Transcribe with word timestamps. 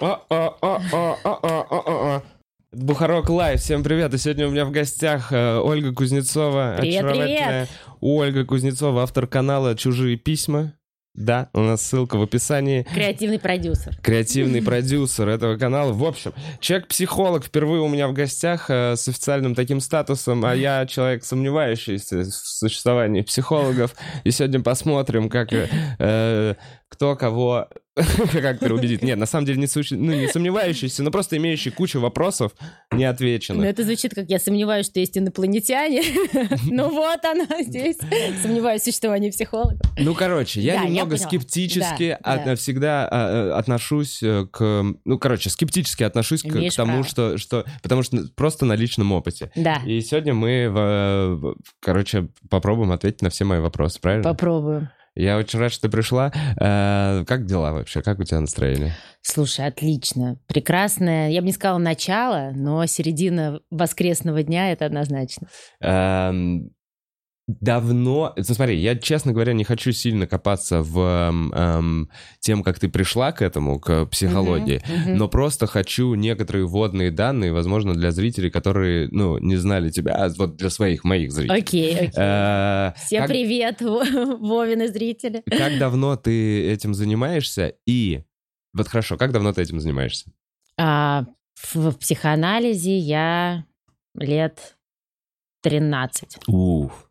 А-а-а-а-а-а-а. 0.00 1.42
Бухарок 2.72 3.28
Лайв, 3.28 3.60
всем 3.60 3.82
привет. 3.82 4.14
И 4.14 4.18
сегодня 4.18 4.48
у 4.48 4.50
меня 4.50 4.64
в 4.64 4.70
гостях 4.70 5.30
э, 5.30 5.58
Ольга 5.58 5.92
Кузнецова. 5.92 6.76
Привет, 6.78 7.04
очаровательная. 7.04 7.68
Ольга 8.00 8.46
Кузнецова, 8.46 9.02
автор 9.02 9.26
канала 9.26 9.76
«Чужие 9.76 10.16
письма». 10.16 10.72
Да, 11.14 11.50
у 11.52 11.60
нас 11.60 11.82
ссылка 11.82 12.16
в 12.16 12.22
описании. 12.22 12.86
Креативный 12.94 13.38
продюсер. 13.38 13.94
Креативный 14.00 14.62
продюсер 14.66 15.28
этого 15.28 15.58
канала. 15.58 15.92
В 15.92 16.04
общем, 16.04 16.32
человек-психолог 16.60 17.44
впервые 17.44 17.82
у 17.82 17.88
меня 17.88 18.08
в 18.08 18.14
гостях 18.14 18.70
э, 18.70 18.96
с 18.96 19.06
официальным 19.06 19.54
таким 19.54 19.80
статусом, 19.80 20.42
а 20.46 20.54
я 20.54 20.86
человек, 20.86 21.24
сомневающийся 21.24 22.20
в 22.20 22.30
существовании 22.30 23.20
психологов. 23.20 23.94
И 24.24 24.30
сегодня 24.30 24.60
посмотрим, 24.60 25.28
как 25.28 25.52
э, 25.52 25.68
э, 25.98 26.54
кто 26.88 27.16
кого 27.16 27.68
как 28.32 28.60
переубедить. 28.60 29.02
Нет, 29.02 29.18
на 29.18 29.26
самом 29.26 29.46
деле 29.46 29.58
не, 29.58 29.66
сущ... 29.66 29.90
ну, 29.90 30.12
не 30.12 30.28
сомневающийся, 30.28 31.02
но 31.02 31.10
просто 31.10 31.36
имеющий 31.36 31.70
кучу 31.70 32.00
вопросов 32.00 32.52
Ну, 32.92 32.98
неотвеченных. 32.98 33.66
это 33.66 33.82
звучит, 33.82 34.14
как 34.14 34.28
я 34.28 34.38
сомневаюсь, 34.38 34.86
что 34.86 35.00
есть 35.00 35.18
инопланетяне. 35.18 36.02
Ну 36.70 36.88
вот 36.90 37.24
она 37.24 37.46
здесь. 37.62 37.96
Сомневаюсь 38.42 38.82
в 38.82 38.84
существовании 38.84 39.30
психологов. 39.30 39.80
Ну, 39.98 40.14
короче, 40.14 40.60
я 40.60 40.84
немного 40.84 41.16
скептически 41.16 42.16
всегда 42.56 43.08
а, 43.10 43.28
э, 43.30 43.52
отношусь 43.52 44.22
э, 44.22 44.46
к... 44.50 44.84
Ну, 45.04 45.18
короче, 45.18 45.50
скептически 45.50 46.02
отношусь 46.02 46.42
к, 46.42 46.74
тому, 46.76 47.02
что, 47.02 47.38
что... 47.38 47.64
Потому 47.82 48.02
что 48.02 48.18
просто 48.36 48.66
на 48.66 48.74
личном 48.74 49.12
опыте. 49.12 49.50
Да, 49.56 49.80
И 49.84 50.00
сегодня 50.00 50.34
мы, 50.34 50.68
в- 50.68 51.36
в- 51.36 51.56
короче, 51.80 52.28
попробуем 52.48 52.92
ответить 52.92 53.22
на 53.22 53.30
все 53.30 53.44
мои 53.44 53.58
вопросы, 53.60 54.00
правильно? 54.00 54.22
попробуем. 54.22 54.88
Я 55.16 55.36
очень 55.36 55.58
рад, 55.58 55.72
что 55.72 55.82
ты 55.82 55.88
пришла. 55.88 56.32
Э, 56.60 57.24
Как 57.26 57.44
дела 57.46 57.72
вообще? 57.72 58.00
Как 58.02 58.18
у 58.20 58.24
тебя 58.24 58.40
настроение? 58.40 58.94
Слушай, 59.22 59.66
отлично. 59.66 60.38
Прекрасное. 60.46 61.30
Я 61.30 61.40
бы 61.40 61.46
не 61.46 61.52
сказала 61.52 61.78
начало, 61.78 62.52
но 62.54 62.86
середина 62.86 63.60
воскресного 63.70 64.42
дня 64.42 64.72
это 64.72 64.86
однозначно. 64.86 65.48
Эм, 65.80 66.70
Давно, 67.60 68.32
ну, 68.36 68.44
смотри, 68.44 68.78
я, 68.78 68.94
честно 68.96 69.32
говоря, 69.32 69.52
не 69.54 69.64
хочу 69.64 69.90
сильно 69.92 70.26
копаться 70.26 70.82
в 70.82 70.98
эм, 71.00 72.08
тем, 72.38 72.62
как 72.62 72.78
ты 72.78 72.88
пришла 72.88 73.32
к 73.32 73.42
этому, 73.42 73.80
к 73.80 74.06
психологии, 74.06 74.80
Мгм, 74.88 75.00
мгм. 75.00 75.16
но 75.16 75.28
просто 75.28 75.66
хочу 75.66 76.14
некоторые 76.14 76.66
вводные 76.66 77.10
данные, 77.10 77.52
возможно, 77.52 77.94
для 77.94 78.12
зрителей, 78.12 78.50
которые, 78.50 79.08
ну, 79.10 79.38
не 79.38 79.56
знали 79.56 79.90
тебя, 79.90 80.12
а 80.14 80.28
вот 80.36 80.56
для 80.56 80.70
своих, 80.70 81.02
моих 81.02 81.32
зрителей. 81.32 81.58
Окей, 81.60 81.94
окей. 81.96 82.10
Э, 82.16 82.92
Всем 83.06 83.22
как- 83.22 83.30
привет, 83.30 83.80
Вовины 83.80 84.88
зрители. 84.88 85.42
Как 85.50 85.78
давно 85.78 86.16
ты 86.16 86.70
этим 86.70 86.94
занимаешься? 86.94 87.74
И 87.86 88.22
вот 88.72 88.86
хорошо, 88.88 89.16
как 89.16 89.32
давно 89.32 89.52
ты 89.52 89.62
этим 89.62 89.80
занимаешься? 89.80 90.30
А, 90.78 91.24
в, 91.54 91.90
в 91.90 91.98
психоанализе 91.98 92.96
я 92.96 93.64
лет 94.14 94.76
13. 95.62 96.38
Уф. 96.46 97.09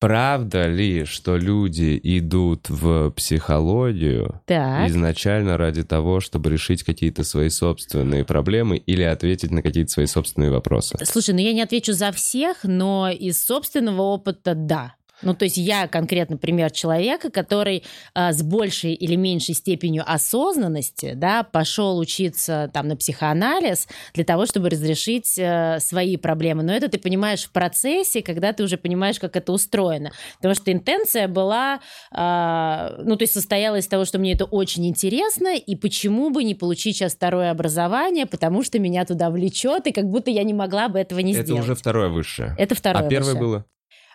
Правда 0.00 0.66
ли, 0.66 1.04
что 1.04 1.36
люди 1.36 2.00
идут 2.02 2.70
в 2.70 3.10
психологию 3.10 4.40
Так. 4.46 4.88
изначально 4.88 5.58
ради 5.58 5.82
того, 5.82 6.20
чтобы 6.20 6.48
решить 6.48 6.82
какие-то 6.82 7.22
свои 7.22 7.50
собственные 7.50 8.24
проблемы 8.24 8.78
или 8.78 9.02
ответить 9.02 9.50
на 9.50 9.60
какие-то 9.60 9.90
свои 9.90 10.06
собственные 10.06 10.50
вопросы? 10.50 10.96
Слушай, 11.04 11.34
ну 11.34 11.40
я 11.40 11.52
не 11.52 11.60
отвечу 11.60 11.92
за 11.92 12.12
всех, 12.12 12.64
но 12.64 13.10
из 13.10 13.44
собственного 13.44 14.00
опыта 14.00 14.54
да. 14.54 14.94
Ну, 15.22 15.34
то 15.34 15.44
есть 15.44 15.56
я 15.56 15.86
конкретно 15.88 16.36
пример 16.36 16.70
человека, 16.70 17.30
который 17.30 17.84
а, 18.14 18.32
с 18.32 18.42
большей 18.42 18.94
или 18.94 19.16
меньшей 19.16 19.54
степенью 19.54 20.04
осознанности, 20.06 21.12
да, 21.14 21.42
пошел 21.42 21.98
учиться 21.98 22.70
там 22.72 22.88
на 22.88 22.96
психоанализ 22.96 23.88
для 24.14 24.24
того, 24.24 24.46
чтобы 24.46 24.70
разрешить 24.70 25.38
э, 25.38 25.78
свои 25.80 26.16
проблемы. 26.16 26.62
Но 26.62 26.72
это 26.72 26.88
ты 26.88 26.98
понимаешь 26.98 27.44
в 27.44 27.52
процессе, 27.52 28.22
когда 28.22 28.52
ты 28.52 28.62
уже 28.62 28.76
понимаешь, 28.76 29.18
как 29.18 29.36
это 29.36 29.52
устроено. 29.52 30.12
Потому 30.36 30.54
что 30.54 30.72
интенция 30.72 31.28
была, 31.28 31.80
а, 32.12 32.94
ну, 33.02 33.16
то 33.16 33.22
есть 33.22 33.34
состояла 33.34 33.76
из 33.76 33.86
того, 33.86 34.04
что 34.04 34.18
мне 34.18 34.32
это 34.32 34.44
очень 34.44 34.86
интересно, 34.86 35.56
и 35.56 35.76
почему 35.76 36.30
бы 36.30 36.44
не 36.44 36.54
получить 36.54 36.96
сейчас 36.96 37.14
второе 37.14 37.50
образование, 37.50 38.26
потому 38.26 38.62
что 38.62 38.78
меня 38.78 39.04
туда 39.04 39.30
влечет, 39.30 39.86
и 39.86 39.92
как 39.92 40.06
будто 40.06 40.30
я 40.30 40.44
не 40.44 40.54
могла 40.54 40.88
бы 40.88 40.98
этого 40.98 41.20
не 41.20 41.32
Это 41.32 41.42
сделать. 41.42 41.62
уже 41.62 41.74
второе 41.74 42.08
высшее. 42.08 42.54
Это 42.58 42.74
второе. 42.74 43.06
а 43.06 43.08
первое 43.08 43.34
высшее. 43.34 43.40
было? 43.40 43.64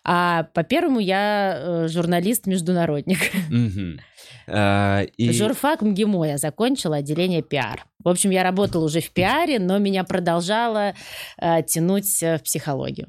А 0.07 0.43
по 0.53 0.63
первому 0.63 0.99
я 0.99 1.57
э, 1.57 1.87
журналист-международник. 1.87 3.17
А, 4.47 5.01
и- 5.17 5.31
Журфак 5.31 5.81
МГИМО 5.81 6.25
я 6.27 6.37
закончила, 6.37 6.97
отделение 6.97 7.41
пиар. 7.41 7.85
В 8.03 8.09
общем, 8.09 8.29
я 8.29 8.43
работала 8.43 8.85
уже 8.85 9.01
в 9.01 9.09
пиаре, 9.11 9.57
но 9.57 9.79
меня 9.79 10.03
продолжало 10.03 10.93
э, 11.41 11.63
тянуть 11.63 12.21
э, 12.21 12.37
в 12.37 12.43
психологию. 12.43 13.07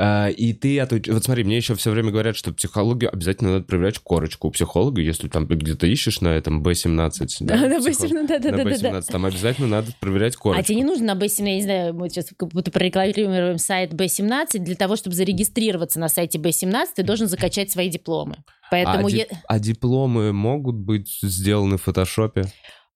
А, 0.00 0.28
И 0.28 0.52
ты, 0.52 0.78
отуч- 0.78 1.12
вот 1.12 1.24
смотри, 1.24 1.42
мне 1.44 1.56
еще 1.56 1.74
все 1.74 1.90
время 1.90 2.10
говорят, 2.12 2.36
что 2.36 2.52
психологию 2.52 3.12
обязательно 3.12 3.52
надо 3.54 3.64
проверять 3.64 3.98
корочку 3.98 4.48
у 4.48 4.50
психолога, 4.52 5.00
если 5.00 5.28
там 5.28 5.46
где-то 5.46 5.86
ищешь 5.86 6.20
на 6.20 6.28
этом 6.28 6.62
B17. 6.62 7.26
Да, 7.40 7.56
на 7.56 7.78
психолог- 7.80 8.12
B17, 8.12 8.26
да, 8.26 8.50
на 8.50 8.56
да, 8.56 8.64
да, 8.64 8.70
B17, 8.70 8.90
да. 8.92 9.00
там 9.02 9.24
обязательно 9.26 9.68
надо 9.68 9.92
проверять 10.00 10.36
корочку. 10.36 10.60
А 10.60 10.64
тебе 10.64 10.76
не 10.76 10.84
нужно 10.84 11.14
на 11.14 11.18
B17, 11.18 11.46
я 11.48 11.54
не 11.56 11.62
знаю, 11.62 11.94
мы 11.94 12.08
сейчас 12.08 12.26
как 12.36 12.50
будто 12.50 12.70
прорекламируем 12.70 13.58
сайт 13.58 13.92
B17, 13.92 14.58
для 14.58 14.76
того, 14.76 14.96
чтобы 14.96 15.16
зарегистрироваться 15.16 15.98
на 15.98 16.08
сайте 16.08 16.38
B17, 16.38 16.86
ты 16.96 17.02
должен 17.02 17.26
закачать 17.28 17.70
свои 17.70 17.88
дипломы. 17.90 18.36
Поэтому 18.70 19.06
а, 19.06 19.10
я, 19.10 19.24
дип- 19.24 19.36
а 19.48 19.58
дипломы 19.58 20.32
могут 20.32 20.76
быть 20.76 21.18
сделаны 21.22 21.76
в 21.78 21.82
фотошопе? 21.82 22.44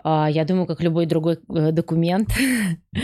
А, 0.05 0.29
я 0.29 0.45
думаю, 0.45 0.67
как 0.67 0.83
любой 0.83 1.07
другой 1.07 1.39
э, 1.49 1.73
документ, 1.73 2.29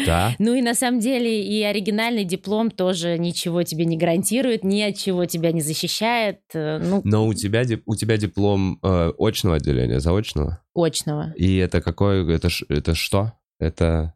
Да. 0.06 0.34
Ну 0.38 0.54
и 0.54 0.62
на 0.62 0.74
самом 0.74 1.00
деле 1.00 1.42
и 1.42 1.62
оригинальный 1.62 2.24
диплом 2.24 2.70
тоже 2.70 3.18
ничего 3.18 3.62
тебе 3.62 3.84
не 3.84 3.96
гарантирует, 3.96 4.64
ни 4.64 4.80
от 4.80 4.96
чего 4.96 5.24
тебя 5.26 5.52
не 5.52 5.60
защищает, 5.60 6.40
э, 6.54 6.78
ну, 6.78 7.00
Но 7.04 7.26
у 7.26 7.34
тебя, 7.34 7.62
у 7.86 7.94
тебя 7.94 8.16
диплом 8.16 8.78
э, 8.82 9.12
очного 9.18 9.56
отделения, 9.56 10.00
заочного? 10.00 10.62
очного. 10.74 11.32
И 11.36 11.56
это 11.56 11.80
какой, 11.80 12.32
это, 12.34 12.48
это 12.68 12.94
что? 12.94 13.32
Это 13.58 14.14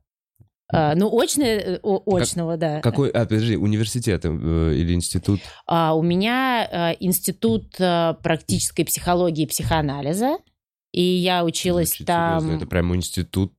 А, 0.69 0.95
ну, 0.95 1.09
очное, 1.21 1.81
э, 1.83 1.99
очного, 2.07 2.57
да. 2.57 2.81
какой, 2.81 3.11
а, 3.11 3.25
подожди, 3.27 3.57
университет 3.57 4.25
или 4.25 4.95
институт? 4.95 5.41
А, 5.67 5.95
у 5.95 6.03
меня 6.03 6.95
институт 7.01 7.77
практической 7.77 8.85
психологии 8.85 9.43
и 9.43 9.47
психоанализа, 9.47 10.39
и 10.93 11.03
я 11.03 11.45
училась 11.45 11.89
Звучит 11.89 12.07
там... 12.07 12.41
серьезно, 12.41 12.57
Это 12.57 12.67
прямо 12.67 12.97
институт. 12.97 13.55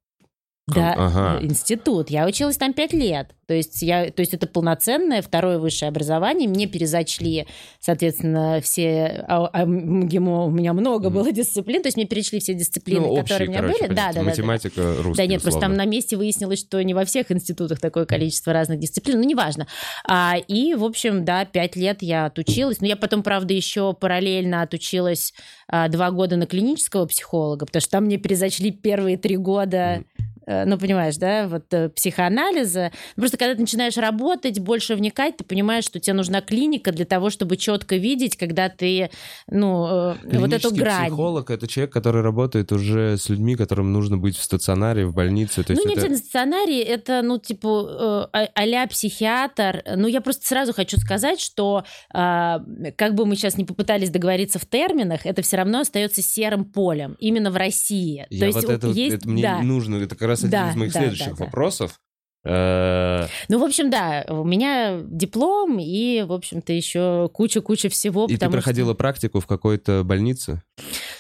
Да, 0.68 0.94
Ага. 0.96 1.40
э, 1.41 1.46
институт. 1.46 2.09
Я 2.09 2.25
училась 2.25 2.56
там 2.57 2.74
пять 2.74 2.94
лет. 2.94 3.35
То 3.47 3.53
есть, 3.53 3.81
я, 3.81 4.09
то 4.09 4.22
есть 4.22 4.34
это 4.34 4.47
полноценное 4.47 5.22
второе 5.22 5.59
высшее 5.59 5.90
образование. 5.90 6.47
Мне 6.47 6.66
перезачли, 6.68 7.46
соответственно, 7.81 8.62
все... 8.63 9.25
А, 9.28 9.46
а 9.51 9.66
МГИМО 9.66 10.46
у 10.46 10.50
меня 10.50 10.72
много 10.72 11.09
было 11.09 11.29
дисциплин. 11.34 11.81
То 11.81 11.88
есть 11.88 11.97
мне 11.97 12.06
перечли 12.06 12.40
все 12.40 12.53
дисциплины, 12.53 13.01
Ну, 13.01 13.16
которые 13.18 13.24
общие, 13.24 13.47
у 13.47 13.51
меня 13.51 13.59
короче, 13.59 13.79
были. 13.88 13.94
Да, 13.94 14.06
позиции. 14.07 14.13
да, 14.13 14.13
да, 14.13 14.19
да. 14.19 14.29
Математика, 14.29 14.96
русский, 15.03 15.18
Да 15.18 15.25
нет, 15.25 15.41
просто 15.41 15.59
там 15.59 15.72
условно. 15.74 15.84
на 15.85 15.90
месте 15.90 16.16
выяснилось, 16.16 16.59
что 16.62 16.81
не 16.81 16.94
во 16.94 17.03
всех 17.03 17.30
институтах 17.31 17.81
такое 17.81 18.06
количество 18.06 18.53
разных 18.53 18.80
дисциплин, 18.80 19.19
ну, 19.19 19.25
неважно. 19.28 19.68
А, 20.07 20.35
и, 20.47 20.74
в 20.75 20.85
общем, 20.85 21.25
да, 21.25 21.44
пять 21.44 21.75
лет 21.75 21.97
я 22.01 22.28
отучилась. 22.28 22.80
Но 22.80 22.88
я 22.88 22.95
потом, 22.95 23.22
правда, 23.24 23.53
еще 23.53 23.94
параллельно 23.94 24.62
отучилась 24.62 25.34
а, 25.68 25.90
два 25.90 26.12
года 26.12 26.38
на 26.38 26.45
клинического 26.45 27.06
психолога, 27.06 27.66
потому 27.66 27.81
что 27.81 27.92
там 27.92 28.06
мне 28.06 28.16
перезачли 28.18 28.69
первые 28.69 29.18
три 29.18 29.36
года, 29.36 29.77
э, 30.12 30.12
ну, 30.45 30.78
понимаешь, 30.78 31.18
да, 31.18 31.48
вот 31.48 31.74
э, 31.74 31.90
психоанализа. 31.90 32.92
Просто 33.16 33.38
когда 33.38 33.56
ты 33.56 33.62
начинаешь 33.62 33.98
работать, 33.98 34.60
больше 34.60 34.95
вникать, 34.95 35.38
ты 35.38 35.44
понимаешь, 35.44 35.86
что 35.86 36.00
тебе 36.00 36.13
нужна 36.13 36.42
клиника 36.42 36.92
для 36.92 37.06
того, 37.06 37.30
чтобы 37.30 37.57
четко 37.57 37.95
видеть, 37.95 38.38
когда 38.38 38.69
ты, 38.69 39.10
ну, 39.48 40.16
э, 40.24 40.38
вот 40.40 40.54
эту 40.54 40.74
грань. 40.74 41.07
психолог— 41.07 41.50
это 41.51 41.68
человек, 41.68 41.94
который 41.94 42.22
работает 42.22 42.72
уже 42.72 43.18
с 43.18 43.30
людьми, 43.30 43.56
которым 43.56 43.94
нужно 43.94 44.18
быть 44.18 44.38
в 44.38 44.44
стационаре, 44.44 45.06
в 45.06 45.13
больнице. 45.13 45.63
То 45.63 45.74
есть 45.74 45.86
ну, 45.86 45.92
это... 45.92 46.16
стационарий, 46.18 46.80
это, 46.80 47.22
ну, 47.22 47.40
типа, 47.40 48.30
э, 48.34 48.38
а- 48.38 48.50
а-ля 48.56 48.88
психиатр. 48.88 49.84
Ну, 49.95 50.07
я 50.07 50.22
просто 50.22 50.45
сразу 50.45 50.74
хочу 50.74 50.98
сказать, 50.98 51.40
что 51.40 51.84
как 52.12 53.16
бы 53.16 53.25
мы 53.25 53.36
сейчас 53.36 53.57
не 53.57 53.66
попытались 53.66 54.10
договориться 54.10 54.60
в 54.60 54.66
терминах, 54.66 55.25
это 55.25 55.42
все 55.42 55.57
равно 55.57 55.81
остается 55.81 56.22
серым 56.22 56.66
полем, 56.66 57.16
именно 57.19 57.51
в 57.51 57.56
России. 57.56 58.25
Я 58.30 58.40
То 58.40 58.45
есть 58.45 58.62
вот 58.62 58.69
это, 58.69 58.88
вот- 58.88 58.95
есть, 58.95 59.16
это 59.16 59.30
мне 59.30 59.44
да. 59.44 59.62
нужно, 59.62 59.98
это 59.98 60.16
как 60.16 60.28
раз 60.33 60.39
один 60.41 60.51
Да, 60.51 60.71
из 60.71 60.75
моих 60.75 60.94
да, 60.94 61.00
следующих 61.00 61.35
да, 61.38 61.45
вопросов. 61.45 62.00
Э, 62.45 63.27
Ну, 63.47 63.57
в 63.59 63.63
общем, 63.63 63.89
да, 63.89 64.25
у 64.27 64.44
меня 64.44 65.00
диплом 65.01 65.80
и, 65.80 66.24
в 66.24 66.33
общем-то, 66.33 66.74
еще 66.74 67.30
куча-куча 67.33 67.88
всего. 67.88 68.25
И 68.25 68.30
ты 68.30 68.33
потому 68.33 68.51
что- 68.51 68.57
проходила 68.57 68.94
практику 68.94 69.39
в 69.39 69.47
какой-то 69.47 70.03
больнице? 70.03 70.62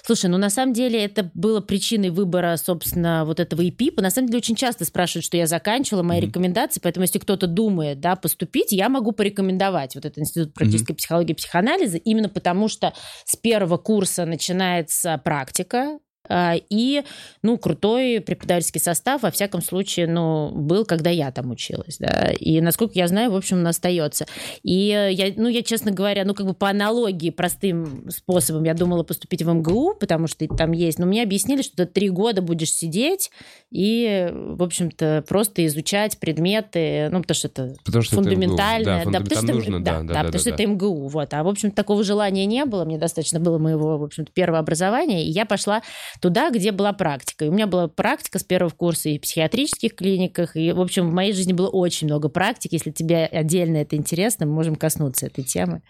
Слушай, 0.05 0.29
ну 0.29 0.37
на 0.37 0.49
самом 0.49 0.73
деле 0.73 1.01
это 1.01 1.31
было 1.33 1.61
причиной 1.61 2.09
выбора, 2.09 2.57
собственно, 2.57 3.23
вот 3.23 3.39
этого 3.39 3.61
ИПИПа. 3.61 4.01
На 4.01 4.09
самом 4.09 4.27
деле 4.27 4.39
очень 4.39 4.55
часто 4.55 4.83
спрашивают, 4.83 5.23
что 5.23 5.37
я 5.37 5.47
заканчивала, 5.47 6.03
мои 6.03 6.17
Мгм. 6.19 6.27
рекомендации, 6.27 6.81
поэтому 6.83 7.03
если 7.05 7.19
кто-то 7.19 7.47
думает, 7.47 8.01
да, 8.01 8.17
поступить, 8.17 8.73
я 8.73 8.89
могу 8.89 9.13
порекомендовать 9.13 9.95
вот 9.95 10.03
этот 10.03 10.17
институт 10.19 10.53
практической 10.53 10.93
психологии 10.93 11.31
и 11.31 11.35
психоанализа, 11.35 11.97
именно 11.99 12.27
потому 12.27 12.67
что 12.67 12.93
с 13.23 13.37
первого 13.37 13.77
курса 13.77 14.25
начинается 14.25 15.17
практика, 15.23 15.99
и, 16.29 17.03
ну, 17.41 17.57
крутой 17.57 18.21
преподавательский 18.21 18.79
состав, 18.79 19.23
во 19.23 19.31
всяком 19.31 19.61
случае, 19.61 20.07
ну, 20.07 20.51
был, 20.51 20.85
когда 20.85 21.09
я 21.09 21.31
там 21.31 21.51
училась, 21.51 21.97
да, 21.97 22.31
и, 22.31 22.61
насколько 22.61 22.93
я 22.95 23.07
знаю, 23.07 23.31
в 23.31 23.35
общем, 23.35 23.57
он 23.57 23.67
остается. 23.67 24.25
И 24.63 24.87
я, 24.87 25.33
ну, 25.35 25.49
я, 25.49 25.63
честно 25.63 25.91
говоря, 25.91 26.23
ну, 26.25 26.33
как 26.33 26.45
бы 26.45 26.53
по 26.53 26.69
аналогии, 26.69 27.29
простым 27.29 28.09
способом, 28.09 28.63
я 28.63 28.73
думала 28.73 29.03
поступить 29.03 29.41
в 29.41 29.51
МГУ, 29.51 29.95
потому 29.99 30.27
что 30.27 30.47
там 30.47 30.71
есть, 30.71 30.99
но 30.99 31.05
мне 31.05 31.23
объяснили, 31.23 31.61
что 31.61 31.77
ты 31.77 31.85
три 31.85 32.09
года 32.09 32.41
будешь 32.41 32.71
сидеть 32.71 33.31
и, 33.71 34.29
в 34.31 34.63
общем-то, 34.63 35.25
просто 35.27 35.65
изучать 35.65 36.19
предметы, 36.19 37.09
ну, 37.11 37.21
потому 37.21 37.35
что 37.35 37.47
это 37.47 37.75
потому 37.83 38.03
что 38.03 38.15
фундаментальное. 38.17 39.01
Это 39.01 39.09
МГУ. 39.09 39.11
Да, 39.11 39.19
да, 39.19 39.23
потому 39.23 39.41
что, 39.41 39.53
нужно, 39.53 39.83
да, 39.83 39.91
да, 39.91 39.99
да, 39.99 40.03
да, 40.03 40.13
да, 40.13 40.19
потому 40.19 40.31
да, 40.31 40.39
что 40.39 40.49
да. 40.49 40.55
это 40.55 40.67
МГУ, 40.67 41.07
вот. 41.07 41.33
А, 41.33 41.43
в 41.43 41.47
общем, 41.47 41.71
такого 41.71 42.03
желания 42.03 42.45
не 42.45 42.65
было, 42.65 42.85
мне 42.85 42.97
достаточно 42.97 43.39
было 43.39 43.57
моего, 43.57 43.97
в 43.97 44.03
общем-то, 44.03 44.31
первого 44.31 44.59
образования, 44.59 45.25
и 45.25 45.29
я 45.29 45.45
пошла 45.45 45.81
туда, 46.21 46.49
где 46.49 46.71
была 46.71 46.93
практика. 46.93 47.45
И 47.45 47.49
у 47.49 47.51
меня 47.51 47.67
была 47.67 47.87
практика 47.87 48.39
с 48.39 48.43
первого 48.43 48.71
курса 48.71 49.09
и 49.09 49.17
в 49.17 49.21
психиатрических 49.21 49.95
клиниках, 49.95 50.55
и, 50.55 50.71
в 50.71 50.81
общем, 50.81 51.09
в 51.09 51.13
моей 51.13 51.33
жизни 51.33 51.53
было 51.53 51.69
очень 51.69 52.07
много 52.07 52.29
практик. 52.29 52.71
Если 52.73 52.91
тебе 52.91 53.25
отдельно 53.25 53.77
это 53.77 53.95
интересно, 53.95 54.45
мы 54.45 54.53
можем 54.53 54.75
коснуться 54.75 55.27
этой 55.27 55.43
темы. 55.43 55.81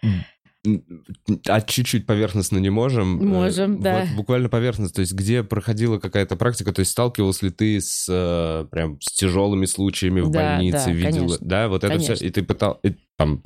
А 1.47 1.59
чуть-чуть 1.59 2.05
поверхностно 2.05 2.57
не 2.57 2.69
можем? 2.69 3.21
Э, 3.21 3.25
можем, 3.25 3.81
да. 3.81 4.01
Вот 4.05 4.15
буквально 4.15 4.47
поверхностно. 4.47 4.95
То 4.95 5.01
есть 5.01 5.13
где 5.13 5.43
проходила 5.43 5.99
какая-то 5.99 6.37
практика? 6.37 6.71
То 6.71 6.79
есть 6.79 6.91
сталкивалась 6.91 7.41
ли 7.41 7.49
ты 7.49 7.81
с 7.81 8.07
э, 8.09 8.65
прям 8.71 8.97
с 9.01 9.11
тяжелыми 9.13 9.65
случаями 9.65 10.21
в 10.21 10.29
да, 10.29 10.55
больнице? 10.55 10.85
Да, 10.85 10.91
видела? 10.91 11.11
Конечно. 11.11 11.37
Да, 11.41 11.67
вот 11.67 11.83
это 11.83 11.93
конечно. 11.93 12.15
все. 12.15 12.25
И 12.25 12.29
ты 12.29 12.43
пытал... 12.43 12.79
И, 12.83 12.95
там, 13.17 13.43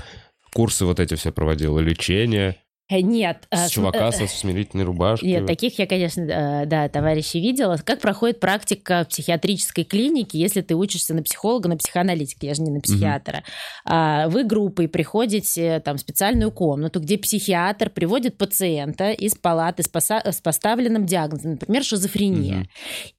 курсы 0.54 0.86
вот 0.86 1.00
эти 1.00 1.16
все 1.16 1.32
проводила, 1.32 1.80
лечение? 1.80 2.58
Э, 2.90 3.02
нет. 3.02 3.48
С 3.52 3.70
чувака 3.70 4.12
со 4.12 4.28
смирительной 4.28 4.86
рубашкой? 4.86 5.30
Нет, 5.30 5.46
таких 5.46 5.78
я, 5.80 5.88
конечно, 5.88 6.64
да, 6.66 6.88
товарищей 6.90 7.42
видела. 7.42 7.78
Как 7.84 8.00
проходит 8.00 8.40
практика 8.40 9.04
в 9.04 9.10
психиатрической 9.10 9.84
клинике, 9.84 10.40
если 10.40 10.62
ты 10.62 10.76
учишься 10.76 11.14
на 11.14 11.22
психолога, 11.22 11.70
на 11.70 11.78
психоаналитика, 11.78 12.46
я 12.46 12.54
же 12.54 12.62
не 12.62 12.72
на 12.72 12.80
психиатра. 12.80 13.44
Угу. 13.86 14.32
Вы 14.32 14.44
группой 14.44 14.88
приходите 14.88 15.80
там, 15.82 15.98
в 15.98 16.00
специальную 16.00 16.52
комнату, 16.52 17.00
где 17.00 17.18
психиатр 17.18 17.90
приводит 17.90 18.38
пациента 18.38 19.12
из 19.12 19.36
палаты 19.36 19.84
с, 19.84 19.90
поса- 19.90 20.32
с 20.32 20.40
поставленным 20.40 21.06
диагнозом, 21.06 21.52
например, 21.52 21.84
шизофрения. 21.84 22.62
Угу. 22.62 22.68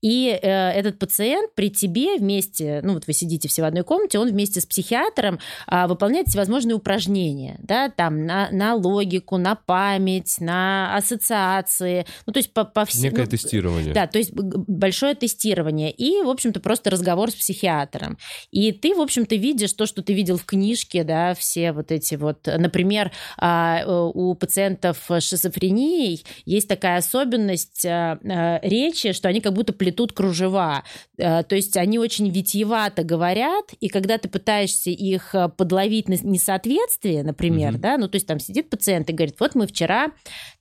И 0.03 0.39
э, 0.41 0.49
этот 0.49 0.99
пациент 0.99 1.55
при 1.55 1.71
тебе 1.71 2.17
вместе, 2.17 2.81
ну 2.83 2.95
вот 2.95 3.07
вы 3.07 3.13
сидите 3.13 3.49
все 3.49 3.63
в 3.63 3.65
одной 3.67 3.85
комнате, 3.85 4.19
он 4.19 4.29
вместе 4.29 4.61
с 4.61 4.67
психиатром 4.67 5.39
э, 5.71 5.87
выполняет 5.87 6.29
всевозможные 6.29 6.75
упражнения, 6.75 7.57
да, 7.61 7.91
там 7.91 8.25
на, 8.25 8.49
на 8.51 8.75
логику, 8.75 9.37
на 9.37 9.58
память, 9.67 10.37
на 10.41 10.97
ассоциации, 10.97 12.07
ну, 12.27 12.33
то 12.33 12.39
есть 12.39 12.53
по, 12.53 12.65
по 12.65 12.85
всему... 12.85 13.05
Некое 13.05 13.25
ну, 13.25 13.31
тестирование. 13.31 13.95
Да, 13.95 14.07
то 14.07 14.19
есть 14.19 14.33
большое 14.33 15.15
тестирование 15.15 15.91
и, 15.91 16.23
в 16.23 16.29
общем-то, 16.29 16.61
просто 16.61 16.91
разговор 16.91 17.31
с 17.31 17.35
психиатром. 17.35 18.19
И 18.51 18.73
ты, 18.73 18.95
в 18.95 19.01
общем-то, 19.01 19.35
видишь 19.37 19.73
то, 19.73 19.87
что 19.87 20.03
ты 20.03 20.13
видел 20.13 20.37
в 20.37 20.45
книжке, 20.45 21.05
да, 21.05 21.35
все 21.35 21.73
вот 21.73 21.93
эти 21.93 22.15
вот... 22.15 22.47
Например, 22.47 23.13
а, 23.37 23.85
у 23.87 24.35
пациентов 24.35 24.99
с 25.09 25.23
шизофренией 25.23 26.25
есть 26.45 26.69
такая 26.69 26.99
особенность 26.99 27.85
а, 27.87 28.19
а, 28.25 28.61
речи, 28.63 29.13
что 29.13 29.29
они 29.29 29.41
как 29.41 29.53
будто 29.53 29.73
плетут 29.73 30.13
кружева. 30.13 30.85
То 31.17 31.47
есть 31.51 31.77
они 31.77 31.99
очень 31.99 32.31
витиевато 32.31 33.03
говорят, 33.03 33.73
и 33.81 33.89
когда 33.89 34.19
ты 34.19 34.29
пытаешься 34.29 34.91
их 34.91 35.35
подловить 35.57 36.09
на 36.09 36.15
несоответствие, 36.23 37.23
например, 37.25 37.73
угу. 37.73 37.81
да, 37.81 37.99
ну, 37.99 38.09
то 38.09 38.17
есть 38.17 38.27
там 38.27 38.39
сидит 38.39 38.71
пациент 38.71 39.11
и 39.11 39.13
говорит, 39.13 39.37
вот 39.41 39.48
мы 39.55 39.67
вчера 39.67 40.13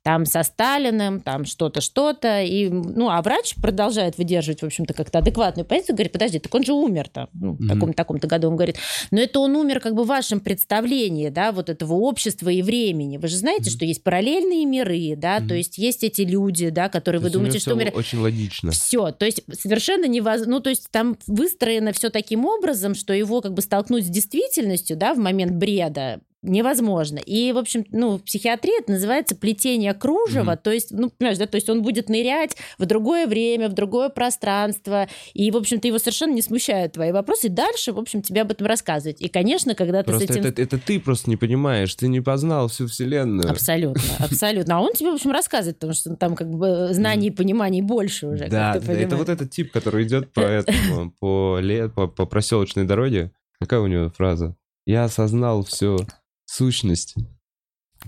там 0.07 0.25
со 0.25 0.43
Сталиным, 0.43 1.19
там 1.19 1.43
что-то, 1.43 1.81
что-то, 1.81 2.41
и, 2.41 2.69
ну, 2.69 3.09
а 3.09 3.21
врач 3.21 3.55
продолжает 3.55 4.17
выдерживать, 4.17 4.61
в 4.61 4.65
общем-то, 4.65 4.93
как-то 4.93 5.19
адекватную 5.19 5.65
позицию, 5.65 5.97
говорит, 5.97 6.13
подожди, 6.13 6.39
так 6.39 6.55
он 6.55 6.63
же 6.63 6.71
умер-то, 6.71 7.27
ну, 7.33 7.57
в 7.59 7.67
таком, 7.67 7.91
таком-то 7.91 8.25
году, 8.25 8.47
он 8.47 8.55
говорит, 8.55 8.77
но 9.11 9.19
это 9.19 9.41
он 9.41 9.57
умер 9.57 9.81
как 9.81 9.95
бы 9.95 10.05
в 10.05 10.07
вашем 10.07 10.39
представлении, 10.39 11.27
да, 11.27 11.51
вот 11.51 11.69
этого 11.69 11.95
общества 11.95 12.47
и 12.47 12.61
времени. 12.61 13.17
Вы 13.17 13.27
же 13.27 13.35
знаете, 13.35 13.69
mm-hmm. 13.69 13.73
что 13.73 13.83
есть 13.83 14.01
параллельные 14.01 14.65
миры, 14.65 15.15
да, 15.17 15.39
mm-hmm. 15.39 15.47
то 15.49 15.55
есть 15.55 15.77
есть 15.77 16.05
эти 16.05 16.21
люди, 16.21 16.69
да, 16.69 16.87
которые 16.87 17.19
то 17.19 17.27
вы 17.27 17.33
думаете, 17.33 17.59
что 17.59 17.73
умерли. 17.73 17.91
Очень 17.93 18.19
логично. 18.19 18.71
Все, 18.71 19.11
то 19.11 19.25
есть 19.25 19.43
совершенно 19.59 20.05
невозможно, 20.05 20.53
ну, 20.53 20.59
то 20.61 20.69
есть 20.69 20.89
там 20.89 21.17
выстроено 21.27 21.91
все 21.91 22.09
таким 22.09 22.45
образом, 22.45 22.95
что 22.95 23.11
его 23.11 23.41
как 23.41 23.53
бы 23.53 23.61
столкнуть 23.61 24.05
с 24.05 24.09
действительностью, 24.09 24.95
да, 24.95 25.13
в 25.13 25.17
момент 25.17 25.51
бреда, 25.51 26.21
невозможно. 26.43 27.17
И, 27.17 27.51
в 27.51 27.57
общем, 27.57 27.85
ну, 27.91 28.17
в 28.17 28.23
психиатрии 28.23 28.79
это 28.79 28.91
называется 28.91 29.35
плетение 29.35 29.93
кружева, 29.93 30.51
mm-hmm. 30.51 30.61
то 30.63 30.71
есть, 30.71 30.91
ну, 30.91 31.09
понимаешь, 31.09 31.37
да, 31.37 31.47
то 31.47 31.55
есть 31.55 31.69
он 31.69 31.81
будет 31.81 32.09
нырять 32.09 32.55
в 32.77 32.85
другое 32.85 33.27
время, 33.27 33.69
в 33.69 33.73
другое 33.73 34.09
пространство, 34.09 35.07
и, 35.33 35.49
в 35.51 35.57
общем-то, 35.57 35.87
его 35.87 35.97
совершенно 35.99 36.33
не 36.33 36.41
смущают 36.41 36.93
твои 36.93 37.11
вопросы, 37.11 37.47
и 37.47 37.49
дальше, 37.49 37.91
в 37.91 37.99
общем, 37.99 38.21
тебе 38.21 38.41
об 38.41 38.51
этом 38.51 38.67
рассказывать. 38.67 39.21
И, 39.21 39.29
конечно, 39.29 39.73
когда 39.75 40.03
просто 40.03 40.27
ты 40.27 40.33
с 40.33 40.37
этим... 40.37 40.45
Это, 40.45 40.61
это 40.61 40.77
ты 40.77 40.99
просто 40.99 41.29
не 41.29 41.37
понимаешь, 41.37 41.93
ты 41.95 42.07
не 42.07 42.21
познал 42.21 42.67
всю 42.67 42.87
вселенную. 42.87 43.49
Абсолютно, 43.49 44.01
абсолютно. 44.19 44.77
А 44.77 44.81
он 44.81 44.93
тебе, 44.93 45.11
в 45.11 45.15
общем, 45.15 45.31
рассказывает, 45.31 45.77
потому 45.77 45.93
что 45.93 46.15
там 46.15 46.35
как 46.35 46.49
бы 46.49 46.89
знаний 46.91 47.27
и 47.27 47.31
пониманий 47.31 47.81
больше 47.81 48.27
уже. 48.27 48.47
Да, 48.47 48.75
это 48.75 49.15
вот 49.15 49.29
этот 49.29 49.49
тип, 49.49 49.71
который 49.71 50.03
идет 50.03 50.31
по 50.33 50.39
этому, 50.41 51.11
по, 51.19 51.59
по, 51.95 52.07
по 52.07 52.25
проселочной 52.25 52.85
дороге. 52.85 53.31
Какая 53.59 53.79
у 53.79 53.87
него 53.87 54.09
фраза? 54.09 54.55
Я 54.85 55.03
осознал 55.03 55.63
все 55.63 55.97
сущность. 56.47 57.15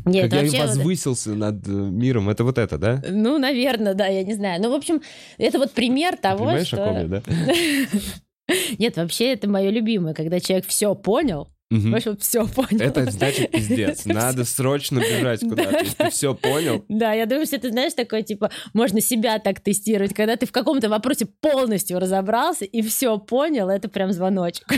Нет, 0.06 0.31
как 0.31 0.45
я 0.45 0.65
возвысился 0.65 1.36
над 1.36 1.68
э, 1.68 1.71
миром, 1.71 2.30
это 2.30 2.44
вот 2.44 2.57
это, 2.57 2.77
да? 2.77 3.03
Ну, 3.09 3.38
наверное, 3.38 3.94
да, 3.94 4.07
я 4.07 4.24
не 4.24 4.33
знаю. 4.33 4.62
Ну, 4.62 4.71
в 4.71 4.75
общем, 4.75 5.01
это 5.38 5.57
вот 5.57 5.74
пример 5.74 6.15
того, 6.15 6.45
Понимаешь, 6.45 6.68
что... 6.68 6.83
о 6.83 6.88
ком 6.88 6.97
я, 6.97 7.07
да? 7.07 7.21
Нет, 8.77 8.97
вообще 8.97 9.33
это 9.33 9.50
мое 9.50 9.69
любимое, 9.69 10.13
когда 10.13 10.39
человек 10.39 10.68
все 10.68 10.95
понял, 10.95 11.50
Угу. 11.71 11.89
В 11.89 11.95
общем, 11.95 12.18
все 12.18 12.47
понял. 12.47 12.81
Это 12.81 13.12
значит 13.12 13.51
пиздец. 13.51 14.06
Надо 14.06 14.44
срочно 14.44 15.00
бежать 15.00 15.41
куда-то. 15.41 15.86
Ты 15.97 16.09
все 16.09 16.33
понял. 16.33 16.83
Да, 16.89 17.13
я 17.13 17.27
думаю, 17.27 17.45
что 17.45 17.59
ты 17.59 17.69
знаешь, 17.69 17.94
такое, 17.94 18.24
типа, 18.24 18.50
можно 18.74 19.01
себя 19.01 19.38
так 19.38 19.59
тестировать, 19.59 20.15
когда 20.15 20.36
ты 20.36 20.47
в 20.47 20.51
каком-то 20.51 20.89
вопросе 20.89 21.27
полностью 21.27 22.00
разобрался 22.00 22.65
и 22.65 22.81
все 22.81 23.19
понял, 23.19 23.69
это 23.69 23.88
прям 23.88 24.12
звоночек. 24.12 24.65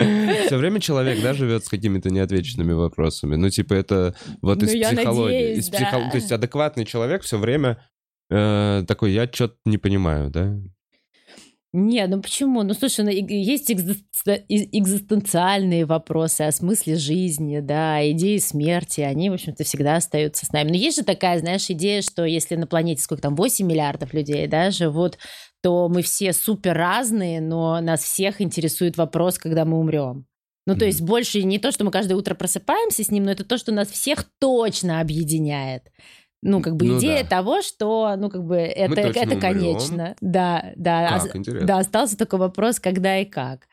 Все 0.46 0.56
время 0.56 0.80
человек, 0.80 1.22
да, 1.22 1.34
живет 1.34 1.64
с 1.64 1.68
какими-то 1.68 2.10
неотвеченными 2.10 2.72
вопросами. 2.72 3.36
Ну, 3.36 3.50
типа, 3.50 3.74
это 3.74 4.16
вот 4.42 4.62
ну, 4.62 4.66
из 4.66 4.72
психологии. 4.72 5.56
Из 5.56 5.68
психо... 5.68 6.08
То 6.10 6.16
есть 6.16 6.32
адекватный 6.32 6.84
человек 6.84 7.22
все 7.22 7.38
время 7.38 7.78
э, 8.30 8.82
такой, 8.86 9.12
я 9.12 9.28
что-то 9.30 9.56
не 9.64 9.78
понимаю, 9.78 10.30
да? 10.30 10.58
Не, 11.72 12.04
ну 12.08 12.20
почему? 12.20 12.64
Ну 12.64 12.74
слушай, 12.74 13.04
ну, 13.04 13.12
есть 13.12 13.70
экзистенциальные 13.70 15.86
вопросы 15.86 16.42
о 16.42 16.50
смысле 16.50 16.96
жизни, 16.96 17.60
да, 17.60 18.10
идеи 18.10 18.38
смерти, 18.38 19.02
они, 19.02 19.30
в 19.30 19.34
общем-то, 19.34 19.62
всегда 19.62 19.94
остаются 19.94 20.46
с 20.46 20.50
нами. 20.50 20.70
Но 20.70 20.74
есть 20.74 20.96
же 20.96 21.04
такая, 21.04 21.38
знаешь, 21.38 21.70
идея, 21.70 22.02
что 22.02 22.24
если 22.24 22.56
на 22.56 22.66
планете 22.66 23.02
сколько 23.02 23.22
там, 23.22 23.36
8 23.36 23.64
миллиардов 23.64 24.12
людей, 24.14 24.48
да, 24.48 24.72
живут, 24.72 25.18
то 25.62 25.88
мы 25.88 26.02
все 26.02 26.32
супер 26.32 26.74
разные, 26.76 27.40
но 27.40 27.80
нас 27.80 28.02
всех 28.02 28.40
интересует 28.40 28.96
вопрос, 28.96 29.38
когда 29.38 29.64
мы 29.64 29.78
умрем. 29.78 30.26
Ну, 30.66 30.76
то 30.76 30.84
есть 30.84 31.00
больше 31.00 31.42
не 31.42 31.58
то, 31.58 31.72
что 31.72 31.84
мы 31.84 31.90
каждое 31.90 32.14
утро 32.14 32.34
просыпаемся 32.34 33.02
с 33.02 33.10
ним, 33.10 33.24
но 33.24 33.32
это 33.32 33.44
то, 33.44 33.58
что 33.58 33.72
нас 33.72 33.88
всех 33.88 34.24
точно 34.38 35.00
объединяет. 35.00 35.90
Ну, 36.42 36.62
как 36.62 36.76
бы 36.76 36.86
Ну 36.86 36.98
идея 36.98 37.22
да. 37.22 37.28
того, 37.28 37.60
что, 37.60 38.14
ну, 38.16 38.30
как 38.30 38.44
бы 38.44 38.56
это, 38.56 39.00
это 39.00 39.22
умрем. 39.22 39.40
конечно. 39.40 40.16
Да, 40.20 40.72
да. 40.76 41.18
Как, 41.20 41.34
А- 41.34 41.38
интересно. 41.38 41.66
да, 41.66 41.78
остался 41.78 42.16
только 42.16 42.36
вопрос, 42.38 42.78
когда 42.80 43.18
и 43.18 43.24
как. 43.24 43.66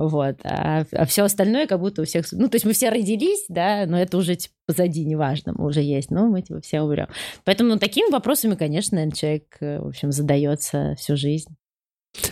Вот. 0.00 0.36
А, 0.44 0.86
все 1.04 1.24
остальное 1.24 1.66
как 1.66 1.78
будто 1.78 2.00
у 2.00 2.04
всех... 2.06 2.24
Ну, 2.32 2.48
то 2.48 2.54
есть 2.54 2.64
мы 2.64 2.72
все 2.72 2.88
родились, 2.88 3.44
да, 3.50 3.84
но 3.86 4.00
это 4.00 4.16
уже 4.16 4.34
типа, 4.34 4.54
позади, 4.66 5.04
неважно, 5.04 5.52
мы 5.54 5.66
уже 5.66 5.82
есть, 5.82 6.10
но 6.10 6.26
мы 6.26 6.40
типа 6.40 6.62
все 6.62 6.80
умрем. 6.80 7.08
Поэтому 7.44 7.74
ну, 7.74 7.78
такими 7.78 8.10
вопросами, 8.10 8.54
конечно, 8.54 8.96
наверное, 8.96 9.14
человек, 9.14 9.58
э, 9.60 9.78
в 9.78 9.88
общем, 9.88 10.10
задается 10.10 10.94
всю 10.98 11.18
жизнь. 11.18 11.54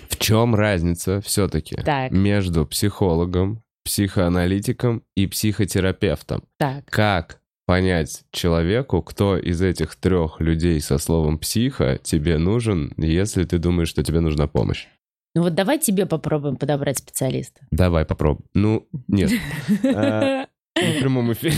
В 0.09 0.17
чем 0.17 0.55
разница 0.55 1.21
все-таки 1.21 1.77
Так. 1.77 2.11
между 2.11 2.65
психологом, 2.65 3.63
психоаналитиком 3.85 5.03
и 5.15 5.27
психотерапевтом? 5.27 6.45
Так. 6.57 6.87
Как 6.87 7.41
понять 7.67 8.23
человеку, 8.31 9.03
кто 9.03 9.37
из 9.37 9.61
этих 9.61 9.95
трех 9.97 10.41
людей 10.41 10.81
со 10.81 10.97
словом 10.97 11.39
психо 11.39 11.99
тебе 12.03 12.39
нужен, 12.39 12.95
если 12.97 13.45
ты 13.45 13.59
думаешь, 13.59 13.91
что 13.91 14.03
тебе 14.03 14.21
нужна 14.21 14.47
помощь? 14.47 14.87
Ну 15.35 15.43
вот 15.43 15.55
давай 15.55 15.79
тебе 15.79 16.07
попробуем 16.07 16.57
подобрать 16.57 16.99
специалиста. 16.99 17.61
Давай 17.71 18.05
попробуем. 18.05 18.47
Ну, 18.55 18.89
нет. 19.09 19.31
А, 20.81 20.93
в 20.97 21.01
прямом 21.01 21.33
эфире. 21.33 21.57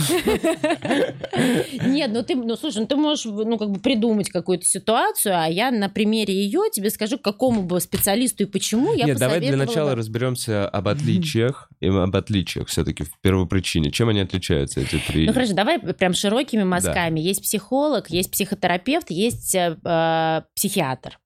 Нет, 1.86 2.10
ну 2.12 2.22
ты, 2.22 2.34
ну 2.34 2.56
слушай, 2.56 2.78
ну 2.78 2.86
ты 2.86 2.96
можешь, 2.96 3.24
ну 3.24 3.58
как 3.58 3.70
бы 3.70 3.78
придумать 3.78 4.30
какую-то 4.30 4.64
ситуацию, 4.64 5.38
а 5.38 5.46
я 5.46 5.70
на 5.70 5.88
примере 5.88 6.34
ее 6.34 6.62
тебе 6.72 6.90
скажу, 6.90 7.18
к 7.18 7.22
какому 7.22 7.62
бы 7.62 7.80
специалисту 7.80 8.44
и 8.44 8.46
почему 8.46 8.94
я 8.94 9.04
Нет, 9.04 9.18
давай 9.18 9.40
для 9.40 9.56
начала 9.56 9.90
бы. 9.90 9.96
разберемся 9.96 10.66
об 10.68 10.88
отличиях 10.88 11.68
и 11.80 11.88
об 11.88 12.14
отличиях 12.16 12.68
все-таки 12.68 13.04
в 13.04 13.18
первопричине. 13.20 13.90
Чем 13.90 14.08
они 14.08 14.20
отличаются, 14.20 14.80
эти 14.80 14.98
три? 14.98 15.26
Ну 15.26 15.32
хорошо, 15.32 15.54
давай 15.54 15.78
прям 15.78 16.14
широкими 16.14 16.64
мазками. 16.64 17.20
Есть 17.20 17.42
психолог, 17.42 18.10
есть 18.10 18.30
психотерапевт, 18.30 19.10
есть 19.10 19.54
э, 19.54 19.76
э, 19.84 20.42
психиатр. 20.54 21.18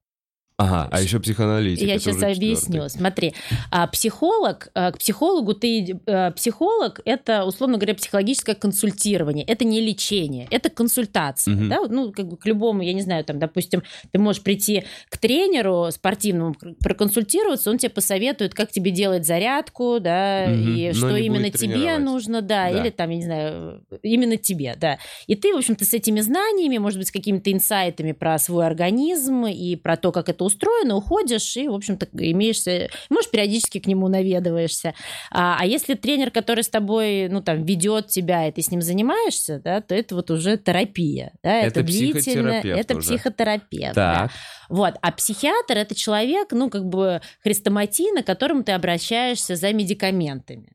Ага, 0.57 0.89
а 0.93 1.01
еще 1.01 1.19
психоаналитик. 1.19 1.85
Я 1.85 1.99
сейчас 1.99 2.23
объясню. 2.23 2.89
Смотри, 2.89 3.35
а 3.73 3.89
психолог, 3.89 4.69
а, 4.75 4.93
к 4.93 4.99
психологу 4.99 5.53
ты 5.53 5.99
э, 6.07 6.31
психолог 6.31 7.01
это 7.05 7.45
условно 7.45 7.77
говоря 7.77 7.95
психологическое 7.95 8.55
консультирование, 8.55 9.45
это 9.45 9.65
не 9.65 9.81
лечение, 9.81 10.47
это 10.53 10.71
консультация, 10.71 11.55
Мгм. 11.57 11.69
да, 11.69 11.81
ну 11.89 12.13
как 12.13 12.29
бы 12.29 12.37
к 12.37 12.47
любому, 12.47 12.83
я 12.83 12.93
не 12.93 13.03
знаю, 13.03 13.25
там, 13.25 13.41
допустим, 13.41 13.83
ты 14.13 14.21
можешь 14.21 14.43
прийти 14.43 14.85
к 15.09 15.19
тренеру 15.19 15.89
спортивному 15.91 16.55
проконсультироваться, 16.81 17.71
он 17.71 17.79
тебе 17.79 17.91
посоветует, 17.91 18.55
как 18.55 18.71
тебе 18.71 18.93
делать 18.93 19.27
зарядку, 19.27 19.99
да, 19.99 20.47
Мгм, 20.47 20.69
и 20.77 20.87
но 20.89 20.95
что 20.95 21.17
именно 21.17 21.51
тебе 21.51 21.99
нужно, 21.99 22.43
да, 22.43 22.71
Да. 22.71 22.81
или 22.81 22.91
там, 22.91 23.11
я 23.11 23.17
не 23.17 23.25
знаю, 23.25 23.85
именно 24.05 24.37
тебе, 24.37 24.77
да. 24.81 24.99
И 25.27 25.35
ты, 25.35 25.53
в 25.53 25.57
общем-то, 25.57 25.85
с 25.85 25.95
этими 25.95 26.21
знаниями, 26.21 26.79
может 26.79 27.01
быть, 27.01 27.09
с 27.09 27.13
какими-то 27.13 27.51
инсайтами 27.51 28.13
про 28.13 28.39
свой 28.39 28.67
организм 28.67 29.47
и 29.47 29.75
про 29.75 29.97
то, 29.97 30.13
как 30.13 30.29
это 30.29 30.44
устроено, 30.45 30.97
уходишь 30.97 31.57
и, 31.57 31.69
в 31.69 31.75
общем-то, 31.75 32.07
имеешься, 32.13 32.89
можешь 33.11 33.31
периодически 33.31 33.79
к 33.81 33.87
нему 33.87 34.09
наведываешься. 34.09 34.95
А, 35.31 35.57
а 35.59 35.67
если 35.67 35.95
тренер, 35.95 36.31
который 36.31 36.65
с 36.65 36.69
тобой, 36.69 37.29
ну, 37.29 37.43
там, 37.43 37.65
ведет 37.65 38.09
тебя, 38.09 38.49
и 38.49 38.53
ты 38.53 38.63
с 38.63 38.71
ним 38.71 38.83
занимаешься, 38.83 39.61
да, 39.65 39.81
то 39.81 39.95
это 39.95 40.15
вот 40.15 40.31
уже 40.31 40.57
терапия, 40.57 41.33
да, 41.43 41.53
Это 41.61 41.81
это, 41.81 41.83
длительно, 41.83 42.61
это 42.65 42.97
уже. 42.97 43.09
психотерапевт, 43.09 43.95
да. 43.95 44.15
Так, 44.15 44.31
Вот. 44.69 44.95
А 45.01 45.13
психиатр 45.13 45.77
это 45.77 45.95
человек, 45.95 46.53
ну, 46.53 46.71
как 46.71 46.85
бы 46.87 47.21
хрестоматийно, 47.43 48.23
к 48.23 48.27
которому 48.27 48.63
ты 48.63 48.73
обращаешься 48.73 49.57
за 49.57 49.73
медикаментами, 49.73 50.74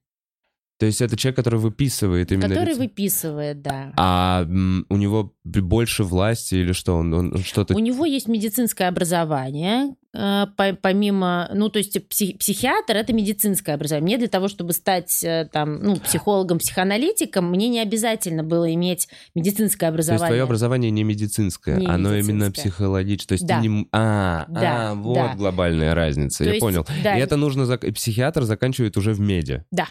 то 0.80 0.86
есть 0.86 1.02
это 1.02 1.18
человек, 1.18 1.36
который 1.36 1.60
выписывает 1.60 2.32
именно... 2.32 2.48
который 2.48 2.70
рецепт. 2.70 2.80
выписывает, 2.80 3.62
да. 3.62 3.92
А 3.98 4.44
м, 4.44 4.86
у 4.90 4.96
него 4.98 5.34
больше 5.44 6.04
власти 6.04 6.56
или 6.56 6.72
что? 6.72 6.96
Он, 6.96 7.14
он 7.14 7.38
что-то... 7.44 7.76
У 7.76 7.80
него 7.80 8.06
есть 8.06 8.28
медицинское 8.30 8.88
образование, 8.88 9.96
э, 10.14 10.46
по- 10.56 10.74
помимо, 10.82 11.50
ну, 11.54 11.70
то 11.70 11.80
есть 11.80 11.98
пси- 11.98 12.38
психиатр 12.38 12.96
это 12.96 13.12
медицинское 13.14 13.74
образование. 13.74 14.06
Мне 14.06 14.18
для 14.18 14.28
того, 14.30 14.48
чтобы 14.48 14.72
стать 14.74 15.22
э, 15.24 15.50
там, 15.52 15.82
ну, 15.84 15.96
психологом, 15.98 16.60
психоаналитиком, 16.60 17.50
мне 17.52 17.68
не 17.68 17.80
обязательно 17.82 18.44
было 18.44 18.74
иметь 18.74 19.10
медицинское 19.36 19.92
То 19.92 19.98
есть 19.98 20.10
образование. 20.10 20.28
твое 20.28 20.44
образование 20.44 20.92
не 20.92 21.04
медицинское, 21.04 21.76
Не 21.78 21.88
оно 21.88 22.16
именно 22.16 22.46
медицинское. 22.46 22.62
психологическое. 22.70 23.28
То 23.28 23.34
есть 23.34 23.46
Да. 23.48 23.62
ты 23.62 23.68
не... 23.68 23.88
А, 23.92 24.46
Да, 24.48 24.92
а, 24.92 24.96
вот 24.96 25.16
да. 25.16 25.36
глобальная 25.36 25.94
разница, 25.94 26.40
То 26.40 26.44
я 26.46 26.50
есть, 26.52 26.62
понял. 26.62 26.86
Да, 27.04 27.18
И 27.18 27.22
это 27.22 27.36
нужно... 27.36 27.64
и 27.74 27.92
Психиатр 27.92 28.44
заканчивает 28.44 28.96
уже 28.98 29.12
в 29.14 29.20
меди. 29.20 29.66
да. 29.72 29.88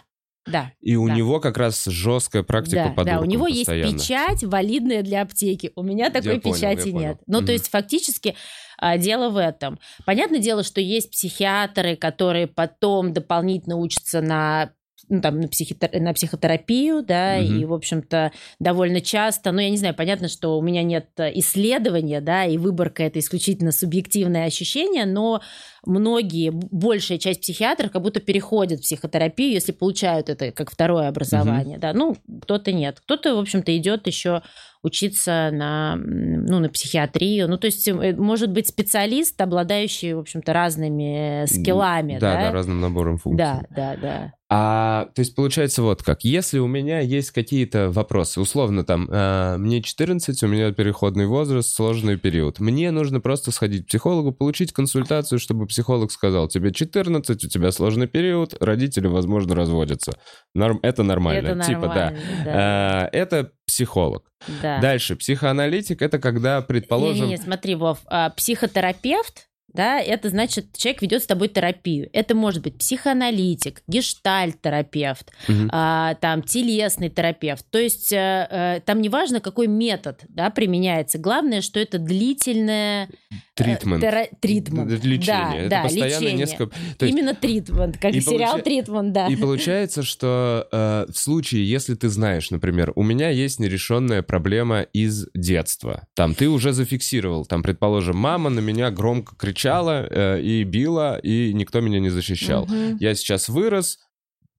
И 0.81 0.97
у 0.97 1.07
Да. 1.09 1.15
него 1.15 1.41
как 1.41 1.57
раз 1.59 1.85
жесткая 1.87 2.43
практика 2.43 2.85
Да, 2.89 2.91
по 2.93 3.05
да, 3.05 3.21
у 3.21 3.25
него 3.25 3.47
постоянно. 3.47 3.91
есть 3.91 4.09
печать 4.09 4.45
валидная 4.45 5.03
для 5.03 5.23
аптеки. 5.23 5.73
У 5.77 5.83
меня 5.83 6.11
такой 6.11 6.41
понял, 6.41 6.57
я 6.57 6.71
печати 6.75 6.91
понял. 6.91 7.01
нет. 7.09 7.19
Ну, 7.27 7.39
Мгм. 7.39 7.47
то 7.47 7.53
есть 7.53 7.71
фактически 7.71 8.35
а, 8.81 8.97
дело 8.97 9.29
в 9.31 9.37
этом. 9.37 9.79
Понятное 10.07 10.39
дело, 10.39 10.63
что 10.63 10.81
есть 10.81 11.11
психиатры, 11.11 11.97
которые 11.97 12.47
потом 12.47 13.13
дополнительно 13.13 13.77
учатся 13.77 14.21
на 14.21 14.71
ну, 15.09 15.21
там, 15.21 15.41
на, 15.41 15.47
психитер- 15.47 15.99
на 15.99 16.13
психотерапию, 16.13 17.03
да, 17.03 17.37
Мгм. 17.39 17.61
и, 17.61 17.65
в 17.65 17.73
общем-то, 17.73 18.33
довольно 18.59 19.01
часто, 19.01 19.53
ну, 19.53 19.61
я 19.61 19.71
не 19.71 19.77
знаю, 19.77 19.95
понятно, 19.95 20.29
что 20.29 20.59
у 20.59 20.63
меня 20.63 20.83
нет 20.83 21.09
э, 21.19 21.31
исследования, 21.39 22.21
да, 22.21 22.45
и 22.45 22.59
выборка– 22.59 23.03
это 23.05 23.19
исключительно 23.19 23.73
субъективное 23.73 24.45
ощущение, 24.45 25.07
но 25.07 25.41
многие, 25.87 26.51
большая 26.51 27.19
часть 27.19 27.41
психиатров 27.43 27.91
как 27.91 28.03
будто 28.03 28.21
переходят 28.21 28.81
в 28.81 28.83
психотерапию, 28.83 29.53
если 29.53 29.73
получают 29.73 30.29
это 30.29 30.51
как 30.53 30.71
второе 30.71 31.09
образование, 31.09 31.79
да, 31.79 31.93
ну, 31.93 32.17
кто-то 32.43 32.73
нет. 32.73 33.01
Кто-то, 33.01 33.35
в 33.37 33.39
общем-то, 33.39 33.77
идет 33.77 34.07
еще 34.07 34.43
учиться 34.83 35.51
на, 35.53 35.97
ну, 35.97 36.61
на 36.61 36.69
психиатрию. 36.69 37.49
Ну, 37.49 37.59
то 37.59 37.67
есть, 37.67 37.87
э, 37.89 38.15
может 38.17 38.53
быть 38.53 38.69
специалист, 38.69 39.41
обладающий, 39.41 40.15
в 40.15 40.21
общем-то, 40.21 40.53
разными 40.53 41.45
э, 41.45 41.47
скиллами, 41.47 42.19
Да, 42.19 42.35
да? 42.35 42.43
да, 42.43 42.53
разным 42.53 42.81
набором 42.81 43.19
функций. 43.19 43.45
Да, 43.45 43.63
да, 43.71 43.97
да. 44.01 44.33
А, 44.51 45.09
то 45.15 45.21
есть 45.21 45.35
получается 45.35 45.83
вот 45.83 46.03
как. 46.03 46.25
Если 46.25 46.59
у 46.59 46.67
меня 46.67 47.01
есть 47.01 47.33
какие-то 47.33 47.91
вопросы, 47.91 48.41
условно 48.41 48.83
там, 48.83 49.07
э, 49.11 49.57
мне 49.59 49.83
14, 49.83 50.43
у 50.43 50.47
меня 50.47 50.73
переходный 50.73 51.27
возраст, 51.27 51.71
сложный 51.71 52.17
период. 52.17 52.59
Мне 52.59 52.91
нужно 52.91 53.21
просто 53.21 53.51
сходить 53.51 53.85
к 53.85 53.89
психологу, 53.89 54.33
получить 54.33 54.73
консультацию, 54.73 55.39
чтобы 55.39 55.67
психолог 55.67 56.11
сказал, 56.11 56.49
тебе 56.49 56.73
14, 56.73 57.45
у 57.45 57.49
тебя 57.49 57.71
сложный 57.73 58.07
период, 58.07 58.55
родители, 58.59 59.07
возможно, 59.07 59.55
разводятся. 59.55 60.13
Норм, 60.55 60.81
это 60.83 61.03
нормально. 61.03 61.49
Это 61.49 61.65
типа, 61.65 61.81
да. 61.83 61.89
нормально, 61.89 62.21
да. 62.45 63.11
Э, 63.13 63.19
это 63.19 63.53
психолог. 63.69 64.25
да. 64.63 64.81
Дальше, 64.81 65.15
психоаналитик, 65.15 66.03
это 66.03 66.19
когда, 66.19 66.61
предположим... 66.63 67.27
Не-не-не, 67.27 67.37
смотри, 67.37 67.75
Вов, 67.77 68.01
а, 68.07 68.31
психотерапевт, 68.31 69.48
да, 69.73 70.01
это 70.01 70.31
значит, 70.31 70.77
человек 70.77 71.03
ведет 71.03 71.23
с 71.23 71.27
тобой 71.27 71.49
терапию. 71.49 72.09
Это 72.13 72.35
может 72.35 72.63
быть 72.63 72.79
психоаналитик, 72.79 73.83
гештальт-терапевт, 73.87 75.31
Мгм. 75.49 75.69
а, 75.73 76.15
там 76.17 76.43
телесный 76.43 77.09
терапевт. 77.11 77.65
То 77.71 77.79
есть 77.79 78.13
э, 78.13 78.47
э, 78.51 78.81
там 78.85 79.01
не 79.01 79.09
важно, 79.09 79.41
какой 79.41 79.67
метод 79.67 80.21
да, 80.29 80.51
применяется. 80.51 81.19
Главное, 81.19 81.61
что 81.61 81.81
это 81.81 81.99
длительное 81.99 83.09
э, 83.31 83.35
Тритмент. 83.55 84.03
тера- 84.03 84.29
тритмент. 84.41 84.91
Лечение. 85.05 85.21
Да, 85.27 85.55
это 85.57 85.69
да, 85.71 85.83
постоянно 85.83 86.07
лечение. 86.21 86.33
несколько... 86.35 86.77
То 86.99 87.07
есть 87.07 87.17
Именно 87.19 87.35
тритмент, 87.35 87.99
как 87.99 88.15
И 88.15 88.21
сериал 88.21 88.59
получа- 88.59 88.63
Тритмент, 88.63 89.13
да. 89.13 89.27
И 89.29 89.37
получается, 89.37 90.03
что 90.03 90.69
э, 90.71 91.07
в 91.13 91.19
случае, 91.19 91.69
если 91.69 91.95
ты 91.95 92.09
знаешь, 92.09 92.51
например, 92.51 92.93
у 92.95 93.03
меня 93.03 93.31
есть 93.31 93.59
нерешенная 93.61 94.23
проблема 94.23 94.83
из 94.83 95.27
детства, 95.35 96.07
там 96.15 96.35
ты 96.35 96.49
уже 96.49 96.73
зафиксировал, 96.73 97.45
там, 97.47 97.63
предположим, 97.63 98.17
мама 98.17 98.51
на 98.51 98.61
меня 98.61 98.91
громко 98.91 99.35
кричала 99.59 100.07
э, 100.09 100.41
и 100.41 100.63
била, 100.63 101.19
и 101.19 101.53
никто 101.53 101.81
меня 101.81 101.99
не 101.99 102.11
защищал. 102.11 102.67
Мгм. 102.67 102.97
Я 103.01 103.15
сейчас 103.15 103.49
вырос, 103.49 103.99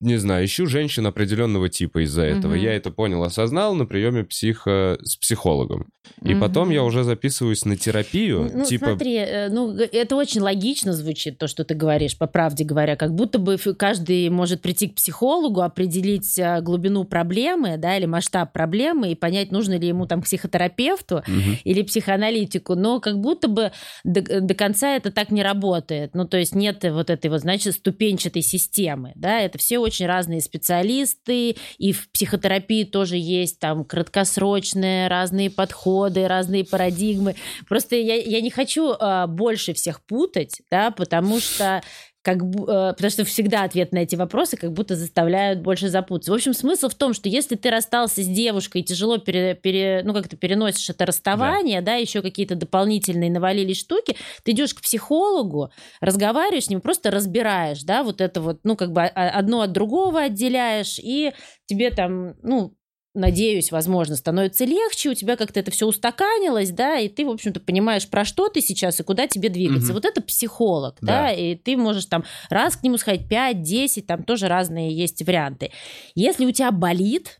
не 0.01 0.17
знаю, 0.17 0.45
ищу 0.45 0.65
женщин 0.65 1.05
определенного 1.07 1.67
типа 1.69 2.03
из-за 2.05 2.23
этого. 2.23 2.53
Мгм. 2.53 2.61
Я 2.61 2.73
это 2.73 2.89
понял, 2.89 3.21
осознал 3.23 3.75
на 3.75 3.85
приеме 3.85 4.23
психо... 4.23 4.97
с 5.03 5.17
психологом. 5.17 5.89
И 6.23 6.33
потом 6.33 6.67
Мгм. 6.67 6.73
я 6.73 6.83
уже 6.83 7.03
записываюсь 7.03 7.65
на 7.65 7.75
терапию, 7.75 8.49
Ну, 8.53 8.63
типа... 8.65 8.87
смотри, 8.87 9.15
э, 9.15 9.49
ну, 9.49 9.75
это 9.75 10.15
очень 10.15 10.41
логично 10.41 10.93
звучит, 10.93 11.37
то, 11.37 11.47
что 11.47 11.63
ты 11.63 11.75
говоришь, 11.75 12.17
по 12.17 12.25
правде 12.27 12.63
говоря. 12.63 12.95
Как 12.95 13.13
будто 13.13 13.37
бы 13.39 13.57
каждый 13.57 14.29
может 14.29 14.61
прийти 14.61 14.87
к 14.87 14.95
психологу, 14.95 15.61
определить 15.61 16.39
э, 16.39 16.61
глубину 16.61 17.03
проблемы, 17.03 17.77
да, 17.77 17.97
или 17.97 18.05
масштаб 18.05 18.53
проблемы, 18.53 19.11
и 19.11 19.15
понять, 19.15 19.51
нужно 19.51 19.77
ли 19.77 19.87
ему 19.87 20.07
там 20.07 20.21
психотерапевту 20.21 21.23
Мгм. 21.27 21.57
или 21.63 21.81
психоаналитику. 21.83 22.75
Но 22.75 22.99
как 22.99 23.19
будто 23.19 23.47
бы 23.47 23.71
до, 24.03 24.41
до 24.41 24.53
конца 24.53 24.95
это 24.95 25.11
так 25.11 25.29
не 25.29 25.43
работает. 25.43 26.15
Ну, 26.15 26.25
то 26.25 26.37
есть 26.37 26.55
нет 26.55 26.83
вот 26.85 27.09
этой 27.09 27.29
вот, 27.29 27.41
значит, 27.41 27.75
ступенчатой 27.75 28.41
системы, 28.41 29.11
да, 29.15 29.41
это 29.41 29.57
все 29.57 29.77
очень 29.77 29.88
разные 29.97 30.41
специалисты, 30.41 31.55
и 31.77 31.91
в 31.91 32.09
психотерапии 32.11 32.83
тоже 32.83 33.17
есть 33.17 33.59
там 33.59 33.83
краткосрочные 33.83 35.07
разные 35.07 35.49
подходы, 35.49 36.27
разные 36.27 36.65
парадигмы. 36.65 37.35
Просто 37.67 37.95
я, 37.95 38.15
я 38.15 38.41
не 38.41 38.49
хочу 38.49 38.93
а, 38.99 39.27
больше 39.27 39.73
всех 39.73 40.01
путать, 40.01 40.61
да, 40.69 40.91
потому 40.91 41.39
что 41.39 41.81
как, 42.21 42.37
э, 42.43 42.93
потому 42.93 43.09
что 43.09 43.23
всегда 43.23 43.63
ответ 43.63 43.93
на 43.93 43.99
эти 43.99 44.15
вопросы 44.15 44.57
как 44.57 44.73
будто 44.73 44.95
заставляют 44.95 45.61
больше 45.61 45.87
запутаться. 45.89 46.31
В 46.31 46.35
общем, 46.35 46.53
смысл 46.53 46.89
в 46.89 46.95
том, 46.95 47.13
что 47.13 47.29
если 47.29 47.55
ты 47.55 47.69
расстался 47.69 48.21
с 48.21 48.27
девушкой, 48.27 48.81
и 48.81 48.83
тяжело 48.83 49.17
пере, 49.17 49.55
пере- 49.55 50.01
ну, 50.03 50.13
как 50.13 50.27
ты 50.27 50.35
переносишь 50.35 50.89
это 50.89 51.05
расставание, 51.05 51.81
да, 51.81 51.95
еще 51.95 52.21
какие-то 52.21 52.55
дополнительные 52.55 53.31
навалились 53.31 53.79
штуки, 53.79 54.17
ты 54.43 54.51
идешь 54.51 54.73
к 54.73 54.81
психологу, 54.81 55.71
разговариваешь 56.01 56.65
с 56.65 56.69
ним, 56.69 56.81
просто 56.81 57.09
разбираешь, 57.09 57.83
да, 57.83 58.03
вот 58.03 58.19
это 58.21 58.41
вот, 58.41 58.59
ну, 58.63 58.75
как 58.75 58.91
бы 58.91 59.01
а- 59.03 59.29
одно 59.29 59.61
от 59.61 59.71
другого 59.71 60.21
отделяешь, 60.21 60.99
и 60.99 61.31
тебе 61.67 61.89
там, 61.91 62.35
ну, 62.43 62.73
надеюсь, 63.13 63.71
возможно, 63.71 64.15
становится 64.15 64.65
легче, 64.65 65.09
у 65.09 65.13
тебя 65.13 65.35
как-то 65.35 65.59
это 65.59 65.71
все 65.71 65.87
устаканилось, 65.87 66.71
да, 66.71 66.97
и 66.99 67.07
ты, 67.09 67.25
в 67.25 67.29
общем-то, 67.29 67.59
понимаешь, 67.59 68.07
про 68.07 68.23
что 68.23 68.49
ты 68.49 68.61
сейчас 68.61 68.99
и 68.99 69.03
куда 69.03 69.27
тебе 69.27 69.49
двигаться. 69.49 69.87
Мгм. 69.87 69.93
Вот 69.95 70.05
это 70.05 70.21
психолог, 70.21 70.97
да. 71.01 71.09
Да. 71.09 71.31
и 71.31 71.55
ты 71.55 71.75
можешь 71.75 72.05
там 72.05 72.23
раз 72.49 72.77
к 72.77 72.83
нему 72.83 72.97
сходить, 72.97 73.27
5, 73.27 73.61
10, 73.61 74.05
там 74.07 74.23
тоже 74.23 74.47
разные 74.47 74.95
есть 74.95 75.21
варианты. 75.25 75.71
Если 76.15 76.45
у 76.45 76.51
тебя 76.51 76.71
болит, 76.71 77.39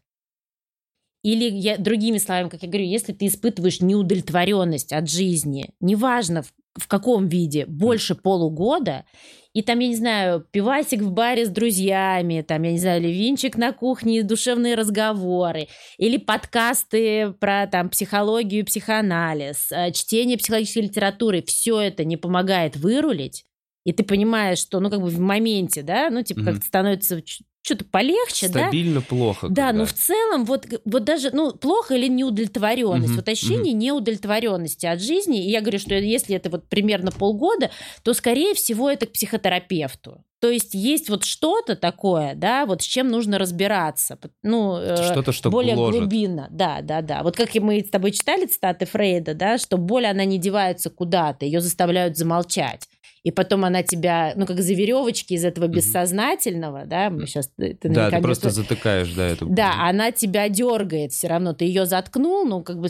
или 1.24 1.50
я, 1.50 1.78
другими 1.78 2.18
словами, 2.18 2.50
как 2.50 2.64
я 2.64 2.70
говорю, 2.70 2.86
если 2.86 3.14
ты 3.14 3.28
испытываешь 3.28 3.82
неудовлетворенность 3.82 4.94
от 4.94 5.10
жизни, 5.10 5.70
неважно 5.82 6.44
в, 6.76 6.88
каком 6.88 7.28
виде? 7.28 7.66
Больше 7.66 8.16
полугода, 8.16 9.06
и 9.54 9.64
там, 9.64 9.80
я 9.80 9.88
не 9.88 9.96
знаю, 9.96 10.46
пивасик 10.52 11.02
в 11.02 11.12
баре 11.12 11.46
с 11.46 11.50
друзьями, 11.50 12.46
там, 12.48 12.64
я 12.64 12.72
не 12.72 12.78
знаю, 12.78 13.02
или 13.02 13.12
винчик 13.12 13.58
на 13.58 13.74
кухне, 13.74 14.24
душевные 14.24 14.76
разговоры, 14.76 15.68
или 15.98 16.18
подкасты 16.18 17.34
про 17.40 17.66
там 17.68 17.90
психологию, 17.90 18.66
психоанализ, 18.66 19.72
э, 19.72 19.92
чтение 19.92 20.38
психологической 20.38 20.84
литературы, 20.84 21.42
все 21.42 21.80
это 21.80 22.06
не 22.06 22.16
помогает 22.16 22.76
вырулить, 22.78 23.46
и 23.86 23.92
ты 23.92 24.04
понимаешь, 24.04 24.60
что, 24.60 24.80
ну, 24.80 24.90
как 24.90 25.02
бы 25.02 25.08
в 25.08 25.20
моменте, 25.20 25.82
да, 25.82 26.10
ну, 26.12 26.22
типа, 26.22 26.42
mm-hmm. 26.42 26.46
как-то 26.46 26.66
становится 26.66 27.22
что-то 27.62 27.86
полегче, 27.86 28.48
Стабильно 28.48 28.54
да? 28.54 28.68
Стабильно 28.68 29.02
плохо. 29.02 29.48
Да, 29.50 29.68
когда. 29.68 29.80
но 29.80 29.86
в 29.86 29.94
целом 29.94 30.46
вот, 30.46 30.66
вот 30.86 31.04
даже, 31.04 31.32
ну, 31.32 31.52
плохо 31.54 31.96
или 31.96 32.08
неудовлетворенность, 32.08 33.10
угу, 33.12 33.18
вот 33.18 33.30
ощущение 33.30 33.74
угу. 33.74 33.82
неудовлетворенности 33.82 34.86
от 34.86 35.02
жизни. 35.02 35.46
И 35.46 35.52
я 35.52 35.62
говорю, 35.62 35.80
что 35.80 35.94
если 35.96 36.36
это 36.36 36.50
вот 36.50 36.68
примерно 36.68 37.12
полгода, 37.12 37.70
то, 38.04 38.14
скорее 38.14 38.54
всего, 38.54 38.90
это 38.90 39.06
к 39.06 39.12
психотерапевту. 39.12 40.24
То 40.40 40.50
есть 40.50 40.74
есть 40.74 41.10
вот 41.10 41.26
что-то 41.26 41.76
такое, 41.76 42.34
да, 42.34 42.66
вот 42.66 42.82
с 42.82 42.86
чем 42.86 43.10
нужно 43.10 43.38
разбираться. 43.38 44.18
Ну, 44.42 44.78
э, 44.78 45.12
что-то, 45.12 45.34
что 45.34 45.50
более 45.50 45.76
гложет. 45.76 46.00
глубинно. 46.00 46.48
Да, 46.50 46.80
да, 46.82 47.02
да. 47.02 47.24
Вот 47.24 47.36
как 47.36 47.54
мы 47.56 47.82
с 47.82 47.90
тобой 47.90 48.12
читали 48.12 48.46
цитаты 48.46 48.86
Фрейда, 48.86 49.34
да, 49.34 49.58
что 49.58 49.78
боль, 49.78 50.06
она 50.06 50.24
не 50.24 50.38
девается 50.38 50.90
куда-то, 50.90 51.44
ее 51.44 51.60
заставляют 51.60 52.18
замолчать 52.18 52.88
и 53.24 53.32
потом 53.32 53.66
она 53.66 53.84
тебя, 53.84 54.34
ну, 54.36 54.46
как 54.46 54.62
за 54.62 54.74
веревочки 54.74 55.34
из 55.34 55.44
этого 55.44 55.68
бессознательного, 55.68 56.86
да, 56.86 57.10
мы 57.10 57.28
сейчас... 57.28 57.50
Ты 57.58 57.78
да, 57.84 58.10
ты 58.10 58.22
просто 58.22 58.50
затыкаешь, 58.50 59.12
да, 59.14 59.28
эту... 59.28 59.46
Да, 59.48 59.74
она 59.88 60.12
тебя 60.12 60.48
дергает 60.48 61.12
все 61.12 61.28
равно, 61.28 61.54
ты 61.54 61.66
ее 61.66 61.86
заткнул, 61.86 62.46
ну, 62.46 62.64
как 62.64 62.80
бы... 62.80 62.90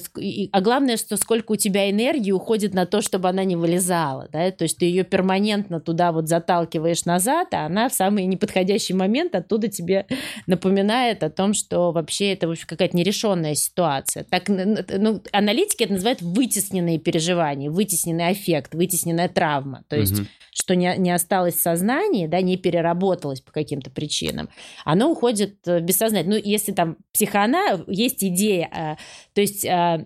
А 0.51 0.61
главное, 0.61 0.97
что 0.97 1.17
сколько 1.17 1.53
у 1.53 1.55
тебя 1.55 1.89
энергии 1.89 2.31
уходит 2.31 2.73
на 2.73 2.85
то, 2.85 3.01
чтобы 3.01 3.27
она 3.29 3.43
не 3.43 3.55
вылезала, 3.55 4.27
да, 4.31 4.51
то 4.51 4.63
есть 4.63 4.77
ты 4.77 4.85
ее 4.85 5.03
перманентно 5.03 5.79
туда 5.79 6.11
вот 6.11 6.27
заталкиваешь 6.27 7.05
назад, 7.05 7.53
а 7.53 7.65
она 7.65 7.89
в 7.89 7.93
самый 7.93 8.25
неподходящий 8.25 8.93
момент 8.93 9.33
оттуда 9.33 9.67
тебе 9.67 10.05
напоминает 10.45 11.23
о 11.23 11.29
том, 11.29 11.53
что 11.53 11.91
вообще 11.91 12.33
это, 12.33 12.47
в 12.47 12.51
общем, 12.51 12.67
какая-то 12.67 12.95
нерешенная 12.95 13.55
ситуация. 13.55 14.25
Так, 14.29 14.47
ну, 14.47 15.21
аналитики 15.31 15.83
это 15.83 15.93
называют 15.93 16.21
вытесненные 16.21 16.99
переживания, 16.99 17.71
вытесненный 17.71 18.33
эффект, 18.33 18.75
вытесненная 18.75 19.29
травма, 19.29 19.83
то 19.87 19.95
есть 19.95 20.18
что 20.51 20.75
не, 20.75 20.95
не 20.97 21.11
осталось 21.11 21.55
в 21.55 21.61
сознании, 21.61 22.27
да, 22.27 22.41
не 22.41 22.57
переработалось 22.57 23.41
по 23.41 23.51
каким-то 23.51 23.89
причинам, 23.89 24.49
оно 24.85 25.11
уходит 25.11 25.57
в 25.65 25.79
бессознательно. 25.81 26.35
Ну, 26.35 26.41
если 26.43 26.71
там 26.71 26.97
психоанализ, 27.13 27.83
есть 27.87 28.23
идея, 28.23 28.69
э, 28.71 28.95
то 29.33 29.41
есть 29.41 29.65
э, 29.65 30.05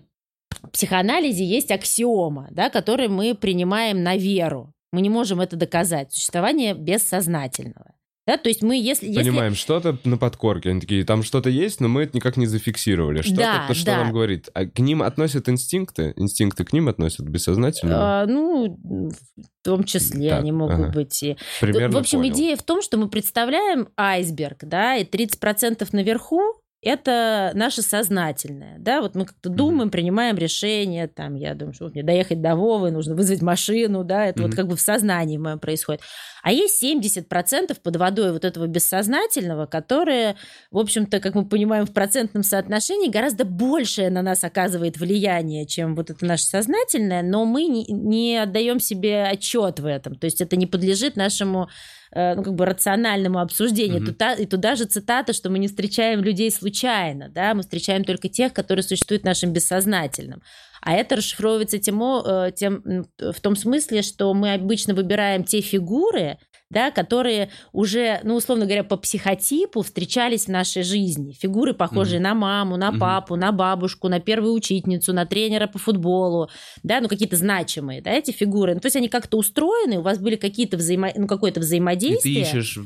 в 0.62 0.70
психоанализе 0.70 1.44
есть 1.44 1.70
аксиома, 1.70 2.48
да, 2.50 2.70
которые 2.70 3.08
мы 3.08 3.34
принимаем 3.34 4.02
на 4.02 4.16
веру. 4.16 4.72
Мы 4.92 5.00
не 5.00 5.10
можем 5.10 5.40
это 5.40 5.56
доказать. 5.56 6.12
Существование 6.12 6.74
бессознательного. 6.74 7.94
Да, 8.26 8.38
то 8.38 8.48
есть 8.48 8.62
мы, 8.62 8.80
если... 8.80 9.14
Понимаем, 9.14 9.52
если... 9.52 9.62
что-то 9.62 9.98
на 10.04 10.16
подкорке, 10.16 10.70
они 10.70 10.80
такие, 10.80 11.04
там 11.04 11.22
что-то 11.22 11.50
есть, 11.50 11.80
но 11.80 11.88
мы 11.88 12.04
это 12.04 12.16
никак 12.16 12.38
не 12.38 12.46
зафиксировали. 12.46 13.20
Что-то, 13.20 13.36
да, 13.36 13.64
то, 13.68 13.74
что 13.74 13.86
да. 13.86 13.98
нам 13.98 14.12
говорит. 14.12 14.48
А 14.54 14.64
к 14.64 14.78
ним 14.78 15.02
относят 15.02 15.48
инстинкты? 15.48 16.14
Инстинкты 16.16 16.64
к 16.64 16.72
ним 16.72 16.88
относят 16.88 17.26
бессознательно? 17.28 18.22
А, 18.22 18.26
ну, 18.26 18.78
в 18.82 19.16
том 19.62 19.84
числе 19.84 20.30
так, 20.30 20.40
они 20.40 20.52
могут 20.52 20.74
ага. 20.74 20.92
быть 20.92 21.22
и... 21.22 21.36
Примерно 21.60 21.98
В 21.98 22.00
общем, 22.00 22.20
понял. 22.20 22.32
идея 22.32 22.56
в 22.56 22.62
том, 22.62 22.80
что 22.80 22.96
мы 22.96 23.10
представляем 23.10 23.88
айсберг, 23.96 24.64
да, 24.64 24.96
и 24.96 25.04
30% 25.04 25.86
наверху 25.92 26.40
это 26.84 27.52
наше 27.54 27.82
сознательное, 27.82 28.76
да, 28.78 29.00
вот 29.00 29.14
мы 29.14 29.26
как-то 29.26 29.48
думаем, 29.48 29.88
mm-hmm. 29.88 29.92
принимаем 29.92 30.36
решение, 30.36 31.08
там, 31.08 31.34
я 31.34 31.54
думаю, 31.54 31.74
что 31.74 31.88
мне 31.88 32.02
доехать 32.02 32.40
до 32.40 32.56
Вовы, 32.56 32.90
нужно 32.90 33.14
вызвать 33.14 33.42
машину, 33.42 34.04
да, 34.04 34.26
это 34.26 34.40
mm-hmm. 34.40 34.46
вот 34.46 34.54
как 34.54 34.68
бы 34.68 34.76
в 34.76 34.80
сознании 34.80 35.38
моем 35.38 35.58
происходит. 35.58 36.02
А 36.42 36.52
есть 36.52 36.82
70% 36.82 37.76
под 37.82 37.96
водой 37.96 38.32
вот 38.32 38.44
этого 38.44 38.66
бессознательного, 38.66 39.66
которое, 39.66 40.36
в 40.70 40.78
общем-то, 40.78 41.20
как 41.20 41.34
мы 41.34 41.46
понимаем, 41.46 41.86
в 41.86 41.92
процентном 41.92 42.42
соотношении 42.42 43.08
гораздо 43.08 43.46
большее 43.46 44.10
на 44.10 44.20
нас 44.20 44.44
оказывает 44.44 44.98
влияние, 44.98 45.66
чем 45.66 45.94
вот 45.94 46.10
это 46.10 46.24
наше 46.26 46.44
сознательное, 46.44 47.22
но 47.22 47.46
мы 47.46 47.64
не, 47.64 47.86
не 47.86 48.36
отдаем 48.36 48.78
себе 48.78 49.24
отчет 49.24 49.80
в 49.80 49.86
этом, 49.86 50.16
то 50.16 50.26
есть 50.26 50.40
это 50.40 50.56
не 50.56 50.66
подлежит 50.66 51.16
нашему 51.16 51.68
ну, 52.14 52.42
как 52.42 52.54
бы 52.54 52.64
рациональному 52.64 53.40
обсуждению. 53.40 54.00
Mm-hmm. 54.00 54.06
Туда, 54.06 54.32
и 54.34 54.46
туда 54.46 54.76
же 54.76 54.84
цитата, 54.84 55.32
что 55.32 55.50
мы 55.50 55.58
не 55.58 55.68
встречаем 55.68 56.22
людей 56.22 56.50
случайно, 56.50 57.28
да, 57.28 57.54
мы 57.54 57.62
встречаем 57.62 58.04
только 58.04 58.28
тех, 58.28 58.52
которые 58.52 58.82
существуют 58.82 59.22
в 59.22 59.26
нашем 59.26 59.52
бессознательном. 59.52 60.42
А 60.80 60.92
это 60.92 61.16
расшифровывается 61.16 61.78
тем, 61.78 62.02
э, 62.02 62.52
тем, 62.54 63.06
в 63.18 63.40
том 63.40 63.56
смысле, 63.56 64.02
что 64.02 64.32
мы 64.34 64.52
обычно 64.52 64.94
выбираем 64.94 65.42
те 65.42 65.60
фигуры, 65.60 66.38
да, 66.74 66.90
которые 66.90 67.50
уже, 67.72 68.20
ну, 68.24 68.34
условно 68.34 68.66
говоря, 68.66 68.84
по 68.84 68.96
психотипу 68.96 69.82
встречались 69.82 70.46
в 70.46 70.48
нашей 70.48 70.82
жизни. 70.82 71.32
Фигуры, 71.32 71.72
похожие 71.72 72.18
mm-hmm. 72.18 72.22
на 72.22 72.34
маму, 72.34 72.76
на 72.76 72.92
папу, 72.92 73.34
mm-hmm. 73.34 73.38
на 73.38 73.52
бабушку, 73.52 74.08
на 74.08 74.20
первую 74.20 74.52
учительницу, 74.52 75.12
на 75.12 75.24
тренера 75.24 75.66
по 75.66 75.78
футболу, 75.78 76.50
да, 76.82 77.00
ну, 77.00 77.08
какие-то 77.08 77.36
значимые, 77.36 78.02
да, 78.02 78.10
эти 78.10 78.32
фигуры. 78.32 78.74
Ну, 78.74 78.80
то 78.80 78.86
есть 78.86 78.96
они 78.96 79.08
как-то 79.08 79.38
устроены, 79.38 79.98
у 79.98 80.02
вас 80.02 80.18
были 80.18 80.36
какие-то 80.36 80.76
взаимо... 80.76 81.10
ну, 81.16 81.26
какое-то 81.26 81.60
взаимодействие. 81.60 82.40
И 82.40 82.44
ты 82.44 82.50
ищешь 82.50 82.78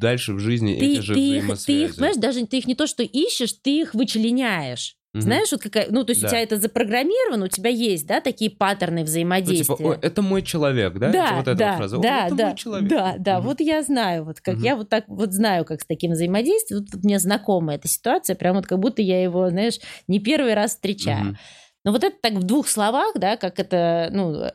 дальше 0.00 0.34
в 0.34 0.38
жизни 0.38 0.78
ты, 0.78 0.92
эти 0.92 1.00
же 1.00 1.14
ты. 1.14 1.20
Их, 1.20 1.64
ты 1.64 1.84
их, 1.84 1.96
понимаешь, 1.96 2.16
даже 2.16 2.46
ты 2.46 2.58
их 2.58 2.66
не 2.66 2.74
то, 2.74 2.86
что 2.86 3.02
ищешь, 3.02 3.54
ты 3.54 3.80
их 3.80 3.94
вычленяешь. 3.94 4.96
Угу. 5.14 5.20
Знаешь, 5.20 5.52
вот 5.52 5.60
какая, 5.60 5.88
ну, 5.90 6.04
то 6.04 6.12
есть 6.12 6.22
да. 6.22 6.28
у 6.28 6.30
тебя 6.30 6.40
это 6.40 6.56
запрограммировано, 6.58 7.44
у 7.44 7.48
тебя 7.48 7.68
есть, 7.68 8.06
да, 8.06 8.22
такие 8.22 8.50
паттерны 8.50 9.04
взаимодействия. 9.04 9.76
Ну, 9.78 9.94
типа, 9.94 9.98
это 10.00 10.22
мой 10.22 10.40
человек, 10.40 10.94
да? 10.94 11.10
Да, 11.10 11.24
это 11.26 11.34
вот 11.34 11.48
эта 11.48 11.58
да, 11.58 11.70
вот 11.70 11.76
фраза. 11.76 11.98
да, 11.98 12.26
это 12.26 12.34
да, 12.34 12.46
мой 12.46 12.56
человек. 12.56 12.88
да, 12.88 13.14
да, 13.18 13.38
угу. 13.38 13.48
вот 13.48 13.60
я 13.60 13.82
знаю, 13.82 14.24
вот 14.24 14.40
как 14.40 14.56
угу. 14.56 14.64
я 14.64 14.74
вот 14.74 14.88
так 14.88 15.04
вот 15.08 15.32
знаю, 15.32 15.66
как 15.66 15.82
с 15.82 15.86
таким 15.86 16.12
взаимодействием, 16.12 16.86
вот 16.90 17.04
мне 17.04 17.18
знакома 17.18 17.74
эта 17.74 17.88
ситуация, 17.88 18.36
прям 18.36 18.56
вот 18.56 18.66
как 18.66 18.78
будто 18.78 19.02
я 19.02 19.22
его, 19.22 19.50
знаешь, 19.50 19.80
не 20.08 20.18
первый 20.18 20.54
раз 20.54 20.70
встречаю. 20.70 21.30
Угу. 21.30 21.36
Но 21.84 21.92
вот 21.92 22.04
это 22.04 22.16
так 22.22 22.32
в 22.34 22.44
двух 22.44 22.68
словах, 22.68 23.12
да, 23.16 23.36
как 23.36 23.58
это, 23.58 24.08
ну, 24.12 24.34
э, 24.34 24.50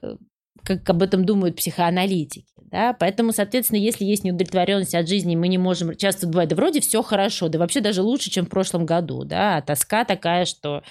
как 0.63 0.89
об 0.89 1.03
этом 1.03 1.23
думают 1.23 1.55
психоаналитики. 1.55 2.47
Да? 2.67 2.93
Поэтому, 2.93 3.31
соответственно, 3.31 3.79
если 3.79 4.05
есть 4.05 4.23
неудовлетворенность 4.23 4.95
от 4.95 5.07
жизни, 5.07 5.35
мы 5.35 5.47
не 5.47 5.57
можем... 5.57 5.95
Часто 5.95 6.27
бывает, 6.27 6.49
да 6.49 6.55
вроде 6.55 6.81
все 6.81 7.01
хорошо, 7.01 7.47
да 7.49 7.59
вообще 7.59 7.81
даже 7.81 8.01
лучше, 8.01 8.29
чем 8.29 8.45
в 8.45 8.49
прошлом 8.49 8.85
году. 8.85 9.23
Да? 9.23 9.57
А 9.57 9.61
тоска 9.61 10.03
такая, 10.05 10.45
что 10.45 10.83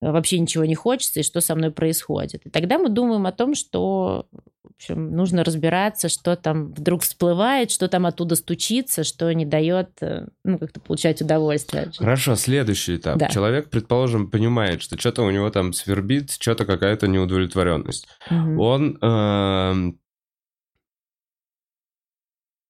вообще 0.00 0.38
ничего 0.38 0.64
не 0.64 0.74
хочется, 0.74 1.20
и 1.20 1.24
что 1.24 1.40
со 1.40 1.54
мной 1.54 1.70
происходит. 1.70 2.46
И 2.46 2.50
тогда 2.50 2.78
мы 2.78 2.88
думаем 2.88 3.26
о 3.26 3.32
том, 3.32 3.54
что 3.54 4.26
в 4.62 4.70
общем, 4.76 5.10
нужно 5.10 5.42
разбираться, 5.42 6.08
что 6.08 6.36
там 6.36 6.72
вдруг 6.72 7.02
всплывает, 7.02 7.72
что 7.72 7.88
там 7.88 8.06
оттуда 8.06 8.36
стучится, 8.36 9.02
что 9.02 9.32
не 9.34 9.44
дает 9.44 9.88
э, 10.02 10.28
ну, 10.44 10.58
как-то 10.58 10.78
получать 10.78 11.20
удовольствие. 11.20 11.90
Хорошо, 11.96 12.36
следующий 12.36 12.96
этап. 12.96 13.18
Да. 13.18 13.28
Человек, 13.28 13.70
предположим, 13.70 14.30
понимает, 14.30 14.80
что 14.82 14.96
что-то 14.96 15.22
у 15.22 15.30
него 15.30 15.50
там 15.50 15.72
свербит, 15.72 16.30
что-то 16.30 16.64
какая-то 16.64 17.08
неудовлетворенность. 17.08 18.06
Угу. 18.30 18.62
Он 18.62 18.98
э, 19.02 19.92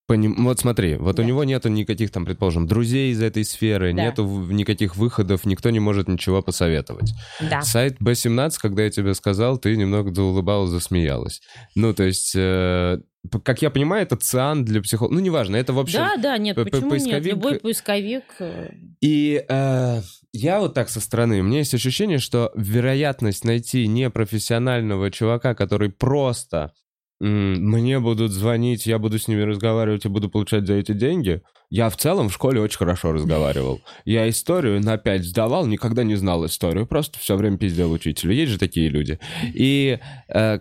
Поним... 0.08 0.42
Вот 0.42 0.58
смотри, 0.58 0.96
вот 0.96 1.16
да. 1.16 1.22
у 1.22 1.26
него 1.26 1.44
нету 1.44 1.68
никаких 1.68 2.10
там, 2.10 2.24
предположим, 2.24 2.66
друзей 2.66 3.12
из 3.12 3.20
этой 3.20 3.44
сферы, 3.44 3.92
да. 3.92 4.04
нету 4.04 4.24
никаких 4.24 4.96
выходов, 4.96 5.44
никто 5.44 5.68
не 5.68 5.80
может 5.80 6.08
ничего 6.08 6.40
посоветовать. 6.40 7.12
Да. 7.42 7.60
Сайт 7.60 8.00
B17, 8.00 8.52
когда 8.58 8.84
я 8.84 8.90
тебе 8.90 9.12
сказал, 9.12 9.58
ты 9.58 9.76
немного 9.76 10.10
заулыбалась, 10.14 10.70
засмеялась. 10.70 11.42
Ну, 11.74 11.92
то 11.92 12.04
есть... 12.04 12.32
Э, 12.34 13.00
как 13.44 13.60
я 13.60 13.68
понимаю, 13.68 14.04
это 14.04 14.16
циан 14.16 14.64
для 14.64 14.80
психолога. 14.80 15.14
Ну, 15.14 15.20
неважно, 15.20 15.56
это 15.56 15.74
в 15.74 15.78
общем... 15.78 15.98
Да, 15.98 16.16
да, 16.16 16.38
нет, 16.38 16.56
почему 16.56 16.88
поисковик... 16.88 17.14
нет? 17.14 17.26
Любой 17.26 17.60
поисковик... 17.60 18.24
Э, 18.38 18.70
И 19.02 19.44
э, 19.46 20.00
я 20.32 20.60
вот 20.60 20.72
так 20.72 20.88
со 20.88 21.02
стороны, 21.02 21.40
у 21.40 21.42
меня 21.42 21.58
есть 21.58 21.74
ощущение, 21.74 22.18
что 22.18 22.50
вероятность 22.54 23.44
найти 23.44 23.86
непрофессионального 23.86 25.10
чувака, 25.10 25.54
который 25.54 25.90
просто 25.90 26.72
мне 27.20 27.98
будут 27.98 28.30
звонить, 28.30 28.86
я 28.86 28.98
буду 28.98 29.18
с 29.18 29.26
ними 29.26 29.42
разговаривать 29.42 30.04
и 30.04 30.08
буду 30.08 30.28
получать 30.28 30.66
за 30.66 30.74
эти 30.74 30.92
деньги. 30.92 31.42
Я 31.70 31.90
в 31.90 31.96
целом 31.96 32.28
в 32.28 32.32
школе 32.32 32.60
очень 32.60 32.78
хорошо 32.78 33.12
разговаривал. 33.12 33.80
Я 34.04 34.28
историю 34.28 34.80
на 34.80 34.98
5 34.98 35.24
сдавал, 35.24 35.66
никогда 35.66 36.04
не 36.04 36.14
знал 36.14 36.46
историю, 36.46 36.86
просто 36.86 37.18
все 37.18 37.36
время 37.36 37.58
пиздел 37.58 37.90
учителю. 37.90 38.32
Есть 38.32 38.52
же 38.52 38.58
такие 38.58 38.88
люди. 38.88 39.18
И, 39.52 39.98
э, 40.28 40.60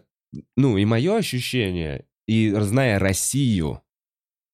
ну, 0.55 0.77
и 0.77 0.85
мое 0.85 1.17
ощущение, 1.17 2.05
и 2.25 2.49
зная 2.51 2.99
Россию, 2.99 3.81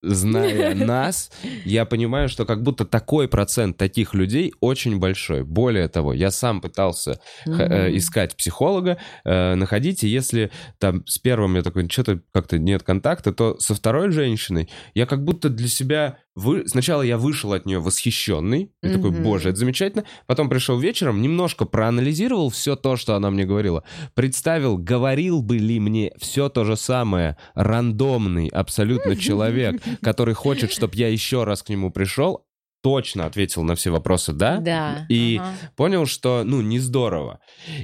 зная 0.04 0.76
нас, 0.86 1.32
я 1.66 1.86
понимаю, 1.86 2.30
что 2.30 2.46
как 2.46 2.62
будто 2.62 2.86
такой 2.86 3.28
процент 3.28 3.78
таких 3.78 4.13
людей 4.13 4.54
очень 4.60 5.00
большой. 5.00 5.44
Более 5.44 5.88
того, 5.88 6.13
я 6.13 6.30
сам 6.30 6.62
пытался 6.62 7.20
э, 7.46 7.96
искать 7.96 8.36
психолога, 8.36 8.98
э, 9.24 9.56
находить, 9.56 10.04
и 10.04 10.08
если 10.08 10.52
там 10.78 11.06
с 11.08 11.18
первым 11.18 11.56
я 11.56 11.63
такой, 11.63 11.89
что-то 11.89 12.20
как-то 12.32 12.60
нет 12.60 12.84
контакта, 12.84 13.34
то 13.34 13.58
со 13.60 13.74
второй 13.74 14.12
женщиной 14.12 14.70
я 14.94 15.06
как 15.06 15.24
будто 15.24 15.50
для 15.50 15.68
себя 15.68 16.18
вы... 16.36 16.67
сначала 16.67 17.02
я 17.02 17.17
вышел 17.17 17.54
от 17.54 17.65
нее 17.65 17.80
восхищенный, 17.80 18.72
и 18.82 18.89
такой, 18.89 19.12
Мгм. 19.12 19.24
боже, 19.24 19.50
это 19.50 19.60
замечательно. 19.60 20.04
Потом 20.26 20.50
пришел 20.50 20.80
вечером, 20.80 21.22
немножко 21.22 21.65
проанализировал 21.65 22.50
все 22.50 22.76
то, 22.76 22.98
что 22.98 23.15
она 23.15 23.30
мне 23.30 23.46
говорила. 23.46 23.84
Представил, 24.15 24.78
говорил 24.78 25.41
бы 25.41 25.58
ли 25.58 25.80
мне 25.80 26.12
все 26.17 26.50
то 26.50 26.63
же 26.63 26.76
самое 26.76 27.38
рандомный 27.54 28.48
абсолютно 28.48 29.15
человек, 29.15 29.82
который 30.02 30.34
хочет, 30.34 30.72
чтобы 30.72 30.96
я 30.96 31.08
еще 31.08 31.43
раз 31.43 31.62
к 31.63 31.69
нему 31.69 31.91
пришел, 31.91 32.46
точно 32.82 33.26
ответил 33.26 33.63
на 33.63 33.76
все 33.76 33.91
вопросы 33.91 34.34
«да». 34.34 34.58
Да. 34.58 35.06
И 35.08 35.38
ага. 35.39 35.54
понял, 35.78 36.06
что, 36.06 36.43
ну, 36.43 36.62
не 36.62 36.80
здорово. 36.80 37.39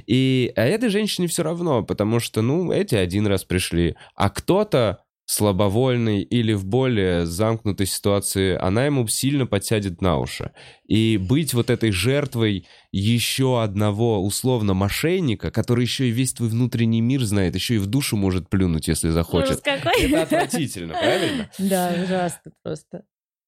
И 0.06 0.52
а 0.56 0.62
этой 0.62 0.90
женщине 0.90 1.26
все 1.26 1.42
равно, 1.42 1.82
потому 1.82 2.20
что, 2.20 2.42
ну, 2.42 2.70
эти 2.70 2.96
один 2.96 3.26
раз 3.26 3.44
пришли, 3.44 3.96
а 4.14 4.28
кто-то 4.28 4.98
слабовольный 5.30 6.22
или 6.22 6.54
в 6.54 6.64
более 6.66 7.24
замкнутой 7.24 7.86
ситуации, 7.86 8.56
она 8.56 8.86
ему 8.86 9.06
сильно 9.06 9.46
подсядет 9.46 10.00
на 10.02 10.18
уши. 10.18 10.50
И 10.88 11.18
быть 11.18 11.54
вот 11.54 11.70
этой 11.70 11.92
жертвой 11.92 12.66
еще 12.90 13.62
одного 13.62 14.20
условно 14.24 14.74
мошенника, 14.74 15.52
который 15.52 15.84
еще 15.84 16.08
и 16.08 16.10
весь 16.10 16.32
твой 16.32 16.48
внутренний 16.48 17.00
мир 17.00 17.22
знает, 17.22 17.54
еще 17.54 17.76
и 17.76 17.78
в 17.78 17.86
душу 17.86 18.16
может 18.16 18.48
плюнуть, 18.48 18.88
если 18.88 19.06
Ужас 19.06 19.14
захочет. 19.14 19.60
какой. 19.60 20.02
Это 20.02 20.22
отвратительно, 20.22 20.94
правильно? 20.94 21.48
Да, 21.58 21.94
ужасно 22.02 22.50
просто. 22.64 23.04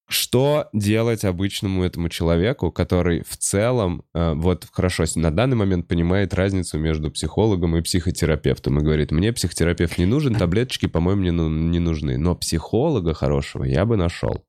Что 0.09 0.67
делать 0.73 1.23
обычному 1.23 1.83
этому 1.83 2.09
человеку, 2.09 2.71
который 2.71 3.23
в 3.27 3.37
целом, 3.37 4.03
э, 4.13 4.33
вот 4.33 4.67
хорошо, 4.71 5.05
на 5.15 5.31
данный 5.31 5.55
момент 5.55 5.87
понимает 5.87 6.33
разницу 6.33 6.77
между 6.77 7.09
психологом 7.09 7.77
и 7.77 7.81
психотерапевтом 7.81 8.79
и 8.79 8.83
говорит, 8.83 9.11
мне 9.11 9.31
психотерапевт 9.31 9.97
не 9.97 10.05
нужен, 10.05 10.35
таблеточки, 10.35 10.87
по-моему, 10.87 11.23
не, 11.23 11.31
ну- 11.31 11.49
не 11.49 11.79
нужны, 11.79 12.17
но 12.17 12.35
психолога 12.35 13.13
хорошего 13.13 13.63
я 13.63 13.85
бы 13.85 13.95
нашел. 13.95 14.45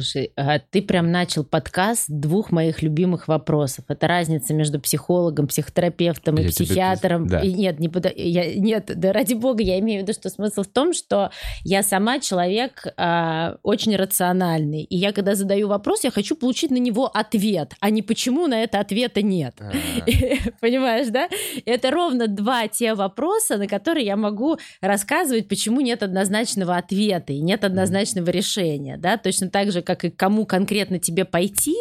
Слушай, 0.00 0.32
а 0.34 0.58
ты 0.58 0.80
прям 0.80 1.12
начал 1.12 1.44
подкаст 1.44 2.06
двух 2.08 2.52
моих 2.52 2.80
любимых 2.80 3.28
вопросов. 3.28 3.84
Это 3.88 4.08
разница 4.08 4.54
между 4.54 4.80
психологом, 4.80 5.46
психотерапевтом 5.46 6.36
и 6.36 6.42
Я 6.44 6.48
тебе 6.48 6.64
психиатром. 6.66 7.24
пиз- 7.24 7.28
да. 7.28 7.40
И 7.40 7.52
нет, 7.52 7.78
не 7.80 7.90
пода- 7.90 8.12
я, 8.16 8.54
нет, 8.54 8.90
да 8.98 9.12
ради 9.12 9.34
бога, 9.34 9.62
я 9.62 9.78
имею 9.80 10.00
в 10.00 10.02
виду, 10.04 10.14
что 10.14 10.30
смысл 10.30 10.62
в 10.62 10.68
том, 10.68 10.94
что 10.94 11.30
я 11.64 11.82
сама 11.82 12.18
человек 12.18 12.86
а, 12.96 13.58
очень 13.62 13.94
рациональный. 13.94 14.84
И 14.84 14.96
я, 14.96 15.12
когда 15.12 15.34
задаю 15.34 15.68
вопрос, 15.68 16.02
я 16.02 16.10
хочу 16.10 16.34
получить 16.34 16.70
на 16.70 16.78
него 16.78 17.06
ответ, 17.06 17.74
а 17.80 17.90
не 17.90 18.00
почему 18.00 18.46
на 18.46 18.62
это 18.62 18.80
ответа 18.80 19.20
нет. 19.20 19.56
Понимаешь, 20.62 21.08
да? 21.08 21.28
Это 21.66 21.90
ровно 21.90 22.26
два 22.26 22.68
те 22.68 22.94
вопроса, 22.94 23.58
на 23.58 23.66
которые 23.66 24.06
я 24.06 24.16
могу 24.16 24.56
рассказывать, 24.80 25.46
почему 25.46 25.82
нет 25.82 26.02
однозначного 26.02 26.78
ответа 26.78 27.34
и 27.34 27.40
нет 27.40 27.64
однозначного 27.64 28.30
решения, 28.30 28.96
да, 28.96 29.18
точно 29.18 29.50
так 29.50 29.70
же, 29.72 29.82
как 29.90 30.04
и 30.04 30.10
кому 30.10 30.46
конкретно 30.46 31.00
тебе 31.00 31.24
пойти, 31.24 31.74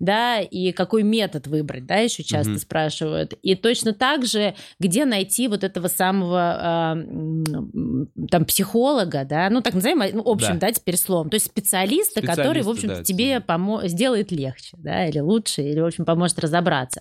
да, 0.00 0.40
и 0.40 0.72
какой 0.72 1.02
метод 1.04 1.46
выбрать, 1.46 1.86
да, 1.86 1.96
еще 1.96 2.22
часто 2.24 2.50
Мгм. 2.52 2.58
спрашивают. 2.58 3.34
И 3.42 3.54
точно 3.54 3.92
так 3.92 4.24
же, 4.26 4.54
где 4.80 5.04
найти 5.04 5.46
вот 5.46 5.62
этого 5.62 5.86
самого 5.88 6.94
м, 6.96 8.08
там 8.30 8.44
психолога, 8.44 9.24
да, 9.24 9.48
ну 9.50 9.60
так 9.60 9.74
назовем, 9.74 10.02
ну, 10.14 10.22
общим, 10.24 10.54
Да. 10.58 10.66
да, 10.68 10.72
теперь 10.72 10.96
словом, 10.96 11.30
то 11.30 11.34
есть 11.36 11.46
специалиста, 11.46 12.20
который, 12.22 12.62
в 12.62 12.68
общем-то, 12.68 12.96
да, 12.96 13.02
тебе 13.04 13.32
это- 13.34 13.46
помо- 13.46 13.86
сделает 13.88 14.32
легче, 14.32 14.76
да, 14.78 15.06
или 15.06 15.18
лучше, 15.20 15.62
или, 15.62 15.80
в 15.80 15.86
общем, 15.86 16.04
поможет 16.04 16.38
разобраться. 16.38 17.00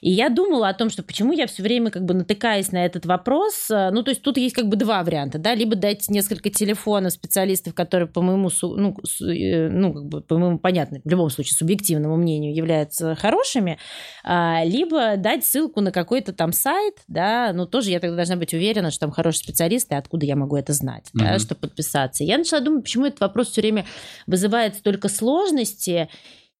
И 0.00 0.10
я 0.10 0.28
думала 0.30 0.68
о 0.68 0.74
том, 0.74 0.90
что 0.90 1.02
почему 1.02 1.32
я 1.32 1.46
все 1.46 1.62
время 1.62 1.90
как 1.90 2.04
бы 2.04 2.14
натыкаюсь 2.14 2.72
на 2.72 2.84
этот 2.84 3.06
вопрос. 3.06 3.70
э, 3.70 3.90
Ну, 3.90 4.02
то 4.02 4.10
есть 4.10 4.22
тут 4.22 4.36
есть 4.38 4.54
как 4.54 4.68
бы 4.68 4.76
два 4.76 5.02
варианта, 5.02 5.38
да, 5.38 5.54
либо 5.54 5.76
дать 5.76 6.08
несколько 6.08 6.48
телефонов 6.50 7.12
специалистов, 7.12 7.74
которые 7.74 8.08
по 8.08 8.22
моему, 8.22 8.50
ну, 8.62 8.96
э, 9.28 9.68
ну, 9.68 9.92
как 9.92 10.04
бы 10.06 10.20
по 10.22 10.38
моему, 10.38 10.58
понятно, 10.58 11.00
в 11.04 11.08
любом 11.10 11.28
случае, 11.30 11.54
субъективному 11.56 12.16
мнению 12.30 12.54
являются 12.54 13.14
хорошими, 13.14 13.78
а, 14.22 14.62
либо 14.64 15.16
дать 15.16 15.44
ссылку 15.44 15.80
на 15.80 15.90
какой-то 15.92 16.32
там 16.32 16.52
сайт, 16.52 16.94
да, 17.08 17.52
ну, 17.52 17.66
тоже 17.66 17.90
я 17.90 18.00
тогда 18.00 18.16
должна 18.16 18.36
быть 18.36 18.54
уверена, 18.54 18.90
что 18.90 19.00
там 19.00 19.10
хорошие 19.10 19.42
специалисты, 19.44 19.96
откуда 19.96 20.26
я 20.26 20.36
могу 20.36 20.56
это 20.56 20.72
знать, 20.72 21.08
да, 21.12 21.30
Мгм. 21.30 21.38
чтобы 21.40 21.60
подписаться. 21.62 22.24
Я 22.24 22.38
начала 22.38 22.60
думать, 22.60 22.84
почему 22.84 23.06
этот 23.06 23.20
вопрос 23.20 23.50
все 23.50 23.60
время 23.60 23.84
вызывает 24.26 24.76
столько 24.76 25.08
сложности, 25.08 26.08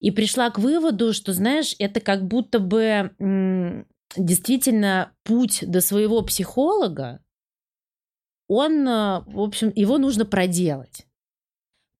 и 0.01 0.11
пришла 0.11 0.49
к 0.51 0.59
выводу, 0.59 1.13
что, 1.13 1.33
знаешь, 1.35 1.77
это 1.79 2.01
как 2.01 2.27
будто 2.27 2.59
бы 2.59 3.11
м, 3.19 3.87
действительно 4.17 5.13
путь 5.25 5.63
до 5.67 5.83
своего 5.83 6.23
психолога, 6.23 7.21
он, 8.49 8.87
э, 8.89 9.21
в 9.27 9.41
общем, 9.41 9.71
его 9.77 9.99
нужно 9.99 10.25
проделать. 10.25 11.07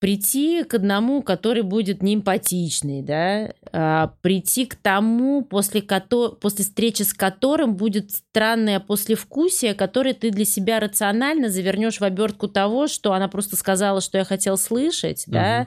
Прийти 0.01 0.65
к 0.65 0.73
одному, 0.75 1.23
который 1.23 1.63
будет 1.63 2.03
неэмпатичный, 2.03 3.03
да, 3.03 3.53
а, 3.71 4.15
прийти 4.23 4.65
к 4.65 4.75
тому, 4.75 5.43
после, 5.43 5.83
кото- 5.83 6.31
после 6.41 6.65
встречи 6.65 7.03
с 7.03 7.13
которым 7.13 7.77
будет 7.77 8.11
странное 8.11 8.81
послевкусие, 8.81 9.75
которое 9.75 10.15
ты 10.15 10.31
для 10.31 10.47
себя 10.47 10.81
рационально 10.81 11.51
завернешь 11.51 12.01
в 12.01 12.05
обертку 12.05 12.49
того, 12.49 12.89
что 12.89 13.13
она 13.13 13.29
просто 13.29 13.57
сказала, 13.57 14.01
что 14.01 14.17
я 14.17 14.25
хотел 14.25 14.57
слышать, 14.57 15.25
да, 15.27 15.67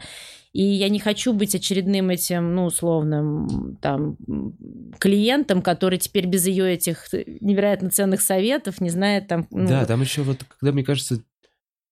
и 0.54 0.64
я 0.64 0.90
не 0.90 1.00
хочу 1.00 1.34
быть 1.34 1.56
очередным 1.56 2.10
этим, 2.12 2.54
ну, 2.56 2.66
условным 2.66 3.78
там 3.82 4.18
клиентом, 5.00 5.62
который 5.62 5.98
теперь 5.98 6.28
без 6.28 6.46
ее 6.48 6.72
этих 6.74 7.08
невероятно 7.12 7.90
ценных 7.90 8.22
советов 8.22 8.80
не 8.80 8.90
знает 8.90 9.28
там... 9.28 9.48
ну, 9.52 9.68
Да, 9.68 9.86
там 9.86 10.02
еще 10.02 10.22
вот, 10.22 10.44
когда, 10.60 10.72
мне 10.72 10.84
кажется, 10.84 11.22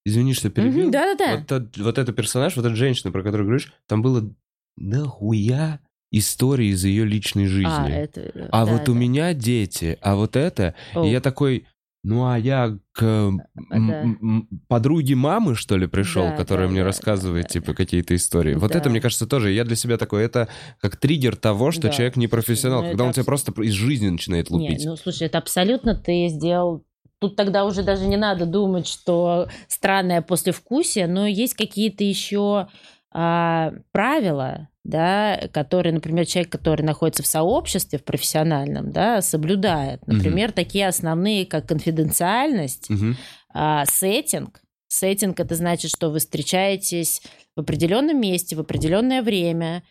извини, 0.05 0.33
что 0.33 0.49
перебил, 0.49 0.83
мгм, 0.83 0.91
Да-да-да. 0.91 1.37
вот, 1.37 1.47
тот- 1.47 1.77
вот 1.77 1.97
этот 1.97 2.15
персонаж, 2.15 2.55
вот 2.55 2.65
эта 2.65 2.75
женщина, 2.75 3.11
про 3.11 3.23
которую 3.23 3.45
говоришь, 3.47 3.73
там 3.87 4.01
было 4.01 4.29
нахуя 4.77 5.79
истории 6.11 6.67
из 6.67 6.83
ее 6.83 7.05
личной 7.05 7.45
жизни. 7.47 7.67
А, 7.71 7.89
это, 7.89 8.49
А 8.51 8.65
да, 8.65 8.71
вот 8.71 8.89
у 8.89 8.93
да. 8.93 8.99
меня 8.99 9.33
дети, 9.33 9.97
а 10.01 10.15
вот 10.15 10.35
это... 10.35 10.75
О, 10.93 11.05
И 11.05 11.09
я 11.09 11.21
такой, 11.21 11.67
ну 12.03 12.25
а 12.25 12.37
я 12.37 12.77
к 12.91 13.01
м, 13.03 13.41
да. 13.69 13.75
м, 13.77 14.17
м, 14.21 14.47
подруге 14.67 15.15
мамы, 15.15 15.55
что 15.55 15.77
ли, 15.77 15.87
пришел, 15.87 16.25
Да, 16.25 16.35
которая 16.35 16.67
да, 16.67 16.71
мне 16.71 16.81
да, 16.81 16.87
рассказывает, 16.87 17.43
да, 17.43 17.49
типа, 17.49 17.73
какие-то 17.73 18.13
истории. 18.15 18.55
Вот 18.55 18.71
Да. 18.73 18.79
это, 18.79 18.89
мне 18.89 18.99
кажется, 18.99 19.25
тоже. 19.25 19.51
Я 19.51 19.63
для 19.63 19.77
себя 19.77 19.97
такой, 19.97 20.23
это 20.23 20.49
как 20.81 20.97
триггер 20.97 21.37
того, 21.37 21.71
что 21.71 21.83
Да, 21.83 21.89
человек 21.91 22.17
не 22.17 22.27
профессионал, 22.27 22.79
слушай, 22.79 22.87
ну 22.87 22.91
когда 22.97 23.03
это 23.03 23.07
он 23.07 23.13
тебя 23.13 23.21
абс- 23.21 23.43
просто 23.45 23.61
из 23.63 23.73
жизни 23.73 24.09
начинает 24.09 24.49
Не, 24.49 24.57
лупить. 24.57 24.85
ну 24.85 24.97
слушай, 24.97 25.27
это 25.27 25.37
абсолютно 25.37 25.95
ты 25.95 26.27
сделал. 26.27 26.83
Тут 27.21 27.35
тогда 27.35 27.65
уже 27.65 27.83
даже 27.83 28.07
не 28.07 28.17
надо 28.17 28.47
думать, 28.47 28.87
что 28.87 29.47
странное 29.67 30.23
послевкусие, 30.23 31.05
но 31.05 31.27
есть 31.27 31.53
какие-то 31.53 32.03
еще 32.03 32.67
а, 33.13 33.73
правила, 33.91 34.69
да, 34.83 35.39
которые, 35.53 35.93
например, 35.93 36.25
человек, 36.25 36.51
который 36.51 36.81
находится 36.81 37.21
в 37.21 37.27
сообществе, 37.27 37.99
в 37.99 38.03
профессиональном, 38.03 38.91
да, 38.91 39.21
соблюдает. 39.21 40.05
Например, 40.07 40.51
такие 40.51 40.87
основные, 40.87 41.45
как 41.45 41.67
конфиденциальность, 41.67 42.89
Мгм. 42.89 43.15
а, 43.53 43.85
сеттинг. 43.85 44.59
Сеттинг 44.87 45.39
это 45.39 45.53
значит, 45.53 45.91
что 45.91 46.09
вы 46.09 46.17
встречаетесь 46.17 47.21
в 47.55 47.59
определенном 47.59 48.19
месте, 48.19 48.55
в 48.55 48.59
определенное 48.61 49.21
время, 49.21 49.83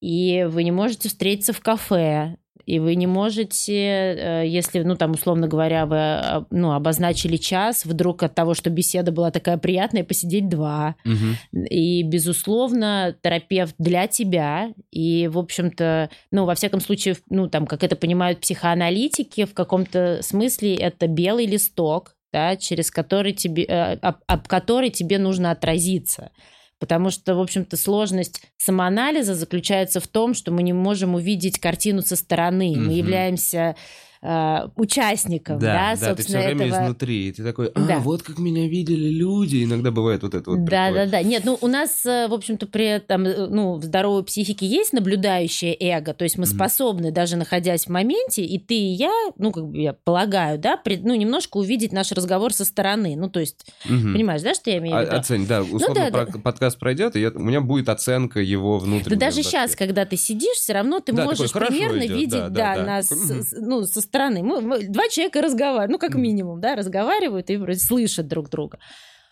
и 0.00 0.46
вы 0.48 0.64
не 0.64 0.70
можете 0.70 1.10
встретиться 1.10 1.52
в 1.52 1.60
кафе, 1.60 2.36
и 2.68 2.80
вы 2.80 2.96
не 2.96 3.06
можете, 3.06 3.72
э, 3.72 4.44
если, 4.46 4.82
ну, 4.82 4.94
там, 4.94 5.12
условно 5.12 5.48
говоря, 5.48 5.86
вы 5.86 5.96
э, 5.96 6.44
ну, 6.50 6.72
обозначили 6.72 7.38
час, 7.38 7.86
вдруг 7.86 8.22
от 8.22 8.34
того, 8.34 8.52
что 8.52 8.68
беседа 8.68 9.10
была 9.10 9.30
такая 9.30 9.56
приятная, 9.56 10.04
посидеть 10.04 10.50
два. 10.50 10.94
Мгм. 11.02 11.36
И, 11.70 12.02
безусловно, 12.02 13.16
терапевт 13.22 13.74
для 13.78 14.06
тебя. 14.06 14.74
И, 14.90 15.28
в 15.28 15.38
общем-то, 15.38 16.10
ну, 16.30 16.44
во 16.44 16.54
всяком 16.54 16.80
случае, 16.80 17.16
ну, 17.30 17.48
там, 17.48 17.66
как 17.66 17.82
это 17.82 17.96
понимают 17.96 18.40
психоаналитики, 18.40 19.46
в 19.46 19.54
каком-то 19.54 20.18
смысле 20.20 20.74
это 20.74 21.06
белый 21.06 21.46
листок, 21.46 22.16
да, 22.34 22.56
через 22.56 22.90
который 22.90 23.32
тебе, 23.32 23.64
э, 23.64 23.94
об, 23.94 24.16
об 24.26 24.46
который 24.46 24.90
тебе 24.90 25.16
нужно 25.18 25.52
отразиться. 25.52 26.32
Потому 26.78 27.10
что, 27.10 27.34
в 27.34 27.40
общем-то, 27.40 27.76
сложность 27.76 28.42
самоанализа 28.56 29.34
заключается 29.34 30.00
в 30.00 30.06
том, 30.06 30.34
что 30.34 30.52
мы 30.52 30.62
не 30.62 30.72
можем 30.72 31.14
увидеть 31.14 31.58
картину 31.58 32.02
со 32.02 32.14
стороны. 32.14 32.74
Мы 32.76 32.92
являемся 32.92 33.74
э, 34.22 34.68
участником, 34.76 35.58
да, 35.58 35.66
Да, 35.66 35.74
да, 35.74 36.14
ты 36.14 36.22
собственно, 36.22 36.38
все 36.40 36.48
время 36.48 36.66
этого... 36.66 36.84
изнутри, 36.84 37.28
и 37.28 37.32
ты 37.32 37.44
такой, 37.44 37.68
а, 37.68 37.80
Да. 37.86 37.98
вот 37.98 38.22
как 38.22 38.38
меня 38.38 38.68
видели 38.68 39.08
люди. 39.10 39.64
Иногда 39.64 39.90
бывает 39.90 40.22
вот 40.22 40.34
это 40.34 40.50
вот. 40.50 40.64
Да, 40.64 40.88
такое. 40.88 41.04
да, 41.06 41.10
да. 41.12 41.22
Нет, 41.22 41.42
ну 41.44 41.58
у 41.60 41.66
нас, 41.66 42.04
э, 42.06 42.26
в 42.28 42.34
общем-то, 42.34 42.66
при 42.66 42.86
этом, 42.86 43.24
э, 43.26 43.46
ну, 43.48 43.74
в 43.76 43.84
здоровой 43.84 44.24
психике 44.24 44.66
есть 44.66 44.92
наблюдающее 44.92 45.76
эго, 45.78 46.14
то 46.14 46.24
есть 46.24 46.36
мы 46.38 46.46
Мгм. 46.46 46.54
способны, 46.54 47.10
даже 47.12 47.36
находясь 47.36 47.86
в 47.86 47.90
моменте, 47.90 48.42
и 48.44 48.58
ты, 48.58 48.74
и 48.74 48.92
я, 48.92 49.12
ну, 49.38 49.52
как 49.52 49.66
бы 49.68 49.78
я 49.78 49.92
полагаю, 49.92 50.58
да, 50.58 50.76
пред- 50.76 51.04
ну, 51.04 51.14
немножко 51.14 51.56
увидеть 51.58 51.92
наш 51.92 52.12
разговор 52.12 52.52
со 52.52 52.64
стороны. 52.64 53.14
Ну, 53.16 53.28
то 53.28 53.40
есть, 53.40 53.66
Мгм. 53.84 54.12
понимаешь, 54.14 54.42
да, 54.42 54.54
что 54.54 54.70
я 54.70 54.78
имею 54.78 54.96
в 54.96 54.98
А- 54.98 55.02
виду? 55.04 55.16
Оцень, 55.16 55.46
да, 55.46 55.62
условно 55.62 55.94
да, 55.94 56.10
про- 56.10 56.26
да. 56.32 56.38
подкаст 56.38 56.78
пройдет, 56.78 57.16
и 57.16 57.20
я- 57.20 57.30
у 57.30 57.38
меня 57.40 57.60
будет 57.60 57.88
оценка 57.88 58.40
его 58.40 58.78
Да 58.78 58.84
внутреннего. 58.84 59.20
даже 59.20 59.36
вообще. 59.38 59.50
сейчас, 59.50 59.76
когда 59.76 60.04
ты 60.04 60.16
сидишь, 60.16 60.56
все 60.56 60.72
равно 60.72 61.00
ты 61.00 61.12
Да, 61.12 61.24
можешь 61.24 61.50
такой, 61.50 61.68
примерно 61.68 62.04
идет, 62.06 62.16
видеть, 62.16 62.30
да, 62.30 62.48
да, 62.48 62.74
да, 62.74 62.76
да. 62.76 62.82
нас, 62.86 63.06
с- 63.08 63.52
ну, 63.60 63.84
со 63.84 64.00
стороны. 64.08 64.42
Мы, 64.42 64.60
мы- 64.60 64.82
два 64.88 65.08
человека 65.08 65.40
разговаривают, 65.42 65.90
ну, 65.90 65.98
как 65.98 66.14
минимум, 66.14 66.60
да, 66.60 66.74
разговаривают 66.76 67.50
и 67.50 67.56
вроде 67.56 67.78
слышат 67.78 68.26
друг 68.26 68.48
друга. 68.50 68.78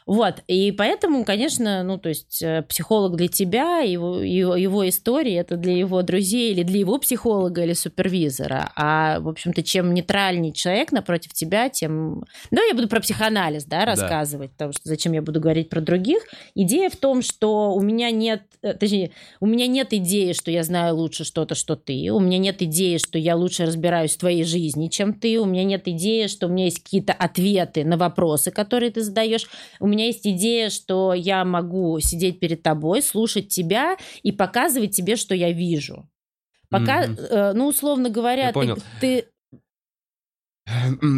Вот, 0.07 0.37
и 0.47 0.71
поэтому, 0.71 1.25
конечно, 1.25 1.83
ну, 1.83 1.99
то 1.99 2.11
есть 2.11 2.40
э, 2.40 2.62
психолог 2.62 3.16
для 3.16 3.27
тебя, 3.27 3.81
его, 3.81 4.21
его, 4.21 4.55
его 4.55 4.88
история, 4.88 5.38
это 5.38 5.57
для 5.57 5.77
его 5.77 6.01
друзей 6.03 6.53
или 6.53 6.62
для 6.62 6.79
его 6.79 6.97
психолога 6.99 7.64
или 7.64 7.73
супервизора. 7.73 8.71
А, 8.77 9.19
в 9.19 9.29
общем-то, 9.29 9.64
чем 9.64 9.92
нейтральнее 9.92 10.53
человек 10.53 10.92
напротив 10.92 11.33
тебя, 11.33 11.69
тем... 11.71 12.23
Да, 12.53 12.62
я 12.62 12.75
буду 12.75 12.88
про 12.88 13.01
психоанализ, 13.01 13.64
да, 13.64 13.85
рассказывать, 13.85 14.51
да. 14.51 14.53
потому 14.53 14.73
что 14.75 14.83
зачем 14.85 15.12
я 15.12 15.23
буду 15.23 15.40
говорить 15.40 15.69
про 15.69 15.81
других. 15.81 16.23
Идея 16.55 16.88
в 16.88 16.97
том, 16.97 17.21
что 17.21 17.75
у 17.75 17.81
меня 17.81 18.12
нет, 18.12 18.42
э, 18.62 18.75
точнее, 18.75 19.11
у 19.40 19.47
меня 19.47 19.66
нет 19.66 19.92
идеи, 19.92 20.35
что 20.35 20.53
я 20.53 20.62
знаю 20.62 20.95
лучше 20.95 21.25
что-то, 21.25 21.57
что 21.57 21.75
ты. 21.75 22.11
У 22.12 22.21
меня 22.21 22.38
нет 22.38 22.62
идеи, 22.62 22.99
что 22.99 23.19
я 23.19 23.35
лучше 23.35 23.66
разбираюсь 23.66 24.14
в 24.14 24.19
твоей 24.19 24.45
жизни, 24.45 24.87
чем 24.87 25.14
ты. 25.14 25.40
У 25.40 25.47
меня 25.47 25.64
нет 25.64 25.88
идеи, 25.88 26.29
что 26.29 26.47
у 26.47 26.51
меня 26.51 26.66
есть 26.66 26.85
какие-то 26.85 27.12
ответы 27.12 27.85
на 27.85 27.97
вопросы, 27.97 28.53
которые 28.53 28.92
ты 28.92 29.03
задаешь. 29.03 29.49
У 29.81 29.88
меня 29.88 29.96
есть 30.05 30.27
идея, 30.27 30.71
что 30.71 31.15
я 31.15 31.45
могу 31.45 31.99
сидеть 32.01 32.41
перед 32.41 32.63
тобой, 32.63 33.03
слушать 33.03 33.49
тебя 33.49 33.97
и 34.23 34.33
показывать 34.33 34.95
тебе, 34.95 35.17
что 35.17 35.35
я 35.35 35.53
вижу. 35.53 36.09
Пока, 36.69 37.07
mm-hmm. 37.07 37.53
ну, 37.53 37.69
условно 37.69 38.11
говоря, 38.11 38.53
ты, 38.53 38.75
ты 39.01 39.25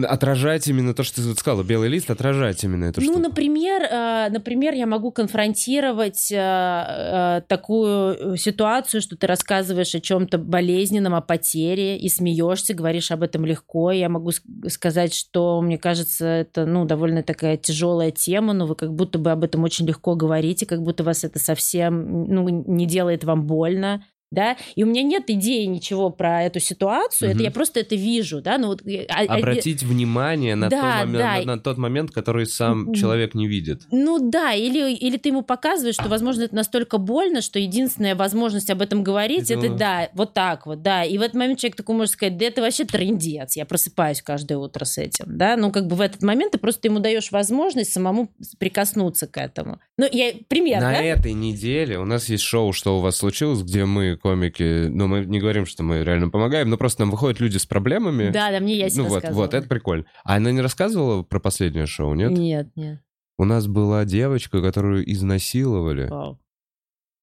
Отражать 0.07 0.69
именно 0.69 0.93
то, 0.93 1.03
что 1.03 1.23
ты 1.23 1.29
вот 1.29 1.39
сказала, 1.39 1.63
белый 1.63 1.89
лист, 1.89 2.11
отражать 2.11 2.63
именно 2.65 2.85
это. 2.85 3.01
Ну, 3.01 3.19
например, 3.19 3.83
э, 3.83 4.29
например, 4.31 4.75
я 4.75 4.87
могу 4.87 5.11
конфронтировать 5.11 6.31
э, 6.31 6.37
э, 6.37 7.43
такую 7.49 8.37
ситуацию, 8.37 9.01
что 9.01 9.17
ты 9.17 9.27
рассказываешь 9.27 9.95
о 9.95 10.01
чем-то 10.01 10.37
болезненном, 10.37 11.15
о 11.15 11.23
потере, 11.23 11.97
и 11.97 12.11
смеешься, 12.11 12.75
говоришь 12.75 13.11
об 13.11 13.23
этом 13.23 13.47
легко. 13.47 13.91
Я 13.91 14.11
могу 14.11 14.33
сказать, 14.69 15.15
что 15.15 15.63
мне 15.63 15.79
кажется, 15.79 16.27
это 16.27 16.67
ну, 16.67 16.85
довольно 16.85 17.23
такая 17.23 17.57
тяжелая 17.57 18.11
тема, 18.11 18.53
но 18.53 18.67
вы 18.67 18.75
как 18.75 18.93
будто 18.93 19.19
бы 19.19 19.31
об 19.31 19.45
этом 19.45 19.65
очень 19.65 19.87
легко 19.87 20.15
говорите, 20.15 20.67
как 20.67 20.83
будто 20.83 21.05
вас 21.05 21.25
это 21.25 21.39
совсем 21.39 22.27
ну, 22.27 22.49
не 22.49 22.85
делает 22.85 23.25
вам 23.25 23.47
больно 23.47 24.05
да, 24.31 24.57
и 24.75 24.85
у 24.85 24.87
меня 24.87 25.03
нет 25.03 25.25
идеи 25.29 25.65
ничего 25.65 26.11
про 26.11 26.43
эту 26.43 26.61
ситуацию, 26.61 27.31
угу. 27.31 27.37
это 27.37 27.45
я 27.45 27.51
просто 27.51 27.81
это 27.81 27.95
вижу, 27.95 28.43
да, 28.43 28.59
ну 28.59 28.69
вот... 28.69 28.83
А, 29.09 29.23
а 29.27 29.39
Обратить 29.39 29.83
а, 29.83 29.87
внимание 29.87 30.55
на, 30.55 30.69
да, 30.69 30.81
тот 30.81 31.07
момент, 31.07 31.19
да. 31.19 31.39
на, 31.39 31.57
на 31.57 31.59
тот 31.59 31.79
момент, 31.79 32.11
который 32.11 32.47
сам 32.47 32.93
человек 32.93 33.35
не 33.35 33.49
видит. 33.49 33.83
Ну 33.91 34.31
да, 34.31 34.53
или, 34.53 34.93
или 34.93 35.17
ты 35.17 35.31
ему 35.31 35.43
показываешь, 35.43 35.95
что, 35.95 36.09
возможно, 36.09 36.43
это 36.43 36.55
настолько 36.55 36.99
больно, 36.99 37.41
что 37.41 37.59
единственная 37.59 38.15
возможность 38.15 38.71
об 38.71 38.83
этом 38.83 39.03
говорить, 39.03 39.51
это, 39.51 39.67
это 39.67 39.75
да, 39.75 40.09
вот 40.15 40.35
так 40.35 40.67
вот, 40.67 40.83
да, 40.83 41.05
и 41.05 41.17
в 41.17 41.23
этот 41.23 41.35
момент 41.35 41.59
человек 41.61 41.77
такой 41.77 41.97
может 41.97 42.13
сказать, 42.13 42.37
да 42.37 42.45
это 42.45 42.61
вообще 42.61 42.85
трендец, 42.85 43.57
я 43.57 43.65
просыпаюсь 43.65 44.21
каждое 44.21 44.59
утро 44.59 44.85
с 44.85 44.99
этим, 44.99 45.39
да, 45.39 45.57
ну 45.57 45.73
как 45.73 45.87
бы 45.87 45.97
в 45.97 46.01
этот 46.01 46.23
момент 46.23 46.53
ты 46.53 46.59
просто 46.59 46.89
ему 46.89 46.99
даешь 46.99 47.33
возможность 47.33 47.93
самому 47.93 48.31
прикоснуться 48.59 49.27
к 49.27 49.39
этому. 49.39 49.81
Ну, 49.97 50.07
я, 50.11 50.33
пример, 50.49 50.81
На 50.81 50.93
да? 50.93 51.03
этой 51.03 51.33
неделе 51.33 51.99
у 51.99 52.05
нас 52.05 52.29
есть 52.29 52.45
шоу 52.45 52.73
«Что 52.73 52.99
у 52.99 53.01
вас 53.01 53.17
случилось», 53.17 53.63
где 53.63 53.85
мы 53.85 54.18
комики, 54.19 54.89
но 54.89 55.07
мы 55.07 55.25
не 55.25 55.41
говорим, 55.41 55.65
что 55.65 55.83
мы 55.83 56.05
реально 56.05 56.29
помогаем, 56.29 56.69
но 56.69 56.77
просто 56.77 57.03
нам 57.03 57.11
выходят 57.11 57.41
люди 57.41 57.57
с 57.57 57.67
проблемами. 57.67 58.31
Да, 58.31 58.51
да, 58.51 58.61
мне 58.61 58.77
я 58.77 58.89
Ну 58.95 59.05
вот, 59.05 59.25
вот, 59.31 59.55
это 59.55 59.67
прикольно. 59.69 60.05
А 60.25 60.37
она 60.37 60.53
не 60.53 60.61
рассказывала 60.61 61.23
про 61.23 61.41
последнее 61.41 61.87
шоу, 61.87 62.15
нет? 62.15 62.33
Нет, 62.33 62.69
нет. 62.77 63.01
У 63.39 63.45
нас 63.45 63.67
была 63.67 64.05
девочка, 64.05 64.61
которую 64.61 65.11
изнасиловали. 65.11 66.09
Вау. 66.09 66.39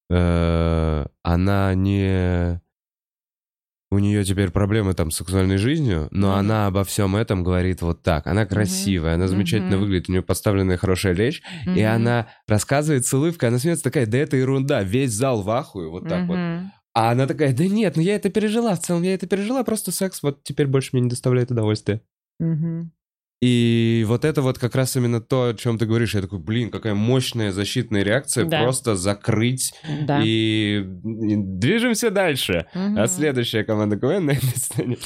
Э, 0.09 1.05
она 1.23 1.73
не 1.73 2.61
у 3.91 3.99
нее 3.99 4.23
теперь 4.23 4.51
проблемы 4.51 4.93
там 4.93 5.11
с 5.11 5.17
сексуальной 5.17 5.57
жизнью, 5.57 6.07
но 6.11 6.33
mm-hmm. 6.33 6.39
она 6.39 6.67
обо 6.67 6.83
всем 6.83 7.15
этом 7.15 7.43
говорит 7.43 7.81
вот 7.81 8.03
так. 8.03 8.27
Она 8.27 8.45
красивая, 8.45 9.11
mm-hmm. 9.11 9.15
она 9.15 9.27
замечательно 9.27 9.75
mm-hmm. 9.75 9.79
выглядит, 9.79 10.09
у 10.09 10.11
нее 10.11 10.21
поставленная 10.21 10.77
хорошая 10.77 11.13
речь, 11.13 11.41
mm-hmm. 11.65 11.77
и 11.77 11.81
она 11.81 12.27
рассказывает 12.47 13.05
с 13.05 13.13
улыбкой, 13.13 13.49
она 13.49 13.59
смеется 13.59 13.83
такая, 13.83 14.05
да 14.05 14.17
это 14.17 14.37
ерунда, 14.37 14.83
весь 14.83 15.11
зал 15.11 15.41
в 15.41 15.49
ахуе, 15.49 15.87
вот 15.87 16.07
так 16.07 16.23
mm-hmm. 16.23 16.61
вот. 16.61 16.71
А 16.95 17.11
она 17.11 17.27
такая, 17.27 17.53
да 17.53 17.67
нет, 17.67 17.97
ну 17.97 18.01
я 18.01 18.15
это 18.15 18.29
пережила, 18.29 18.73
в 18.73 18.79
целом 18.79 19.03
я 19.03 19.13
это 19.13 19.27
пережила, 19.27 19.65
просто 19.65 19.91
секс 19.91 20.23
вот 20.23 20.43
теперь 20.43 20.67
больше 20.67 20.91
мне 20.93 21.01
не 21.01 21.09
доставляет 21.09 21.51
удовольствия. 21.51 22.01
Mm-hmm. 22.41 22.85
И 23.41 24.05
вот 24.07 24.23
это 24.23 24.41
вот 24.41 24.57
как 24.57 24.75
раз 24.75 24.95
именно 24.95 25.19
то, 25.19 25.49
о 25.49 25.53
чем 25.53 25.77
ты 25.77 25.85
говоришь. 25.85 26.15
Я 26.15 26.21
такой, 26.21 26.39
блин, 26.39 26.71
какая 26.71 26.93
мощная 26.95 27.51
защитная 27.51 28.01
реакция. 28.01 28.45
Да. 28.45 28.63
Просто 28.63 28.95
закрыть 28.95 29.73
да. 30.01 30.21
и... 30.23 30.83
движемся 30.85 32.11
дальше. 32.11 32.65
Угу. 32.73 32.99
А 32.99 33.07
следующая 33.07 33.63
команда 33.63 33.97
КВН 33.97 34.25
на 34.25 34.31
этой 34.31 34.57
сцене. 34.57 34.97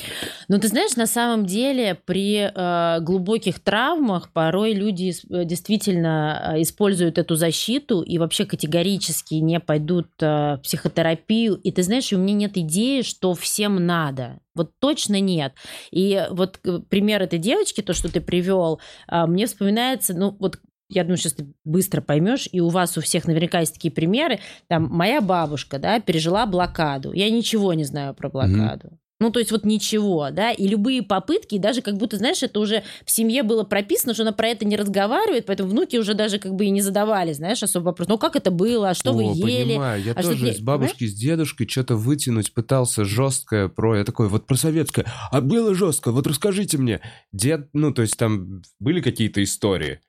Ну, 0.48 0.60
ты 0.60 0.68
знаешь, 0.68 0.96
на 0.96 1.08
самом 1.08 1.46
деле 1.46 1.98
при 2.06 2.52
э, 2.54 3.02
глубоких 3.02 3.60
травмах 3.60 4.32
порой 4.32 4.74
люди 4.74 5.12
э, 5.12 5.46
действительно 5.46 6.54
э, 6.56 6.62
используют 6.62 7.18
эту 7.18 7.36
защиту 7.36 8.02
и 8.02 8.20
вообще 8.20 8.46
категорически 8.46 9.36
не 9.36 9.60
пойдут 9.60 10.08
э, 10.22 10.56
в 10.58 10.60
психотерапию. 10.64 11.56
И 11.56 11.72
ты 11.72 11.82
знаешь, 11.82 12.14
у 12.14 12.18
меня 12.18 12.34
нет 12.34 12.58
идеи, 12.58 13.02
что 13.02 13.34
всем 13.34 13.86
надо. 13.86 14.40
Вот 14.56 14.72
точно 14.80 15.20
нет. 15.20 15.54
И 15.92 16.26
вот 16.32 16.60
э, 16.64 16.80
пример 16.90 17.22
этой 17.22 17.40
девочки, 17.40 17.82
то, 17.82 17.94
что 17.94 18.12
ты 18.12 18.22
привел, 18.22 18.80
а, 19.08 19.28
мне 19.28 19.46
вспоминается, 19.46 20.14
ну 20.14 20.36
вот 20.40 20.60
я 20.90 21.04
думаю, 21.04 21.18
сейчас 21.18 21.34
ты 21.34 21.48
быстро 21.64 22.02
поймешь, 22.02 22.50
и 22.52 22.60
у 22.60 22.70
вас 22.70 22.98
у 22.98 23.02
всех 23.02 23.28
наверняка 23.28 23.60
есть 23.60 23.76
такие 23.76 23.94
примеры. 23.94 24.40
Там 24.68 24.88
моя 24.90 25.22
бабушка, 25.22 25.78
да, 25.78 26.00
пережила 26.00 26.48
блокаду. 26.48 27.14
Я 27.14 27.30
ничего 27.30 27.74
не 27.74 27.84
знаю 27.84 28.16
про 28.16 28.30
блокаду. 28.30 28.88
Mm-hmm. 28.88 28.98
Ну, 29.20 29.32
то 29.32 29.40
есть 29.40 29.52
вот 29.52 29.66
ничего, 29.66 30.30
да, 30.32 30.52
и 30.52 30.66
любые 30.66 31.02
попытки, 31.02 31.56
и 31.56 31.60
даже 31.60 31.82
как 31.82 31.98
будто, 31.98 32.16
знаешь, 32.16 32.42
это 32.42 32.60
уже 32.60 32.84
в 33.04 33.12
семье 33.12 33.44
было 33.44 33.64
прописано, 33.64 34.14
что 34.14 34.24
она 34.24 34.32
про 34.32 34.48
это 34.48 34.64
не 34.66 34.78
разговаривает, 34.78 35.46
поэтому 35.46 35.70
внуки 35.70 35.98
уже 35.98 36.14
даже 36.14 36.40
как 36.40 36.56
бы 36.56 36.66
и 36.66 36.70
не 36.70 36.82
задавали, 36.82 37.34
знаешь, 37.34 37.62
особо 37.62 37.86
вопрос, 37.86 38.08
ну, 38.08 38.18
как 38.18 38.38
это 38.38 38.50
было, 38.50 38.92
а 38.92 38.94
что 38.94 39.12
О, 39.12 39.14
вы 39.14 39.24
ели? 39.24 39.72
понимаю, 39.72 40.02
я 40.02 40.14
а 40.14 40.24
тоже 40.24 40.54
с 40.54 40.60
бабушкой, 40.60 41.08
с 41.08 41.14
дедушкой 41.14 41.68
что-то 41.68 41.96
вытянуть 41.96 42.54
пытался 42.54 43.04
жесткое 43.04 43.68
про, 43.68 43.98
я 43.98 44.06
такой, 44.06 44.30
вот 44.30 44.48
про 44.48 44.56
советское, 44.56 45.06
а 45.32 45.42
было 45.42 45.76
жестко, 45.76 46.12
вот 46.12 46.26
расскажите 46.26 46.78
мне. 46.78 47.02
Дед, 47.34 47.70
ну, 47.74 47.92
то 47.92 48.02
есть 48.04 48.16
там 48.16 48.62
были 48.80 49.02
какие-то 49.02 49.44
истории, 49.44 50.00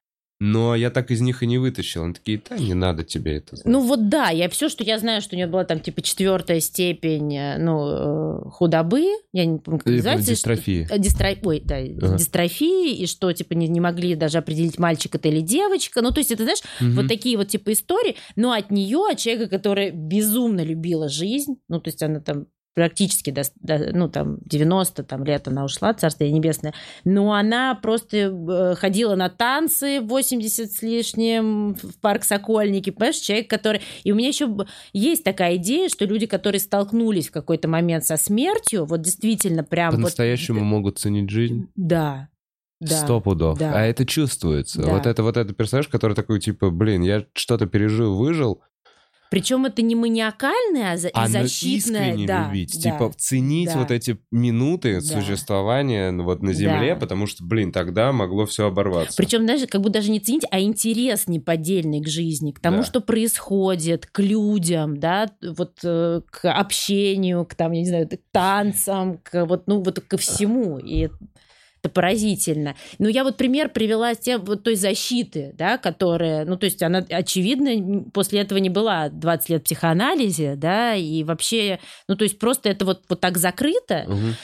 но 0.40 0.74
я 0.74 0.90
так 0.90 1.11
из 1.11 1.20
них 1.20 1.42
и 1.42 1.46
не 1.46 1.59
вытащил. 1.59 2.03
Они 2.03 2.14
такие, 2.14 2.40
да, 2.48 2.57
не 2.57 2.72
надо 2.72 3.05
тебе 3.05 3.37
это 3.37 3.57
знать. 3.57 3.66
Ну 3.66 3.81
вот 3.81 4.09
да, 4.09 4.31
я 4.31 4.48
все, 4.48 4.70
что 4.70 4.83
я 4.83 4.98
знаю, 4.98 5.20
что 5.20 5.35
у 5.35 5.37
нее 5.37 5.46
была 5.46 5.64
там 5.64 5.81
типа 5.81 6.00
четвертая 6.00 6.61
степень, 6.61 7.37
э, 7.37 7.59
ну, 7.59 8.46
э, 8.46 8.50
худобы, 8.50 9.05
я 9.33 9.44
не 9.44 9.59
помню, 9.59 9.81
как 9.81 9.92
называется. 9.92 10.31
Дистрофии. 10.31 10.87
Что, 10.87 10.98
дистро... 10.98 11.29
Ой, 11.44 11.62
да, 11.62 11.76
ага. 11.76 12.16
дистрофии, 12.16 12.94
и 12.94 13.07
что, 13.07 13.31
типа, 13.33 13.53
не, 13.53 13.68
не 13.68 13.81
могли 13.81 14.14
даже 14.14 14.38
определить, 14.38 14.79
мальчик 14.79 15.14
это 15.14 15.29
или 15.29 15.40
девочка. 15.40 16.00
Ну, 16.00 16.11
то 16.11 16.20
есть, 16.20 16.33
это, 16.33 16.44
знаешь, 16.44 16.62
угу. 16.81 17.03
вот 17.03 17.09
такие 17.09 17.37
вот 17.37 17.48
типа 17.48 17.72
истории, 17.72 18.16
но 18.35 18.53
от 18.53 18.70
нее, 18.70 19.11
от 19.11 19.18
человека, 19.18 19.48
которая 19.50 19.90
безумно 19.90 20.62
любила 20.64 21.11
жизнь, 21.11 21.57
ну, 21.68 21.81
то 21.81 21.88
есть 21.88 22.03
она 22.03 22.20
там 22.20 22.46
практически 22.74 23.30
до, 23.30 23.42
до 23.56 23.90
ну, 23.92 24.09
там, 24.09 24.38
90 24.42 25.02
там, 25.04 25.24
лет 25.24 25.48
она 25.48 25.64
ушла, 25.64 25.92
Царствие 25.94 26.30
Небесное, 26.30 26.74
но 27.04 27.33
она 27.33 27.74
просто 27.74 28.16
э, 28.16 28.74
ходила 28.76 29.16
на 29.16 29.28
танцы 29.28 30.00
80 30.00 30.70
с 30.70 30.83
лишним 30.83 31.74
в 31.74 31.98
парк 32.00 32.24
Сокольники, 32.24 32.90
понимаешь, 32.90 33.16
человек, 33.16 33.50
который... 33.50 33.80
И 34.04 34.12
у 34.12 34.14
меня 34.14 34.28
еще 34.28 34.48
есть 34.92 35.24
такая 35.24 35.56
идея, 35.56 35.88
что 35.88 36.04
люди, 36.04 36.26
которые 36.26 36.61
столкнулись 36.61 37.28
в 37.28 37.33
какой-то 37.33 37.68
момент 37.68 38.04
со 38.04 38.16
смертью, 38.16 38.85
вот 38.85 39.02
действительно 39.02 39.64
прям... 39.64 39.92
По-настоящему 39.92 40.61
вот... 40.61 40.66
могут 40.66 40.98
ценить 40.98 41.30
жизнь? 41.30 41.68
Да, 41.74 42.28
да, 42.80 42.96
Сто 42.96 43.20
пудов. 43.20 43.59
Да. 43.59 43.74
А 43.74 43.83
это 43.83 44.06
чувствуется. 44.06 44.80
Да. 44.80 44.94
Вот 44.94 45.06
это 45.06 45.22
вот 45.22 45.37
этот 45.37 45.54
персонаж, 45.54 45.88
который 45.88 46.14
такой, 46.14 46.40
типа, 46.40 46.70
блин, 46.70 47.02
я 47.02 47.26
что-то 47.35 47.66
пережил, 47.66 48.16
выжил, 48.16 48.62
причем 49.30 49.64
это 49.64 49.80
не 49.80 49.94
маниакальное, 49.94 50.94
а, 50.94 50.96
за... 50.96 51.08
а 51.14 51.28
защитное. 51.28 52.08
искренне 52.08 52.26
да, 52.26 52.48
любить. 52.48 52.74
Да, 52.74 52.90
типа 52.90 53.12
ценить 53.16 53.72
да. 53.72 53.78
вот 53.78 53.92
эти 53.92 54.18
минуты 54.32 55.00
да. 55.00 55.00
существования 55.00 56.10
вот 56.10 56.42
на 56.42 56.52
Земле, 56.52 56.94
да. 56.94 57.00
потому 57.00 57.26
что, 57.26 57.44
блин, 57.44 57.70
тогда 57.70 58.10
могло 58.12 58.44
все 58.44 58.66
оборваться. 58.66 59.16
Причем 59.16 59.46
даже 59.46 59.68
как 59.68 59.82
бы 59.82 59.90
даже 59.90 60.10
не 60.10 60.18
ценить, 60.18 60.42
а 60.50 60.60
интерес 60.60 61.28
неподдельный 61.28 62.02
к 62.02 62.08
жизни, 62.08 62.50
к 62.50 62.58
тому, 62.58 62.78
да. 62.78 62.84
что 62.84 63.00
происходит, 63.00 64.06
к 64.06 64.18
людям, 64.20 64.98
да, 64.98 65.30
вот 65.42 65.78
э, 65.84 66.22
к 66.28 66.52
общению, 66.52 67.44
к 67.46 67.54
там, 67.54 67.70
я 67.70 67.80
не 67.82 67.88
знаю, 67.88 68.08
к 68.08 68.18
танцам, 68.32 69.18
к 69.18 69.46
вот, 69.46 69.68
ну, 69.68 69.80
вот 69.80 70.00
ко 70.00 70.16
всему. 70.16 70.78
И 70.78 71.08
это 71.82 71.90
поразительно. 71.90 72.76
Но 72.98 73.08
я 73.08 73.24
вот 73.24 73.36
пример 73.36 73.70
привела 73.70 74.14
с 74.14 74.18
тем, 74.18 74.44
вот 74.44 74.62
той 74.62 74.76
защиты, 74.76 75.52
да, 75.56 75.78
которая, 75.78 76.44
ну, 76.44 76.56
то 76.56 76.64
есть 76.64 76.82
она, 76.82 76.98
очевидно, 76.98 78.04
после 78.12 78.40
этого 78.40 78.58
не 78.58 78.70
была 78.70 79.08
20 79.08 79.48
лет 79.50 79.64
психоанализе, 79.64 80.56
да, 80.56 80.94
и 80.94 81.24
вообще, 81.24 81.78
ну, 82.08 82.16
то 82.16 82.24
есть 82.24 82.38
просто 82.38 82.68
это 82.68 82.84
вот, 82.84 83.02
вот 83.08 83.20
так 83.20 83.38
закрыто, 83.38 84.04
угу. 84.06 84.34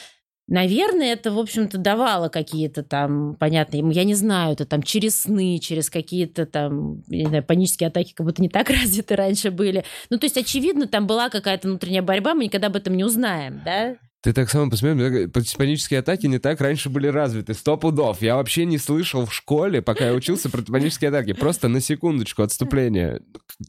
Наверное, 0.49 1.11
это, 1.11 1.33
в 1.33 1.39
общем-то, 1.39 1.77
давало 1.77 2.29
какие-то 2.29 2.81
там, 2.81 3.35
понятно, 3.35 3.75
я 3.91 4.05
не 4.05 4.13
знаю, 4.13 4.53
это 4.53 4.65
там 4.65 4.81
через 4.81 5.23
сны, 5.23 5.59
через 5.59 5.89
какие-то 5.89 6.45
там, 6.45 7.03
не 7.07 7.25
знаю, 7.25 7.43
панические 7.43 7.87
атаки 7.87 8.13
как 8.13 8.25
будто 8.25 8.41
не 8.41 8.47
так 8.47 8.69
развиты 8.69 9.17
раньше 9.17 9.51
были. 9.51 9.83
Ну, 10.09 10.17
то 10.17 10.25
есть, 10.25 10.37
очевидно, 10.37 10.87
там 10.87 11.05
была 11.05 11.29
какая-то 11.29 11.67
внутренняя 11.67 12.01
борьба, 12.01 12.33
мы 12.33 12.45
никогда 12.45 12.67
об 12.67 12.77
этом 12.77 12.95
не 12.95 13.03
узнаем, 13.03 13.61
да? 13.65 13.97
Ты 14.27 14.33
так 14.33 14.49
само 14.49 14.69
посмотри, 14.69 15.27
панические 15.27 16.01
атаки 16.01 16.27
не 16.27 16.37
так 16.37 16.59
раньше 16.59 16.89
были 16.89 17.07
развиты. 17.07 17.53
Сто 17.53 17.77
пудов. 17.77 18.21
Я 18.21 18.35
вообще 18.35 18.65
не 18.65 18.77
слышал 18.77 19.25
в 19.25 19.33
школе, 19.33 19.81
пока 19.81 20.07
я 20.07 20.13
учился 20.13 20.49
про 20.49 20.61
панические 20.63 21.11
атаки. 21.11 21.31
Просто 21.31 21.69
на 21.69 21.79
секундочку 21.79 22.41
отступление. 22.41 23.21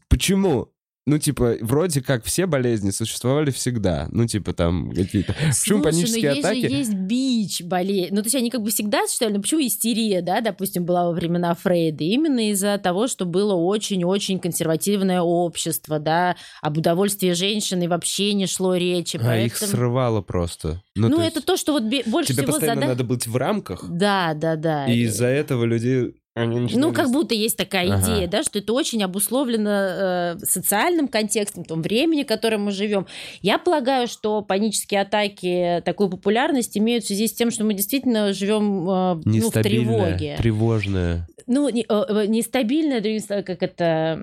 Почему? 0.09 0.73
Ну, 1.09 1.17
типа, 1.17 1.57
вроде 1.61 2.01
как 2.01 2.23
все 2.23 2.45
болезни 2.45 2.91
существовали 2.91 3.49
всегда. 3.49 4.07
Ну, 4.11 4.27
типа, 4.27 4.53
там 4.53 4.91
какие-то... 4.91 5.33
Почему 5.33 5.81
Слушай, 5.81 5.83
панические 5.83 6.33
но 6.33 6.39
атаки? 6.39 6.67
Же 6.67 6.67
есть 6.67 6.93
бич 6.93 7.61
болезнь. 7.63 8.13
Ну, 8.13 8.21
то 8.21 8.27
есть 8.27 8.35
они 8.35 8.51
как 8.51 8.61
бы 8.61 8.69
всегда 8.69 9.07
существовали. 9.07 9.37
Но 9.37 9.41
почему 9.41 9.61
истерия, 9.65 10.21
да, 10.21 10.41
допустим, 10.41 10.85
была 10.85 11.05
во 11.05 11.13
времена 11.13 11.55
Фрейда? 11.55 12.03
Именно 12.03 12.51
из-за 12.51 12.77
того, 12.77 13.07
что 13.07 13.25
было 13.25 13.55
очень-очень 13.55 14.37
консервативное 14.39 15.21
общество, 15.21 15.97
да, 15.97 16.35
об 16.61 16.77
удовольствии 16.77 17.31
женщины 17.31 17.89
вообще 17.89 18.33
не 18.33 18.45
шло 18.45 18.75
речи. 18.75 19.17
А 19.17 19.25
поэтому... 19.25 19.45
их 19.47 19.57
срывало 19.57 20.21
просто. 20.21 20.83
Ну, 20.95 21.09
то 21.09 21.21
это 21.23 21.41
то, 21.41 21.57
что 21.57 21.73
вот 21.73 21.83
больше 22.05 22.33
Тебе 22.33 22.43
всего 22.43 22.51
постоянно 22.51 22.81
зада- 22.81 22.87
надо 22.89 23.03
быть 23.03 23.25
в 23.25 23.35
рамках, 23.35 23.83
Да, 23.89 24.33
да, 24.35 24.55
да. 24.55 24.85
и 24.85 24.99
из-за 25.05 25.25
этого 25.25 25.65
люди... 25.65 26.13
Они 26.39 26.67
Ну, 26.73 26.93
как 26.93 27.11
будто 27.11 27.33
есть 27.33 27.57
такая 27.57 27.91
Ага. 27.93 28.01
идея, 28.01 28.27
да, 28.27 28.43
что 28.43 28.59
это 28.59 28.73
очень 28.73 29.03
обусловлено 29.03 29.69
э, 29.69 30.37
социальным 30.43 31.07
контекстом, 31.07 31.65
том 31.65 31.81
времени, 31.81 32.23
в 32.23 32.27
котором 32.27 32.63
мы 32.63 32.71
живем. 32.71 33.05
Я 33.41 33.57
полагаю, 33.57 34.07
что 34.07 34.41
панические 34.41 35.01
атаки 35.01 35.81
такую 35.85 36.09
популярность 36.09 36.77
имеют 36.77 37.03
в 37.03 37.07
связи 37.07 37.27
с 37.27 37.33
тем, 37.33 37.51
что 37.51 37.63
мы 37.63 37.73
действительно 37.73 38.33
живем 38.33 38.89
э, 38.89 39.21
ну, 39.25 39.49
в 39.49 39.51
тревоге. 39.51 40.35
тревожная. 40.37 41.27
Ну, 41.51 41.67
не- 41.69 41.85
э, 41.89 42.25
нестабильная, 42.27 43.01
другими 43.01 43.17
словами, 43.19 43.43
как 43.43 43.63
это... 43.63 44.19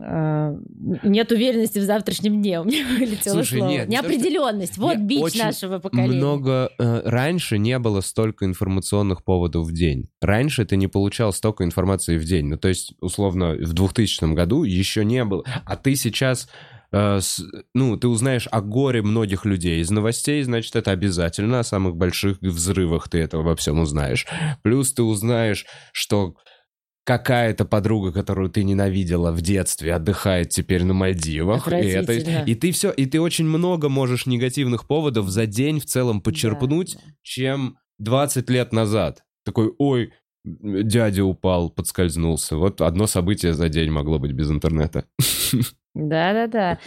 э, 0.00 0.56
нет 1.02 1.32
уверенности 1.32 1.78
в 1.78 1.82
завтрашнем 1.84 2.40
дне. 2.42 2.60
У 2.60 2.64
меня 2.64 2.84
вылетело 2.98 3.32
Слушай, 3.34 3.58
слово. 3.58 3.70
нет, 3.70 3.88
не 3.88 3.96
то, 3.96 4.02
что- 4.02 4.10
Неопределенность. 4.12 4.76
Вот 4.78 4.96
Не, 4.98 5.06
бич 5.06 5.34
нашего 5.36 5.78
поколения. 5.78 6.16
Много 6.16 6.70
э, 6.78 7.02
раньше 7.04 7.58
не 7.58 7.78
было 7.78 8.00
столько 8.02 8.44
информационных 8.44 9.24
поводов 9.24 9.66
в 9.66 9.72
день. 9.72 10.08
Раньше 10.20 10.64
ты 10.64 10.76
не 10.76 10.86
получал 10.86 11.32
столько 11.32 11.64
информации 11.64 12.18
в 12.18 12.24
день. 12.24 12.46
Ну, 12.46 12.56
то 12.58 12.68
есть, 12.68 12.92
условно, 13.00 13.54
в 13.54 13.72
2000 13.72 14.34
году 14.34 14.64
еще 14.64 15.04
не 15.04 15.24
было. 15.24 15.44
А 15.64 15.76
ты 15.76 15.94
сейчас 15.96 16.48
ну, 16.92 17.96
ты 17.96 18.08
узнаешь 18.08 18.48
о 18.50 18.60
горе 18.60 19.02
многих 19.02 19.44
людей 19.44 19.80
из 19.80 19.90
новостей, 19.90 20.42
значит, 20.42 20.74
это 20.76 20.90
обязательно. 20.90 21.60
О 21.60 21.64
самых 21.64 21.96
больших 21.96 22.38
взрывах 22.40 23.08
ты 23.08 23.18
этого 23.18 23.42
во 23.42 23.56
всем 23.56 23.78
узнаешь. 23.80 24.26
Плюс 24.62 24.92
ты 24.92 25.02
узнаешь, 25.02 25.66
что 25.92 26.34
какая-то 27.04 27.64
подруга, 27.64 28.12
которую 28.12 28.50
ты 28.50 28.64
ненавидела 28.64 29.32
в 29.32 29.40
детстве, 29.40 29.94
отдыхает 29.94 30.50
теперь 30.50 30.84
на 30.84 30.92
Мальдивах. 30.94 31.66
И, 31.68 31.70
это- 31.70 32.12
и 32.46 32.54
ты 32.54 32.70
все, 32.72 32.90
и 32.90 33.06
ты 33.06 33.20
очень 33.20 33.46
много 33.46 33.88
можешь 33.88 34.26
негативных 34.26 34.86
поводов 34.86 35.28
за 35.30 35.46
день 35.46 35.80
в 35.80 35.86
целом 35.86 36.20
подчерпнуть, 36.20 36.94
Да, 36.94 37.00
да. 37.06 37.12
чем 37.22 37.78
20 37.98 38.50
лет 38.50 38.72
назад. 38.72 39.22
Такой, 39.44 39.72
ой, 39.78 40.12
дядя 40.44 41.24
упал, 41.24 41.70
подскользнулся. 41.70 42.56
Вот 42.56 42.80
одно 42.82 43.06
событие 43.06 43.54
за 43.54 43.68
день 43.70 43.90
могло 43.90 44.18
быть 44.18 44.32
без 44.32 44.50
интернета. 44.50 45.04
Да-да-да. 45.98 46.78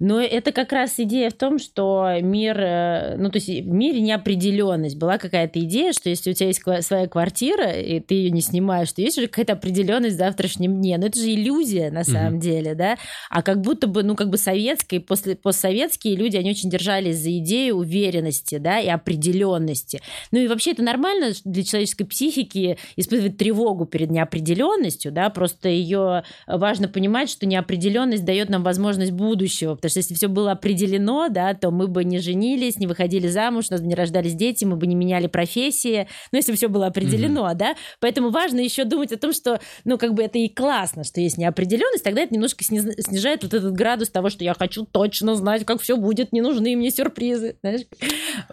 Но 0.00 0.18
это 0.18 0.50
как 0.52 0.72
раз 0.72 0.94
идея 0.96 1.28
в 1.28 1.34
том, 1.34 1.58
что 1.58 2.08
мир, 2.22 2.58
э, 2.58 3.16
ну 3.18 3.30
то 3.30 3.36
есть 3.36 3.48
в 3.48 3.68
мире 3.68 4.00
неопределенность. 4.00 4.96
Была 4.96 5.18
какая-то 5.18 5.60
идея, 5.60 5.92
что 5.92 6.08
если 6.08 6.30
у 6.30 6.32
тебя 6.32 6.46
есть 6.46 6.62
своя 6.86 7.06
квартира, 7.06 7.70
и 7.70 8.00
ты 8.00 8.14
ее 8.14 8.30
не 8.30 8.40
снимаешь, 8.40 8.90
то 8.92 9.02
есть 9.02 9.18
уже 9.18 9.26
какая-то 9.26 9.52
определенность 9.52 10.14
в 10.14 10.18
завтрашнем 10.18 10.80
дне. 10.80 10.96
Но 10.96 11.06
это 11.08 11.18
же 11.20 11.30
иллюзия 11.30 11.90
на 11.90 12.04
самом 12.04 12.40
деле, 12.40 12.74
да? 12.74 12.96
А 13.28 13.42
как 13.42 13.60
будто 13.60 13.88
бы, 13.88 14.02
ну 14.02 14.16
как 14.16 14.30
бы 14.30 14.38
советские, 14.38 15.02
после, 15.02 15.36
постсоветские 15.36 16.16
люди, 16.16 16.38
они 16.38 16.50
очень 16.50 16.70
держались 16.70 17.18
за 17.18 17.36
идею 17.38 17.76
уверенности, 17.76 18.56
да, 18.56 18.78
и 18.80 18.88
определенности. 18.88 20.00
Ну 20.32 20.38
и 20.38 20.48
вообще 20.48 20.70
это 20.70 20.82
нормально 20.82 21.32
для 21.44 21.62
человеческой 21.62 22.04
психики 22.04 22.78
испытывать 22.96 23.36
тревогу 23.36 23.84
перед 23.84 24.10
неопределенностью, 24.10 25.12
да, 25.12 25.28
просто 25.28 25.68
ее 25.68 26.22
важно 26.46 26.88
понимать, 26.88 27.28
что 27.28 27.44
неопределенность 27.44 28.24
дает 28.24 28.48
нам 28.48 28.59
возможность 28.62 29.12
будущего, 29.12 29.74
потому 29.74 29.90
что 29.90 29.98
если 30.00 30.14
все 30.14 30.28
было 30.28 30.52
определено, 30.52 31.28
да, 31.28 31.54
то 31.54 31.70
мы 31.70 31.88
бы 31.88 32.04
не 32.04 32.18
женились, 32.18 32.78
не 32.78 32.86
выходили 32.86 33.28
замуж, 33.28 33.66
у 33.70 33.72
нас 33.74 33.80
бы 33.80 33.86
не 33.86 33.94
рождались 33.94 34.34
дети, 34.34 34.64
мы 34.64 34.76
бы 34.76 34.86
не 34.86 34.94
меняли 34.94 35.26
профессии, 35.26 36.06
ну, 36.32 36.38
если 36.38 36.54
все 36.54 36.68
было 36.68 36.86
определено, 36.86 37.52
да, 37.54 37.74
поэтому 38.00 38.30
важно 38.30 38.60
еще 38.60 38.84
думать 38.84 39.12
о 39.12 39.16
том, 39.16 39.32
что, 39.32 39.60
ну, 39.84 39.98
как 39.98 40.14
бы 40.14 40.22
это 40.22 40.38
и 40.38 40.48
классно, 40.48 41.04
что 41.04 41.20
есть 41.20 41.38
неопределенность, 41.38 42.04
тогда 42.04 42.22
это 42.22 42.34
немножко 42.34 42.64
снижает 42.64 43.42
вот 43.42 43.54
этот 43.54 43.72
градус 43.72 44.08
того, 44.10 44.30
что 44.30 44.44
я 44.44 44.54
хочу 44.54 44.84
точно 44.84 45.34
знать, 45.36 45.64
как 45.64 45.80
все 45.80 45.96
будет, 45.96 46.32
не 46.32 46.40
нужны 46.40 46.76
мне 46.76 46.90
сюрпризы, 46.90 47.56
знаешь. 47.62 47.82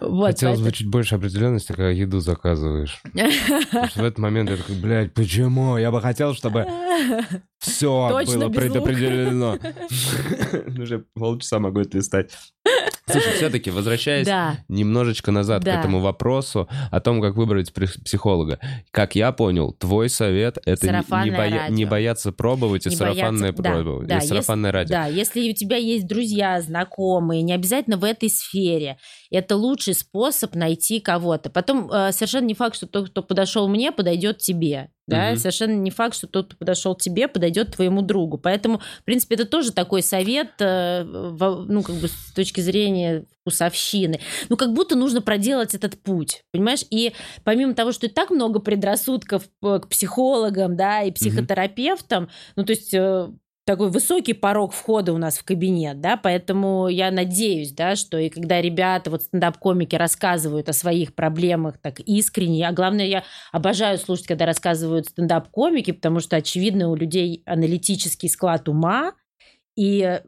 Вот, 0.00 0.26
Хотелось 0.28 0.58
бы 0.58 0.64
поэтому- 0.64 0.70
чуть 0.72 0.88
больше 0.88 1.14
определенности, 1.14 1.68
когда 1.68 1.90
еду 1.90 2.20
заказываешь. 2.20 3.02
В 3.14 3.98
этот 4.02 4.18
момент 4.18 4.50
я 4.50 4.56
такой, 4.56 4.76
блядь, 4.76 5.14
почему? 5.14 5.76
Я 5.78 5.90
бы 5.90 6.00
хотел, 6.00 6.34
чтобы 6.34 6.66
все 7.58 8.08
Точно 8.10 8.38
было 8.38 8.48
предопределено. 8.50 9.58
Уже 10.80 11.04
полчаса 11.14 11.58
могу 11.58 11.80
это 11.80 11.96
листать. 11.98 12.30
Слушай, 13.10 13.32
все-таки 13.36 13.70
возвращаясь 13.70 14.26
Да. 14.26 14.58
немножечко 14.68 15.30
назад 15.30 15.62
Да. 15.64 15.76
к 15.76 15.78
этому 15.80 16.00
вопросу 16.00 16.68
о 16.90 17.00
том, 17.00 17.22
как 17.22 17.36
выбрать 17.36 17.72
псих- 17.72 18.04
психолога. 18.04 18.58
Как 18.90 19.14
я 19.14 19.32
понял, 19.32 19.72
твой 19.72 20.10
совет— 20.10 20.58
это 20.66 20.86
не- 20.88 21.30
боя- 21.30 21.86
бояться 21.88 22.32
пробовать 22.32 22.86
и 22.86 22.90
сарафанное 22.90 23.52
бояться- 23.52 23.62
да, 23.62 23.70
пробовать. 23.72 24.08
да, 24.08 24.14
и 24.14 24.18
если- 24.18 24.28
сарафанное 24.28 24.72
радио. 24.72 24.94
Да, 24.94 25.06
если 25.06 25.50
у 25.50 25.54
тебя 25.54 25.76
есть 25.78 26.06
друзья, 26.06 26.60
знакомые, 26.60 27.40
не 27.40 27.54
обязательно 27.54 27.96
в 27.96 28.04
этой 28.04 28.28
сфере, 28.28 28.98
это 29.30 29.56
лучший 29.56 29.94
способ 29.94 30.54
найти 30.54 31.00
кого-то. 31.00 31.48
Потом 31.48 31.90
э, 31.90 32.12
совершенно 32.12 32.44
не 32.44 32.54
факт, 32.54 32.76
что 32.76 32.86
тот, 32.86 33.08
кто 33.08 33.22
подошел 33.22 33.68
мне, 33.68 33.90
подойдет 33.90 34.36
тебе. 34.38 34.90
Да? 35.08 35.30
Мгм. 35.30 35.38
Совершенно 35.38 35.72
не 35.72 35.90
факт, 35.90 36.14
что 36.14 36.26
тот, 36.26 36.48
кто 36.48 36.56
подошел 36.58 36.94
тебе, 36.94 37.28
подойдет 37.28 37.74
твоему 37.74 38.02
другу. 38.02 38.36
Поэтому, 38.36 38.78
в 39.00 39.04
принципе, 39.04 39.36
это 39.36 39.46
тоже 39.46 39.72
такой 39.72 40.02
совет, 40.02 40.50
э, 40.60 41.02
ну, 41.02 41.82
как 41.82 41.96
бы 41.96 42.08
с 42.08 42.32
точки 42.34 42.60
зрения 42.60 43.24
вкусовщины. 43.40 44.20
Ну, 44.50 44.56
как 44.58 44.74
будто 44.74 44.96
нужно 44.96 45.22
проделать 45.22 45.74
этот 45.74 45.98
путь, 46.02 46.42
понимаешь? 46.52 46.84
И 46.90 47.14
помимо 47.42 47.72
того, 47.74 47.92
что 47.92 48.06
и 48.06 48.10
так 48.10 48.30
много 48.30 48.60
предрассудков 48.60 49.44
э, 49.62 49.80
к 49.80 49.88
психологам, 49.88 50.76
да, 50.76 51.02
и 51.02 51.10
психотерапевтам, 51.10 52.28
ну, 52.56 52.64
то 52.64 52.72
есть 52.72 52.92
э, 52.92 53.30
такой 53.68 53.90
высокий 53.90 54.32
порог 54.32 54.72
входа 54.72 55.12
у 55.12 55.18
нас 55.18 55.36
в 55.36 55.44
кабинет, 55.44 56.00
да, 56.00 56.16
поэтому 56.16 56.88
я 56.88 57.10
надеюсь, 57.10 57.70
да, 57.72 57.96
что 57.96 58.16
и 58.16 58.30
когда 58.30 58.62
ребята, 58.62 59.10
вот 59.10 59.24
стендап-комики 59.24 59.94
рассказывают 59.94 60.70
о 60.70 60.72
своих 60.72 61.14
проблемах 61.14 61.76
так 61.76 62.00
искренне, 62.00 62.66
а 62.66 62.72
главное, 62.72 63.04
я 63.04 63.24
обожаю 63.52 63.98
слушать, 63.98 64.26
когда 64.26 64.46
рассказывают 64.46 65.08
стендап-комики, 65.08 65.90
потому 65.90 66.20
что, 66.20 66.36
очевидно, 66.36 66.88
у 66.88 66.94
людей 66.94 67.42
аналитический 67.44 68.30
склад 68.30 68.70
ума, 68.70 69.12
и 69.76 70.00
э, 70.00 70.22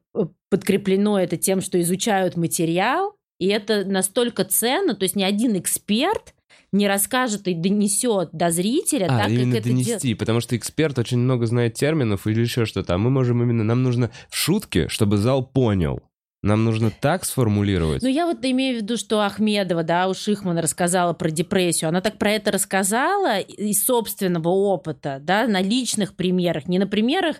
подкреплено 0.50 1.18
это 1.18 1.38
тем, 1.38 1.62
что 1.62 1.80
изучают 1.80 2.36
материал, 2.36 3.16
и 3.38 3.46
это 3.46 3.86
настолько 3.86 4.44
ценно, 4.44 4.94
то 4.94 5.04
есть 5.04 5.16
ни 5.16 5.22
один 5.22 5.56
эксперт 5.56 6.34
не 6.72 6.86
расскажет 6.86 7.48
и 7.48 7.54
донесет 7.54 8.30
до 8.32 8.50
зрителя 8.50 9.06
А, 9.06 9.18
так, 9.18 9.28
именно 9.30 9.56
как 9.56 9.60
это 9.60 9.68
донести, 9.68 10.14
потому 10.14 10.40
что 10.40 10.56
эксперт 10.56 10.98
очень 10.98 11.18
много 11.18 11.46
знает 11.46 11.74
терминов 11.74 12.26
или 12.26 12.40
еще 12.40 12.64
что-то, 12.64 12.94
а 12.94 12.98
мы 12.98 13.10
можем 13.10 13.42
именно, 13.42 13.64
нам 13.64 13.82
нужно 13.82 14.10
в 14.28 14.36
шутке, 14.36 14.88
чтобы 14.88 15.16
зал 15.16 15.44
понял. 15.44 16.00
Нам 16.42 16.64
нужно 16.64 16.90
так 16.90 17.26
сформулировать. 17.26 18.02
Ну, 18.02 18.08
я 18.08 18.24
вот 18.24 18.38
имею 18.42 18.78
в 18.78 18.82
виду, 18.82 18.96
что 18.96 19.20
Ахмедова, 19.20 19.82
да, 19.82 20.08
у 20.08 20.14
Шихмана 20.14 20.62
рассказала 20.62 21.12
про 21.12 21.30
депрессию. 21.30 21.90
Она 21.90 22.00
так 22.00 22.16
про 22.16 22.30
это 22.30 22.50
рассказала 22.50 23.40
из 23.40 23.84
собственного 23.84 24.48
опыта, 24.48 25.18
да, 25.20 25.46
на 25.46 25.60
личных 25.60 26.14
примерах, 26.14 26.66
не 26.66 26.78
на 26.78 26.86
примерах 26.86 27.36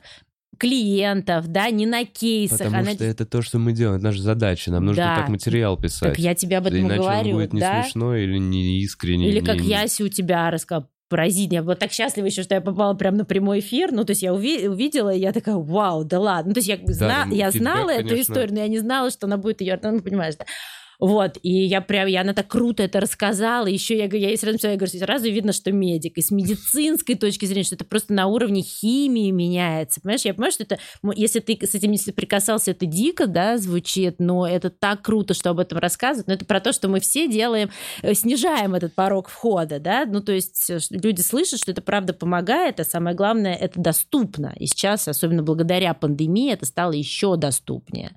клиентов, 0.60 1.48
да, 1.48 1.70
не 1.70 1.86
на 1.86 2.04
кейсах. 2.04 2.58
Потому 2.58 2.76
Она- 2.82 2.92
что 2.92 3.04
это 3.04 3.24
то, 3.24 3.42
что 3.42 3.58
мы 3.58 3.72
делаем, 3.72 3.96
это 3.96 4.04
наша 4.06 4.22
задача. 4.22 4.70
Нам 4.70 4.84
нужно 4.84 5.02
Да. 5.02 5.16
так 5.16 5.28
материал 5.28 5.76
писать. 5.76 6.10
Так 6.10 6.18
я 6.18 6.34
тебе 6.34 6.58
об 6.58 6.66
этом 6.66 6.80
Иначе 6.80 7.00
говорю, 7.00 7.28
он 7.30 7.34
будет 7.36 7.52
не 7.52 7.60
да? 7.60 7.82
смешно 7.82 8.14
или 8.14 8.38
не 8.38 8.80
искренне. 8.82 9.28
Или 9.28 9.40
не- 9.40 9.46
как 9.46 9.60
не- 9.60 9.68
Яся 9.68 10.04
у 10.04 10.08
тебя 10.08 10.50
рассказала. 10.50 10.88
Поразительно. 11.08 11.54
Я 11.56 11.62
была 11.64 11.74
так 11.74 11.90
счастлива 11.90 12.26
еще, 12.26 12.44
что 12.44 12.54
я 12.54 12.60
попала 12.60 12.94
прямо 12.94 13.16
на 13.16 13.24
прямой 13.24 13.58
эфир. 13.58 13.90
Ну, 13.90 14.04
то 14.04 14.12
есть 14.12 14.22
я 14.22 14.30
уви- 14.32 14.68
увидела, 14.68 15.12
и 15.12 15.18
я 15.18 15.32
такая, 15.32 15.56
вау, 15.56 16.04
да 16.04 16.20
ладно. 16.20 16.50
Ну, 16.50 16.54
то 16.54 16.58
есть 16.60 16.68
я, 16.68 16.78
зна- 16.86 17.22
там 17.22 17.30
я 17.32 17.50
фидбэк, 17.50 17.60
знала 17.62 17.90
эту 17.90 18.08
конечно. 18.10 18.22
историю, 18.32 18.54
но 18.54 18.60
я 18.60 18.68
не 18.68 18.78
знала, 18.78 19.10
что 19.10 19.26
она 19.26 19.36
будет 19.36 19.60
ее... 19.60 19.76
Ну, 19.82 20.00
понимаешь, 20.02 20.36
да? 20.36 20.44
Вот, 21.00 21.38
и 21.42 21.64
я 21.64 21.80
прям, 21.80 22.06
я, 22.06 22.20
она 22.20 22.34
так 22.34 22.48
круто 22.48 22.82
это 22.82 23.00
рассказала, 23.00 23.66
еще 23.66 23.96
я, 23.96 24.06
говорю- 24.06 24.28
я 24.28 24.36
сразу, 24.36 24.52
написала, 24.52 24.72
я 24.72 24.76
говорю, 24.76 24.98
сразу 24.98 25.30
видно, 25.30 25.52
что 25.52 25.72
медик, 25.72 26.18
и 26.18 26.22
с 26.22 26.30
медицинской 26.30 27.14
точки 27.14 27.46
зрения, 27.46 27.64
что 27.64 27.74
это 27.74 27.86
просто 27.86 28.12
на 28.12 28.26
уровне 28.26 28.60
химии 28.60 29.30
меняется, 29.30 30.02
понимаешь, 30.02 30.26
я 30.26 30.34
понимаю, 30.34 30.52
что 30.52 30.64
это, 30.64 30.78
если 31.14 31.40
ты 31.40 31.58
с 31.66 31.74
этим 31.74 31.90
не 31.90 31.96
соприкасался, 31.96 32.72
это 32.72 32.84
дико, 32.84 33.26
да, 33.26 33.56
звучит, 33.56 34.16
но 34.18 34.46
это 34.46 34.68
так 34.68 35.00
круто, 35.00 35.32
что 35.32 35.50
об 35.50 35.58
этом 35.58 35.78
рассказывают, 35.78 36.26
но 36.28 36.34
это 36.34 36.44
про 36.44 36.60
то, 36.60 36.72
что 36.72 36.88
мы 36.88 37.00
все 37.00 37.26
делаем, 37.26 37.70
э, 38.02 38.12
снижаем 38.12 38.74
этот 38.74 38.94
порог 38.94 39.30
входа, 39.30 39.80
да, 39.80 40.04
ну, 40.04 40.20
то 40.20 40.32
есть 40.32 40.70
люди 40.90 41.22
слышат, 41.22 41.60
что 41.60 41.72
это 41.72 41.80
правда 41.80 42.12
помогает, 42.12 42.78
а 42.78 42.84
самое 42.84 43.16
главное, 43.16 43.54
это 43.54 43.80
доступно, 43.80 44.54
и 44.58 44.66
сейчас, 44.66 45.08
особенно 45.08 45.42
благодаря 45.42 45.94
пандемии, 45.94 46.52
это 46.52 46.66
стало 46.66 46.92
еще 46.92 47.36
доступнее. 47.38 48.10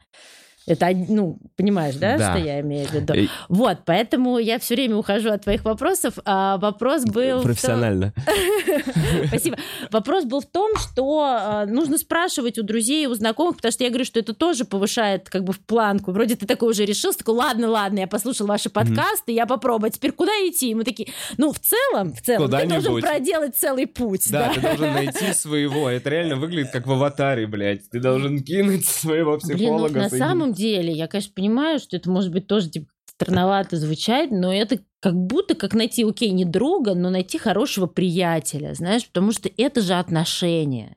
Это, 0.65 0.89
ну, 1.09 1.37
понимаешь, 1.57 1.95
да, 1.95 2.17
Да. 2.17 2.31
что 2.31 2.43
я 2.45 2.61
имею 2.61 2.87
в 2.87 2.93
виду? 2.93 3.13
Вот, 3.49 3.79
поэтому 3.85 4.37
я 4.37 4.59
все 4.59 4.75
время 4.75 4.95
ухожу 4.95 5.29
от 5.29 5.43
твоих 5.43 5.65
вопросов. 5.65 6.13
А 6.25 6.57
вопрос 6.57 7.03
был... 7.03 7.41
Профессионально. 7.41 8.13
Спасибо. 9.27 9.57
Вопрос 9.91 10.23
был 10.23 10.39
в 10.39 10.45
том, 10.45 10.71
что 10.77 11.65
э, 11.65 11.65
нужно 11.65 11.97
спрашивать 11.97 12.57
у 12.57 12.63
друзей, 12.63 13.07
у 13.07 13.13
знакомых, 13.13 13.57
потому 13.57 13.73
что 13.73 13.83
я 13.83 13.89
говорю, 13.89 14.05
что 14.05 14.19
это 14.19 14.33
тоже 14.33 14.63
повышает 14.63 15.29
как 15.29 15.43
бы 15.43 15.51
в 15.51 15.59
планку. 15.59 16.11
Вроде 16.11 16.35
ты 16.35 16.45
такой 16.45 16.69
уже 16.69 16.85
решился, 16.85 17.19
такой, 17.19 17.35
ладно, 17.35 17.69
ладно, 17.69 17.99
я 17.99 18.07
послушал 18.07 18.47
ваши 18.47 18.69
подкасты, 18.69 19.33
я 19.33 19.45
попробую. 19.45 19.89
А 19.89 19.91
теперь 19.91 20.13
куда 20.13 20.31
идти? 20.47 20.71
И 20.71 20.75
мы 20.75 20.85
такие, 20.85 21.09
ну, 21.37 21.51
в 21.51 21.59
целом, 21.59 22.13
в 22.13 22.21
целом, 22.21 22.49
ты 22.49 22.67
должен 22.67 23.01
проделать 23.01 23.55
целый 23.57 23.87
путь. 23.87 24.31
Да, 24.31 24.53
ты 24.53 24.61
должен 24.61 24.93
найти 24.93 25.33
своего. 25.33 25.89
Это 25.89 26.09
реально 26.09 26.37
выглядит 26.37 26.71
как 26.71 26.87
в 26.87 26.91
аватаре, 26.91 27.47
блядь. 27.47 27.89
Ты 27.89 27.99
должен 27.99 28.41
кинуть 28.41 28.85
своего 28.85 29.33
ну, 29.33 29.39
психолога. 29.39 29.99
на 29.99 30.09
соединить. 30.09 30.52
Самом 30.53 30.71
деле, 30.71 30.93
я, 30.93 31.07
конечно, 31.07 31.31
понимаю, 31.35 31.79
что 31.79 31.95
это 31.97 32.09
может 32.09 32.31
быть 32.31 32.47
тоже 32.47 32.69
типа, 32.69 32.87
странновато 33.05 33.77
звучать, 33.77 34.31
но 34.31 34.53
это 34.53 34.79
как 34.99 35.15
будто 35.15 35.55
как 35.55 35.73
найти, 35.73 36.03
окей, 36.03 36.29
не 36.31 36.45
друга, 36.45 36.93
но 36.95 37.09
найти 37.09 37.37
хорошего 37.37 37.85
приятеля, 37.87 38.73
знаешь, 38.73 39.05
потому 39.07 39.31
что 39.31 39.49
это 39.57 39.81
же 39.81 39.93
отношения. 39.93 40.95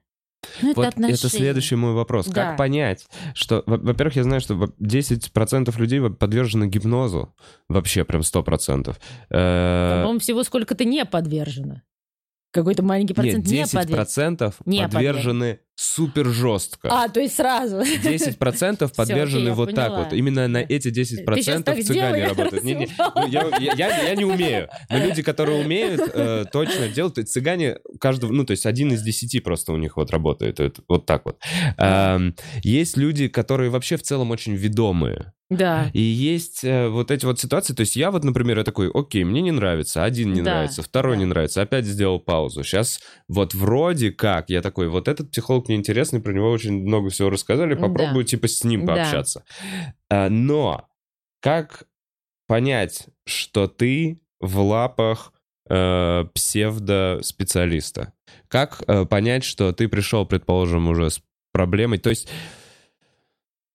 Ну, 0.63 0.71
это 0.71 0.81
Вот 0.81 0.87
отношения. 0.89 1.15
это 1.19 1.29
следующий 1.29 1.75
мой 1.75 1.93
вопрос. 1.93 2.27
Да. 2.27 2.33
Как 2.51 2.57
понять, 2.57 3.07
что, 3.35 3.65
во- 3.67 3.79
во-первых, 3.79 4.17
я 4.17 4.23
знаю, 4.23 4.41
что 4.41 4.55
во- 4.55 4.73
10% 4.79 5.77
людей 5.79 6.01
подвержены 6.09 6.67
гипнозу. 6.69 7.35
Вообще 7.69 8.05
прям 8.05 8.23
100%. 8.23 8.97
Э, 9.29 9.99
По-моему, 10.03 10.21
всего 10.21 10.45
сколько-то 10.45 10.85
не 10.85 11.05
подвержено. 11.05 11.83
Какой-то 12.53 12.83
маленький 12.85 13.13
процент 13.13 13.45
Нет, 13.45 13.53
не 13.53 13.63
10% 13.65 13.75
подвержен. 13.75 14.55
Не 14.65 14.89
подвержены 14.89 15.59
супер 15.77 16.27
жестко. 16.27 16.89
А, 16.91 17.09
то 17.09 17.21
есть 17.21 17.37
сразу. 17.37 17.77
10% 17.81 18.91
подвержены 18.97 19.41
окей, 19.43 19.47
я 19.49 19.55
вот 19.55 19.75
так 19.75 19.89
поняла. 19.89 20.05
вот. 20.05 20.13
Именно 20.15 20.49
на 20.49 20.59
эти 20.59 20.89
10% 20.89 21.35
Ты 21.35 21.43
щас 21.43 21.63
так 21.63 21.79
сделай, 21.83 21.85
цыгане 21.85 22.27
работают. 22.29 22.65
Не, 22.65 22.75
не, 22.75 22.89
ну, 22.99 23.27
я, 23.29 23.47
я- 23.61 23.73
я- 23.77 24.03
я 24.09 24.15
не 24.15 24.25
умею. 24.25 24.69
Но 24.91 24.99
люди, 24.99 25.23
которые 25.23 25.61
умеют, 25.65 26.01
э, 26.15 26.45
точно 26.51 26.89
делают. 26.89 27.19
И 27.19 27.23
цыгане 27.25 27.77
каждого, 28.01 28.33
ну, 28.33 28.45
то 28.45 28.53
есть 28.53 28.67
один 28.67 28.93
из 28.93 29.03
десяти 29.03 29.39
просто 29.41 29.73
у 29.73 29.77
них 29.77 29.97
вот 29.97 30.11
работает. 30.11 30.61
Это 30.61 30.81
вот 30.89 31.05
так 31.07 31.23
вот. 31.27 31.37
Эм, 31.77 32.35
Есть 32.63 32.97
люди, 32.97 33.29
которые 33.29 33.71
вообще 33.71 33.97
в 33.97 34.03
целом 34.03 34.31
очень 34.31 34.55
ведомые. 34.55 35.33
Да. 35.49 35.91
И 35.93 36.01
есть 36.01 36.65
э, 36.65 36.89
вот 36.89 37.13
эти 37.13 37.25
вот 37.25 37.39
ситуации, 37.39 37.73
то 37.73 37.83
есть 37.83 37.95
я 37.95 38.11
вот, 38.11 38.25
например, 38.25 38.59
я 38.59 38.65
такой, 38.65 38.91
окей, 38.93 39.23
мне 39.23 39.43
не 39.43 39.53
нравится, 39.53 40.03
один 40.03 40.33
не 40.33 40.43
Да, 40.43 40.55
нравится, 40.55 40.83
второй 40.83 41.13
да. 41.15 41.19
не 41.21 41.25
нравится, 41.27 41.63
опять 41.63 41.85
сделал 41.85 42.19
паузу. 42.19 42.65
Сейчас 42.65 42.99
вот 43.29 43.55
вроде 43.55 44.11
как, 44.11 44.51
я 44.51 44.61
такой, 44.61 44.89
вот 44.89 45.07
этот 45.07 45.31
психолог 45.31 45.66
мне 45.69 45.77
интересный, 45.77 46.21
про 46.21 46.33
него 46.33 46.51
очень 46.51 46.83
много 46.83 47.11
всего 47.11 47.31
рассказали, 47.31 47.75
Да. 47.75 47.81
попробую 47.83 48.25
типа 48.25 48.49
с 48.49 48.65
ним 48.65 48.85
Да. 48.87 48.95
пообщаться. 48.97 49.45
А, 50.11 50.29
Но 50.29 50.89
как 51.41 51.87
понять, 52.47 53.07
что 53.27 53.67
ты 53.69 54.21
в 54.41 54.61
лапах 54.61 55.33
э, 55.69 56.25
псевдоспециалиста? 56.35 58.13
Как 58.49 58.83
э, 58.87 59.05
понять, 59.07 59.45
что 59.45 59.73
ты 59.73 59.89
пришел, 59.89 60.25
предположим, 60.27 60.89
уже 60.89 61.11
с 61.11 61.21
проблемой? 61.53 61.99
То 61.99 62.11
есть, 62.11 62.29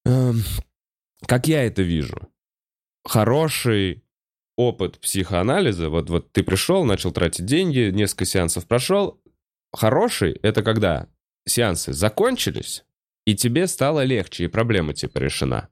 эм, 0.05 0.41
как 1.25 1.47
я 1.47 1.63
это 1.63 1.81
вижу, 1.81 2.29
хороший 3.05 4.03
опыт 4.57 4.99
психоанализа, 4.99 5.89
вот, 5.89 6.09
вот 6.09 6.31
ты 6.31 6.43
пришел, 6.43 6.83
начал 6.85 7.11
тратить 7.11 7.45
деньги, 7.45 7.89
несколько 7.91 8.25
сеансов 8.25 8.67
прошел, 8.67 9.21
хороший— 9.73 10.31
это 10.43 10.63
когда 10.63 11.07
сеансы 11.45 11.93
закончились, 11.93 12.83
и 13.25 13.35
тебе 13.35 13.67
стало 13.67 14.03
легче, 14.03 14.45
и 14.45 14.47
проблема 14.47 14.93
типа 14.93 15.19
решена. 15.19 15.67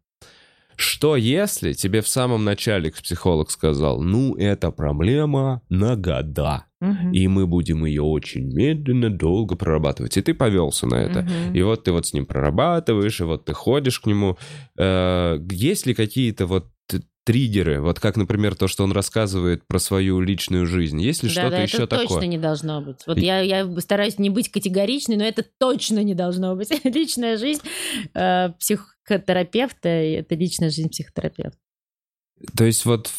Что 0.75 1.17
если 1.17 1.73
тебе 1.73 2.01
в 2.01 2.07
самом 2.07 2.45
начале 2.45 2.89
психолог 2.91 3.51
сказал, 3.51 4.01
ну, 4.01 4.35
это 4.37 4.71
проблема 4.71 5.61
на 5.67 5.97
года, 5.97 6.65
Мгм. 6.79 7.11
и 7.11 7.27
мы 7.27 7.45
будем 7.47 7.83
ее 7.83 8.01
очень 8.03 8.45
медленно, 8.53 9.09
долго 9.09 9.57
прорабатывать. 9.57 10.15
И 10.15 10.21
ты 10.21 10.33
повелся 10.33 10.87
на 10.87 10.95
это. 10.95 11.23
Мгм. 11.23 11.53
И 11.53 11.61
вот 11.63 11.83
ты 11.83 11.91
вот 11.91 12.05
с 12.07 12.13
ним 12.13 12.25
прорабатываешь, 12.25 13.19
и 13.19 13.25
вот 13.25 13.43
ты 13.43 13.51
ходишь 13.53 13.99
к 13.99 14.05
нему. 14.07 14.37
Э, 14.77 15.37
Есть 15.51 15.85
ли 15.85 15.93
какие-то 15.93 16.45
вот 16.45 16.67
триггеры, 17.29 17.79
вот 17.79 17.99
как, 17.99 18.17
например, 18.17 18.55
то, 18.55 18.67
что 18.67 18.83
он 18.83 18.91
рассказывает 18.91 19.63
про 19.67 19.77
свою 19.77 20.19
личную 20.19 20.65
жизнь? 20.65 20.99
Есть 20.99 21.21
ли 21.21 21.29
Да, 21.29 21.33
что-то 21.33 21.49
да, 21.51 21.61
еще 21.61 21.77
это 21.83 21.97
точно 21.97 22.07
такое? 22.07 22.25
не 22.25 22.39
должно 22.39 22.81
быть. 22.81 23.03
Вот 23.05 23.19
И- 23.19 23.21
я, 23.21 23.41
я 23.41 23.69
стараюсь 23.81 24.17
не 24.17 24.31
быть 24.31 24.49
категоричной, 24.49 25.15
но 25.15 25.23
это 25.23 25.45
точно 25.59 26.03
не 26.03 26.15
должно 26.15 26.55
быть. 26.55 26.71
Личная 26.83 27.37
жизнь 27.37 27.61
э, 28.15 28.49
психотерапевта— 28.57 29.89
это 29.89 30.33
личная 30.33 30.71
жизнь 30.71 30.89
психотерапевта. 30.89 31.55
То 32.57 32.63
есть 32.63 32.83
вот... 32.85 33.11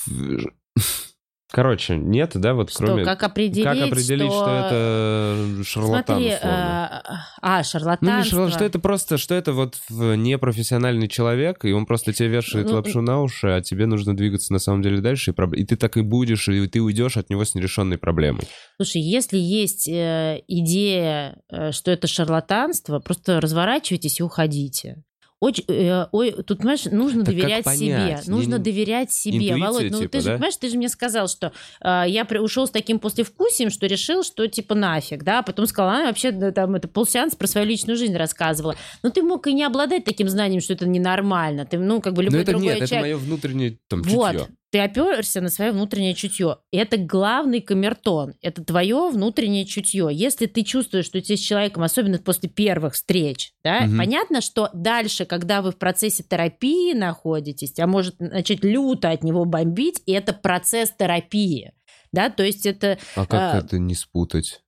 Короче, 1.52 1.96
нет, 1.96 2.30
да, 2.34 2.54
вот 2.54 2.70
Что, 2.70 2.86
кроме... 2.86 3.04
как 3.04 3.22
определить, 3.24 3.64
Как 3.64 3.76
определить, 3.76 4.30
что, 4.32 4.46
это 4.66 5.64
шарлатан, 5.64 6.04
Смотри, 6.16 6.34
условно? 6.36 7.02
а, 7.42 7.58
Ну, 7.58 7.64
шарлатанство. 7.64 8.18
не 8.18 8.24
шарлатан, 8.30 8.52
что 8.52 8.64
это 8.64 8.78
просто, 8.78 9.18
что 9.18 9.34
это 9.34 9.52
вот 9.52 9.76
непрофессиональный 9.90 11.08
человек, 11.08 11.64
и 11.64 11.72
он 11.72 11.86
просто 11.86 12.12
тебе 12.12 12.28
вешает 12.28 12.68
Ну, 12.68 12.74
лапшу 12.74 13.00
на 13.02 13.20
уши, 13.20 13.48
а 13.48 13.60
тебе 13.62 13.86
нужно 13.86 14.16
двигаться 14.16 14.52
на 14.52 14.58
самом 14.60 14.82
деле 14.82 15.00
дальше, 15.00 15.32
и, 15.32 15.34
проб- 15.34 15.56
и 15.56 15.64
ты 15.64 15.76
так 15.76 15.96
и 15.96 16.02
будешь, 16.02 16.48
и 16.48 16.66
ты 16.68 16.80
уйдешь 16.80 17.16
от 17.16 17.30
него 17.30 17.44
с 17.44 17.54
нерешенной 17.54 17.98
проблемой. 17.98 18.44
Слушай, 18.76 19.02
если 19.02 19.38
есть 19.38 19.88
э, 19.88 20.42
идея, 20.46 21.40
э, 21.50 21.72
что 21.72 21.90
это 21.90 22.06
шарлатанство, 22.06 23.00
просто 23.00 23.40
разворачивайтесь 23.40 24.20
и 24.20 24.22
уходите. 24.22 25.02
Очень, 25.40 25.64
э, 25.68 26.06
ой, 26.12 26.32
тут, 26.42 26.58
понимаешь, 26.58 26.84
нужно 26.84 27.24
Так 27.24 27.34
доверять 27.34 27.66
себе. 27.66 28.20
Нужно 28.26 28.56
не- 28.56 28.62
доверять 28.62 29.10
себе. 29.10 29.36
Интуиция, 29.38 29.58
Володь, 29.58 29.90
ну 29.90 29.98
типа, 30.00 30.10
ты 30.10 30.20
же, 30.20 30.24
да? 30.26 30.32
понимаешь, 30.34 30.56
ты 30.56 30.68
же 30.68 30.76
мне 30.76 30.88
сказал, 30.90 31.28
что 31.28 31.52
э, 31.80 32.04
я 32.08 32.26
при- 32.26 32.38
ушел 32.38 32.66
с 32.66 32.70
таким 32.70 32.98
послевкусием, 32.98 33.70
что 33.70 33.86
решил, 33.86 34.22
что 34.22 34.46
типа 34.46 34.74
нафиг, 34.74 35.22
да, 35.22 35.38
а 35.38 35.42
потом 35.42 35.66
сказала, 35.66 35.94
она 35.94 36.04
вообще 36.08 36.30
да, 36.30 36.52
там 36.52 36.74
это 36.74 36.88
полсеанс 36.88 37.34
про 37.36 37.46
свою 37.46 37.66
личную 37.66 37.96
жизнь 37.96 38.14
рассказывала. 38.16 38.76
Но 39.02 39.08
ты 39.08 39.22
мог 39.22 39.46
и 39.46 39.54
не 39.54 39.64
обладать 39.64 40.04
таким 40.04 40.28
знанием, 40.28 40.60
что 40.60 40.74
это 40.74 40.86
ненормально. 40.86 41.64
Ты, 41.64 41.78
ну, 41.78 42.02
как 42.02 42.12
бы 42.12 42.22
Но 42.22 42.26
любой 42.26 42.42
это 42.42 42.50
другой 42.52 42.66
нет, 42.68 42.76
это 42.76 42.86
человек. 42.88 43.04
мое 43.06 43.16
внутреннее 43.16 43.78
там 43.88 44.02
Вот, 44.02 44.32
чутье. 44.32 44.48
Ты 44.70 44.78
оперся 44.78 45.40
на 45.40 45.48
свое 45.48 45.72
внутреннее 45.72 46.14
чутье. 46.14 46.58
Это 46.72 46.96
главный 46.96 47.60
камертон. 47.60 48.34
Это 48.40 48.64
твое 48.64 49.10
внутреннее 49.10 49.64
чутье. 49.66 50.08
Если 50.12 50.46
ты 50.46 50.62
чувствуешь, 50.62 51.06
что 51.06 51.20
тебе 51.20 51.36
с 51.36 51.40
человеком, 51.40 51.82
особенно 51.82 52.18
после 52.18 52.48
первых 52.48 52.94
встреч, 52.94 53.52
да, 53.64 53.82
Мгм. 53.82 53.98
понятно, 53.98 54.40
что 54.40 54.70
дальше, 54.72 55.24
когда 55.24 55.60
вы 55.62 55.72
в 55.72 55.76
процессе 55.76 56.22
терапии 56.22 56.94
находитесь, 56.94 57.78
а 57.78 57.86
может 57.86 58.18
начать 58.20 58.64
люто 58.64 59.10
от 59.10 59.24
него 59.24 59.44
бомбить, 59.44 60.02
и 60.06 60.12
это 60.12 60.32
процесс 60.32 60.92
терапии. 60.96 61.72
Да, 62.12 62.28
то 62.30 62.42
есть 62.42 62.66
это 62.66 62.98
А 63.14 63.26
как 63.26 63.54
а, 63.54 63.58
это 63.58 63.78
не 63.78 63.94
спутать? 63.94 64.62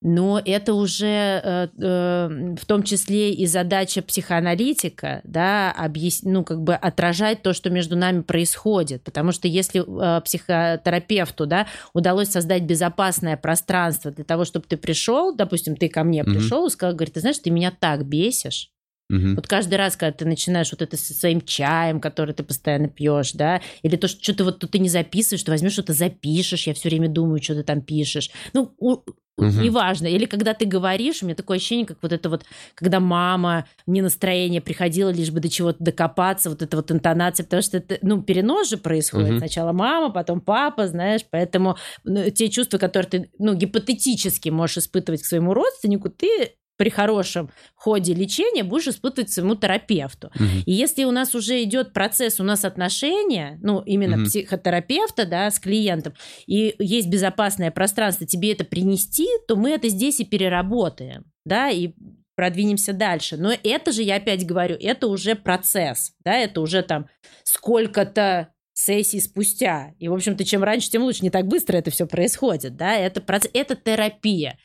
Но 0.00 0.40
это 0.44 0.74
уже 0.74 1.06
э, 1.42 1.68
э, 1.76 2.54
в 2.56 2.66
том 2.66 2.84
числе 2.84 3.32
и 3.32 3.46
задача 3.46 4.00
психоаналитика, 4.00 5.22
да, 5.24 5.72
объяс... 5.72 6.22
ну, 6.22 6.44
как 6.44 6.62
бы 6.62 6.74
отражать 6.74 7.42
то, 7.42 7.52
что 7.52 7.68
между 7.68 7.96
нами 7.96 8.22
происходит. 8.22 9.02
Потому 9.02 9.32
что 9.32 9.48
если 9.48 9.80
э, 9.80 10.20
психотерапевту, 10.20 11.46
да, 11.46 11.66
удалось 11.94 12.28
создать 12.28 12.62
безопасное 12.62 13.36
пространство 13.36 14.12
для 14.12 14.24
того, 14.24 14.44
чтобы 14.44 14.66
ты 14.68 14.76
пришел, 14.76 15.34
допустим, 15.34 15.74
ты 15.74 15.88
ко 15.88 16.04
мне 16.04 16.22
пришел 16.22 16.66
и 16.66 16.70
сказал, 16.70 16.94
говорит, 16.94 17.14
ты 17.14 17.20
знаешь, 17.20 17.38
ты 17.38 17.50
меня 17.50 17.72
так 17.72 18.06
бесишь, 18.06 18.70
Мгм. 19.08 19.36
вот 19.36 19.46
каждый 19.46 19.76
раз, 19.76 19.96
когда 19.96 20.12
ты 20.12 20.24
начинаешь 20.26 20.70
вот 20.70 20.82
это 20.82 20.96
со 20.96 21.14
своим 21.14 21.40
чаем, 21.40 22.00
который 22.00 22.34
ты 22.34 22.42
постоянно 22.42 22.88
пьешь, 22.88 23.32
да, 23.32 23.60
или 23.82 23.96
то, 23.96 24.06
что 24.08 24.22
что-то 24.22 24.44
вот 24.44 24.58
тут 24.58 24.72
ты 24.72 24.78
не 24.78 24.88
записываешь, 24.88 25.42
ты 25.42 25.50
возьмешь 25.50 25.72
что-то 25.72 25.92
запишешь, 25.94 26.66
я 26.66 26.74
все 26.74 26.88
время 26.88 27.08
думаю, 27.08 27.42
что 27.42 27.54
ты 27.54 27.62
там 27.62 27.80
пишешь. 27.80 28.30
Ну, 28.52 28.74
у- 28.78 28.98
Мгм. 29.38 29.62
неважно. 29.62 30.08
Или 30.08 30.24
когда 30.26 30.52
ты 30.52 30.64
говоришь, 30.66 31.22
у 31.22 31.26
меня 31.26 31.36
такое 31.36 31.58
ощущение, 31.58 31.86
как 31.86 31.98
вот 32.02 32.12
это 32.12 32.28
вот, 32.28 32.44
когда 32.74 32.98
мама 32.98 33.66
не 33.86 34.02
настроение 34.02 34.60
приходила, 34.60 35.10
лишь 35.10 35.30
бы 35.30 35.38
до 35.38 35.48
чего-то 35.48 35.82
докопаться, 35.82 36.50
вот 36.50 36.60
эта 36.60 36.76
вот 36.76 36.90
интонация, 36.90 37.44
потому 37.44 37.62
что 37.62 37.76
это, 37.76 37.98
ну, 38.02 38.20
перенос 38.20 38.68
же 38.68 38.78
происходит. 38.78 39.28
Мгм. 39.30 39.38
Сначала 39.38 39.72
мама, 39.72 40.10
потом 40.10 40.40
папа, 40.40 40.88
знаешь, 40.88 41.22
поэтому 41.30 41.76
ну, 42.02 42.28
те 42.30 42.48
чувства, 42.48 42.78
которые 42.78 43.08
ты, 43.08 43.30
ну, 43.38 43.54
гипотетически 43.54 44.48
можешь 44.48 44.78
испытывать 44.78 45.22
к 45.22 45.26
своему 45.26 45.54
родственнику, 45.54 46.10
ты 46.10 46.56
при 46.78 46.88
хорошем 46.88 47.50
ходе 47.74 48.14
лечения 48.14 48.62
будешь 48.64 48.88
испытывать 48.88 49.30
своему 49.30 49.56
терапевту. 49.56 50.30
Мгм. 50.36 50.62
И 50.64 50.72
если 50.72 51.04
у 51.04 51.10
нас 51.10 51.34
уже 51.34 51.62
идет 51.62 51.92
процесс, 51.92 52.40
у 52.40 52.44
нас 52.44 52.64
отношения, 52.64 53.58
ну, 53.62 53.80
именно 53.80 54.16
Мгм. 54.16 54.26
психотерапевта, 54.26 55.26
да, 55.26 55.50
с 55.50 55.58
клиентом, 55.58 56.14
и 56.46 56.74
есть 56.78 57.08
безопасное 57.08 57.70
пространство 57.70 58.26
тебе 58.26 58.52
это 58.52 58.64
принести, 58.64 59.26
то 59.46 59.56
мы 59.56 59.70
это 59.70 59.88
здесь 59.88 60.20
и 60.20 60.24
переработаем, 60.24 61.24
да, 61.44 61.68
и 61.68 61.92
продвинемся 62.36 62.92
дальше. 62.92 63.36
Но 63.36 63.52
это 63.64 63.90
же, 63.90 64.02
я 64.02 64.14
опять 64.16 64.46
говорю, 64.46 64.76
это 64.80 65.08
уже 65.08 65.34
процесс, 65.34 66.12
да, 66.24 66.36
это 66.36 66.60
уже 66.60 66.82
там 66.82 67.08
сколько-то 67.42 68.48
сессий 68.72 69.20
спустя. 69.20 69.92
И, 69.98 70.06
в 70.06 70.14
общем-то, 70.14 70.44
чем 70.44 70.62
раньше, 70.62 70.88
тем 70.88 71.02
лучше. 71.02 71.24
Не 71.24 71.30
так 71.30 71.48
быстро 71.48 71.76
это 71.76 71.90
все 71.90 72.06
происходит, 72.06 72.76
да, 72.76 72.94
это, 72.94 73.20
проц- 73.20 73.50
это 73.52 73.74
терапия. 73.74 74.56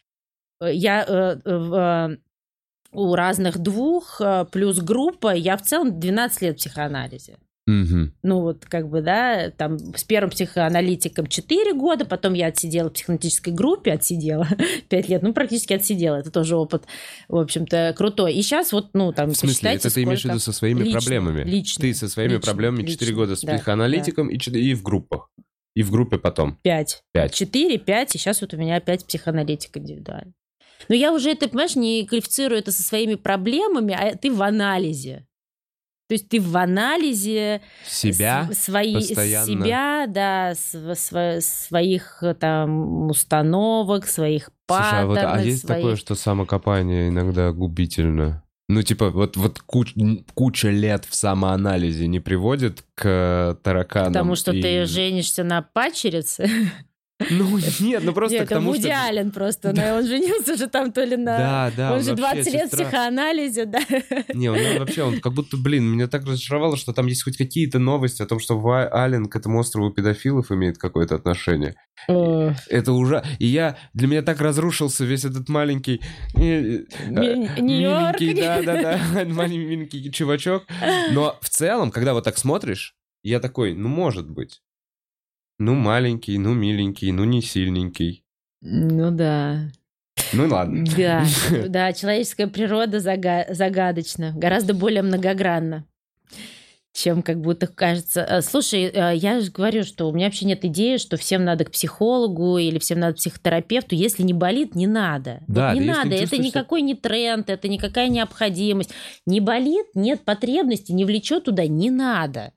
Э, 0.63 0.73
Я 0.73 1.03
э, 1.07 1.37
э, 1.43 1.57
в, 1.57 2.17
у 2.91 3.15
разных 3.15 3.57
двух, 3.59 4.21
плюс 4.51 4.79
группа. 4.79 5.33
Я 5.33 5.57
в 5.57 5.61
целом 5.63 5.99
12 5.99 6.41
лет 6.41 6.55
в 6.55 6.57
психоанализе. 6.59 7.37
Мгм. 7.65 8.13
Ну 8.23 8.41
вот 8.41 8.65
как 8.65 8.89
бы, 8.89 9.01
да, 9.01 9.49
там 9.51 9.77
с 9.95 10.03
первым 10.03 10.31
психоаналитиком 10.31 11.27
4 11.27 11.73
года, 11.73 12.03
потом 12.03 12.33
я 12.33 12.47
отсидела 12.47 12.89
в 12.89 12.93
психоаналитической 12.93 13.53
группе, 13.53 13.93
отсидела 13.93 14.45
5 14.89 15.09
лет, 15.09 15.21
ну 15.23 15.33
практически 15.33 15.71
отсидела, 15.71 16.17
это 16.17 16.29
тоже 16.29 16.57
опыт, 16.57 16.83
в 17.29 17.37
общем-то, 17.37 17.93
крутой. 17.97 18.33
И 18.33 18.41
сейчас 18.41 18.73
вот, 18.73 18.89
ну 18.93 19.13
там, 19.13 19.29
В 19.31 19.37
смысле, 19.37 19.71
это 19.75 19.93
ты 19.93 20.03
имеешь 20.03 20.23
в 20.23 20.25
виду 20.25 20.39
со 20.39 20.51
своими 20.51 20.79
Лично, 20.83 20.99
проблемами? 20.99 21.43
лично, 21.43 21.81
Ты 21.83 21.93
со 21.93 22.09
своими 22.09 22.33
лично, 22.33 22.45
проблемами 22.45 22.81
4 22.85 22.91
лично, 22.99 23.15
года 23.15 23.35
с 23.37 23.41
да, 23.41 23.55
психоаналитиком 23.55 24.27
и, 24.29 24.37
чет- 24.37 24.55
и 24.55 24.73
в 24.73 24.83
группах. 24.83 25.29
И 25.73 25.83
в 25.83 25.89
группе 25.89 26.17
потом. 26.19 26.57
5. 26.63 27.03
5. 27.13 27.33
4, 27.33 27.77
5, 27.79 28.15
и 28.15 28.17
сейчас 28.17 28.41
вот 28.41 28.53
у 28.53 28.57
меня 28.57 28.75
опять 28.75 29.05
психоаналитик 29.07 29.77
индивидуальный. 29.77 30.33
Но 30.89 30.95
я 30.95 31.13
уже 31.13 31.31
это, 31.31 31.47
понимаешь, 31.47 31.75
не 31.75 32.05
квалифицирую 32.05 32.59
это 32.59 32.71
со 32.71 32.83
своими 32.83 33.15
проблемами, 33.15 33.93
а 33.93 34.15
ты 34.15 34.31
в 34.31 34.41
анализе. 34.41 35.25
То 36.09 36.15
есть 36.15 36.27
ты 36.29 36.39
в 36.41 36.55
анализе 36.57 37.61
Себя 37.87 38.49
с- 38.51 38.65
свои, 38.65 38.93
постоянно. 38.93 39.45
себя, 39.45 40.05
да, 40.07 40.53
св- 40.53 40.97
сво- 40.97 41.41
своих 41.41 42.21
там 42.39 43.09
установок, 43.09 44.05
своих 44.07 44.49
Слушай, 44.67 45.01
а, 45.01 45.05
вот, 45.05 45.17
а 45.17 45.21
паттернов, 45.21 45.45
есть 45.45 45.65
своих- 45.65 45.81
такое, 45.81 45.95
что 45.95 46.15
самокопание 46.15 47.07
иногда 47.07 47.51
губительно? 47.51 48.43
Ну, 48.69 48.81
типа, 48.81 49.09
вот, 49.11 49.37
вот 49.37 49.59
куч- 49.65 49.93
куча 50.33 50.69
лет 50.69 51.05
в 51.05 51.15
самоанализе 51.15 52.07
не 52.07 52.19
приводит 52.19 52.83
к 52.95 53.57
тараканам. 53.63 54.13
Потому 54.13 54.35
что 54.35 54.51
и- 54.51 54.61
ты 54.61 54.85
женишься 54.85 55.43
на 55.43 55.61
падчерице. 55.61 56.47
Ну, 57.29 57.59
нет, 57.79 58.03
ну 58.03 58.13
просто 58.13 58.39
Нет, 58.39 58.47
к 58.47 58.49
тому, 58.49 58.71
Вуди 58.71 58.87
что... 58.87 59.05
Аллен 59.05 59.31
просто, 59.31 59.73
но 59.73 59.97
он 59.97 60.05
женился 60.05 60.55
же 60.55 60.67
там 60.67 60.91
то 60.91 61.03
ли 61.03 61.15
на... 61.15 61.37
Да, 61.37 61.71
да, 61.75 61.93
он 61.93 62.01
же 62.01 62.15
вообще 62.15 62.43
20 62.43 62.53
лет 62.53 62.69
в 62.69 62.73
сестра- 62.73 62.83
психоанализе, 62.83 63.65
да. 63.65 63.79
Не, 64.33 64.49
он 64.49 64.57
он 64.57 64.79
вообще, 64.79 65.03
он 65.03 65.19
как 65.19 65.33
будто, 65.33 65.57
блин, 65.57 65.85
меня 65.85 66.07
так 66.07 66.25
разочаровало, 66.25 66.77
что 66.77 66.93
там 66.93 67.07
есть 67.07 67.23
хоть 67.23 67.37
какие-то 67.37 67.79
новости 67.79 68.21
о 68.21 68.25
том, 68.25 68.39
что 68.39 68.59
Аллен 68.91 69.25
к 69.25 69.35
этому 69.35 69.59
острову 69.59 69.91
педофилов 69.91 70.51
имеет 70.51 70.77
какое-то 70.77 71.15
отношение. 71.15 71.75
Это 72.07 72.91
уже... 72.91 73.23
И 73.39 73.45
я... 73.45 73.77
Для 73.93 74.07
меня 74.07 74.21
так 74.21 74.41
разрушился 74.41 75.05
весь 75.05 75.25
этот 75.25 75.49
маленький... 75.49 76.01
э, 76.35 76.39
э, 76.39 76.85
Ми- 77.07 77.61
Нью-Йорк. 77.61 78.19
Миленький, 78.19 78.41
да-да-да, 78.41 79.25
маленький 79.25 80.11
чувачок. 80.11 80.63
Но 81.11 81.37
в 81.41 81.49
целом, 81.49 81.91
когда 81.91 82.13
вот 82.13 82.23
так 82.23 82.37
смотришь, 82.37 82.95
я 83.23 83.39
такой, 83.39 83.73
ну, 83.73 83.87
может 83.87 84.29
быть. 84.29 84.61
Ну, 85.59 85.75
маленький, 85.75 86.37
ну, 86.37 86.53
миленький, 86.53 87.11
ну, 87.11 87.23
не 87.23 87.41
сильненький. 87.41 88.23
Ну 88.61 89.11
да. 89.11 89.71
Ну, 90.31 90.47
ладно. 90.47 90.85
Да, 90.97 91.25
да, 91.67 91.93
человеческая 91.93 92.47
природа 92.47 92.97
зага- 92.97 93.53
загадочна, 93.53 94.33
гораздо 94.35 94.73
более 94.73 95.01
многогранна, 95.03 95.85
чем 96.93 97.21
как 97.21 97.39
будто 97.41 97.67
кажется. 97.67 98.21
Э, 98.21 98.41
Слушай, 98.41 98.83
э, 98.93 99.15
я 99.15 99.39
же 99.41 99.51
говорю, 99.51 99.83
что 99.83 100.07
у 100.09 100.13
меня 100.13 100.25
вообще 100.25 100.45
нет 100.45 100.63
идеи, 100.65 100.97
что 100.97 101.17
всем 101.17 101.43
надо 101.43 101.65
к 101.65 101.71
психологу 101.71 102.57
или 102.57 102.79
всем 102.79 102.99
надо 102.99 103.13
к 103.13 103.17
психотерапевту. 103.17 103.95
Если 103.95 104.23
не 104.23 104.33
болит, 104.33 104.75
не 104.75 104.87
надо. 104.87 105.39
Вот 105.47 105.55
Да, 105.55 105.73
не 105.73 105.81
да 105.81 105.85
надо, 105.97 106.09
не 106.09 106.23
это 106.23 106.37
никакой 106.37 106.81
не 106.81 106.95
тренд, 106.95 107.49
это 107.49 107.67
никакая 107.67 108.09
необходимость. 108.09 108.91
Не 109.25 109.39
болит, 109.39 109.87
нет 109.93 110.21
потребности, 110.23 110.91
не 110.91 111.05
влечет 111.05 111.45
туда, 111.45 111.67
не 111.67 111.89
надо. 111.91 112.53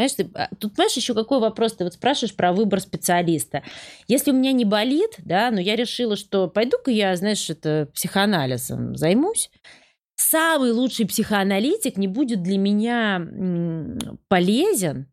Понимаешь, 0.00 0.14
ты, 0.14 0.30
а, 0.34 0.48
тут, 0.58 0.74
понимаешь, 0.74 0.96
еще 0.96 1.12
какой 1.12 1.40
вопрос? 1.40 1.74
Ты 1.74 1.84
вот 1.84 1.92
спрашиваешь 1.92 2.34
про 2.34 2.54
выбор 2.54 2.80
специалиста. 2.80 3.62
Если 4.08 4.30
у 4.30 4.34
меня 4.34 4.52
не 4.52 4.64
болит, 4.64 5.16
да, 5.18 5.50
но 5.50 5.60
я 5.60 5.76
решила, 5.76 6.16
что 6.16 6.48
пойду-ка 6.48 6.90
я, 6.90 7.14
знаешь, 7.16 7.50
это 7.50 7.90
психоанализом 7.92 8.96
займусь, 8.96 9.50
самый 10.16 10.72
лучший 10.72 11.06
психоаналитик 11.06 11.98
не 11.98 12.08
будет 12.08 12.42
для 12.42 12.56
меня 12.56 13.20
полезен, 14.28 15.06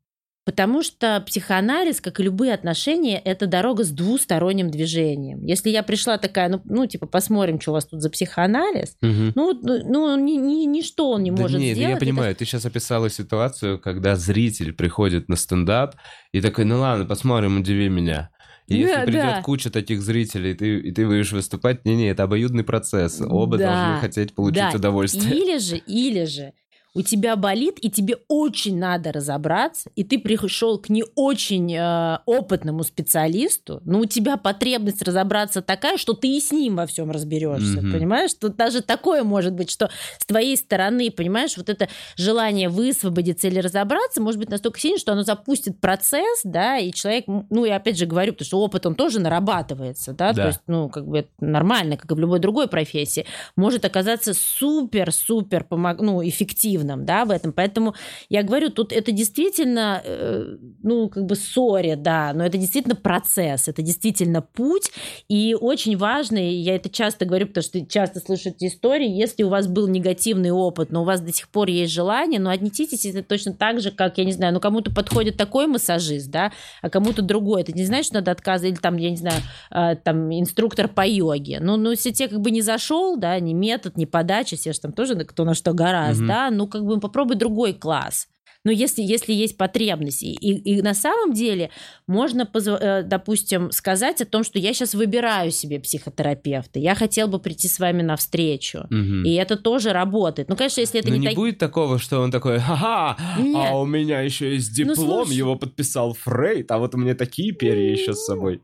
потому 0.47 0.81
что 0.81 1.21
психоанализ, 1.27 1.99
как 1.99 2.21
и 2.21 2.23
любые 2.23 2.53
отношения, 2.53 3.19
это 3.19 3.47
дорога 3.47 3.83
с 3.83 3.89
двусторонним 3.89 4.71
движением. 4.71 5.43
Если 5.43 5.69
я 5.69 5.83
пришла 5.83 6.17
такая, 6.17 6.47
ну, 6.47 6.61
ну 6.63 6.87
типа, 6.87 7.05
посмотрим, 7.05 7.59
что 7.59 7.71
у 7.71 7.73
вас 7.73 7.85
тут 7.85 8.01
за 8.01 8.09
психоанализ, 8.09 8.95
Мгм. 9.01 9.33
ну, 9.35 9.59
ну, 9.61 10.17
ни- 10.17 10.37
ни- 10.37 10.65
ничто 10.65 11.11
он 11.11 11.23
не 11.23 11.31
Да 11.31 11.41
может 11.41 11.59
нет, 11.59 11.75
сделать. 11.75 11.89
я 11.91 11.97
Это 11.97 12.05
понимаю, 12.05 12.33
ты 12.33 12.45
сейчас 12.45 12.65
описала 12.65 13.09
ситуацию, 13.09 13.77
когда 13.77 14.15
зритель 14.15 14.71
приходит 14.71 15.27
на 15.27 15.35
стендап 15.35 15.95
и 16.31 16.39
такой, 16.39 16.63
ну 16.63 16.79
ладно, 16.79 17.03
посмотрим, 17.05 17.57
удиви 17.59 17.89
меня. 17.89 18.29
И 18.67 18.73
Да, 18.83 18.89
если 18.89 19.01
придет 19.05 19.21
да. 19.23 19.41
куча 19.41 19.69
таких 19.69 20.01
зрителей, 20.01 20.51
и 20.51 20.53
ты, 20.53 20.79
и 20.79 20.91
ты 20.93 21.05
будешь 21.05 21.33
выступать, 21.33 21.83
не-не, 21.83 22.09
это 22.11 22.23
обоюдный 22.23 22.63
процесс. 22.63 23.19
Оба 23.21 23.57
Да, 23.57 23.65
должны 23.65 23.99
хотеть 24.01 24.33
получить 24.33 24.71
да. 24.71 24.77
удовольствие. 24.77 25.35
Или 25.35 25.57
же, 25.57 25.75
или 25.75 26.23
же 26.23 26.53
у 26.97 27.03
тебя 27.03 27.35
болит, 27.35 27.77
и 27.81 27.89
тебе 27.91 28.17
очень 28.27 28.77
надо 28.79 29.11
разобраться, 29.11 29.89
и 29.95 30.03
ты 30.03 30.17
пришел 30.17 30.79
к 30.79 30.89
не 30.89 31.03
очень 31.15 31.75
э, 31.75 32.19
опытному 32.25 32.83
специалисту, 32.83 33.81
но 33.85 33.99
у 33.99 34.05
тебя 34.05 34.35
потребность 34.37 35.03
разобраться 35.03 35.61
такая, 35.61 35.97
что 35.97 36.13
ты 36.13 36.35
и 36.37 36.39
с 36.41 36.51
ним 36.51 36.75
во 36.77 36.87
всем 36.87 37.11
разберешься, 37.11 37.81
Мгм. 37.81 37.91
понимаешь? 37.91 38.31
Что 38.31 38.49
даже 38.49 38.81
такое 38.81 39.23
может 39.23 39.53
быть, 39.53 39.69
что 39.69 39.89
с 40.17 40.25
твоей 40.25 40.57
стороны, 40.57 41.11
понимаешь, 41.11 41.55
вот 41.57 41.69
это 41.69 41.87
желание 42.15 42.67
высвободиться 42.69 43.47
или 43.47 43.59
разобраться 43.59 44.19
может 44.21 44.39
быть 44.39 44.49
настолько 44.49 44.79
сильно, 44.79 44.97
что 44.97 45.11
оно 45.11 45.21
запустит 45.23 45.79
процесс, 45.79 46.41
да, 46.43 46.77
и 46.79 46.91
человек, 46.91 47.25
ну, 47.27 47.65
я 47.65 47.75
опять 47.75 47.97
же 47.99 48.05
говорю, 48.07 48.33
потому 48.33 48.45
что 48.47 48.59
опыт, 48.61 48.85
он 48.87 48.95
тоже 48.95 49.19
нарабатывается, 49.19 50.13
да, 50.13 50.33
Да. 50.33 50.41
то 50.41 50.47
есть, 50.47 50.61
ну, 50.67 50.89
как 50.89 51.05
бы 51.07 51.19
это 51.19 51.29
нормально, 51.39 51.95
как 51.97 52.09
и 52.11 52.15
в 52.15 52.19
любой 52.19 52.39
другой 52.39 52.67
профессии 52.67 53.25
может 53.55 53.85
оказаться 53.85 54.33
супер-супер 54.33 55.63
помог, 55.63 55.99
ну, 56.01 56.27
эффективным, 56.27 56.86
да, 56.95 57.25
в 57.25 57.31
этом. 57.31 57.51
Поэтому 57.51 57.95
я 58.29 58.43
говорю, 58.43 58.69
тут 58.69 58.93
это 58.93 59.11
действительно, 59.11 60.01
э, 60.03 60.57
ну, 60.83 61.09
как 61.09 61.25
бы 61.25 61.35
ссоре, 61.35 61.95
да, 61.95 62.31
но 62.33 62.45
это 62.45 62.57
действительно 62.57 62.95
процесс, 62.95 63.67
это 63.67 63.81
действительно 63.81 64.41
путь, 64.41 64.91
и 65.27 65.55
очень 65.59 65.97
важно, 65.97 66.38
и 66.38 66.53
я 66.53 66.75
это 66.75 66.89
часто 66.89 67.25
говорю, 67.25 67.47
потому 67.47 67.63
что 67.63 67.85
часто 67.85 68.19
слышу 68.19 68.49
эти 68.49 68.67
истории, 68.67 69.09
если 69.09 69.43
у 69.43 69.49
вас 69.49 69.67
был 69.67 69.88
негативный 69.88 70.51
опыт, 70.51 70.91
но 70.91 71.01
у 71.01 71.05
вас 71.05 71.21
до 71.21 71.33
сих 71.33 71.49
пор 71.49 71.67
есть 71.69 71.93
желание, 71.93 72.39
но 72.39 72.49
отнеситесь 72.49 73.05
это 73.05 73.23
точно 73.23 73.53
так 73.53 73.81
же, 73.81 73.91
как, 73.91 74.17
я 74.17 74.25
не 74.25 74.31
знаю, 74.31 74.53
ну, 74.53 74.59
кому-то 74.59 74.91
подходит 74.93 75.38
такой 75.38 75.67
массажист, 75.67 76.29
да, 76.29 76.51
а 76.81 76.89
кому-то 76.89 77.21
другой. 77.21 77.61
Это 77.61 77.71
не 77.73 77.85
значит, 77.85 78.07
что 78.07 78.15
надо 78.15 78.31
отказывать, 78.31 78.73
или 78.73 78.79
там, 78.81 78.97
я 78.97 79.09
не 79.09 79.17
знаю, 79.17 79.41
э, 79.71 79.95
там, 80.03 80.31
инструктор 80.31 80.88
по 80.88 81.05
йоге. 81.05 81.59
Ну, 81.61 81.77
ну, 81.77 81.91
если 81.91 82.11
тебе 82.11 82.29
как 82.29 82.39
бы 82.41 82.51
не 82.51 82.61
зашел, 82.61 83.17
да, 83.17 83.39
ни 83.39 83.53
метод, 83.53 83.97
ни 83.97 84.05
подача, 84.05 84.55
все 84.55 84.73
же 84.73 84.79
там 84.79 84.91
тоже 84.93 85.15
кто 85.25 85.43
на 85.43 85.53
что 85.53 85.73
гораздо, 85.73 86.23
Мгм. 86.23 86.27
да, 86.27 86.49
ну, 86.51 86.66
как 86.68 86.86
бы 86.86 86.99
попробуй 86.99 87.36
другой 87.36 87.74
класс. 87.74 88.28
Но 88.63 88.72
если, 88.72 89.01
если 89.01 89.32
есть 89.32 89.55
потребность. 89.55 90.24
И, 90.24 90.34
и 90.34 90.82
на 90.82 90.93
самом 90.93 91.32
деле 91.34 91.70
можно, 92.05 92.41
позв- 92.41 92.78
э, 92.78 93.03
допустим, 93.03 93.72
сказать 93.72 94.20
о 94.22 94.26
том, 94.26 94.43
что 94.43 94.59
я 94.59 94.74
сейчас 94.74 94.93
выбираю 94.93 95.51
себе 95.51 95.80
психотерапевта, 95.80 96.78
я 96.80 96.93
хотел 96.93 97.30
бы 97.30 97.39
прийти 97.39 97.70
с 97.70 97.80
вами 97.80 98.01
навстречу. 98.01 98.80
Мгм. 98.89 99.24
И 99.24 99.34
это 99.36 99.55
тоже 99.55 99.93
работает. 99.93 100.49
Ну, 100.49 100.57
конечно, 100.57 100.82
если 100.82 100.99
это 100.99 101.07
Но 101.09 101.13
не, 101.15 101.20
не 101.22 101.28
так- 101.28 101.36
будет 101.36 101.59
такого, 101.59 101.97
что 101.97 102.20
он 102.20 102.30
такой, 102.30 102.59
ха-ха, 102.59 103.15
Нет. 103.39 103.68
а 103.72 103.80
у 103.80 103.86
меня 103.86 104.20
еще 104.22 104.53
есть 104.53 104.78
Ну, 104.80 104.95
диплом, 104.95 105.26
слушай. 105.26 105.38
его 105.38 105.55
подписал 105.55 106.13
Фрейд, 106.13 106.70
а 106.72 106.78
вот 106.80 106.93
у 106.93 106.97
меня 106.97 107.15
такие 107.15 107.53
перья 107.53 107.89
еще 107.91 108.13
с 108.13 108.26
собой. 108.26 108.61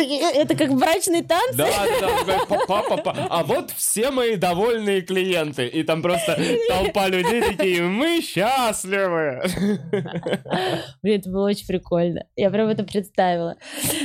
Это 0.00 0.54
как 0.56 0.74
брачные 0.74 1.22
танцы. 1.22 1.56
Да, 1.56 1.66
да, 2.00 2.24
такой, 2.24 2.66
па-па-па. 2.66 3.26
А 3.28 3.44
вот 3.44 3.70
все 3.70 4.10
мои 4.10 4.36
довольные 4.36 5.02
клиенты. 5.02 5.66
И 5.66 5.82
там 5.82 6.02
просто 6.02 6.38
толпа 6.68 7.08
людей 7.08 7.42
такие, 7.42 7.82
мы 7.82 8.20
счастливы. 8.20 9.42
Блин, 11.02 11.20
это 11.20 11.30
было 11.30 11.48
очень 11.48 11.66
прикольно. 11.66 12.24
Я 12.36 12.50
прям 12.50 12.68
это 12.68 12.84
представила. 12.84 13.56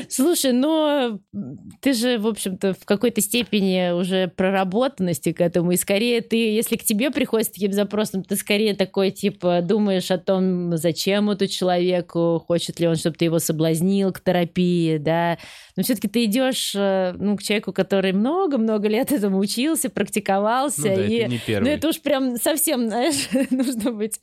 Слушай, 0.09 0.53
ну, 0.53 1.19
ты 1.81 1.93
же, 1.93 2.17
в 2.17 2.27
общем-то, 2.27 2.73
в 2.73 2.85
какой-то 2.85 3.21
степени 3.21 3.91
уже 3.91 4.27
проработанности 4.27 5.31
к 5.31 5.41
этому. 5.41 5.71
И 5.71 5.77
скорее 5.77 6.21
ты, 6.21 6.35
если 6.53 6.75
к 6.75 6.83
тебе 6.83 7.11
приходит 7.11 7.47
с 7.47 7.51
таким 7.51 7.73
запросом, 7.73 8.23
ты 8.23 8.35
скорее 8.35 8.75
такой, 8.75 9.11
типа, 9.11 9.61
думаешь 9.61 10.11
о 10.11 10.17
том, 10.17 10.75
зачем 10.77 11.29
эту 11.29 11.47
человеку, 11.47 12.43
хочет 12.45 12.79
ли 12.79 12.87
он, 12.87 12.95
чтобы 12.95 13.15
ты 13.15 13.25
его 13.25 13.39
соблазнил 13.39 14.11
к 14.11 14.21
терапии, 14.21 14.97
да. 14.97 15.37
Но 15.77 15.83
все-таки 15.83 16.07
ты 16.07 16.23
идешь, 16.23 16.73
э, 16.73 17.13
ну, 17.19 17.35
к 17.35 17.43
человеку, 17.43 17.73
который 17.73 18.13
много-много 18.13 18.87
лет 18.87 19.11
этому 19.11 19.39
учился, 19.39 19.89
практиковался. 19.89 20.87
Ну 20.89 20.95
да, 20.95 21.05
и... 21.05 21.13
это 21.15 21.29
не 21.29 21.35
Ну, 21.35 21.41
первый. 21.45 21.71
это 21.71 21.87
уж 21.89 22.01
прям 22.01 22.37
совсем, 22.37 22.87
знаешь, 22.87 23.27
нужно 23.51 23.91
быть... 23.91 24.17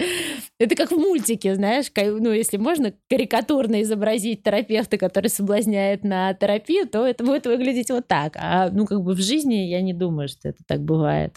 Это 0.58 0.74
как 0.74 0.92
в 0.92 0.96
мультике, 0.96 1.54
знаешь, 1.54 1.86
ну, 1.94 2.30
если 2.32 2.56
можно 2.56 2.94
карикатурно 3.10 3.82
изобразить 3.82 4.42
терапевта, 4.42 4.96
который 4.96 5.28
соблазняет 5.28 6.04
на 6.04 6.32
терапию, 6.32 6.88
то 6.88 7.06
это 7.06 7.22
будет 7.22 7.46
выглядеть 7.46 7.90
вот 7.90 8.06
так. 8.08 8.34
А, 8.36 8.70
ну, 8.70 8.86
как 8.86 9.02
бы 9.02 9.12
в 9.14 9.20
жизни 9.20 9.54
я 9.68 9.82
не 9.82 9.92
думаю, 9.92 10.28
что 10.28 10.48
это 10.48 10.62
так 10.66 10.80
бывает. 10.82 11.36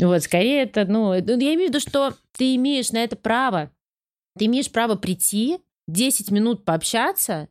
Вот, 0.00 0.22
скорее 0.22 0.62
это, 0.64 0.84
ну, 0.84 1.12
это- 1.12 1.32
я 1.32 1.54
имею 1.54 1.70
в 1.70 1.74
виду, 1.74 1.80
что 1.80 2.12
ты 2.36 2.54
имеешь 2.54 2.92
на 2.92 2.98
это 3.02 3.16
право. 3.16 3.70
Ты 4.38 4.44
имеешь 4.44 4.70
право 4.70 4.94
прийти, 4.94 5.58
10 5.88 6.30
минут 6.30 6.64
пообщаться, 6.66 7.48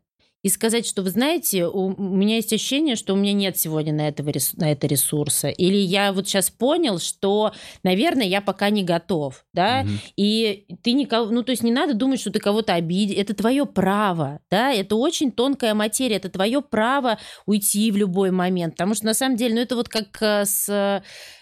и 0.48 0.50
сказать, 0.50 0.88
что 0.88 1.02
вы 1.02 1.10
знаете, 1.10 1.68
у, 1.68 1.94
у 1.94 2.16
меня 2.16 2.38
есть 2.38 2.54
ощущение, 2.54 2.96
что 2.96 3.14
у 3.14 3.18
меня 3.18 3.34
нет 3.34 3.58
сегодня 3.58 3.94
на, 3.94 4.08
этого, 4.08 4.32
на 4.54 4.72
это 4.72 4.88
ресурса. 4.88 5.50
Или 5.50 5.76
я 5.76 6.14
вот 6.14 6.26
сейчас 6.26 6.50
понял, 6.50 7.00
что, 7.00 7.52
наверное, 7.84 8.26
я 8.26 8.40
пока 8.40 8.70
не 8.70 8.84
готов, 8.84 9.46
да, 9.54 9.82
угу. 9.84 9.92
и 10.16 10.66
ты 10.82 10.94
никого, 10.94 11.30
ну, 11.32 11.44
то 11.44 11.52
есть 11.52 11.64
не 11.64 11.72
надо 11.72 11.94
думать, 11.94 12.22
что 12.22 12.32
ты 12.32 12.40
кого-то 12.40 12.74
обидел, 12.74 13.20
это 13.20 13.34
твое 13.34 13.66
право, 13.66 14.40
да, 14.50 14.72
это 14.72 14.96
очень 14.96 15.34
тонкая 15.34 15.74
материя, 15.74 16.16
это 16.16 16.30
твое 16.30 16.62
право 16.62 17.20
уйти 17.46 17.92
в 17.92 17.98
любой 17.98 18.32
момент, 18.32 18.76
потому 18.76 18.94
что 18.94 19.06
на 19.06 19.14
самом 19.14 19.36
деле, 19.36 19.56
ну, 19.56 19.62
это 19.62 19.76
вот 19.76 19.90
как 19.90 20.18
э, 20.22 20.46
с 20.46 20.70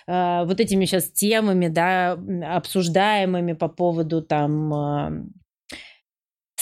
э, 0.07 0.45
вот 0.45 0.59
этими 0.59 0.85
сейчас 0.85 1.11
темами, 1.11 1.67
да, 1.67 2.17
обсуждаемыми 2.55 3.53
по 3.53 3.67
поводу 3.67 4.23
там 4.23 4.73
э, 4.73 5.25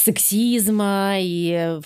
сексизма 0.04 1.16
и 1.18 1.80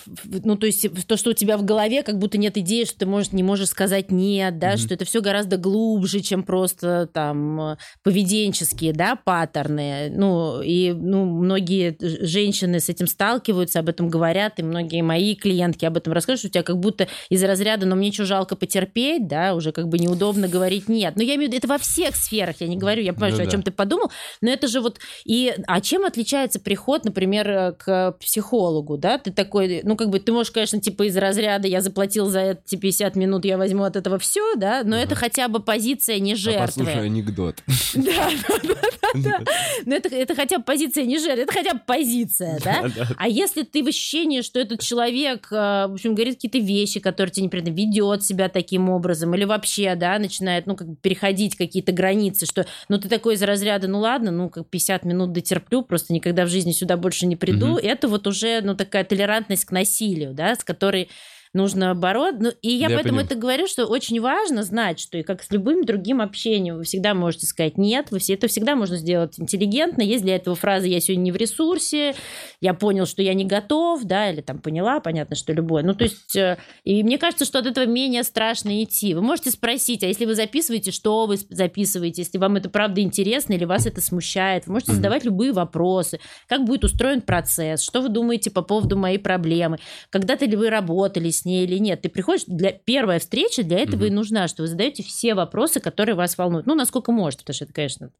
ну 0.44 0.56
то 0.56 0.66
есть 0.66 0.86
то 1.06 1.16
что 1.16 1.30
у 1.30 1.32
тебя 1.34 1.56
в 1.56 1.64
голове 1.64 2.02
как 2.02 2.18
будто 2.18 2.36
нет 2.36 2.56
идеи 2.56 2.84
что 2.84 2.98
ты 2.98 3.06
можешь 3.06 3.30
не 3.30 3.44
можешь 3.44 3.68
сказать 3.68 4.10
нет 4.10 4.58
да 4.58 4.72
mm-hmm. 4.72 4.76
что 4.76 4.94
это 4.94 5.04
все 5.04 5.20
гораздо 5.20 5.56
глубже 5.56 6.20
чем 6.20 6.42
просто 6.42 7.08
там 7.12 7.76
поведенческие 8.02 8.92
да 8.92 9.14
паттерны 9.14 10.10
ну 10.10 10.60
и 10.60 10.92
ну 10.92 11.26
многие 11.26 11.96
женщины 12.00 12.80
с 12.80 12.88
этим 12.88 13.06
сталкиваются 13.06 13.78
об 13.78 13.88
этом 13.88 14.08
говорят 14.08 14.58
и 14.58 14.64
многие 14.64 15.02
мои 15.02 15.36
клиентки 15.36 15.84
об 15.84 15.96
этом 15.96 16.12
расскажут 16.12 16.40
что 16.40 16.48
у 16.48 16.50
тебя 16.50 16.64
как 16.64 16.78
будто 16.80 17.06
из 17.30 17.44
разряда 17.44 17.86
но 17.86 17.94
мне 17.94 18.10
что 18.10 18.24
жалко 18.24 18.56
потерпеть 18.56 19.28
да 19.28 19.54
уже 19.54 19.70
как 19.70 19.86
бы 19.86 19.98
неудобно 19.98 20.48
говорить 20.48 20.88
нет 20.88 21.14
но 21.14 21.22
я 21.22 21.36
имею 21.36 21.50
в 21.50 21.52
виду 21.52 21.58
это 21.58 21.68
во 21.68 21.78
всех 21.78 22.16
сферах 22.16 22.56
я 22.58 22.66
не 22.66 22.76
говорю 22.76 23.00
я 23.00 23.12
понимаю 23.12 23.32
ну, 23.32 23.36
что, 23.36 23.44
да. 23.44 23.48
о 23.48 23.52
чем 23.52 23.62
ты 23.62 23.70
подумал 23.70 24.10
но 24.40 24.50
это 24.50 24.66
же 24.66 24.80
вот 24.80 24.98
и 25.24 25.54
а 25.68 25.80
чем 25.80 26.04
отличается 26.04 26.58
приход 26.58 27.04
например 27.04 27.76
к 27.78 28.07
психологу, 28.12 28.96
да, 28.96 29.18
ты 29.18 29.32
такой, 29.32 29.80
ну, 29.84 29.96
как 29.96 30.10
бы, 30.10 30.20
ты 30.20 30.32
можешь, 30.32 30.52
конечно, 30.52 30.80
типа 30.80 31.04
из 31.04 31.16
разряда, 31.16 31.68
я 31.68 31.80
заплатил 31.80 32.26
за 32.26 32.40
эти 32.40 32.76
50 32.76 33.16
минут, 33.16 33.44
я 33.44 33.58
возьму 33.58 33.84
от 33.84 33.96
этого 33.96 34.18
все, 34.18 34.56
да, 34.56 34.82
но 34.84 34.96
это 34.96 35.14
хотя 35.14 35.48
бы 35.48 35.60
позиция 35.60 36.18
не 36.18 36.34
жертвы. 36.34 36.62
А 36.62 36.66
послушай 36.66 37.06
анекдот. 37.06 37.56
Да, 37.94 38.30
да, 38.62 38.74
да, 39.14 39.40
Но 39.86 39.94
это, 39.94 40.14
это 40.14 40.34
хотя 40.34 40.58
бы 40.58 40.64
позиция 40.64 41.04
не 41.04 41.18
жертвы, 41.18 41.42
это 41.42 41.52
хотя 41.52 41.74
бы 41.74 41.80
позиция, 41.84 42.58
да? 42.62 42.90
А 43.16 43.28
если 43.28 43.62
ты 43.62 43.82
в 43.82 43.88
ощущении, 43.88 44.42
что 44.42 44.60
этот 44.60 44.80
человек, 44.80 45.48
э, 45.50 45.86
в 45.88 45.94
общем, 45.94 46.14
говорит 46.14 46.34
какие-то 46.34 46.58
вещи, 46.58 47.00
которые 47.00 47.32
тебе 47.32 47.46
неприятно, 47.46 47.70
ведет 47.70 48.24
себя 48.24 48.48
таким 48.48 48.90
образом, 48.90 49.34
или 49.34 49.44
вообще, 49.44 49.94
да, 49.94 50.18
начинает, 50.18 50.66
ну, 50.66 50.76
как 50.76 50.88
бы 50.88 50.96
переходить 50.96 51.56
какие-то 51.56 51.92
границы, 51.92 52.46
что, 52.46 52.66
ну, 52.88 52.98
ты 52.98 53.08
такой 53.08 53.34
из 53.34 53.42
разряда, 53.42 53.88
ну, 53.88 54.00
ладно, 54.00 54.30
ну, 54.30 54.48
как 54.48 54.68
50 54.68 55.04
минут 55.04 55.32
дотерплю, 55.32 55.82
просто 55.82 56.12
никогда 56.12 56.44
в 56.44 56.48
жизни 56.48 56.72
сюда 56.72 56.96
больше 56.96 57.26
не 57.26 57.36
приду, 57.36 57.76
это 57.76 57.97
вот 58.06 58.26
уже, 58.26 58.60
ну, 58.62 58.76
такая 58.76 59.02
толерантность 59.04 59.64
к 59.64 59.72
насилию, 59.72 60.32
да, 60.34 60.54
с 60.54 60.62
которой 60.62 61.10
нужно 61.52 61.94
бороться. 61.94 62.42
Ну, 62.42 62.52
и 62.62 62.70
я, 62.70 62.88
я 62.88 62.96
поэтому 62.96 63.18
понимаю. 63.18 63.26
это 63.26 63.34
говорю, 63.36 63.66
что 63.66 63.86
очень 63.86 64.20
важно 64.20 64.62
знать, 64.62 65.00
что 65.00 65.18
и 65.18 65.22
как 65.22 65.42
с 65.42 65.50
любым 65.50 65.84
другим 65.84 66.20
общением 66.20 66.76
вы 66.76 66.84
всегда 66.84 67.14
можете 67.14 67.46
сказать 67.46 67.78
нет, 67.78 68.10
вы 68.10 68.18
все 68.18 68.34
это 68.34 68.48
всегда 68.48 68.76
можно 68.76 68.96
сделать 68.96 69.38
интеллигентно. 69.38 70.02
Есть 70.02 70.24
для 70.24 70.36
этого 70.36 70.56
фраза 70.56 70.86
«я 70.86 71.00
сегодня 71.00 71.22
не 71.22 71.32
в 71.32 71.36
ресурсе», 71.36 72.14
«я 72.60 72.74
понял, 72.74 73.06
что 73.06 73.22
я 73.22 73.34
не 73.34 73.44
готов», 73.44 74.04
да, 74.04 74.30
или 74.30 74.40
там 74.40 74.58
«поняла», 74.58 75.00
понятно, 75.00 75.36
что 75.36 75.52
любое. 75.52 75.82
Ну, 75.82 75.94
то 75.94 76.04
есть, 76.04 76.36
э, 76.36 76.58
и 76.84 77.02
мне 77.02 77.18
кажется, 77.18 77.44
что 77.44 77.58
от 77.58 77.66
этого 77.66 77.86
менее 77.86 78.22
страшно 78.22 78.82
идти. 78.82 79.14
Вы 79.14 79.22
можете 79.22 79.50
спросить, 79.50 80.02
а 80.02 80.06
если 80.06 80.24
вы 80.24 80.34
записываете, 80.34 80.90
что 80.90 81.26
вы 81.26 81.36
записываете, 81.36 82.22
если 82.22 82.38
вам 82.38 82.56
это 82.56 82.68
правда 82.68 83.00
интересно 83.00 83.54
или 83.54 83.64
вас 83.64 83.86
это 83.86 84.00
смущает, 84.00 84.66
вы 84.66 84.74
можете 84.74 84.92
задавать 84.92 85.24
любые 85.24 85.52
вопросы, 85.52 86.20
как 86.46 86.64
будет 86.64 86.84
устроен 86.84 87.22
процесс, 87.22 87.82
что 87.82 88.00
вы 88.00 88.08
думаете 88.08 88.50
по 88.50 88.62
поводу 88.62 88.96
моей 88.96 89.18
проблемы, 89.18 89.78
когда-то 90.10 90.44
ли 90.44 90.56
вы 90.56 90.70
работали 90.70 91.28
с 91.38 91.44
ней 91.44 91.64
или 91.64 91.78
нет. 91.78 92.02
Ты 92.02 92.08
приходишь, 92.08 92.44
для 92.46 92.72
первая 92.72 93.18
встреча 93.18 93.62
для 93.62 93.78
этого 93.78 94.00
угу. 94.00 94.06
и 94.06 94.10
нужна, 94.10 94.48
что 94.48 94.62
вы 94.62 94.68
задаете 94.68 95.02
все 95.02 95.34
вопросы, 95.34 95.80
которые 95.80 96.14
вас 96.14 96.36
волнуют. 96.36 96.66
Ну, 96.66 96.74
насколько 96.74 97.12
можете, 97.12 97.44
потому 97.44 97.54
что 97.54 97.64
это, 97.64 97.74
конечно, 97.74 98.10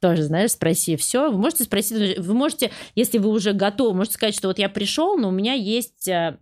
тоже, 0.00 0.22
знаешь, 0.24 0.52
спроси 0.52 0.96
все. 0.96 1.30
Вы 1.30 1.38
можете 1.38 1.64
спросить, 1.64 2.18
вы 2.18 2.34
можете, 2.34 2.70
если 2.94 3.18
вы 3.18 3.30
уже 3.30 3.52
готовы, 3.52 3.94
можете 3.94 4.14
сказать, 4.14 4.34
что 4.34 4.48
вот 4.48 4.58
я 4.58 4.68
пришел, 4.68 5.16
но 5.16 5.28
у 5.28 5.32
меня 5.32 5.54
есть 5.54 6.08
э, 6.08 6.38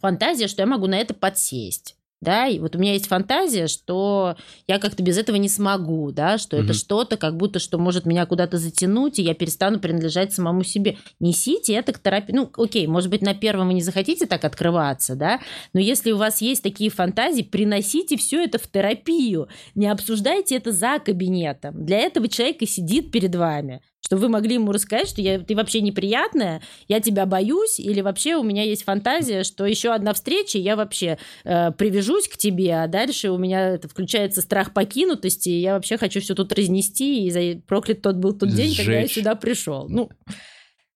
фантазия, 0.00 0.48
что 0.48 0.62
я 0.62 0.66
могу 0.66 0.86
на 0.86 0.98
это 0.98 1.14
подсесть 1.14 1.96
да, 2.20 2.46
и 2.46 2.58
вот 2.58 2.76
у 2.76 2.78
меня 2.78 2.92
есть 2.92 3.06
фантазия, 3.06 3.66
что 3.66 4.36
я 4.66 4.78
как-то 4.78 5.02
без 5.02 5.16
этого 5.16 5.36
не 5.36 5.48
смогу, 5.48 6.12
да, 6.12 6.36
что 6.36 6.56
угу. 6.56 6.64
это 6.64 6.74
что-то, 6.74 7.16
как 7.16 7.36
будто, 7.36 7.58
что 7.58 7.78
может 7.78 8.04
меня 8.04 8.26
куда-то 8.26 8.58
затянуть, 8.58 9.18
и 9.18 9.22
я 9.22 9.34
перестану 9.34 9.80
принадлежать 9.80 10.34
самому 10.34 10.62
себе. 10.62 10.98
Несите 11.18 11.74
это 11.74 11.92
к 11.92 11.98
терапии. 11.98 12.34
Ну, 12.34 12.50
окей, 12.56 12.86
может 12.86 13.08
быть, 13.08 13.22
на 13.22 13.34
первом 13.34 13.68
вы 13.68 13.74
не 13.74 13.82
захотите 13.82 14.26
так 14.26 14.44
открываться, 14.44 15.16
да, 15.16 15.40
но 15.72 15.80
если 15.80 16.12
у 16.12 16.18
вас 16.18 16.42
есть 16.42 16.62
такие 16.62 16.90
фантазии, 16.90 17.42
приносите 17.42 18.16
все 18.16 18.44
это 18.44 18.58
в 18.58 18.68
терапию, 18.68 19.48
не 19.74 19.86
обсуждайте 19.86 20.56
это 20.56 20.72
за 20.72 20.98
кабинетом. 20.98 21.86
Для 21.86 21.98
этого 21.98 22.28
человек 22.28 22.62
и 22.62 22.66
сидит 22.66 23.10
перед 23.10 23.34
вами 23.34 23.80
что 24.10 24.16
вы 24.16 24.28
могли 24.28 24.54
ему 24.54 24.72
рассказать, 24.72 25.08
что 25.08 25.22
я, 25.22 25.38
ты 25.38 25.54
вообще 25.54 25.80
неприятная, 25.80 26.62
я 26.88 26.98
тебя 26.98 27.26
боюсь, 27.26 27.78
или 27.78 28.00
вообще 28.00 28.34
у 28.34 28.42
меня 28.42 28.64
есть 28.64 28.82
фантазия, 28.82 29.44
что 29.44 29.64
еще 29.64 29.92
одна 29.92 30.14
встреча, 30.14 30.58
я 30.58 30.74
вообще 30.74 31.16
э, 31.44 31.70
привяжусь 31.70 32.26
к 32.26 32.36
тебе, 32.36 32.74
а 32.74 32.88
дальше 32.88 33.30
у 33.30 33.38
меня 33.38 33.74
это 33.74 33.86
включается 33.88 34.40
страх 34.40 34.74
покинутости, 34.74 35.50
и 35.50 35.60
я 35.60 35.74
вообще 35.74 35.96
хочу 35.96 36.20
все 36.20 36.34
тут 36.34 36.52
разнести, 36.52 37.24
и 37.24 37.30
за... 37.30 37.62
проклят 37.64 38.02
тот 38.02 38.16
был 38.16 38.32
тот 38.32 38.48
день, 38.48 38.70
Сжечь. 38.70 38.84
когда 38.84 38.98
я 38.98 39.06
сюда 39.06 39.36
пришел. 39.36 39.88
Ну, 39.88 40.10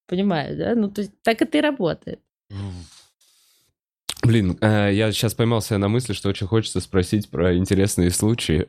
понимаю, 0.09 0.59
да? 0.59 0.75
Ну, 0.75 0.91
то 0.91 1.03
есть 1.03 1.13
так 1.23 1.41
это 1.41 1.59
и 1.59 1.61
работает. 1.61 2.19
Блин, 4.25 4.57
э, 4.61 4.91
я 4.93 5.13
сейчас 5.13 5.35
поймался 5.35 5.77
на 5.79 5.89
мысли, 5.89 6.13
что 6.13 6.29
очень 6.29 6.47
хочется 6.47 6.81
спросить 6.81 7.29
про 7.29 7.57
интересные 7.57 8.11
случаи, 8.11 8.67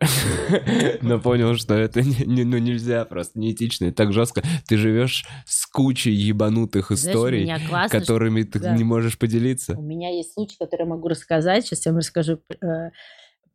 но 1.01 1.19
понял, 1.19 1.55
что 1.55 1.75
это 1.75 2.01
не, 2.01 2.43
ну, 2.43 2.57
нельзя, 2.57 3.05
просто 3.05 3.39
неэтично 3.39 3.91
так 3.91 4.11
жестко. 4.11 4.43
Ты 4.67 4.77
живешь 4.77 5.25
с 5.45 5.65
кучей 5.65 6.11
ебанутых 6.11 6.91
историй, 6.91 7.49
которыми 7.89 8.43
ты 8.43 8.59
не 8.71 8.83
можешь 8.83 9.17
поделиться. 9.17 9.77
У 9.77 9.81
меня 9.81 10.09
есть 10.09 10.33
случай, 10.33 10.57
который 10.59 10.81
я 10.81 10.87
могу 10.87 11.07
рассказать. 11.07 11.65
Сейчас 11.65 11.85
я 11.85 11.91
вам 11.91 11.99
расскажу 11.99 12.39
э, 12.61 12.89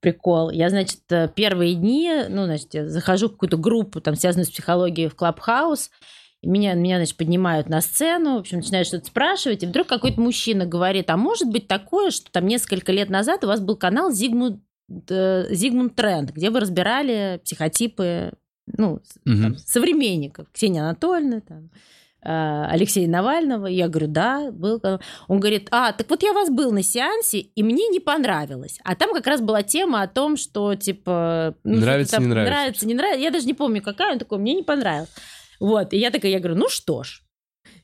прикол. 0.01 0.51
Я, 0.51 0.71
значит, 0.71 1.01
э, 1.11 1.29
первые 1.35 1.75
дни, 1.75 2.11
ну, 2.29 2.45
значит, 2.45 2.75
я 2.75 2.89
захожу 2.89 3.29
в 3.29 3.33
какую-то 3.33 3.57
группу, 3.57 4.01
там, 4.01 4.17
связанную 4.17 4.47
с 4.47 4.51
психологией 4.51 5.09
в 5.09 5.15
Клабхаус, 5.15 5.91
меня, 6.43 6.75
меня, 6.75 6.97
значит, 6.97 7.17
поднимают 7.17 7.69
на 7.69 7.81
сцену, 7.81 8.37
в 8.37 8.41
общем, 8.41 8.59
начинают 8.59 8.89
что-то 8.89 9.07
спрашивать, 9.07 9.63
и 9.63 9.67
вдруг 9.67 9.87
какой-то 9.87 10.21
мужчина 10.21 10.65
говорит, 10.65 11.11
а 11.11 11.17
может 11.17 11.49
быть 11.49 11.69
такое, 11.69 12.11
что 12.11 12.31
там 12.33 12.47
несколько 12.47 12.93
лет 12.93 13.11
назад 13.11 13.45
у 13.45 13.49
вас 13.49 13.61
был 13.61 13.77
канал 13.77 14.11
Зигмунд, 14.11 14.63
э, 15.11 15.47
Зигмунд 15.51 15.95
Тренд, 15.95 16.31
где 16.31 16.51
вы 16.51 16.61
разбирали 16.61 17.41
психотипы 17.45 18.33
ну, 18.77 18.93
угу. 18.95 19.03
там, 19.25 19.57
современников, 19.59 20.47
Ксения 20.53 20.83
Анатольевна, 20.83 21.41
там, 21.41 21.71
э, 22.23 22.65
Алексея 22.71 23.09
Навального. 23.09 23.67
Я 23.67 23.89
говорю, 23.89 24.09
да, 24.09 24.51
был. 24.51 24.81
Он 25.29 25.41
говорит, 25.41 25.69
а, 25.71 25.93
так 25.93 26.09
вот 26.09 26.23
я 26.23 26.33
вас 26.33 26.51
был 26.51 26.73
на 26.73 26.83
сеансе, 26.83 27.41
и 27.41 27.63
мне 27.63 27.89
не 27.89 28.01
понравилось. 28.01 28.79
А 28.85 28.95
там 28.95 29.13
как 29.13 29.27
раз 29.27 29.41
была 29.41 29.63
тема 29.63 30.03
о 30.03 30.09
том, 30.09 30.37
что, 30.37 30.75
типа... 30.75 31.55
Ну, 31.65 31.81
нравится, 31.81 32.17
там, 32.17 32.25
не 32.25 32.31
нравится. 32.31 32.55
Нравится, 32.55 32.87
не 32.87 32.95
нравится. 32.95 33.21
Я 33.23 33.31
даже 33.31 33.47
не 33.47 33.55
помню, 33.55 33.83
какая. 33.83 34.13
Он 34.13 34.19
такой, 34.19 34.39
мне 34.39 34.55
не 34.55 34.63
понравилось. 34.63 35.11
Вот, 35.61 35.93
и 35.93 35.99
я 35.99 36.11
такая, 36.11 36.33
я 36.33 36.41
говорю, 36.41 36.57
ну 36.57 36.69
что 36.69 37.05
ж. 37.05 37.23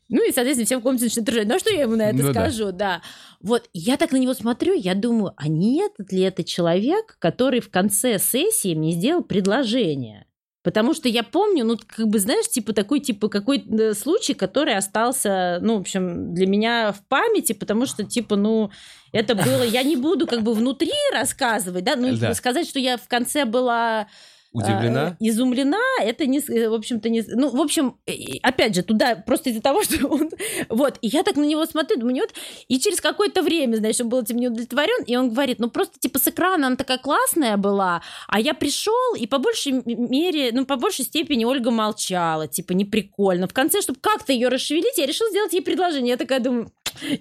Ну 0.09 0.27
и, 0.27 0.33
соответственно, 0.33 0.66
все 0.66 0.79
в 0.79 0.83
комнате 0.83 1.05
начинают 1.05 1.29
ржать. 1.29 1.49
Ну 1.49 1.55
а 1.55 1.59
что 1.59 1.72
я 1.72 1.83
ему 1.83 1.97
на 1.97 2.09
это 2.09 2.22
ну, 2.22 2.31
скажу, 2.31 2.66
да. 2.66 2.72
да. 2.72 3.03
Вот, 3.41 3.68
я 3.72 3.97
так 3.97 4.12
на 4.12 4.16
него 4.16 4.35
смотрю, 4.35 4.74
я 4.74 4.95
думаю, 4.95 5.33
а 5.37 5.49
не 5.49 5.85
этот 5.85 6.12
ли 6.12 6.22
это 6.22 6.45
человек, 6.45 7.16
который 7.18 7.61
в 7.61 7.70
конце 7.70 8.18
сессии 8.18 8.74
мне 8.74 8.93
сделал 8.93 9.22
предложение? 9.22 10.27
Потому 10.62 10.95
что 10.95 11.09
я 11.09 11.22
помню, 11.22 11.64
ну, 11.64 11.77
как 11.87 12.09
бы, 12.09 12.18
знаешь, 12.18 12.49
типа 12.49 12.72
такой, 12.72 12.99
типа, 12.99 13.29
какой 13.29 13.64
случай, 13.95 14.35
который 14.35 14.74
остался, 14.77 15.61
ну, 15.62 15.77
в 15.77 15.83
общем, 15.83 16.35
для 16.35 16.49
меня 16.49 16.91
в 16.91 17.07
памяти, 17.07 17.53
потому 17.53 17.87
что, 17.87 18.03
типа, 18.03 18.35
ну, 18.35 18.72
это 19.12 19.37
было... 19.37 19.62
Я 19.62 19.85
не 19.85 19.95
буду 19.95 20.27
как 20.27 20.43
бы 20.43 20.55
внутри 20.55 20.91
рассказывать, 21.12 21.85
да, 21.85 21.95
ну, 21.95 22.16
да. 22.16 22.35
сказать, 22.35 22.68
что 22.68 22.81
я 22.81 22.97
в 22.97 23.07
конце 23.07 23.45
была 23.45 24.09
Удивлена? 24.57 25.09
А, 25.09 25.17
изумлена, 25.21 25.83
это 26.01 26.27
не, 26.27 26.41
в 26.41 26.75
общем-то, 26.75 27.11
не... 27.11 27.23
Ну, 27.29 27.51
в 27.51 27.61
общем, 27.61 27.99
опять 28.43 28.75
же, 28.75 28.83
туда 28.83 29.15
просто 29.15 29.51
из-за 29.51 29.61
того, 29.61 29.83
что 29.85 30.07
он... 30.09 30.31
Вот, 30.71 30.99
и 31.03 31.09
я 31.09 31.23
так 31.23 31.37
на 31.37 31.45
него 31.45 31.67
смотрю, 31.67 31.99
думаю, 31.99 32.15
нет. 32.15 32.31
И 32.69 32.79
через 32.79 33.03
какое-то 33.03 33.43
время, 33.43 33.77
знаешь, 33.77 34.01
он 34.01 34.09
был 34.09 34.23
этим 34.23 34.37
не 34.37 34.49
удовлетворен, 34.49 35.05
и 35.05 35.15
он 35.17 35.31
говорит, 35.31 35.59
ну, 35.59 35.69
просто, 35.69 35.99
типа, 35.99 36.19
с 36.19 36.29
экрана 36.29 36.69
она 36.69 36.77
такая 36.77 36.99
классная 36.99 37.59
была, 37.59 38.01
а 38.29 38.41
я 38.41 38.55
пришел, 38.55 39.15
и 39.15 39.27
по 39.27 39.39
большей 39.39 39.73
мере, 39.85 40.51
ну, 40.53 40.65
по 40.65 40.77
большей 40.77 41.05
степени 41.05 41.45
Ольга 41.45 41.71
молчала, 41.71 42.49
типа, 42.49 42.73
не 42.73 42.87
прикольно. 42.87 43.49
В 43.49 43.53
конце, 43.53 43.83
чтобы 43.83 43.99
как-то 44.01 44.33
ее 44.33 44.49
расшевелить, 44.49 44.97
я 44.97 45.07
решил 45.07 45.29
сделать 45.29 45.53
ей 45.53 45.61
предложение. 45.61 46.13
Я 46.13 46.17
такая 46.17 46.41
думаю, 46.41 46.71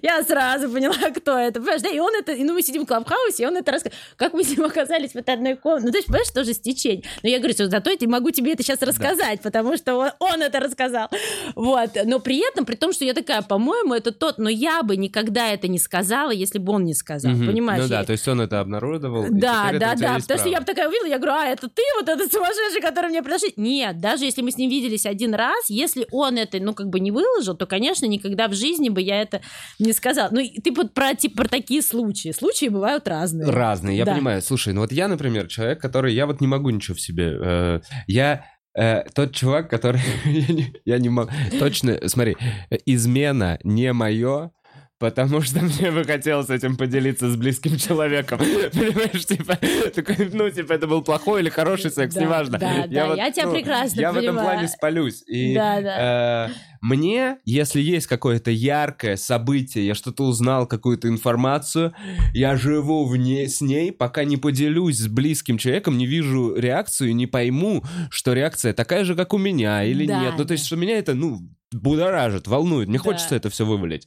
Я 0.02 0.22
сразу 0.22 0.70
поняла, 0.70 0.94
кто 1.14 1.38
это. 1.38 1.60
Понимаешь, 1.60 1.82
да, 1.82 1.88
и 1.90 1.98
он 1.98 2.14
это, 2.14 2.32
и 2.32 2.44
ну 2.44 2.54
мы 2.54 2.62
сидим 2.62 2.84
в 2.84 2.86
клабхаусе, 2.86 3.44
и 3.44 3.46
он 3.46 3.56
это 3.56 3.72
рассказывает. 3.72 4.00
Как 4.16 4.32
мы 4.32 4.44
с 4.44 4.56
ним 4.56 4.64
оказались 4.64 5.12
в 5.12 5.16
этой 5.16 5.34
одной 5.34 5.56
комнате. 5.56 5.86
Ну, 5.86 5.92
то 5.92 5.98
есть, 5.98 6.08
понимаешь, 6.08 6.30
тоже 6.30 6.54
стечение. 6.54 7.04
Но 7.22 7.28
я 7.28 7.38
говорю, 7.38 7.54
что 7.54 7.68
зато 7.68 7.90
я 7.90 8.08
могу 8.08 8.30
тебе 8.30 8.52
это 8.52 8.62
сейчас 8.62 8.82
рассказать, 8.82 9.40
да. 9.42 9.50
потому 9.50 9.76
что 9.76 9.96
он, 9.96 10.10
он 10.18 10.42
это 10.42 10.60
рассказал. 10.60 11.08
Вот. 11.54 11.90
Но 12.04 12.20
при 12.20 12.46
этом, 12.46 12.64
при 12.64 12.76
том, 12.76 12.92
что 12.92 13.04
я 13.04 13.14
такая, 13.14 13.42
по-моему, 13.42 13.94
это 13.94 14.12
тот, 14.12 14.38
но 14.38 14.48
я 14.48 14.82
бы 14.82 14.96
никогда 14.96 15.48
это 15.52 15.68
не 15.68 15.78
сказала, 15.78 16.30
если 16.30 16.58
бы 16.58 16.72
он 16.72 16.84
не 16.84 16.94
сказал. 16.94 17.32
Угу. 17.32 17.46
Понимаешь? 17.46 17.82
Ну 17.82 17.88
да, 17.88 18.04
то 18.04 18.12
есть 18.12 18.26
он 18.28 18.40
это 18.40 18.60
обнародовал. 18.60 19.26
Да, 19.30 19.70
да, 19.72 19.94
да. 19.94 20.14
Потому 20.20 20.40
что 20.40 20.48
я 20.48 20.60
бы 20.60 20.66
такая 20.66 20.88
увидела, 20.88 21.08
я 21.08 21.18
говорю, 21.18 21.34
а, 21.34 21.46
это 21.46 21.68
ты, 21.68 21.82
вот 22.00 22.08
этот 22.08 22.32
сумасшедший, 22.32 22.80
который 22.80 23.10
мне 23.10 23.22
предложил? 23.22 23.50
Нет, 23.56 24.00
даже 24.00 24.24
если 24.24 24.42
мы 24.42 24.50
с 24.50 24.56
ним 24.56 24.70
виделись 24.70 25.06
один 25.06 25.34
раз, 25.34 25.68
если 25.68 26.06
он 26.10 26.38
это, 26.38 26.58
ну, 26.58 26.74
как 26.74 26.88
бы 26.88 27.00
не 27.00 27.10
выложил, 27.10 27.56
то, 27.56 27.66
конечно, 27.66 28.06
никогда 28.06 28.48
в 28.48 28.54
жизни 28.54 28.88
бы 28.88 29.00
я 29.00 29.20
это 29.20 29.40
не 29.78 29.92
сказала. 29.92 30.28
Ну, 30.32 30.40
ты 30.62 30.72
вот 30.72 30.94
про, 30.94 31.14
типа, 31.14 31.42
про 31.42 31.48
такие 31.48 31.82
случаи. 31.82 32.32
Случаи 32.32 32.68
бывают 32.68 33.06
разные. 33.08 33.48
Разные, 33.48 33.96
я 33.98 34.04
да. 34.04 34.14
понимаю. 34.14 34.42
Слушай, 34.42 34.72
ну 34.72 34.80
вот 34.80 34.92
я, 34.92 35.08
например, 35.08 35.46
человек, 35.46 35.80
который... 35.80 36.14
Я 36.14 36.26
вот 36.26 36.40
не 36.40 36.46
могу 36.46 36.70
ничего 36.70 36.94
в 36.94 37.00
себе... 37.00 37.36
Э, 37.40 37.80
я 38.06 38.44
э, 38.74 39.04
тот 39.14 39.34
чувак, 39.34 39.70
который... 39.70 40.00
я, 40.24 40.54
не, 40.54 40.74
я 40.84 40.98
не 40.98 41.08
могу... 41.08 41.30
Точно, 41.58 41.98
смотри, 42.08 42.36
измена 42.84 43.58
не 43.64 43.92
мое, 43.92 44.50
Потому 44.98 45.42
что 45.42 45.60
мне 45.62 45.90
бы 45.90 46.04
хотелось 46.04 46.48
этим 46.48 46.76
поделиться 46.76 47.30
с 47.30 47.36
близким 47.36 47.76
человеком. 47.76 48.38
Понимаешь, 48.72 49.26
типа, 49.26 49.58
такой, 49.94 50.30
ну, 50.32 50.48
типа, 50.50 50.72
это 50.72 50.86
был 50.86 51.02
плохой 51.02 51.42
или 51.42 51.50
хороший 51.50 51.90
секс, 51.90 52.14
да, 52.14 52.20
неважно. 52.22 52.58
Да, 52.58 52.72
я 52.72 52.86
да, 52.86 53.06
вот, 53.08 53.16
я 53.18 53.30
тебя 53.30 53.46
ну, 53.46 53.52
прекрасно 53.52 54.00
Я 54.00 54.12
понимаю. 54.12 54.14
в 54.14 54.24
этом 54.24 54.44
плане 54.44 54.68
спалюсь. 54.68 55.22
И, 55.26 55.54
да, 55.54 55.80
да. 55.82 56.48
Э, 56.48 56.52
мне, 56.80 57.38
если 57.44 57.82
есть 57.82 58.06
какое-то 58.06 58.50
яркое 58.50 59.16
событие, 59.16 59.86
я 59.86 59.94
что-то 59.94 60.24
узнал, 60.24 60.66
какую-то 60.66 61.08
информацию, 61.08 61.94
я 62.32 62.56
живу 62.56 63.04
в 63.04 63.16
ней, 63.16 63.48
с 63.48 63.60
ней, 63.60 63.92
пока 63.92 64.24
не 64.24 64.38
поделюсь 64.38 64.98
с 64.98 65.08
близким 65.08 65.58
человеком, 65.58 65.98
не 65.98 66.06
вижу 66.06 66.54
реакцию, 66.56 67.14
не 67.14 67.26
пойму, 67.26 67.84
что 68.08 68.32
реакция 68.32 68.72
такая 68.72 69.04
же, 69.04 69.14
как 69.14 69.34
у 69.34 69.38
меня 69.38 69.84
или 69.84 70.06
да, 70.06 70.20
нет. 70.20 70.34
Ну, 70.38 70.44
то 70.46 70.52
есть, 70.52 70.64
что 70.64 70.76
меня 70.76 70.96
это, 70.98 71.14
ну, 71.14 71.40
будоражит, 71.72 72.46
волнует. 72.46 72.88
Мне 72.88 72.98
да. 72.98 73.04
хочется 73.04 73.36
это 73.36 73.50
все 73.50 73.66
вывалить. 73.66 74.06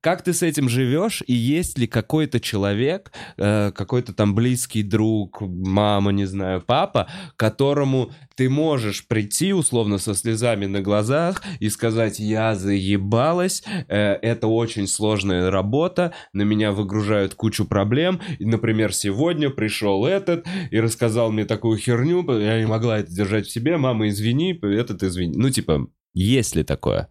Как 0.00 0.22
ты 0.22 0.32
с 0.32 0.44
этим 0.44 0.68
живешь? 0.68 1.24
И 1.26 1.34
есть 1.34 1.76
ли 1.76 1.88
какой-то 1.88 2.38
человек, 2.38 3.10
э, 3.36 3.72
какой-то 3.72 4.12
там 4.14 4.32
близкий 4.32 4.84
друг, 4.84 5.40
мама, 5.40 6.12
не 6.12 6.24
знаю, 6.24 6.62
папа, 6.64 7.08
которому 7.36 8.12
ты 8.36 8.48
можешь 8.48 9.08
прийти 9.08 9.52
условно 9.52 9.98
со 9.98 10.14
слезами 10.14 10.66
на 10.66 10.82
глазах 10.82 11.42
и 11.58 11.68
сказать, 11.68 12.20
я 12.20 12.54
заебалась, 12.54 13.64
э, 13.88 14.12
это 14.22 14.46
очень 14.46 14.86
сложная 14.86 15.50
работа, 15.50 16.12
на 16.32 16.42
меня 16.42 16.70
выгружают 16.70 17.34
кучу 17.34 17.64
проблем. 17.64 18.20
И, 18.38 18.44
например, 18.44 18.94
сегодня 18.94 19.50
пришел 19.50 20.06
этот 20.06 20.46
и 20.70 20.78
рассказал 20.78 21.32
мне 21.32 21.44
такую 21.44 21.76
херню, 21.76 22.24
я 22.38 22.60
не 22.60 22.66
могла 22.66 23.00
это 23.00 23.12
держать 23.12 23.46
в 23.46 23.50
себе, 23.50 23.76
мама, 23.76 24.08
извини, 24.08 24.56
этот 24.62 25.02
извини. 25.02 25.36
Ну, 25.36 25.50
типа, 25.50 25.88
есть 26.14 26.54
ли 26.54 26.62
такое? 26.62 27.08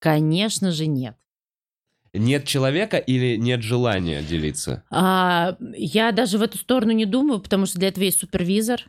Конечно 0.00 0.72
же 0.72 0.86
нет. 0.86 1.16
Нет 2.18 2.44
человека 2.44 2.96
или 2.96 3.36
нет 3.36 3.62
желания 3.62 4.22
делиться? 4.22 4.84
А, 4.90 5.56
я 5.76 6.12
даже 6.12 6.38
в 6.38 6.42
эту 6.42 6.58
сторону 6.58 6.92
не 6.92 7.06
думаю, 7.06 7.40
потому 7.40 7.66
что 7.66 7.78
для 7.78 7.88
этого 7.88 8.04
есть 8.04 8.20
супервизор. 8.20 8.82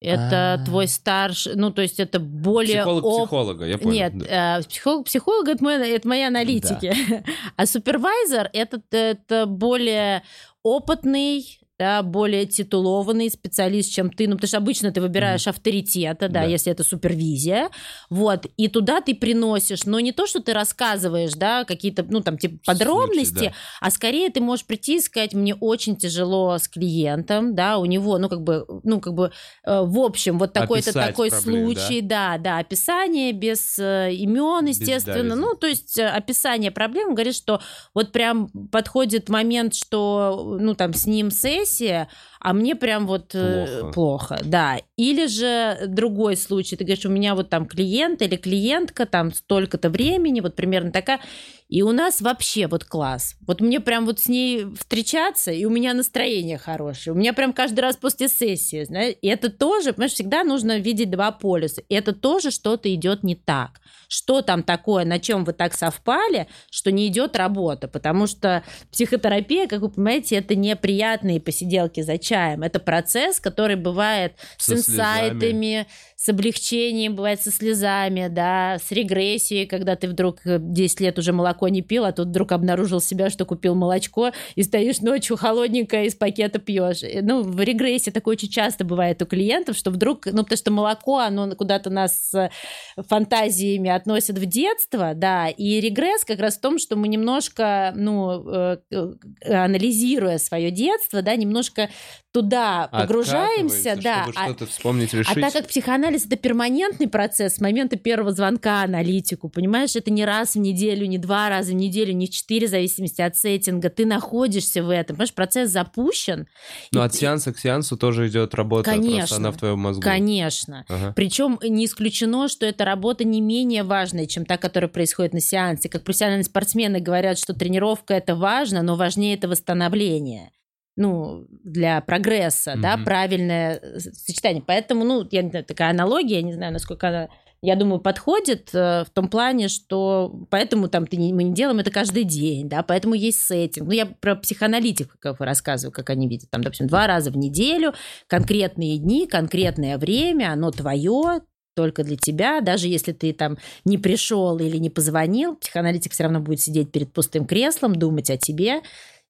Это 0.00 0.54
А-а-а. 0.54 0.64
твой 0.64 0.86
старший, 0.86 1.56
ну, 1.56 1.72
то 1.72 1.82
есть 1.82 1.98
это 1.98 2.20
более... 2.20 2.82
Психолог 2.82 3.04
оп... 3.04 3.22
психолога, 3.22 3.66
я 3.66 3.78
понял. 3.78 3.92
Нет, 3.92 4.18
да. 4.18 4.60
э, 4.60 4.62
психолог 4.62 5.06
психолога 5.06 5.50
это, 5.52 5.64
мои, 5.64 5.74
это 5.76 6.06
мои 6.06 6.22
аналитики. 6.22 6.94
Да. 7.08 7.22
А 7.56 7.66
супервайзер 7.66 8.50
это, 8.52 8.80
это 8.92 9.46
более 9.46 10.22
опытный 10.62 11.58
да, 11.78 12.02
более 12.02 12.44
титулованный 12.46 13.30
специалист, 13.30 13.92
чем 13.92 14.10
ты, 14.10 14.26
ну, 14.26 14.34
потому 14.34 14.48
что 14.48 14.56
обычно 14.56 14.90
ты 14.90 15.00
выбираешь 15.00 15.46
mm. 15.46 15.50
авторитета, 15.50 16.28
да, 16.28 16.40
да, 16.40 16.44
если 16.44 16.72
это 16.72 16.82
супервизия, 16.82 17.70
вот, 18.10 18.46
и 18.56 18.68
туда 18.68 19.00
ты 19.00 19.14
приносишь, 19.14 19.84
но 19.84 20.00
не 20.00 20.12
то, 20.12 20.26
что 20.26 20.40
ты 20.40 20.52
рассказываешь, 20.52 21.34
да, 21.34 21.64
какие-то, 21.64 22.04
ну, 22.08 22.20
там, 22.20 22.36
типа, 22.36 22.58
подробности, 22.66 23.28
Случай, 23.28 23.48
да. 23.48 23.54
а 23.80 23.90
скорее 23.90 24.30
ты 24.30 24.40
можешь 24.40 24.66
прийти 24.66 24.96
и 24.96 25.00
сказать, 25.00 25.34
мне 25.34 25.54
очень 25.54 25.96
тяжело 25.96 26.58
с 26.58 26.66
клиентом, 26.66 27.54
да, 27.54 27.78
у 27.78 27.84
него, 27.84 28.18
ну, 28.18 28.28
как 28.28 28.42
бы, 28.42 28.66
ну, 28.82 29.00
как 29.00 29.14
бы, 29.14 29.30
э, 29.64 29.80
в 29.80 29.98
общем, 29.98 30.38
вот 30.38 30.52
такой-то 30.52 30.92
такой 30.92 31.30
проблем, 31.30 31.64
случай, 31.64 32.00
да? 32.00 32.38
да, 32.38 32.38
да, 32.38 32.58
описание 32.58 33.32
без 33.32 33.78
э, 33.78 34.12
имен, 34.14 34.66
естественно, 34.66 35.34
без 35.34 35.40
ну, 35.40 35.54
то 35.54 35.68
есть 35.68 35.96
э, 35.96 36.08
описание 36.08 36.72
проблем 36.72 37.14
говорит, 37.14 37.36
что 37.36 37.60
вот 37.94 38.10
прям 38.10 38.48
подходит 38.72 39.28
момент, 39.28 39.74
что, 39.74 40.56
ну, 40.60 40.74
там, 40.74 40.92
с 40.92 41.06
ним 41.06 41.30
сессия, 41.30 41.67
депрессия, 41.68 42.08
а 42.40 42.52
мне 42.52 42.74
прям 42.74 43.06
вот 43.06 43.34
э, 43.34 43.66
плохо. 43.66 43.92
плохо, 43.92 44.40
да. 44.44 44.78
Или 44.96 45.26
же 45.26 45.86
другой 45.86 46.36
случай, 46.36 46.76
ты 46.76 46.84
говоришь, 46.84 47.06
у 47.06 47.10
меня 47.10 47.34
вот 47.34 47.48
там 47.50 47.66
клиент 47.66 48.22
или 48.22 48.36
клиентка, 48.36 49.06
там 49.06 49.32
столько-то 49.32 49.90
времени, 49.90 50.40
вот 50.40 50.56
примерно 50.56 50.90
такая, 50.90 51.20
и 51.68 51.82
у 51.82 51.92
нас 51.92 52.22
вообще 52.22 52.66
вот 52.66 52.84
класс. 52.84 53.36
Вот 53.46 53.60
мне 53.60 53.78
прям 53.80 54.06
вот 54.06 54.20
с 54.20 54.28
ней 54.28 54.66
встречаться, 54.78 55.52
и 55.52 55.66
у 55.66 55.70
меня 55.70 55.92
настроение 55.92 56.56
хорошее. 56.56 57.14
У 57.14 57.18
меня 57.18 57.34
прям 57.34 57.52
каждый 57.52 57.80
раз 57.80 57.96
после 57.96 58.28
сессии, 58.28 58.84
знаешь, 58.84 59.16
и 59.20 59.28
это 59.28 59.50
тоже, 59.50 59.92
понимаешь, 59.92 60.12
всегда 60.12 60.44
нужно 60.44 60.78
видеть 60.78 61.10
два 61.10 61.30
полюса. 61.30 61.82
И 61.88 61.94
это 61.94 62.14
тоже 62.14 62.50
что-то 62.50 62.92
идет 62.94 63.22
не 63.22 63.34
так. 63.34 63.80
Что 64.08 64.40
там 64.40 64.62
такое, 64.62 65.04
на 65.04 65.18
чем 65.18 65.44
вы 65.44 65.52
так 65.52 65.74
совпали, 65.74 66.48
что 66.70 66.90
не 66.90 67.06
идет 67.08 67.36
работа, 67.36 67.86
потому 67.88 68.26
что 68.26 68.64
психотерапия, 68.90 69.66
как 69.66 69.82
вы 69.82 69.90
понимаете, 69.90 70.36
это 70.36 70.54
не 70.54 70.74
приятные 70.74 71.38
посиделки 71.38 72.00
за 72.00 72.16
чаем, 72.28 72.62
это 72.62 72.78
процесс, 72.78 73.40
который 73.40 73.76
бывает 73.76 74.34
со 74.56 74.76
с 74.76 74.88
инсайтами, 74.88 75.86
с 76.16 76.28
облегчением, 76.28 77.14
бывает 77.14 77.40
со 77.40 77.52
слезами, 77.52 78.26
да, 78.28 78.78
с 78.82 78.90
регрессией, 78.90 79.66
когда 79.66 79.94
ты 79.94 80.08
вдруг 80.08 80.40
10 80.44 81.00
лет 81.00 81.18
уже 81.18 81.32
молоко 81.32 81.68
не 81.68 81.80
пил, 81.80 82.04
а 82.04 82.12
тут 82.12 82.28
вдруг 82.28 82.52
обнаружил 82.52 83.00
себя, 83.00 83.30
что 83.30 83.44
купил 83.44 83.74
молочко, 83.74 84.32
и 84.56 84.62
стоишь 84.64 85.00
ночью 85.00 85.36
холодненькое 85.36 86.06
из 86.06 86.16
пакета 86.16 86.58
пьешь. 86.58 87.02
Ну, 87.22 87.42
в 87.42 87.60
регрессии 87.60 88.10
такое 88.10 88.32
очень 88.32 88.48
часто 88.48 88.84
бывает 88.84 89.22
у 89.22 89.26
клиентов, 89.26 89.76
что 89.76 89.90
вдруг, 89.90 90.26
ну, 90.26 90.42
потому 90.42 90.56
что 90.56 90.70
молоко, 90.72 91.18
оно 91.18 91.54
куда-то 91.54 91.88
нас 91.88 92.30
с 92.30 92.50
фантазиями 92.96 93.88
относит 93.88 94.38
в 94.38 94.44
детство, 94.46 95.12
да, 95.14 95.48
и 95.48 95.80
регресс 95.80 96.24
как 96.24 96.40
раз 96.40 96.58
в 96.58 96.60
том, 96.60 96.78
что 96.78 96.96
мы 96.96 97.06
немножко, 97.06 97.92
ну, 97.94 98.42
э, 98.52 98.78
э, 98.90 99.12
анализируя 99.54 100.38
свое 100.38 100.70
детство, 100.72 101.22
да, 101.22 101.36
немножко 101.36 101.88
туда 102.32 102.88
погружаемся, 102.92 103.98
да. 104.02 104.24
Чтобы 104.24 104.38
а, 104.38 104.44
что-то 104.44 104.66
вспомнить, 104.66 105.12
решить. 105.14 105.36
А 105.36 105.40
так 105.40 105.52
как 105.52 105.68
психоанализ 105.68 106.26
это 106.26 106.36
перманентный 106.36 107.08
процесс 107.08 107.56
с 107.56 107.60
момента 107.60 107.96
первого 107.96 108.32
звонка 108.32 108.82
аналитику, 108.82 109.48
понимаешь, 109.48 109.96
это 109.96 110.10
не 110.10 110.24
раз 110.24 110.54
в 110.54 110.58
неделю, 110.58 111.06
не 111.06 111.18
два 111.18 111.48
раза 111.48 111.72
в 111.72 111.74
неделю, 111.74 112.12
не 112.12 112.30
четыре, 112.30 112.66
в 112.66 112.70
зависимости 112.70 113.20
от 113.22 113.36
сеттинга, 113.36 113.90
ты 113.90 114.06
находишься 114.06 114.82
в 114.82 114.90
этом, 114.90 115.16
понимаешь, 115.16 115.34
процесс 115.34 115.70
запущен. 115.70 116.46
Но 116.92 117.02
и... 117.02 117.06
от 117.06 117.14
сеанса 117.14 117.52
к 117.52 117.58
сеансу 117.58 117.96
тоже 117.96 118.28
идет 118.28 118.54
работа, 118.54 118.90
конечно, 118.90 119.18
просто 119.18 119.36
она 119.36 119.50
в 119.52 119.56
твоем 119.56 119.78
мозгу. 119.78 120.02
Конечно. 120.02 120.84
Ага. 120.88 121.12
Причем 121.16 121.58
не 121.62 121.86
исключено, 121.86 122.48
что 122.48 122.66
эта 122.66 122.84
работа 122.84 123.24
не 123.24 123.40
менее 123.40 123.82
важная, 123.82 124.26
чем 124.26 124.44
та, 124.44 124.56
которая 124.56 124.88
происходит 124.88 125.32
на 125.32 125.40
сеансе. 125.40 125.88
Как 125.88 126.04
профессиональные 126.04 126.44
спортсмены 126.44 127.00
говорят, 127.00 127.38
что 127.38 127.54
тренировка 127.54 128.14
это 128.14 128.36
важно, 128.36 128.82
но 128.82 128.96
важнее 128.96 129.34
это 129.34 129.48
восстановление 129.48 130.50
ну, 130.98 131.46
для 131.62 132.00
прогресса, 132.00 132.72
mm-hmm. 132.72 132.80
да, 132.80 132.98
правильное 132.98 133.78
э, 133.80 134.00
сочетание. 134.00 134.62
Поэтому, 134.66 135.04
ну, 135.04 135.26
я 135.30 135.42
не 135.42 135.50
знаю, 135.50 135.64
такая 135.64 135.90
аналогия, 135.90 136.36
я 136.36 136.42
не 136.42 136.52
знаю, 136.52 136.72
насколько 136.72 137.08
она, 137.08 137.28
я 137.62 137.76
думаю, 137.76 138.00
подходит 138.00 138.70
э, 138.74 139.04
в 139.04 139.10
том 139.10 139.28
плане, 139.28 139.68
что 139.68 140.44
поэтому 140.50 140.88
там 140.88 141.06
ты 141.06 141.16
не, 141.16 141.32
мы 141.32 141.44
не 141.44 141.54
делаем 141.54 141.78
это 141.78 141.92
каждый 141.92 142.24
день, 142.24 142.68
да, 142.68 142.82
поэтому 142.82 143.14
есть 143.14 143.40
сеттинг. 143.40 143.86
Ну, 143.86 143.92
я 143.92 144.06
про 144.06 144.34
психоаналитиков 144.34 145.40
рассказываю, 145.40 145.92
как 145.92 146.10
они 146.10 146.26
видят, 146.26 146.50
там, 146.50 146.62
допустим, 146.62 146.88
два 146.88 147.06
раза 147.06 147.30
в 147.30 147.36
неделю, 147.36 147.94
конкретные 148.26 148.98
дни, 148.98 149.28
конкретное 149.28 149.98
время, 149.98 150.52
оно 150.52 150.72
твое, 150.72 151.42
только 151.76 152.02
для 152.02 152.16
тебя, 152.16 152.60
даже 152.60 152.88
если 152.88 153.12
ты 153.12 153.32
там 153.32 153.56
не 153.84 153.98
пришел 153.98 154.58
или 154.58 154.78
не 154.78 154.90
позвонил, 154.90 155.54
психоаналитик 155.54 156.10
все 156.10 156.24
равно 156.24 156.40
будет 156.40 156.60
сидеть 156.60 156.90
перед 156.90 157.12
пустым 157.12 157.46
креслом, 157.46 157.94
думать 157.94 158.30
о 158.30 158.36
тебе, 158.36 158.80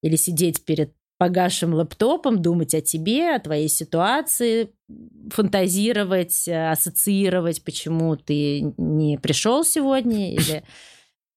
или 0.01 0.15
сидеть 0.15 0.65
перед 0.65 0.93
погасшим 1.19 1.73
лэптопом, 1.73 2.41
думать 2.41 2.73
о 2.73 2.81
тебе, 2.81 3.35
о 3.35 3.39
твоей 3.39 3.67
ситуации, 3.67 4.71
фантазировать, 5.31 6.47
ассоциировать, 6.47 7.63
почему 7.63 8.15
ты 8.15 8.73
не 8.77 9.17
пришел 9.17 9.63
сегодня 9.65 10.33
или 10.33 10.63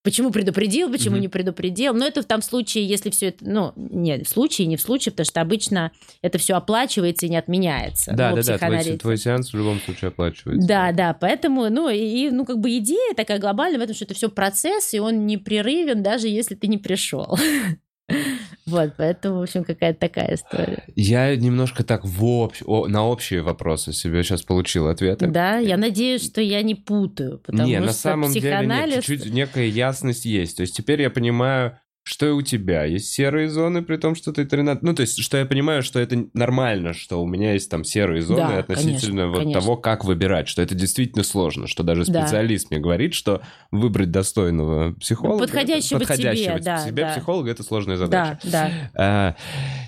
Почему 0.04 0.32
предупредил, 0.32 0.90
почему 0.90 1.16
не 1.16 1.28
предупредил. 1.28 1.94
Но 1.94 2.04
это 2.04 2.22
в 2.22 2.24
том 2.24 2.42
случае, 2.42 2.84
если 2.86 3.10
все 3.10 3.28
это, 3.28 3.48
ну, 3.48 3.72
не 3.76 4.24
в 4.24 4.28
случае, 4.28 4.66
не 4.66 4.76
в 4.76 4.80
случае, 4.80 5.12
потому 5.12 5.26
что 5.26 5.40
обычно 5.40 5.92
это 6.22 6.38
все 6.38 6.54
оплачивается 6.54 7.26
и 7.26 7.28
не 7.28 7.36
отменяется. 7.36 8.12
Да, 8.12 8.30
ну, 8.30 8.42
да, 8.42 8.58
да, 8.58 8.58
твой, 8.58 8.98
твой 8.98 9.16
сеанс 9.16 9.52
в 9.52 9.56
любом 9.56 9.78
случае 9.78 10.08
оплачивается. 10.08 10.66
Да, 10.66 10.90
да, 10.90 11.14
поэтому, 11.14 11.70
ну, 11.70 11.88
и, 11.88 12.30
ну, 12.30 12.44
как 12.44 12.58
бы 12.58 12.76
идея 12.78 13.14
такая 13.14 13.38
глобальная 13.38 13.78
в 13.78 13.82
этом, 13.82 13.94
что 13.94 14.04
это 14.04 14.14
все 14.14 14.28
процесс, 14.28 14.92
и 14.92 14.98
он 14.98 15.24
непрерывен, 15.24 16.02
даже 16.02 16.26
если 16.26 16.56
ты 16.56 16.66
не 16.66 16.78
пришел. 16.78 17.38
Вот, 18.64 18.92
поэтому, 18.96 19.40
в 19.40 19.42
общем, 19.42 19.64
какая-то 19.64 19.98
такая 19.98 20.36
история. 20.36 20.84
Я 20.94 21.34
немножко 21.34 21.82
так 21.82 22.04
в 22.04 22.24
общ- 22.24 22.62
о- 22.64 22.86
на 22.86 23.04
общие 23.04 23.42
вопросы 23.42 23.92
себе 23.92 24.22
сейчас 24.22 24.42
получил 24.42 24.86
ответы. 24.86 25.26
Да, 25.26 25.58
я 25.58 25.76
надеюсь, 25.76 26.24
что 26.24 26.40
я 26.40 26.62
не 26.62 26.76
путаю, 26.76 27.38
потому 27.38 27.68
не, 27.68 27.76
что 27.78 27.86
на 27.86 27.92
самом 27.92 28.32
деле 28.32 28.50
нет, 28.50 28.58
психоанализ... 28.60 29.04
чуть-чуть 29.04 29.32
некая 29.32 29.66
ясность 29.66 30.24
есть. 30.26 30.58
То 30.58 30.60
есть 30.60 30.76
теперь 30.76 31.02
я 31.02 31.10
понимаю, 31.10 31.78
что 32.04 32.26
и 32.26 32.30
у 32.30 32.42
тебя 32.42 32.84
есть 32.84 33.12
серые 33.12 33.48
зоны, 33.48 33.82
при 33.82 33.96
том, 33.96 34.14
что 34.16 34.32
ты 34.32 34.44
13... 34.44 34.82
Ну, 34.82 34.94
то 34.94 35.02
есть, 35.02 35.22
что 35.22 35.36
я 35.36 35.46
понимаю, 35.46 35.82
что 35.82 36.00
это 36.00 36.26
нормально, 36.34 36.94
что 36.94 37.22
у 37.22 37.26
меня 37.26 37.52
есть 37.52 37.70
там 37.70 37.84
серые 37.84 38.22
зоны 38.22 38.40
Да, 38.40 38.58
относительно 38.58 38.98
конечно, 38.98 39.28
вот 39.28 39.38
конечно. 39.38 39.60
того, 39.60 39.76
как 39.76 40.04
выбирать, 40.04 40.48
что 40.48 40.62
это 40.62 40.74
действительно 40.74 41.22
сложно, 41.22 41.68
что 41.68 41.84
даже 41.84 42.04
Да. 42.04 42.26
специалист 42.26 42.70
мне 42.70 42.80
говорит, 42.80 43.14
что 43.14 43.40
выбрать 43.70 44.10
достойного 44.10 44.94
психолога... 44.94 45.44
Подходящего 45.44 46.00
подходящего 46.00 46.54
тебе, 46.54 46.64
да, 46.64 46.78
себе 46.86 47.02
да. 47.04 47.12
психолога, 47.12 47.50
это 47.50 47.62
сложная 47.62 47.96
задача. 47.96 48.38
Да, 48.44 48.50
да. 48.50 48.70
А, 48.94 49.36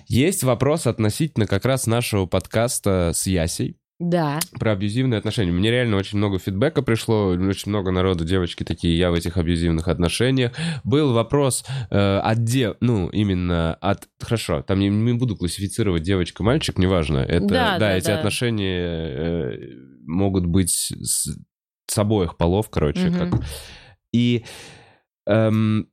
Есть 0.07 0.45
вопрос 0.45 0.87
относительно 0.87 1.47
как 1.47 1.65
раз 1.65 1.87
нашего 1.87 2.27
подкаста 2.27 3.11
с 3.12 3.27
Ясей 3.27 3.77
Да, 4.01 4.41
про 4.59 4.73
абьюзивные 4.73 5.19
отношения. 5.19 5.53
Мне 5.53 5.71
реально 5.71 5.97
очень 5.97 6.19
много 6.19 6.41
фидбэка 6.41 6.83
пришло, 6.83 7.29
очень 7.29 7.71
много 7.71 7.93
народу, 7.93 8.25
девочки 8.25 8.65
такие, 8.65 8.99
я 8.99 9.13
в 9.13 9.15
этих 9.15 9.37
абьюзивных 9.37 9.87
отношениях. 9.87 10.53
Был 10.83 11.13
вопрос 11.13 11.65
э, 11.91 12.19
от 12.19 12.43
де... 12.43 12.75
ну, 12.81 13.09
именно 13.11 13.75
от... 13.75 14.09
Хорошо, 14.19 14.63
там 14.63 14.81
не, 14.81 14.89
не 14.89 15.13
буду 15.13 15.37
классифицировать 15.37 16.03
девочка-мальчик, 16.03 16.77
неважно. 16.79 17.19
Это, 17.19 17.47
Да, 17.47 17.79
да, 17.79 17.97
эти 17.97 18.09
да. 18.09 18.19
отношения 18.19 18.85
э, 18.85 19.59
могут 20.05 20.47
быть 20.47 20.71
с, 20.71 21.29
с 21.87 21.99
обоих 21.99 22.37
полов, 22.37 22.71
короче. 22.71 23.11
Мгм. 23.11 23.31
Как... 23.31 23.41
И 24.13 24.45
эм, 25.27 25.89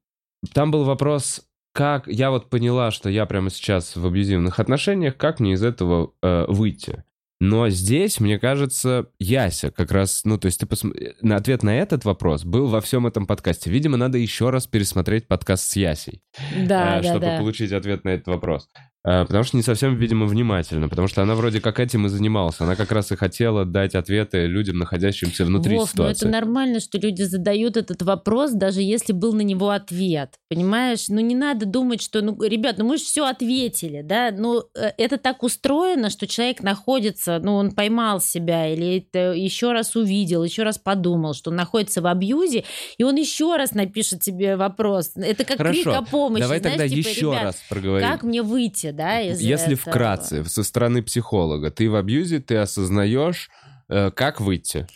там 0.54 0.72
был 0.72 0.86
вопрос, 0.86 1.44
как... 1.72 2.08
Я 2.08 2.32
вот 2.32 2.50
поняла, 2.50 2.90
что 2.90 3.10
я 3.10 3.28
прямо 3.28 3.52
сейчас 3.52 3.96
в 3.96 4.06
абьюзивных 4.06 4.60
отношениях, 4.60 5.18
как 5.18 5.40
мне 5.40 5.54
из 5.54 5.64
этого 5.64 6.14
э, 6.24 6.46
выйти? 6.48 7.04
Но 7.42 7.70
здесь, 7.70 8.20
мне 8.20 8.38
кажется, 8.38 9.08
Яся 9.18 9.72
как 9.72 9.92
раз, 9.92 10.22
ну, 10.26 10.38
то 10.38 10.46
есть 10.46 10.60
ты 10.60 10.68
посм... 10.68 10.94
на 11.24 11.38
ответ 11.38 11.64
на 11.64 11.76
этот 11.76 12.06
вопрос 12.06 12.46
был 12.46 12.68
во 12.68 12.82
всем 12.82 13.08
этом 13.08 13.26
подкасте. 13.26 13.72
Видимо, 13.72 13.98
надо 13.98 14.20
еще 14.20 14.52
раз 14.52 14.68
пересмотреть 14.68 15.28
подкаст 15.28 15.72
с 15.72 15.76
Ясей, 15.76 16.22
да, 16.56 17.00
э, 17.00 17.02
да, 17.02 17.04
чтобы 17.04 17.20
да. 17.22 17.38
получить 17.40 17.72
ответ 17.72 18.04
на 18.04 18.10
этот 18.10 18.28
вопрос. 18.28 18.70
Э, 19.04 19.26
Потому 19.26 19.44
что 19.44 19.58
не 19.58 19.64
совсем, 19.64 19.96
видимо, 19.96 20.28
внимательно, 20.28 20.88
потому 20.88 21.08
что 21.08 21.24
она 21.24 21.34
вроде 21.34 21.60
как 21.60 21.80
этим 21.80 22.06
и 22.06 22.10
занималась. 22.10 22.60
Она 22.60 22.76
как 22.76 22.92
раз 22.92 23.12
и 23.12 23.16
хотела 23.16 23.66
дать 23.66 23.96
ответы 23.96 24.46
людям, 24.46 24.78
находящимся 24.78 25.44
внутри 25.44 25.76
Вов, 25.76 25.90
ну 25.90 26.04
ситуации. 26.04 26.28
это 26.28 26.32
нормально, 26.32 26.80
что 26.80 27.00
люди 27.00 27.24
задают 27.24 27.78
этот 27.78 28.04
вопрос, 28.04 28.52
даже 28.52 28.82
если 28.82 29.14
был 29.14 29.34
на 29.34 29.42
него 29.42 29.72
ответ. 29.72 30.36
Понимаешь? 30.50 31.06
Ну 31.08 31.20
не 31.20 31.34
надо 31.34 31.66
думать, 31.66 32.02
что, 32.02 32.22
ну, 32.22 32.40
ребят, 32.44 32.78
ну 32.78 32.86
мы 32.86 32.98
же 32.98 33.04
все 33.04 33.26
ответили, 33.26 34.02
да? 34.04 34.32
Ну 34.32 34.64
э, 34.76 34.92
это 34.98 35.18
так 35.18 35.42
устроено, 35.42 36.12
что 36.12 36.28
человек 36.28 36.62
находится, 36.62 37.40
ну 37.40 37.56
он 37.56 37.72
поймал 37.72 38.22
себя 38.22 38.68
или 38.68 38.98
это 38.98 39.34
еще 39.34 39.72
раз 39.72 39.96
увидел, 39.96 40.44
еще 40.44 40.62
раз 40.62 40.78
подумал, 40.78 41.34
что 41.34 41.50
он 41.50 41.56
находится 41.56 42.02
в 42.02 42.08
абьюзе, 42.08 42.66
и 43.00 43.04
он 43.04 43.16
еще 43.16 43.56
раз 43.58 43.74
напишет 43.74 44.22
тебе 44.22 44.58
вопрос. 44.58 45.14
Это 45.16 45.44
как 45.44 45.58
крик 45.58 45.86
Хорошо, 45.86 46.04
о 46.04 46.06
помощи. 46.06 46.42
Давай 46.42 46.60
знаешь, 46.60 46.78
тогда 46.78 46.96
типа, 46.96 47.08
еще 47.08 47.22
«Ребят, 47.22 47.44
раз 47.44 47.64
проговорим. 47.68 48.08
Как 48.08 48.24
мне 48.24 48.44
выйти, 48.44 48.91
да, 48.92 49.22
из 49.22 49.40
Если 49.40 49.74
этого?» 49.74 49.92
вкратце, 49.92 50.44
со 50.46 50.64
стороны 50.64 51.02
психолога, 51.04 51.72
ты 51.72 51.90
в 51.90 51.96
абьюзе, 51.96 52.40
ты 52.40 52.58
осознаешь, 52.58 53.50
э, 53.90 54.12
как 54.12 54.42
выйти. 54.42 54.88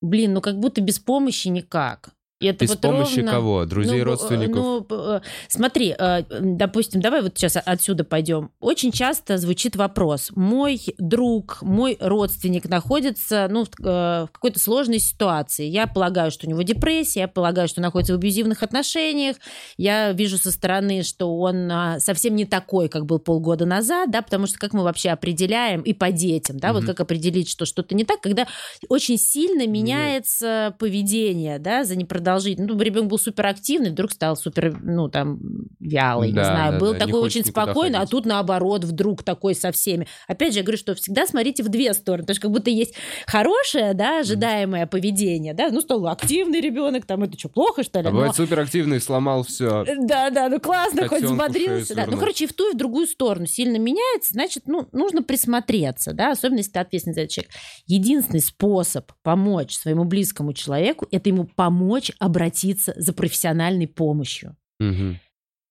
Блин, 0.00 0.34
ну 0.34 0.40
как 0.40 0.58
будто 0.58 0.80
без 0.80 0.98
помощи 0.98 1.48
никак. 1.48 2.10
И 2.40 2.46
это 2.46 2.64
Без 2.64 2.70
вот 2.70 2.80
помощи 2.80 3.16
ровно- 3.16 3.30
кого? 3.32 3.64
Друзей, 3.64 3.98
Ну, 3.98 4.04
родственников? 4.04 4.56
Ну, 4.56 4.86
э, 4.90 5.20
смотри, 5.48 5.92
э, 5.98 6.22
допустим, 6.40 7.00
давай 7.00 7.20
вот 7.22 7.32
сейчас 7.36 7.56
отсюда 7.64 8.04
пойдем. 8.04 8.52
Очень 8.60 8.92
часто 8.92 9.38
звучит 9.38 9.74
вопрос. 9.74 10.30
Мой 10.36 10.80
друг, 10.98 11.58
мой 11.62 11.96
родственник 11.98 12.68
находится 12.68 13.48
ну, 13.50 13.64
в 13.64 14.28
какой-то 14.32 14.60
сложной 14.60 15.00
ситуации. 15.00 15.66
Я 15.66 15.88
полагаю, 15.88 16.30
что 16.30 16.46
у 16.46 16.50
него 16.50 16.62
депрессия, 16.62 17.20
я 17.20 17.28
полагаю, 17.28 17.66
что 17.66 17.80
он 17.80 17.86
находится 17.86 18.12
в 18.12 18.16
абьюзивных 18.18 18.62
отношениях. 18.62 19.34
Я 19.76 20.12
вижу 20.12 20.38
со 20.38 20.52
стороны, 20.52 21.02
что 21.02 21.36
он 21.38 21.68
а, 21.72 21.98
совсем 21.98 22.36
не 22.36 22.44
такой, 22.44 22.88
как 22.88 23.04
был 23.04 23.18
полгода 23.18 23.66
назад, 23.66 24.12
да, 24.12 24.22
потому 24.22 24.46
что 24.46 24.58
как 24.60 24.72
мы 24.74 24.84
вообще 24.84 25.10
определяем 25.10 25.80
и 25.82 25.92
по 25.92 26.12
детям, 26.12 26.58
да, 26.60 26.72
вот 26.72 26.82
Мгм. 26.84 26.86
как 26.86 27.00
определить, 27.00 27.48
что 27.48 27.64
что-то 27.64 27.96
не 27.96 28.04
так, 28.04 28.20
когда 28.20 28.46
очень 28.88 29.18
сильно 29.18 29.66
меняется 29.66 30.76
поведение, 30.78 31.58
да, 31.58 31.82
за 31.82 31.96
непродолжительность. 31.96 32.27
Ну, 32.36 32.78
ребенок 32.80 33.08
был 33.08 33.18
суперактивный, 33.18 33.90
вдруг 33.90 34.12
стал 34.12 34.36
супер, 34.36 34.78
ну, 34.82 35.08
там, 35.08 35.38
вялый, 35.80 36.32
Да, 36.32 36.40
не 36.40 36.44
знаю, 36.44 36.72
да, 36.72 36.78
был 36.78 36.92
да, 36.92 36.98
такой 37.00 37.20
очень 37.20 37.44
спокойный, 37.44 37.98
а 37.98 38.06
тут 38.06 38.26
наоборот 38.26 38.84
вдруг 38.84 39.22
такой 39.22 39.54
со 39.54 39.72
всеми. 39.72 40.06
Опять 40.26 40.52
же, 40.52 40.60
я 40.60 40.62
говорю, 40.64 40.78
что 40.78 40.94
всегда 40.94 41.26
смотрите 41.26 41.62
в 41.62 41.68
две 41.68 41.94
стороны, 41.94 42.26
то 42.26 42.30
есть 42.32 42.40
как 42.40 42.50
будто 42.50 42.70
есть 42.70 42.94
хорошее, 43.26 43.94
да, 43.94 44.20
ожидаемое 44.20 44.86
поведение, 44.86 45.54
да, 45.54 45.70
ну, 45.70 45.80
стал 45.80 46.06
активный 46.08 46.60
ребенок, 46.60 47.06
там, 47.06 47.22
это 47.22 47.38
что, 47.38 47.48
плохо, 47.48 47.82
что 47.82 48.00
ли? 48.00 48.08
А 48.08 48.10
Но- 48.10 48.16
бывает 48.16 48.36
суперактивный, 48.36 49.00
сломал 49.00 49.44
все. 49.44 49.84
да, 50.00 50.30
да, 50.30 50.48
ну 50.48 50.60
классно, 50.60 51.02
хоть 51.02 51.20
Котенку 51.20 51.36
шею 51.36 51.48
взбодрился. 51.48 51.94
Да. 51.94 52.06
Ну, 52.06 52.16
короче, 52.16 52.44
и 52.44 52.46
в 52.46 52.52
ту, 52.52 52.70
и 52.70 52.74
в 52.74 52.76
другую 52.76 53.06
сторону 53.06 53.46
сильно 53.46 53.76
меняется, 53.78 54.34
значит, 54.34 54.64
ну, 54.66 54.88
нужно 54.92 55.22
присмотреться, 55.22 56.12
да, 56.12 56.32
особенно 56.32 56.58
если 56.58 56.72
ты 56.72 56.78
ответственный 56.80 57.14
за 57.14 57.26
человек. 57.26 57.52
Единственный 57.86 58.40
способ 58.40 59.10
помочь 59.22 59.76
своему 59.76 60.04
близкому 60.04 60.52
человеку– 60.52 61.06
это 61.10 61.28
ему 61.28 61.44
помочь 61.44 62.12
обратиться 62.18 62.94
за 62.96 63.12
профессиональной 63.12 63.86
помощью. 63.88 64.56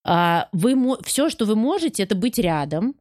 А, 0.06 0.48
Вы, 0.54 0.98
все, 1.04 1.30
что 1.30 1.46
вы 1.46 1.56
можете, 1.56 2.04
это 2.04 2.16
быть 2.16 2.40
рядом. 2.40 2.96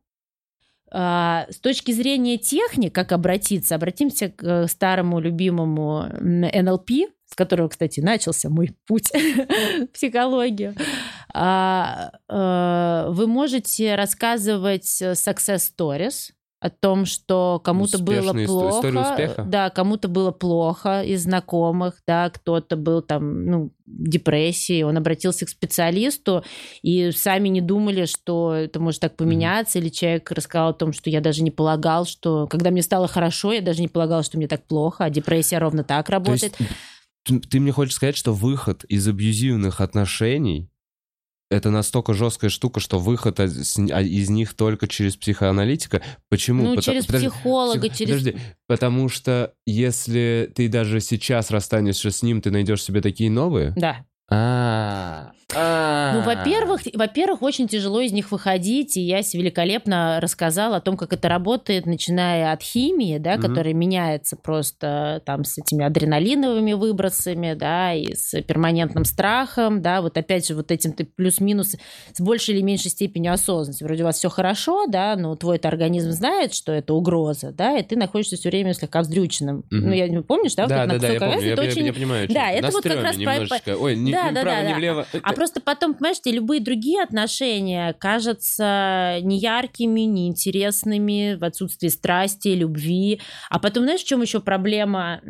А, 0.90 1.46
С 1.50 1.58
точки 1.58 1.92
зрения 1.92 2.38
техник, 2.38 2.94
как 2.94 3.12
обратиться, 3.12 3.74
обратимся 3.74 4.28
к 4.28 4.42
э, 4.44 4.66
старому 4.68 5.20
любимому 5.20 6.06
НЛП, 6.20 6.90
с 7.26 7.34
которого, 7.34 7.68
кстати, 7.68 8.00
начался 8.00 8.48
мой 8.48 8.74
путь 8.86 9.10
в 9.80 9.86
психологию. 9.88 10.74
А, 11.32 12.10
э, 12.28 13.10
Вы 13.10 13.26
можете 13.26 13.94
рассказывать 13.94 15.00
э, 15.00 15.12
success 15.12 15.70
stories 15.76 16.32
о 16.58 16.70
том, 16.70 17.04
что 17.04 17.60
кому-то 17.62 17.98
было 17.98 18.32
плохо, 18.32 18.86
успеха? 19.12 19.44
да, 19.46 19.68
кому-то 19.70 20.08
было 20.08 20.30
плохо 20.30 21.02
из 21.02 21.24
знакомых, 21.24 22.00
да, 22.06 22.30
кто-то 22.30 22.76
был 22.76 23.02
там, 23.02 23.44
ну, 23.44 23.72
в 23.86 24.08
депрессии, 24.08 24.82
он 24.82 24.96
обратился 24.96 25.44
к 25.44 25.50
специалисту, 25.50 26.42
и 26.82 27.10
сами 27.12 27.48
не 27.50 27.60
думали, 27.60 28.06
что 28.06 28.54
это 28.54 28.80
может 28.80 29.02
так 29.02 29.16
поменяться, 29.16 29.78
или 29.78 29.90
человек 29.90 30.30
рассказал 30.30 30.70
о 30.70 30.74
том, 30.74 30.92
что 30.92 31.10
я 31.10 31.20
даже 31.20 31.42
не 31.42 31.50
полагал, 31.50 32.06
что, 32.06 32.46
когда 32.46 32.70
мне 32.70 32.82
стало 32.82 33.06
хорошо, 33.06 33.52
я 33.52 33.60
даже 33.60 33.82
не 33.82 33.88
полагал, 33.88 34.22
что 34.22 34.38
мне 34.38 34.48
так 34.48 34.64
плохо, 34.66 35.04
а 35.04 35.10
депрессия 35.10 35.58
ровно 35.58 35.84
так 35.84 36.06
То 36.06 36.12
работает. 36.12 36.42
есть 36.58 36.70
ты- 37.24 37.40
ты 37.40 37.60
мне 37.60 37.72
хочешь 37.72 37.94
сказать, 37.94 38.16
что 38.16 38.32
выход 38.32 38.84
из 38.84 39.06
абьюзивных 39.06 39.80
отношений 39.80 40.70
это 41.50 41.70
настолько 41.70 42.12
жесткая 42.12 42.50
штука, 42.50 42.80
что 42.80 42.98
выход 42.98 43.38
из, 43.40 43.78
а, 43.78 44.02
из 44.02 44.28
них 44.30 44.54
только 44.54 44.88
через 44.88 45.16
психоаналитика. 45.16 46.02
Почему? 46.28 46.64
ну, 46.64 46.70
Пота- 46.74 46.82
через 46.84 47.06
подожди, 47.06 47.28
психолога, 47.28 47.88
псих- 47.88 47.96
через... 47.96 48.18
Подожди, 48.18 48.36
потому 48.66 49.08
что 49.08 49.54
если 49.64 50.50
ты 50.54 50.68
даже 50.68 51.00
сейчас 51.00 51.50
расстанешься 51.50 52.10
с 52.10 52.22
ним, 52.22 52.40
ты 52.40 52.50
найдешь 52.50 52.82
себе 52.82 53.00
такие 53.00 53.30
новые? 53.30 53.72
Да. 53.76 54.04
А, 54.28 55.32
а. 55.45 55.45
Ну, 55.52 56.22
во-первых, 56.22 56.80
во-первых, 56.92 57.42
очень 57.42 57.68
тяжело 57.68 58.00
из 58.00 58.12
них 58.12 58.32
выходить, 58.32 58.96
и 58.96 59.00
Ясь 59.00 59.32
великолепно 59.32 60.18
рассказал 60.20 60.74
о 60.74 60.80
том, 60.80 60.96
как 60.96 61.12
это 61.12 61.28
работает, 61.28 61.86
начиная 61.86 62.52
от 62.52 62.62
химии, 62.62 63.18
да, 63.18 63.36
которая 63.42 63.72
меняется 63.72 64.36
просто 64.36 65.22
там 65.24 65.44
с 65.44 65.56
этими 65.58 65.84
адреналиновыми 65.84 66.72
выбросами, 66.72 67.54
да, 67.54 67.94
и 67.94 68.12
с 68.14 68.40
перманентным 68.42 69.04
страхом, 69.04 69.82
да, 69.82 70.02
вот 70.02 70.18
опять 70.18 70.46
же 70.48 70.54
вот 70.56 70.72
этим 70.72 70.92
ты 70.92 71.04
плюс-минус 71.04 71.76
с 72.12 72.20
большей 72.20 72.54
или 72.56 72.62
меньшей 72.62 72.90
степенью 72.90 73.32
осознанности. 73.32 73.84
Вроде 73.84 74.02
у 74.02 74.06
вас 74.06 74.16
все 74.18 74.28
хорошо, 74.28 74.86
да, 74.86 75.14
но 75.16 75.36
твой 75.36 75.58
организм 75.58 76.10
знает, 76.10 76.54
что 76.54 76.72
это 76.72 76.92
угроза, 76.92 77.52
да, 77.52 77.78
и 77.78 77.82
ты 77.84 77.96
находишься 77.96 78.36
все 78.36 78.48
время 78.50 78.74
слегка 78.74 79.00
вздрюченным. 79.00 79.64
Ну, 79.70 79.92
я 79.92 80.08
не 80.08 80.20
помнишь, 80.22 80.54
да, 80.56 80.66
Да, 80.66 80.86
да, 80.86 80.98
да, 80.98 81.08
я 81.08 81.20
помню, 81.20 81.40
я, 81.40 81.54
я- 81.54 81.62
очень 81.62 81.86
я 81.86 81.92
понимаю. 81.92 82.28
Да, 82.28 82.50
это 82.50 82.70
вот 82.72 82.82
как 82.82 83.02
раз 83.02 83.16
немножечко. 83.16 83.76
Ой, 83.76 83.94
не, 83.96 84.12
Да, 84.12 84.32
да, 84.32 84.42
да, 84.42 84.62
не 84.62 84.74
влево. 84.74 85.06
А 85.22 85.35
просто 85.36 85.60
потом, 85.60 85.92
понимаешь, 85.94 86.20
тебе 86.20 86.36
любые 86.36 86.62
другие 86.62 87.02
отношения 87.02 87.92
кажутся 87.92 89.18
неяркими, 89.20 90.00
неинтересными, 90.00 91.34
в 91.34 91.44
отсутствии 91.44 91.88
страсти, 91.88 92.48
любви. 92.48 93.20
А 93.50 93.58
потом, 93.58 93.84
знаешь, 93.84 94.00
в 94.00 94.06
чем 94.06 94.22
еще 94.22 94.40
проблема 94.40 95.20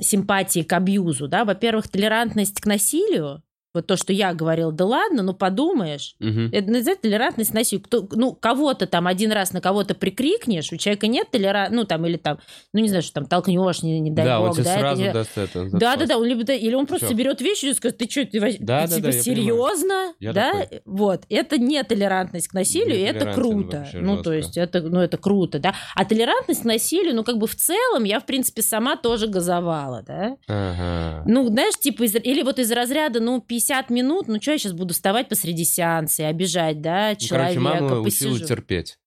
симпатии 0.00 0.62
к 0.64 0.72
абьюзу? 0.72 1.28
Да? 1.28 1.44
Во-первых, 1.44 1.86
толерантность 1.88 2.60
к 2.60 2.66
насилию, 2.66 3.44
вот 3.78 3.86
то, 3.86 3.96
что 3.96 4.12
я 4.12 4.34
говорил, 4.34 4.72
да 4.72 4.84
ладно, 4.84 5.22
ну 5.22 5.34
подумаешь. 5.34 6.14
Угу. 6.20 6.50
Это 6.52 6.70
называется 6.70 7.02
толерантность 7.02 7.54
насилию. 7.54 7.84
Кто, 7.84 8.06
ну, 8.12 8.32
кого-то 8.34 8.86
там 8.86 9.06
один 9.06 9.32
раз 9.32 9.52
на 9.52 9.60
кого-то 9.60 9.94
прикрикнешь, 9.94 10.72
у 10.72 10.76
человека 10.76 11.06
нет 11.06 11.30
толерантности, 11.30 11.76
ну 11.76 11.84
там, 11.84 12.06
или 12.06 12.16
там, 12.16 12.38
ну 12.72 12.80
не 12.80 12.88
знаю, 12.88 13.02
что 13.02 13.14
там, 13.14 13.26
толкнешь, 13.26 13.82
не, 13.82 14.00
не 14.00 14.10
дай 14.10 14.24
да, 14.24 14.40
бог. 14.40 14.50
Он 14.50 14.64
да, 14.64 14.78
сразу 14.78 15.02
это, 15.02 15.12
даст 15.12 15.38
это. 15.38 15.68
Да, 15.72 15.96
да, 15.96 16.06
да, 16.06 16.18
он 16.18 16.24
любит, 16.24 16.50
или 16.50 16.74
он 16.74 16.86
просто 16.86 17.06
Всё. 17.06 17.14
берет 17.14 17.40
вещи 17.40 17.66
и 17.66 17.74
скажет, 17.74 17.98
ты 17.98 18.10
что, 18.10 18.26
ты, 18.26 18.40
да, 18.40 18.48
ты, 18.50 18.58
да, 18.60 18.86
типа, 18.86 19.02
да, 19.02 19.12
серьезно? 19.12 20.14
Я 20.20 20.32
да? 20.32 20.52
Такой. 20.52 20.82
Вот, 20.84 21.24
это 21.28 21.58
не 21.58 21.82
толерантность 21.82 22.48
к 22.48 22.54
насилию, 22.54 22.98
и 22.98 23.02
это 23.02 23.32
круто. 23.32 23.86
Ну, 23.94 24.16
жестко. 24.16 24.24
то 24.24 24.32
есть, 24.32 24.56
это, 24.56 24.82
ну, 24.82 25.00
это 25.00 25.16
круто, 25.16 25.58
да. 25.58 25.74
А 25.94 26.04
толерантность 26.04 26.62
к 26.62 26.64
насилию, 26.64 27.14
ну, 27.14 27.24
как 27.24 27.38
бы 27.38 27.46
в 27.46 27.54
целом, 27.54 28.04
я, 28.04 28.20
в 28.20 28.26
принципе, 28.26 28.62
сама 28.62 28.96
тоже 28.96 29.26
газовала, 29.26 30.02
да. 30.06 30.36
Ага. 30.48 31.24
Ну, 31.26 31.46
знаешь, 31.46 31.78
типа, 31.78 32.04
из, 32.04 32.14
или 32.14 32.42
вот 32.42 32.58
из 32.58 32.70
разряда, 32.72 33.20
ну, 33.20 33.40
50 33.40 33.67
минут, 33.90 34.28
ну, 34.28 34.40
что 34.40 34.52
я 34.52 34.58
сейчас 34.58 34.72
буду 34.72 34.94
вставать 34.94 35.28
посреди 35.28 35.64
сеанса 35.64 36.22
и 36.22 36.26
обижать, 36.26 36.80
да, 36.80 37.14
человека? 37.16 37.60
Ну, 37.60 37.66
короче, 37.66 37.80
мама 37.80 38.04
посижу. 38.04 38.34
учила 38.34 38.48
терпеть, 38.48 38.98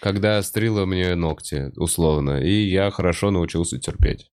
когда 0.00 0.42
стрила 0.42 0.86
мне 0.86 1.14
ногти, 1.14 1.72
условно, 1.76 2.42
и 2.42 2.68
я 2.68 2.90
хорошо 2.90 3.30
научился 3.30 3.78
терпеть. 3.78 4.30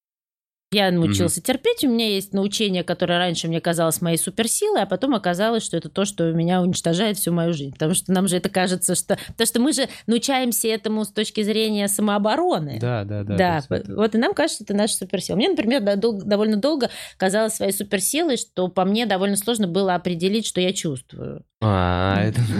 Я 0.72 0.92
научился 0.92 1.40
mm-hmm. 1.40 1.44
терпеть. 1.44 1.84
У 1.86 1.88
меня 1.88 2.10
есть 2.10 2.34
научение, 2.34 2.84
которое 2.84 3.18
раньше 3.20 3.48
мне 3.48 3.62
казалось 3.62 4.02
моей 4.02 4.18
суперсилой, 4.18 4.82
а 4.82 4.86
потом 4.86 5.16
оказалось, 5.16 5.64
что 5.64 5.78
это 5.78 5.88
то, 5.88 6.04
что 6.04 6.30
меня 6.34 6.62
уничтожает 6.62 7.18
всю 7.18 7.32
мою 7.32 7.54
жизнь. 7.54 7.72
Потому 7.72 7.94
что 7.94 8.12
нам 8.12 8.28
же 8.28 8.36
это 8.36 8.50
кажется, 8.50 8.96
что... 8.96 9.18
Потому 9.28 9.48
что 9.48 9.62
мы 9.62 9.72
же 9.72 9.88
научаемся 10.08 10.68
этому 10.68 11.06
с 11.06 11.10
точки 11.10 11.42
зрения 11.42 11.88
самообороны. 11.88 12.80
Да, 12.82 13.06
да, 13.06 13.24
да. 13.24 13.38
Да, 13.38 13.64
это... 13.70 13.96
вот 13.96 14.14
и 14.14 14.18
нам 14.18 14.34
кажется, 14.34 14.66
это 14.66 14.74
наша 14.74 14.96
суперсила. 14.96 15.38
Мне, 15.38 15.50
например, 15.50 15.82
довольно 15.82 16.58
долго 16.58 16.90
казалось 17.16 17.54
своей 17.54 17.72
суперсилой, 17.72 18.36
что 18.36 18.68
по 18.68 18.84
мне 18.84 19.06
довольно 19.06 19.38
сложно 19.38 19.68
было 19.68 19.96
определить, 19.96 20.46
что 20.46 20.60
я 20.60 20.74
чувствую. 20.74 21.46
А, 21.60 22.22
это... 22.22 22.42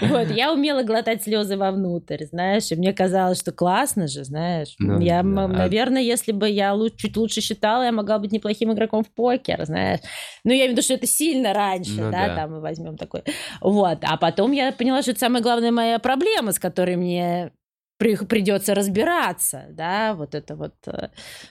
Вот, 0.00 0.30
я 0.30 0.52
умела 0.52 0.82
глотать 0.82 1.22
слезы 1.22 1.56
вовнутрь, 1.56 2.24
знаешь, 2.24 2.72
и 2.72 2.76
мне 2.76 2.92
казалось, 2.92 3.38
что 3.38 3.52
классно 3.52 4.08
же, 4.08 4.24
знаешь. 4.24 4.74
Ну 4.78 5.00
я, 5.00 5.22
наверное, 5.22 6.02
если 6.02 6.32
бы 6.32 6.45
я 6.46 6.76
чуть 6.96 7.16
лучше 7.16 7.40
считала, 7.40 7.82
я 7.82 7.92
могла 7.92 8.18
быть 8.18 8.32
неплохим 8.32 8.72
игроком 8.72 9.04
в 9.04 9.08
покер, 9.08 9.64
знаешь. 9.64 10.00
Ну, 10.44 10.52
я 10.52 10.58
имею 10.58 10.70
в 10.70 10.72
виду, 10.72 10.82
что 10.82 10.94
это 10.94 11.06
сильно 11.06 11.52
раньше, 11.52 12.02
ну 12.02 12.10
да, 12.10 12.34
там 12.34 12.52
мы 12.52 12.60
возьмем 12.60 12.96
такой. 12.96 13.22
Вот, 13.60 13.98
а 14.02 14.16
потом 14.16 14.52
я 14.52 14.72
поняла, 14.72 15.02
что 15.02 15.12
это 15.12 15.20
самая 15.20 15.42
главная 15.42 15.72
моя 15.72 15.98
проблема, 15.98 16.52
с 16.52 16.58
которой 16.58 16.96
мне 16.96 17.52
придется 17.98 18.74
разбираться, 18.74 19.66
да, 19.70 20.14
вот 20.14 20.34
это 20.34 20.54
вот 20.54 20.74
э, 20.86 21.08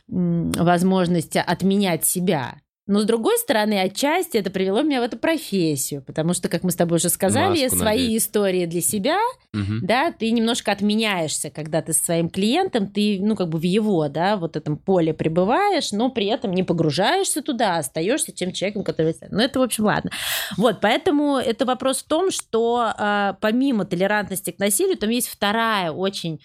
возможность 0.08 1.36
отменять 1.36 2.06
себя. 2.06 2.62
Но 2.88 2.99
с 2.99 3.05
другой 3.05 3.39
стороны, 3.39 3.79
отчасти 3.81 4.38
это 4.38 4.51
привело 4.51 4.83
меня 4.83 5.01
в 5.01 5.03
эту 5.03 5.17
профессию, 5.17 6.03
потому 6.03 6.33
что, 6.36 6.49
как 6.49 6.63
мы 6.63 6.69
с 6.69 6.75
тобой 6.75 6.97
уже 6.97 7.09
сказали, 7.09 7.63
Маску 7.63 7.79
свои 7.79 8.03
надеть. 8.03 8.21
истории 8.21 8.65
для 8.67 8.81
себя, 8.81 9.17
угу. 9.53 9.79
да, 9.81 10.11
ты 10.11 10.29
немножко 10.29 10.71
отменяешься, 10.71 11.49
когда 11.49 11.81
ты 11.81 11.93
со 11.93 12.03
своим 12.03 12.29
клиентом, 12.29 12.88
ты, 12.88 13.17
ну, 13.19 13.36
как 13.36 13.49
бы 13.49 13.57
в 13.57 13.63
его, 13.63 14.07
да, 14.07 14.38
вот 14.38 14.55
этом 14.55 14.77
поле 14.77 15.15
пребываешь, 15.15 15.91
но 15.91 16.11
при 16.11 16.27
этом 16.27 16.53
не 16.53 16.61
погружаешься 16.61 17.41
туда, 17.41 17.77
а 17.77 17.79
остаешься 17.79 18.31
тем 18.31 18.51
человеком, 18.51 18.83
который... 18.83 19.15
Ну, 19.31 19.39
это, 19.39 19.59
в 19.59 19.63
общем, 19.63 19.86
ладно. 19.86 20.11
Вот, 20.55 20.79
поэтому 20.79 21.38
это 21.38 21.65
вопрос 21.65 22.03
в 22.03 22.07
том, 22.07 22.29
что 22.29 22.93
э, 22.95 23.33
помимо 23.41 23.86
толерантности 23.86 24.51
к 24.51 24.59
насилию, 24.59 24.95
там 24.95 25.09
есть 25.09 25.27
вторая 25.27 25.91
очень 25.91 26.39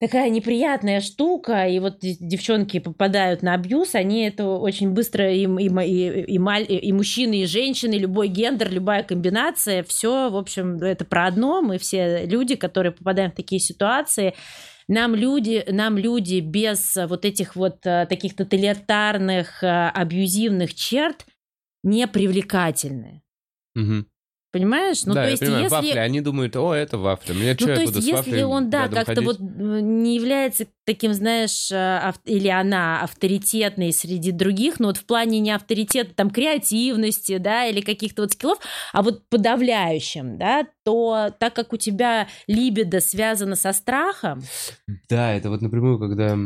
такая 0.00 0.30
неприятная 0.30 1.00
штука, 1.00 1.66
и 1.66 1.78
вот 1.80 1.98
девчонки 2.00 2.78
попадают 2.78 3.42
на 3.42 3.54
абьюз, 3.54 3.94
они 3.94 4.26
это 4.26 4.46
очень 4.46 4.90
быстро, 4.90 5.32
и, 5.32 5.44
и, 5.44 5.68
и, 5.68 6.36
и, 6.36 6.78
и 6.78 6.92
мужчины, 6.92 7.42
и 7.42 7.46
женщины, 7.46 7.94
любой 7.94 8.28
гендер, 8.28 8.70
любая 8.70 9.02
комбинация, 9.02 9.82
все, 9.82 10.30
в 10.30 10.36
общем, 10.36 10.76
это 10.76 11.04
про 11.04 11.26
одно, 11.26 11.62
мы 11.62 11.78
все 11.78 12.26
люди, 12.26 12.54
которые 12.54 12.92
попадаем 12.92 13.32
в 13.32 13.34
такие 13.34 13.60
ситуации, 13.60 14.34
нам 14.86 15.14
люди, 15.14 15.64
нам 15.68 15.98
люди 15.98 16.40
без 16.40 16.96
вот 16.96 17.24
этих 17.24 17.56
вот 17.56 17.84
э, 17.84 18.06
таких 18.08 18.34
тоталитарных, 18.34 19.62
э, 19.62 19.88
абьюзивных 19.90 20.74
черт 20.74 21.26
не 21.82 22.06
привлекательны. 22.06 23.22
Угу. 23.76 24.06
Понимаешь? 24.50 25.04
Ну, 25.04 25.12
да, 25.12 25.24
то 25.24 25.30
есть, 25.30 25.40
понимаю, 25.40 25.64
если... 25.64 25.74
вафли, 25.74 25.98
они 25.98 26.22
думают, 26.22 26.56
о, 26.56 26.72
это 26.72 26.96
вафля, 26.96 27.34
мне 27.34 27.50
ну, 27.50 27.54
что, 27.54 27.74
то 27.74 27.80
есть, 27.82 27.96
если 27.96 28.42
он, 28.42 28.70
да, 28.70 28.88
как-то 28.88 29.20
вот 29.20 29.38
не 29.40 30.16
является 30.16 30.66
таким, 30.86 31.12
знаешь, 31.12 31.70
э, 31.70 31.76
ав... 31.76 32.16
или 32.24 32.48
она 32.48 33.02
авторитетной 33.02 33.92
среди 33.92 34.32
других, 34.32 34.80
но 34.80 34.88
вот 34.88 34.96
в 34.96 35.04
плане 35.04 35.40
не 35.40 35.50
авторитета, 35.50 36.14
там, 36.14 36.30
креативности, 36.30 37.36
да, 37.36 37.66
или 37.66 37.82
каких-то 37.82 38.22
вот 38.22 38.32
скиллов, 38.32 38.58
а 38.94 39.02
вот 39.02 39.28
подавляющим, 39.28 40.38
да, 40.38 40.66
то 40.82 41.28
так 41.38 41.52
как 41.54 41.74
у 41.74 41.76
тебя 41.76 42.26
либидо 42.46 43.00
связано 43.00 43.54
со 43.54 43.74
страхом... 43.74 44.40
Да, 45.10 45.34
это 45.34 45.50
вот 45.50 45.60
напрямую, 45.60 45.98
когда... 45.98 46.38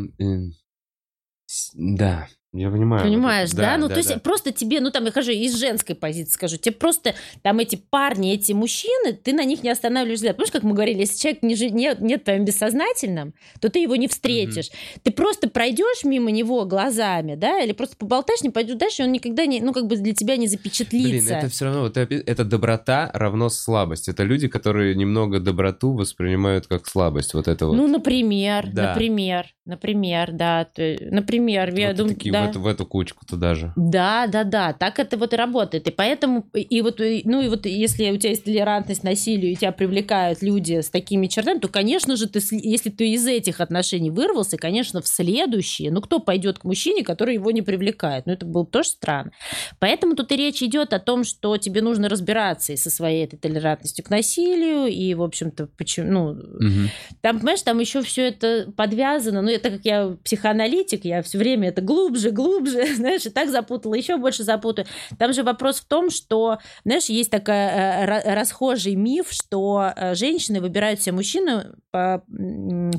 Да, 1.75 2.29
я 2.53 2.71
понимаю. 2.71 3.03
Понимаешь, 3.03 3.49
вот 3.51 3.57
да? 3.57 3.63
да? 3.63 3.79
Ну, 3.79 3.89
да, 3.89 3.95
то 3.95 4.01
есть 4.01 4.23
просто 4.23 4.53
тебе, 4.53 4.81
ну, 4.81 4.91
там, 4.91 5.07
я 5.07 5.11
хожу 5.11 5.31
из 5.31 5.57
женской 5.59 5.95
позиции 5.95 6.33
скажу, 6.33 6.59
тебе 6.59 6.75
просто 6.75 7.15
там 7.41 7.59
эти 7.61 7.77
парни, 7.77 8.35
эти 8.35 8.53
мужчины, 8.53 9.15
ты 9.15 9.33
на 9.33 9.45
них 9.45 9.63
не 9.63 9.71
останавливаешь 9.71 10.19
взгляд. 10.19 10.37
Помнишь, 10.37 10.53
как 10.53 10.63
мы 10.63 10.75
говорили, 10.75 11.01
если 11.01 11.19
человек 11.19 11.43
не, 11.43 11.55
нет, 11.71 12.01
нет 12.01 12.21
в 12.21 12.25
твоем 12.25 12.45
бессознательном, 12.45 13.33
то 13.61 13.71
ты 13.71 13.79
его 13.79 13.97
не 13.97 14.07
встретишь. 14.07 14.67
Mm-hmm. 14.67 15.01
Ты 15.05 15.13
просто 15.13 15.49
пройдешь 15.49 16.05
мимо 16.05 16.31
него 16.31 16.67
глазами, 16.67 17.37
да, 17.37 17.61
или 17.61 17.73
просто 17.73 17.97
поболтаешь, 17.97 18.43
не 18.43 18.51
пойдешь 18.51 18.77
дальше, 18.77 19.05
он 19.05 19.13
никогда 19.13 19.47
не, 19.47 19.63
ну, 19.63 19.73
как 19.73 19.87
бы 19.87 19.97
для 19.97 20.13
тебя 20.13 20.37
не 20.37 20.47
запечатлится. 20.47 21.09
Блин, 21.09 21.39
это 21.39 21.49
все 21.49 21.65
равно, 21.65 21.83
вот 21.83 21.97
это 21.97 22.45
доброта 22.45 23.11
равно 23.15 23.49
слабость. 23.49 24.09
Это 24.09 24.25
люди, 24.25 24.49
которые 24.49 24.95
немного 24.95 25.41
доброту 25.41 25.95
воспринимают 25.95 26.67
как 26.67 26.87
слабость. 26.87 27.33
Вот 27.33 27.49
это 27.49 27.67
вот. 27.67 27.77
Ну, 27.77 27.89
например, 27.89 28.69
да. 28.71 28.91
например, 28.91 29.47
например, 29.65 30.33
да, 30.33 30.65
то, 30.65 30.99
например, 31.01 31.71
вот 31.71 31.79
я 31.79 31.95
думаю, 31.95 32.17
да, 32.25 32.42
в, 32.47 32.51
эту, 32.51 32.61
в 32.61 32.67
эту 32.67 32.87
кучку-то 32.87 33.37
даже. 33.37 33.73
Да, 33.77 34.27
да, 34.27 34.45
да, 34.45 34.73
так 34.73 34.99
это 34.99 35.17
вот 35.17 35.33
и 35.33 35.37
работает. 35.37 35.89
И 35.89 35.91
поэтому, 35.91 36.47
и 36.55 36.83
вот, 36.83 37.01
ну 37.25 37.41
и 37.41 37.49
вот 37.49 37.67
если 37.67 38.11
у 38.11 38.17
тебя 38.17 38.31
есть 38.31 38.45
толерантность 38.45 39.05
насилию, 39.05 39.53
и 39.53 39.57
тебя 39.57 39.73
привлекают 39.73 40.43
люди 40.43 40.81
с 40.81 40.89
такими 40.91 41.27
чертами, 41.27 41.59
то, 41.59 41.69
конечно 41.69 42.17
же, 42.17 42.29
ты, 42.29 42.41
если 42.51 42.91
ты 42.91 43.11
из 43.11 43.27
этих 43.27 43.61
отношений 43.61 44.11
вырвался, 44.11 44.57
конечно, 44.57 45.01
в 45.01 45.07
следующие, 45.07 45.91
ну 45.91 46.01
кто 46.01 46.19
пойдет 46.19 46.59
к 46.59 46.65
мужчине, 46.65 47.05
который 47.05 47.35
его 47.35 47.51
не 47.51 47.63
привлекает? 47.63 48.27
Ну 48.27 48.33
это 48.33 48.47
было 48.47 48.67
тоже 48.67 48.89
странно. 48.89 49.33
Поэтому 49.79 50.17
тут 50.17 50.33
и 50.33 50.37
речь 50.37 50.63
идет 50.63 50.93
о 50.93 50.99
том, 50.99 51.25
что 51.25 51.57
тебе 51.57 51.83
нужно 51.83 52.09
разбираться 52.09 52.73
и 52.73 52.77
со 52.77 52.91
своей 52.91 53.25
этой 53.25 53.37
толерантностью 53.37 54.05
к 54.05 54.11
насилию, 54.11 54.87
и, 54.87 55.15
в 55.15 55.23
общем-то, 55.23 55.69
почему, 55.77 56.11
ну, 56.11 56.25
угу. 56.31 56.89
там, 57.21 57.39
понимаешь, 57.39 57.63
там 57.63 57.79
еще 57.79 58.03
все 58.03 58.29
это 58.29 58.73
подвязано, 58.77 59.43
ну, 59.43 59.51
это 59.51 59.71
как 59.71 59.85
я 59.85 60.17
психоаналитик, 60.25 61.05
я 61.05 61.23
все 61.23 61.39
время 61.39 61.69
это 61.69 61.81
глубже, 61.83 62.31
глубже, 62.33 62.95
знаешь, 62.97 63.27
и 63.27 63.31
так 63.31 63.51
запутала, 63.51 63.95
еще 63.95 64.17
больше 64.17 64.45
запутаю. 64.45 64.87
Там 65.19 65.33
же 65.33 65.43
вопрос 65.43 65.81
в 65.81 65.87
том, 65.87 66.11
что, 66.11 66.59
знаешь, 66.85 67.07
есть 67.07 67.31
такой 67.31 67.55
э, 67.55 68.35
расхожий 68.35 68.95
миф, 68.95 69.29
что 69.31 69.93
э, 69.95 70.15
женщины 70.15 70.61
выбирают 70.61 71.01
себе 71.01 71.13
мужчину 71.13 71.65
по 71.91 72.23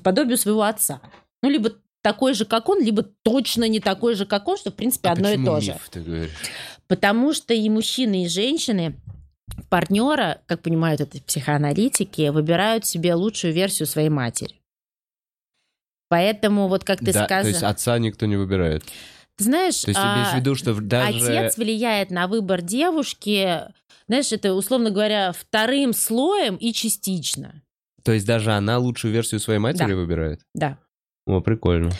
подобию 0.03 0.37
своего 0.37 0.63
отца. 0.63 1.01
Ну, 1.41 1.49
либо 1.49 1.71
такой 2.01 2.33
же, 2.33 2.45
как 2.45 2.69
он, 2.69 2.81
либо 2.81 3.03
точно 3.23 3.67
не 3.67 3.79
такой 3.79 4.15
же, 4.15 4.25
как 4.25 4.47
он, 4.47 4.57
что, 4.57 4.71
в 4.71 4.75
принципе, 4.75 5.09
а 5.09 5.13
одно 5.13 5.29
и 5.29 5.43
то 5.43 5.55
миф, 5.55 5.63
же. 5.63 5.75
Ты 5.89 6.01
говоришь? 6.01 6.31
Потому 6.87 7.33
что 7.33 7.53
и 7.53 7.69
мужчины, 7.69 8.25
и 8.25 8.27
женщины 8.27 8.95
партнера, 9.69 10.41
как 10.45 10.61
понимают 10.61 11.01
это 11.01 11.21
психоаналитики, 11.21 12.29
выбирают 12.29 12.85
себе 12.85 13.13
лучшую 13.13 13.53
версию 13.53 13.87
своей 13.87 14.09
матери. 14.09 14.55
Поэтому 16.09 16.67
вот 16.67 16.83
как 16.83 16.99
ты 16.99 17.11
да, 17.11 17.25
сказал... 17.25 17.43
То 17.43 17.49
есть 17.49 17.63
отца 17.63 17.97
никто 17.97 18.25
не 18.25 18.35
выбирает? 18.35 18.83
Ты 19.37 19.45
знаешь, 19.45 19.81
То 19.81 19.89
есть 19.89 19.99
ты 19.99 20.05
имеешь 20.05 20.27
в 20.27 20.33
а, 20.33 20.39
виду, 20.39 20.55
что 20.55 20.73
даже... 20.79 21.37
отец 21.37 21.57
влияет 21.57 22.11
на 22.11 22.27
выбор 22.27 22.61
девушки, 22.61 23.61
знаешь, 24.07 24.31
это, 24.31 24.53
условно 24.53 24.91
говоря, 24.91 25.31
вторым 25.31 25.93
слоем 25.93 26.55
и 26.55 26.71
частично. 26.71 27.63
То 28.03 28.11
есть 28.11 28.27
даже 28.27 28.51
она 28.51 28.77
лучшую 28.77 29.13
версию 29.13 29.39
своей 29.39 29.59
матери 29.59 29.89
да. 29.89 29.95
выбирает? 29.95 30.41
Да. 30.53 30.77
О, 31.25 31.39
прикольно. 31.39 31.91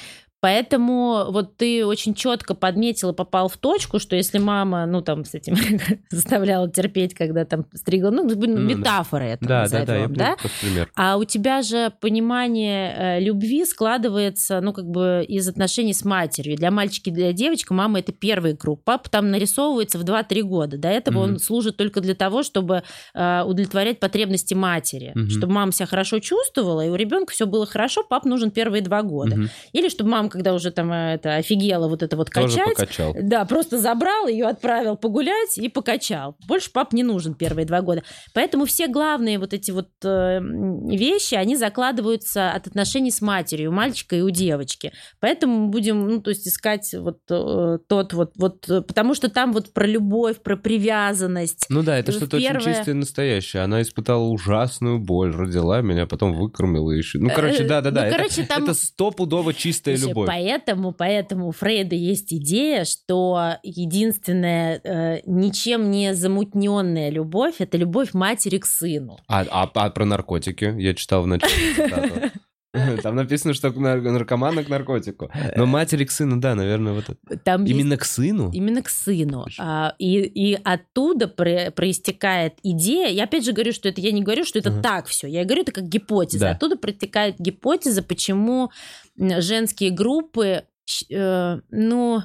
Поэтому 0.43 1.31
вот 1.31 1.55
ты 1.55 1.85
очень 1.85 2.13
четко 2.13 2.53
подметил 2.53 3.11
и 3.11 3.13
попал 3.13 3.47
в 3.47 3.55
точку, 3.55 3.97
что 3.97 4.17
если 4.17 4.39
мама, 4.39 4.85
ну, 4.85 5.01
там, 5.01 5.23
с 5.23 5.33
этим 5.35 5.55
заставляла 6.09 6.69
терпеть, 6.69 7.13
когда 7.13 7.45
там 7.45 7.65
стригла, 7.73 8.09
ну, 8.09 8.25
метафора 8.25 9.23
это 9.23 9.45
да, 9.45 9.61
назовем, 9.61 9.87
да, 9.87 9.95
да, 9.95 10.29
я 10.31 10.35
да? 10.35 10.49
пример. 10.59 10.91
А 10.97 11.15
у 11.15 11.23
тебя 11.23 11.61
же 11.61 11.93
понимание 12.01 12.93
э, 12.93 13.19
любви 13.21 13.63
складывается, 13.63 14.59
ну, 14.59 14.73
как 14.73 14.85
бы 14.85 15.23
из 15.25 15.47
отношений 15.47 15.93
с 15.93 16.03
матерью. 16.03 16.57
Для 16.57 16.71
мальчика 16.71 17.09
и 17.09 17.13
для 17.13 17.31
девочки 17.31 17.71
мама 17.71 17.99
это 17.99 18.11
первый 18.11 18.57
круг. 18.57 18.83
Папа 18.83 19.09
там 19.09 19.31
нарисовывается 19.31 19.97
в 19.97 20.03
2-3 20.03 20.41
года. 20.41 20.77
До 20.77 20.89
этого 20.89 21.19
mm-hmm. 21.19 21.33
он 21.35 21.39
служит 21.39 21.77
только 21.77 22.01
для 22.01 22.15
того, 22.15 22.43
чтобы 22.43 22.83
э, 23.13 23.43
удовлетворять 23.43 24.01
потребности 24.01 24.55
матери. 24.55 25.13
Mm-hmm. 25.15 25.29
Чтобы 25.29 25.53
мама 25.53 25.71
себя 25.71 25.85
хорошо 25.85 26.19
чувствовала, 26.19 26.85
и 26.85 26.89
у 26.89 26.95
ребенка 26.95 27.31
все 27.31 27.45
было 27.45 27.65
хорошо, 27.65 28.03
пап 28.03 28.25
нужен 28.25 28.51
первые 28.51 28.81
два 28.81 29.03
года. 29.03 29.37
Mm-hmm. 29.37 29.49
Или 29.71 29.87
чтобы 29.87 30.09
мама 30.09 30.32
когда 30.33 30.53
уже 30.53 30.71
там 30.71 30.91
э, 30.91 31.13
это 31.13 31.35
офигела 31.35 31.87
вот 31.87 32.03
это 32.03 32.17
вот 32.17 32.31
Тоже 32.31 32.57
качать. 32.57 32.75
покачал. 32.75 33.15
Да, 33.21 33.45
просто 33.45 33.77
забрал 33.77 34.27
ее, 34.27 34.47
отправил 34.47 34.97
погулять 34.97 35.57
и 35.57 35.69
покачал. 35.69 36.35
Больше 36.47 36.71
пап 36.71 36.91
не 36.91 37.03
нужен 37.03 37.35
первые 37.35 37.65
два 37.65 37.81
года. 37.81 38.03
Поэтому 38.33 38.65
все 38.65 38.87
главные 38.87 39.37
вот 39.37 39.53
эти 39.53 39.69
вот 39.71 39.89
э, 40.03 40.39
вещи, 40.41 41.35
они 41.35 41.55
закладываются 41.55 42.51
от 42.51 42.67
отношений 42.67 43.11
с 43.11 43.21
матерью, 43.21 43.69
у 43.69 43.73
мальчика 43.73 44.15
и 44.15 44.21
у 44.21 44.31
девочки. 44.31 44.91
Поэтому 45.19 45.69
будем, 45.69 46.07
ну, 46.07 46.21
то 46.21 46.31
есть 46.31 46.47
искать 46.47 46.93
вот 46.93 47.19
э, 47.29 47.77
тот 47.87 48.13
вот, 48.13 48.31
вот, 48.35 48.65
потому 48.87 49.13
что 49.13 49.29
там 49.29 49.53
вот 49.53 49.71
про 49.71 49.85
любовь, 49.85 50.41
про 50.41 50.57
привязанность. 50.57 51.67
Ну 51.69 51.83
да, 51.83 51.97
это 51.97 52.11
что-то 52.11 52.39
Первое... 52.39 52.59
очень 52.59 52.73
чистое 52.73 52.95
и 52.95 52.97
настоящее. 52.97 53.61
Она 53.61 53.83
испытала 53.83 54.23
ужасную 54.23 54.97
боль, 54.97 55.31
родила 55.31 55.81
меня, 55.81 56.07
потом 56.07 56.33
выкормила 56.33 56.89
еще. 56.89 57.19
Ну, 57.19 57.29
короче, 57.29 57.63
да-да-да. 57.63 58.01
Ну, 58.01 58.07
это, 58.07 58.17
короче, 58.17 58.43
там... 58.43 58.63
это 58.63 58.73
стопудово 58.73 59.53
чистая 59.53 59.95
любовь 59.95 60.22
любовь. 60.23 60.35
Поэтому, 60.35 60.91
поэтому 60.91 61.47
у 61.47 61.51
Фрейда 61.51 61.95
есть 61.95 62.33
идея, 62.33 62.85
что 62.85 63.57
единственная 63.63 64.81
э, 64.83 65.21
ничем 65.25 65.91
не 65.91 66.13
замутненная 66.13 67.09
любовь 67.09 67.55
это 67.59 67.77
любовь 67.77 68.13
матери 68.13 68.57
к 68.57 68.65
сыну. 68.65 69.17
А, 69.27 69.45
а, 69.49 69.69
а 69.73 69.89
про 69.89 70.05
наркотики? 70.05 70.73
Я 70.77 70.93
читал 70.93 71.23
в 71.23 71.27
начале 71.27 72.31
Там 73.03 73.15
написано, 73.15 73.53
что 73.53 73.69
наркомана 73.71 74.63
к 74.63 74.69
наркотику. 74.69 75.29
Но 75.55 75.67
матери 75.67 76.05
к 76.05 76.11
сыну, 76.11 76.37
да, 76.37 76.55
наверное, 76.55 76.93
вот 76.93 77.05
это. 77.07 77.37
Там 77.37 77.65
именно 77.65 77.93
есть... 77.93 78.01
к 78.01 78.05
сыну? 78.05 78.49
Именно 78.51 78.81
к 78.81 78.89
сыну. 78.89 79.45
А, 79.59 79.93
и, 79.99 80.21
и 80.21 80.55
оттуда 80.55 81.27
про, 81.27 81.69
проистекает 81.69 82.55
идея. 82.63 83.09
Я 83.09 83.25
опять 83.25 83.45
же 83.45 83.51
говорю, 83.53 83.73
что 83.73 83.89
это 83.89 84.01
я 84.01 84.11
не 84.11 84.23
говорю, 84.23 84.43
что 84.43 84.57
это 84.57 84.71
ага. 84.71 84.81
так 84.81 85.05
все. 85.05 85.27
Я 85.27 85.45
говорю, 85.45 85.61
это 85.61 85.71
как 85.71 85.87
гипотеза. 85.87 86.45
Да. 86.45 86.51
Оттуда 86.51 86.75
протекает 86.75 87.35
гипотеза, 87.37 88.01
почему 88.01 88.71
женские 89.17 89.91
группы, 89.91 90.63
э, 91.09 91.59
ну, 91.69 92.21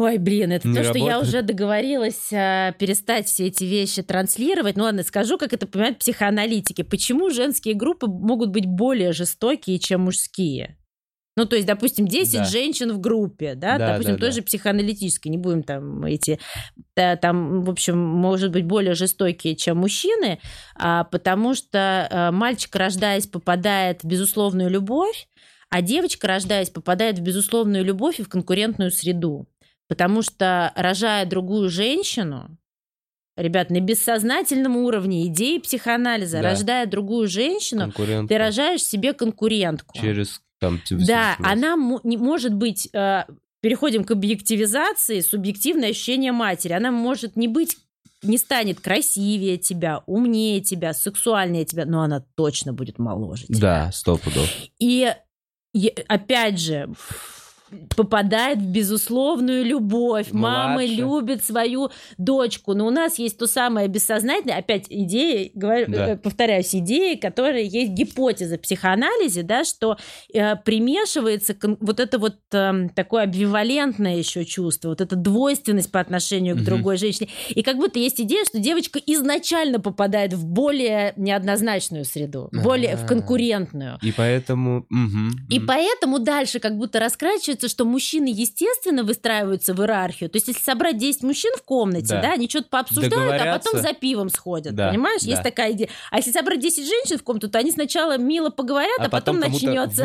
Ой, 0.00 0.18
блин, 0.18 0.52
это 0.52 0.68
не 0.68 0.74
то, 0.74 0.82
работает. 0.82 1.04
что 1.04 1.10
я 1.10 1.20
уже 1.20 1.42
договорилась 1.42 2.32
а, 2.32 2.70
перестать 2.72 3.26
все 3.26 3.48
эти 3.48 3.64
вещи 3.64 4.00
транслировать. 4.00 4.76
Ну 4.76 4.84
ладно, 4.84 5.02
скажу, 5.02 5.38
как 5.38 5.52
это 5.52 5.66
понимают 5.66 5.98
психоаналитики. 5.98 6.82
Почему 6.82 7.30
женские 7.30 7.74
группы 7.74 8.06
могут 8.06 8.50
быть 8.50 8.66
более 8.66 9.12
жестокие, 9.12 9.80
чем 9.80 10.02
мужские? 10.02 10.78
Ну, 11.38 11.46
то 11.46 11.54
есть, 11.54 11.68
допустим, 11.68 12.06
10 12.06 12.32
да. 12.32 12.44
женщин 12.44 12.92
в 12.92 13.00
группе, 13.00 13.54
да, 13.54 13.78
да 13.78 13.92
допустим, 13.92 14.14
да, 14.16 14.26
тоже 14.26 14.38
да. 14.38 14.42
психоаналитической, 14.42 15.30
не 15.30 15.38
будем 15.38 15.62
там 15.62 16.04
эти, 16.04 16.40
да, 16.96 17.14
там, 17.14 17.62
в 17.62 17.70
общем, 17.70 17.96
может 17.96 18.50
быть, 18.50 18.64
более 18.64 18.94
жестокие, 18.94 19.54
чем 19.54 19.78
мужчины, 19.78 20.40
а, 20.74 21.04
потому 21.04 21.54
что 21.54 22.08
а, 22.10 22.32
мальчик, 22.32 22.74
рождаясь, 22.74 23.28
попадает 23.28 24.02
в 24.02 24.06
безусловную 24.08 24.68
любовь, 24.68 25.28
а 25.70 25.82
девочка, 25.82 26.26
рождаясь, 26.26 26.70
попадает 26.70 27.18
в 27.18 27.22
безусловную 27.22 27.84
любовь 27.84 28.20
и 28.20 28.22
в 28.22 28.28
конкурентную 28.28 28.90
среду. 28.90 29.46
Потому 29.88 30.22
что, 30.22 30.72
рожая 30.76 31.24
другую 31.26 31.70
женщину, 31.70 32.58
ребят, 33.36 33.70
на 33.70 33.80
бессознательном 33.80 34.76
уровне 34.76 35.26
идеи 35.28 35.58
психоанализа, 35.58 36.38
да. 36.38 36.50
рождая 36.50 36.86
другую 36.86 37.28
женщину, 37.28 37.92
ты 37.92 38.38
рожаешь 38.38 38.82
себе 38.82 39.12
конкурентку. 39.14 39.98
Через 39.98 40.42
там, 40.60 40.80
Да, 40.90 41.36
она 41.38 41.76
не 42.04 42.16
может 42.16 42.54
быть... 42.54 42.88
Э, 42.92 43.24
переходим 43.60 44.04
к 44.04 44.12
объективизации, 44.12 45.20
субъективное 45.20 45.90
ощущение 45.90 46.32
матери. 46.32 46.72
Она 46.72 46.90
может 46.92 47.34
не 47.36 47.48
быть 47.48 47.76
не 48.22 48.36
станет 48.36 48.80
красивее 48.80 49.58
тебя, 49.58 50.02
умнее 50.06 50.60
тебя, 50.60 50.92
сексуальнее 50.92 51.64
тебя, 51.64 51.84
но 51.84 52.02
она 52.02 52.24
точно 52.34 52.72
будет 52.72 52.98
моложе 52.98 53.46
тебя. 53.46 53.60
Да, 53.60 53.92
сто 53.92 54.16
пудов. 54.16 54.48
И, 54.80 55.06
и 55.06 55.14
опять 56.08 56.58
же, 56.58 56.88
попадает 57.96 58.58
в 58.58 58.66
безусловную 58.66 59.64
любовь. 59.64 60.32
Младше. 60.32 60.68
Мама 60.68 60.84
любит 60.84 61.44
свою 61.44 61.90
дочку. 62.16 62.74
Но 62.74 62.86
у 62.86 62.90
нас 62.90 63.18
есть 63.18 63.38
то 63.38 63.46
самое 63.46 63.88
бессознательное, 63.88 64.58
опять 64.58 64.86
идея, 64.88 65.50
говорю, 65.54 65.86
да. 65.88 66.10
Э, 66.10 66.16
повторяюсь, 66.16 66.74
идеи, 66.74 67.14
которые 67.14 67.66
есть 67.66 67.92
гипотеза 67.92 68.56
в 68.56 68.60
психоанализе, 68.60 69.42
да, 69.42 69.64
что 69.64 69.96
э, 70.32 70.56
примешивается 70.56 71.56
вот 71.80 72.00
это 72.00 72.18
вот 72.18 72.36
э, 72.52 72.88
такое 72.94 73.24
амбивалентное 73.24 74.16
еще 74.16 74.44
чувство, 74.44 74.90
вот 74.90 75.00
эта 75.00 75.16
двойственность 75.16 75.92
по 75.92 76.00
отношению 76.00 76.56
к 76.56 76.58
угу. 76.58 76.66
другой 76.66 76.96
женщине. 76.96 77.28
И 77.48 77.62
как 77.62 77.76
будто 77.76 77.98
есть 77.98 78.20
идея, 78.20 78.44
что 78.44 78.58
девочка 78.58 78.98
изначально 79.04 79.80
попадает 79.80 80.32
в 80.32 80.44
более 80.46 81.12
неоднозначную 81.16 82.04
среду, 82.04 82.48
более 82.52 82.94
А-а-а. 82.94 83.04
в 83.04 83.06
конкурентную. 83.06 83.98
И 84.02 84.12
поэтому... 84.12 84.86
Угу. 84.90 85.48
И 85.50 85.60
поэтому 85.60 86.18
дальше 86.18 86.60
как 86.60 86.76
будто 86.76 87.00
раскрачивается 87.00 87.57
получается, 87.58 87.68
что 87.68 87.84
мужчины, 87.84 88.28
естественно, 88.28 89.02
выстраиваются 89.02 89.74
в 89.74 89.80
иерархию. 89.80 90.30
То 90.30 90.36
есть, 90.36 90.48
если 90.48 90.62
собрать 90.62 90.96
10 90.98 91.22
мужчин 91.22 91.52
в 91.56 91.62
комнате, 91.62 92.08
да, 92.08 92.22
да 92.22 92.32
они 92.32 92.48
что-то 92.48 92.68
пообсуждают, 92.68 93.42
а 93.42 93.58
потом 93.58 93.80
за 93.80 93.92
пивом 93.92 94.28
сходят. 94.28 94.74
Да, 94.74 94.90
понимаешь? 94.90 95.22
Да. 95.22 95.30
Есть 95.30 95.42
такая 95.42 95.72
идея. 95.72 95.88
А 96.10 96.18
если 96.18 96.30
собрать 96.30 96.60
10 96.60 96.86
женщин 96.86 97.18
в 97.18 97.22
комнату, 97.22 97.48
то 97.48 97.58
они 97.58 97.70
сначала 97.70 98.18
мило 98.18 98.50
поговорят, 98.50 98.98
а, 99.00 99.06
а 99.06 99.08
потом, 99.08 99.40
потом 99.40 99.52
начнется... 99.52 100.04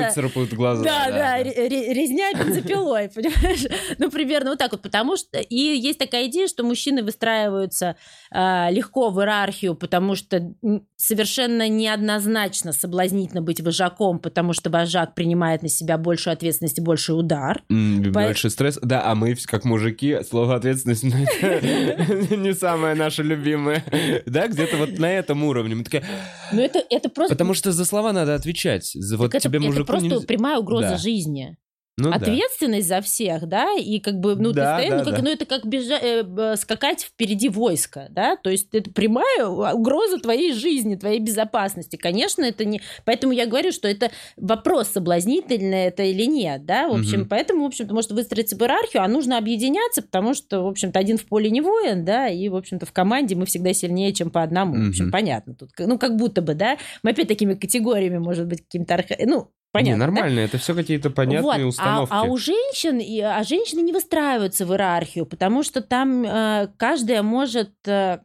глаза. 0.56 0.84
Да, 0.84 1.06
да, 1.08 1.18
да, 1.18 1.43
резня 1.43 2.34
бензопилой, 2.34 3.10
понимаешь? 3.16 3.66
Ну, 3.97 4.10
примерно 4.10 4.51
вот 4.51 4.60
так 4.60 4.72
вот. 4.72 4.82
Потому 4.82 5.16
что... 5.16 5.39
И 5.39 5.56
есть 5.56 5.99
такая 5.99 6.28
идея, 6.28 6.47
что 6.47 6.64
мужчины 6.64 7.04
выстраиваются 7.04 7.95
э, 8.32 8.72
легко 8.72 9.10
в 9.10 9.20
иерархию, 9.20 9.76
потому 9.76 10.16
что 10.16 10.54
совершенно 10.95 11.70
неоднозначно 11.70 12.72
соблазнительно 12.72 13.41
быть 13.41 13.62
вожаком, 13.62 14.20
потому 14.20 14.54
что 14.54 14.70
вожак 14.70 15.16
принимает 15.16 15.62
на 15.62 15.70
себя 15.70 15.97
большую 15.97 16.34
ответственность 16.34 16.80
и 16.80 16.82
больше 16.82 17.14
удар 17.14 17.42
удар. 17.43 17.63
Больше 18.11 18.49
стресс. 18.49 18.79
Да, 18.81 19.03
а 19.05 19.15
мы, 19.15 19.35
как 19.45 19.65
мужики, 19.65 20.19
слово 20.29 20.55
ответственность 20.55 21.03
не 21.03 22.53
самое 22.53 22.95
наше 22.95 23.23
любимое. 23.23 23.83
Да, 24.25 24.47
где-то 24.47 24.77
вот 24.77 24.97
на 24.97 25.11
этом 25.11 25.43
уровне. 25.43 25.75
Мы 25.75 25.83
такие... 25.83 26.03
Ну 26.51 26.61
это, 26.61 26.81
это 26.89 27.09
просто... 27.09 27.33
Потому 27.35 27.53
что 27.53 27.71
за 27.71 27.85
слова 27.85 28.13
надо 28.13 28.35
отвечать. 28.35 28.95
Вот 29.15 29.31
тебе 29.31 29.59
мужику... 29.59 29.83
Это 29.83 29.99
просто 29.99 30.27
прямая 30.27 30.57
угроза 30.57 30.97
жизни 30.97 31.57
ну, 31.97 32.11
ответственность 32.11 32.89
да. 32.89 32.97
за 32.97 33.01
всех, 33.03 33.47
да, 33.47 33.73
и 33.77 33.99
как 33.99 34.19
бы, 34.19 34.35
ну, 34.35 34.51
да, 34.51 34.77
ты 34.77 34.85
стоишь, 34.85 34.89
да, 34.89 34.97
ну, 34.97 35.11
как, 35.11 35.15
да. 35.15 35.21
ну, 35.21 35.29
это 35.29 35.45
как 35.45 35.65
бежа, 35.65 35.99
э, 36.01 36.55
скакать 36.55 37.03
впереди 37.03 37.49
войска, 37.49 38.07
да, 38.09 38.35
то 38.35 38.49
есть 38.49 38.69
это 38.73 38.89
прямая 38.89 39.45
угроза 39.45 40.17
твоей 40.17 40.53
жизни, 40.53 40.95
твоей 40.95 41.19
безопасности. 41.19 41.95
Конечно, 41.95 42.43
это 42.43 42.65
не... 42.65 42.81
Поэтому 43.05 43.33
я 43.33 43.45
говорю, 43.45 43.71
что 43.71 43.87
это 43.87 44.09
вопрос, 44.37 44.89
соблазнительный 44.89 45.83
это 45.85 46.03
или 46.03 46.23
нет, 46.23 46.65
да, 46.65 46.87
в 46.87 46.93
общем, 46.93 47.21
угу. 47.21 47.29
поэтому, 47.29 47.63
в 47.63 47.67
общем-то, 47.67 47.93
может 47.93 48.11
выстроиться 48.11 48.55
в 48.55 48.61
иерархию, 48.61 49.03
а 49.03 49.07
нужно 49.07 49.37
объединяться, 49.37 50.01
потому 50.01 50.33
что, 50.33 50.63
в 50.63 50.67
общем-то, 50.67 50.97
один 50.97 51.17
в 51.17 51.25
поле 51.25 51.51
не 51.51 51.61
воин, 51.61 52.03
да, 52.05 52.27
и, 52.27 52.49
в 52.49 52.55
общем-то, 52.55 52.87
в 52.87 52.91
команде 52.91 53.35
мы 53.35 53.45
всегда 53.45 53.73
сильнее, 53.73 54.13
чем 54.13 54.31
по 54.31 54.41
одному. 54.41 54.73
Угу. 54.73 54.83
В 54.85 54.89
общем, 54.89 55.11
понятно 55.11 55.53
тут. 55.53 55.69
Ну, 55.77 55.99
как 55.99 56.15
будто 56.15 56.41
бы, 56.41 56.55
да, 56.55 56.77
мы 57.03 57.11
опять 57.11 57.27
такими 57.27 57.53
категориями, 57.53 58.17
может 58.17 58.47
быть, 58.47 58.61
каким-то... 58.61 58.95
Арх... 58.95 59.05
Ну, 59.25 59.49
Понятно. 59.74 59.93
Не, 59.93 59.99
нормально, 60.05 60.36
да? 60.36 60.41
это 60.43 60.59
все 60.59 60.76
какие-то 60.76 61.09
понятные 61.09 61.65
вот. 61.65 61.69
установки. 61.69 62.13
А, 62.13 62.21
а 62.21 62.24
у 62.26 62.38
женщин, 62.38 63.01
а 63.26 63.43
женщины 63.43 63.80
не 63.80 63.91
выстраиваются 63.91 64.67
в 64.67 64.71
иерархию, 64.71 65.26
потому 65.26 65.63
что 65.63 65.82
там 65.82 66.24
э, 66.24 66.67
каждая 66.78 67.24
может 67.24 67.71
э, 67.88 68.19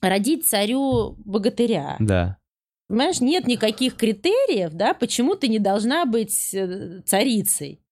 родить 0.00 0.48
царю 0.48 1.16
богатыря. 1.18 1.96
Да. 1.98 2.38
Понимаешь, 2.88 3.20
нет 3.20 3.46
никаких 3.46 3.94
критериев, 3.94 4.72
да, 4.72 4.94
почему 4.94 5.34
ты 5.34 5.48
не 5.48 5.58
должна 5.58 6.06
быть 6.06 6.54
э, 6.54 7.02
царицей. 7.04 7.82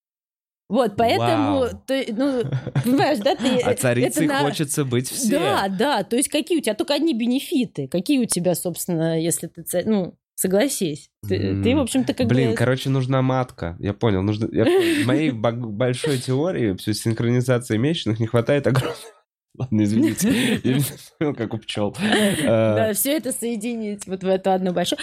Вот, 0.67 0.95
поэтому, 0.97 1.67
ты, 1.85 2.07
ну, 2.09 2.43
понимаешь, 2.83 3.19
да, 3.19 3.35
ты... 3.35 3.59
А 3.63 3.75
царицей 3.75 4.25
на... 4.25 4.39
хочется 4.39 4.83
быть 4.83 5.09
все. 5.09 5.37
Да, 5.39 5.67
да, 5.67 6.03
то 6.03 6.15
есть 6.15 6.29
какие 6.29 6.57
у 6.57 6.61
тебя 6.61 6.73
только 6.73 6.95
одни 6.95 7.13
бенефиты, 7.13 7.87
какие 7.87 8.17
у 8.17 8.25
тебя, 8.25 8.55
собственно, 8.55 9.21
если 9.21 9.45
ты 9.45 9.61
царь, 9.61 9.85
ну, 9.85 10.15
Согласись. 10.39 11.09
Ты, 11.27 11.35
mm. 11.35 11.63
ты 11.63 11.75
в 11.75 11.79
общем-то, 11.79 12.13
как 12.13 12.27
Блин, 12.27 12.51
бы... 12.51 12.55
короче, 12.55 12.89
нужна 12.89 13.21
матка. 13.21 13.75
Я 13.77 13.93
понял. 13.93 14.21
Нужно... 14.21 14.47
Я... 14.53 14.63
В 14.63 15.05
моей 15.05 15.31
большой 15.31 16.17
теории 16.17 16.77
все 16.77 16.93
синхронизации 16.93 17.75
месячных 17.75 18.21
не 18.21 18.25
хватает 18.25 18.65
огромного 18.65 19.18
Ладно, 19.57 19.83
извините. 19.83 20.61
Я 20.63 20.77
не 20.77 21.33
как 21.33 21.53
у 21.53 21.57
пчел. 21.57 21.95
Да, 21.99 22.93
все 22.93 23.17
это 23.17 23.31
соединить 23.31 24.07
вот 24.07 24.23
в 24.23 24.27
эту 24.27 24.51
одну 24.51 24.71
большую. 24.71 24.99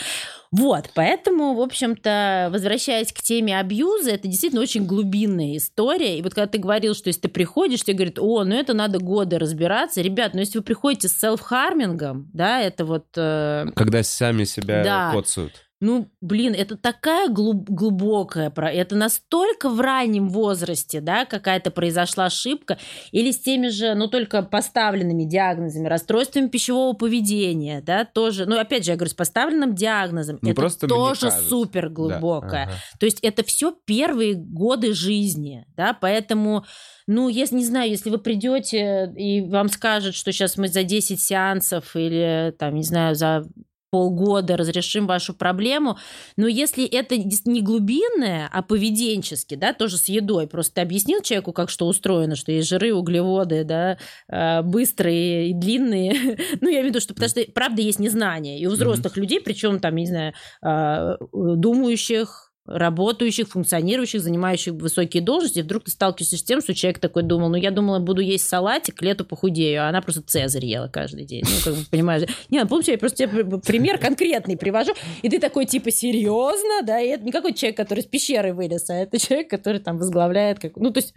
Вот, 0.53 0.91
поэтому, 0.95 1.55
в 1.55 1.61
общем-то, 1.61 2.49
возвращаясь 2.53 3.13
к 3.13 3.21
теме 3.21 3.59
абьюза, 3.59 4.13
это 4.13 4.29
действительно 4.29 4.63
очень 4.63 4.87
глубинная 4.87 5.57
история. 5.57 6.19
И 6.19 6.23
вот 6.23 6.35
когда 6.35 6.47
ты 6.47 6.59
говорил, 6.59 6.95
что 6.95 7.09
если 7.09 7.23
ты 7.23 7.29
приходишь, 7.29 7.83
тебе 7.83 7.97
говорят, 7.97 8.19
о, 8.19 8.45
ну 8.45 8.55
это 8.55 8.73
надо 8.73 8.99
годы 8.99 9.39
разбираться. 9.39 10.01
Ребят, 10.01 10.33
ну 10.35 10.41
если 10.41 10.59
вы 10.59 10.65
приходите 10.65 11.09
с 11.09 11.23
селф-хармингом, 11.23 12.31
да, 12.33 12.61
это 12.61 12.85
вот... 12.85 13.07
Э, 13.17 13.67
когда 13.75 14.03
сами 14.03 14.45
себя 14.45 14.83
да. 14.83 15.13
коцают. 15.13 15.66
Ну, 15.81 16.11
блин, 16.23 16.55
это 16.57 16.77
такая 16.79 17.29
глуб- 17.29 17.69
глубокая, 17.69 18.51
это 18.51 18.97
настолько 18.97 19.69
в 19.69 19.79
раннем 19.81 20.31
возрасте, 20.31 21.03
да, 21.03 21.27
какая-то 21.27 21.71
произошла 21.71 22.27
ошибка, 22.27 22.79
или 23.13 23.31
с 23.31 23.41
теми 23.41 23.69
же, 23.69 23.95
ну, 23.95 24.09
только 24.09 24.43
поставленными 24.43 25.25
диагнозами, 25.25 25.87
расстройствами 25.87 26.49
пищевого 26.49 26.95
поведения, 26.95 27.83
да, 27.83 28.07
тоже, 28.07 28.47
ну, 28.47 28.59
опять 28.59 28.87
же, 28.87 28.93
я 28.93 28.97
говорю, 28.97 29.11
с 29.11 29.15
поставленным 29.15 29.75
диагнозом, 29.75 30.39
ну, 30.41 30.51
это 30.51 30.89
тоже 30.89 31.31
супер 31.49 31.91
глубокое. 31.91 32.51
Да, 32.51 32.63
ага. 32.63 32.73
То 32.99 33.05
есть 33.05 33.21
это 33.21 33.45
все 33.45 33.77
первые 33.85 34.35
годы 34.35 34.95
жизни, 34.95 35.67
да, 35.77 35.93
поэтому 35.93 36.65
ну, 37.09 37.29
если, 37.29 37.55
не 37.57 37.65
знаю, 37.65 37.89
если 37.89 38.11
вы 38.11 38.19
придете 38.19 39.13
и 39.17 39.41
вам 39.41 39.69
скажут, 39.69 40.17
что 40.17 40.33
сейчас 40.33 40.57
мы 40.57 40.67
за 40.67 40.83
10 40.83 41.21
сеансов 41.21 41.95
или, 41.95 42.53
там, 42.59 42.75
не 42.75 42.83
знаю, 42.83 43.15
за 43.15 43.45
полгода 43.91 44.57
разрешим 44.57 45.07
вашу 45.07 45.35
проблему. 45.35 45.99
Но 46.37 46.47
если 46.47 46.85
это 46.85 47.17
не 47.17 47.63
глубинное, 47.63 48.49
а 48.53 48.63
поведенчески, 48.63 49.55
да, 49.55 49.73
тоже 49.73 49.97
с 49.99 50.09
едой, 50.09 50.47
просто 50.47 50.77
ты 50.77 50.81
объяснил 50.81 51.23
человеку, 51.23 51.53
как 51.53 51.71
что 51.71 51.87
устроено, 51.87 52.37
что 52.37 52.53
есть 52.53 52.69
жиры, 52.69 52.93
углеводы, 52.93 53.65
да, 53.65 53.99
а, 54.29 54.63
быстрые 54.63 55.51
и 55.51 55.55
длинные. 55.55 56.13
ну, 56.61 56.69
я 56.69 56.81
имею 56.81 56.85
в 56.85 56.87
виду, 56.89 57.01
что 57.01 57.15
потому 57.15 57.31
что, 57.31 57.45
правда, 57.55 57.83
есть 57.83 57.99
незнание. 57.99 58.59
И 58.59 58.67
у 58.67 58.71
взрослых 58.71 59.17
mm-hmm. 59.17 59.21
людей, 59.21 59.41
причем 59.41 59.81
там, 59.81 59.97
не 59.97 60.07
знаю, 60.07 60.35
а, 60.63 61.17
думающих, 61.33 62.46
работающих, 62.67 63.49
функционирующих, 63.49 64.21
занимающих 64.21 64.75
высокие 64.75 65.23
должности, 65.23 65.61
вдруг 65.61 65.85
ты 65.85 65.91
сталкиваешься 65.91 66.37
с 66.37 66.43
тем, 66.43 66.61
что 66.61 66.75
человек 66.75 66.99
такой 66.99 67.23
думал, 67.23 67.49
ну, 67.49 67.57
я 67.57 67.71
думала, 67.71 67.99
буду 67.99 68.21
есть 68.21 68.49
салатик, 68.49 68.97
к 68.97 69.03
лету 69.03 69.25
похудею, 69.25 69.85
а 69.85 69.89
она 69.89 70.03
просто 70.03 70.23
цезарь 70.23 70.65
ела 70.65 70.89
каждый 70.89 71.25
день. 71.25 71.45
Ну, 71.45 71.57
как 71.65 71.75
бы, 71.75 71.85
понимаешь. 71.91 72.29
Не, 72.51 72.63
ну, 72.63 72.69
помнишь, 72.69 72.89
я 72.89 72.99
просто 72.99 73.27
тебе 73.27 73.59
пример 73.61 73.99
конкретный 73.99 74.57
привожу, 74.57 74.93
и 75.23 75.29
ты 75.29 75.39
такой, 75.39 75.67
типа, 75.67 75.91
серьезно, 75.91 76.83
да, 76.83 77.01
и 77.01 77.09
это 77.09 77.25
не 77.25 77.33
какой 77.33 77.55
человек, 77.55 77.77
который 77.77 78.01
из 78.01 78.07
пещеры 78.07 78.53
вылез, 78.53 78.91
а 78.91 78.95
это 78.95 79.19
человек, 79.19 79.49
который 79.49 79.81
там 79.81 79.99
возглавляет, 79.99 80.59
как, 80.59 80.77
ну, 80.77 80.91
то 80.91 80.99
есть... 80.99 81.15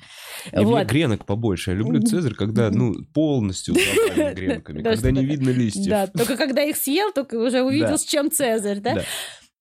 И 0.52 0.64
вот. 0.64 0.88
гренок 0.88 1.26
побольше. 1.26 1.72
Я 1.72 1.78
люблю 1.78 2.02
цезарь, 2.02 2.34
когда, 2.34 2.70
ну, 2.70 2.94
полностью 3.14 3.76
гренками, 4.36 4.82
когда 4.84 5.12
не 5.12 5.26
видно 5.26 5.50
листьев. 5.50 5.88
Да, 5.88 6.08
только 6.08 6.38
когда 6.38 6.64
их 6.64 6.78
съел, 6.78 7.12
только 7.12 7.36
уже 7.36 7.62
увидел, 7.62 7.98
с 7.98 8.04
чем 8.04 8.32
цезарь, 8.32 8.80
да? 8.80 9.04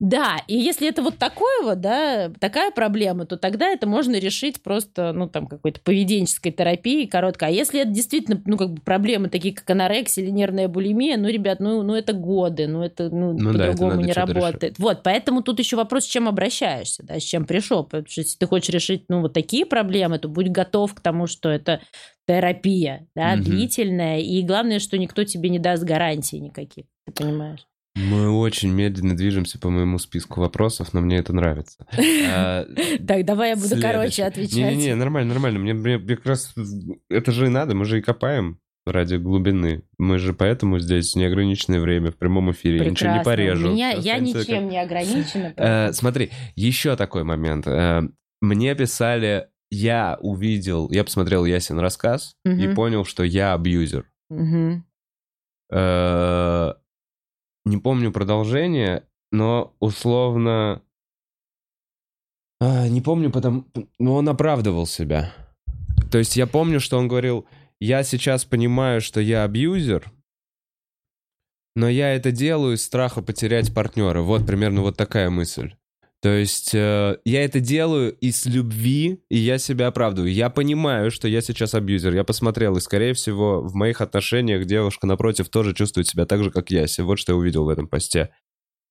Да, 0.01 0.37
и 0.47 0.57
если 0.57 0.89
это 0.89 1.03
вот 1.03 1.19
такое 1.19 1.63
вот, 1.65 1.81
да, 1.81 2.31
такая 2.39 2.71
проблема, 2.71 3.27
то 3.27 3.37
тогда 3.37 3.67
это 3.69 3.89
можно 3.89 4.17
решить 4.17 4.63
просто, 4.63 5.13
ну, 5.13 5.29
там, 5.29 5.49
какой-то 5.49 5.81
поведенческой 5.81 6.53
терапией 6.53 7.09
короткой. 7.09 7.49
А 7.49 7.51
если 7.51 7.81
это 7.81 7.91
действительно, 7.91 8.41
ну, 8.45 8.57
как 8.57 8.75
бы 8.75 8.81
проблемы 8.81 9.29
такие, 9.29 9.53
как 9.53 9.69
анорексия 9.69 10.23
или 10.23 10.31
нервная 10.31 10.69
булимия, 10.69 11.17
ну, 11.17 11.27
ребят, 11.27 11.59
ну, 11.59 11.83
ну 11.83 11.97
это 11.97 12.13
годы, 12.13 12.69
ну, 12.69 12.85
это, 12.85 13.11
ну, 13.11 13.33
ну 13.33 13.53
по-другому 13.53 13.97
да, 13.97 14.03
не 14.03 14.13
работает. 14.13 14.63
Решить. 14.63 14.79
Вот, 14.79 15.03
поэтому 15.03 15.43
тут 15.43 15.59
еще 15.59 15.77
вопрос, 15.77 16.05
с 16.05 16.09
чем 16.09 16.29
обращаешься, 16.29 17.03
да, 17.03 17.19
с 17.19 17.25
чем 17.25 17.45
пришел. 17.45 17.83
Потому 17.83 18.07
что 18.07 18.21
если 18.21 18.39
ты 18.39 18.47
хочешь 18.47 18.73
решить, 18.73 19.07
ну, 19.09 19.23
вот 19.23 19.33
такие 19.33 19.67
проблемы, 19.67 20.21
то 20.21 20.29
будь 20.29 20.49
готов 20.49 20.95
к 20.95 21.01
тому, 21.01 21.27
что 21.27 21.49
это 21.49 21.81
терапия, 22.29 23.09
да, 23.17 23.33
угу. 23.35 23.43
длительная, 23.43 24.21
и 24.21 24.43
главное, 24.43 24.79
что 24.79 24.97
никто 24.97 25.25
тебе 25.25 25.49
не 25.49 25.59
даст 25.59 25.83
гарантии 25.83 26.37
никаких, 26.37 26.85
ты 27.05 27.13
понимаешь? 27.13 27.67
Мы 27.99 28.31
очень 28.31 28.71
медленно 28.71 29.17
движемся 29.17 29.59
по 29.59 29.71
моему 29.71 29.99
списку 29.99 30.41
вопросов, 30.41 30.93
но 30.93 31.01
мне 31.01 31.17
это 31.17 31.33
нравится. 31.33 31.87
А, 32.31 32.67
так, 33.07 33.25
давай 33.25 33.51
я 33.51 33.57
буду 33.57 33.81
короче 33.81 34.25
отвечать. 34.25 34.55
Не-не-не, 34.55 34.95
нормально, 34.95 35.33
нормально. 35.33 35.59
Мне 35.59 35.99
как 36.17 36.27
раз 36.27 36.55
это 37.09 37.33
же 37.33 37.47
и 37.47 37.49
надо, 37.49 37.75
мы 37.75 37.85
же 37.85 37.99
и 37.99 38.03
копаем 38.03 38.61
ради 38.87 39.17
глубины. 39.17 39.83
Мы 39.99 40.19
же 40.19 40.33
поэтому 40.33 40.79
здесь 40.79 41.15
неограниченное 41.17 41.81
время 41.81 42.11
в 42.11 42.17
прямом 42.17 42.51
эфире. 42.53 42.79
Прекрасно. 42.79 43.05
Ничего 43.07 43.19
не 43.19 43.25
порежу. 43.25 43.69
Меня, 43.71 43.91
я 43.91 44.19
ничем 44.19 44.63
как... 44.63 44.71
не 44.71 44.79
ограничена. 44.79 45.55
Э, 45.57 45.93
смотри, 45.93 46.31
еще 46.55 46.97
такой 46.97 47.25
момент. 47.25 47.67
Э, 47.67 48.03
мне 48.41 48.75
писали, 48.75 49.49
я 49.71 50.19
увидел, 50.21 50.91
я 50.91 51.05
посмотрел 51.05 51.45
Ясен 51.45 51.79
рассказ 51.79 52.35
угу. 52.45 52.55
и 52.55 52.75
понял, 52.75 53.05
что 53.05 53.25
я 53.25 53.55
абьюзер. 53.55 54.07
Угу. 54.31 54.83
Э, 55.73 56.73
не 57.69 57.77
помню 57.77 58.13
продолжение, 58.13 59.05
но 59.31 59.75
условно... 59.79 60.83
А, 62.61 62.89
не 62.89 63.01
помню, 63.01 63.31
потому... 63.31 63.65
Но 63.99 64.17
он 64.17 64.29
оправдывал 64.29 64.87
себя. 64.87 65.33
То 66.11 66.19
есть 66.19 66.37
я 66.37 66.47
помню, 66.47 66.81
что 66.81 66.99
он 66.99 67.07
говорил, 67.07 67.47
я 67.81 68.03
сейчас 68.03 68.45
понимаю, 68.45 69.01
что 69.01 69.21
я 69.21 69.45
абьюзер, 69.45 70.11
но 71.77 71.89
я 71.89 72.15
это 72.15 72.33
делаю 72.33 72.75
из 72.75 72.85
страха 72.85 73.23
потерять 73.23 73.73
партнера. 73.73 74.23
Вот 74.23 74.47
примерно 74.47 74.81
вот 74.81 74.97
такая 74.97 75.31
мысль. 75.31 75.75
То 76.21 76.31
есть 76.31 76.75
э, 76.75 77.19
я 77.25 77.45
это 77.45 77.61
делаю 77.61 78.13
из 78.17 78.45
любви, 78.47 79.23
и 79.31 79.39
я 79.39 79.59
себя 79.59 79.87
оправдываю. 79.87 80.33
Я 80.33 80.51
понимаю, 80.51 81.13
что 81.13 81.29
я 81.29 81.41
сейчас 81.41 81.75
абьюзер. 81.75 82.13
Я 82.13 82.25
посмотрел, 82.25 82.77
и, 82.77 82.81
скорее 82.81 83.15
всего, 83.15 83.61
в 83.63 83.75
моих 83.75 84.01
отношениях 84.01 84.65
девушка 84.67 85.07
напротив 85.07 85.49
тоже 85.49 85.75
чувствует 85.75 86.09
себя 86.09 86.27
так 86.27 86.43
же, 86.43 86.51
как 86.51 86.71
я. 86.71 86.87
Вот 86.99 87.21
что 87.21 87.33
я 87.33 87.37
увидел 87.37 87.65
в 87.65 87.69
этом 87.69 87.87
посте. 87.87 88.31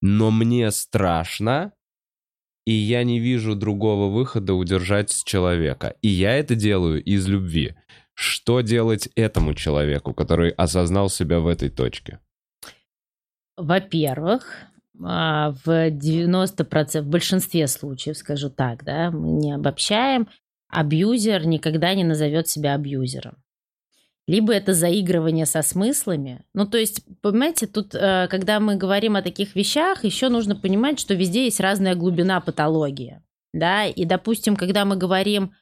Но 0.02 0.32
мне 0.32 0.72
страшно, 0.72 1.74
и 2.66 2.72
я 2.72 3.04
не 3.04 3.20
вижу 3.20 3.56
другого 3.56 4.10
выхода 4.10 4.54
удержать 4.54 5.14
человека. 5.26 5.96
И 6.02 6.08
я 6.08 6.34
это 6.36 6.56
делаю 6.56 7.04
из 7.04 7.28
любви. 7.28 7.76
Что 8.14 8.62
делать 8.62 9.10
этому 9.16 9.54
человеку, 9.54 10.14
который 10.14 10.52
осознал 10.52 11.10
себя 11.10 11.40
в 11.40 11.48
этой 11.48 11.70
точке? 11.70 12.20
Во-первых, 13.58 14.68
в 15.00 15.90
90%, 15.90 17.02
в 17.02 17.08
большинстве 17.08 17.68
случаев, 17.68 18.18
скажу 18.18 18.50
так, 18.50 18.84
да, 18.84 19.12
мы 19.12 19.30
не 19.30 19.54
обобщаем, 19.54 20.28
абьюзер 20.70 21.46
никогда 21.46 21.94
не 21.94 22.04
назовет 22.04 22.48
себя 22.48 22.74
абьюзером. 22.74 23.38
Либо 24.28 24.54
это 24.54 24.74
заигрывание 24.74 25.46
со 25.46 25.62
смыслами. 25.62 26.44
Ну, 26.54 26.68
то 26.68 26.78
есть, 26.78 27.02
понимаете, 27.22 27.66
тут, 27.66 27.96
э, 27.96 28.28
когда 28.30 28.60
мы 28.60 28.76
говорим 28.76 29.16
о 29.16 29.22
таких 29.22 29.56
вещах, 29.56 30.04
еще 30.04 30.28
нужно 30.28 30.54
понимать, 30.56 31.00
что 31.00 31.14
везде 31.14 31.46
есть 31.46 31.62
разная 31.62 31.96
глубина 31.96 32.42
патологии. 32.42 33.22
Да, 33.54 33.86
и, 33.86 34.04
допустим, 34.04 34.58
когда 34.58 34.84
мы 34.84 34.98
говорим 34.98 35.54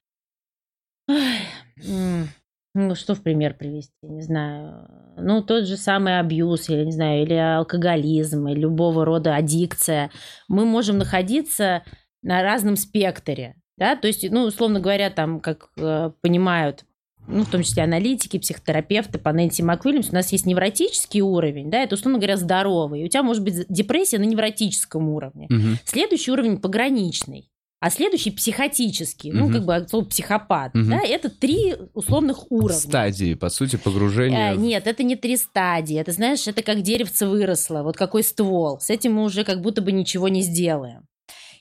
ну, 2.76 2.94
что 2.94 3.16
в 3.16 3.24
пример 3.24 3.54
привести? 3.54 3.94
Не 4.04 4.22
знаю. 4.22 4.88
Ну, 5.18 5.42
тот 5.42 5.66
же 5.66 5.78
самый 5.78 6.20
абьюз, 6.20 6.70
или, 6.70 6.84
не 6.84 6.92
знаю, 6.92 7.24
или 7.24 7.34
алкоголизм, 7.34 8.50
или 8.50 8.60
любого 8.60 9.06
рода 9.06 9.38
аддикция. 9.38 10.12
Мы 10.50 10.66
можем 10.66 10.98
находиться 10.98 11.84
на 12.22 12.44
разном 12.44 12.76
спектре. 12.76 13.56
Да? 13.78 13.96
То 13.96 14.08
есть, 14.08 14.30
ну, 14.30 14.44
условно 14.44 14.82
говоря, 14.82 15.10
там, 15.10 15.40
как 15.40 15.70
э, 15.78 16.12
понимают 16.22 16.84
ну, 17.28 17.44
в 17.44 17.50
том 17.50 17.64
числе 17.64 17.84
аналитики, 17.84 18.38
психотерапевты 18.38 19.20
по 19.20 19.32
Нэнси 19.32 19.64
МакВильямс, 19.64 20.10
у 20.10 20.14
нас 20.14 20.32
есть 20.32 20.46
невротический 20.46 21.22
уровень, 21.22 21.72
да, 21.72 21.82
это, 21.82 21.96
условно 21.96 22.20
говоря, 22.20 22.38
здоровый. 22.38 23.04
У 23.04 23.08
тебя 23.08 23.24
может 23.24 23.44
быть 23.44 23.66
депрессия 23.68 24.20
на 24.20 24.26
невротическом 24.26 25.10
уровне. 25.10 25.48
Угу. 25.50 25.80
Следующий 25.86 26.32
уровень 26.32 26.60
пограничный 26.60 27.50
а 27.80 27.90
следующий 27.90 28.32
психотический, 28.32 29.32
угу. 29.32 29.40
ну, 29.40 29.52
как 29.52 29.66
бы 29.66 29.88
слово 29.90 30.06
психопат, 30.06 30.76
угу. 30.76 30.86
да, 30.86 31.02
это 31.04 31.30
три 31.30 31.76
условных 31.94 32.52
уровня. 32.52 32.78
Стадии, 32.78 33.34
по 33.34 33.50
сути, 33.50 33.76
погружения. 33.76 34.52
А, 34.52 34.56
нет, 34.56 34.88
это 34.88 35.04
не 35.04 35.16
три 35.16 35.38
стадии, 35.38 35.98
это, 35.98 36.12
знаешь, 36.12 36.48
это 36.48 36.64
как 36.64 36.82
деревце 36.82 37.28
выросло, 37.28 37.84
вот 37.84 37.98
какой 37.98 38.24
ствол, 38.24 38.80
с 38.80 38.90
этим 38.90 39.14
мы 39.16 39.24
уже 39.24 39.44
как 39.44 39.62
будто 39.62 39.82
бы 39.82 39.92
ничего 39.92 40.30
не 40.30 40.42
сделаем 40.42 41.06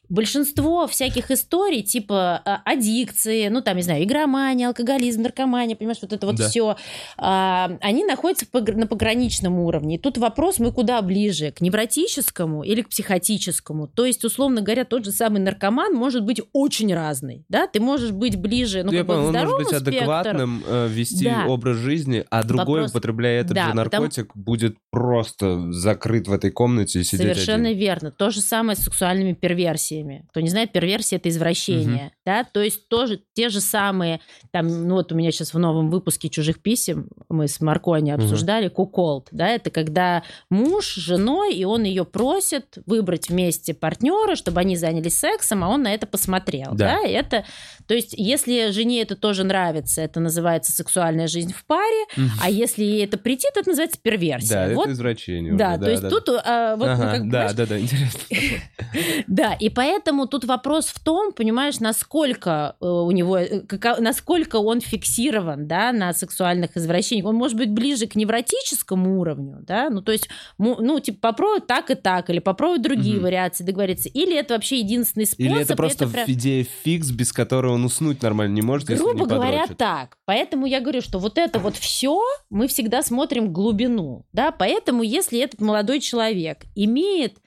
большинство 0.08 0.86
всяких 0.86 1.30
историй, 1.30 1.82
типа 1.82 2.42
а, 2.44 2.62
аддикции, 2.64 3.48
ну, 3.48 3.62
там, 3.62 3.76
не 3.76 3.82
знаю, 3.82 4.04
игромания, 4.04 4.68
алкоголизм, 4.68 5.22
наркомания, 5.22 5.76
понимаешь, 5.76 5.98
вот 6.02 6.12
это 6.12 6.26
вот 6.26 6.36
да. 6.36 6.48
все, 6.48 6.76
а, 7.16 7.70
они 7.80 8.04
находятся 8.04 8.46
на 8.52 8.86
пограничном 8.86 9.58
уровне. 9.58 9.96
И 9.96 9.98
тут 9.98 10.18
вопрос, 10.18 10.58
мы 10.58 10.72
куда 10.72 11.00
ближе, 11.02 11.52
к 11.52 11.60
невротическому 11.60 12.62
или 12.62 12.82
к 12.82 12.90
психотическому? 12.90 13.88
То 13.88 14.04
есть, 14.04 14.24
условно 14.24 14.60
говоря, 14.60 14.84
тот 14.84 15.04
же 15.04 15.12
самый 15.12 15.40
наркоман 15.40 15.94
может 15.94 16.24
быть 16.24 16.40
очень 16.52 16.94
разный, 16.94 17.44
да? 17.48 17.66
Ты 17.66 17.80
можешь 17.80 18.10
быть 18.10 18.36
ближе, 18.36 18.82
ну, 18.82 18.92
Я 18.92 18.98
как 18.98 19.08
бы, 19.08 19.14
он 19.14 19.32
может 19.32 19.56
быть 19.56 19.72
адекватным, 19.72 20.62
э, 20.66 20.88
вести 20.88 21.24
да. 21.24 21.46
образ 21.46 21.78
жизни, 21.78 22.24
а 22.30 22.42
другой, 22.42 22.80
вопрос... 22.80 22.90
употребляя 22.90 23.40
этот 23.40 23.54
да, 23.54 23.68
же 23.68 23.74
наркотик, 23.74 24.28
потому... 24.28 24.44
будет 24.44 24.76
просто 24.90 25.72
закрыт 25.72 26.28
в 26.28 26.32
этой 26.32 26.50
комнате 26.50 27.00
и 27.00 27.04
сидеть 27.04 27.36
Совершенно 27.36 27.68
один. 27.68 27.78
верно. 27.78 28.10
То 28.10 28.30
же 28.30 28.40
самое 28.40 28.76
с 28.76 28.80
сексуальными 28.80 29.32
перверсиями 29.32 29.93
перверсиями. 29.94 30.24
Кто 30.30 30.40
не 30.40 30.48
знает, 30.48 30.72
перверсия 30.72 31.18
это 31.18 31.28
извращение, 31.28 32.12
да, 32.24 32.44
то 32.44 32.60
есть 32.62 32.88
тоже 32.88 33.20
те 33.34 33.48
же 33.48 33.60
самые, 33.60 34.20
там, 34.50 34.88
ну 34.88 34.94
вот 34.96 35.12
у 35.12 35.14
меня 35.14 35.30
сейчас 35.30 35.54
в 35.54 35.58
новом 35.58 35.90
выпуске 35.90 36.28
«Чужих 36.28 36.60
писем» 36.60 37.08
мы 37.28 37.48
с 37.48 37.60
Маркони 37.60 38.10
обсуждали 38.10 38.68
куколд, 38.68 39.28
да, 39.30 39.48
это 39.48 39.70
когда 39.70 40.22
муж 40.50 40.86
с 40.86 40.94
женой, 40.96 41.54
и 41.54 41.64
он 41.64 41.84
ее 41.84 42.04
просит 42.04 42.78
выбрать 42.86 43.28
вместе 43.28 43.74
партнера, 43.74 44.34
чтобы 44.36 44.60
они 44.60 44.76
занялись 44.76 45.18
сексом, 45.18 45.64
а 45.64 45.68
он 45.68 45.82
на 45.82 45.92
это 45.94 46.06
посмотрел, 46.06 46.70
Да. 46.72 46.98
да, 47.02 47.08
это, 47.08 47.44
то 47.86 47.94
есть 47.94 48.14
если 48.16 48.70
жене 48.70 49.02
это 49.02 49.16
тоже 49.16 49.44
нравится, 49.44 50.00
это 50.02 50.20
называется 50.20 50.72
сексуальная 50.72 51.26
жизнь 51.28 51.52
в 51.52 51.64
паре, 51.66 52.04
Мгм. 52.16 52.30
а 52.42 52.50
если 52.50 52.84
ей 52.84 53.04
это 53.04 53.18
претит, 53.18 53.52
это 53.56 53.68
называется 53.68 53.98
перверсия. 54.02 54.68
Да, 54.68 54.74
вот 54.74 54.84
это 54.84 54.92
извращение. 54.92 55.54
да, 55.54 55.72
уже, 55.74 55.84
то 55.84 55.90
есть 55.90 56.02
да. 56.02 56.10
тут 56.10 56.28
а, 56.28 56.76
вот, 56.76 56.86
ну, 56.86 56.92
Ага, 56.92 57.10
как 57.12 57.24
бы, 57.24 57.30
да, 57.30 57.52
да, 57.52 57.66
да, 57.66 57.78
интересно. 57.78 58.20
да, 59.26 59.52
и 59.54 59.68
поэтому 59.68 59.83
тут 60.30 60.44
вопрос 60.44 60.86
в 60.86 61.00
том, 61.02 61.32
понимаешь, 61.32 61.80
насколько 61.80 62.76
э, 62.80 62.86
у 62.86 63.10
него, 63.10 63.38
э, 63.38 63.62
насколько 64.00 64.56
он 64.56 64.80
фиксирован, 64.80 65.66
да, 65.66 65.92
на 65.92 66.12
сексуальных 66.12 66.76
извращениях. 66.76 67.26
Он 67.26 67.34
может 67.36 67.56
быть 67.56 67.70
ближе 67.70 68.06
к 68.06 68.16
невротическому 68.16 69.20
уровню, 69.20 69.58
да, 69.62 69.90
ну 69.90 70.02
то 70.02 70.12
есть, 70.12 70.28
ну 70.58 71.00
типа 71.00 71.18
попробуй 71.28 71.60
так 71.60 71.90
и 71.90 71.94
так, 71.94 72.30
или 72.30 72.38
попробуй 72.38 72.78
другие 72.78 73.16
Мгм. 73.16 73.24
вариации 73.24 73.64
договориться, 73.64 74.08
или 74.08 74.36
это 74.36 74.54
вообще 74.54 74.78
единственный 74.78 75.26
способ. 75.26 75.40
Или 75.52 75.60
это 75.62 75.76
просто 75.76 76.08
прям- 76.08 76.30
идея 76.30 76.66
фикс, 76.84 77.10
без 77.10 77.32
которой 77.32 77.72
он 77.72 77.84
уснуть 77.84 78.22
нормально 78.22 78.54
не 78.54 78.62
может, 78.62 78.88
Грубо 78.88 79.20
не 79.20 79.26
говоря, 79.26 79.52
подрочит. 79.62 79.78
так. 79.78 80.18
Поэтому 80.24 80.66
я 80.66 80.80
говорю, 80.80 81.00
что 81.00 81.18
вот 81.18 81.38
это 81.38 81.58
вот 81.58 81.76
все 81.76 82.20
мы 82.50 82.66
всегда 82.68 83.02
смотрим 83.02 83.52
глубину, 83.52 84.26
да. 84.32 84.50
Поэтому 84.52 85.02
если 85.02 85.40
этот 85.40 85.60
молодой 85.60 86.00
человек 86.00 86.64
имеет 86.74 87.38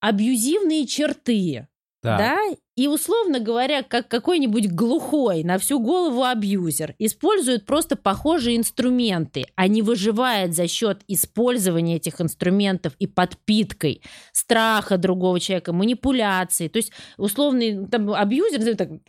абьюзивные 0.00 0.86
черты, 0.86 1.68
Так. 2.02 2.18
да, 2.18 2.36
и 2.74 2.88
условно 2.88 3.38
говоря, 3.38 3.84
как 3.84 4.08
какой-нибудь 4.08 4.72
глухой 4.72 5.44
на 5.44 5.58
всю 5.58 5.78
голову 5.78 6.24
абьюзер 6.24 6.96
использует 6.98 7.64
просто 7.64 7.94
похожие 7.94 8.56
инструменты, 8.56 9.44
а 9.54 9.68
не 9.68 9.82
выживает 9.82 10.52
за 10.52 10.66
счет 10.66 11.02
использования 11.06 11.96
этих 11.96 12.20
инструментов 12.20 12.94
и 12.98 13.06
подпиткой 13.06 14.02
страха 14.32 14.98
другого 14.98 15.38
человека, 15.38 15.72
манипуляции. 15.72 16.66
То 16.66 16.78
есть 16.78 16.92
условный 17.18 17.86
там, 17.86 18.12
абьюзер, 18.12 18.76
там, 18.76 19.00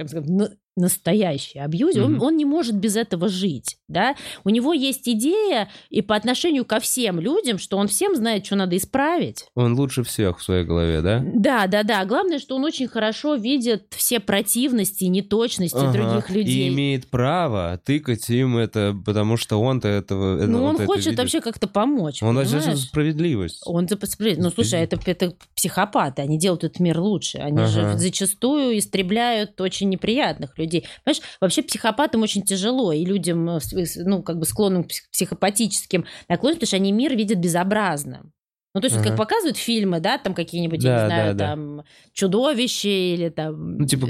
настоящий 0.76 1.60
абьюзер, 1.60 2.04
он, 2.04 2.14
Мгм. 2.14 2.22
он 2.24 2.38
не 2.38 2.46
может 2.46 2.76
без 2.76 2.96
этого 2.96 3.30
жить, 3.30 3.78
да. 3.88 4.16
У 4.44 4.50
него 4.50 4.74
есть 4.74 5.08
идея 5.08 5.70
и 5.90 6.02
по 6.02 6.16
отношению 6.16 6.66
ко 6.66 6.80
всем 6.80 7.20
людям, 7.20 7.58
что 7.60 7.78
он 7.78 7.88
всем 7.88 8.16
знает, 8.16 8.46
что 8.46 8.56
надо 8.56 8.76
исправить. 8.76 9.46
Он 9.56 9.74
лучше 9.76 10.04
всех 10.04 10.40
в 10.40 10.44
своей 10.44 10.64
голове, 10.66 11.02
да? 11.02 11.24
Да, 11.24 11.68
да, 11.68 11.84
да. 11.84 12.04
Главное, 12.06 12.40
что 12.40 12.56
он 12.56 12.64
очень 12.64 12.88
хорошо 12.88 13.36
видит 13.36 13.94
все 13.96 14.20
противности 14.20 15.04
и 15.04 15.10
неточности 15.10 15.78
Ага. 15.78 15.92
других 15.94 16.30
людей. 16.32 16.68
И 16.68 16.68
имеет 16.70 17.08
право 17.08 17.80
тыкать 17.86 18.30
им 18.30 18.58
это, 18.58 18.96
потому 19.06 19.38
что 19.38 19.62
он-то 19.62 19.88
этого... 19.88 20.44
Ну, 20.46 20.60
вот 20.62 20.70
он 20.70 20.76
это 20.76 20.86
хочет 20.86 21.18
вообще 21.18 21.40
как-то 21.40 21.68
помочь. 21.68 22.24
Он 22.24 22.44
за 22.46 22.76
справедливость. 22.76 23.62
Он 23.66 23.88
за 23.88 23.96
справедливость. 23.96 24.42
Ну, 24.44 24.50
слушай, 24.50 24.80
это, 24.82 25.00
это 25.06 25.36
психопаты, 25.56 26.22
они 26.24 26.40
делают 26.40 26.64
этот 26.64 26.80
мир 26.80 27.00
лучше. 27.00 27.38
Они 27.38 27.60
Ага. 27.60 27.68
же 27.68 27.98
зачастую 27.98 28.78
истребляют 28.78 29.60
очень 29.62 29.90
неприятных 29.90 30.58
людей. 30.58 30.63
Понимаешь, 31.04 31.22
вообще 31.42 31.64
психопатам 31.64 32.22
очень 32.22 32.44
тяжело, 32.44 32.92
и 32.92 33.06
людям, 33.06 33.50
э, 33.50 33.60
ну, 33.98 34.24
как 34.24 34.40
бы 34.40 34.46
склонным 34.46 34.84
к 34.84 34.88
псих- 34.88 35.10
психопатическим 35.12 36.06
наклонностям, 36.30 36.60
потому 36.60 36.68
что 36.68 36.76
они 36.78 36.92
мир 36.92 37.16
видят 37.16 37.40
безобразным. 37.40 38.32
Ну, 38.76 38.82
то 38.82 38.86
есть, 38.86 38.96
вот 38.96 39.02
Ага. 39.06 39.10
как 39.12 39.18
показывают 39.20 39.58
фильмы, 39.58 40.00
да, 40.00 40.18
там 40.18 40.34
какие-нибудь, 40.34 40.84
я 40.84 40.90
Да, 40.90 41.04
не 41.04 41.08
знаю, 41.08 41.34
да, 41.34 41.38
да. 41.38 41.50
там, 41.52 41.84
чудовища 42.14 42.90
или 42.90 43.30
там... 43.30 43.78
Ну, 43.78 43.86
типа, 43.86 44.08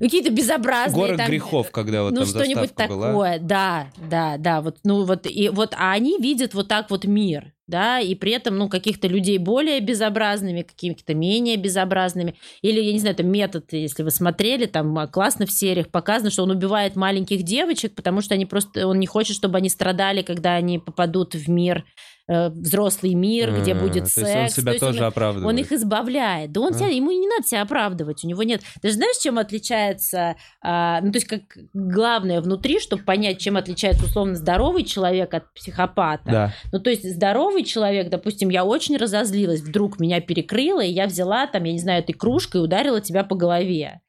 Какие-то 0.00 0.30
безобразные... 0.30 1.00
город 1.00 1.18
там, 1.18 1.28
грехов, 1.28 1.70
когда 1.70 2.02
вот 2.02 2.12
ну, 2.12 2.20
там 2.20 2.26
что-нибудь 2.26 2.70
заставка 2.70 2.94
была. 2.94 3.06
такое, 3.08 3.38
да, 3.38 3.88
да, 4.10 4.36
да, 4.36 4.60
вот, 4.60 4.78
ну, 4.84 5.04
вот, 5.04 5.26
и 5.26 5.48
вот, 5.48 5.74
а 5.76 5.92
они 5.92 6.18
видят 6.18 6.54
вот 6.54 6.68
так 6.68 6.90
вот 6.90 7.04
мир, 7.04 7.53
да, 7.66 7.98
и 7.98 8.14
при 8.14 8.32
этом, 8.32 8.58
ну, 8.58 8.68
каких-то 8.68 9.08
людей 9.08 9.38
более 9.38 9.80
безобразными, 9.80 10.62
какими-то 10.62 11.14
менее 11.14 11.56
безобразными, 11.56 12.34
или, 12.62 12.80
я 12.80 12.92
не 12.92 12.98
знаю, 12.98 13.16
там 13.16 13.28
метод, 13.28 13.72
если 13.72 14.02
вы 14.02 14.10
смотрели, 14.10 14.66
там 14.66 14.98
а, 14.98 15.06
классно 15.06 15.46
в 15.46 15.52
сериях 15.52 15.88
показано, 15.88 16.30
что 16.30 16.42
он 16.42 16.50
убивает 16.50 16.94
маленьких 16.96 17.42
девочек, 17.42 17.94
потому 17.94 18.20
что 18.20 18.34
они 18.34 18.44
просто, 18.44 18.86
он 18.86 19.00
не 19.00 19.06
хочет, 19.06 19.36
чтобы 19.36 19.58
они 19.58 19.68
страдали, 19.70 20.22
когда 20.22 20.54
они 20.54 20.78
попадут 20.78 21.34
в 21.34 21.48
мир, 21.48 21.84
э, 22.28 22.48
взрослый 22.50 23.14
мир, 23.14 23.52
где 23.60 23.74
будет 23.74 24.04
то 24.04 24.10
секс. 24.10 24.30
он 24.34 24.48
себя 24.48 24.72
есть 24.72 24.84
тоже 24.84 25.00
он- 25.00 25.06
оправдывает. 25.06 25.48
он 25.48 25.58
их 25.58 25.72
избавляет. 25.72 26.52
Да 26.52 26.60
он 26.62 26.72
А. 26.72 26.74
себя, 26.74 26.88
ему 26.88 27.10
не 27.10 27.28
надо 27.28 27.46
себя 27.46 27.62
оправдывать, 27.62 28.24
у 28.24 28.28
него 28.28 28.42
нет. 28.42 28.62
Ты 28.80 28.88
же 28.88 28.94
знаешь, 28.94 29.16
чем 29.18 29.38
отличается, 29.38 30.36
а, 30.62 31.00
ну 31.02 31.12
то 31.12 31.16
есть 31.18 31.26
как 31.26 31.42
главное 31.72 32.40
внутри, 32.40 32.80
чтобы 32.80 33.02
понять, 33.02 33.38
чем 33.38 33.56
отличается 33.56 34.04
условно 34.04 34.34
здоровый 34.36 34.84
человек 34.84 35.34
от 35.34 35.52
психопата. 35.54 36.22
Да. 36.30 36.54
Ну 36.72 36.80
то 36.80 36.90
есть 36.90 37.08
здоровый 37.08 37.64
человек, 37.64 38.08
допустим, 38.08 38.48
я 38.48 38.64
очень 38.64 38.96
разозлилась, 38.96 39.60
вдруг 39.60 40.00
меня 40.00 40.20
перекрыло, 40.20 40.80
и 40.82 40.90
я 40.90 41.06
взяла 41.06 41.46
там, 41.46 41.64
я 41.64 41.72
не 41.72 41.78
знаю, 41.78 42.00
этой 42.02 42.12
кружкой 42.14 42.60
и 42.60 42.64
ударила 42.64 43.00
тебя 43.00 43.24
по 43.24 43.34
голове. 43.36 44.00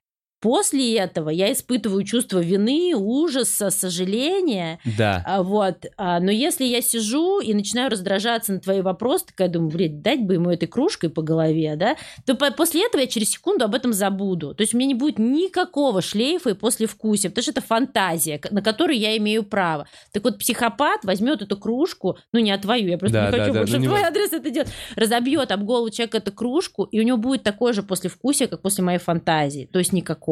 После 0.42 0.96
этого 0.98 1.30
я 1.30 1.52
испытываю 1.52 2.04
чувство 2.04 2.40
вины, 2.40 2.94
ужаса, 2.96 3.70
сожаления, 3.72 4.80
Да. 4.98 5.24
а, 5.26 5.42
вот. 5.44 5.86
А, 5.98 6.20
но 6.20 6.30
если 6.32 6.66
я 6.66 6.82
сижу 6.82 7.40
и 7.40 7.54
начинаю 7.54 7.90
раздражаться 7.90 8.54
на 8.54 8.60
твои 8.60 8.82
вопросы, 8.82 9.26
такая 9.28 9.48
думаю, 9.48 9.72
блядь, 9.72 10.02
дать 10.02 10.22
бы 10.22 10.36
ему 10.36 10.52
этой 10.52 10.68
кружкой 10.68 11.10
по 11.10 11.22
голове, 11.22 11.76
да, 11.76 11.96
то 12.26 12.36
по- 12.36 12.52
после 12.52 12.86
этого 12.86 13.02
я 13.02 13.08
через 13.08 13.32
секунду 13.32 13.66
об 13.66 13.74
этом 13.74 13.92
забуду. 13.94 14.54
То 14.54 14.62
есть 14.62 14.74
у 14.74 14.78
меня 14.78 14.88
не 14.90 14.94
будет 14.94 15.18
никакого 15.20 16.02
шлейфа 16.02 16.52
и 16.52 16.54
послевкусия, 16.54 17.30
потому 17.32 17.42
что 17.44 17.52
это 17.52 17.62
фантазия, 17.62 18.40
на 18.52 18.62
которую 18.62 19.00
я 19.00 19.18
имею 19.18 19.44
право. 19.44 19.88
Так 20.12 20.24
вот, 20.24 20.38
психопат 20.38 21.04
возьмет 21.06 21.42
эту 21.42 21.58
кружку, 21.58 22.18
ну 22.34 22.40
не 22.40 22.52
от 22.52 22.62
твою, 22.62 22.88
я 22.90 22.98
просто 22.98 23.14
Да, 23.18 23.26
не 23.26 23.32
да, 23.32 23.38
хочу 23.40 23.54
да, 23.54 23.60
больше 23.62 23.74
ну, 23.76 23.80
не 23.80 23.86
твой 23.88 24.02
важно. 24.02 24.08
адрес 24.10 24.34
это 24.34 24.50
делать, 24.52 24.70
разобьет 24.96 25.52
об 25.52 25.64
голову 25.64 25.90
человека 25.90 26.18
эту 26.18 26.32
кружку, 26.32 26.84
и 26.84 27.00
у 27.00 27.04
него 27.04 27.18
будет 27.18 27.44
такое 27.44 27.74
же 27.74 27.82
послевкусие, 27.84 28.48
как 28.48 28.62
после 28.62 28.84
моей 28.84 29.00
фантазии, 29.00 29.68
то 29.72 29.80
есть 29.80 29.92
никакого. 29.94 30.25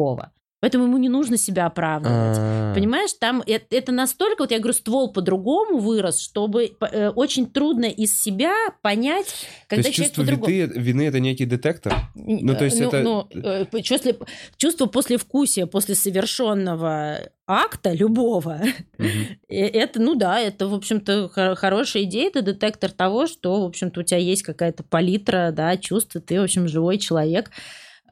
Поэтому 0.60 0.84
ему 0.84 0.96
не 0.96 1.10
нужно 1.10 1.36
себя 1.36 1.66
оправдывать. 1.66 2.38
А. 2.40 2.72
Понимаешь, 2.74 3.12
там 3.20 3.42
э- 3.46 3.58
это, 3.68 3.92
настолько, 3.92 4.44
вот 4.44 4.50
я 4.50 4.58
говорю, 4.60 4.72
ствол 4.72 5.12
по-другому 5.12 5.76
вырос, 5.76 6.18
чтобы 6.22 6.70
э, 6.80 7.10
очень 7.10 7.50
трудно 7.50 7.84
из 7.84 8.18
себя 8.18 8.54
понять, 8.80 9.26
То 9.26 9.76
когда 9.76 9.82
есть 9.88 9.94
человек 9.94 10.14
чувство 10.14 10.22
по-другому. 10.22 10.50
вины, 10.50 10.72
вины 10.74 11.02
это 11.02 11.20
некий 11.20 11.44
детектор? 11.44 11.92
Ну, 12.14 12.54
то 12.56 12.64
есть 12.64 12.80
это- 12.80 13.02
ну, 13.02 13.28
э, 13.34 13.66
чувство, 13.82 14.12
чувство 14.56 14.86
послевкусия 14.86 15.66
после 15.66 15.94
совершенного 15.96 17.18
акта 17.46 17.92
любого, 17.92 18.58
э, 18.98 19.66
это, 19.66 20.00
ну 20.00 20.14
да, 20.14 20.40
это, 20.40 20.66
в 20.68 20.72
общем-то, 20.74 21.28
хо- 21.28 21.54
хорошая 21.56 22.04
идея, 22.04 22.28
это 22.28 22.40
детектор 22.40 22.90
того, 22.90 23.26
что, 23.26 23.60
в 23.60 23.64
общем-то, 23.66 24.00
у 24.00 24.02
тебя 24.02 24.18
есть 24.18 24.42
какая-то 24.42 24.82
палитра, 24.82 25.50
да, 25.52 25.76
чувств, 25.76 26.16
и 26.16 26.20
ты, 26.20 26.40
в 26.40 26.44
общем, 26.44 26.68
живой 26.68 26.96
человек, 26.96 27.50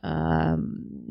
а 0.03 0.57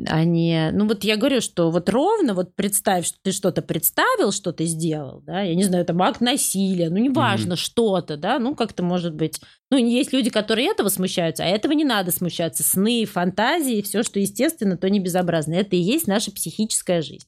а 0.07 0.23
не... 0.23 0.71
Ну 0.71 0.87
вот 0.87 1.03
я 1.03 1.17
говорю, 1.17 1.41
что 1.41 1.69
вот 1.69 1.89
ровно 1.89 2.33
вот 2.33 2.55
представь, 2.55 3.05
что 3.05 3.17
ты 3.21 3.31
что-то 3.31 3.61
представил, 3.61 4.31
что 4.31 4.51
ты 4.51 4.65
сделал, 4.65 5.21
да, 5.21 5.41
я 5.41 5.55
не 5.55 5.63
знаю, 5.63 5.85
там 5.85 6.01
акт 6.01 6.21
насилия, 6.21 6.89
ну 6.89 6.97
неважно, 6.97 7.55
что-то, 7.55 8.17
да, 8.17 8.39
ну 8.39 8.55
как-то 8.55 8.83
может 8.83 9.13
быть... 9.13 9.39
Ну 9.69 9.77
есть 9.77 10.13
люди, 10.13 10.29
которые 10.29 10.69
этого 10.69 10.89
смущаются, 10.89 11.43
а 11.43 11.47
этого 11.47 11.73
не 11.73 11.85
надо 11.85 12.11
смущаться. 12.11 12.63
Сны, 12.63 13.05
фантазии, 13.05 13.81
все, 13.81 14.03
что 14.03 14.19
естественно, 14.19 14.77
то 14.77 14.89
не 14.89 14.99
безобразно. 14.99 15.53
Это 15.53 15.75
и 15.75 15.79
есть 15.79 16.07
наша 16.07 16.31
психическая 16.31 17.01
жизнь. 17.01 17.27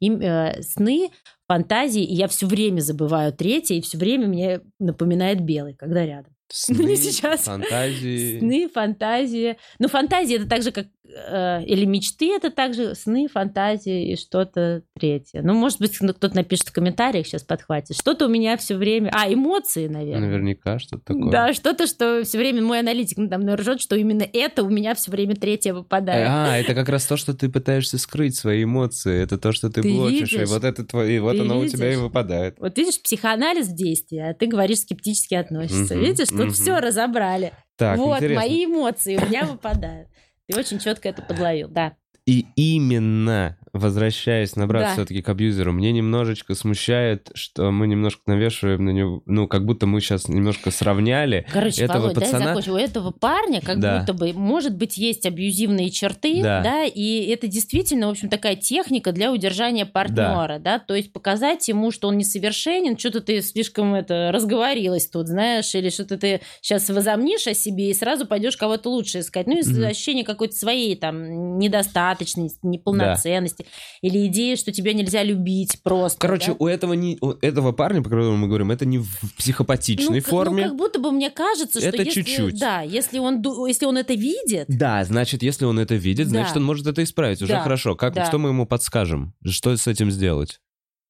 И, 0.00 0.10
э, 0.10 0.60
сны, 0.62 1.10
фантазии, 1.46 2.02
и 2.02 2.14
я 2.14 2.28
все 2.28 2.46
время 2.46 2.80
забываю 2.80 3.32
третье, 3.32 3.74
и 3.74 3.80
все 3.80 3.96
время 3.96 4.26
мне 4.26 4.60
напоминает 4.78 5.40
белый, 5.40 5.74
когда 5.74 6.04
рядом. 6.04 6.34
Ну, 6.68 6.82
не 6.82 6.96
Сны, 6.96 7.12
сейчас. 7.12 7.42
Фантазии. 7.42 8.38
Сны, 8.38 8.68
фантазии. 8.68 9.56
Ну, 9.78 9.88
фантазии 9.88 10.36
это 10.36 10.48
так 10.48 10.62
же, 10.62 10.72
как... 10.72 10.86
э, 11.14 11.64
или 11.64 11.84
мечты 11.84 12.34
это 12.34 12.50
также 12.50 12.94
сны, 12.94 13.28
фантазии 13.28 14.12
и 14.12 14.16
что-то 14.16 14.82
третье. 14.98 15.42
Ну, 15.42 15.54
может 15.54 15.78
быть, 15.80 15.96
кто-то 15.96 16.34
напишет 16.34 16.68
в 16.68 16.72
комментариях, 16.72 17.26
сейчас 17.26 17.42
подхватит. 17.42 17.96
Что-то 17.96 18.26
у 18.26 18.28
меня 18.28 18.56
все 18.56 18.76
время... 18.76 19.10
А, 19.12 19.32
эмоции, 19.32 19.88
наверное. 19.88 20.28
Наверняка 20.28 20.78
что-то 20.78 21.04
такое. 21.04 21.30
Да, 21.30 21.52
что-то, 21.52 21.86
что 21.86 22.22
все 22.24 22.38
время 22.38 22.62
мой 22.62 22.80
аналитик 22.80 23.16
там 23.16 23.28
наверное, 23.28 23.56
ржет, 23.56 23.80
что 23.80 23.96
именно 23.96 24.26
это 24.32 24.62
у 24.62 24.68
меня 24.68 24.94
все 24.94 25.10
время 25.10 25.36
третье 25.36 25.72
выпадает. 25.72 26.26
А, 26.28 26.56
это 26.58 26.74
как 26.74 26.88
раз 26.88 27.06
то, 27.06 27.16
что 27.16 27.34
ты 27.34 27.48
пытаешься 27.48 27.98
скрыть 27.98 28.36
свои 28.36 28.64
эмоции. 28.64 29.22
Это 29.22 29.38
то, 29.38 29.52
что 29.52 29.70
ты, 29.70 29.82
Ты 29.82 29.92
блочишь. 29.92 30.32
И 30.32 30.36
видишь? 30.36 30.48
вот 30.48 30.64
это 30.64 30.84
твои, 30.84 31.18
вот 31.18 31.36
Ты 31.36 31.42
оно 31.42 31.58
у 31.60 31.66
тебя 31.66 31.86
и 31.86 31.90
видишь? 31.90 32.02
выпадает. 32.02 32.56
Вот 32.58 32.76
видишь, 32.76 33.00
психоанализ 33.00 33.68
в 33.68 33.74
действии, 33.74 34.18
а 34.18 34.34
ты 34.34 34.46
говоришь, 34.46 34.80
скептически 34.80 35.34
относишься. 35.34 35.94
Мгм, 35.94 36.04
Видишь, 36.04 36.28
тут 36.28 36.38
мгм. 36.40 36.50
все 36.52 36.78
разобрали. 36.80 37.52
Так, 37.76 37.98
вот, 37.98 38.18
интересно. 38.18 38.40
мои 38.40 38.64
эмоции 38.66 39.16
у 39.16 39.26
меня 39.26 39.44
выпадают. 39.44 40.08
Ты 40.46 40.58
очень 40.58 40.78
четко 40.78 41.08
это 41.08 41.22
подловил, 41.22 41.68
да. 41.68 41.96
И 42.26 42.46
именно 42.56 43.58
возвращаясь, 43.74 44.56
набраться 44.56 44.88
Да. 44.90 44.94
все-таки 45.02 45.20
к 45.20 45.28
абьюзеру, 45.28 45.72
мне 45.72 45.92
немножечко 45.92 46.54
смущает, 46.54 47.30
что 47.34 47.70
мы 47.70 47.86
немножко 47.86 48.22
навешиваем 48.26 48.84
на 48.84 48.90
него, 48.90 49.22
ну, 49.26 49.46
как 49.48 49.66
будто 49.66 49.86
мы 49.86 50.00
сейчас 50.00 50.28
немножко 50.28 50.70
сравняли 50.70 51.46
Короче, 51.52 51.82
этого 51.84 51.98
Володь, 52.02 52.14
дай 52.14 52.24
пацана. 52.24 52.46
закончу. 52.48 52.72
У 52.72 52.76
этого 52.76 53.10
парня 53.10 53.60
как 53.60 53.80
Да. 53.80 53.98
будто 53.98 54.14
бы, 54.14 54.32
может 54.32 54.76
быть, 54.76 54.96
есть 54.96 55.26
абьюзивные 55.26 55.90
черты, 55.90 56.40
Да. 56.42 56.62
да. 56.62 56.84
и 56.84 57.24
это 57.26 57.46
действительно, 57.48 58.06
в 58.06 58.10
общем, 58.10 58.28
такая 58.28 58.56
техника 58.56 59.12
для 59.12 59.32
удержания 59.32 59.84
партнера, 59.86 60.58
да. 60.60 60.78
то 60.78 60.94
есть 60.94 61.12
показать 61.12 61.66
ему, 61.68 61.90
что 61.90 62.08
он 62.08 62.16
несовершенен, 62.16 62.96
что-то 62.96 63.20
ты 63.20 63.42
слишком 63.42 63.94
это 63.94 64.30
разговорилась 64.32 65.08
тут, 65.08 65.26
знаешь, 65.28 65.74
или 65.74 65.88
что-то 65.90 66.16
ты 66.16 66.40
сейчас 66.62 66.88
возомнишь 66.90 67.46
о 67.48 67.54
себе 67.54 67.90
и 67.90 67.94
сразу 67.94 68.26
пойдешь 68.26 68.56
кого-то 68.56 68.88
лучше 68.90 69.18
искать. 69.20 69.46
Ну, 69.48 69.58
из 69.58 69.68
Мгм. 69.76 69.86
ощущения 69.88 70.24
какой-то 70.24 70.54
своей 70.54 70.94
там 70.96 71.58
недостаточности, 71.58 72.60
неполноценности, 72.62 73.63
или 74.02 74.26
идеи, 74.26 74.54
что 74.56 74.72
тебя 74.72 74.92
нельзя 74.92 75.22
любить 75.22 75.78
просто. 75.82 76.18
Короче, 76.18 76.52
да. 76.52 76.56
у 76.58 76.66
этого 76.66 76.92
не 76.94 77.18
у 77.20 77.30
этого 77.40 77.72
парня, 77.72 78.02
про 78.02 78.10
которого 78.10 78.36
мы 78.36 78.48
говорим, 78.48 78.70
это 78.70 78.84
не 78.86 78.98
в 78.98 79.08
психопатичной 79.38 80.18
ну, 80.18 80.22
к- 80.22 80.26
форме. 80.26 80.62
Ну, 80.64 80.68
как 80.70 80.78
будто 80.78 80.98
бы 80.98 81.10
мне 81.12 81.30
кажется, 81.30 81.80
что 81.80 81.88
Это 81.88 82.02
если, 82.02 82.22
чуть-чуть. 82.22 82.58
да, 82.58 82.82
если 82.82 83.18
он, 83.18 83.42
если 83.66 83.86
он 83.86 83.96
это 83.98 84.14
видит, 84.14 84.66
Да, 84.68 85.04
значит, 85.04 85.42
если 85.42 85.64
он 85.64 85.78
это 85.78 85.94
видит, 85.94 86.26
Да. 86.26 86.30
значит, 86.30 86.56
он 86.56 86.64
может 86.64 86.86
это 86.86 87.02
исправить. 87.02 87.42
Уже 87.42 87.52
Да, 87.52 87.60
хорошо. 87.62 87.94
Как, 87.94 88.14
да. 88.14 88.26
Что 88.26 88.38
мы 88.38 88.50
ему 88.50 88.66
подскажем? 88.66 89.34
Что 89.46 89.76
с 89.76 89.86
этим 89.86 90.10
сделать? 90.10 90.60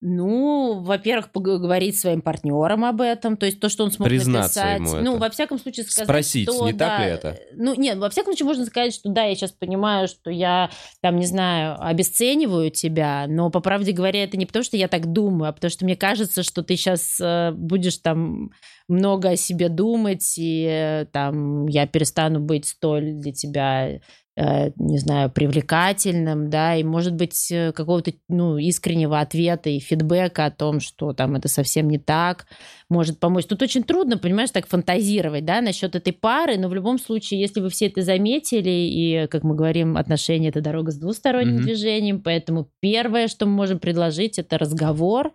Ну, 0.00 0.80
во-первых, 0.80 1.32
поговорить 1.32 1.96
с 1.96 2.02
своим 2.02 2.20
партнером 2.20 2.84
об 2.84 3.00
этом, 3.00 3.36
то 3.36 3.46
есть 3.46 3.58
то, 3.58 3.68
что 3.68 3.84
он 3.84 3.90
смог 3.90 4.08
Признаться 4.08 4.62
написать. 4.62 4.80
ему 4.80 5.02
ну, 5.02 5.12
это. 5.12 5.20
во 5.20 5.30
всяком 5.30 5.58
случае 5.58 5.84
сказать, 5.84 6.06
Спросить, 6.06 6.50
что, 6.50 6.66
не 6.66 6.72
так 6.72 6.98
да, 6.98 7.04
ли 7.04 7.12
это? 7.12 7.38
Ну, 7.54 7.74
нет, 7.74 7.96
во 7.98 8.10
всяком 8.10 8.32
случае 8.32 8.46
можно 8.46 8.66
сказать, 8.66 8.92
что 8.92 9.08
да, 9.08 9.24
я 9.24 9.34
сейчас 9.34 9.52
понимаю, 9.52 10.08
что 10.08 10.30
я, 10.30 10.70
там, 11.00 11.16
не 11.16 11.26
знаю, 11.26 11.76
обесцениваю 11.80 12.70
тебя, 12.70 13.24
но, 13.28 13.50
по 13.50 13.60
правде 13.60 13.92
говоря, 13.92 14.24
это 14.24 14.36
не 14.36 14.44
потому, 14.44 14.62
что 14.62 14.76
я 14.76 14.88
так 14.88 15.10
думаю, 15.10 15.48
а 15.48 15.52
потому 15.52 15.70
что 15.70 15.84
мне 15.86 15.96
кажется, 15.96 16.42
что 16.42 16.62
ты 16.62 16.76
сейчас 16.76 17.20
будешь 17.54 17.96
там 17.98 18.50
много 18.88 19.30
о 19.30 19.36
себе 19.36 19.68
думать, 19.68 20.34
и 20.36 20.66
э, 20.68 21.06
там 21.06 21.66
я 21.66 21.86
перестану 21.86 22.40
быть 22.40 22.66
столь 22.66 23.12
для 23.14 23.32
тебя 23.32 23.88
э, 23.88 24.00
не 24.36 24.98
знаю, 24.98 25.30
привлекательным, 25.30 26.50
да, 26.50 26.74
и, 26.74 26.82
может 26.82 27.14
быть, 27.14 27.52
э, 27.52 27.72
какого-то, 27.72 28.12
ну, 28.28 28.56
искреннего 28.58 29.20
ответа 29.20 29.70
и 29.70 29.78
фидбэка 29.78 30.46
о 30.46 30.50
том, 30.50 30.80
что 30.80 31.12
там 31.12 31.36
это 31.36 31.48
совсем 31.48 31.88
не 31.88 31.98
так, 31.98 32.46
может 32.88 33.20
помочь. 33.20 33.46
Тут 33.46 33.62
очень 33.62 33.84
трудно, 33.84 34.18
понимаешь, 34.18 34.50
так 34.50 34.66
фантазировать, 34.66 35.44
да, 35.44 35.60
насчет 35.60 35.94
этой 35.94 36.12
пары, 36.12 36.58
но 36.58 36.68
в 36.68 36.74
любом 36.74 36.98
случае, 36.98 37.40
если 37.40 37.60
вы 37.60 37.70
все 37.70 37.86
это 37.86 38.02
заметили, 38.02 38.70
и, 38.70 39.26
как 39.28 39.44
мы 39.44 39.54
говорим, 39.54 39.96
отношения— 39.96 40.48
это 40.50 40.60
дорога 40.60 40.90
с 40.90 40.96
двусторонним 40.98 41.54
Мгм. 41.54 41.62
движением, 41.62 42.20
поэтому 42.22 42.68
первое, 42.80 43.28
что 43.28 43.46
мы 43.46 43.52
можем 43.52 43.78
предложить, 43.78 44.38
это 44.38 44.58
разговор, 44.58 45.32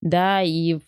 да, 0.00 0.42
и 0.42 0.78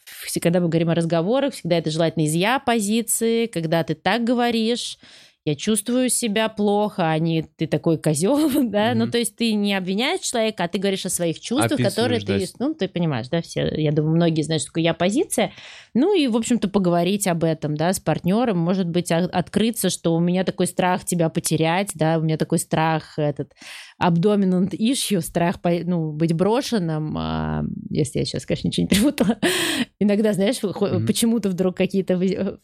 когда 0.43 0.61
мы 0.61 0.69
говорим 0.69 0.91
о 0.91 0.95
разговорах, 0.97 1.55
всегда 1.55 1.79
это 1.79 1.91
желательно 1.91 2.25
из 2.25 2.35
я 2.35 2.59
позиции, 2.59 3.47
когда 3.47 3.85
ты 3.85 3.95
так 3.95 4.25
говоришь, 4.25 4.99
я 5.45 5.55
чувствую 5.55 6.09
себя 6.09 6.49
плохо, 6.49 7.11
а 7.11 7.19
не 7.19 7.43
ты 7.43 7.67
такой 7.67 7.99
козел, 7.99 8.51
да, 8.71 8.95
ну 8.95 9.03
Мгм. 9.03 9.11
то 9.11 9.19
есть 9.19 9.37
ты 9.37 9.53
не 9.53 9.75
обвиняешь 9.75 10.21
человека, 10.21 10.65
а 10.65 10.69
ты 10.69 10.79
говоришь 10.79 11.05
о 11.05 11.11
своих 11.11 11.39
чувствах, 11.39 11.73
Описываешь, 11.73 11.93
которые 11.95 12.21
да, 12.21 12.39
ты, 12.39 12.47
ну 12.59 12.75
ты 12.75 12.89
понимаешь, 12.89 13.29
да, 13.29 13.43
все, 13.43 13.71
я 13.77 13.93
думаю, 13.93 14.17
многие 14.17 14.43
знают, 14.43 14.63
что 14.63 14.71
такое 14.71 14.85
я 14.85 14.95
позиция, 14.95 15.53
ну 15.93 16.17
и 16.17 16.27
в 16.29 16.37
общем-то 16.37 16.69
поговорить 16.69 17.27
об 17.27 17.45
этом, 17.45 17.77
да, 17.77 17.93
с 17.93 18.01
партнером, 18.01 18.57
может 18.59 18.89
быть 18.89 19.13
открыться, 19.13 19.91
что 19.91 20.15
у 20.15 20.21
меня 20.21 20.45
такой 20.45 20.67
страх 20.67 21.05
тебя 21.05 21.29
потерять, 21.29 21.91
да, 21.95 22.19
у 22.19 22.23
меня 22.23 22.39
такой 22.39 22.59
страх 22.59 23.19
этот 23.19 23.53
абдоминант 23.99 24.73
issue, 24.73 25.21
страх 25.21 25.57
ну, 25.85 26.13
быть 26.13 26.33
брошенным, 26.33 27.17
а, 27.19 27.65
если 27.91 28.21
я 28.21 28.25
сейчас, 28.25 28.47
конечно, 28.47 28.69
ничего 28.69 28.85
не 28.85 28.89
перепутала. 28.89 29.39
Иногда, 29.99 30.33
знаешь, 30.33 30.63
Мгм. 30.63 31.07
почему-то 31.07 31.51
вдруг 31.51 31.77
какие-то 31.77 32.15
э, 32.15 32.57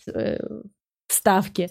вставки 1.11 1.69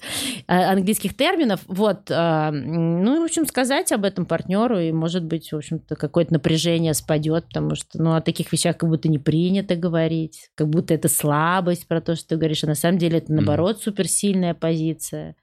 а, 0.47 0.71
английских 0.71 1.15
терминов. 1.15 1.61
Вот, 1.67 2.11
м, 2.11 3.03
ну, 3.03 3.21
в 3.21 3.25
общем, 3.25 3.45
сказать 3.45 3.91
об 3.91 4.03
этом 4.03 4.25
партнеру, 4.25 4.79
и, 4.79 4.91
может 4.91 5.23
быть, 5.23 5.51
в 5.51 5.55
общем-то, 5.55 5.95
какое-то 5.95 6.33
напряжение 6.33 6.93
спадет, 6.93 7.45
потому 7.45 7.75
что, 7.75 8.01
ну, 8.01 8.13
о 8.13 8.21
таких 8.21 8.51
вещах 8.51 8.77
как 8.77 8.89
будто 8.89 9.07
не 9.09 9.19
принято 9.19 9.75
говорить, 9.75 10.49
как 10.55 10.69
будто 10.69 10.93
это 10.93 11.07
слабость 11.07 11.87
про 11.87 12.01
то, 12.01 12.15
что 12.15 12.29
ты 12.29 12.35
говоришь, 12.37 12.63
а 12.63 12.67
на 12.67 12.75
самом 12.75 12.97
деле 12.97 13.19
это, 13.19 13.33
наоборот, 13.33 13.81
суперсильная 13.81 14.53
позиция. 14.53 15.35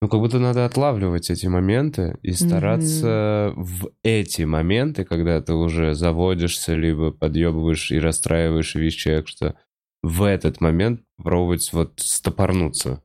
Ну, 0.00 0.08
как 0.08 0.20
будто 0.20 0.38
надо 0.38 0.64
отлавливать 0.64 1.28
эти 1.30 1.46
моменты 1.46 2.18
и 2.22 2.32
стараться 2.32 3.52
в 3.56 3.90
эти 4.04 4.42
моменты, 4.42 5.04
когда 5.04 5.40
ты 5.42 5.54
уже 5.54 5.94
заводишься, 5.94 6.74
либо 6.74 7.10
подъебываешь 7.10 7.90
и 7.90 7.98
расстраиваешь 7.98 8.76
весь 8.76 8.94
человек, 8.94 9.28
что 9.28 9.56
в 10.02 10.22
этот 10.22 10.60
момент 10.60 11.02
пробовать 11.22 11.72
вот 11.72 11.94
стопорнуться, 11.96 13.02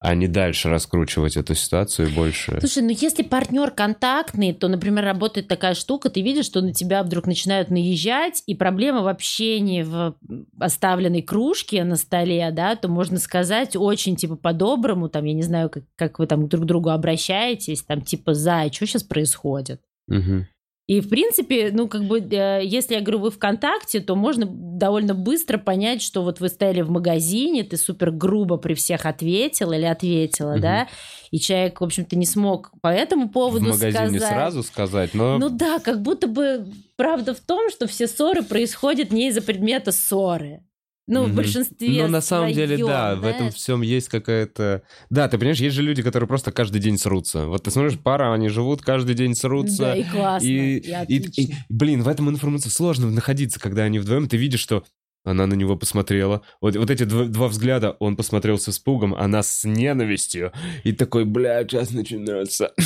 а 0.00 0.14
не 0.14 0.28
дальше 0.28 0.68
раскручивать 0.68 1.36
эту 1.36 1.54
ситуацию 1.54 2.08
и 2.08 2.14
больше... 2.14 2.58
Слушай, 2.60 2.82
ну 2.82 2.90
если 2.90 3.22
партнер 3.22 3.70
контактный, 3.70 4.52
то, 4.52 4.68
например, 4.68 5.02
работает 5.04 5.48
такая 5.48 5.74
штука, 5.74 6.10
ты 6.10 6.20
видишь, 6.20 6.44
что 6.44 6.60
на 6.60 6.74
тебя 6.74 7.02
вдруг 7.02 7.26
начинают 7.26 7.70
наезжать, 7.70 8.42
и 8.46 8.54
проблема 8.54 9.02
в 9.02 9.08
общении 9.08 9.82
в 9.82 10.14
оставленной 10.60 11.22
кружке 11.22 11.84
на 11.84 11.96
столе, 11.96 12.50
да, 12.52 12.76
то 12.76 12.88
можно 12.88 13.18
сказать 13.18 13.76
очень, 13.76 14.16
типа, 14.16 14.36
по-доброму, 14.36 15.08
там, 15.08 15.24
я 15.24 15.32
не 15.32 15.42
знаю, 15.42 15.70
как, 15.70 15.84
как 15.96 16.18
вы 16.18 16.26
там 16.26 16.48
друг 16.48 16.64
к 16.64 16.66
другу 16.66 16.90
обращаетесь, 16.90 17.82
там, 17.82 18.02
типа, 18.02 18.34
зай, 18.34 18.70
что 18.70 18.86
сейчас 18.86 19.04
происходит? 19.04 19.80
Мгм. 20.06 20.46
И, 20.86 21.00
в 21.00 21.08
принципе, 21.08 21.70
ну, 21.72 21.88
как 21.88 22.04
бы, 22.04 22.20
э, 22.20 22.60
если 22.62 22.94
я 22.94 23.00
говорю, 23.00 23.20
вы 23.20 23.30
ВКонтакте, 23.30 24.00
то 24.00 24.14
можно 24.16 24.44
довольно 24.46 25.14
быстро 25.14 25.56
понять, 25.56 26.02
что 26.02 26.22
вот 26.22 26.40
вы 26.40 26.50
стояли 26.50 26.82
в 26.82 26.90
магазине, 26.90 27.64
ты 27.64 27.78
супер 27.78 28.10
грубо 28.10 28.58
при 28.58 28.74
всех 28.74 29.06
ответил 29.06 29.72
или 29.72 29.84
ответила, 29.86 30.52
Мгм. 30.52 30.60
да, 30.60 30.88
и 31.30 31.38
человек, 31.40 31.80
в 31.80 31.84
общем-то, 31.84 32.16
не 32.16 32.26
смог 32.26 32.70
по 32.82 32.88
этому 32.88 33.28
В 33.28 33.32
поводу 33.32 33.64
магазине 33.64 34.18
сказать. 34.18 34.28
сразу 34.28 34.62
сказать, 34.62 35.14
но... 35.14 35.38
Ну 35.38 35.48
да, 35.48 35.78
как 35.78 36.02
будто 36.02 36.26
бы 36.26 36.66
правда 36.96 37.32
в 37.34 37.40
том, 37.40 37.70
что 37.70 37.86
все 37.86 38.06
ссоры 38.06 38.42
происходят 38.42 39.10
не 39.10 39.28
из-за 39.28 39.40
предмета 39.40 39.90
ссоры. 39.90 40.60
Ну, 41.06 41.24
в 41.24 41.26
Мгм. 41.28 41.36
большинстве 41.36 42.02
Ну, 42.04 42.08
на 42.08 42.20
самом 42.22 42.52
деле, 42.52 42.78
да, 42.78 43.14
в 43.14 43.18
этом 43.24 43.36
знаешь. 43.38 43.54
всем 43.54 43.82
есть 43.82 44.08
какая-то... 44.08 44.82
Да, 45.10 45.28
ты 45.28 45.36
понимаешь, 45.36 45.60
есть 45.60 45.76
же 45.76 45.82
люди, 45.82 46.02
которые 46.02 46.26
просто 46.26 46.50
каждый 46.50 46.80
день 46.80 46.96
срутся. 46.96 47.46
Вот 47.46 47.64
ты 47.64 47.70
смотришь, 47.70 47.98
пара, 47.98 48.32
они 48.32 48.48
живут, 48.48 48.80
каждый 48.80 49.14
день 49.14 49.34
срутся. 49.34 49.82
Да, 49.82 49.94
и 49.96 50.04
классно, 50.04 50.46
И, 50.46 50.78
и, 50.78 51.16
и- 51.18 51.42
и, 51.42 51.54
блин, 51.68 52.02
в 52.02 52.08
этом 52.08 52.30
информации 52.30 52.70
сложно 52.70 53.10
находиться, 53.10 53.60
когда 53.60 53.82
они 53.82 53.98
вдвоем, 53.98 54.28
ты 54.28 54.38
видишь, 54.38 54.60
что 54.60 54.84
она 55.24 55.46
на 55.46 55.54
него 55.54 55.76
посмотрела. 55.76 56.42
Вот, 56.60 56.76
вот 56.76 56.90
эти 56.90 57.04
два, 57.04 57.24
два 57.24 57.48
взгляда, 57.48 57.96
он 57.98 58.16
посмотрел 58.16 58.58
с 58.58 58.68
испугом, 58.68 59.14
она 59.14 59.42
с 59.42 59.64
ненавистью. 59.64 60.52
И 60.84 60.92
такой, 60.92 61.24
бля, 61.24 61.62
сейчас 61.64 61.90
начинается. 61.90 62.72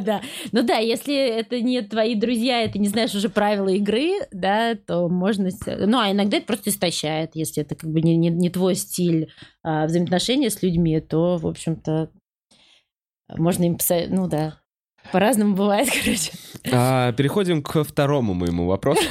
Да. 0.00 0.20
Ну 0.52 0.62
да, 0.62 0.76
если 0.78 1.16
это 1.16 1.60
не 1.60 1.80
твои 1.82 2.14
друзья, 2.14 2.64
и 2.64 2.70
ты 2.70 2.78
не 2.78 2.88
знаешь 2.88 3.14
уже 3.14 3.28
правила 3.28 3.68
игры, 3.68 4.12
да, 4.32 4.74
то 4.74 5.08
можно... 5.08 5.48
Ну, 5.66 5.98
а 5.98 6.10
иногда 6.10 6.38
это 6.38 6.46
просто 6.46 6.70
истощает. 6.70 7.30
Если 7.34 7.62
это 7.62 7.74
как 7.74 7.90
бы 7.90 8.00
не, 8.02 8.16
не, 8.16 8.30
не 8.30 8.50
твой 8.50 8.74
стиль 8.74 9.32
а, 9.62 9.86
взаимоотношения 9.86 10.50
с 10.50 10.62
людьми, 10.62 11.00
то, 11.00 11.36
в 11.38 11.46
общем-то, 11.46 12.10
можно 13.36 13.64
им 13.64 13.76
писать... 13.76 14.10
Ну 14.10 14.28
да, 14.28 14.60
по-разному 15.12 15.54
бывает, 15.54 15.88
короче. 15.90 16.32
А, 16.72 17.12
переходим 17.12 17.62
к 17.62 17.84
второму 17.84 18.34
моему 18.34 18.66
вопросу. 18.66 19.02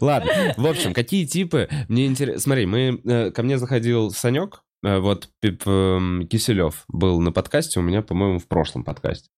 Ладно, 0.00 0.54
в 0.56 0.66
общем, 0.66 0.92
какие 0.92 1.24
типы? 1.24 1.68
Мне 1.88 2.06
интересно. 2.06 2.40
Смотри, 2.40 2.66
мы 2.66 3.00
э, 3.04 3.30
ко 3.30 3.42
мне 3.42 3.58
заходил 3.58 4.10
Санек, 4.10 4.62
э, 4.84 4.98
вот 4.98 5.28
Киселев 5.42 6.84
был 6.88 7.20
на 7.20 7.32
подкасте 7.32 7.80
у 7.80 7.82
меня, 7.82 8.02
по-моему, 8.02 8.38
в 8.38 8.48
прошлом 8.48 8.84
подкасте. 8.84 9.28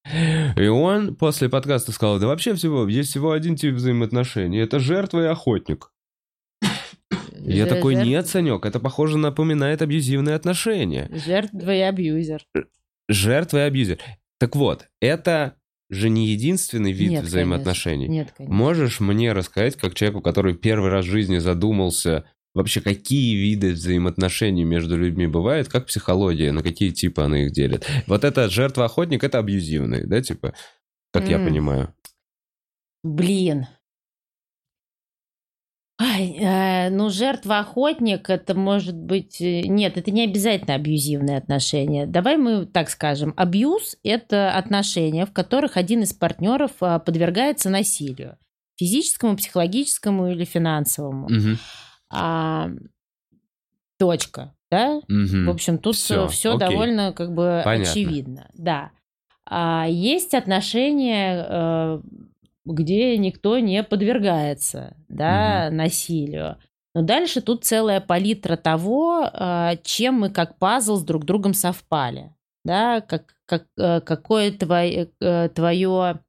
И 0.56 0.66
он 0.66 1.14
после 1.16 1.48
подкаста 1.48 1.92
сказал, 1.92 2.18
да 2.18 2.26
вообще 2.26 2.54
всего, 2.54 2.86
есть 2.88 3.10
всего 3.10 3.32
один 3.32 3.56
тип 3.56 3.74
взаимоотношений, 3.74 4.58
это 4.58 4.78
жертва 4.78 5.24
и 5.24 5.26
охотник. 5.26 5.90
Я 7.46 7.66
такой, 7.66 7.94
нет, 7.94 8.26
Санек, 8.26 8.64
это, 8.64 8.80
похоже, 8.80 9.18
напоминает 9.18 9.82
абьюзивные 9.82 10.34
отношения. 10.34 11.10
Жертва 11.12 11.74
и 11.74 11.80
абьюзер. 11.80 12.42
Жертва 13.08 13.58
и 13.58 13.68
абьюзер. 13.68 13.98
Так 14.38 14.56
вот, 14.56 14.88
это 15.00 15.56
же 15.90 16.08
не 16.08 16.28
единственный 16.28 16.92
вид 16.92 17.10
Нет, 17.12 17.24
взаимоотношений. 17.24 18.08
Нет, 18.08 18.32
конечно. 18.36 18.54
Можешь 18.54 19.00
мне 19.00 19.32
рассказать, 19.32 19.76
как 19.76 19.94
человеку, 19.94 20.20
который 20.22 20.54
первый 20.54 20.90
раз 20.90 21.04
в 21.04 21.10
жизни 21.10 21.38
задумался, 21.38 22.24
вообще 22.54 22.80
какие 22.80 23.36
виды 23.36 23.72
взаимоотношений 23.72 24.64
между 24.64 24.96
людьми 24.96 25.26
бывают, 25.26 25.68
как 25.68 25.86
психология, 25.86 26.52
на 26.52 26.62
какие 26.62 26.90
типы 26.90 27.22
она 27.22 27.44
их 27.44 27.52
делит? 27.52 27.86
Вот 28.06 28.24
это 28.24 28.48
жертва-охотник, 28.48 29.22
это 29.22 29.38
абьюзивный, 29.38 30.06
да, 30.06 30.20
типа, 30.22 30.54
как 31.12 31.28
я 31.28 31.36
М. 31.36 31.46
понимаю. 31.46 31.94
Блин. 33.02 33.66
Ай, 35.96 36.36
э, 36.40 36.90
ну, 36.90 37.08
жертва-охотник, 37.08 38.28
это 38.28 38.54
может 38.54 38.96
быть... 38.96 39.40
э, 39.40 39.60
Нет, 39.62 39.96
это 39.96 40.10
не 40.10 40.24
обязательно 40.24 40.74
абьюзивные 40.74 41.38
отношения. 41.38 42.06
Давай 42.06 42.36
мы 42.36 42.66
так 42.66 42.90
скажем. 42.90 43.32
Абьюз– 43.36 43.96
это 44.02 44.50
отношения, 44.56 45.24
в 45.24 45.32
которых 45.32 45.76
один 45.76 46.02
из 46.02 46.12
партнеров 46.12 46.72
а, 46.80 46.98
подвергается 46.98 47.70
насилию. 47.70 48.36
Физическому, 48.76 49.36
психологическому 49.36 50.32
или 50.32 50.44
финансовому. 50.44 51.28
Мгм. 51.28 51.58
А, 52.12 52.70
точка, 53.96 54.52
да? 54.72 55.00
Мгм. 55.06 55.46
В 55.46 55.50
общем, 55.50 55.78
тут 55.78 55.94
все, 55.94 56.26
окей. 56.26 56.58
довольно 56.58 57.12
как 57.12 57.32
бы 57.34 57.62
Понятно. 57.64 57.92
очевидно. 57.92 58.50
Да. 58.54 58.90
А 59.46 59.86
есть 59.88 60.34
отношения, 60.34 61.46
э, 61.48 62.00
где 62.64 63.16
никто 63.18 63.58
не 63.58 63.82
подвергается 63.82 64.96
да, 65.08 65.68
насилию. 65.70 66.58
Но 66.94 67.02
дальше 67.02 67.40
тут 67.40 67.64
целая 67.64 68.00
палитра 68.00 68.56
того, 68.56 69.28
э, 69.32 69.76
чем 69.82 70.20
мы 70.20 70.30
как 70.30 70.58
пазл 70.58 70.96
с 70.96 71.02
друг 71.02 71.24
другом 71.24 71.52
совпали. 71.52 72.34
Да, 72.64 73.00
как, 73.00 73.34
как, 73.46 73.66
э, 73.76 74.00
какое 74.00 74.52
твое, 74.52 75.10
э, 75.20 75.48
твое, 75.48 76.20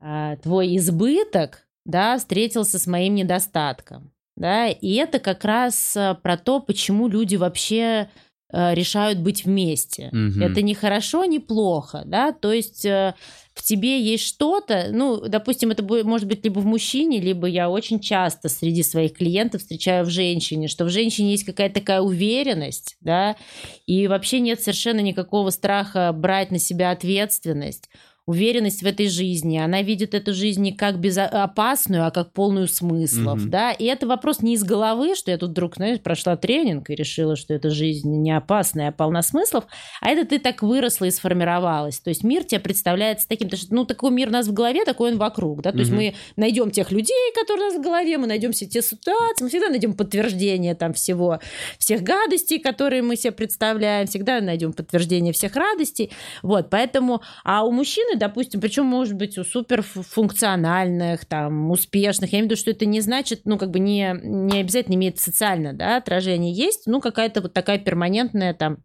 э, 0.00 0.36
твой 0.42 0.76
избыток 0.76 1.66
да, 1.86 2.18
встретился 2.18 2.78
с 2.78 2.86
моим 2.86 3.14
недостатком. 3.14 4.10
Да, 4.36 4.66
и 4.66 4.94
это 4.94 5.20
как 5.20 5.44
раз 5.44 5.96
э, 5.96 6.16
про 6.20 6.36
то, 6.36 6.60
почему 6.60 7.06
люди 7.06 7.36
вообще 7.36 8.10
решают 8.54 9.18
быть 9.18 9.44
вместе. 9.44 10.08
Мгм. 10.12 10.42
Это 10.42 10.62
не 10.62 10.74
хорошо, 10.74 11.24
не 11.24 11.40
плохо, 11.40 12.02
да, 12.06 12.32
то 12.32 12.52
есть 12.52 12.84
э, 12.84 13.14
в 13.54 13.62
тебе 13.62 14.00
есть 14.00 14.24
что-то, 14.24 14.88
ну, 14.92 15.28
допустим, 15.28 15.70
это 15.70 15.82
будет, 15.82 16.04
может 16.04 16.28
быть 16.28 16.44
либо 16.44 16.60
в 16.60 16.66
мужчине, 16.66 17.20
либо 17.20 17.46
я 17.46 17.68
очень 17.68 18.00
часто 18.00 18.48
среди 18.48 18.82
своих 18.82 19.14
клиентов 19.14 19.62
встречаю 19.62 20.04
в 20.04 20.10
женщине, 20.10 20.68
что 20.68 20.84
в 20.84 20.90
женщине 20.90 21.32
есть 21.32 21.44
какая-то 21.44 21.80
такая 21.80 22.00
уверенность, 22.00 22.96
да, 23.00 23.36
и 23.86 24.06
вообще 24.06 24.40
нет 24.40 24.60
совершенно 24.60 25.00
никакого 25.00 25.50
страха 25.50 26.12
брать 26.12 26.50
на 26.50 26.58
себя 26.58 26.90
ответственность 26.90 27.88
уверенность 28.26 28.82
в 28.82 28.86
этой 28.86 29.08
жизни. 29.08 29.58
Она 29.58 29.82
видит 29.82 30.14
эту 30.14 30.32
жизнь 30.32 30.62
не 30.62 30.72
как 30.72 30.98
безопасную, 30.98 32.06
а 32.06 32.10
как 32.10 32.32
полную 32.32 32.68
смыслов, 32.68 33.40
Мгм. 33.42 33.50
да. 33.50 33.72
И 33.72 33.84
это 33.84 34.06
вопрос 34.06 34.40
не 34.40 34.54
из 34.54 34.64
головы, 34.64 35.14
что 35.14 35.30
я 35.30 35.36
тут 35.38 35.50
вдруг, 35.50 35.76
знаешь, 35.76 36.00
прошла 36.00 36.36
тренинг 36.36 36.88
и 36.90 36.94
решила, 36.94 37.36
что 37.36 37.52
эта 37.52 37.68
жизнь 37.70 38.08
не 38.10 38.30
опасная, 38.34 38.88
а 38.88 38.92
полна 38.92 39.20
смыслов, 39.22 39.64
а 40.00 40.10
это 40.10 40.24
ты 40.26 40.38
так 40.38 40.62
выросла 40.62 41.04
и 41.04 41.10
сформировалась. 41.10 42.00
То 42.00 42.08
есть 42.08 42.24
мир 42.24 42.44
тебе 42.44 42.60
представляется 42.60 43.28
таким, 43.28 43.48
потому 43.48 43.62
что, 43.62 43.74
ну, 43.74 43.84
такой 43.84 44.10
мир 44.10 44.28
у 44.28 44.32
нас 44.32 44.46
в 44.48 44.52
голове, 44.54 44.84
такой 44.84 45.12
он 45.12 45.18
вокруг, 45.18 45.60
да. 45.62 45.72
То 45.72 45.78
есть 45.78 45.90
Мгм. 45.90 46.00
мы 46.00 46.14
найдем 46.36 46.70
тех 46.70 46.90
людей, 46.92 47.32
которые 47.34 47.66
у 47.68 47.70
нас 47.72 47.78
в 47.78 47.82
голове, 47.82 48.16
мы 48.16 48.26
найдем 48.26 48.52
все 48.52 48.66
те 48.66 48.80
ситуации, 48.80 49.42
мы 49.44 49.48
всегда 49.50 49.68
найдем 49.68 49.92
подтверждение 49.92 50.74
там 50.74 50.94
всего, 50.94 51.40
всех 51.78 52.02
гадостей, 52.02 52.58
которые 52.58 53.02
мы 53.02 53.16
себе 53.16 53.32
представляем, 53.32 54.06
всегда 54.06 54.40
найдем 54.40 54.72
подтверждение 54.72 55.32
всех 55.34 55.54
радостей. 55.56 56.10
Вот, 56.42 56.70
поэтому, 56.70 57.20
а 57.44 57.64
у 57.64 57.70
мужчины, 57.70 58.13
допустим, 58.16 58.60
причем 58.60 58.86
может 58.86 59.14
быть 59.14 59.38
у 59.38 59.44
суперфункциональных, 59.44 61.24
там, 61.24 61.70
успешных, 61.70 62.32
я 62.32 62.38
имею 62.38 62.48
в 62.48 62.50
виду, 62.52 62.60
что 62.60 62.70
это 62.70 62.86
не 62.86 63.00
значит, 63.00 63.42
ну, 63.44 63.58
как 63.58 63.70
бы 63.70 63.78
не, 63.78 64.14
не 64.22 64.60
обязательно 64.60 64.94
имеет 64.94 65.18
социальное, 65.18 65.72
да, 65.72 65.96
отражение. 65.96 66.52
Есть, 66.52 66.86
ну, 66.86 67.00
какая-то 67.00 67.42
вот 67.42 67.52
такая 67.52 67.78
перманентная 67.78 68.54
там 68.54 68.78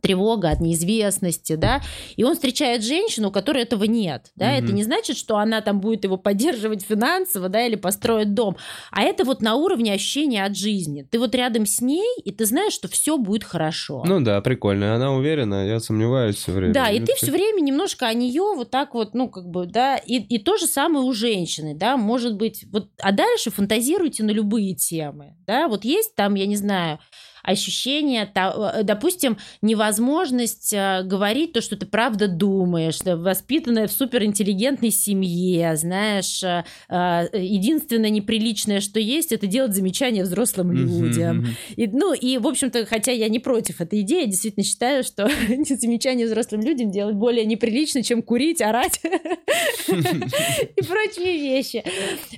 тревога 0.00 0.50
от 0.50 0.60
неизвестности, 0.60 1.54
да, 1.56 1.80
и 2.16 2.24
он 2.24 2.34
встречает 2.34 2.84
женщину, 2.84 3.28
у 3.28 3.32
которой 3.32 3.62
этого 3.62 3.84
нет, 3.84 4.32
да, 4.36 4.52
Мгм. 4.52 4.64
это 4.64 4.72
не 4.72 4.82
значит, 4.84 5.16
что 5.16 5.38
она 5.38 5.60
там 5.60 5.80
будет 5.80 6.04
его 6.04 6.16
поддерживать 6.16 6.82
финансово, 6.84 7.48
да, 7.48 7.66
или 7.66 7.76
построит 7.76 8.34
дом, 8.34 8.56
а 8.90 9.02
это 9.02 9.24
вот 9.24 9.40
на 9.42 9.54
уровне 9.56 9.92
ощущения 9.92 10.44
от 10.44 10.56
жизни. 10.56 11.06
Ты 11.10 11.18
вот 11.18 11.34
рядом 11.34 11.66
с 11.66 11.80
ней, 11.80 12.06
и 12.22 12.32
ты 12.32 12.44
знаешь, 12.44 12.72
что 12.72 12.88
все 12.88 13.16
будет 13.16 13.44
хорошо. 13.44 14.02
Ну 14.04 14.20
да, 14.20 14.40
прикольно. 14.40 14.94
Она 14.94 15.12
уверена, 15.12 15.66
я 15.66 15.80
сомневаюсь 15.80 16.36
все 16.36 16.52
время. 16.52 16.74
Да, 16.74 16.90
и 16.90 17.00
Ну, 17.00 17.06
ты 17.06 17.14
все 17.16 17.30
время 17.30 17.60
немножко 17.60 18.06
о 18.06 18.14
нее 18.14 18.42
вот 18.54 18.70
так 18.70 18.94
вот, 18.94 19.14
ну, 19.14 19.28
как 19.28 19.46
бы, 19.48 19.66
да, 19.66 19.96
и, 19.96 20.18
и 20.18 20.38
то 20.38 20.56
же 20.56 20.66
самое 20.66 21.04
у 21.04 21.12
женщины, 21.12 21.74
да, 21.74 21.96
может 21.96 22.36
быть, 22.36 22.64
вот, 22.72 22.88
а 23.00 23.12
дальше 23.12 23.50
фантазируйте 23.50 24.22
на 24.22 24.30
любые 24.30 24.74
темы, 24.74 25.36
да, 25.46 25.68
вот 25.68 25.84
есть 25.84 26.14
там, 26.14 26.34
я 26.34 26.46
не 26.46 26.56
знаю, 26.56 26.98
ощущение, 27.44 28.30
э, 28.34 28.82
допустим, 28.82 29.38
невозможность 29.62 30.72
э, 30.72 31.02
говорить 31.04 31.52
то, 31.52 31.60
что 31.60 31.76
ты 31.76 31.86
правда 31.86 32.26
думаешь, 32.26 32.98
да, 33.00 33.16
воспитанная 33.16 33.86
в 33.86 33.92
суперинтеллигентной 33.92 34.90
семье, 34.90 35.76
знаешь, 35.76 36.42
э, 36.42 36.64
э, 36.88 37.28
единственное 37.32 38.10
неприличное, 38.10 38.80
что 38.80 38.98
есть, 38.98 39.32
это 39.32 39.46
делать 39.46 39.74
замечания 39.74 40.22
взрослым 40.22 40.72
людям. 40.72 41.38
мгм. 41.38 41.56
И, 41.76 41.86
ну, 41.86 42.14
и, 42.14 42.38
в 42.38 42.46
общем-то, 42.46 42.86
хотя 42.86 43.12
я 43.12 43.28
не 43.28 43.38
против 43.38 43.80
этой 43.80 44.00
идеи, 44.00 44.22
я 44.22 44.26
действительно 44.26 44.64
считаю, 44.64 45.04
что 45.04 45.28
замечания 45.48 46.26
взрослым 46.26 46.62
людям 46.62 46.90
делать 46.90 47.14
более 47.14 47.44
неприлично, 47.44 48.02
чем 48.02 48.22
курить, 48.22 48.62
орать 48.62 49.00
и 49.04 50.82
прочие 50.82 51.38
вещи. 51.38 51.84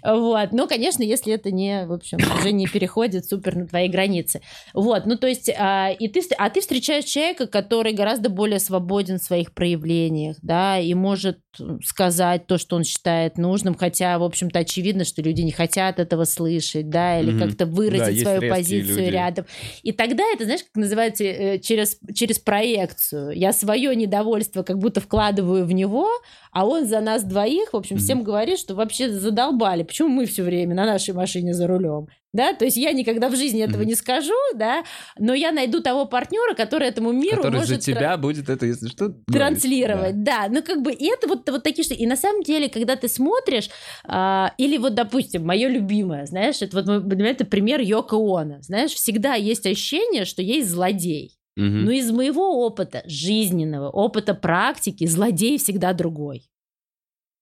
Вот. 0.04 0.52
Но, 0.52 0.66
конечно, 0.66 1.02
если 1.02 1.32
это 1.32 1.50
не, 1.50 1.86
в 1.86 1.92
общем, 1.92 2.18
уже 2.38 2.52
не 2.52 2.66
переходит 2.66 3.26
супер 3.26 3.56
на 3.56 3.66
твои 3.66 3.88
границы. 3.88 4.40
Вот. 4.74 4.95
Ну, 5.04 5.16
то 5.16 5.26
есть, 5.26 5.50
а, 5.58 5.90
и 5.90 6.08
ты, 6.08 6.22
а 6.38 6.48
ты 6.48 6.60
встречаешь 6.60 7.04
человека, 7.04 7.46
который 7.46 7.92
гораздо 7.92 8.30
более 8.30 8.58
свободен 8.58 9.18
в 9.18 9.22
своих 9.22 9.52
проявлениях, 9.52 10.36
да, 10.40 10.78
и 10.78 10.94
может 10.94 11.40
сказать 11.84 12.46
то, 12.46 12.58
что 12.58 12.76
он 12.76 12.84
считает 12.84 13.38
нужным, 13.38 13.74
хотя, 13.74 14.18
в 14.18 14.22
общем-то, 14.22 14.58
очевидно, 14.60 15.04
что 15.04 15.22
люди 15.22 15.42
не 15.42 15.52
хотят 15.52 15.98
этого 15.98 16.24
слышать, 16.24 16.88
да, 16.90 17.18
или 17.20 17.30
Мгм. 17.32 17.40
как-то 17.40 17.66
Да, 17.66 17.72
выразить 17.72 18.14
есть 18.14 18.22
свою 18.22 18.50
позицию 18.50 18.96
люди. 18.98 19.10
рядом. 19.10 19.46
И 19.82 19.92
тогда 19.92 20.24
это, 20.32 20.44
знаешь, 20.44 20.62
как 20.64 20.74
называется, 20.76 21.24
э, 21.24 21.58
через, 21.58 21.98
через 22.14 22.38
проекцию. 22.38 23.32
Я 23.32 23.52
свое 23.52 23.94
недовольство 23.96 24.62
как 24.62 24.78
будто 24.78 25.00
вкладываю 25.00 25.64
в 25.66 25.72
него, 25.72 26.08
а 26.52 26.66
он 26.66 26.86
за 26.86 27.00
нас 27.00 27.22
двоих, 27.24 27.72
в 27.72 27.76
общем, 27.76 27.98
всем 27.98 28.22
говорит, 28.22 28.58
что 28.58 28.74
вообще 28.74 29.10
задолбали. 29.10 29.82
Почему 29.82 30.08
мы 30.08 30.26
все 30.26 30.42
время 30.42 30.74
на 30.74 30.84
нашей 30.86 31.14
машине 31.14 31.54
за 31.54 31.66
рулем? 31.66 32.08
Да, 32.32 32.52
то 32.52 32.66
есть 32.66 32.76
я 32.76 32.92
никогда 32.92 33.30
в 33.30 33.36
жизни 33.36 33.62
этого 33.62 33.78
Мгм. 33.80 33.88
не 33.88 33.94
скажу, 33.94 34.34
да, 34.54 34.84
но 35.18 35.32
я 35.32 35.52
найду 35.52 35.80
того 35.80 36.04
партнера, 36.04 36.54
который 36.54 36.86
этому 36.88 37.10
миру 37.12 37.36
Который 37.36 37.60
может 37.60 37.68
за 37.82 37.92
тебя 37.92 38.14
будет 38.18 38.50
это, 38.50 38.66
если 38.66 38.88
что... 38.88 39.14
транслировать, 39.32 40.22
да. 40.22 40.48
Ну, 40.50 40.62
как 40.62 40.82
бы, 40.82 40.92
это 40.92 41.28
вот, 41.28 41.45
вот 41.52 41.62
такие 41.62 41.84
что. 41.84 41.94
И 41.94 42.06
на 42.06 42.16
самом 42.16 42.42
деле, 42.42 42.68
когда 42.68 42.96
ты 42.96 43.08
смотришь, 43.08 43.70
а, 44.04 44.52
или 44.58 44.78
вот, 44.78 44.94
допустим, 44.94 45.44
мое 45.46 45.68
любимое, 45.68 46.26
знаешь, 46.26 46.62
это 46.62 46.76
вот, 46.76 46.86
например, 46.86 47.32
это 47.32 47.44
пример 47.44 47.80
Йоко 47.80 48.16
Оно. 48.16 48.60
Знаешь, 48.62 48.92
всегда 48.92 49.34
есть 49.34 49.66
ощущение, 49.66 50.24
что 50.24 50.42
есть 50.42 50.70
злодей. 50.70 51.36
Да. 51.56 51.62
Мгм. 51.64 51.84
Но 51.86 51.90
из 51.90 52.10
моего 52.10 52.66
опыта, 52.66 53.02
жизненного, 53.06 53.88
опыта 53.88 54.34
практики, 54.34 55.06
злодей 55.06 55.58
всегда 55.58 55.92
другой. 55.94 56.50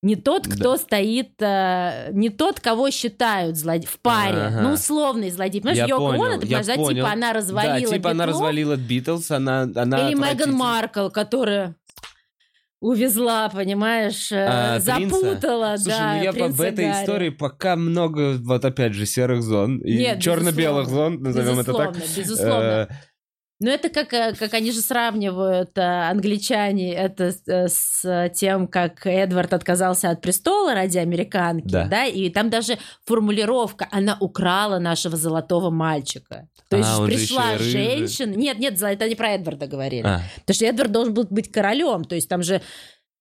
Не 0.02 0.16
тот, 0.16 0.46
кто 0.46 0.76
стоит, 0.76 1.40
э, 1.40 2.10
не 2.12 2.28
тот, 2.28 2.60
кого 2.60 2.90
считают 2.90 3.56
злодеем 3.56 3.88
в 3.90 3.98
паре, 4.00 4.36
Ага. 4.36 4.60
ну 4.60 4.72
условный 4.74 5.30
злодей. 5.30 5.62
Понимаешь, 5.62 5.78
Я 5.78 5.86
Йоко 5.86 6.08
понял, 6.08 6.24
Оно, 6.24 6.34
ты 6.34 6.40
понимаешь, 6.42 6.66
да, 6.66 6.76
типа 6.76 7.10
она 7.10 7.32
развалила 7.32 7.80
Да, 7.80 7.96
типа 7.96 8.10
она 8.10 8.24
Битлов, 8.26 8.40
развалила 8.40 8.76
Битлз, 8.76 9.30
она... 9.30 9.62
она 9.62 10.10
или 10.10 10.14
Меган. 10.14 10.52
Маркл, 10.52 11.08
которая 11.08 11.74
увезла, 12.88 13.48
понимаешь, 13.48 14.30
э, 14.30 14.46
А, 14.48 14.80
принца? 14.80 15.16
запутала, 15.20 15.76
Слушай, 15.76 15.98
да, 15.98 16.14
ну 16.16 16.22
я 16.22 16.32
по, 16.32 16.38
принца 16.38 16.56
в 16.56 16.60
этой 16.60 16.84
Гарри. 16.86 17.02
истории 17.02 17.28
пока 17.30 17.76
много, 17.76 18.36
вот 18.38 18.64
опять 18.64 18.92
же, 18.94 19.06
серых 19.06 19.42
зон. 19.42 19.78
И 19.78 19.96
черно-белых 20.20 20.84
безусловно. 20.86 21.16
зон, 21.16 21.22
назовем 21.22 21.58
это 21.60 21.72
так. 21.72 21.94
Безусловно, 21.94 22.20
безусловно. 22.22 22.88
Но 23.64 23.70
это 23.70 23.88
как, 23.88 24.12
э, 24.12 24.34
как 24.38 24.52
они 24.52 24.72
же 24.72 24.80
сравнивают 24.82 25.70
э, 25.78 25.80
англичане 25.80 26.92
это 26.94 27.30
с, 27.32 27.42
э, 27.46 27.68
с 27.68 28.30
тем, 28.34 28.68
как 28.68 29.06
Эдвард 29.06 29.54
отказался 29.54 30.10
от 30.10 30.20
престола 30.20 30.74
ради 30.74 30.98
американки, 30.98 31.68
Да. 31.68 31.86
да, 31.86 32.04
и 32.04 32.28
там 32.28 32.50
даже 32.50 32.76
формулировка 33.06 33.88
«она 33.90 34.18
украла 34.20 34.78
нашего 34.78 35.16
золотого 35.16 35.70
мальчика». 35.70 36.46
То 36.68 36.76
А, 36.76 36.78
есть 36.80 37.04
пришла 37.06 37.52
рыжий. 37.54 37.70
женщина... 37.70 38.34
Нет, 38.34 38.58
нет, 38.58 38.82
это 38.82 39.08
не 39.08 39.14
про 39.14 39.30
Эдварда 39.30 39.66
говорили. 39.66 40.04
а, 40.06 40.20
Потому 40.40 40.54
что 40.54 40.66
Эдвард 40.66 40.92
должен 40.92 41.14
был 41.14 41.26
быть 41.30 41.50
королем, 41.50 42.04
то 42.04 42.14
есть 42.14 42.28
там 42.28 42.42
же 42.42 42.60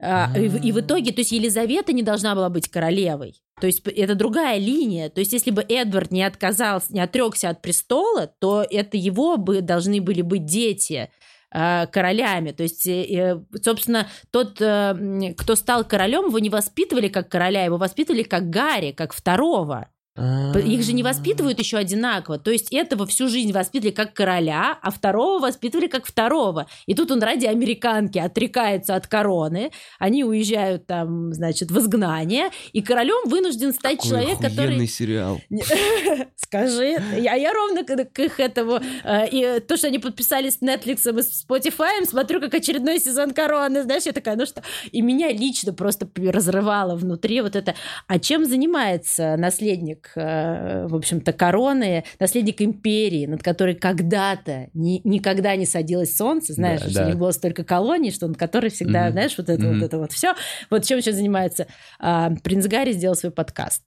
а, 0.01 0.29
и, 0.35 0.47
и 0.67 0.71
в 0.73 0.79
итоге, 0.81 1.13
то 1.13 1.21
есть 1.21 1.31
Елизавета 1.31 1.93
не 1.93 2.03
должна 2.03 2.35
была 2.35 2.49
быть 2.49 2.67
королевой. 2.67 3.41
То 3.63 3.67
есть 3.67 3.79
это 3.87 4.13
другая 4.15 4.57
линия. 4.57 5.09
То 5.09 5.21
есть 5.21 5.31
если 5.31 5.49
бы 5.49 5.61
Эдвард 5.61 6.11
не 6.11 6.21
отказался, 6.23 6.91
не 6.91 6.99
отрекся 6.99 7.47
от 7.47 7.61
престола, 7.61 8.27
то 8.27 8.61
это 8.69 8.97
его 8.97 9.37
бы 9.37 9.61
должны 9.61 10.01
были 10.01 10.21
быть 10.21 10.43
дети 10.43 11.09
а, 11.49 11.85
королями. 11.85 12.51
То 12.51 12.63
есть, 12.63 12.85
э, 12.85 13.05
э, 13.05 13.39
собственно, 13.63 14.09
тот, 14.31 14.59
э, 14.59 15.33
кто 15.37 15.55
стал 15.55 15.85
королем, 15.85 16.25
его 16.25 16.39
не 16.39 16.49
воспитывали 16.49 17.07
как 17.07 17.29
короля, 17.29 17.63
его 17.63 17.77
воспитывали 17.77 18.23
как 18.23 18.49
Гарри, 18.49 18.91
как 18.91 19.13
второго. 19.13 19.87
Их 20.15 20.83
же 20.83 20.93
не 20.93 21.01
воспитывают 21.01 21.57
еще 21.57 21.77
одинаково. 21.77 22.37
То 22.37 22.51
есть 22.51 22.71
этого 22.71 23.07
всю 23.07 23.27
жизнь 23.27 23.51
воспитывали 23.51 23.93
как 23.93 24.13
короля, 24.13 24.77
а 24.81 24.91
второго 24.91 25.39
воспитывали 25.39 25.87
как 25.87 26.05
второго. 26.05 26.67
И 26.85 26.93
тут 26.93 27.09
он 27.09 27.21
ради 27.23 27.47
американки 27.47 28.19
отрекается 28.19 28.95
от 28.95 29.07
короны. 29.07 29.71
Они 29.97 30.23
уезжают 30.23 30.85
там, 30.85 31.33
значит, 31.33 31.71
в 31.71 31.79
изгнание. 31.79 32.49
И 32.73 32.81
королем 32.81 33.27
вынужден 33.27 33.73
стать 33.73 33.97
Какой 33.97 34.09
человек, 34.09 34.39
который... 34.39 34.85
сериал. 34.87 35.41
Скажи. 36.35 37.01
Я, 37.17 37.33
я 37.33 37.51
ровно 37.53 37.83
к, 37.83 38.13
к 38.13 38.19
их 38.19 38.39
этому... 38.39 38.79
э, 39.03 39.29
И 39.29 39.59
то, 39.61 39.77
что 39.77 39.87
они 39.87 39.97
подписались 39.97 40.55
с 40.55 40.61
Netflix 40.61 41.09
и 41.09 41.21
с 41.21 41.45
Spotify, 41.45 42.05
смотрю, 42.05 42.39
как 42.39 42.53
очередной 42.53 42.99
сезон 42.99 43.31
короны. 43.31 43.81
Знаешь, 43.81 44.03
я 44.03 44.11
такая, 44.11 44.35
ну 44.35 44.45
что... 44.45 44.61
И 44.91 45.01
меня 45.01 45.31
лично 45.31 45.73
просто 45.73 46.07
разрывало 46.15 46.95
внутри 46.95 47.41
вот 47.41 47.55
это. 47.55 47.73
А 48.07 48.19
чем 48.19 48.45
занимается 48.45 49.37
наследник, 49.37 50.02
э, 50.15 50.87
в 50.87 50.95
общем-то, 50.95 51.33
короны, 51.33 52.03
наследник 52.19 52.61
империи, 52.61 53.25
над 53.25 53.43
которой 53.43 53.75
когда-то 53.75 54.69
ни- 54.73 55.01
никогда 55.03 55.55
не 55.55 55.65
садилось 55.65 56.15
солнце, 56.15 56.53
знаешь, 56.53 56.81
Да, 56.81 56.89
что 56.89 56.99
да. 56.99 57.05
у 57.05 57.07
них 57.09 57.17
было 57.17 57.31
столько 57.31 57.63
колоний, 57.63 58.11
что 58.11 58.25
он 58.25 58.35
который 58.35 58.69
всегда, 58.69 59.03
Мгм. 59.05 59.11
знаешь, 59.13 59.37
вот 59.37 59.49
это 59.49 59.61
Мгм. 59.63 59.79
вот 59.79 59.85
это 59.85 59.97
вот 59.99 60.11
все. 60.11 60.33
Вот 60.69 60.83
чем 60.85 61.01
сейчас 61.01 61.15
занимается 61.15 61.67
А, 61.99 62.31
принц 62.43 62.65
Гарри 62.67 62.91
сделал 62.93 63.15
свой 63.15 63.31
подкаст. 63.31 63.83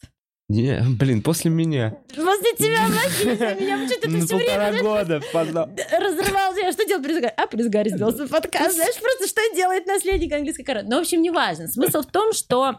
Не, 0.48 0.80
блин, 0.96 1.22
после 1.22 1.50
меня. 1.50 1.96
После 2.14 2.52
тебя, 2.56 2.86
Василий, 2.86 3.64
меня 3.64 3.78
почему-то 3.84 4.08
На 4.10 4.16
это 4.18 4.26
все 4.26 4.36
время 4.36 4.70
полтора 4.70 4.82
года 4.82 5.20
поздно. 5.32 5.68
разрывал 6.00 6.54
тебя. 6.54 6.70
Что 6.72 6.86
делал 6.86 7.02
принц 7.02 7.20
Гарри? 7.20 7.34
А 7.36 7.46
принц 7.48 7.66
Гарри 7.66 7.88
сделал 7.88 8.12
свой 8.12 8.28
подкаст. 8.28 8.76
Знаешь, 8.76 8.94
просто 9.00 9.26
что 9.26 9.40
делает 9.56 9.86
наследник 9.86 10.32
английской 10.32 10.62
короны. 10.62 10.88
Ну, 10.88 10.98
в 10.98 11.00
общем, 11.00 11.20
неважно. 11.20 11.66
Смысл 11.66 12.02
в 12.02 12.06
том, 12.06 12.32
что 12.32 12.76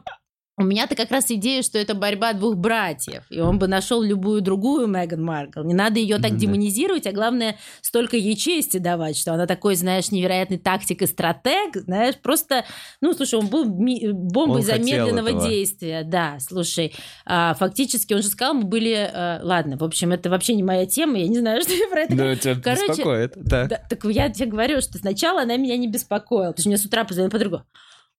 у 0.59 0.63
меня-то 0.63 0.95
как 0.95 1.11
раз 1.11 1.25
идея, 1.29 1.61
что 1.61 1.77
это 1.77 1.93
борьба 1.93 2.33
двух 2.33 2.55
братьев, 2.55 3.23
и 3.29 3.39
он 3.39 3.59
бы 3.59 3.67
нашел 3.67 4.01
любую 4.01 4.41
другую 4.41 4.87
Меган 4.87 5.23
Маркл. 5.23 5.61
Не 5.61 5.75
надо 5.75 5.99
ее 5.99 6.17
так 6.17 6.31
Да. 6.31 6.37
демонизировать, 6.37 7.05
а 7.05 7.11
главное, 7.11 7.57
столько 7.81 8.17
ей 8.17 8.35
чести 8.35 8.77
давать, 8.77 9.17
что 9.17 9.33
она 9.35 9.45
такой, 9.45 9.75
знаешь, 9.75 10.09
невероятный 10.09 10.57
тактик 10.57 11.03
и 11.03 11.05
стратег, 11.05 11.75
знаешь, 11.75 12.15
просто, 12.15 12.65
ну, 13.01 13.13
слушай, 13.13 13.35
он 13.39 13.47
был 13.47 13.65
ми- 13.65 14.09
бомбой 14.11 14.57
Он 14.57 14.63
замедленного 14.63 15.27
этого. 15.27 15.47
действия, 15.47 16.03
да, 16.03 16.37
слушай, 16.39 16.93
а, 17.25 17.53
фактически, 17.53 18.15
он 18.15 18.23
же 18.23 18.29
сказал, 18.29 18.55
мы 18.55 18.63
были, 18.63 18.93
а, 19.13 19.39
ладно, 19.43 19.77
в 19.77 19.83
общем, 19.83 20.11
это 20.11 20.31
вообще 20.31 20.55
не 20.55 20.63
моя 20.63 20.87
тема, 20.87 21.19
я 21.19 21.27
не 21.27 21.37
знаю, 21.37 21.61
что 21.61 21.73
я 21.73 21.87
про 21.87 22.01
это 22.01 22.15
Да, 22.15 22.35
тебя 22.35 22.55
Короче, 22.55 22.87
беспокоит. 22.87 23.33
Так. 23.47 23.69
да, 23.69 23.81
так 23.87 24.03
я 24.05 24.29
тебе 24.29 24.47
говорю, 24.47 24.81
что 24.81 24.97
сначала 24.97 25.43
она 25.43 25.55
меня 25.57 25.77
не 25.77 25.87
беспокоила. 25.87 26.47
Потому 26.51 26.61
что 26.61 26.69
мне 26.69 26.77
с 26.79 26.85
утра 26.85 27.03
позвонила 27.03 27.29
подруга. 27.29 27.63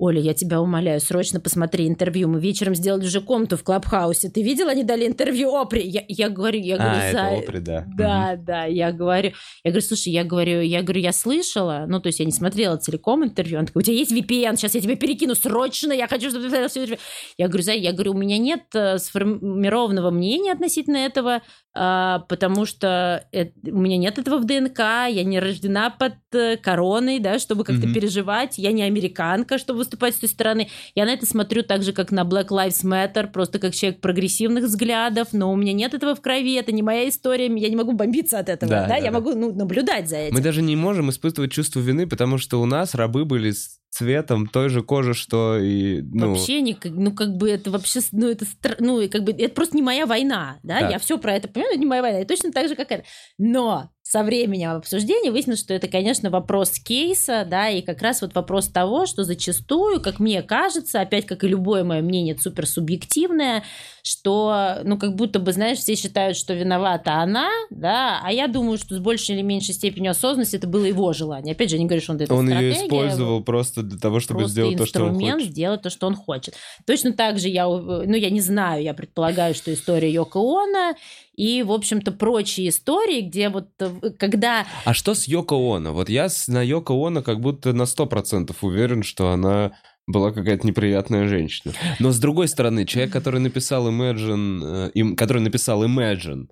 Оля, 0.00 0.20
я 0.20 0.32
тебя 0.32 0.60
умоляю, 0.60 1.00
срочно 1.00 1.40
посмотри 1.40 1.88
интервью. 1.88 2.28
Мы 2.28 2.38
вечером 2.40 2.76
сделали 2.76 3.04
уже 3.04 3.20
комнату 3.20 3.56
в 3.56 3.64
Клабхаусе. 3.64 4.30
Ты 4.30 4.42
видела, 4.42 4.70
они 4.70 4.84
дали 4.84 5.04
интервью 5.08 5.52
Опри? 5.56 5.82
Я, 5.82 6.04
я 6.06 6.28
говорю, 6.28 6.60
я 6.60 6.76
говорю, 6.76 6.92
А, 7.00 7.02
это 7.02 7.18
«За- 7.18 7.36
Опри, 7.36 7.58
да. 7.58 7.84
Да, 7.88 8.36
да, 8.36 8.64
я 8.66 8.92
говорю, 8.92 9.32
я 9.64 9.70
говорю, 9.72 9.84
слушай, 9.84 10.12
я 10.12 10.22
говорю, 10.22 10.60
я 10.60 10.82
говорю, 10.82 11.00
я 11.00 11.12
слышала, 11.12 11.84
ну, 11.88 11.98
то 12.00 12.06
есть 12.08 12.20
я 12.20 12.24
не 12.26 12.30
смотрела 12.30 12.76
целиком 12.76 13.24
интервью, 13.24 13.58
он 13.58 13.66
такой, 13.66 13.80
у 13.80 13.82
тебя 13.82 13.96
есть 13.96 14.12
VPN, 14.12 14.56
сейчас 14.56 14.76
я 14.76 14.80
тебе 14.80 14.94
перекину 14.94 15.34
срочно, 15.34 15.92
я 15.92 16.06
хочу, 16.06 16.30
чтобы 16.30 16.44
ты 16.44 16.50
смотрела 16.50 16.68
всё 16.68 16.80
интервью». 16.82 16.98
Я 17.36 17.48
говорю, 17.48 17.64
Зай, 17.64 17.80
я 17.80 17.92
говорю, 17.92 18.12
у 18.12 18.18
меня 18.18 18.38
нет 18.38 18.66
э, 18.74 18.98
сформированного 18.98 20.10
мнения 20.12 20.52
относительно 20.52 20.98
этого, 20.98 21.42
а, 21.74 22.20
потому 22.28 22.66
что 22.66 23.24
у 23.32 23.78
меня 23.78 23.96
нет 23.96 24.18
этого 24.18 24.38
в 24.38 24.44
ДНК, 24.44 24.78
я 24.78 25.24
не 25.24 25.40
рождена 25.40 25.90
под 25.90 26.14
э, 26.32 26.56
короной, 26.56 27.18
да, 27.18 27.38
чтобы 27.40 27.64
как-то 27.64 27.86
Мгм. 27.86 27.94
переживать, 27.94 28.58
я 28.58 28.70
не 28.72 28.82
американка, 28.82 29.58
чтобы 29.58 29.87
выступать 29.88 30.14
с 30.14 30.18
той 30.18 30.28
стороны. 30.28 30.68
Я 30.94 31.06
на 31.06 31.12
это 31.12 31.26
смотрю 31.26 31.62
так 31.62 31.82
же, 31.82 31.92
как 31.92 32.12
на 32.12 32.24
Black 32.24 32.48
Lives 32.48 32.84
Matter, 32.84 33.30
просто 33.30 33.58
как 33.58 33.74
человек 33.74 34.00
прогрессивных 34.00 34.64
взглядов, 34.64 35.28
но 35.32 35.50
у 35.50 35.56
меня 35.56 35.72
нет 35.72 35.94
этого 35.94 36.14
в 36.14 36.20
крови, 36.20 36.54
это 36.54 36.72
не 36.72 36.82
моя 36.82 37.08
история, 37.08 37.46
я 37.46 37.68
не 37.68 37.76
могу 37.76 37.92
бомбиться 37.92 38.38
от 38.38 38.48
этого, 38.48 38.70
Да, 38.70 38.82
да, 38.82 38.88
да, 38.88 38.96
я 38.96 39.10
да. 39.10 39.12
могу 39.12 39.34
ну, 39.34 39.52
наблюдать 39.52 40.08
за 40.08 40.16
этим. 40.16 40.34
Мы 40.34 40.42
даже 40.42 40.62
не 40.62 40.76
можем 40.76 41.10
испытывать 41.10 41.52
чувство 41.52 41.80
вины, 41.80 42.06
потому 42.06 42.38
что 42.38 42.60
у 42.60 42.66
нас 42.66 42.94
рабы 42.94 43.24
были 43.24 43.52
цветом 43.90 44.46
той 44.46 44.68
же 44.68 44.82
кожи, 44.82 45.14
что 45.14 45.58
и... 45.58 46.02
Ну, 46.02 46.30
Вообще 46.30 46.60
не, 46.60 46.76
ну 46.84 47.12
как 47.12 47.36
бы 47.36 47.50
это 47.50 47.70
вообще, 47.70 48.00
ну 48.12 48.28
это, 48.28 48.44
ну 48.78 49.00
и 49.00 49.08
как 49.08 49.24
бы 49.24 49.32
это 49.32 49.54
просто 49.54 49.76
не 49.76 49.82
моя 49.82 50.06
война, 50.06 50.58
да, 50.62 50.80
Так. 50.80 50.90
я 50.92 50.98
все 50.98 51.18
про 51.18 51.34
это 51.34 51.48
понимаю, 51.48 51.72
это 51.72 51.80
не 51.80 51.86
моя 51.86 52.02
война, 52.02 52.20
и 52.20 52.24
точно 52.24 52.52
так 52.52 52.68
же, 52.68 52.76
как 52.76 52.92
это. 52.92 53.04
Но 53.38 53.90
со 54.02 54.22
временем 54.22 54.70
обсуждения 54.70 55.30
выяснилось, 55.30 55.60
что 55.60 55.74
это, 55.74 55.86
конечно, 55.86 56.30
вопрос 56.30 56.78
кейса, 56.78 57.46
да, 57.48 57.68
и 57.68 57.82
как 57.82 58.00
раз 58.00 58.22
вот 58.22 58.34
вопрос 58.34 58.68
того, 58.68 59.04
что 59.04 59.22
зачастую, 59.24 60.00
как 60.00 60.18
мне 60.18 60.42
кажется, 60.42 61.00
опять 61.00 61.26
как 61.26 61.44
и 61.44 61.48
любое 61.48 61.84
мое 61.84 62.00
мнение 62.00 62.36
супер 62.38 62.66
субъективное, 62.66 63.64
что, 64.08 64.78
ну, 64.84 64.98
как 64.98 65.14
будто 65.14 65.38
бы, 65.38 65.52
знаешь, 65.52 65.78
все 65.78 65.94
считают, 65.94 66.36
что 66.36 66.54
виновата 66.54 67.14
она, 67.16 67.48
да, 67.70 68.20
а 68.24 68.32
я 68.32 68.48
думаю, 68.48 68.78
что 68.78 68.94
с 68.94 68.98
большей 68.98 69.34
или 69.36 69.42
меньшей 69.42 69.74
степенью 69.74 70.10
осознанности 70.12 70.56
это 70.56 70.66
было 70.66 70.84
его 70.84 71.12
желание. 71.12 71.52
Опять 71.52 71.70
же, 71.70 71.76
я 71.76 71.82
не 71.82 71.86
говорю, 71.86 72.02
что 72.02 72.12
он 72.12 72.20
это 72.20 72.34
он 72.34 72.48
ее 72.48 72.72
использовал 72.72 73.42
просто 73.44 73.82
для 73.82 73.98
того, 73.98 74.20
чтобы 74.20 74.40
просто 74.40 74.52
сделать 74.52 74.76
то, 74.78 74.86
что 74.86 75.02
он 75.02 75.10
инструмент 75.10 75.34
хочет. 75.40 75.50
сделать 75.52 75.82
то, 75.82 75.90
что 75.90 76.06
он 76.06 76.14
хочет. 76.14 76.54
Точно 76.86 77.12
так 77.12 77.38
же 77.38 77.48
я, 77.48 77.68
у- 77.68 77.78
ну, 78.06 78.14
я 78.16 78.30
не 78.30 78.40
знаю, 78.40 78.82
я 78.82 78.94
предполагаю, 78.94 79.54
что 79.54 79.72
история 79.72 80.10
Йоко 80.10 80.38
Оно 80.40 80.94
и, 81.36 81.62
в 81.62 81.70
общем-то, 81.72 82.10
прочие 82.12 82.68
истории, 82.70 83.20
где 83.20 83.48
вот 83.48 83.68
э, 83.78 83.90
когда... 84.18 84.66
А 84.84 84.94
что 84.94 85.14
с 85.14 85.28
Йоко 85.28 85.54
Оно? 85.54 85.92
Вот 85.92 86.08
я 86.08 86.28
с- 86.28 86.48
на 86.48 86.62
Йоко 86.62 86.94
Оно 86.94 87.22
как 87.22 87.40
будто 87.40 87.72
на 87.72 87.82
100% 87.82 88.54
уверен, 88.62 89.02
что 89.02 89.30
она 89.30 89.72
была 90.08 90.32
какая-то 90.32 90.66
неприятная 90.66 91.28
женщина. 91.28 91.72
Но 92.00 92.10
с 92.10 92.18
другой 92.18 92.48
стороны, 92.48 92.84
человек, 92.84 93.12
который 93.12 93.40
написал 93.40 93.88
Imagine, 93.88 94.88
э, 94.88 94.90
им, 94.94 95.14
который 95.14 95.42
написал 95.42 95.84
Imagine 95.84 96.48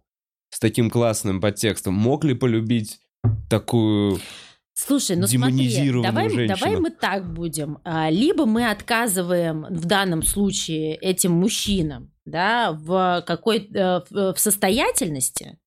с 0.51 0.61
таким 0.61 0.91
классным 0.91 1.41
подтекстом, 1.41 1.95
мог 1.95 2.25
ли 2.25 2.35
полюбить 2.35 3.01
такую... 3.51 4.21
Слушай, 4.75 5.17
ну 5.17 5.27
смотри, 5.27 5.55
Демонизированную 5.55 6.13
давай, 6.13 6.29
женщину. 6.29 6.59
давай 6.59 6.81
мы 6.81 6.91
так 6.91 7.33
будем. 7.33 7.79
А, 7.83 8.11
Либо 8.11 8.45
мы 8.45 8.71
отказываем 8.71 9.67
в 9.71 9.87
данном 9.87 10.23
случае 10.23 10.97
этим 10.97 11.33
мужчинам 11.33 12.13
да, 12.27 12.73
в 12.73 13.23
какой 13.27 13.71
э, 13.73 14.01
в 14.11 14.37
состоятельности, 14.37 15.59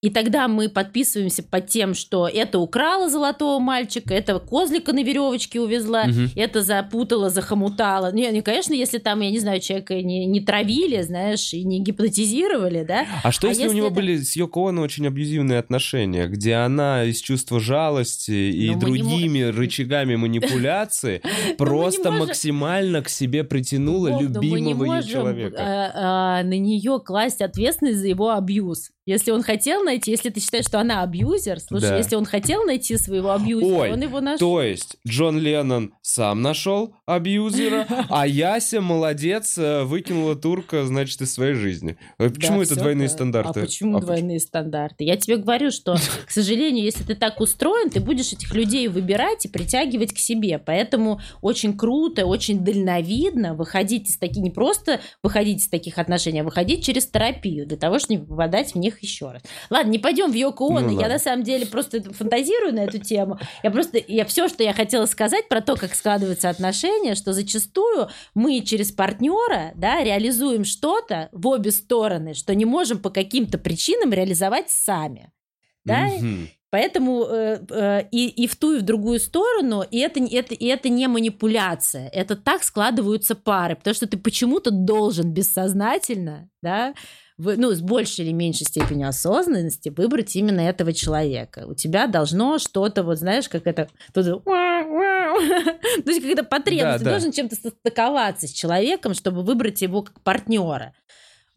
и 0.00 0.10
тогда 0.10 0.46
мы 0.46 0.68
подписываемся 0.68 1.42
под 1.42 1.66
тем, 1.66 1.94
что 1.94 2.28
это 2.28 2.60
украла 2.60 3.08
золотого 3.10 3.58
мальчика, 3.58 4.14
это 4.14 4.38
козлика 4.38 4.92
на 4.92 5.02
веревочке 5.02 5.60
увезла, 5.60 6.04
Мгм. 6.06 6.30
это 6.36 6.62
запутала, 6.62 7.30
захомутала. 7.30 8.12
Не, 8.12 8.30
не, 8.30 8.40
конечно, 8.42 8.74
если 8.74 8.98
там, 8.98 9.20
я 9.20 9.30
не 9.30 9.40
знаю, 9.40 9.60
человека 9.60 10.00
не, 10.00 10.26
не 10.26 10.40
травили, 10.40 11.02
знаешь, 11.02 11.52
и 11.52 11.64
не 11.64 11.80
гипнотизировали, 11.82 12.84
да, 12.84 13.06
А 13.24 13.32
что 13.32 13.48
А 13.48 13.50
если, 13.50 13.62
у 13.62 13.66
если 13.66 13.76
него 13.76 13.86
это- 13.88 13.96
были 13.96 14.16
с 14.18 14.36
Йоко 14.36 14.68
Оно 14.68 14.82
очень 14.82 15.06
абьюзивные 15.06 15.58
отношения, 15.58 16.26
где 16.28 16.54
она 16.54 17.04
из 17.04 17.20
чувства 17.20 17.58
жалости 17.60 18.30
и 18.30 18.70
Но 18.70 18.74
мы 18.74 18.90
не 18.92 18.98
другими 19.02 19.42
рычагами 19.42 20.14
манипуляции 20.16 21.22
просто 21.58 22.10
можем- 22.12 22.28
максимально 22.28 23.02
к 23.02 23.08
себе 23.08 23.44
притянула 23.44 24.08
не 24.08 24.22
любимого 24.22 25.02
человека? 25.02 25.56
а, 25.58 25.90
а, 26.40 26.42
на 26.44 26.58
нее 26.58 27.00
класть 27.04 27.40
ответственность 27.42 27.98
за 27.98 28.08
его 28.08 28.30
абьюз. 28.30 28.90
Если 29.06 29.30
он 29.30 29.42
хотел 29.42 29.82
найти, 29.88 30.10
если 30.10 30.30
ты 30.30 30.40
считаешь, 30.40 30.66
что 30.66 30.78
она 30.80 31.02
абьюзер, 31.02 31.60
слушай, 31.60 31.90
Да. 31.90 31.96
если 31.96 32.16
он 32.16 32.24
хотел 32.24 32.64
найти 32.64 32.96
своего 32.96 33.32
абьюзера, 33.32 33.78
Ой, 33.80 33.92
он 33.92 34.00
его 34.02 34.20
нашел. 34.20 34.38
То 34.38 34.62
есть 34.62 34.96
Джон 35.06 35.38
Леннон 35.38 35.94
сам 36.02 36.42
нашел 36.42 36.94
абьюзера, 37.06 37.86
а 38.10 38.26
Яся 38.26 38.80
молодец, 38.80 39.56
э, 39.58 39.82
выкинула 39.84 40.36
турка, 40.36 40.84
значит, 40.84 41.20
из 41.20 41.32
своей 41.32 41.54
жизни. 41.54 41.96
Э, 42.18 42.28
Почему 42.30 42.58
Да, 42.58 42.64
это 42.64 42.76
двойные 42.76 43.08
так. 43.08 43.16
стандарты? 43.16 43.60
А 43.60 43.62
почему 43.64 43.96
А 43.96 44.00
двойные 44.00 44.40
стандарты? 44.40 45.04
Я 45.04 45.16
тебе 45.16 45.36
говорю, 45.38 45.70
что, 45.70 45.96
к 46.26 46.30
сожалению, 46.30 46.84
если 46.84 47.02
ты 47.04 47.14
так 47.14 47.40
устроен, 47.40 47.90
ты 47.90 48.00
будешь 48.00 48.32
этих 48.32 48.54
людей 48.54 48.88
выбирать 48.88 49.44
и 49.46 49.48
притягивать 49.48 50.12
к 50.12 50.18
себе. 50.18 50.58
Поэтому 50.58 51.20
очень 51.40 51.76
круто, 51.76 52.26
очень 52.26 52.64
дальновидно 52.64 53.54
выходить 53.54 54.08
из 54.10 54.18
таких, 54.18 54.42
не 54.42 54.50
просто 54.50 55.00
выходить 55.22 55.62
из 55.62 55.68
таких 55.68 55.98
отношений, 55.98 56.40
а 56.40 56.44
выходить 56.44 56.84
через 56.84 57.06
терапию 57.06 57.66
для 57.66 57.76
того, 57.76 57.98
чтобы 57.98 58.14
не 58.20 58.26
попадать 58.26 58.74
в 58.74 58.78
них 58.78 59.02
еще 59.02 59.30
раз. 59.30 59.42
Ладно, 59.70 59.77
не 59.84 59.98
пойдем 59.98 60.30
в 60.30 60.34
Йоко 60.34 60.66
Оно. 60.66 60.80
Ну, 60.80 60.90
я 60.90 60.96
ладно. 60.96 61.14
на 61.14 61.18
самом 61.18 61.42
деле 61.44 61.66
просто 61.66 62.02
фантазирую 62.12 62.74
на 62.74 62.80
эту 62.80 62.98
тему. 62.98 63.38
Я 63.62 63.70
просто, 63.70 63.98
я 64.06 64.24
все, 64.24 64.48
что 64.48 64.62
я 64.62 64.72
хотела 64.72 65.06
сказать 65.06 65.48
про 65.48 65.60
то, 65.60 65.76
как 65.76 65.94
складываются 65.94 66.50
отношения, 66.50 67.14
что 67.14 67.32
зачастую 67.32 68.08
мы 68.34 68.60
через 68.60 68.92
партнера, 68.92 69.72
да, 69.74 70.02
реализуем 70.02 70.64
что-то 70.64 71.28
в 71.32 71.46
обе 71.46 71.70
стороны, 71.70 72.34
что 72.34 72.54
не 72.54 72.64
можем 72.64 72.98
по 72.98 73.10
каким-то 73.10 73.58
причинам 73.58 74.12
реализовать 74.12 74.70
сами. 74.70 75.32
Да? 75.84 76.06
Мгм. 76.06 76.48
Поэтому 76.70 77.24
э, 77.24 77.60
э, 77.70 78.08
и, 78.12 78.28
и 78.28 78.46
в 78.46 78.56
ту, 78.56 78.74
и 78.74 78.80
в 78.80 78.82
другую 78.82 79.20
сторону, 79.20 79.82
и 79.90 79.98
это, 80.00 80.20
не- 80.20 80.34
это, 80.34 80.54
и 80.54 80.66
это 80.66 80.90
не 80.90 81.08
манипуляция. 81.08 82.10
Это 82.10 82.36
так 82.36 82.62
складываются 82.62 83.34
пары, 83.34 83.74
потому 83.74 83.94
что 83.94 84.06
ты 84.06 84.18
почему-то 84.18 84.70
должен 84.70 85.32
бессознательно, 85.32 86.50
да, 86.60 86.92
ну, 87.38 87.72
с 87.72 87.80
большей 87.80 88.24
или 88.26 88.32
меньшей 88.32 88.66
степенью 88.66 89.08
осознанности 89.08 89.88
выбрать 89.88 90.34
именно 90.36 90.60
этого 90.60 90.92
человека. 90.92 91.64
У 91.66 91.74
тебя 91.74 92.06
должно 92.06 92.58
что-то, 92.58 93.02
вот 93.02 93.18
знаешь, 93.18 93.48
как 93.48 93.66
это... 93.66 93.88
тут 94.12 94.26
То 96.04 96.10
есть 96.10 96.20
какая-то 96.20 96.44
потребность. 96.44 96.98
Да, 96.98 96.98
Ты 96.98 97.04
да. 97.04 97.10
должен 97.12 97.32
чем-то 97.32 97.56
состыковаться 97.56 98.48
с 98.48 98.52
человеком, 98.52 99.14
чтобы 99.14 99.42
выбрать 99.42 99.80
его 99.82 100.02
как 100.02 100.20
партнера. 100.22 100.94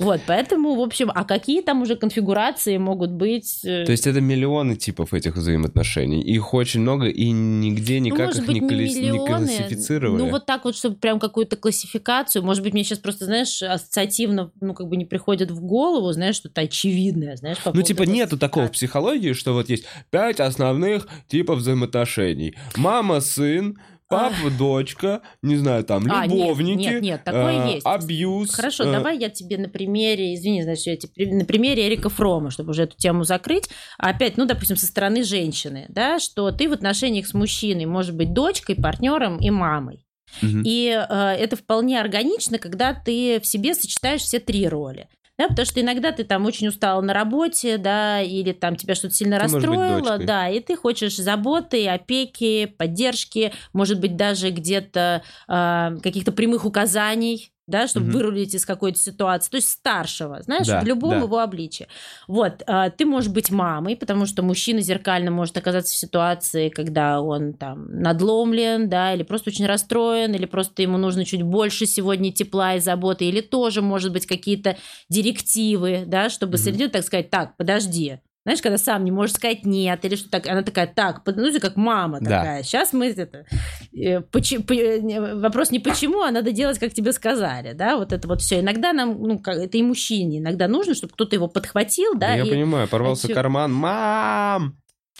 Вот, 0.02 0.22
поэтому, 0.26 0.76
в 0.76 0.82
общем, 0.82 1.12
а 1.14 1.24
какие 1.24 1.62
там 1.62 1.84
уже 1.84 1.96
конфигурации 1.96 2.78
могут 2.78 3.12
быть? 3.12 3.64
Э, 3.64 3.86
То 3.86 3.92
есть 3.92 4.08
это 4.08 4.20
миллионы 4.20 4.76
типов 4.76 5.14
этих 5.14 5.36
взаимоотношений. 5.36 6.22
Их 6.22 6.54
очень 6.56 6.82
много, 6.82 7.06
и 7.08 7.30
нигде 7.30 8.00
ну, 8.00 8.06
никак 8.06 8.34
ну, 8.34 8.42
их 8.42 8.48
быть, 8.48 8.62
не, 8.62 8.62
класс... 8.62 8.96
не, 8.96 9.10
не 9.12 9.18
классифицировали. 9.20 10.18
Ну, 10.18 10.30
вот 10.30 10.48
так 10.48 10.66
вот, 10.66 10.76
чтобы 10.76 10.96
прям 10.96 11.20
какую-то 11.20 11.56
классификацию. 11.56 12.44
Может 12.44 12.64
быть, 12.64 12.74
мне 12.74 12.84
сейчас 12.84 12.98
просто, 12.98 13.26
знаешь, 13.26 13.62
ассоциативно, 13.62 14.52
ну, 14.60 14.74
как 14.74 14.88
бы 14.88 14.98
не 14.98 15.06
приходит 15.06 15.52
в 15.52 15.62
голову, 15.62 16.12
знаешь, 16.14 16.36
что-то 16.36 16.62
очевидное, 16.62 17.36
знаешь, 17.36 17.60
по 17.60 17.72
Ну, 17.72 17.82
типа, 17.84 18.04
нету 18.04 18.40
такого 18.40 18.68
в 18.68 18.72
психологии, 18.72 19.34
что 19.34 19.54
вот 19.54 19.70
есть 19.70 19.86
пять 20.10 20.40
основных 20.40 21.08
типов 21.28 21.60
взаимоотношений. 21.60 22.56
Мама, 22.76 23.22
сын, 23.22 23.78
Папа, 24.12 24.50
дочка, 24.58 25.22
не 25.42 25.56
знаю, 25.56 25.84
там, 25.84 26.06
любовники. 26.06 26.88
А, 26.88 26.92
нет, 26.92 26.94
нет, 26.94 27.02
нет, 27.02 27.24
такое 27.24 27.66
э, 27.66 27.74
есть. 27.76 27.86
Абьюз. 27.86 28.54
Хорошо, 28.54 28.84
э... 28.84 28.92
давай 28.92 29.18
я 29.18 29.30
тебе 29.30 29.58
на 29.58 29.70
примере, 29.70 30.36
извини, 30.36 30.64
значит, 30.64 30.86
я 30.86 30.98
тебе 30.98 31.34
на 31.34 31.46
примере 31.46 31.88
Эрика 31.88 32.10
Фрома, 32.10 32.52
чтобы 32.52 32.72
уже 32.72 32.84
эту 32.84 32.98
тему 32.98 33.24
закрыть. 33.24 33.70
Опять, 33.98 34.38
ну, 34.38 34.46
допустим, 34.46 34.78
со 34.78 34.86
стороны 34.86 35.24
женщины, 35.24 35.86
да, 35.90 36.20
что 36.20 36.52
ты 36.52 36.70
в 36.70 36.74
отношениях 36.74 37.28
с 37.28 37.34
мужчиной 37.34 37.86
может 37.86 38.16
быть 38.16 38.34
дочкой, 38.34 38.76
партнером 38.76 39.40
и 39.40 39.50
мамой. 39.50 40.06
Угу. 40.42 40.62
И 40.64 40.88
э, 40.88 41.14
это 41.14 41.56
вполне 41.56 42.00
органично, 42.00 42.58
когда 42.58 42.94
ты 42.94 43.40
в 43.42 43.46
себе 43.46 43.74
сочетаешь 43.74 44.22
все 44.22 44.40
три 44.40 44.68
роли. 44.68 45.08
Да, 45.38 45.48
потому 45.48 45.66
что 45.66 45.82
иногда 45.82 46.12
ты 46.12 46.24
там 46.24 46.46
очень 46.46 46.68
устала 46.68 47.02
на 47.02 47.14
работе, 47.14 47.78
да, 47.78 48.22
или 48.22 48.52
там 48.52 48.76
тебя 48.76 48.96
что-то 48.96 49.16
сильно 49.16 49.38
ты 49.38 49.44
расстроило, 49.44 50.18
да, 50.20 50.50
и 50.50 50.60
ты 50.60 50.76
хочешь 50.76 51.16
заботы, 51.16 51.88
опеки, 51.88 52.66
поддержки, 52.66 53.52
может 53.74 54.00
быть, 54.00 54.16
даже 54.16 54.52
где-то 54.52 55.24
э, 55.48 55.98
каких-то 56.04 56.32
прямых 56.32 56.66
указаний, 56.66 57.52
да, 57.72 57.88
чтобы 57.88 58.10
угу. 58.10 58.18
вырулить 58.18 58.54
из 58.54 58.66
какой-то 58.66 59.00
ситуации, 59.00 59.50
то 59.50 59.58
есть 59.58 59.70
старшего, 59.70 60.42
знаешь, 60.44 60.68
да, 60.68 60.82
в 60.82 60.86
любом 60.86 61.12
да. 61.12 61.18
его 61.18 61.40
обличии. 61.40 61.88
Вот, 62.28 62.62
а, 62.68 62.90
ты 62.90 63.06
можешь 63.06 63.32
быть 63.32 63.50
мамой, 63.50 63.96
потому 63.96 64.26
что 64.26 64.44
мужчина 64.44 64.82
зеркально 64.82 65.32
может 65.32 65.58
оказаться 65.58 65.94
в 65.94 65.98
ситуации, 65.98 66.70
когда 66.70 67.22
он 67.22 67.54
там 67.54 67.88
надломлен, 67.90 68.90
да, 68.90 69.14
или 69.14 69.24
просто 69.24 69.50
очень 69.50 69.66
расстроен, 69.66 70.34
или 70.36 70.46
просто 70.46 70.82
ему 70.82 70.98
нужно 70.98 71.26
чуть 71.26 71.42
больше 71.42 71.86
сегодня 71.86 72.32
тепла 72.32 72.76
и 72.76 72.80
заботы, 72.80 73.26
или 73.26 73.42
тоже, 73.42 73.82
может 73.82 74.12
быть, 74.12 74.28
какие-то 74.28 74.78
директивы, 75.10 76.04
да, 76.06 76.30
чтобы 76.30 76.56
угу. 76.56 76.64
среди, 76.64 76.88
так 76.88 77.04
сказать, 77.04 77.30
так, 77.30 77.58
подожди, 77.58 78.20
знаешь, 78.44 78.62
когда 78.62 78.78
сам 78.78 79.04
не 79.06 79.12
можешь 79.12 79.36
сказать 79.36 79.66
нет, 79.66 80.04
или 80.04 80.16
что 80.16 80.30
так, 80.30 80.48
она 80.48 80.64
такая, 80.64 80.88
так, 80.88 81.22
ну 81.26 81.60
как 81.60 81.76
мама 81.76 82.20
такая. 82.20 82.60
Да. 82.60 82.64
Сейчас 82.64 82.92
мы 82.92 83.10
это 83.10 83.46
э, 83.94 84.22
почему, 84.22 85.40
вопрос 85.40 85.70
не 85.70 85.80
почему, 85.80 86.22
а 86.22 86.32
надо 86.32 86.52
делать, 86.52 86.80
как 86.80 86.94
тебе 86.94 87.14
сказали, 87.14 87.74
да, 87.74 87.98
вот 87.98 88.12
это 88.12 88.28
вот 88.28 88.42
все. 88.42 88.62
Иногда 88.62 88.94
нам, 88.94 89.22
ну, 89.22 89.40
как, 89.40 89.58
это 89.58 89.78
и 89.78 89.84
мужчине, 89.84 90.40
иногда 90.40 90.68
нужно, 90.68 90.96
чтобы 90.96 91.14
кто-то 91.14 91.36
его 91.36 91.48
подхватил, 91.48 92.16
да. 92.16 92.34
Я 92.34 92.44
и... 92.44 92.50
понимаю, 92.50 92.88
порвался 92.88 93.28
отчу... 93.28 93.36
карман, 93.36 93.72
мам. 93.72 94.78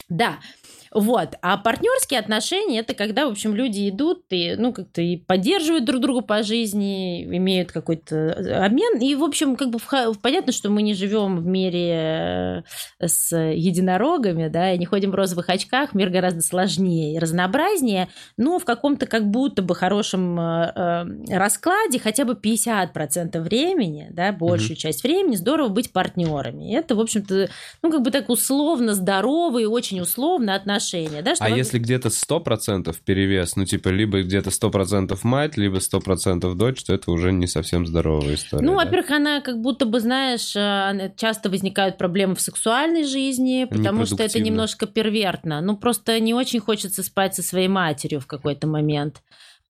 Да, 0.08 0.38
вот. 0.94 1.36
А 1.40 1.56
партнерские 1.56 2.20
отношения 2.20 2.80
это 2.80 2.92
когда, 2.94 3.26
в 3.26 3.30
общем, 3.30 3.54
люди 3.54 3.88
идут 3.88 4.24
и, 4.28 4.56
ну, 4.56 4.74
как-то 4.74 5.00
и 5.00 5.16
поддерживают 5.16 5.86
друг 5.86 6.02
друга 6.02 6.20
по 6.20 6.42
жизни, 6.42 7.24
имеют 7.24 7.72
какой-то 7.72 8.14
э, 8.14 8.64
обмен. 8.64 9.00
И, 9.00 9.14
в 9.14 9.24
общем, 9.24 9.56
как 9.56 9.70
бы 9.70 9.78
понятно, 10.20 10.52
что 10.52 10.68
мы 10.68 10.82
не 10.82 10.92
живем 10.92 11.38
в 11.38 11.46
мире 11.46 12.64
э, 13.00 13.06
с 13.06 13.34
единорогами, 13.34 14.48
да, 14.48 14.72
и 14.72 14.78
не 14.78 14.84
ходим 14.84 15.12
в 15.12 15.14
розовых 15.14 15.48
очках, 15.48 15.94
мир 15.94 16.10
гораздо 16.10 16.42
сложнее 16.42 17.14
и 17.14 17.18
разнообразнее, 17.18 18.08
но 18.36 18.58
в 18.58 18.64
каком-то 18.66 19.06
как 19.06 19.26
будто 19.26 19.62
бы 19.62 19.74
хорошем 19.74 20.38
э, 20.38 21.06
раскладе 21.30 22.00
хотя 22.00 22.26
бы 22.26 22.34
50% 22.34 23.40
времени, 23.40 24.08
да, 24.10 24.32
большую 24.32 24.76
mm-hmm. 24.76 24.80
часть 24.80 25.02
времени 25.04 25.36
здорово 25.36 25.68
быть 25.68 25.90
партнерами. 25.90 26.74
Это, 26.74 26.94
в 26.94 27.00
общем-то, 27.00 27.48
ну, 27.82 27.90
как 27.90 28.02
бы 28.02 28.10
так 28.10 28.28
условно 28.28 28.92
здоровые, 28.92 29.68
очень 29.68 30.00
условно 30.00 30.54
отношения 30.54 30.81
отношения. 30.82 31.22
Да, 31.22 31.34
что 31.34 31.44
а 31.44 31.50
вы... 31.50 31.56
если 31.56 31.78
где-то 31.78 32.08
100% 32.08 32.94
перевес, 33.04 33.56
ну, 33.56 33.64
типа, 33.64 33.88
либо 33.88 34.22
где-то 34.22 34.50
100% 34.50 35.18
мать, 35.22 35.56
либо 35.56 35.78
100% 35.78 36.54
дочь, 36.54 36.82
то 36.84 36.94
это 36.94 37.10
уже 37.10 37.32
не 37.32 37.46
совсем 37.46 37.86
здоровая 37.86 38.34
история. 38.34 38.64
Ну, 38.64 38.72
да? 38.72 38.84
во-первых, 38.84 39.10
она 39.10 39.40
как 39.40 39.60
будто 39.60 39.86
бы, 39.86 40.00
знаешь, 40.00 40.54
э, 40.56 41.12
часто 41.16 41.50
возникают 41.50 41.98
проблемы 41.98 42.34
в 42.34 42.40
сексуальной 42.40 43.04
жизни, 43.04 43.66
потому 43.68 44.06
что 44.06 44.22
это 44.22 44.40
немножко 44.40 44.86
первертно. 44.86 45.60
Ну, 45.60 45.76
просто 45.76 46.18
не 46.20 46.34
очень 46.34 46.60
хочется 46.60 47.02
спать 47.02 47.34
со 47.34 47.42
своей 47.42 47.68
матерью 47.68 48.20
в 48.20 48.26
какой-то 48.26 48.66
момент. 48.66 49.22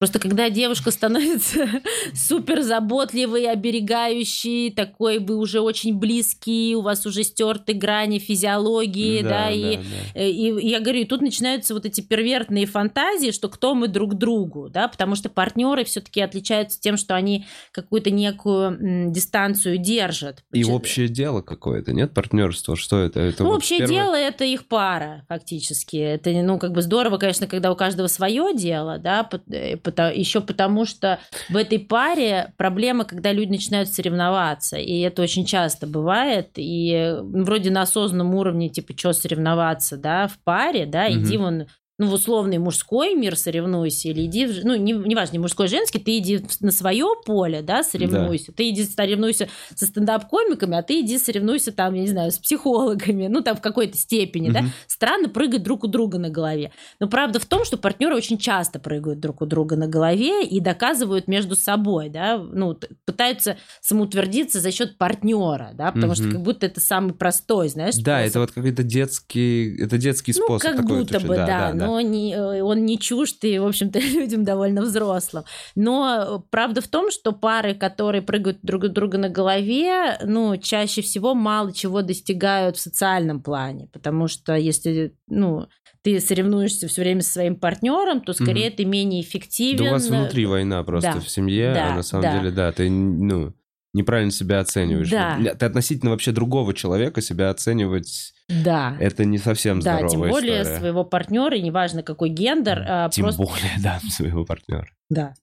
Просто 0.03 0.19
когда 0.19 0.49
девушка 0.49 0.91
становится 0.91 1.65
супер 2.13 2.61
заботливой, 2.61 3.49
оберегающей, 3.49 4.69
такой 4.69 5.19
вы 5.19 5.37
уже 5.37 5.61
очень 5.61 5.97
близкий, 5.97 6.75
у 6.75 6.81
вас 6.81 7.05
уже 7.05 7.23
стерты 7.23 7.71
грани 7.71 8.19
физиологии, 8.19 9.21
да, 9.21 9.29
да, 9.29 9.51
и, 9.51 9.77
да, 9.77 9.81
да. 9.81 10.19
Э, 10.19 10.29
и, 10.29 10.59
и 10.59 10.67
я 10.67 10.81
говорю, 10.81 10.99
и 10.99 11.05
тут 11.05 11.21
начинаются 11.21 11.73
вот 11.73 11.85
эти 11.85 12.01
первертные 12.01 12.65
фантазии, 12.65 13.31
что 13.31 13.47
кто 13.47 13.75
мы 13.75 13.87
друг 13.87 14.15
другу, 14.15 14.67
да, 14.67 14.89
потому 14.89 15.15
что 15.15 15.29
партнеры 15.29 15.85
все-таки 15.85 16.19
отличаются 16.19 16.81
тем, 16.81 16.97
что 16.97 17.15
они 17.15 17.45
какую-то 17.71 18.11
некую 18.11 19.09
дистанцию 19.09 19.77
держат. 19.77 20.43
И 20.51 20.65
общее 20.65 21.07
дело 21.07 21.41
какое-то, 21.41 21.93
нет 21.93 22.13
партнерства, 22.13 22.75
что 22.75 22.99
это? 22.99 23.21
это 23.21 23.43
ну, 23.43 23.51
вот 23.51 23.59
общее 23.59 23.79
первое... 23.79 23.95
дело 23.95 24.15
это 24.15 24.43
их 24.43 24.67
пара 24.67 25.23
фактически, 25.29 25.95
это 25.95 26.29
ну 26.31 26.59
как 26.59 26.73
бы 26.73 26.81
здорово, 26.81 27.17
конечно, 27.17 27.47
когда 27.47 27.71
у 27.71 27.77
каждого 27.77 28.07
свое 28.07 28.53
дело, 28.53 28.97
да, 28.97 29.29
э, 29.49 29.77
еще 30.01 30.41
потому, 30.41 30.85
что 30.85 31.19
в 31.49 31.55
этой 31.55 31.79
паре 31.79 32.53
проблема, 32.57 33.05
когда 33.05 33.31
люди 33.31 33.51
начинают 33.51 33.89
соревноваться, 33.89 34.77
и 34.77 34.99
это 34.99 35.21
очень 35.21 35.45
часто 35.45 35.87
бывает, 35.87 36.51
и 36.55 37.15
вроде 37.21 37.71
на 37.71 37.83
осознанном 37.83 38.33
уровне, 38.35 38.69
типа, 38.69 38.93
что 38.97 39.13
соревноваться, 39.13 39.97
да, 39.97 40.27
в 40.27 40.37
паре, 40.43 40.85
да, 40.85 41.05
угу. 41.05 41.13
иди 41.13 41.37
вон 41.37 41.65
ну, 42.03 42.09
в 42.09 42.13
условный 42.13 42.57
мужской 42.57 43.15
мир 43.15 43.37
соревнуйся, 43.37 44.09
или 44.09 44.25
иди, 44.25 44.45
в, 44.45 44.65
ну, 44.65 44.75
не, 44.75 44.93
не 44.93 45.15
важно, 45.15 45.39
мужской, 45.39 45.67
женский, 45.67 45.99
ты 45.99 46.17
иди 46.17 46.45
на 46.59 46.71
свое 46.71 47.07
поле, 47.25 47.61
да, 47.61 47.83
соревнуйся. 47.83 48.47
Да. 48.47 48.53
Ты 48.57 48.69
иди 48.69 48.83
соревнуйся 48.83 49.47
со 49.75 49.85
стендап-комиками, 49.85 50.77
а 50.77 50.83
ты 50.83 51.01
иди 51.01 51.17
соревнуйся 51.17 51.71
там, 51.71 51.93
я 51.93 52.01
не 52.01 52.07
знаю, 52.07 52.31
с 52.31 52.39
психологами, 52.39 53.27
ну, 53.27 53.41
там 53.41 53.55
в 53.55 53.61
какой-то 53.61 53.97
степени, 53.97 54.47
угу. 54.47 54.53
да. 54.53 54.65
Странно 54.87 55.29
прыгать 55.29 55.63
друг 55.63 55.83
у 55.83 55.87
друга 55.87 56.17
на 56.19 56.29
голове. 56.29 56.71
Но 56.99 57.07
правда 57.07 57.39
в 57.39 57.45
том, 57.45 57.65
что 57.65 57.77
партнеры 57.77 58.15
очень 58.15 58.37
часто 58.37 58.79
прыгают 58.79 59.19
друг 59.19 59.41
у 59.41 59.45
друга 59.45 59.75
на 59.75 59.87
голове 59.87 60.45
и 60.45 60.59
доказывают 60.59 61.27
между 61.27 61.55
собой, 61.55 62.09
да, 62.09 62.37
ну, 62.37 62.77
пытаются 63.05 63.57
самоутвердиться 63.81 64.59
за 64.59 64.71
счет 64.71 64.97
партнера, 64.97 65.71
да, 65.73 65.91
потому 65.91 66.13
угу. 66.13 66.15
что 66.15 66.31
как 66.31 66.41
будто 66.41 66.65
это 66.65 66.79
самый 66.79 67.13
простой, 67.13 67.69
знаешь, 67.69 67.95
Да, 67.95 68.17
способ. 68.19 68.29
это 68.29 68.39
вот 68.39 68.51
какой-то 68.51 68.83
детский, 68.83 69.81
это 69.81 69.97
детский 69.97 70.33
ну, 70.37 70.45
способ. 70.45 70.71
Ну, 70.71 70.77
как 70.77 70.85
будто 70.87 71.19
бы, 71.19 71.35
да, 71.35 71.45
да, 71.45 71.73
да 71.73 71.92
но 71.93 72.01
не, 72.01 72.33
э, 72.33 72.61
он 72.61 72.85
не 72.85 72.97
чужд 72.97 73.43
и, 73.43 73.59
в 73.59 73.67
общем-то, 73.67 73.99
людям 74.13 74.43
довольно 74.43 74.81
взрослым. 74.81 75.43
Но 75.75 76.43
правда 76.49 76.81
в 76.81 76.87
том, 76.87 77.11
что 77.11 77.31
пары, 77.31 77.75
которые 77.75 78.21
прыгают 78.21 78.59
друг 78.63 78.87
друга 78.87 79.17
на 79.17 79.29
голове, 79.29 80.17
ну, 80.23 80.57
чаще 80.57 81.01
всего 81.01 81.35
мало 81.35 81.71
чего 81.71 82.01
достигают 82.01 82.77
в 82.77 82.79
социальном 82.79 83.41
плане, 83.41 83.89
потому 83.93 84.27
что 84.27 84.55
если, 84.55 85.15
ну, 85.27 85.67
ты 86.01 86.19
соревнуешься 86.19 86.87
все 86.87 87.01
время 87.01 87.21
со 87.21 87.33
своим 87.33 87.55
партнером, 87.55 88.21
то 88.21 88.33
скорее 88.33 88.69
угу. 88.69 88.77
ты 88.77 88.85
менее 88.85 89.21
эффективен. 89.21 89.77
Да 89.77 89.89
у 89.91 89.93
вас 89.93 90.07
внутри 90.07 90.45
война 90.45 90.83
просто 90.83 91.13
да. 91.13 91.19
в 91.19 91.29
семье, 91.29 91.73
да, 91.73 91.93
а 91.93 91.95
на 91.95 92.01
самом 92.01 92.23
да. 92.23 92.37
деле, 92.39 92.51
да, 92.51 92.71
ты, 92.71 92.89
ну, 92.89 93.53
неправильно 93.93 94.31
себя 94.31 94.59
оцениваешь. 94.59 95.09
Да. 95.09 95.37
Ты 95.37 95.65
относительно 95.65 96.11
вообще 96.11 96.31
другого 96.31 96.73
человека 96.73 97.21
себя 97.21 97.49
оценивать 97.49 98.33
да. 98.49 98.97
Это 98.99 99.25
не 99.25 99.37
совсем 99.37 99.81
здоровая 99.81 100.03
Да, 100.03 100.09
тем 100.09 100.19
более 100.21 100.61
история. 100.61 100.79
своего 100.79 101.03
партнера, 101.05 101.55
неважно 101.55 102.03
какой 102.03 102.29
гендер. 102.29 102.83
А 102.87 103.09
тем 103.09 103.25
просто... 103.25 103.41
более, 103.43 103.71
да, 103.83 103.99
своего 104.09 104.45
партнера. 104.45 104.89
Да. 105.09 105.33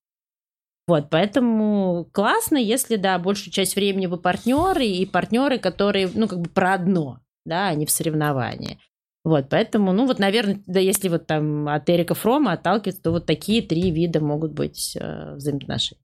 Вот, 0.86 1.09
поэтому 1.09 2.09
классно, 2.12 2.56
если, 2.56 2.97
да, 2.97 3.18
большую 3.18 3.52
часть 3.52 3.77
времени 3.77 4.06
вы 4.06 4.18
партнеры, 4.18 4.85
и 4.86 5.06
партнеры, 5.06 5.59
которые, 5.59 6.10
ну, 6.12 6.27
как 6.27 6.40
бы 6.40 6.51
про 6.51 6.74
одно, 6.74 7.20
да, 7.44 7.68
а 7.68 7.74
не 7.74 7.86
в 7.86 7.90
соревновании. 7.90 8.78
Вот, 9.22 9.48
поэтому, 9.51 9.93
ну, 9.93 10.06
вот, 10.06 10.18
наверное, 10.18 10.60
да, 10.66 10.81
если 10.81 11.09
вот 11.09 11.27
там 11.27 11.68
от 11.68 11.89
Эрика 11.89 12.14
Фрома 12.14 12.52
отталкиваться, 12.52 13.02
то 13.02 13.10
вот 13.12 13.27
такие 13.27 13.62
три 13.62 13.90
вида 13.90 14.20
могут 14.20 14.52
быть 14.52 14.97
э, 14.98 15.35
взаимоотношений. 15.36 16.01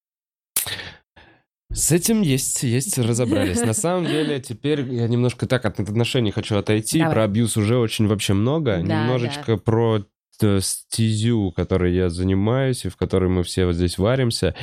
С 1.76 1.92
этим 1.92 2.22
есть, 2.22 2.62
есть, 2.62 2.96
разобрались. 2.98 3.60
На 3.60 3.74
самом 3.74 4.06
деле, 4.06 4.40
теперь 4.40 4.80
я 4.94 5.06
немножко 5.06 5.46
так 5.46 5.66
от 5.66 5.78
отношений 5.78 6.30
хочу 6.30 6.56
отойти. 6.56 7.00
Давай. 7.00 7.14
Про 7.14 7.24
абьюз 7.24 7.58
уже 7.58 7.76
очень 7.76 8.06
вообще 8.06 8.32
много. 8.32 8.78
Да, 8.82 9.02
Немножечко 9.02 9.56
да. 9.56 9.56
про 9.58 10.06
э, 10.40 10.60
стезю, 10.62 11.52
которой 11.52 11.94
я 11.94 12.08
занимаюсь, 12.08 12.86
и 12.86 12.88
в 12.88 12.96
которой 12.96 13.28
мы 13.28 13.42
все 13.42 13.66
вот 13.66 13.74
здесь 13.74 13.98
варимся. 13.98 14.54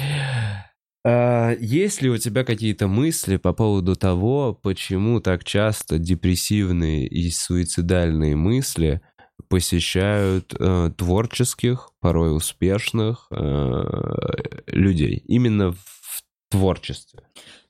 А, 1.06 1.52
есть 1.60 2.02
ли 2.02 2.10
у 2.10 2.18
тебя 2.18 2.44
какие-то 2.44 2.88
мысли 2.88 3.38
по 3.38 3.53
поводу 3.53 3.95
того, 3.95 4.53
почему 4.53 5.19
так 5.19 5.44
часто 5.44 5.99
депрессивные 5.99 7.06
и 7.06 7.30
суицидальные 7.30 8.35
мысли 8.35 9.02
посещают 9.49 10.56
э, 10.57 10.91
творческих, 10.98 11.91
порой 11.99 12.35
успешных 12.35 13.27
э, 13.30 13.84
людей? 14.65 15.23
Именно 15.27 15.73
в 15.73 15.94
творчестве. 16.53 17.19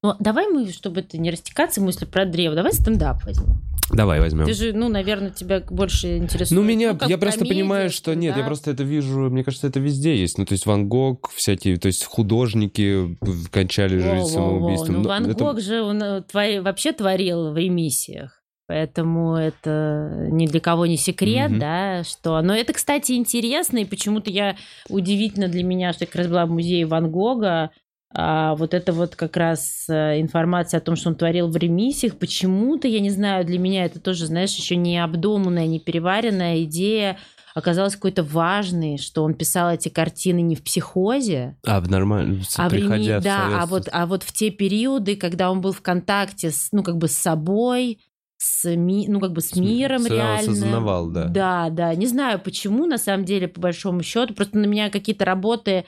Ну, 0.03 0.13
давай 0.19 0.47
мы, 0.47 0.69
чтобы 0.71 0.99
это 0.99 1.17
не 1.17 1.31
растекаться 1.31 1.81
мысли 1.81 2.05
про 2.05 2.25
древо, 2.25 2.55
давай 2.55 2.73
стендап 2.73 3.23
возьмем. 3.23 3.61
Давай 3.91 4.19
возьмем. 4.19 4.45
Ты 4.45 4.53
же, 4.53 4.73
ну, 4.73 4.87
наверное, 4.89 5.29
тебя 5.29 5.61
больше 5.69 6.17
интересует. 6.17 6.51
Ну, 6.51 6.63
меня, 6.65 6.93
как 6.93 7.09
я 7.09 7.17
просто 7.17 7.39
комедия, 7.39 7.55
понимаю, 7.61 7.89
что 7.89 8.13
нет, 8.15 8.35
я 8.37 8.43
просто 8.43 8.71
это 8.71 8.83
вижу, 8.83 9.29
мне 9.29 9.43
кажется, 9.43 9.67
это 9.67 9.79
везде 9.79 10.15
есть. 10.17 10.37
Ну, 10.37 10.45
то 10.45 10.53
есть 10.53 10.65
Ван 10.65 10.87
Гог, 10.87 11.31
всякие, 11.35 11.77
то 11.77 11.87
есть 11.87 12.03
художники 12.05 13.17
кончали 13.51 13.97
жизнь 13.97 14.07
Воу-воу-воу. 14.15 14.25
самоубийством. 14.29 14.93
Ну, 14.95 15.01
Ну, 15.03 15.09
Ван 15.09 15.25
это- 15.25 15.43
Гог 15.43 15.59
же 15.61 15.81
он, 15.81 16.01
э, 16.01 16.21
твори- 16.21 16.61
вообще 16.61 16.91
творил 16.93 17.51
в 17.51 17.57
ремиссиях. 17.57 18.39
Поэтому 18.65 19.35
это 19.35 20.27
ни 20.31 20.47
для 20.47 20.61
кого 20.61 20.85
не 20.85 20.95
секрет, 20.97 21.51
Мгм. 21.51 21.59
да, 21.59 22.03
что... 22.05 22.41
Но 22.41 22.55
это, 22.55 22.71
кстати, 22.73 23.11
интересно, 23.11 23.79
и 23.79 23.85
почему-то 23.85 24.31
я... 24.31 24.55
Удивительно 24.89 25.49
для 25.49 25.63
меня, 25.63 25.91
что 25.91 26.03
я 26.03 26.07
как 26.07 26.15
раз 26.15 26.27
была 26.27 26.45
в 26.45 26.49
музее 26.49 26.85
Ван 26.85 27.11
Гога, 27.11 27.71
а 28.15 28.55
вот 28.55 28.73
это 28.73 28.93
вот 28.93 29.15
как 29.15 29.35
раз 29.37 29.85
э, 29.89 30.21
информация 30.21 30.77
о 30.77 30.81
том, 30.81 30.95
что 30.95 31.09
он 31.09 31.15
творил 31.15 31.47
в 31.49 31.57
ремиссиях, 31.57 32.15
почему-то, 32.17 32.87
я 32.87 32.99
не 32.99 33.09
знаю, 33.09 33.45
для 33.45 33.57
меня 33.59 33.85
это 33.85 33.99
тоже, 33.99 34.27
знаешь, 34.27 34.55
еще 34.55 34.75
не 34.75 35.03
обдуманная, 35.03 35.65
не 35.67 35.79
переваренная 35.79 36.63
идея 36.63 37.17
оказалась 37.55 37.95
какой-то 37.95 38.23
важной, 38.23 38.97
что 38.97 39.23
он 39.23 39.35
писал 39.35 39.71
эти 39.71 39.89
картины 39.89 40.41
не 40.41 40.55
в 40.55 40.63
психозе, 40.63 41.55
А, 41.65 41.79
в 41.81 41.89
нормально, 41.89 42.41
а 42.57 42.67
в 42.67 42.71
приходя 42.71 43.19
в 43.19 43.23
да, 43.23 43.61
а 43.61 43.65
вот, 43.67 43.87
а 43.91 44.05
вот 44.07 44.23
в 44.23 44.31
те 44.31 44.49
периоды, 44.49 45.15
когда 45.15 45.51
он 45.51 45.61
был 45.61 45.71
в 45.71 45.81
контакте 45.81 46.49
с, 46.49 46.69
ну, 46.71 46.81
как 46.83 46.97
бы 46.97 47.07
с 47.07 47.15
собой, 47.17 47.99
с, 48.37 48.75
ми- 48.75 49.07
ну, 49.07 49.19
как 49.19 49.31
бы 49.33 49.41
с 49.41 49.49
С 49.51 49.55
ми- 49.55 49.67
миром 49.67 50.05
реально. 50.05 50.35
осознавал, 50.39 51.07
да. 51.09 51.25
Да, 51.25 51.69
да. 51.69 51.95
Не 51.95 52.07
знаю, 52.07 52.39
почему, 52.39 52.85
на 52.85 52.97
самом 52.97 53.23
деле, 53.23 53.47
по 53.47 53.61
большому 53.61 54.03
счету. 54.03 54.33
Просто 54.33 54.57
на 54.57 54.65
меня 54.65 54.89
какие-то 54.89 55.23
работы 55.23 55.85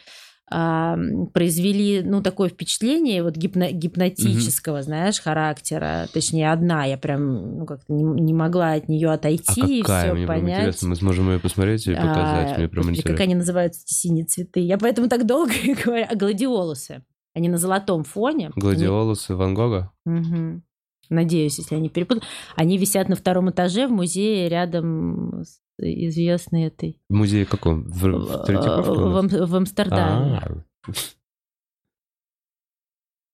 а, 0.51 0.95
произвели, 1.33 2.01
ну, 2.03 2.21
такое 2.21 2.49
впечатление 2.49 3.23
вот 3.23 3.35
гипно- 3.35 3.71
гипнотического, 3.71 4.83
знаешь, 4.83 5.19
характера. 5.19 6.07
Точнее, 6.13 6.51
одна. 6.51 6.85
Я 6.85 6.97
прям, 6.97 7.59
ну, 7.59 7.65
как-то 7.65 7.91
не, 7.91 8.03
не 8.03 8.33
могла 8.33 8.73
от 8.73 8.87
нее 8.87 9.09
А 9.09 9.13
отойти 9.13 9.79
и 9.79 9.81
какая, 9.81 10.05
все 10.05 10.13
мне 10.13 10.25
прям 10.27 10.41
понять. 10.41 10.59
интересно, 10.59 10.89
мы 10.89 10.95
сможем 10.95 11.31
ее 11.31 11.39
посмотреть 11.39 11.87
и 11.87 11.93
показать, 11.95 12.51
А, 12.53 12.57
мне 12.57 12.67
прям 12.69 12.83
господи, 12.83 12.97
как 13.01 13.05
интересно. 13.11 13.23
они 13.23 13.35
называются, 13.35 13.81
эти 13.85 13.93
синие 13.93 14.25
цветы? 14.25 14.59
Я 14.59 14.77
поэтому 14.77 15.07
так 15.09 15.25
долго 15.25 15.51
и 15.63 15.73
говорю. 15.73 16.05
А 16.09 16.15
гладиолусы. 16.15 17.03
Они 17.33 17.49
на 17.49 17.57
золотом 17.57 18.03
фоне. 18.03 18.51
Гладиолусы 18.55 19.35
Ван 19.35 19.53
Гога? 19.55 19.91
Они- 20.05 20.19
Мгм. 20.19 20.63
Надеюсь, 21.09 21.59
если 21.59 21.75
они 21.75 21.89
перепутали. 21.89 22.23
Они 22.55 22.77
висят 22.79 23.09
на 23.09 23.15
втором 23.15 23.49
этаже 23.51 23.87
в 23.87 23.91
музее 23.91 24.49
рядом 24.49 25.43
с 25.43 25.59
известной 25.79 26.65
этой... 26.65 27.01
В 27.09 27.13
музее 27.13 27.45
каком? 27.45 27.83
В, 27.83 28.01
в 28.01 28.45
в? 28.45 29.17
Ам- 29.17 29.27
в 29.27 29.55
Амстердаме. 29.55 30.63
А. 30.87 30.93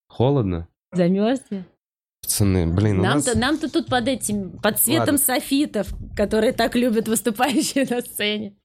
Холодно? 0.07 0.67
Замерзли? 0.91 1.65
Пацаны, 2.21 2.67
блин, 2.67 2.99
у 2.99 3.03
нас... 3.03 3.25
Нам-то, 3.25 3.39
нам-то 3.39 3.71
тут 3.71 3.87
под 3.87 4.07
этим, 4.07 4.59
под 4.59 4.79
светом 4.79 5.15
Ладно. 5.15 5.17
софитов, 5.17 5.93
которые 6.15 6.53
так 6.53 6.75
любят 6.75 7.07
выступающие 7.07 7.87
на 7.89 8.01
сцене. 8.01 8.55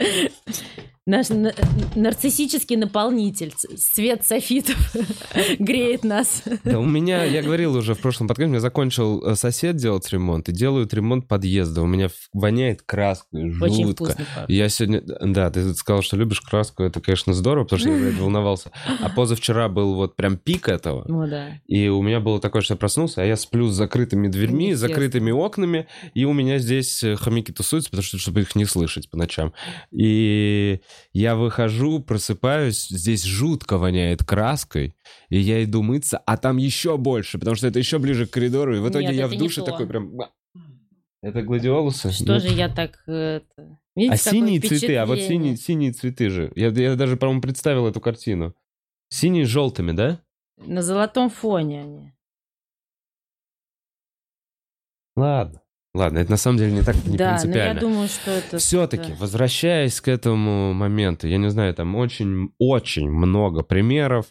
Наш 1.09 1.29
на- 1.29 1.55
нарциссический 1.95 2.75
наполнитель, 2.75 3.53
свет 3.77 4.27
софитов 4.27 4.77
греет 5.61 6.03
нас. 6.03 6.43
Да 6.65 6.81
у 6.81 6.85
меня, 6.85 7.23
я 7.23 7.43
говорил 7.45 7.77
уже 7.77 7.95
в 7.95 8.01
прошлом 8.01 8.27
подкасте, 8.27 8.49
у 8.49 8.51
меня 8.51 8.59
закончил 8.61 9.25
э, 9.25 9.37
сосед 9.37 9.77
делать 9.77 10.11
ремонт, 10.11 10.49
и 10.49 10.53
делают 10.53 10.93
ремонт 10.93 11.29
подъезда. 11.29 11.83
У 11.83 11.87
меня 11.87 12.09
воняет 12.33 12.83
краской, 12.83 13.53
Очень 13.61 13.87
жутко. 13.87 14.07
вкусно 14.07 14.25
пахнет. 14.35 14.51
Я 14.51 14.69
сегодня... 14.69 15.01
Да, 15.01 15.49
ты 15.53 15.75
сказал, 15.75 16.03
что 16.03 16.17
любишь 16.17 16.41
краску, 16.41 16.83
это, 16.83 17.01
конечно, 17.01 17.33
здорово, 17.35 17.63
потому 17.67 17.79
что 17.79 17.91
я 17.91 17.99
блядь, 18.01 18.19
волновался. 18.19 18.73
А 19.01 19.09
позавчера 19.09 19.69
был 19.69 19.95
вот 19.95 20.17
прям 20.17 20.37
пик 20.37 20.69
этого, 20.69 21.05
Ну 21.07 21.25
да. 21.29 21.51
и 21.69 21.87
у 21.87 22.03
меня 22.03 22.19
было 22.19 22.41
такое, 22.41 22.63
что 22.63 22.75
я 22.75 22.79
проснулся, 22.79 23.23
а 23.23 23.25
я 23.25 23.37
сплю 23.37 23.69
с 23.69 23.75
закрытыми 23.77 24.27
дверьми, 24.27 24.71
Естественно. 24.71 24.93
закрытыми 24.95 25.31
окнами, 25.31 25.87
и 26.15 26.25
у 26.25 26.33
меня 26.33 26.59
здесь 26.59 27.01
э, 27.05 27.15
хомяки 27.15 27.53
тусуются, 27.53 27.91
потому 27.91 28.03
что, 28.03 28.19
чтобы 28.19 28.41
их 28.41 28.57
не 28.57 28.65
слышать 28.65 29.09
по 29.09 29.17
ночам. 29.17 29.53
И 29.93 30.81
я 31.13 31.37
выхожу, 31.37 32.01
просыпаюсь, 32.01 32.89
здесь 32.89 33.25
жутко 33.25 33.79
воняет 33.79 34.25
краской, 34.25 34.95
и 35.29 35.39
я 35.39 35.63
иду 35.65 35.83
мыться, 35.83 36.19
а 36.19 36.37
там 36.37 36.57
еще 36.57 36.97
больше, 36.97 37.39
потому 37.39 37.57
что 37.57 37.67
это 37.67 37.79
еще 37.79 37.99
ближе 37.99 38.27
к 38.27 38.31
коридору, 38.31 38.77
и 38.77 38.81
в 38.81 38.89
итоге 38.89 39.07
Нет, 39.07 39.17
я 39.17 39.29
в 39.29 39.37
душе 39.37 39.63
такой 39.63 39.87
прям... 39.87 40.13
Это 41.23 41.43
гладиолусы? 41.43 42.13
Что 42.13 42.35
Ну, 42.35 42.41
же 42.41 42.49
я 42.49 42.69
так... 42.69 43.03
это, 43.07 43.79
видите, 43.97 44.15
А 44.15 44.17
синие 44.17 44.61
цветы, 44.61 44.97
а 44.97 45.07
вот 45.07 45.19
синие, 45.19 45.57
синие 45.57 45.93
цветы 45.93 46.29
же. 46.29 46.53
Я, 46.55 46.69
я 46.69 46.95
даже, 46.95 47.17
по-моему, 47.17 47.41
представил 47.41 47.87
эту 47.87 48.01
картину. 48.01 48.55
Синие 49.09 49.45
с 49.45 49.49
желтыми, 49.49 49.93
да? 49.93 50.21
На 50.57 50.83
золотом 50.83 51.31
фоне 51.31 51.81
они. 51.81 52.13
Ладно. 55.17 55.63
Ладно, 55.97 56.19
это 56.19 56.31
на 56.31 56.37
самом 56.37 56.59
деле 56.59 56.73
не 56.73 56.83
так 56.83 56.95
не 57.07 57.17
да, 57.17 57.25
но 57.25 57.31
я 57.31 57.39
принципиально. 57.39 57.81
думаю, 57.81 58.09
что 58.09 58.31
это... 58.31 58.59
Все-таки, 58.59 59.13
да. 59.13 59.19
возвращаясь 59.19 59.99
к 60.03 60.09
этому 60.09 60.75
моменту, 60.75 61.27
я 61.27 61.39
не 61.39 61.49
знаю, 61.49 61.73
там 61.75 61.97
очень-очень 61.97 63.09
много 63.09 63.63
примеров, 63.63 64.27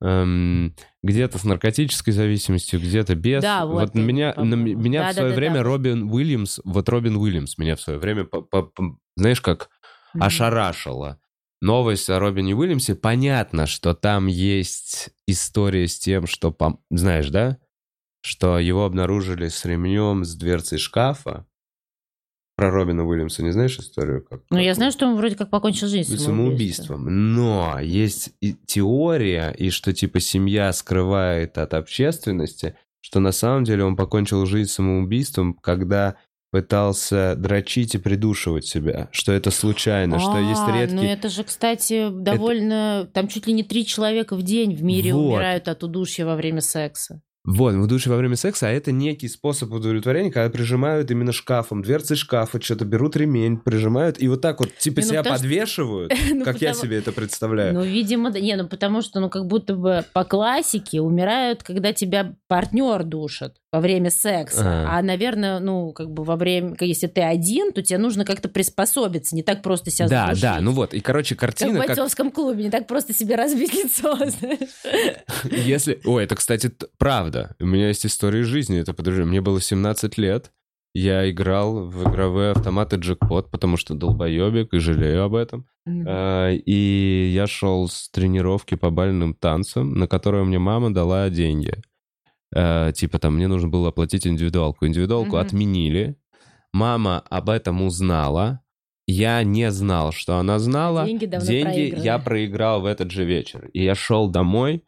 эм, 0.00 0.76
где-то 1.02 1.38
с 1.38 1.44
наркотической 1.44 2.12
зависимостью, 2.12 2.78
где-то 2.78 3.16
без. 3.16 3.42
Да, 3.42 3.66
вот, 3.66 3.94
на 3.94 4.00
меня, 4.00 4.32
на 4.36 4.54
меня 4.54 5.00
в 5.02 5.06
Да, 5.06 5.08
да, 5.08 5.14
свое 5.14 5.30
да, 5.30 5.36
время 5.36 5.54
да. 5.56 5.62
Робин 5.64 6.04
Уильямс, 6.04 6.60
вот 6.64 6.88
Робин 6.88 7.16
Уильямс 7.16 7.58
меня 7.58 7.74
в 7.74 7.80
свое 7.80 7.98
время, 7.98 8.22
по- 8.24 8.42
по- 8.42 8.62
по- 8.62 8.96
знаешь, 9.16 9.40
как 9.40 9.70
Мгм. 10.14 10.22
ошарашила. 10.24 11.18
Новость 11.60 12.08
о 12.10 12.20
Робине 12.20 12.54
Уильямсе. 12.54 12.94
Понятно, 12.94 13.66
что 13.66 13.92
там 13.92 14.28
есть 14.28 15.10
история 15.26 15.88
с 15.88 15.98
тем, 15.98 16.28
что, 16.28 16.56
знаешь, 16.90 17.30
да? 17.30 17.58
Что 18.28 18.58
его 18.58 18.84
обнаружили 18.84 19.48
с 19.48 19.64
ремнем 19.64 20.22
с 20.22 20.36
дверцей 20.36 20.78
шкафа. 20.78 21.46
Про 22.56 22.70
Робина 22.70 23.06
Уильямса 23.06 23.42
не 23.42 23.52
знаешь 23.52 23.78
историю? 23.78 24.22
Как, 24.22 24.42
Ну, 24.50 24.58
я 24.58 24.72
как 24.72 24.76
знаю, 24.76 24.92
что 24.92 25.06
он 25.06 25.16
вроде 25.16 25.34
как 25.34 25.48
покончил 25.48 25.88
жизнь 25.88 26.14
самоубийством. 26.18 26.98
самоубийством. 26.98 27.34
Но 27.34 27.80
есть 27.80 28.34
и 28.42 28.52
теория, 28.52 29.54
и 29.56 29.70
что 29.70 29.94
типа 29.94 30.20
семья 30.20 30.70
скрывает 30.74 31.56
от 31.56 31.72
общественности, 31.72 32.76
что 33.00 33.20
на 33.20 33.32
самом 33.32 33.64
деле 33.64 33.84
он 33.84 33.96
покончил 33.96 34.44
жизнь 34.44 34.68
самоубийством, 34.68 35.54
когда 35.54 36.16
пытался 36.50 37.34
дрочить 37.34 37.94
и 37.94 37.98
придушивать 37.98 38.66
себя, 38.66 39.08
что 39.10 39.32
это 39.32 39.50
случайно, 39.50 40.18
что 40.18 40.38
есть 40.38 40.60
А, 40.66 40.76
редкие... 40.76 41.00
Ну, 41.00 41.08
это 41.08 41.30
же, 41.30 41.44
кстати, 41.44 42.10
довольно... 42.10 43.08
Там 43.14 43.28
чуть 43.28 43.46
ли 43.46 43.54
не 43.54 43.62
три 43.62 43.86
человека 43.86 44.36
в 44.36 44.42
день 44.42 44.74
в 44.74 44.82
мире 44.82 45.14
Вот. 45.14 45.28
умирают 45.28 45.66
от 45.68 45.82
удушья 45.82 46.26
во 46.26 46.36
время 46.36 46.60
секса. 46.60 47.22
Вот, 47.50 47.74
в 47.76 47.86
душе 47.86 48.10
во 48.10 48.16
время 48.18 48.36
секса, 48.36 48.68
а 48.68 48.70
это 48.70 48.92
некий 48.92 49.26
способ 49.26 49.72
удовлетворения, 49.72 50.30
когда 50.30 50.50
прижимают 50.50 51.10
именно 51.10 51.32
шкафом, 51.32 51.80
дверцы 51.80 52.14
шкафа, 52.14 52.60
что-то 52.60 52.84
берут 52.84 53.16
ремень, 53.16 53.56
прижимают, 53.56 54.20
и 54.20 54.28
вот 54.28 54.42
так 54.42 54.60
вот 54.60 54.76
типа 54.76 55.00
Не, 55.00 55.04
ну 55.06 55.08
себя 55.10 55.18
потому 55.22 55.36
подвешивают, 55.40 56.12
Ну, 56.30 56.44
как 56.44 56.60
я 56.60 56.68
потому- 56.72 56.84
себе 56.86 56.98
это 56.98 57.12
представляю. 57.12 57.72
Ну, 57.72 57.84
видимо, 57.84 58.30
да. 58.30 58.38
Не, 58.38 58.54
ну 58.56 58.68
потому 58.68 59.00
что, 59.00 59.20
ну, 59.20 59.30
как 59.30 59.46
будто 59.46 59.74
бы 59.74 60.04
по 60.12 60.24
классике 60.24 61.00
умирают, 61.00 61.62
когда 61.62 61.94
тебя 61.94 62.34
партнер 62.48 63.02
душит 63.02 63.54
во 63.72 63.80
время 63.80 64.10
секса. 64.10 64.62
А. 64.64 64.98
А, 64.98 65.02
наверное, 65.02 65.58
ну, 65.58 65.92
как 65.92 66.10
бы 66.10 66.24
во 66.24 66.36
время, 66.36 66.76
если 66.80 67.06
ты 67.06 67.20
один, 67.20 67.72
то 67.72 67.82
тебе 67.82 67.98
нужно 67.98 68.24
как-то 68.24 68.48
приспособиться, 68.48 69.36
не 69.36 69.42
так 69.42 69.62
просто 69.62 69.90
себя 69.90 70.08
да, 70.08 70.22
задушить. 70.26 70.42
да, 70.42 70.60
ну 70.60 70.72
вот, 70.72 70.94
и, 70.94 71.00
короче, 71.00 71.34
Как 71.34 71.50
в 71.50 71.56
картина, 71.56 71.78
как, 71.78 71.88
бойцовском 71.88 72.30
клубе, 72.30 72.64
не 72.64 72.70
так 72.70 72.86
просто 72.86 73.12
себе 73.12 73.36
разбить 73.36 73.74
лицо, 73.74 74.16
знаешь. 74.26 75.64
если... 75.66 76.00
Ой, 76.04 76.24
это, 76.24 76.34
кстати, 76.34 76.70
правда. 76.98 77.54
У 77.60 77.66
меня 77.66 77.88
есть 77.88 78.06
история 78.06 78.40
из 78.40 78.46
жизни, 78.46 78.78
это 78.80 78.94
подожди, 78.94 79.22
мне 79.22 79.40
было 79.40 79.60
17 79.60 80.16
лет, 80.16 80.50
я 80.94 81.30
играл 81.30 81.84
в 81.86 82.08
игровые 82.08 82.52
автоматы 82.52 82.96
джекпот, 82.96 83.50
потому 83.50 83.76
что 83.76 83.94
долбоебик, 83.94 84.72
и 84.72 84.78
жалею 84.78 85.24
об 85.24 85.34
этом. 85.34 85.66
А, 85.86 86.50
И 86.50 87.30
я 87.34 87.46
шел 87.46 87.88
с 87.88 88.10
тренировки 88.10 88.74
по 88.74 88.90
бальным 88.90 89.34
танцам, 89.34 89.94
на 89.94 90.08
которую 90.08 90.46
мне 90.46 90.58
мама 90.58 90.92
дала 90.92 91.28
деньги. 91.30 91.74
А, 92.54 92.92
Типа 92.92 93.18
там 93.18 93.36
мне 93.36 93.48
нужно 93.48 93.68
было 93.68 93.88
оплатить 93.88 94.26
индивидуалку. 94.26 94.86
Индивидуалку 94.86 95.36
Мгм. 95.36 95.46
отменили. 95.46 96.16
Мама 96.72 97.22
об 97.30 97.50
этом 97.50 97.82
узнала. 97.82 98.60
Я 99.06 99.42
не 99.42 99.70
знал, 99.70 100.12
что 100.12 100.36
она 100.36 100.58
знала. 100.58 101.06
Деньги 101.06 101.24
давно 101.26 101.46
Деньги 101.46 101.94
я 101.98 102.18
проиграл 102.18 102.82
в 102.82 102.84
этот 102.86 103.10
же 103.10 103.24
вечер. 103.24 103.70
И 103.72 103.82
я 103.82 103.94
шел 103.94 104.28
домой, 104.28 104.84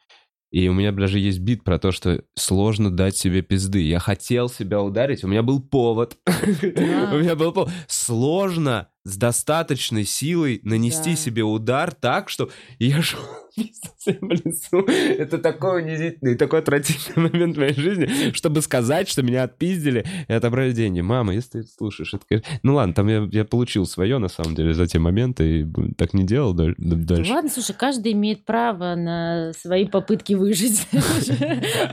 и 0.50 0.68
у 0.68 0.74
меня 0.74 0.92
даже 0.92 1.18
есть 1.18 1.38
бит 1.38 1.64
про 1.64 1.78
то, 1.78 1.90
что 1.90 2.22
сложно 2.34 2.90
дать 2.90 3.16
себе 3.16 3.40
пизды. 3.40 3.82
Я 3.82 3.98
хотел 3.98 4.48
себя 4.50 4.82
ударить, 4.82 5.24
у 5.24 5.28
меня 5.28 5.42
был 5.42 5.60
повод. 5.62 6.18
У 6.26 7.18
меня 7.18 7.34
был 7.36 7.52
повод. 7.52 7.70
Сложно 7.86 8.88
с 9.04 9.16
достаточной 9.16 10.04
силой 10.04 10.60
нанести 10.62 11.10
Да. 11.10 11.16
себе 11.16 11.42
удар 11.42 11.92
так, 11.94 12.28
что 12.28 12.50
я 12.78 13.00
шел 13.02 13.20
в 13.56 14.30
лесу. 14.30 14.80
Это 14.86 15.38
такой 15.38 15.82
унизительный, 15.82 16.36
такой 16.36 16.60
отвратительный 16.60 17.30
момент 17.30 17.56
в 17.56 17.60
моей 17.60 17.74
жизни, 17.74 18.32
чтобы 18.32 18.60
сказать, 18.62 19.08
что 19.08 19.22
меня 19.22 19.44
отпиздили 19.44 20.04
и 20.28 20.32
отобрали 20.32 20.72
деньги. 20.72 21.00
Мама, 21.00 21.32
если 21.34 21.62
ты 21.62 21.68
слушаешь, 21.68 22.12
это, 22.14 22.24
конечно- 22.28 22.60
Ну 22.62 22.74
ладно, 22.74 22.94
там 22.94 23.08
я, 23.08 23.26
я 23.32 23.44
получил 23.44 23.86
свое, 23.86 24.18
на 24.18 24.28
самом 24.28 24.54
деле, 24.54 24.74
за 24.74 24.86
те 24.86 24.98
моменты, 24.98 25.60
и 25.62 25.66
так 25.96 26.12
не 26.14 26.24
делал 26.24 26.52
даль- 26.54 26.74
дальше. 26.78 27.32
Ладно, 27.32 27.50
слушай, 27.50 27.74
каждый 27.76 28.12
имеет 28.12 28.44
право 28.44 28.94
на 28.96 29.52
свои 29.54 29.86
попытки 29.86 30.34
выжить. 30.34 30.86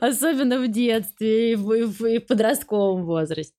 Особенно, 0.00 0.58
в 0.60 0.68
детстве 0.68 1.52
и 1.52 1.56
в 1.56 2.20
подростковом 2.20 3.04
возрасте. 3.04 3.54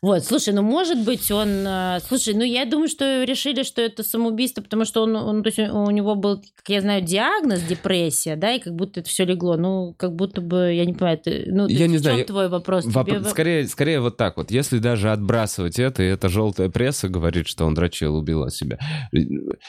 Вот, 0.00 0.24
слушай, 0.24 0.54
ну 0.54 0.62
может 0.62 1.04
быть 1.04 1.28
он... 1.32 1.48
э, 1.66 1.98
Слушай, 2.06 2.34
ну 2.34 2.44
я 2.44 2.64
думаю, 2.66 2.86
что 2.88 3.24
решили, 3.24 3.64
что 3.64 3.82
это 3.82 4.04
самоубийство, 4.04 4.62
потому 4.62 4.84
что 4.84 5.02
он, 5.02 5.16
он 5.16 5.42
то 5.42 5.48
есть 5.48 5.58
у 5.58 5.90
него 5.90 6.14
был, 6.14 6.36
как 6.54 6.68
я 6.68 6.80
знаю, 6.80 7.02
диагноз 7.02 7.62
депрессия, 7.62 8.36
да, 8.36 8.52
и 8.54 8.60
как 8.60 8.74
будто 8.76 9.00
это 9.00 9.08
все 9.08 9.24
легло. 9.24 9.56
Ну, 9.56 9.94
как 9.98 10.14
будто 10.14 10.40
бы, 10.40 10.72
я 10.72 10.84
не 10.84 10.92
понимаю, 10.92 11.18
ты- 11.18 11.46
ну, 11.48 11.66
Я 11.66 11.78
есть 11.80 11.90
не 11.90 11.96
в 11.96 12.00
знаю, 12.00 12.14
чем 12.16 12.20
я- 12.20 12.26
твой 12.26 12.48
вопрос? 12.48 12.86
Воп- 12.86 13.06
Тебе 13.06 13.24
Скорее, 13.24 13.66
скорее 13.66 14.00
вот 14.00 14.16
так 14.16 14.36
вот. 14.36 14.52
Если 14.52 14.78
даже 14.78 15.10
отбрасывать 15.10 15.80
это, 15.80 16.04
и 16.04 16.06
эта 16.06 16.28
желтая 16.28 16.68
пресса 16.68 17.08
говорит, 17.08 17.48
что 17.48 17.64
он 17.66 17.74
дрочил, 17.74 18.14
убил 18.14 18.48
себя. 18.50 18.78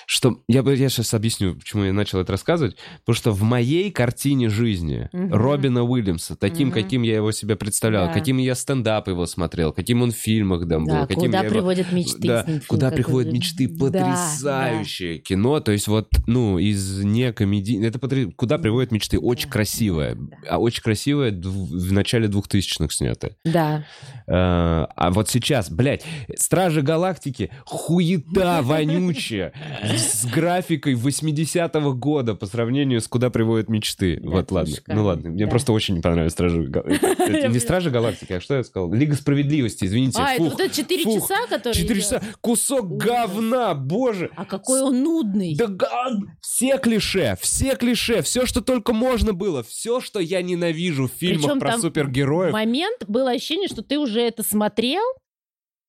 Что 0.05 0.41
я, 0.47 0.61
бы- 0.61 0.75
я 0.75 0.89
сейчас 0.89 1.15
объясню, 1.15 1.55
почему 1.55 1.85
я 1.85 1.93
начал 1.93 2.19
это 2.19 2.33
рассказывать. 2.33 2.75
Потому 2.99 3.15
что 3.15 3.31
в 3.31 3.41
моей 3.41 3.89
картине 3.91 4.49
жизни 4.49 5.09
Мгм. 5.11 5.33
Робина 5.33 5.83
Уильямса, 5.83 6.35
таким, 6.35 6.67
Мгм. 6.67 6.75
каким 6.83 7.01
я 7.01 7.15
его 7.15 7.31
себе 7.31 7.55
представлял, 7.55 8.05
Да. 8.07 8.13
каким 8.13 8.37
я 8.37 8.53
стендап 8.53 9.07
его 9.07 9.25
смотрел, 9.25 9.73
каким 9.73 10.03
он 10.03 10.11
фильмах 10.19 10.67
там 10.67 10.85
Да, 10.85 11.05
каким 11.07 11.25
куда 11.25 11.43
я 11.43 11.49
приводят 11.49 11.91
мечты. 11.91 12.27
да, 12.27 12.43
фильм 12.43 12.61
куда 12.67 12.91
приходят 12.91 13.33
мечты, 13.33 13.67
Да, 13.67 13.85
потрясающее 13.85 15.17
кино, 15.19 15.59
то 15.59 15.71
есть 15.71 15.87
вот, 15.87 16.07
ну, 16.27 16.57
из 16.57 17.03
не 17.03 17.31
комедий, 17.33 17.83
это 17.83 17.99
потр- 17.99 18.31
куда 18.35 18.57
приводят 18.57 18.91
мечты, 18.91 19.17
очень 19.19 19.47
Да, 19.47 19.51
красивое, 19.53 20.15
да. 20.15 20.37
а 20.49 20.57
очень 20.59 20.81
красивое 20.83 21.31
дв- 21.31 21.49
в 21.49 21.91
начале 21.93 22.27
двухтысячных 22.27 22.91
снято. 22.93 23.35
Да. 23.45 23.85
Э, 24.27 24.85
А 24.95 25.11
вот 25.11 25.29
сейчас, 25.29 25.69
блядь, 25.71 26.03
Стражи 26.35 26.81
Галактики, 26.81 27.51
хуета 27.65 28.59
вонючая, 28.63 29.53
с 29.83 30.25
графикой 30.25 30.93
80-го 30.93 31.93
года 31.93 32.35
по 32.35 32.45
сравнению 32.45 33.01
с 33.01 33.07
«Куда 33.07 33.29
приводят 33.29 33.69
мечты». 33.69 34.19
Да, 34.21 34.29
Вот, 34.29 34.51
ладно. 34.51 34.75
Ну 34.87 35.05
ладно, 35.05 35.29
мне 35.29 35.45
да. 35.45 35.49
просто 35.49 35.71
очень 35.73 35.95
не 35.95 36.01
понравились 36.01 36.33
Стражи 36.33 36.63
Галактики. 36.63 37.47
Не 37.49 37.59
Стражи 37.59 37.89
Галактики, 37.91 38.33
а 38.33 38.41
что 38.41 38.55
я 38.55 38.63
сказал? 38.63 38.91
Лига 38.93 39.15
Справедливости, 39.15 39.85
извините. 39.85 40.08
А, 40.15 40.33
это 40.33 40.43
Фух. 40.43 40.51
вот 40.53 40.61
это 40.61 40.73
4 40.75 41.03
фух. 41.03 41.21
часа, 41.21 41.47
которые... 41.47 41.73
Четыре 41.81 41.99
идет? 41.99 42.03
часа. 42.09 42.21
Кусок 42.41 42.91
Ужас. 42.91 43.03
говна, 43.09 43.73
боже. 43.73 44.29
А 44.35 44.45
какой 44.45 44.81
он 44.81 45.03
нудный. 45.03 45.55
Да 45.55 45.67
га- 45.67 46.11
все 46.41 46.77
клише, 46.77 47.37
все 47.41 47.75
клише, 47.75 48.21
все, 48.21 48.45
что 48.45 48.61
только 48.61 48.93
можно 48.93 49.33
было, 49.33 49.63
все, 49.63 49.99
что 50.01 50.19
я 50.19 50.41
ненавижу 50.41 51.07
в 51.07 51.11
фильмах 51.11 51.43
Причем 51.45 51.59
про 51.59 51.77
супергероев. 51.77 52.53
момент 52.53 53.05
было 53.07 53.31
ощущение, 53.31 53.67
что 53.67 53.81
ты 53.81 53.97
уже 53.99 54.21
это 54.21 54.43
смотрел 54.43 55.03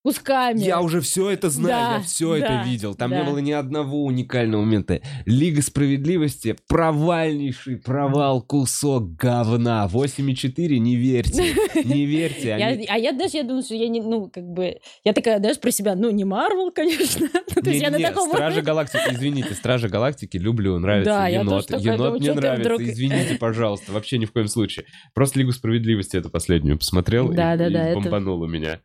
кусками. 0.03 0.59
Я 0.61 0.81
уже 0.81 1.01
все 1.01 1.31
это 1.31 1.51
знаю, 1.51 1.69
Да, 1.75 1.95
я 1.97 2.01
все 2.03 2.35
это 2.37 2.49
да, 2.49 2.65
видел. 2.65 2.95
Там 2.95 3.11
да. 3.11 3.21
не 3.21 3.25
было 3.31 3.39
ни 3.39 3.53
одного 3.53 4.05
уникального 4.05 4.63
момента. 4.63 5.01
Лига 5.27 5.63
справедливости 5.63 6.57
провальнейший 6.69 7.77
провал 7.77 8.43
кусок 8.43 9.15
говна. 9.17 9.89
8,4 9.93 10.79
не 10.79 10.97
верьте. 10.97 11.55
Не 11.85 12.07
верьте. 12.07 12.49
Я- 12.59 12.67
они- 12.69 12.87
а 12.89 12.97
я 12.99 13.13
даже, 13.13 13.37
я 13.39 13.43
думаю, 13.43 13.63
что 13.63 13.75
я 13.75 13.89
не, 13.89 14.01
ну, 14.01 14.29
как 14.33 14.45
бы, 14.45 14.77
я 15.05 15.13
такая, 15.13 15.39
даже 15.39 15.61
про 15.61 15.71
себя, 15.71 15.95
ну, 15.95 16.11
не 16.11 16.25
Марвел, 16.25 16.71
конечно. 16.75 17.29
Ну, 17.57 17.63
То 17.63 17.71
есть 17.71 17.83
я 17.83 17.91
на 17.91 17.99
таком 17.99 18.29
Стражи. 18.31 18.63
Галактики, 18.63 19.03
извините, 19.11 19.55
Стражи 19.55 19.89
Галактики 19.89 20.37
люблю, 20.37 20.79
нравится. 20.79 21.11
Да, 21.13 21.29
я 21.29 21.41
енот, 21.41 21.67
тоже 21.67 21.67
такая 21.67 21.95
енот 21.95 21.99
думаю, 21.99 22.21
мне 22.21 22.33
нравится, 22.35 22.61
вдруг- 22.75 22.81
извините, 22.81 23.35
пожалуйста, 23.41 23.93
вообще 23.93 24.19
ни 24.19 24.25
в 24.25 24.33
коем 24.33 24.49
случае. 24.49 24.87
Просто 25.15 25.39
Лигу 25.39 25.53
справедливости 25.53 26.17
эту 26.17 26.31
последнюю 26.31 26.79
посмотрел 26.79 27.31
и- 27.33 27.37
Да, 27.37 27.57
да, 27.57 27.69
и 27.69 27.73
да, 27.73 27.89
это- 27.89 28.01
бомбанул 28.01 28.41
у 28.43 28.47
меня. 28.47 28.81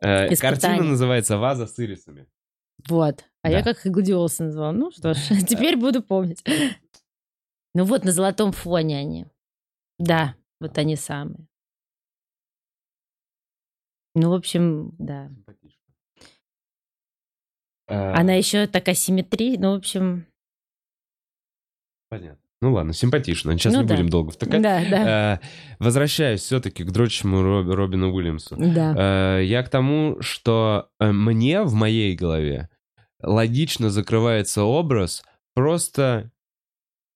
Э. 0.00 0.34
Картина 0.36 0.82
называется 0.82 1.38
«Ваза 1.38 1.66
с 1.66 1.78
ирисами». 1.78 2.26
Вот. 2.88 3.24
А 3.42 3.48
Да. 3.48 3.58
я 3.58 3.62
как 3.62 3.80
гладиолусы 3.84 4.44
назвала. 4.44 4.72
Ну 4.72 4.90
что 4.90 5.14
ж, 5.14 5.18
теперь 5.48 5.76
буду 5.76 6.02
помнить. 6.02 6.42
Ну 7.74 7.84
вот, 7.84 8.04
на 8.04 8.12
золотом 8.12 8.52
фоне 8.52 8.98
они. 8.98 9.26
Да, 9.98 10.34
вот 10.60 10.76
они 10.78 10.96
самые. 10.96 11.46
Ну, 14.14 14.30
в 14.30 14.34
общем, 14.34 14.94
да. 14.98 15.30
Э, 17.86 18.12
Она 18.12 18.34
еще 18.34 18.66
так 18.66 18.88
асимметрия. 18.88 19.58
Ну, 19.58 19.72
в 19.72 19.76
общем, 19.78 20.26
Понятно. 22.08 22.43
Ну 22.64 22.72
ладно, 22.72 22.94
симпатично. 22.94 23.52
Сейчас 23.58 23.74
Ну 23.74 23.82
не 23.82 23.86
да. 23.86 23.94
будем 23.94 24.08
долго 24.08 24.30
втыкать. 24.32 24.62
да, 24.62 24.80
да, 24.90 25.34
Э, 25.34 25.38
Возвращаясь 25.78 26.40
все-таки 26.40 26.82
к 26.82 26.90
дрочащему 26.90 27.42
Роб- 27.42 27.68
Робину 27.68 28.10
Уильямсу. 28.10 28.56
да. 28.58 29.38
Э, 29.38 29.44
Я 29.44 29.62
к 29.62 29.68
тому, 29.68 30.16
что 30.20 30.88
э, 30.98 31.12
мне 31.12 31.62
в 31.62 31.74
моей 31.74 32.14
голове 32.16 32.70
логично 33.22 33.90
закрывается 33.90 34.62
образ 34.64 35.22
просто, 35.54 36.30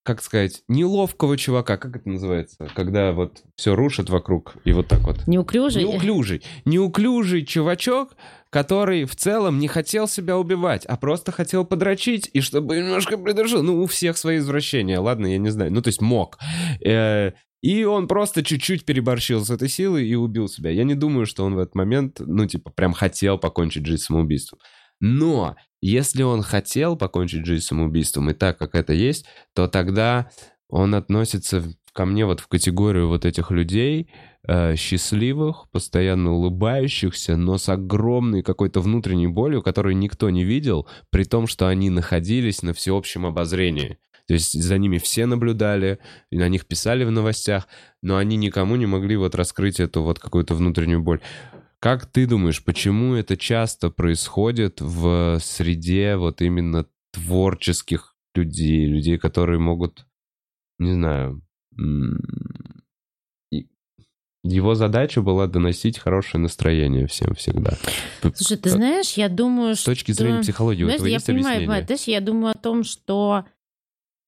как 0.03 0.23
сказать, 0.23 0.63
неловкого 0.69 1.37
чувака. 1.37 1.77
Как 1.77 1.97
это 1.97 2.09
называется? 2.09 2.69
Когда 2.75 3.13
вот 3.13 3.43
все 3.57 3.75
рушит 3.75 4.09
вокруг 4.09 4.57
и 4.65 4.73
вот 4.73 4.89
так 4.89 5.01
вот. 5.01 5.27
Неуклюжий. 5.27 5.83
Неуклюжий. 5.85 6.43
Неуклюжий 6.65 7.45
чувачок, 7.45 8.17
который 8.51 9.05
в 9.05 9.15
целом 9.17 9.59
не 9.59 9.69
хотел 9.69 10.09
себя 10.09 10.39
убивать, 10.39 10.87
а 10.87 10.97
просто 10.97 11.33
хотел 11.33 11.67
подрочить, 11.67 12.31
и 12.33 12.41
чтобы 12.41 12.77
немножко 12.79 13.19
придержал. 13.19 13.63
Ну, 13.63 13.83
у 13.83 13.87
всех 13.87 14.17
свои 14.17 14.39
извращения, 14.39 14.99
ладно, 14.99 15.27
я 15.27 15.39
не 15.39 15.51
знаю. 15.51 15.73
Ну, 15.73 15.83
то 15.83 15.89
есть 15.89 16.01
мог. 16.01 16.39
Э, 16.83 17.33
И 17.61 17.85
он 17.85 18.07
просто 18.07 18.43
чуть-чуть 18.45 18.85
переборщил 18.85 19.45
с 19.45 19.51
этой 19.51 19.69
силой 19.69 20.07
и 20.09 20.15
убил 20.15 20.49
себя. 20.49 20.71
Я 20.71 20.85
не 20.85 20.95
думаю, 20.95 21.27
что 21.27 21.45
он 21.45 21.57
в 21.57 21.59
этот 21.59 21.75
момент, 21.75 22.21
ну, 22.21 22.47
типа, 22.47 22.71
прям 22.71 22.93
хотел 22.93 23.37
покончить 23.37 23.85
жизнь 23.85 24.05
самоубийством. 24.05 24.61
Но 25.01 25.57
если 25.81 26.23
он 26.23 26.43
хотел 26.43 26.97
покончить 26.97 27.47
жизнь 27.47 27.65
самоубийством, 27.65 28.31
и 28.31 28.35
так, 28.35 28.59
как 28.59 28.75
это 28.75 28.93
есть, 28.93 29.27
то 29.55 29.69
тогда 29.69 30.31
он 30.69 30.95
относится 30.95 31.65
ко 31.93 32.05
мне 32.05 32.27
вот 32.27 32.41
в 32.41 32.49
категорию 32.49 33.09
вот 33.09 33.25
этих 33.25 33.51
людей, 33.51 34.11
э, 34.47 34.77
счастливых, 34.77 35.69
постоянно 35.71 36.33
улыбающихся, 36.33 37.37
но 37.37 37.59
с 37.59 37.69
огромной 37.69 38.43
какой-то 38.43 38.81
внутренней 38.81 39.27
болью, 39.27 39.63
которую 39.63 39.97
никто 39.97 40.31
не 40.31 40.45
видел, 40.45 40.87
при 41.11 41.25
том, 41.25 41.47
что 41.47 41.67
они 41.67 41.91
находились 41.91 42.63
на 42.63 42.73
всеобщем 42.73 43.27
обозрении. 43.27 43.99
То 44.29 44.35
есть 44.35 44.63
за 44.63 44.77
ними 44.77 44.99
все 44.99 45.27
наблюдали, 45.27 45.99
на 46.31 46.49
них 46.49 46.67
писали 46.67 47.03
в 47.03 47.11
новостях, 47.11 47.67
но 48.03 48.19
они 48.19 48.37
никому 48.37 48.77
не 48.77 48.87
могли 48.87 49.17
вот 49.17 49.35
раскрыть 49.35 49.81
эту 49.81 50.03
вот 50.03 50.19
какую-то 50.19 50.55
внутреннюю 50.55 51.01
боль. 51.01 51.21
Как 51.81 52.07
ты 52.07 52.27
думаешь, 52.27 52.65
почему 52.65 53.15
это 53.15 53.37
часто 53.37 53.91
происходит 53.91 54.81
в 54.81 55.39
среде 55.41 56.17
вот 56.17 56.43
именно 56.43 56.87
творческих 57.13 58.17
людей, 58.35 58.87
людей, 58.87 59.17
которые 59.19 59.61
могут, 59.61 60.05
не 60.79 60.93
знаю, 60.93 61.41
его 64.45 64.75
задача 64.75 65.21
была 65.21 65.47
доносить 65.47 65.99
хорошее 65.99 66.41
настроение 66.43 67.07
всем 67.07 67.35
всегда. 67.35 67.73
Слушай, 68.35 68.57
ты 68.57 68.71
знаешь, 68.71 69.13
я 69.15 69.29
думую, 69.29 69.75
С 69.77 69.85
точки 69.85 70.13
что- 70.13 70.23
зрения 70.23 70.41
психологии, 70.41 70.83
у 70.85 70.87
Знаешь, 70.87 70.99
этого 71.01 71.09
я 71.09 71.15
есть 71.15 71.27
понимаю, 71.27 71.45
объяснение? 71.45 71.67
понимаю. 71.69 71.87
Знаешь, 71.87 72.03
я 72.05 72.21
думаю 72.21 72.53
о 72.53 72.59
том, 72.59 72.85
что... 72.85 73.45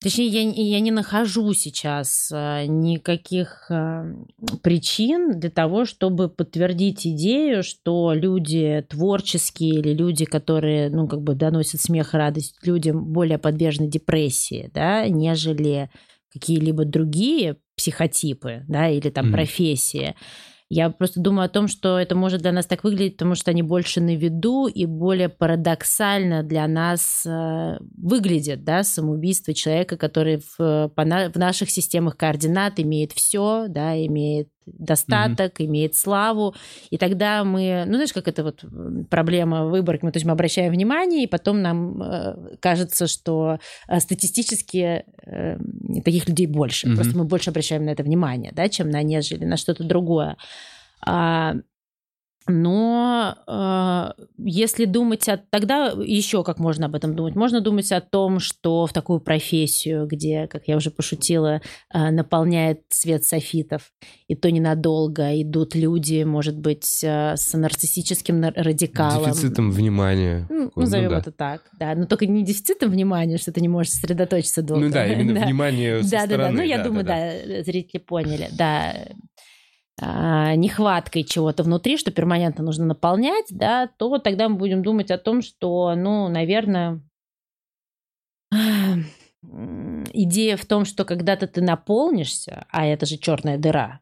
Точнее, 0.03 0.29
я, 0.29 0.41
я 0.41 0.81
не 0.81 0.91
нахожу 0.91 1.53
сейчас 1.53 2.31
э, 2.33 2.65
никаких 2.67 3.67
э, 3.71 4.15
причин 4.63 5.39
для 5.39 5.51
того, 5.51 5.85
чтобы 5.85 6.31
подтвердить 6.31 7.07
идею, 7.07 7.63
что 7.63 8.15
люди 8.15 8.83
творческие 8.89 9.79
или 9.81 9.93
люди, 9.93 10.25
которые, 10.25 10.89
ну, 10.89 11.07
как 11.07 11.21
бы 11.21 11.35
доносят 11.35 11.83
смех 11.83 12.15
и 12.15 12.17
радость 12.17 12.57
людям, 12.67 13.05
более 13.13 13.37
подвержены 13.37 13.89
депрессии, 13.89 14.71
да, 14.73 15.07
нежели 15.07 15.91
какие-либо 16.33 16.87
другие 16.87 17.57
психотипы, 17.77 18.65
да, 18.69 18.89
или 18.89 19.11
там 19.11 19.27
Мгм. 19.27 19.35
профессии. 19.35 20.15
Я 20.73 20.89
просто 20.91 21.21
думаю 21.21 21.47
о 21.47 21.49
том, 21.49 21.67
что 21.67 21.99
это 21.99 22.15
может 22.15 22.43
для 22.43 22.53
нас 22.53 22.65
так 22.65 22.85
выглядеть, 22.85 23.15
потому 23.17 23.35
что 23.35 23.51
они 23.51 23.61
больше 23.61 24.01
на 24.01 24.15
виду 24.15 24.69
и 24.69 24.87
более 24.87 25.29
парадоксально 25.29 26.45
для 26.45 26.69
нас 26.69 27.27
э, 27.27 27.79
выглядят, 28.01 28.63
да, 28.63 28.85
самоубийство 28.85 29.53
человека, 29.53 29.97
который 29.97 30.41
в, 30.57 30.93
на- 30.97 31.29
в 31.33 31.37
наших 31.37 31.71
системах 31.71 32.17
координат 32.17 32.79
имеет 32.79 33.11
все, 33.11 33.67
да, 33.69 33.97
имеет 34.07 34.49
достаток, 34.67 35.61
имеет 35.61 35.95
славу, 35.95 36.55
и 36.91 36.99
тогда 36.99 37.45
мы, 37.45 37.85
ну, 37.87 37.95
знаешь, 37.95 38.13
как 38.13 38.29
это 38.29 38.45
вот 38.45 38.65
проблема 39.09 39.67
выборки, 39.67 40.05
ну, 40.05 40.13
то 40.13 40.17
есть 40.17 40.27
мы 40.27 40.33
обращаем 40.33 40.73
внимание, 40.73 41.25
и 41.25 41.27
потом 41.27 41.63
нам 41.63 42.03
э, 42.03 42.57
кажется, 42.61 43.07
что 43.07 43.59
э, 43.89 44.01
статистически 44.01 45.05
э, 45.27 45.59
таких 46.05 46.29
людей 46.29 46.47
больше, 46.47 46.89
Мгм. 46.89 46.97
просто 46.97 47.19
мы 47.19 47.25
больше 47.25 47.51
обращаем 47.51 47.85
на 47.85 47.91
это 47.91 48.03
внимание, 48.03 48.53
да, 48.55 48.69
чем 48.69 48.91
на 48.91 49.03
нежели 49.03 49.45
на 49.45 49.57
что-то 49.57 49.85
другое. 49.85 50.37
А, 51.07 51.55
Но 52.49 53.37
э, 53.47 54.23
если 54.39 54.87
думать 54.87 55.29
о... 55.29 55.37
Тогда 55.51 55.89
еще 55.89 56.43
как 56.43 56.59
можно 56.59 56.87
об 56.87 56.95
этом 56.95 57.15
думать? 57.15 57.37
Можно 57.37 57.61
думать 57.61 57.93
о 57.93 58.01
том, 58.01 58.41
что 58.41 58.87
в 58.87 58.93
такую 58.93 59.21
профессию, 59.21 60.07
где, 60.07 60.47
как 60.47 60.67
я 60.67 60.77
уже 60.77 60.91
пошутила, 60.91 61.61
э, 61.93 62.11
наполняет 62.11 62.83
свет 62.89 63.25
софитов, 63.25 63.93
и 64.27 64.35
то 64.35 64.51
ненадолго 64.51 65.41
идут 65.43 65.75
люди, 65.75 66.23
может 66.23 66.59
быть, 66.59 67.05
э, 67.05 67.37
с 67.37 67.57
нарциссическим 67.57 68.43
радикалом. 68.43 69.31
Дефицитом 69.31 69.71
внимания. 69.71 70.47
Ну, 70.49 70.73
назовем 70.77 71.05
ну, 71.05 71.11
да. 71.11 71.19
это 71.19 71.33
так, 71.33 71.63
да. 71.79 71.95
Но 71.95 72.07
только 72.07 72.27
не 72.27 72.43
дефицитом 72.43 72.91
внимания, 72.91 73.37
что 73.37 73.53
ты 73.53 73.61
не 73.61 73.69
можешь 73.69 73.93
сосредоточиться 73.93 74.63
долго. 74.63 74.87
Ну 74.87 74.91
да, 74.91 75.07
именно 75.07 75.35
да. 75.41 75.45
внимание 75.45 76.03
со 76.03 76.11
да, 76.11 76.27
стороны. 76.27 76.43
Да, 76.43 76.49
да, 76.49 76.57
ну 76.57 76.63
я 76.63 76.79
да, 76.79 76.85
думаю, 76.85 77.05
да, 77.05 77.33
да, 77.47 77.63
зрители 77.63 78.01
поняли, 78.01 78.49
да 78.53 78.95
нехваткой 80.01 81.25
чего-то 81.25 81.63
внутри, 81.63 81.97
что 81.97 82.11
перманентно 82.11 82.65
нужно 82.65 82.87
наполнять, 82.87 83.47
да, 83.51 83.89
то 83.99 84.19
тогда 84.19 84.49
мы 84.49 84.57
будем 84.57 84.83
думать 84.83 85.11
о 85.11 85.19
том, 85.19 85.43
что, 85.43 85.95
ну, 85.95 86.29
наверное, 86.29 87.03
идея 90.13 90.57
в 90.57 90.67
том, 90.67 90.85
что 90.85 91.05
когда-то 91.05 91.47
ты 91.47 91.61
наполнишься, 91.61 92.67
а 92.71 92.87
это 92.87 93.07
же 93.07 93.17
черная 93.17 93.59
дыра, 93.59 94.01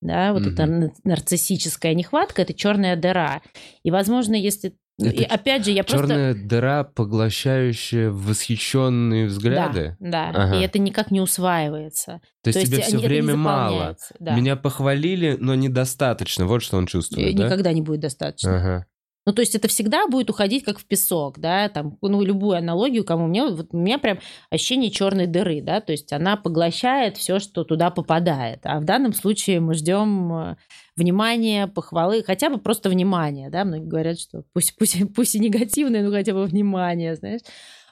да, 0.00 0.32
вот 0.32 0.42
угу. 0.42 0.50
эта 0.50 0.92
нарциссическая 1.04 1.94
нехватка, 1.94 2.42
это 2.42 2.54
черная 2.54 2.96
дыра. 2.96 3.42
И, 3.82 3.90
возможно, 3.90 4.34
если 4.34 4.76
это 5.06 5.22
и 5.22 5.24
опять 5.24 5.64
же, 5.64 5.70
я 5.70 5.84
черная 5.84 6.32
просто... 6.32 6.48
дыра, 6.48 6.84
поглощающая 6.84 8.10
восхищенные 8.10 9.26
взгляды. 9.26 9.96
Да, 10.00 10.32
да. 10.32 10.44
Ага. 10.44 10.56
И 10.56 10.62
это 10.62 10.78
никак 10.78 11.10
не 11.10 11.20
усваивается. 11.20 12.20
То, 12.42 12.52
То 12.52 12.58
есть 12.58 12.72
тебе 12.72 12.82
все 12.82 12.98
время 12.98 13.36
мало. 13.36 13.96
Да. 14.18 14.34
Меня 14.34 14.56
похвалили, 14.56 15.36
но 15.38 15.54
недостаточно. 15.54 16.46
Вот 16.46 16.62
что 16.62 16.78
он 16.78 16.86
чувствует. 16.86 17.30
И 17.30 17.36
да? 17.36 17.46
Никогда 17.46 17.72
не 17.72 17.82
будет 17.82 18.00
достаточно. 18.00 18.56
Ага. 18.56 18.86
Ну, 19.28 19.34
то 19.34 19.42
есть 19.42 19.54
это 19.54 19.68
всегда 19.68 20.06
будет 20.06 20.30
уходить 20.30 20.64
как 20.64 20.78
в 20.78 20.86
песок, 20.86 21.38
да, 21.38 21.68
там, 21.68 21.98
ну, 22.00 22.22
любую 22.22 22.56
аналогию, 22.56 23.04
кому 23.04 23.26
мне, 23.26 23.44
вот 23.44 23.66
у 23.72 23.76
меня 23.76 23.98
прям 23.98 24.20
ощущение 24.48 24.90
черной 24.90 25.26
дыры, 25.26 25.60
да, 25.60 25.82
то 25.82 25.92
есть 25.92 26.14
она 26.14 26.38
поглощает 26.38 27.18
все, 27.18 27.38
что 27.38 27.62
туда 27.62 27.90
попадает. 27.90 28.60
А 28.62 28.80
в 28.80 28.86
данном 28.86 29.12
случае 29.12 29.60
мы 29.60 29.74
ждем 29.74 30.32
э, 30.32 30.56
внимания, 30.96 31.66
похвалы, 31.66 32.22
хотя 32.22 32.48
бы 32.48 32.56
просто 32.56 32.88
внимания, 32.88 33.50
да, 33.50 33.66
многие 33.66 33.86
говорят, 33.86 34.18
что 34.18 34.44
пусть, 34.54 34.74
пусть, 34.78 34.96
пусть 35.14 35.34
и 35.34 35.40
негативное, 35.40 36.02
но 36.02 36.10
хотя 36.10 36.32
бы 36.32 36.44
внимание, 36.44 37.14
знаешь. 37.14 37.42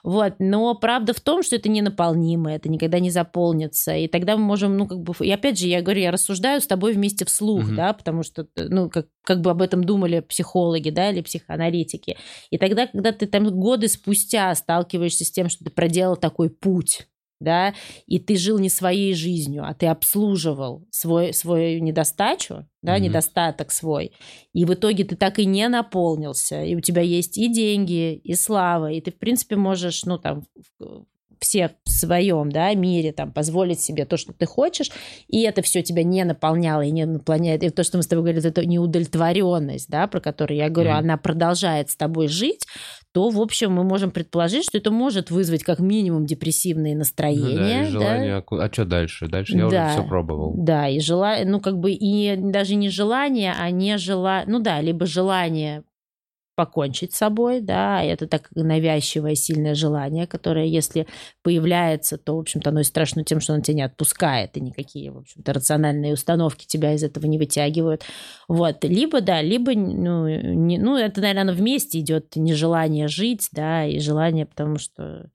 Вот. 0.03 0.35
Но 0.39 0.73
правда 0.75 1.13
в 1.13 1.21
том, 1.21 1.43
что 1.43 1.55
это 1.55 1.69
не 1.69 1.81
наполнимое, 1.81 2.55
это 2.55 2.69
никогда 2.69 2.99
не 2.99 3.09
заполнится. 3.09 3.95
И 3.95 4.07
тогда 4.07 4.37
мы 4.37 4.43
можем, 4.43 4.77
ну, 4.77 4.87
как 4.87 4.99
бы... 5.01 5.13
И 5.19 5.31
опять 5.31 5.59
же, 5.59 5.67
я 5.67 5.81
говорю, 5.81 6.01
я 6.01 6.11
рассуждаю 6.11 6.61
с 6.61 6.67
тобой 6.67 6.93
вместе 6.93 7.25
вслух, 7.25 7.63
mm-hmm. 7.63 7.75
да, 7.75 7.93
потому 7.93 8.23
что, 8.23 8.47
ну, 8.55 8.89
как, 8.89 9.07
как 9.23 9.41
бы 9.41 9.51
об 9.51 9.61
этом 9.61 9.83
думали 9.83 10.21
психологи, 10.21 10.89
да, 10.89 11.09
или 11.09 11.21
психоаналитики. 11.21 12.17
И 12.49 12.57
тогда, 12.57 12.87
когда 12.87 13.11
ты 13.11 13.27
там 13.27 13.49
годы 13.49 13.87
спустя 13.87 14.53
сталкиваешься 14.55 15.25
с 15.25 15.31
тем, 15.31 15.49
что 15.49 15.65
ты 15.65 15.71
проделал 15.71 16.15
такой 16.15 16.49
путь, 16.49 17.07
да, 17.39 17.73
и 18.07 18.19
ты 18.19 18.35
жил 18.37 18.59
не 18.59 18.69
своей 18.69 19.13
жизнью, 19.13 19.63
а 19.65 19.73
ты 19.73 19.87
обслуживал 19.87 20.85
свой, 20.91 21.33
свою 21.33 21.81
недостачу, 21.81 22.67
да, 22.81 22.97
mm-hmm. 22.97 23.01
недостаток 23.01 23.71
свой, 23.71 24.11
и 24.53 24.65
в 24.65 24.73
итоге 24.73 25.03
ты 25.03 25.15
так 25.15 25.39
и 25.39 25.45
не 25.45 25.67
наполнился, 25.67 26.63
и 26.63 26.75
у 26.75 26.81
тебя 26.81 27.01
есть 27.01 27.37
и 27.37 27.47
деньги, 27.47 28.15
и 28.15 28.33
слава, 28.35 28.91
и 28.91 29.01
ты, 29.01 29.11
в 29.11 29.17
принципе, 29.17 29.55
можешь, 29.55 30.03
ну, 30.05 30.17
там, 30.17 30.43
все 31.39 31.75
в 31.85 31.89
своем 31.89 32.51
да, 32.51 32.73
мире 32.73 33.11
там, 33.11 33.31
позволить 33.31 33.79
себе 33.79 34.05
то, 34.05 34.17
что 34.17 34.33
ты 34.33 34.45
хочешь, 34.45 34.91
и 35.27 35.41
это 35.41 35.61
все 35.61 35.81
тебя 35.83 36.03
не 36.03 36.23
наполняло 36.23 36.81
и 36.81 36.91
не 36.91 37.05
наполняет. 37.05 37.63
И 37.63 37.69
то, 37.69 37.83
что 37.83 37.97
мы 37.97 38.03
с 38.03 38.07
тобой 38.07 38.23
говорили, 38.23 38.47
это 38.47 38.65
неудовлетворенность, 38.65 39.89
да, 39.89 40.07
про 40.07 40.19
которую 40.19 40.57
я 40.57 40.69
говорю, 40.69 40.91
mm-hmm. 40.91 40.99
она 40.99 41.17
продолжает 41.17 41.89
с 41.89 41.95
тобой 41.95 42.27
жить, 42.27 42.65
то, 43.13 43.29
в 43.29 43.41
общем, 43.41 43.71
мы 43.71 43.83
можем 43.83 44.11
предположить, 44.11 44.65
что 44.65 44.77
это 44.77 44.91
может 44.91 45.31
вызвать 45.31 45.63
как 45.63 45.79
минимум 45.79 46.25
депрессивные 46.25 46.95
настроения. 46.95 47.49
Ну 47.49 47.57
да, 47.57 47.81
и 47.81 47.89
желание, 47.89 48.43
да? 48.49 48.63
а 48.65 48.71
что 48.71 48.85
дальше? 48.85 49.27
Дальше 49.27 49.57
я 49.57 49.67
да, 49.67 49.85
уже 49.85 49.93
все 49.93 50.07
пробовал. 50.07 50.53
Да, 50.57 50.87
и 50.87 50.99
желание, 50.99 51.45
ну 51.49 51.59
как 51.59 51.79
бы 51.79 51.91
и 51.91 52.35
даже 52.35 52.75
не 52.75 52.89
желание, 52.89 53.53
а 53.57 53.71
не 53.71 53.97
желание, 53.97 54.45
ну 54.51 54.59
да, 54.59 54.81
либо 54.81 55.05
желание 55.05 55.83
покончить 56.57 57.13
с 57.13 57.17
собой, 57.17 57.61
да, 57.61 58.03
это 58.03 58.25
так 58.27 58.49
навязчивое 58.55 59.35
сильное 59.35 59.75
желание, 59.75 60.25
которое, 60.25 60.65
если 60.65 61.05
появляется, 61.43 62.17
то, 62.17 62.35
в 62.35 62.39
общем-то, 62.39 62.71
оно 62.71 62.79
и 62.79 62.83
страшно 62.83 63.23
тем, 63.23 63.39
что 63.39 63.53
оно 63.53 63.61
тебя 63.61 63.75
не 63.75 63.81
отпускает, 63.83 64.57
и 64.57 64.61
никакие, 64.61 65.11
в 65.11 65.19
общем-то, 65.19 65.53
рациональные 65.53 66.13
установки 66.13 66.65
тебя 66.65 66.93
из 66.95 67.03
этого 67.03 67.27
не 67.27 67.37
вытягивают. 67.37 68.03
Вот, 68.47 68.83
либо, 68.83 69.21
да, 69.21 69.43
либо, 69.43 69.73
ну, 69.73 70.27
не, 70.27 70.79
ну 70.79 70.97
это, 70.97 71.21
наверное, 71.21 71.53
вместе 71.53 71.99
идет 71.99 72.35
нежелание 72.35 73.07
жить, 73.07 73.49
да, 73.51 73.85
и 73.85 73.99
желание, 73.99 74.47
потому 74.47 74.79
что 74.79 75.29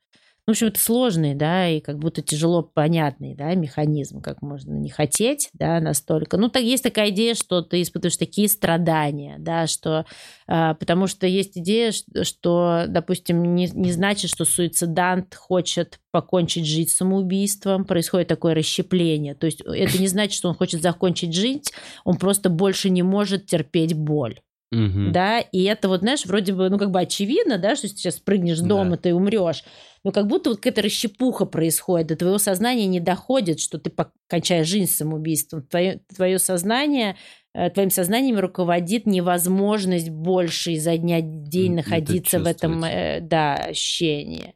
в 0.47 0.51
общем, 0.51 0.67
это 0.67 0.81
сложный, 0.81 1.35
да, 1.37 1.69
и 1.69 1.81
как 1.81 1.99
будто 1.99 2.21
тяжело 2.21 2.63
понятный, 2.63 3.37
да, 3.37 3.55
механизм, 3.55 4.21
как 4.21 4.43
можно 4.43 4.73
не 4.73 4.91
хотеть, 4.91 5.49
да, 5.53 5.79
настолько. 5.79 6.37
Ну, 6.37 6.49
так 6.49 6.65
есть 6.65 6.83
такая 6.83 7.11
идея, 7.11 7.35
что 7.35 7.63
ты 7.63 7.81
испытываешь 7.81 8.17
такие 8.17 8.49
страдания, 8.49 9.37
да, 9.39 9.69
что, 9.69 10.05
э, 10.49 10.75
потому 10.75 11.07
что 11.07 11.29
есть 11.29 11.57
идея, 11.57 11.93
что, 11.93 12.87
допустим, 12.89 13.55
не, 13.55 13.69
не 13.73 13.93
значит, 13.93 14.31
что 14.31 14.45
суицидант 14.45 15.37
хочет 15.37 16.01
покончить 16.11 16.67
жизнь 16.67 16.91
самоубийством, 16.91 17.85
происходит 17.85 18.27
такое 18.27 18.55
расщепление. 18.55 19.37
То 19.37 19.47
есть 19.47 19.61
это 19.61 19.97
не 19.99 20.09
значит, 20.09 20.35
что 20.35 20.49
он 20.49 20.57
хочет 20.57 20.83
закончить 20.83 21.35
жить, 21.35 21.73
он 22.05 22.17
просто 22.17 22.51
больше 22.51 22.91
не 22.91 23.05
может 23.05 23.47
терпеть 23.47 23.95
боль. 23.95 24.41
Угу. 24.73 25.11
Да, 25.11 25.41
и 25.41 25.65
это 25.65 25.89
вот, 25.89 26.01
знаешь, 26.01 26.25
вроде 26.25 26.55
бы, 26.55 26.71
ну, 26.71 26.79
как 26.79 26.91
бы 26.91 27.01
очевидно, 27.01 27.59
да, 27.59 27.77
что 27.77 27.89
сейчас 27.89 28.19
прыгнешь 28.19 28.59
с 28.59 28.63
дома, 28.63 28.93
да. 28.93 28.97
ты 28.97 29.15
умрешь. 29.15 29.65
Но 30.03 30.13
как 30.13 30.27
будто 30.27 30.51
вот 30.51 30.61
какая-то 30.61 30.81
расщепуха 30.83 31.45
происходит, 31.45 32.09
до 32.09 32.17
твоего 32.17 32.39
сознания 32.39 32.87
не 32.87 32.99
доходит, 32.99 33.61
что 33.61 33.79
ты 33.79 33.93
кончаешь 34.29 34.67
жизнь 34.67 34.91
самоубийством. 34.91 35.63
Твое, 35.63 36.01
твое 36.17 36.39
сознание, 36.39 37.17
э, 37.55 37.69
твоим 37.69 37.91
сознанием 37.91 38.39
руководит 38.39 39.05
невозможность 39.07 40.09
больше 40.09 40.73
изо 40.73 40.97
дня 40.97 41.19
в 41.19 41.49
день 41.49 41.75
находиться 41.75 42.41
в 42.41 42.47
этом, 42.47 42.83
э, 42.83 43.21
да, 43.21 43.57
ощущении. 43.57 44.55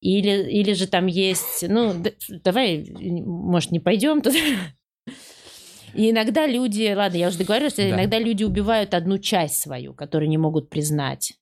Или, 0.00 0.48
или 0.48 0.74
же 0.74 0.86
там 0.86 1.06
есть, 1.06 1.64
ну, 1.68 1.92
давай, 2.44 2.86
может, 3.00 3.72
не 3.72 3.80
пойдем 3.80 4.20
туда. 4.22 4.38
И 5.94 6.10
иногда 6.10 6.46
люди, 6.46 6.92
ладно, 6.94 7.16
я 7.16 7.28
уже 7.28 7.38
договорилась, 7.38 7.74
да. 7.74 7.90
иногда 7.90 8.18
люди 8.18 8.44
убивают 8.44 8.94
одну 8.94 9.18
часть 9.18 9.60
свою, 9.60 9.94
которую 9.94 10.28
не 10.28 10.38
могут 10.38 10.70
признать 10.70 11.34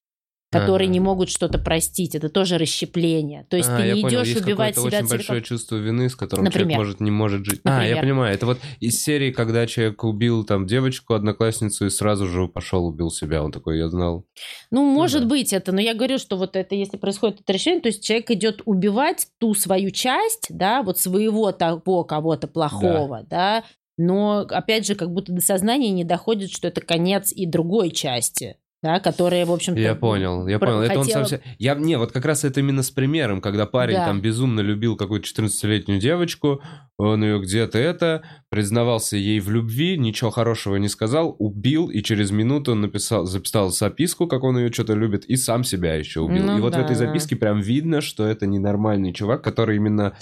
которые 0.52 0.86
ага. 0.86 0.92
не 0.92 1.00
могут 1.00 1.30
что-то 1.30 1.58
простить. 1.58 2.14
Это 2.14 2.28
тоже 2.28 2.58
расщепление. 2.58 3.46
То 3.48 3.56
есть 3.56 3.70
а, 3.70 3.78
ты 3.78 3.92
не 3.92 4.02
идешь 4.02 4.28
Есть 4.28 4.42
убивать 4.42 4.76
себя 4.76 4.98
очень 4.98 5.08
большое 5.08 5.40
чувство 5.42 5.76
вины, 5.76 6.10
с 6.10 6.14
которым 6.14 6.44
Например. 6.44 6.72
человек 6.72 6.78
может, 6.78 7.00
не 7.00 7.10
может 7.10 7.46
жить. 7.46 7.64
Например. 7.64 7.80
А, 7.80 7.96
я 7.96 8.02
понимаю. 8.02 8.34
Это 8.34 8.44
вот 8.44 8.58
из 8.78 9.02
серии, 9.02 9.32
когда 9.32 9.66
человек 9.66 10.04
убил 10.04 10.44
там 10.44 10.66
девочку, 10.66 11.14
одноклассницу, 11.14 11.86
и 11.86 11.90
сразу 11.90 12.28
же 12.28 12.48
пошел 12.48 12.86
убил 12.86 13.10
себя. 13.10 13.42
Он 13.42 13.50
такой, 13.50 13.78
я 13.78 13.88
знал. 13.88 14.26
Ну, 14.70 14.84
ну 14.84 14.92
может 14.92 15.22
да. 15.22 15.28
быть 15.28 15.54
это, 15.54 15.72
но 15.72 15.80
я 15.80 15.94
говорю, 15.94 16.18
что 16.18 16.36
вот 16.36 16.54
это, 16.54 16.74
если 16.74 16.98
происходит 16.98 17.40
это 17.40 17.52
решение, 17.52 17.80
то 17.80 17.88
есть 17.88 18.04
человек 18.04 18.30
идет 18.30 18.60
убивать 18.66 19.28
ту 19.38 19.54
свою 19.54 19.90
часть, 19.90 20.48
да, 20.50 20.82
вот 20.82 20.98
своего 20.98 21.50
того 21.52 22.04
кого-то 22.04 22.46
плохого, 22.46 23.22
да, 23.22 23.60
да 23.60 23.64
но, 23.96 24.40
опять 24.48 24.86
же, 24.86 24.94
как 24.94 25.10
будто 25.10 25.32
до 25.32 25.40
сознания 25.40 25.90
не 25.90 26.04
доходит, 26.04 26.50
что 26.50 26.68
это 26.68 26.80
конец 26.80 27.32
и 27.32 27.46
другой 27.46 27.90
части 27.90 28.56
да, 28.82 28.98
которые, 28.98 29.44
в 29.44 29.52
общем-то... 29.52 29.80
Я 29.80 29.94
понял, 29.94 30.48
я 30.48 30.58
понял. 30.58 30.80
Это 30.80 31.00
хотела... 31.00 31.20
он 31.20 31.28
сам 31.28 31.38
Я, 31.58 31.76
не, 31.76 31.96
вот 31.96 32.10
как 32.10 32.24
раз 32.24 32.42
это 32.42 32.58
именно 32.58 32.82
с 32.82 32.90
примером, 32.90 33.40
когда 33.40 33.64
парень 33.64 33.94
да. 33.94 34.06
там 34.06 34.20
безумно 34.20 34.58
любил 34.60 34.96
какую-то 34.96 35.26
14-летнюю 35.28 36.00
девочку, 36.00 36.60
он 36.98 37.22
ее 37.22 37.40
где-то 37.40 37.78
это, 37.78 38.24
признавался 38.48 39.16
ей 39.16 39.38
в 39.38 39.50
любви, 39.50 39.96
ничего 39.96 40.30
хорошего 40.30 40.76
не 40.76 40.88
сказал, 40.88 41.36
убил, 41.38 41.90
и 41.90 42.02
через 42.02 42.32
минуту 42.32 42.72
он 42.72 42.80
написал, 42.80 43.24
записал 43.24 43.70
записку, 43.70 44.26
как 44.26 44.42
он 44.42 44.58
ее 44.58 44.72
что-то 44.72 44.94
любит, 44.94 45.26
и 45.26 45.36
сам 45.36 45.62
себя 45.62 45.94
еще 45.94 46.20
убил. 46.20 46.42
Ну, 46.42 46.58
и 46.58 46.60
вот 46.60 46.72
да, 46.72 46.80
в 46.80 46.84
этой 46.84 46.96
записке 46.96 47.36
да. 47.36 47.40
прям 47.40 47.60
видно, 47.60 48.00
что 48.00 48.26
это 48.26 48.48
ненормальный 48.48 49.12
чувак, 49.12 49.44
который 49.44 49.76
именно 49.76 50.16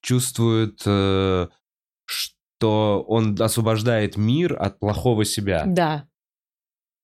чувствует... 0.00 0.80
Э, 0.86 1.48
что 2.06 2.35
он 2.64 3.36
освобождает 3.40 4.16
мир 4.16 4.56
от 4.60 4.78
плохого 4.78 5.24
себя. 5.24 5.64
Да, 5.66 6.06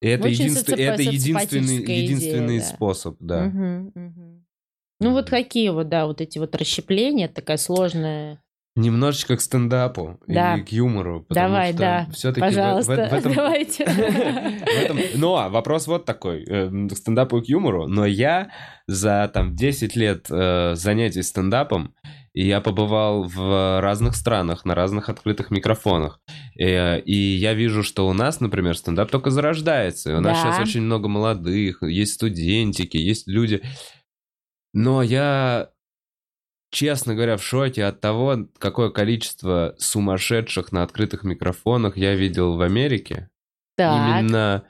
и 0.03 0.09
это, 0.09 0.27
единств... 0.27 0.69
это 0.69 1.01
единственный, 1.01 1.77
единственный 1.77 2.59
идея, 2.59 2.69
способ, 2.69 3.17
да. 3.21 3.45
Угу, 3.47 3.93
угу. 3.95 4.45
Ну 4.99 5.13
вот 5.13 5.31
какие 5.31 5.69
вот, 5.69 5.89
да, 5.89 6.07
вот 6.07 6.21
эти 6.21 6.39
вот 6.39 6.55
расщепления, 6.57 7.29
такая 7.29 7.57
сложная... 7.57 8.43
Немножечко 8.75 9.37
к 9.37 9.41
стендапу 9.41 10.19
да. 10.27 10.57
и 10.57 10.63
к 10.63 10.73
юмору. 10.73 11.25
Давай, 11.29 11.73
да. 11.73 12.09
Все-таки 12.13 12.41
Пожалуйста, 12.41 12.95
в, 12.95 12.97
в, 12.97 13.11
в 13.11 13.15
этом, 13.15 13.35
давайте. 13.35 13.85
в 13.87 14.83
этом, 14.83 14.99
но 15.15 15.49
вопрос 15.51 15.87
вот 15.87 16.07
такой. 16.07 16.43
Э, 16.49 16.69
к 16.89 16.97
стендапу 16.97 17.39
и 17.39 17.45
к 17.45 17.49
юмору. 17.49 17.87
Но 17.87 18.07
я 18.07 18.51
за 18.89 19.31
там 19.33 19.55
10 19.55 19.95
лет 19.95 20.27
э, 20.31 20.75
занятий 20.75 21.23
стендапом 21.23 21.95
и 22.35 22.47
я 22.47 22.61
побывал 22.61 23.25
в 23.25 23.81
разных 23.81 24.17
странах, 24.17 24.65
на 24.65 24.75
разных 24.75 25.09
открытых 25.09 25.51
микрофонах. 25.51 26.21
Э, 26.59 26.99
и 27.01 27.15
я 27.15 27.55
вижу, 27.55 27.83
что 27.83 28.09
у 28.09 28.13
нас, 28.13 28.41
например, 28.41 28.77
стендап 28.77 29.11
только 29.11 29.31
зарождается. 29.31 30.13
И 30.13 30.15
у 30.15 30.21
нас 30.21 30.43
Да. 30.43 30.53
сейчас 30.53 30.69
очень 30.69 30.83
много 30.83 31.09
молодых, 31.09 31.83
есть 31.83 32.15
студентики, 32.15 32.97
есть 32.97 33.27
люди. 33.29 33.63
Но 34.73 35.03
я, 35.03 35.71
честно 36.71 37.15
говоря, 37.15 37.37
в 37.37 37.45
шоке 37.45 37.85
от 37.85 38.01
того, 38.01 38.49
какое 38.59 38.89
количество 38.91 39.75
сумасшедших 39.79 40.73
на 40.73 40.83
открытых 40.83 41.25
микрофонах 41.25 41.97
я 41.99 42.15
видел 42.15 42.57
в 42.57 42.63
Америке. 42.63 43.29
Так. 43.77 44.21
Именно 44.21 44.65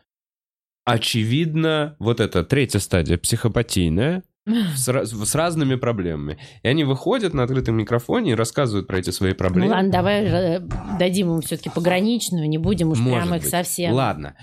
очевидно, 0.85 1.97
вот 2.01 2.19
это 2.19 2.43
третья 2.43 2.81
стадия, 2.81 3.19
психопатийная, 3.19 4.25
с, 4.47 4.89
с 5.07 5.35
разными 5.35 5.77
проблемами. 5.77 6.39
И 6.63 6.69
они 6.69 6.85
выходят 6.85 7.35
на 7.35 7.45
открытом 7.45 7.77
микрофоне 7.77 8.33
и 8.33 8.35
рассказывают 8.35 8.87
про 8.87 8.99
эти 8.99 9.11
свои 9.11 9.31
Ну 9.31 9.37
проблемы. 9.37 9.71
ладно, 9.71 9.91
давай 9.91 10.25
э, 10.25 10.61
дадим 10.99 11.29
ему 11.31 11.41
все-таки 11.41 11.71
пограничную, 11.71 12.49
не 12.49 12.59
будем 12.59 12.91
уж 12.91 12.99
Может 12.99 13.23
прямо 13.23 13.37
их 13.37 13.43
быть. 13.43 13.51
совсем. 13.51 13.93
Ладно. 13.93 14.35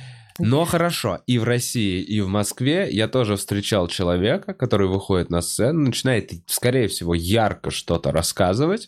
Но 0.41 0.63
хорошо, 0.63 1.19
и 1.27 1.38
в 1.38 1.43
России, 1.43 2.01
и 2.01 2.21
в 2.21 2.30
Москве 2.30 2.88
я 2.89 3.09
тоже 3.09 3.35
встречал 3.35 3.89
человека, 3.89 4.53
который 4.53 4.88
выходит 4.88 5.30
на 5.30 5.41
сцену, 5.41 5.81
начинает, 5.81 6.31
скорее 6.45 6.88
всего, 6.88 7.13
ярко 7.13 7.71
что-то 7.71 8.13
рассказывать, 8.13 8.88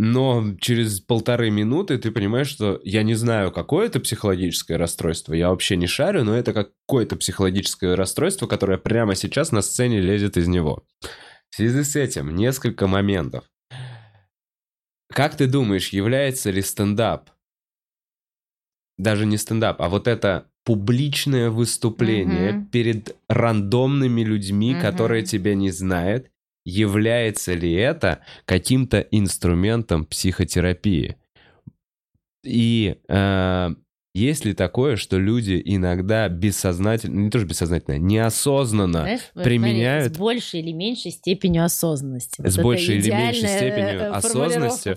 но 0.00 0.54
через 0.60 1.00
полторы 1.00 1.50
минуты 1.50 1.98
ты 1.98 2.12
понимаешь, 2.12 2.46
что 2.46 2.80
я 2.84 3.02
не 3.02 3.14
знаю, 3.14 3.50
какое 3.50 3.86
это 3.86 3.98
психологическое 3.98 4.76
расстройство, 4.76 5.34
я 5.34 5.50
вообще 5.50 5.74
не 5.74 5.88
шарю, 5.88 6.22
но 6.22 6.36
это 6.36 6.52
какое-то 6.52 7.16
психологическое 7.16 7.96
расстройство, 7.96 8.46
которое 8.46 8.78
прямо 8.78 9.16
сейчас 9.16 9.50
на 9.50 9.60
сцене 9.60 10.00
лезет 10.00 10.36
из 10.36 10.46
него. 10.46 10.84
В 11.50 11.56
связи 11.56 11.82
с 11.82 11.96
этим 11.96 12.36
несколько 12.36 12.86
моментов. 12.86 13.44
Как 15.08 15.36
ты 15.36 15.48
думаешь, 15.48 15.88
является 15.88 16.50
ли 16.50 16.62
стендап 16.62 17.30
даже 18.98 19.26
не 19.26 19.36
стендап, 19.36 19.80
а 19.82 19.88
вот 19.88 20.06
это 20.06 20.48
публичное 20.64 21.50
выступление 21.50 22.52
Мгм. 22.52 22.66
перед 22.66 23.16
рандомными 23.28 24.20
людьми, 24.20 24.72
Мгм. 24.74 24.80
которые 24.80 25.24
тебя 25.24 25.54
не 25.54 25.70
знают, 25.70 26.30
является 26.64 27.54
ли 27.54 27.72
это 27.72 28.20
каким-то 28.44 29.00
инструментом 29.00 30.04
психотерапии? 30.04 31.16
И 32.44 32.96
э, 33.08 33.68
есть 34.14 34.44
ли 34.44 34.54
такое, 34.54 34.96
что 34.96 35.18
люди 35.18 35.60
иногда 35.64 36.28
бессознательно, 36.28 37.20
не 37.20 37.30
тоже 37.30 37.46
бессознательно, 37.46 37.98
неосознанно 37.98 39.00
Знаешь, 39.02 39.20
вот 39.34 39.44
применяют- 39.44 40.04
смотри, 40.04 40.14
с 40.14 40.18
большей 40.18 40.60
или 40.60 40.72
меньшей 40.72 41.10
степенью 41.10 41.64
осознанности. 41.64 42.40
С 42.40 42.54
это 42.54 42.62
большей 42.62 42.96
или 42.98 43.10
меньшей 43.10 43.40
идеальная, 43.40 43.58
степенью 43.58 44.00
э, 44.00 44.08
осознанности 44.10 44.94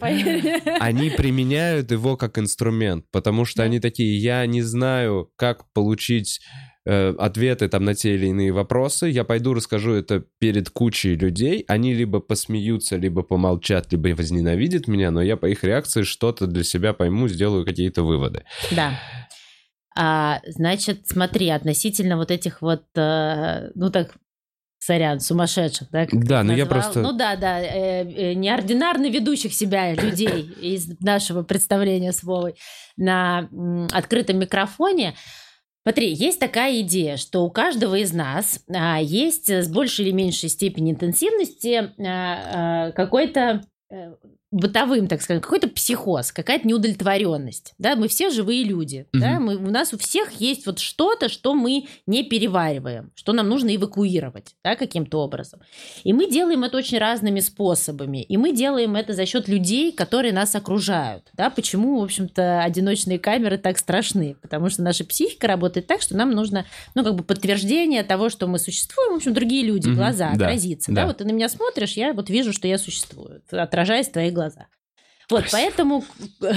они 0.82 1.10
применяют 1.10 1.92
его 1.92 2.16
как 2.16 2.38
инструмент, 2.38 3.06
потому 3.12 3.46
что 3.46 3.60
Да. 3.60 3.64
они 3.66 3.80
такие, 3.80 4.18
я 4.18 4.46
не 4.46 4.62
знаю, 4.62 5.30
как 5.36 5.72
получить 5.74 6.40
э, 6.86 7.14
ответы 7.18 7.68
там 7.68 7.86
на 7.86 7.94
те 7.96 8.16
или 8.16 8.28
иные 8.28 8.52
вопросы, 8.52 9.08
я 9.08 9.24
пойду 9.24 9.54
расскажу 9.54 9.94
это 9.94 10.24
перед 10.40 10.70
кучей 10.70 11.16
людей, 11.16 11.64
они 11.68 11.94
либо 11.94 12.20
посмеются, 12.20 12.96
либо 12.98 13.24
помолчат, 13.24 13.92
либо 13.92 14.10
возненавидят 14.16 14.88
меня, 14.88 15.12
но 15.12 15.22
я 15.22 15.38
по 15.38 15.46
их 15.48 15.64
реакции 15.64 16.04
что-то 16.04 16.48
для 16.48 16.64
себя 16.64 16.94
пойму, 16.94 17.28
сделаю 17.28 17.66
какие-то 17.66 18.04
выводы. 18.04 18.44
Да. 18.72 18.94
А, 19.96 20.40
значит, 20.48 21.08
смотри, 21.08 21.50
относительно 21.50 22.16
вот 22.18 22.32
этих 22.32 22.62
вот, 22.62 22.84
э, 22.96 23.72
ну 23.76 23.90
так, 23.90 24.16
сорян, 24.80 25.20
сумасшедших, 25.20 25.90
да? 25.92 26.08
Да, 26.12 26.44
ну 26.44 26.54
я 26.54 26.66
просто- 26.66 27.02
Ну 27.02 27.12
да, 27.12 27.36
да, 27.36 27.60
э, 27.62 28.04
э, 28.04 28.34
неординарно 28.34 29.10
ведущих 29.12 29.54
себя 29.54 29.94
людей 29.94 30.42
из 30.42 31.00
нашего 31.02 31.44
представления 31.44 32.12
с 32.14 32.24
Вовой 32.24 32.56
на 32.98 33.48
м, 33.52 33.88
открытом 33.92 34.40
микрофоне. 34.40 35.14
Смотри, 35.84 36.14
есть 36.14 36.40
такая 36.40 36.82
идея, 36.82 37.18
что 37.18 37.44
у 37.44 37.50
каждого 37.50 37.96
из 37.96 38.14
нас 38.14 38.64
а, 38.70 39.02
есть 39.02 39.50
с 39.50 39.68
большей 39.68 40.06
или 40.06 40.12
меньшей 40.12 40.50
степенью 40.50 40.94
интенсивности 40.94 41.92
а, 42.00 42.88
а, 42.88 42.92
какой-то 42.92 43.64
э, 43.90 44.14
бытовым, 44.52 45.08
так 45.08 45.22
сказать, 45.22 45.42
какой-то 45.42 45.70
психоз, 45.70 46.32
какая-то 46.34 46.68
неудовлетворенность. 46.68 47.74
Да, 47.78 47.96
мы 47.96 48.10
все 48.10 48.30
живые 48.30 48.64
люди. 48.64 49.08
Да? 49.14 49.40
Мгм. 49.40 49.46
Мы, 49.46 49.56
у 49.56 49.72
нас 49.72 49.94
у 49.94 49.98
всех 49.98 50.32
есть 50.42 50.66
вот 50.66 50.80
что-то, 50.80 51.30
что 51.30 51.54
мы 51.54 51.88
не 52.06 52.24
перевариваем, 52.24 53.12
что 53.16 53.32
нам 53.32 53.48
нужно 53.48 53.74
эвакуировать 53.74 54.56
да, 54.64 54.76
каким-то 54.76 55.20
образом. 55.22 55.62
И 56.04 56.12
мы 56.12 56.30
делаем 56.30 56.64
это 56.66 56.78
очень 56.78 56.98
разными 56.98 57.40
способами. 57.40 58.24
И 58.24 58.36
мы 58.36 58.52
делаем 58.52 58.96
это 58.98 59.14
за 59.14 59.26
счет 59.26 59.48
людей, 59.48 59.94
которые 59.94 60.34
нас 60.34 60.54
окружают. 60.54 61.30
Да? 61.34 61.50
Почему, 61.50 62.02
в 62.02 62.04
общем-то, 62.04 62.62
одиночные 62.62 63.20
камеры 63.20 63.58
так 63.58 63.78
страшны? 63.78 64.36
Потому 64.42 64.70
что 64.70 64.82
наша 64.84 65.06
психика 65.06 65.48
работает 65.48 65.88
так, 65.88 66.02
что 66.02 66.18
нам 66.18 66.32
нужно, 66.32 66.66
ну, 66.94 67.06
как 67.06 67.16
бы 67.16 67.24
подтверждение 67.24 68.04
того, 68.04 68.30
что 68.30 68.48
мы 68.48 68.60
существуем. 68.60 69.14
В 69.14 69.16
общем, 69.18 69.34
другие 69.34 69.64
люди, 69.64 69.88
Мгм, 69.88 69.96
глаза, 69.96 70.32
да, 70.36 70.48
отразиться. 70.48 70.92
да. 70.92 71.02
Да? 71.02 71.08
Вот 71.08 71.18
ты 71.18 71.26
на 71.26 71.32
меня 71.32 71.48
смотришь, 71.48 71.94
я 71.94 72.12
вот 72.14 72.30
вижу, 72.30 72.52
что 72.52 72.68
я 72.68 72.78
существую, 72.78 73.42
отражаясь 73.50 74.10
в 74.10 74.12
твоих 74.12 74.34
глазах. 74.34 74.41
Вот, 75.30 75.46
поэтому... 75.52 76.04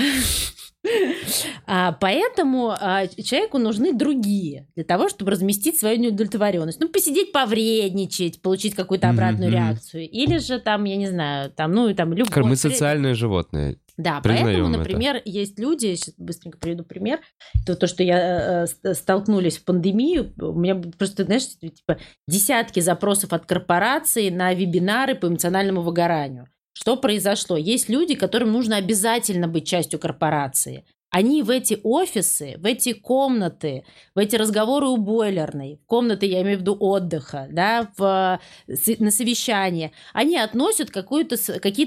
А, 1.67 1.93
поэтому 1.93 2.75
а, 2.79 3.07
человеку 3.07 3.57
нужны 3.57 3.95
другие 3.95 4.69
для 4.75 4.85
того, 4.85 5.09
чтобы 5.09 5.31
разместить 5.31 5.79
свою 5.79 5.99
неудовлетворенность. 5.99 6.79
Ну, 6.79 6.89
посидеть, 6.91 7.33
повредничать, 7.33 8.43
получить 8.43 8.75
какую-то 8.75 9.09
обратную 9.09 9.51
Мгм. 9.51 9.59
реакцию. 9.59 10.09
Или 10.11 10.37
же 10.39 10.59
там, 10.61 10.85
я 10.85 10.97
не 10.97 11.07
знаю, 11.07 11.51
там, 11.51 11.73
ну, 11.73 11.89
и 11.89 11.95
там 11.95 12.13
любовь. 12.13 12.37
Мы 12.37 12.57
социальные 12.57 13.15
животные. 13.15 13.79
Да, 13.97 14.21
признаем 14.21 14.45
поэтому, 14.47 14.69
это. 14.71 14.79
например, 14.79 15.23
есть 15.25 15.59
люди, 15.59 15.95
сейчас 15.95 16.15
быстренько 16.19 16.59
приведу 16.59 16.83
пример, 16.85 17.21
то, 17.65 17.77
то 17.77 17.87
что 17.87 18.03
я 18.03 18.65
э, 18.65 18.67
с- 18.67 18.95
столкнулись 18.99 19.57
в 19.59 19.65
пандемию, 19.65 20.35
у 20.39 20.53
меня 20.53 20.75
просто, 20.75 21.25
знаешь, 21.25 21.47
типа 21.47 21.99
десятки 22.27 22.81
запросов 22.81 23.33
от 23.33 23.47
корпораций 23.47 24.31
на 24.31 24.53
вебинары 24.53 25.15
по 25.15 25.29
эмоциональному 25.29 25.81
выгоранию. 25.83 26.49
Что 26.75 26.97
произошло? 26.97 27.57
Есть 27.57 27.89
люди, 27.89 28.15
которым 28.15 28.53
нужно 28.53 28.77
обязательно 28.77 29.49
быть 29.49 29.67
частью 29.67 29.99
корпорации. 29.99 30.85
Они 31.11 31.45
в 31.45 31.51
эти 31.51 31.79
офисы, 31.85 32.57
в 32.59 32.67
эти 32.67 32.93
комнаты, 32.93 33.85
в 34.17 34.19
эти 34.19 34.35
разговоры 34.35 34.89
у 34.89 34.97
бойлерной, 34.97 35.81
комнаты, 35.87 36.27
я 36.27 36.43
имею 36.43 36.59
в 36.59 36.61
виду 36.63 36.77
отдыха, 36.81 37.47
да, 37.53 37.89
в, 37.97 38.41
с- 38.67 38.99
на 38.99 39.13
совещание, 39.13 39.93
они 40.13 40.37
относят 40.37 40.91
какие-то 40.91 41.37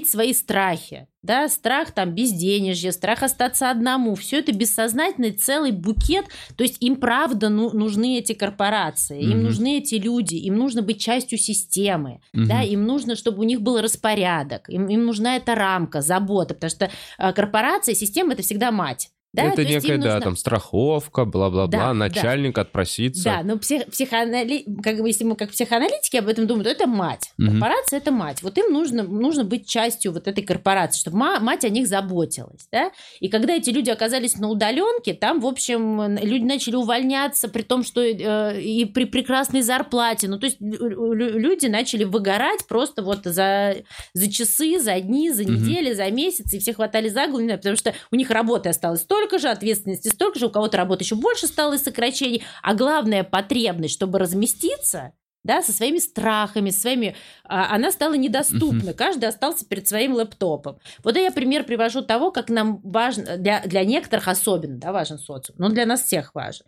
свои 0.06 0.32
страхи. 0.32 1.08
Да, 1.22 1.48
страх 1.48 1.90
там 1.92 2.14
безденежья, 2.14 2.92
страх 2.92 3.22
остаться 3.22 3.70
одному. 3.70 4.14
Все 4.14 4.38
это 4.38 4.52
бессознательный 4.52 5.32
целый 5.32 5.72
букет. 5.72 6.26
То 6.56 6.62
есть 6.62 6.76
им 6.80 6.96
правда 6.96 7.48
ну- 7.48 7.72
нужны 7.72 8.18
эти 8.18 8.34
корпорации, 8.34 9.20
им 9.20 9.42
нужны 9.42 9.78
эти 9.78 9.96
люди, 9.96 10.36
им 10.36 10.56
нужно 10.56 10.82
быть 10.82 11.00
частью 11.00 11.38
системы. 11.38 12.20
Мгм. 12.32 12.48
Да, 12.48 12.62
им 12.62 12.84
нужно, 12.84 13.16
чтобы 13.16 13.40
у 13.40 13.44
них 13.44 13.60
был 13.62 13.80
распорядок, 13.80 14.68
им, 14.68 14.86
им 14.86 15.06
нужна 15.06 15.36
эта 15.36 15.54
рамка, 15.54 16.00
забота, 16.02 16.54
потому 16.54 16.70
что 16.70 16.90
э, 17.18 17.32
корпорация, 17.32 17.94
система 17.94 18.34
это 18.34 18.42
всегда 18.42 18.70
мать. 18.70 19.10
Да? 19.34 19.44
это 19.44 19.56
То 19.56 19.64
некая, 19.64 19.98
да, 19.98 20.04
нужно- 20.14 20.20
там 20.22 20.36
страховка, 20.36 21.24
бла-бла-бла, 21.26 21.66
Да, 21.66 21.78
да. 21.88 21.94
начальник 21.94 22.56
отпроситься. 22.56 23.24
Да, 23.24 23.42
но 23.44 23.58
псих, 23.58 23.84
психоанали... 23.86 24.64
как 24.82 24.98
бы, 25.00 25.08
если 25.08 25.24
мы 25.24 25.36
как 25.36 25.50
психоаналитики 25.50 26.16
об 26.16 26.28
этом 26.28 26.46
думаем, 26.46 26.64
то 26.64 26.70
это 26.70 26.86
мать. 26.86 27.30
Мгм. 27.36 27.50
Корпорация 27.60 27.98
это 27.98 28.10
мать. 28.10 28.42
Вот 28.42 28.56
им 28.56 28.72
нужно, 28.72 29.02
нужно 29.02 29.44
быть 29.44 29.68
частью 29.68 30.12
вот 30.12 30.26
этой 30.28 30.42
корпорации, 30.42 30.98
чтобы 30.98 31.18
ма- 31.18 31.40
мать 31.40 31.64
о 31.64 31.68
них 31.68 31.86
заботилась. 31.88 32.66
Да? 32.72 32.90
И 33.20 33.28
когда 33.28 33.54
эти 33.54 33.68
люди 33.68 33.90
оказались 33.90 34.38
на 34.38 34.48
удаленке, 34.48 35.12
там, 35.12 35.40
в 35.40 35.46
общем, 35.46 36.16
люди 36.16 36.44
начали 36.44 36.76
увольняться, 36.76 37.48
при 37.48 37.62
том, 37.62 37.84
что 37.84 38.00
э, 38.00 38.60
и 38.62 38.86
при 38.86 39.04
прекрасной 39.04 39.60
зарплате. 39.60 40.26
Ну, 40.28 40.38
то 40.38 40.46
есть 40.46 40.58
лю- 40.60 41.12
лю- 41.12 41.38
люди 41.38 41.66
начали 41.66 42.04
выгорать 42.04 42.66
просто 42.66 43.02
вот 43.02 43.20
за, 43.24 43.76
за 44.14 44.32
часы, 44.32 44.78
за 44.80 44.98
дни, 45.00 45.30
за 45.30 45.44
недели, 45.44 45.92
за 45.92 46.10
месяцы, 46.10 46.56
и 46.56 46.60
все 46.60 46.72
хватали 46.72 47.08
за 47.10 47.26
голову, 47.26 47.46
потому 47.48 47.76
что 47.76 47.92
у 48.10 48.16
них 48.16 48.30
работы 48.30 48.70
осталось 48.70 49.02
столько 49.02 49.17
же, 49.38 49.48
ответственности 49.48 50.08
столько 50.08 50.38
же, 50.38 50.46
у 50.46 50.50
кого-то 50.50 50.76
работы 50.76 51.04
еще 51.04 51.14
больше 51.14 51.46
стало 51.46 51.74
из 51.74 51.82
сокращений, 51.82 52.44
а 52.62 52.74
главная 52.74 53.24
потребность, 53.24 53.94
чтобы 53.94 54.18
разместиться, 54.18 55.12
да, 55.44 55.62
со 55.62 55.72
своими 55.72 55.98
страхами, 55.98 56.70
со 56.70 56.82
своими, 56.82 57.16
а, 57.44 57.74
она 57.74 57.90
стала 57.90 58.14
недоступна. 58.14 58.92
Каждый 58.92 59.28
остался 59.28 59.64
перед 59.64 59.88
своим 59.88 60.14
лэптопом. 60.14 60.78
Вот 61.02 61.16
я 61.16 61.30
пример 61.30 61.64
привожу 61.64 62.02
того, 62.02 62.30
как 62.30 62.50
нам 62.50 62.80
важно, 62.82 63.36
для, 63.36 63.60
для 63.62 63.84
некоторых 63.84 64.28
особенно, 64.28 64.78
да, 64.78 64.92
важен 64.92 65.18
социум, 65.18 65.56
но 65.58 65.68
для 65.68 65.86
нас 65.86 66.02
всех 66.02 66.34
важен. 66.34 66.64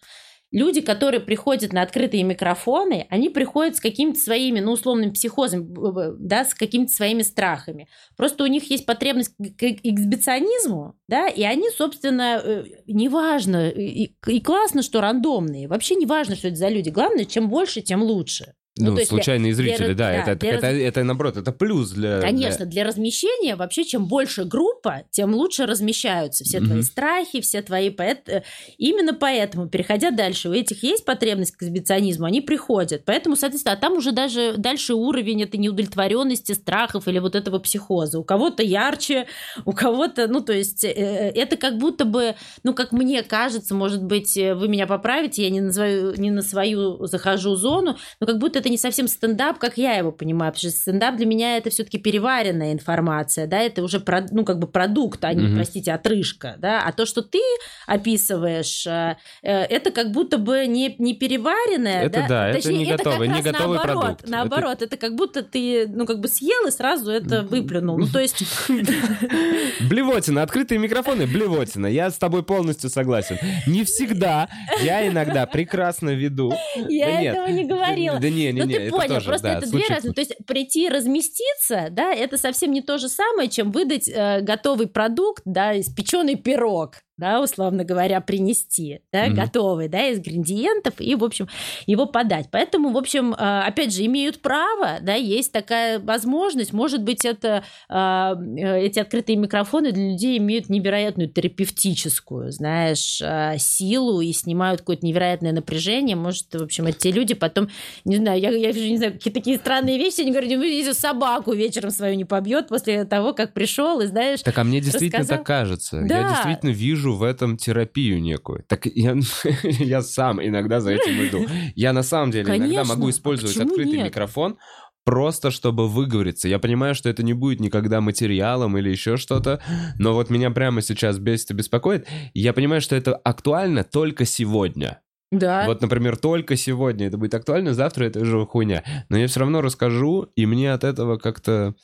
Люди, 0.52 0.80
которые 0.80 1.20
приходят 1.20 1.72
на 1.72 1.82
открытые 1.82 2.24
микрофоны, 2.24 3.06
они 3.08 3.28
приходят 3.28 3.76
с 3.76 3.80
какими-то 3.80 4.18
своими, 4.18 4.58
ну, 4.58 4.72
условным 4.72 5.12
психозом, 5.12 5.72
да, 6.18 6.44
с 6.44 6.54
какими-то 6.54 6.92
своими 6.92 7.22
страхами. 7.22 7.88
Просто 8.16 8.42
у 8.42 8.48
них 8.48 8.68
есть 8.68 8.84
потребность 8.84 9.34
к 9.36 9.62
эксбиционизму, 9.62 10.96
да, 11.06 11.28
и 11.28 11.42
они, 11.42 11.70
собственно, 11.70 12.40
э, 12.42 12.64
неважно, 12.86 13.68
и, 13.68 14.14
и 14.26 14.40
классно, 14.40 14.82
что 14.82 15.00
рандомные, 15.00 15.68
вообще 15.68 15.94
не 15.94 16.06
важно, 16.06 16.34
что 16.34 16.48
это 16.48 16.56
за 16.56 16.68
люди. 16.68 16.90
Главное, 16.90 17.26
чем 17.26 17.48
больше, 17.48 17.80
тем 17.80 18.02
лучше. 18.02 18.54
Ну, 18.80 18.92
ну 18.92 19.04
случайные 19.04 19.54
для, 19.54 19.62
зрители, 19.62 19.86
для, 19.86 19.94
да, 19.94 20.10
да, 20.10 20.32
это, 20.32 20.34
для 20.36 20.50
это, 20.50 20.62
раз... 20.66 20.74
это, 20.74 20.82
это, 20.82 21.04
наоборот, 21.04 21.36
это 21.36 21.52
плюс 21.52 21.90
для... 21.90 22.20
Конечно, 22.20 22.64
для... 22.64 22.66
для 22.66 22.84
размещения 22.84 23.56
вообще, 23.56 23.84
чем 23.84 24.06
больше 24.06 24.44
группа, 24.44 25.04
тем 25.10 25.34
лучше 25.34 25.66
размещаются 25.66 26.44
все 26.44 26.58
mm-hmm. 26.58 26.66
твои 26.66 26.82
страхи, 26.82 27.40
все 27.40 27.62
твои... 27.62 27.90
Поэт... 27.90 28.44
Именно 28.78 29.14
поэтому, 29.14 29.68
переходя 29.68 30.10
дальше, 30.10 30.48
у 30.48 30.52
этих 30.52 30.82
есть 30.82 31.04
потребность 31.04 31.52
к 31.52 31.62
эксгибиционизму, 31.62 32.26
они 32.26 32.40
приходят. 32.40 33.04
Поэтому, 33.04 33.36
соответственно, 33.36 33.74
а 33.74 33.76
там 33.76 33.94
уже 33.94 34.12
даже 34.12 34.54
дальше 34.56 34.94
уровень 34.94 35.42
этой 35.42 35.56
неудовлетворенности, 35.56 36.52
страхов 36.52 37.08
или 37.08 37.18
вот 37.18 37.34
этого 37.34 37.58
психоза. 37.58 38.18
У 38.18 38.24
кого-то 38.24 38.62
ярче, 38.62 39.26
у 39.64 39.72
кого-то... 39.72 40.26
Ну, 40.28 40.40
то 40.40 40.52
есть 40.52 40.84
э, 40.84 40.90
э, 40.90 41.30
это 41.30 41.56
как 41.56 41.78
будто 41.78 42.04
бы, 42.04 42.34
ну, 42.62 42.74
как 42.74 42.92
мне 42.92 43.22
кажется, 43.22 43.74
может 43.74 44.02
быть, 44.02 44.36
вы 44.36 44.68
меня 44.68 44.86
поправите, 44.86 45.42
я 45.42 45.50
не, 45.50 45.60
называю, 45.60 46.14
не 46.18 46.30
на 46.30 46.42
свою 46.42 47.06
захожу 47.06 47.56
зону, 47.56 47.96
но 48.20 48.26
как 48.26 48.38
будто 48.38 48.58
это 48.58 48.69
не 48.70 48.78
совсем 48.78 49.08
стендап, 49.08 49.58
как 49.58 49.76
я 49.76 49.94
его 49.94 50.12
понимаю, 50.12 50.52
потому 50.52 50.70
что 50.70 50.80
стендап 50.80 51.16
для 51.16 51.26
меня 51.26 51.56
это 51.56 51.70
все-таки 51.70 51.98
переваренная 51.98 52.72
информация, 52.72 53.46
да, 53.46 53.58
это 53.58 53.82
уже, 53.82 54.02
ну, 54.30 54.44
как 54.44 54.58
бы 54.58 54.66
продукт, 54.66 55.24
а 55.24 55.34
не, 55.34 55.46
угу. 55.46 55.56
простите, 55.56 55.92
отрыжка, 55.92 56.54
да, 56.58 56.82
а 56.84 56.92
то, 56.92 57.04
что 57.04 57.22
ты 57.22 57.40
описываешь, 57.86 58.86
э, 58.86 59.16
э, 59.42 59.52
это 59.52 59.90
как 59.90 60.12
будто 60.12 60.38
бы 60.38 60.66
не, 60.66 60.94
не 60.98 61.14
переваренное, 61.14 62.04
это 62.04 62.20
да, 62.20 62.28
да 62.28 62.52
Точнее, 62.52 62.82
это 62.82 62.90
не 62.92 62.96
готовый, 62.96 63.28
не 63.28 63.42
готовый 63.42 63.76
наоборот, 63.76 64.02
продукт. 64.02 64.28
Наоборот, 64.28 64.76
это... 64.76 64.84
это 64.84 64.96
как 64.96 65.14
будто 65.16 65.42
ты, 65.42 65.86
ну, 65.88 66.06
как 66.06 66.20
бы 66.20 66.28
съел 66.28 66.66
и 66.66 66.70
сразу 66.70 67.10
это 67.10 67.42
выплюнул, 67.42 67.98
ну, 67.98 68.06
то 68.06 68.20
есть... 68.20 68.42
Блевотина, 69.80 70.42
открытые 70.42 70.78
микрофоны, 70.78 71.26
блевотина, 71.26 71.86
я 71.86 72.10
с 72.10 72.18
тобой 72.18 72.42
полностью 72.42 72.90
согласен. 72.90 73.38
Не 73.66 73.84
всегда, 73.84 74.48
я 74.82 75.06
иногда 75.06 75.46
прекрасно 75.46 76.10
веду. 76.10 76.52
Я 76.88 77.20
этого 77.20 77.46
не 77.48 77.64
говорила. 77.64 78.18
Да 78.18 78.28
не, 78.28 78.49
не, 78.52 78.60
ну, 78.60 78.66
не, 78.66 78.78
ты 78.78 78.90
понял, 78.90 79.20
просто 79.22 79.48
это 79.48 79.70
две 79.70 79.86
разные. 79.88 80.14
То 80.14 80.20
есть 80.20 80.34
прийти 80.46 80.88
разместиться, 80.88 81.88
да, 81.90 82.12
это 82.12 82.36
совсем 82.36 82.72
не 82.72 82.82
то 82.82 82.98
же 82.98 83.08
самое, 83.08 83.48
чем 83.48 83.72
выдать 83.72 84.08
э, 84.08 84.40
готовый 84.40 84.86
продукт, 84.86 85.42
да, 85.44 85.78
испеченный 85.78 86.36
пирог 86.36 86.96
да, 87.20 87.40
условно 87.40 87.84
говоря, 87.84 88.20
принести, 88.20 89.02
да, 89.12 89.26
mm-hmm. 89.26 89.34
готовый, 89.34 89.88
да, 89.88 90.08
из 90.08 90.18
ингредиентов 90.18 90.94
и, 90.98 91.14
в 91.14 91.22
общем, 91.22 91.48
его 91.86 92.06
подать. 92.06 92.48
Поэтому, 92.50 92.90
в 92.90 92.96
общем, 92.96 93.34
э, 93.34 93.36
опять 93.36 93.94
же, 93.94 94.04
имеют 94.06 94.40
право, 94.40 94.98
да, 95.02 95.14
есть 95.14 95.52
такая 95.52 96.00
возможность. 96.00 96.72
Может 96.72 97.02
быть, 97.04 97.24
это 97.24 97.62
э, 97.88 98.34
эти 98.80 98.98
открытые 98.98 99.36
микрофоны 99.36 99.92
для 99.92 100.10
людей 100.10 100.38
имеют 100.38 100.70
невероятную 100.70 101.28
терапевтическую, 101.28 102.50
знаешь, 102.50 103.20
э, 103.22 103.58
силу 103.58 104.22
и 104.22 104.32
снимают 104.32 104.80
какое-то 104.80 105.06
невероятное 105.06 105.52
напряжение. 105.52 106.16
Может, 106.16 106.54
в 106.54 106.62
общем, 106.62 106.86
эти 106.86 107.08
люди 107.08 107.34
потом, 107.34 107.68
не 108.04 108.16
знаю, 108.16 108.40
я, 108.40 108.50
я 108.50 108.72
не 108.72 108.96
знаю, 108.96 109.12
какие 109.12 109.32
такие 109.32 109.58
странные 109.58 109.98
вещи, 109.98 110.22
они 110.22 110.30
говорят, 110.30 110.50
ну, 110.50 110.62
если 110.62 110.92
собаку 110.92 111.52
вечером 111.52 111.90
свою 111.90 112.14
не 112.16 112.24
побьет 112.24 112.68
после 112.68 113.04
того, 113.04 113.34
как 113.34 113.52
пришел, 113.52 114.00
и 114.00 114.06
знаешь, 114.06 114.40
Так, 114.40 114.56
а 114.56 114.64
мне 114.64 114.80
действительно 114.80 115.20
рассказал... 115.20 115.38
так 115.38 115.46
кажется. 115.46 116.00
Да. 116.08 116.18
Я 116.18 116.28
действительно 116.30 116.70
вижу 116.70 117.09
вижу 117.10 117.16
в 117.16 117.22
этом 117.22 117.56
терапию 117.56 118.20
некую. 118.20 118.64
Так 118.68 118.86
я, 118.86 119.16
я 119.62 120.02
сам 120.02 120.40
иногда 120.42 120.80
за 120.80 120.92
этим 120.92 121.26
иду. 121.26 121.46
Я 121.74 121.92
на 121.92 122.02
самом 122.02 122.30
деле 122.30 122.46
Конечно. 122.46 122.74
иногда 122.74 122.94
могу 122.94 123.10
использовать 123.10 123.56
а 123.56 123.62
открытый 123.62 123.96
нет? 123.96 124.06
микрофон, 124.06 124.56
просто 125.04 125.50
чтобы 125.50 125.88
выговориться. 125.88 126.48
Я 126.48 126.58
понимаю, 126.58 126.94
что 126.94 127.08
это 127.08 127.22
не 127.22 127.34
будет 127.34 127.60
никогда 127.60 128.00
материалом 128.00 128.76
или 128.78 128.90
еще 128.90 129.16
что-то, 129.16 129.60
но 129.98 130.14
вот 130.14 130.30
меня 130.30 130.50
прямо 130.50 130.82
сейчас 130.82 131.18
бесит 131.18 131.50
и 131.50 131.54
беспокоит. 131.54 132.06
Я 132.34 132.52
понимаю, 132.52 132.80
что 132.80 132.96
это 132.96 133.14
актуально 133.14 133.84
только 133.84 134.24
сегодня. 134.24 135.00
Да. 135.32 135.64
Вот, 135.66 135.80
например, 135.80 136.16
только 136.16 136.56
сегодня 136.56 137.06
это 137.06 137.16
будет 137.16 137.34
актуально, 137.34 137.72
завтра 137.72 138.04
это 138.04 138.20
уже 138.20 138.44
хуйня. 138.46 138.82
Но 139.08 139.16
я 139.16 139.26
все 139.28 139.40
равно 139.40 139.60
расскажу, 139.60 140.28
и 140.34 140.44
мне 140.44 140.72
от 140.72 140.82
этого 140.82 141.18
как-то 141.18 141.74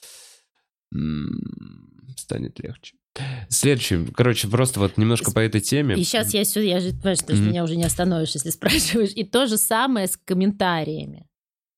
станет 2.17 2.59
легче. 2.59 2.97
Следующий, 3.49 4.07
короче, 4.15 4.49
просто 4.49 4.81
вот 4.81 4.97
немножко 4.97 5.33
по 5.33 5.41
этой 5.41 5.61
теме. 5.61 5.95
И 5.97 6.05
сейчас 6.05 6.35
я 6.35 6.45
сюда, 6.45 6.67
я 6.67 6.81
же 6.81 6.91
понимаю, 6.91 7.17
что 7.17 7.33
mm-hmm. 7.33 7.49
меня 7.49 7.65
уже 7.65 7.77
не 7.77 7.85
остановишь, 7.85 8.35
если 8.35 8.51
спрашиваешь. 8.51 9.13
И 9.15 9.25
то 9.25 9.47
же 9.47 9.57
самое 9.57 10.07
с 10.07 10.17
комментариями. 10.17 11.27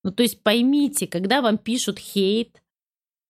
Ну, 0.03 0.11
то 0.11 0.23
есть 0.23 0.43
поймите, 0.43 1.07
когда 1.07 1.41
вам 1.41 1.57
пишут 1.57 1.99
хейт, 1.99 2.61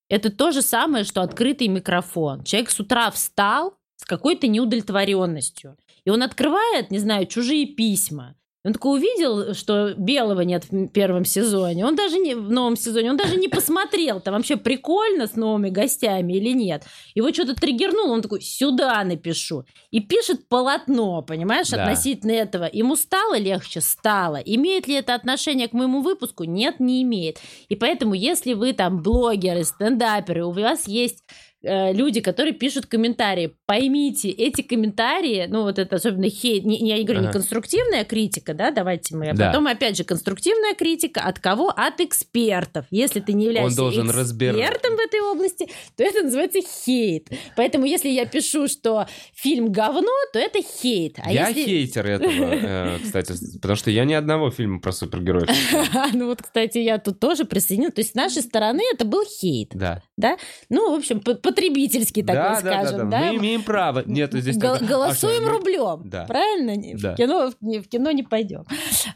это 0.09 0.31
то 0.31 0.51
же 0.51 0.61
самое, 0.61 1.03
что 1.03 1.21
открытый 1.21 1.67
микрофон. 1.67 2.43
Человек 2.43 2.71
с 2.71 2.79
утра 2.79 3.11
встал 3.11 3.75
с 3.95 4.05
какой-то 4.05 4.47
неудовлетворенностью. 4.47 5.77
И 6.05 6.09
он 6.09 6.23
открывает, 6.23 6.89
не 6.89 6.99
знаю, 6.99 7.27
чужие 7.27 7.67
письма. 7.67 8.35
Он 8.65 8.73
такой 8.73 8.99
увидел, 8.99 9.53
что 9.53 9.93
белого 9.95 10.41
нет 10.41 10.65
в 10.69 10.87
первом 10.87 11.23
сезоне. 11.23 11.85
Он 11.85 11.95
даже 11.95 12.17
не 12.17 12.35
в 12.35 12.51
новом 12.51 12.75
сезоне, 12.75 13.11
он 13.11 13.17
даже 13.17 13.37
не 13.37 13.47
посмотрел, 13.47 14.19
там 14.19 14.33
вообще 14.33 14.57
прикольно 14.57 15.27
с 15.27 15.35
новыми 15.35 15.69
гостями 15.69 16.33
или 16.33 16.49
нет. 16.49 16.83
Его 17.15 17.31
что-то 17.31 17.55
триггернуло, 17.55 18.11
он 18.11 18.21
такой, 18.21 18.41
сюда 18.41 19.01
напишу. 19.05 19.63
И 19.91 20.01
пишет 20.01 20.49
полотно, 20.49 21.21
понимаешь, 21.21 21.69
да. 21.69 21.83
относительно 21.83 22.31
этого. 22.31 22.69
Ему 22.71 22.97
стало 22.97 23.37
легче? 23.37 23.79
Стало. 23.79 24.37
Имеет 24.37 24.89
ли 24.89 24.95
это 24.95 25.15
отношение 25.15 25.69
к 25.69 25.73
моему 25.73 26.01
выпуску? 26.01 26.43
Нет, 26.43 26.81
не 26.81 27.01
имеет. 27.03 27.37
И 27.69 27.75
поэтому, 27.77 28.13
если 28.13 28.53
вы 28.53 28.73
там 28.73 29.01
блогеры, 29.01 29.63
стендаперы, 29.63 30.43
у 30.43 30.51
вас 30.51 30.85
есть 30.85 31.23
Э, 31.61 31.91
люди, 31.91 32.21
которые 32.21 32.53
пишут 32.53 32.85
комментарии. 32.85 33.53
Поймите, 33.65 34.29
эти 34.29 34.61
комментарии, 34.61 35.45
ну 35.49 35.63
вот 35.63 35.77
это 35.77 35.97
особенно 35.97 36.29
хейт, 36.29 36.63
не, 36.63 36.77
я 36.87 36.97
не 36.97 37.03
говорю, 37.03 37.19
ага. 37.19 37.27
не 37.27 37.33
конструктивная 37.33 38.05
критика, 38.05 38.53
да, 38.53 38.71
давайте 38.71 39.13
мы, 39.17 39.31
а 39.31 39.33
да. 39.33 39.47
потом 39.47 39.67
опять 39.67 39.97
же 39.97 40.05
конструктивная 40.05 40.73
критика 40.73 41.19
от 41.19 41.39
кого? 41.39 41.67
От 41.69 41.99
экспертов. 41.99 42.85
Если 42.91 43.19
ты 43.19 43.33
не 43.33 43.45
являешься 43.45 43.81
Он 43.81 43.91
должен 43.91 44.09
экспертом 44.09 44.95
в 44.95 44.99
этой 44.99 45.19
области, 45.19 45.67
то 45.97 46.03
это 46.03 46.23
называется 46.23 46.59
хейт. 46.61 47.27
Поэтому 47.57 47.83
если 47.83 48.07
я 48.07 48.25
пишу, 48.25 48.69
что 48.69 49.07
фильм 49.33 49.69
говно, 49.69 50.13
то 50.31 50.39
это 50.39 50.59
хейт. 50.61 51.17
А 51.17 51.29
я 51.29 51.49
если... 51.49 51.65
хейтер 51.65 52.05
этого, 52.05 52.53
э, 52.53 52.99
кстати, 53.03 53.33
потому 53.59 53.75
что 53.75 53.91
я 53.91 54.05
ни 54.05 54.13
одного 54.13 54.49
фильма 54.49 54.79
про 54.79 54.93
супергероев. 54.93 55.49
Ну 56.13 56.27
вот, 56.27 56.41
кстати, 56.41 56.77
я 56.77 56.97
тут 56.97 57.19
тоже 57.19 57.43
присоединилась. 57.43 57.95
То 57.95 58.01
есть 58.01 58.11
с 58.11 58.15
нашей 58.15 58.41
стороны 58.41 58.81
это 58.93 59.05
был 59.05 59.23
хейт. 59.25 59.71
Да. 59.73 60.01
Да? 60.17 60.37
Ну, 60.69 60.91
в 60.91 60.95
общем, 60.95 61.19
потребительский 61.49 62.21
такой, 62.21 62.41
да, 62.41 62.55
скажем. 62.55 62.97
Да, 62.97 63.03
да, 63.03 63.09
да. 63.09 63.31
Мы 63.31 63.37
имеем 63.37 63.63
право. 63.63 64.03
Нет, 64.05 64.33
здесь 64.33 64.57
Гол- 64.57 64.77
только... 64.77 64.85
Голосуем 64.85 65.47
а 65.47 65.49
рублем. 65.49 66.01
Да. 66.09 66.25
Правильно? 66.25 66.97
Да. 66.99 67.13
В, 67.13 67.15
кино, 67.15 67.51
в 67.59 67.87
кино 67.87 68.11
не 68.11 68.23
пойдем. 68.23 68.65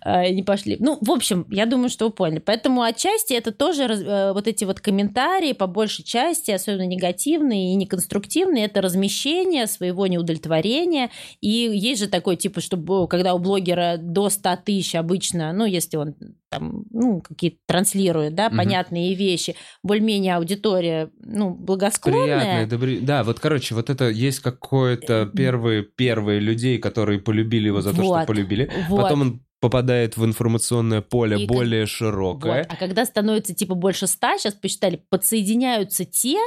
А, 0.02 0.28
не 0.30 0.44
пошли. 0.44 0.78
Ну, 0.80 0.98
в 1.02 1.12
общем, 1.12 1.46
я 1.50 1.66
думаю, 1.66 1.90
что 1.90 2.06
вы 2.06 2.12
поняли. 2.12 2.40
Поэтому 2.40 2.82
отчасти 2.82 3.34
это 3.34 3.52
тоже 3.52 3.84
э, 3.84 4.34
вот 4.34 4.48
эти 4.48 4.64
вот 4.64 4.80
комментарии, 4.80 5.54
по 5.54 5.68
большей 5.68 6.04
части, 6.04 6.52
особенно 6.52 6.86
негативные 6.86 7.74
и 7.74 7.76
неконструктивные, 7.76 8.66
это 8.66 8.82
размещение 8.82 9.68
своего 9.68 10.08
неудовлетворения. 10.08 11.10
И 11.42 11.50
есть 11.50 12.02
же 12.02 12.08
такой, 12.08 12.36
типа, 12.36 12.62
чтобы 12.62 13.08
когда 13.08 13.34
у 13.34 13.40
блогера 13.40 13.98
до 13.98 14.30
100 14.30 14.58
тысяч 14.66 14.96
обычно, 14.96 15.54
ну, 15.54 15.66
если 15.66 15.98
он 15.98 16.16
там, 16.54 16.86
ну, 16.92 17.22
какие-то 17.22 17.58
транслирует, 17.66 18.36
да, 18.36 18.48
угу. 18.48 18.58
понятные 18.58 19.16
вещи, 19.16 19.56
более-менее 19.84 20.36
аудитория, 20.36 21.10
ну, 21.20 21.52
благосклонная. 21.52 22.24
Приятная, 22.24 22.68
добрый... 22.68 23.00
Да, 23.00 23.24
вот, 23.24 23.40
короче, 23.40 23.76
вот 23.76 23.90
это 23.90 24.10
есть 24.10 24.40
какое-то 24.40 25.30
первые, 25.36 25.84
первые 25.84 26.40
людей, 26.40 26.78
которые 26.78 27.20
полюбили 27.20 27.68
его 27.68 27.82
за 27.82 27.92
вот, 27.92 27.98
то, 27.98 28.04
что 28.04 28.26
полюбили. 28.28 28.72
Вот. 28.90 29.02
Потом 29.02 29.22
он 29.22 29.42
попадает 29.60 30.18
в 30.18 30.26
информационное 30.26 31.02
поле 31.02 31.44
и 31.44 31.48
более 31.48 31.84
как... 31.84 31.90
широкое. 31.90 32.58
Вот. 32.64 32.68
А 32.70 32.76
когда 32.76 33.06
становится 33.06 33.56
типа 33.56 33.76
больше 33.76 34.08
ста, 34.08 34.38
сейчас 34.38 34.56
посчитали, 34.56 35.02
подсоединяются 35.10 36.04
те, 36.04 36.38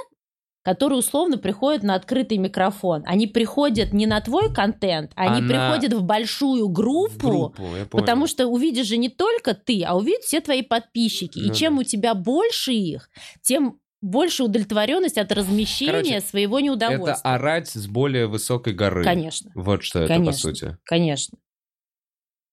которые 0.67 0.99
условно 0.99 1.39
приходят 1.39 1.85
на 1.85 1.95
открытый 1.95 2.39
микрофон. 2.39 3.05
Они 3.07 3.29
приходят 3.29 3.93
не 3.93 4.05
на 4.05 4.21
твой 4.21 4.53
контент, 4.53 5.13
они 5.15 5.39
Она... 5.39 5.49
приходят 5.49 5.93
в 5.93 6.03
большую 6.03 6.69
группу, 6.69 7.55
группу 7.57 7.97
потому 7.97 8.27
что 8.27 8.49
увидишь 8.49 8.89
же 8.89 8.97
не 8.97 9.09
только 9.09 9.55
ты, 9.55 9.85
а 9.85 9.97
увидят 9.97 10.23
все 10.23 10.41
твои 10.41 10.63
подписчики. 10.63 11.39
Ну, 11.39 11.53
и 11.53 11.55
чем 11.55 11.77
да. 11.77 11.83
у 11.83 11.85
тебя 11.85 12.15
больше 12.17 12.73
их, 12.73 13.09
тем 13.43 13.79
больше 14.03 14.43
удовлетворенность 14.43 15.19
от 15.19 15.31
размещения 15.31 15.93
Короче, 15.93 16.21
своего 16.21 16.59
неудовольствия. 16.59 17.13
Это 17.13 17.35
орать 17.35 17.69
с 17.69 17.87
более 17.87 18.27
высокой 18.27 18.73
горы. 18.73 19.05
Конечно. 19.05 19.53
Вот 19.55 19.85
что 19.85 20.01
это 20.01 20.09
конечно, 20.09 20.33
по 20.33 20.37
сути. 20.37 20.77
Конечно. 20.83 21.39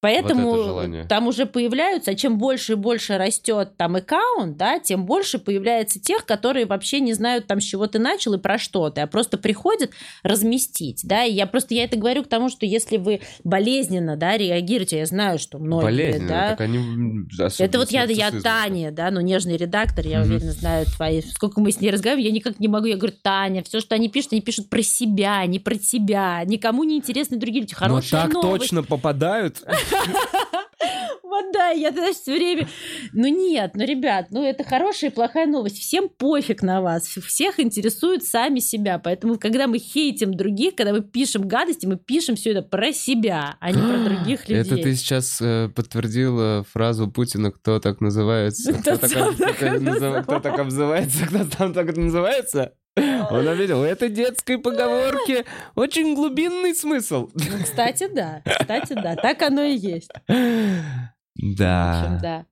Поэтому 0.03 0.51
вот 0.51 1.07
там 1.07 1.27
уже 1.27 1.45
появляются, 1.45 2.11
а 2.11 2.15
чем 2.15 2.37
больше 2.37 2.73
и 2.73 2.75
больше 2.75 3.17
растет 3.17 3.77
там 3.77 3.95
аккаунт, 3.95 4.57
да, 4.57 4.77
тем 4.77 5.05
больше 5.05 5.39
появляется 5.39 5.97
тех, 5.97 6.25
которые 6.25 6.65
вообще 6.65 6.99
не 6.99 7.13
знают 7.13 7.47
там, 7.47 7.61
с 7.61 7.63
чего 7.63 7.87
ты 7.87 7.99
начал 7.99 8.33
и 8.33 8.37
про 8.37 8.57
что 8.57 8.89
ты, 8.89 8.99
а 8.99 9.07
просто 9.07 9.37
приходят 9.37 9.91
разместить, 10.21 11.03
да, 11.05 11.23
и 11.23 11.31
я 11.31 11.47
просто, 11.47 11.73
я 11.73 11.85
это 11.85 11.95
говорю 11.95 12.23
к 12.23 12.27
тому, 12.27 12.49
что 12.49 12.65
если 12.65 12.97
вы 12.97 13.21
болезненно, 13.45 14.17
да, 14.17 14.35
реагируете, 14.35 14.97
я 14.97 15.05
знаю, 15.05 15.39
что 15.39 15.57
многие, 15.57 15.85
болезненно, 15.85 16.27
да, 16.27 16.49
так 16.49 16.59
они 16.59 17.25
это 17.59 17.77
вот 17.77 17.89
я, 17.91 18.03
я 18.03 18.29
Таня, 18.31 18.91
да, 18.91 19.09
ну, 19.09 19.21
нежный 19.21 19.55
редактор, 19.55 20.05
я 20.05 20.21
уверена, 20.21 20.51
знаю 20.51 20.85
твои, 20.85 21.21
сколько 21.21 21.61
мы 21.61 21.71
с 21.71 21.79
ней 21.79 21.91
разговариваем, 21.91 22.27
я 22.27 22.33
никак 22.33 22.59
не 22.59 22.67
могу, 22.67 22.87
я 22.87 22.97
говорю, 22.97 23.15
Таня, 23.21 23.63
все, 23.63 23.79
что 23.79 23.95
они 23.95 24.09
пишут, 24.09 24.33
они 24.33 24.41
пишут 24.41 24.69
про 24.69 24.81
себя, 24.81 25.45
не 25.45 25.59
про 25.59 25.75
тебя, 25.75 26.43
никому 26.43 26.83
не 26.83 26.97
интересны 26.97 27.37
другие 27.37 27.61
люди, 27.61 27.73
хорошие 27.73 28.19
Но 28.19 28.25
так 28.25 28.33
новости. 28.33 28.59
точно 28.59 28.83
попадают. 28.83 29.63
Вот 31.23 31.45
да, 31.53 31.69
я 31.69 31.91
тогда 31.91 32.11
все 32.13 32.35
время... 32.35 32.67
Ну 33.13 33.27
нет, 33.27 33.71
ну, 33.73 33.85
ребят, 33.85 34.27
ну 34.29 34.43
это 34.43 34.63
хорошая 34.63 35.09
и 35.09 35.13
плохая 35.13 35.47
новость. 35.47 35.79
Всем 35.79 36.09
пофиг 36.09 36.61
на 36.61 36.81
вас. 36.81 37.07
Всех 37.07 37.59
интересуют 37.59 38.23
сами 38.23 38.59
себя. 38.59 38.99
Поэтому, 38.99 39.39
когда 39.39 39.67
мы 39.67 39.79
хейтим 39.79 40.33
других, 40.35 40.75
когда 40.75 40.93
мы 40.93 41.01
пишем 41.01 41.47
гадости, 41.47 41.85
мы 41.85 41.97
пишем 41.97 42.35
все 42.35 42.51
это 42.51 42.61
про 42.61 42.91
себя, 42.93 43.57
а 43.59 43.71
не 43.71 43.81
про 43.81 44.03
других 44.03 44.47
людей. 44.47 44.61
Это 44.61 44.77
ты 44.77 44.95
сейчас 44.95 45.39
э, 45.41 45.69
подтвердила 45.73 46.65
фразу 46.71 47.09
Путина, 47.09 47.51
кто 47.51 47.79
так 47.79 48.01
называется? 48.01 48.73
Кто 48.83 48.97
так, 48.97 49.09
кто 49.09 49.31
так 49.33 49.57
так 49.57 49.81
назыв- 49.81 50.23
кто 50.23 50.39
так 50.39 50.59
обзывается? 50.59 51.25
Кто 51.25 51.45
там 51.45 51.73
так 51.73 51.95
называется? 51.95 52.73
Он 52.95 53.47
увидел, 53.47 53.81
у 53.81 53.83
этой 53.83 54.09
детской 54.09 54.57
поговорки 54.57 55.45
очень 55.75 56.15
глубинный 56.15 56.75
смысл. 56.75 57.29
Ну, 57.33 57.63
кстати, 57.63 58.07
да. 58.13 58.41
Кстати, 58.45 58.93
да. 58.93 59.15
Так 59.15 59.41
оно 59.41 59.63
и 59.63 59.75
есть. 59.75 60.11
В 60.27 60.31
общем, 60.31 61.57
Да. 61.57 62.19
да. 62.21 62.45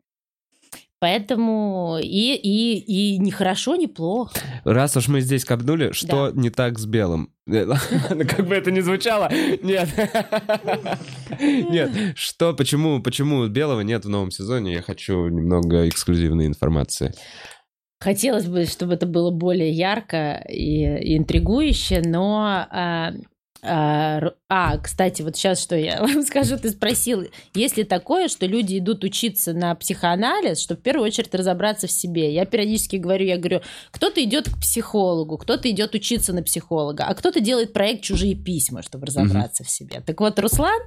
Поэтому 0.99 1.97
и, 1.99 2.35
и, 2.35 2.77
и 2.77 3.18
не 3.18 3.31
хорошо, 3.31 3.76
не 3.76 3.88
плохо. 3.88 4.38
Раз 4.65 4.95
уж 4.97 5.07
мы 5.07 5.22
здесь 5.22 5.43
копнули, 5.45 5.93
что 5.93 6.30
не 6.30 6.51
так 6.51 6.77
с 6.77 6.85
белым? 6.85 7.34
Как 7.47 8.45
бы 8.47 8.53
это 8.53 8.69
ни 8.69 8.81
звучало, 8.81 9.27
нет. 9.63 9.89
Нет, 11.39 11.91
что, 12.15 12.53
почему, 12.53 13.01
почему 13.01 13.47
белого 13.47 13.81
нет 13.81 14.05
в 14.05 14.09
новом 14.09 14.30
сезоне? 14.30 14.73
Я 14.73 14.81
хочу 14.84 15.27
немного 15.27 15.89
эксклюзивной 15.89 16.45
информации. 16.45 17.13
Хотелось 18.02 18.48
бы, 18.48 18.65
чтобы 18.65 18.95
это 18.95 19.06
было 19.06 19.30
более 19.30 19.69
ярко 19.69 20.44
и, 20.49 20.84
и 20.84 21.18
интригующе, 21.18 22.02
но... 22.03 22.65
а, 22.72 23.14
а, 23.64 24.19
а, 24.49 24.78
кстати, 24.80 25.22
вот 25.22 25.36
сейчас 25.36 25.61
что 25.61 25.76
я 25.76 25.99
вам 26.02 26.23
скажу, 26.23 26.57
ты 26.57 26.72
спросил, 26.72 27.28
есть 27.53 27.78
ли 27.78 27.84
такое, 27.84 28.28
что 28.28 28.48
люди 28.48 28.80
идут 28.80 29.03
учиться 29.03 29.53
на 29.53 29.76
психоанализ, 29.76 30.60
чтобы 30.60 30.80
в 30.80 30.84
первую 30.84 31.06
очередь 31.06 31.36
разобраться 31.36 31.86
в 31.86 31.91
себе. 31.91 32.34
Я 32.34 32.45
периодически 32.45 32.95
говорю, 32.95 33.26
я 33.26 33.38
говорю, 33.38 33.61
кто-то 33.91 34.23
идет 34.23 34.49
к 34.49 34.60
психологу, 34.60 35.38
кто-то 35.38 35.69
идет 35.69 35.94
учиться 35.94 36.34
на 36.34 36.41
психолога, 36.41 37.06
а 37.06 37.14
кто-то 37.14 37.40
делает 37.40 37.72
проект 37.72 38.02
«Чужие 38.02 38.34
письма», 38.34 38.82
чтобы 38.82 39.06
разобраться 39.06 39.64
в 39.64 39.69
себе. 39.69 40.02
Так 40.03 40.19
вот, 40.22 40.40
Руслан 40.40 40.82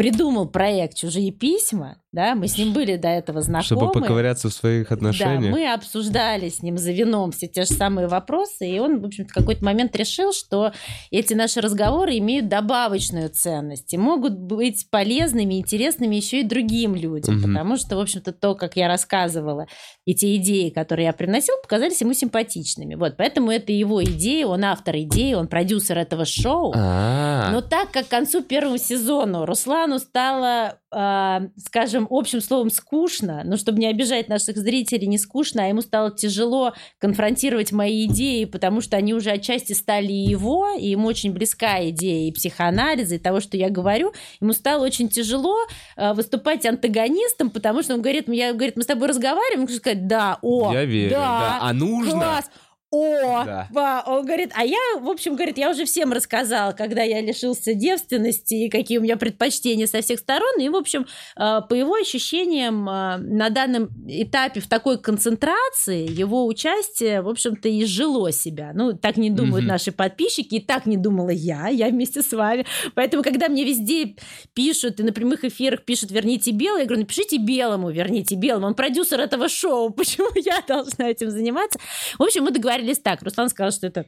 придумал 0.00 0.48
проект 0.48 0.96
«Чужие 0.96 1.30
письма», 1.30 1.98
да, 2.12 2.34
мы 2.34 2.48
с 2.48 2.58
ним 2.58 2.72
были 2.72 2.96
до 2.96 3.06
этого 3.06 3.40
знакомы. 3.40 3.62
Чтобы 3.62 3.92
поковыряться 3.92 4.48
в 4.48 4.52
своих 4.52 4.88
Да, 4.88 4.96
отношениях. 4.96 5.52
мы 5.52 5.72
обсуждали 5.72 6.48
с 6.48 6.60
ним 6.60 6.76
за 6.76 6.90
вином 6.90 7.30
все 7.30 7.46
те 7.46 7.62
же 7.62 7.68
самые 7.68 8.08
вопросы, 8.08 8.68
и 8.68 8.80
он, 8.80 9.00
в 9.00 9.04
общем-то, 9.04 9.30
в 9.30 9.34
какой-то 9.34 9.64
момент 9.64 9.94
решил, 9.94 10.32
что 10.32 10.72
эти 11.12 11.34
наши 11.34 11.60
разговоры 11.60 12.18
имеют 12.18 12.48
добавочную 12.48 13.28
ценность 13.28 13.94
и 13.94 13.96
могут 13.96 14.32
быть 14.36 14.88
полезными, 14.90 15.54
интересными 15.54 16.16
еще 16.16 16.40
и 16.40 16.42
другим 16.42 16.96
людям, 16.96 17.36
Мгм. 17.36 17.42
потому 17.54 17.76
что, 17.76 17.94
в 17.96 18.00
общем-то, 18.00 18.32
то, 18.32 18.56
как 18.56 18.74
я 18.74 18.88
рассказывала, 18.88 19.66
и 20.04 20.14
те 20.16 20.34
идеи, 20.34 20.70
которые 20.70 21.06
я 21.06 21.12
приносил, 21.12 21.54
показались 21.62 22.00
ему 22.00 22.12
симпатичными. 22.14 22.96
Вот, 22.96 23.16
поэтому 23.18 23.52
это 23.52 23.70
его 23.70 24.02
идея, 24.02 24.46
он 24.46 24.64
автор 24.64 24.96
идеи, 24.96 25.34
он 25.34 25.46
продюсер 25.46 25.96
этого 25.96 26.24
шоу. 26.24 26.72
А, 26.74 27.50
Но 27.52 27.60
так 27.60 27.92
как 27.92 28.06
к 28.06 28.10
концу 28.10 28.42
первого 28.42 28.78
сезона 28.78 29.42
Руслану 29.90 29.98
стало, 29.98 30.78
а, 30.90 31.42
скажем, 31.56 32.06
общим 32.10 32.40
словом 32.40 32.70
скучно, 32.70 33.42
но 33.44 33.56
чтобы 33.56 33.78
не 33.78 33.86
обижать 33.86 34.28
наших 34.28 34.56
зрителей, 34.56 35.06
не 35.06 35.18
скучно, 35.18 35.64
а 35.64 35.66
ему 35.66 35.80
стало 35.82 36.10
тяжело 36.10 36.74
конфронтировать 36.98 37.72
мои 37.72 38.06
идеи, 38.06 38.44
потому 38.44 38.80
что 38.80 38.96
они 38.96 39.14
уже 39.14 39.30
отчасти 39.30 39.72
стали 39.72 40.12
его, 40.12 40.68
и 40.78 40.88
ему 40.88 41.08
очень 41.08 41.32
близка 41.32 41.88
идея 41.90 42.28
и 42.28 42.32
психоанализа, 42.32 43.16
и 43.16 43.18
того, 43.18 43.40
что 43.40 43.56
я 43.56 43.70
говорю. 43.70 44.12
Ему 44.40 44.52
стало 44.52 44.84
очень 44.84 45.08
тяжело 45.08 45.56
а, 45.96 46.14
выступать 46.14 46.64
антагонистом, 46.66 47.50
потому 47.50 47.82
что 47.82 47.94
он 47.94 48.02
говорит, 48.02 48.28
я, 48.28 48.52
говорит, 48.52 48.76
мы 48.76 48.82
с 48.82 48.86
тобой 48.86 49.08
разговариваем, 49.08 49.62
он 49.62 49.68
сказать, 49.68 50.06
да, 50.06 50.38
о, 50.42 50.72
я 50.72 50.84
верю, 50.84 51.10
да. 51.10 51.58
А 51.60 51.72
нужно? 51.72 52.12
класс, 52.12 52.50
о, 52.90 53.44
Да. 53.44 53.68
ба. 53.70 54.02
он 54.06 54.26
говорит, 54.26 54.50
а 54.54 54.64
я, 54.64 54.76
в 55.00 55.08
общем, 55.08 55.36
говорит, 55.36 55.58
я 55.58 55.70
уже 55.70 55.84
всем 55.84 56.12
рассказал, 56.12 56.74
когда 56.74 57.02
я 57.02 57.20
лишился 57.20 57.72
девственности 57.74 58.54
и 58.54 58.68
какие 58.68 58.98
у 58.98 59.02
меня 59.02 59.16
предпочтения 59.16 59.86
со 59.86 60.00
всех 60.02 60.18
сторон. 60.18 60.60
И, 60.60 60.68
в 60.68 60.74
общем, 60.74 61.06
э, 61.36 61.60
по 61.68 61.74
его 61.74 61.94
ощущениям, 61.94 62.88
э, 62.88 63.16
на 63.18 63.48
данном 63.50 63.90
этапе 64.08 64.60
в 64.60 64.66
такой 64.68 65.00
концентрации 65.00 66.10
его 66.10 66.46
участие, 66.46 67.22
в 67.22 67.28
общем-то, 67.28 67.68
и 67.68 67.84
жило 67.84 68.32
себя. 68.32 68.72
Ну, 68.74 68.92
так 68.94 69.16
не 69.16 69.30
думают 69.30 69.64
Мгм. 69.64 69.68
наши 69.72 69.92
подписчики, 69.92 70.56
и 70.56 70.60
так 70.60 70.86
не 70.86 70.96
думала 70.96 71.30
я, 71.30 71.68
я 71.68 71.88
вместе 71.88 72.22
с 72.22 72.32
вами. 72.32 72.66
Поэтому, 72.94 73.22
когда 73.22 73.48
мне 73.48 73.64
везде 73.64 74.16
пишут, 74.54 74.98
и 74.98 75.04
на 75.04 75.12
прямых 75.12 75.44
эфирах 75.44 75.84
пишут 75.84 76.10
«верните 76.10 76.50
белого», 76.50 76.78
я 76.80 76.86
говорю, 76.86 77.02
напишите 77.02 77.38
белому, 77.38 77.90
верните 77.90 78.34
белому. 78.34 78.66
Он 78.66 78.74
продюсер 78.74 79.20
этого 79.20 79.48
шоу, 79.48 79.90
почему 79.94 80.28
я 80.34 80.60
должна 80.66 81.08
этим 81.08 81.30
заниматься? 81.30 81.78
В 82.18 82.22
общем, 82.24 82.42
мы 82.44 82.50
договорились 82.50 82.79
так. 83.02 83.22
Руслан 83.22 83.48
сказал, 83.48 83.72
что 83.72 83.86
это 83.86 84.06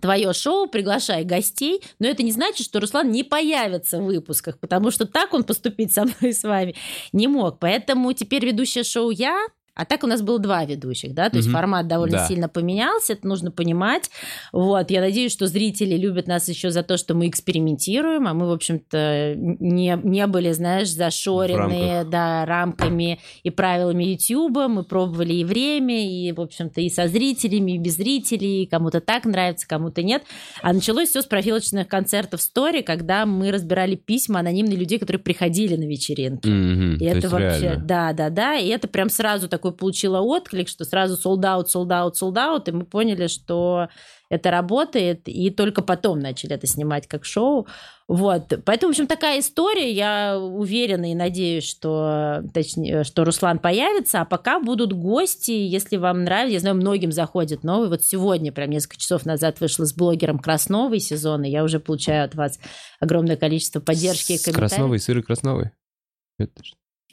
твое 0.00 0.32
шоу, 0.32 0.68
приглашай 0.68 1.24
гостей, 1.24 1.82
но 1.98 2.08
это 2.08 2.22
не 2.22 2.32
значит, 2.32 2.66
что 2.66 2.80
Руслан 2.80 3.10
не 3.10 3.22
появится 3.22 4.00
в 4.00 4.04
выпусках, 4.04 4.58
потому 4.58 4.90
что 4.90 5.06
так 5.06 5.32
он 5.32 5.44
поступить 5.44 5.92
со 5.92 6.02
мной 6.04 6.16
и 6.20 6.32
с 6.32 6.42
вами 6.42 6.74
не 7.12 7.28
мог. 7.28 7.58
Поэтому 7.58 8.12
теперь 8.12 8.44
ведущая 8.44 8.84
шоу 8.84 9.10
я, 9.10 9.46
а 9.74 9.84
так 9.84 10.04
у 10.04 10.06
нас 10.06 10.22
было 10.22 10.38
два 10.38 10.64
ведущих, 10.64 11.14
да, 11.14 11.30
то 11.30 11.36
есть 11.36 11.48
Мгм. 11.48 11.56
формат 11.58 11.88
довольно 11.88 12.18
Да. 12.18 12.26
сильно 12.28 12.48
поменялся, 12.48 13.12
это 13.14 13.26
нужно 13.26 13.50
понимать. 13.50 14.10
Вот, 14.52 14.90
я 14.90 15.00
надеюсь, 15.00 15.32
что 15.32 15.46
зрители 15.46 15.96
любят 15.96 16.26
нас 16.26 16.48
еще 16.48 16.70
за 16.70 16.82
то, 16.82 16.96
что 16.96 17.14
мы 17.14 17.28
экспериментируем, 17.28 18.26
а 18.28 18.34
мы, 18.34 18.48
в 18.48 18.52
общем-то, 18.52 19.34
не, 19.36 19.98
не 20.02 20.26
были, 20.26 20.52
знаешь, 20.52 20.88
зашоренные, 20.90 22.04
да, 22.04 22.44
рамками 22.46 23.18
и 23.42 23.50
правилами 23.50 24.04
Ютуба. 24.04 24.68
Мы 24.68 24.84
пробовали 24.84 25.34
и 25.34 25.44
время, 25.44 26.06
и, 26.08 26.32
в 26.32 26.40
общем-то, 26.40 26.80
и 26.80 26.88
со 26.88 27.08
зрителями, 27.08 27.72
и 27.72 27.78
без 27.78 27.96
зрителей, 27.96 28.66
кому-то 28.66 29.00
так 29.00 29.24
нравится, 29.24 29.66
кому-то 29.66 30.02
нет. 30.02 30.22
А 30.62 30.72
началось 30.72 31.08
все 31.10 31.22
с 31.22 31.26
профилочных 31.26 31.88
концертов 31.88 32.40
Story, 32.40 32.82
когда 32.82 33.26
мы 33.26 33.50
разбирали 33.50 33.96
письма 33.96 34.40
анонимных 34.40 34.78
людей, 34.78 34.98
которые 34.98 35.22
приходили 35.22 35.76
на 35.76 35.84
вечеринки. 35.84 36.48
Мгм, 36.48 36.94
И 36.96 36.98
то 36.98 37.04
это 37.04 37.16
есть 37.16 37.28
вообще, 37.32 37.60
реально. 37.62 37.84
да, 37.84 38.12
да, 38.12 38.30
да, 38.30 38.54
и 38.56 38.68
это 38.68 38.88
прям 38.88 39.08
сразу 39.10 39.48
такой 39.64 39.76
получило 39.76 40.20
отклик, 40.20 40.68
что 40.68 40.84
сразу 40.84 41.14
sold 41.14 41.42
out, 41.42 41.66
sold 41.74 41.88
out, 41.88 42.12
sold 42.20 42.34
out, 42.34 42.64
и 42.66 42.72
мы 42.72 42.84
поняли, 42.84 43.28
что 43.28 43.88
это 44.28 44.50
работает, 44.50 45.22
и 45.26 45.48
только 45.50 45.80
потом 45.82 46.18
начали 46.18 46.54
это 46.54 46.66
снимать 46.66 47.06
как 47.06 47.24
шоу. 47.24 47.66
Вот, 48.06 48.52
поэтому, 48.66 48.92
в 48.92 48.94
общем, 48.94 49.06
такая 49.06 49.40
история, 49.40 49.90
я 49.90 50.38
уверена 50.38 51.10
и 51.10 51.14
надеюсь, 51.14 51.64
что, 51.64 52.42
точнее, 52.52 53.04
что 53.04 53.24
Руслан 53.24 53.58
появится, 53.58 54.20
а 54.20 54.24
пока 54.26 54.60
будут 54.60 54.92
гости, 54.92 55.52
если 55.52 55.96
вам 55.96 56.24
нравится, 56.24 56.52
я 56.52 56.60
знаю, 56.60 56.76
многим 56.76 57.12
заходит 57.12 57.64
новый, 57.64 57.88
вот 57.88 58.02
сегодня, 58.02 58.52
прям 58.52 58.68
несколько 58.68 58.98
часов 58.98 59.24
назад 59.24 59.60
вышла 59.60 59.86
с 59.86 59.94
блогером 59.94 60.38
Красновой 60.38 61.00
сезон, 61.00 61.44
и 61.44 61.50
я 61.50 61.64
уже 61.64 61.80
получаю 61.80 62.26
от 62.26 62.34
вас 62.34 62.58
огромное 63.00 63.36
количество 63.36 63.80
поддержки 63.80 64.32
и 64.32 64.38
комментариев. 64.38 64.56
Красновой, 64.56 64.98
сыры 64.98 65.22
Красновой? 65.22 65.70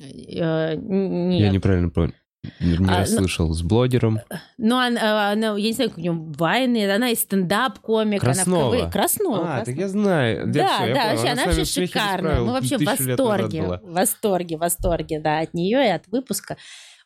Э, 0.01 0.73
н- 0.73 1.31
Я 1.31 1.45
Нет. 1.45 1.53
неправильно 1.53 1.89
понял. 1.89 2.13
Не 2.59 2.75
А, 2.75 2.79
ну- 2.79 2.87
расслышал. 2.87 3.53
С 3.53 3.61
блогером. 3.61 4.19
Ну, 4.57 4.77
она, 4.77 5.31
она- 5.31 5.57
я 5.57 5.67
не 5.67 5.73
знаю, 5.73 5.89
как 5.89 5.97
у 5.97 6.01
нее 6.01 6.11
вайны, 6.11 6.91
она 6.91 7.09
и 7.09 7.15
стендап-комик. 7.15 8.23
она 8.23 8.33
в 8.33 8.35
Краснова. 8.35 8.75
КВ. 8.77 8.91
Краснова. 8.91 9.37
А, 9.37 9.41
Краснова. 9.41 9.65
так 9.65 9.75
я 9.75 9.87
знаю. 9.87 10.47
Да, 10.47 10.79
да, 10.93 11.11
вообще, 11.13 11.27
она 11.29 11.45
вообще 11.45 11.65
шикарная. 11.65 12.41
Мы 12.41 12.51
вообще 12.51 12.77
в 12.77 12.81
восторге. 12.83 13.61
В 13.63 13.93
восторге, 13.93 14.57
в 14.57 14.59
восторге, 14.59 15.19
да, 15.19 15.39
от 15.39 15.53
нее 15.53 15.85
и 15.85 15.89
от 15.89 16.07
выпуска. 16.07 16.57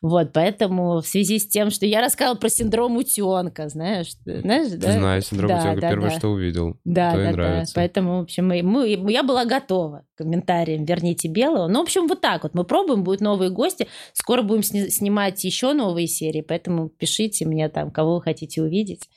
Вот, 0.02 0.32
поэтому 0.32 1.00
в 1.00 1.06
связи 1.06 1.38
с 1.38 1.48
тем, 1.48 1.70
что 1.70 1.86
я 1.86 2.00
рассказывала 2.00 2.38
про 2.38 2.48
синдром 2.50 2.96
утенка, 2.96 3.68
знаешь, 3.68 4.12
знаешь, 4.24 4.70
да? 4.72 4.92
Знаю, 4.92 5.22
синдром 5.22 5.48
Да, 5.48 5.58
утенка 5.60 5.80
да, 5.80 5.88
первое, 5.90 6.10
да. 6.10 6.18
что 6.18 6.28
увидел. 6.28 6.76
Да, 6.84 7.14
да, 7.16 7.32
да. 7.32 7.64
Поэтому, 7.74 8.18
в 8.18 8.22
общем, 8.22 8.46
мы, 8.48 8.62
мы- 8.62 9.10
я 9.10 9.22
была 9.22 9.44
готова 9.46 10.04
к 10.14 10.18
комментариям 10.18 10.84
«Верните 10.84 11.28
белого». 11.28 11.66
Ну, 11.68 11.80
в 11.80 11.82
общем, 11.84 12.06
вот 12.08 12.20
так 12.20 12.42
вот. 12.42 12.54
Мы 12.54 12.64
пробуем, 12.64 13.04
будут 13.04 13.20
новые 13.22 13.50
гости. 13.50 13.88
Скоро 14.12 14.42
будем 14.42 14.62
сни- 14.62 14.90
снимать 14.90 15.42
еще 15.44 15.72
новые 15.72 16.06
серии, 16.06 16.42
поэтому 16.42 16.88
пишите 16.90 17.46
мне 17.46 17.68
там, 17.68 17.90
кого 17.90 18.16
вы 18.16 18.22
хотите 18.22 18.62
увидеть. 18.62 19.08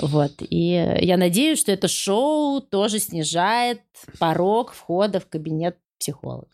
Вот. 0.00 0.32
И 0.48 0.96
я 1.00 1.16
надеюсь, 1.16 1.58
что 1.58 1.72
это 1.72 1.88
шоу 1.88 2.60
тоже 2.60 3.00
снижает 3.00 3.80
порог 4.20 4.72
входа 4.72 5.18
в 5.18 5.26
кабинет 5.26 5.76
психолога. 5.98 6.46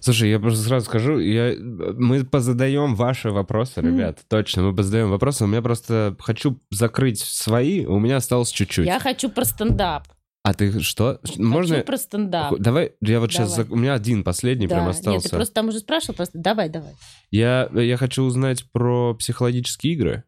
Слушай, 0.00 0.30
я 0.30 0.38
просто 0.38 0.62
сразу 0.64 0.86
скажу, 0.86 1.18
я, 1.18 1.54
мы 1.58 2.24
позадаем 2.24 2.94
ваши 2.94 3.30
вопросы, 3.30 3.80
ребят. 3.80 4.20
Точно, 4.28 4.62
мы 4.62 4.74
позадаем 4.74 5.10
вопросы. 5.10 5.44
У 5.44 5.46
меня 5.46 5.62
просто 5.62 6.16
хочу 6.20 6.60
закрыть 6.70 7.20
свои, 7.20 7.84
у 7.86 7.98
меня 7.98 8.16
осталось 8.16 8.50
чуть-чуть. 8.50 8.86
Я 8.86 9.00
хочу 9.00 9.28
про 9.28 9.44
стендап. 9.44 10.04
А 10.44 10.54
ты 10.54 10.78
что? 10.80 11.20
Можно? 11.38 11.76
Хочу 11.76 11.86
про 11.86 11.96
стендап. 11.96 12.54
Давай, 12.58 12.92
я 13.00 13.18
вот 13.18 13.32
сейчас... 13.32 13.56
Давай. 13.56 13.72
У 13.72 13.76
меня 13.76 13.94
один 13.94 14.22
последний 14.22 14.68
прям 14.68 14.84
Да. 14.84 14.90
остался. 14.90 15.16
Нет, 15.16 15.22
ты 15.24 15.36
просто 15.36 15.54
там 15.54 15.68
уже 15.68 15.80
спрашивал, 15.80 16.14
просто 16.14 16.38
давай, 16.38 16.68
давай. 16.68 16.92
Я, 17.32 17.68
я 17.74 17.96
хочу 17.96 18.22
узнать 18.22 18.64
про 18.70 19.14
психологические 19.14 19.94
игры. 19.94 20.24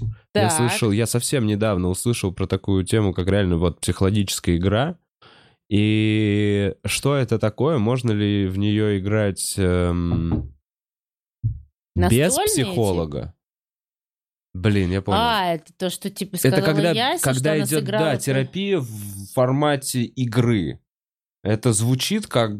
Я 0.00 0.08
Так. 0.48 0.52
слышал, 0.52 0.90
я 0.90 1.06
совсем 1.06 1.46
недавно 1.46 1.88
услышал 1.88 2.32
про 2.32 2.46
такую 2.46 2.84
тему, 2.84 3.14
как 3.14 3.28
реально 3.28 3.56
вот 3.56 3.80
психологическая 3.80 4.56
игра. 4.56 4.98
И 5.68 6.74
что 6.84 7.16
это 7.16 7.38
такое? 7.38 7.78
Можно 7.78 8.12
ли 8.12 8.46
в 8.46 8.56
нее 8.56 8.98
играть 8.98 9.54
эм, 9.56 10.54
без 11.94 12.36
психолога? 12.36 13.34
Блин, 14.54 14.90
я 14.90 15.02
понял. 15.02 15.18
А, 15.20 15.54
это 15.54 15.72
то, 15.74 15.90
что 15.90 16.08
типа 16.08 16.36
это 16.36 16.48
сказала 16.48 16.64
когда, 16.64 16.90
Яся, 16.92 17.22
когда 17.22 17.40
что 17.40 17.50
она 17.50 17.58
идет, 17.58 17.68
сыграла 17.80 18.04
да, 18.12 18.16
терапия 18.16 18.78
в 18.78 19.26
формате 19.34 20.04
игры. 20.04 20.80
Это 21.42 21.72
звучит 21.72 22.26
как 22.26 22.52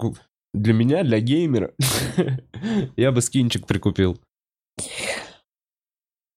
для 0.52 0.74
меня, 0.74 1.04
для 1.04 1.20
геймера. 1.20 1.72
Я 2.96 3.12
бы 3.12 3.22
скинчик 3.22 3.66
прикупил. 3.66 4.20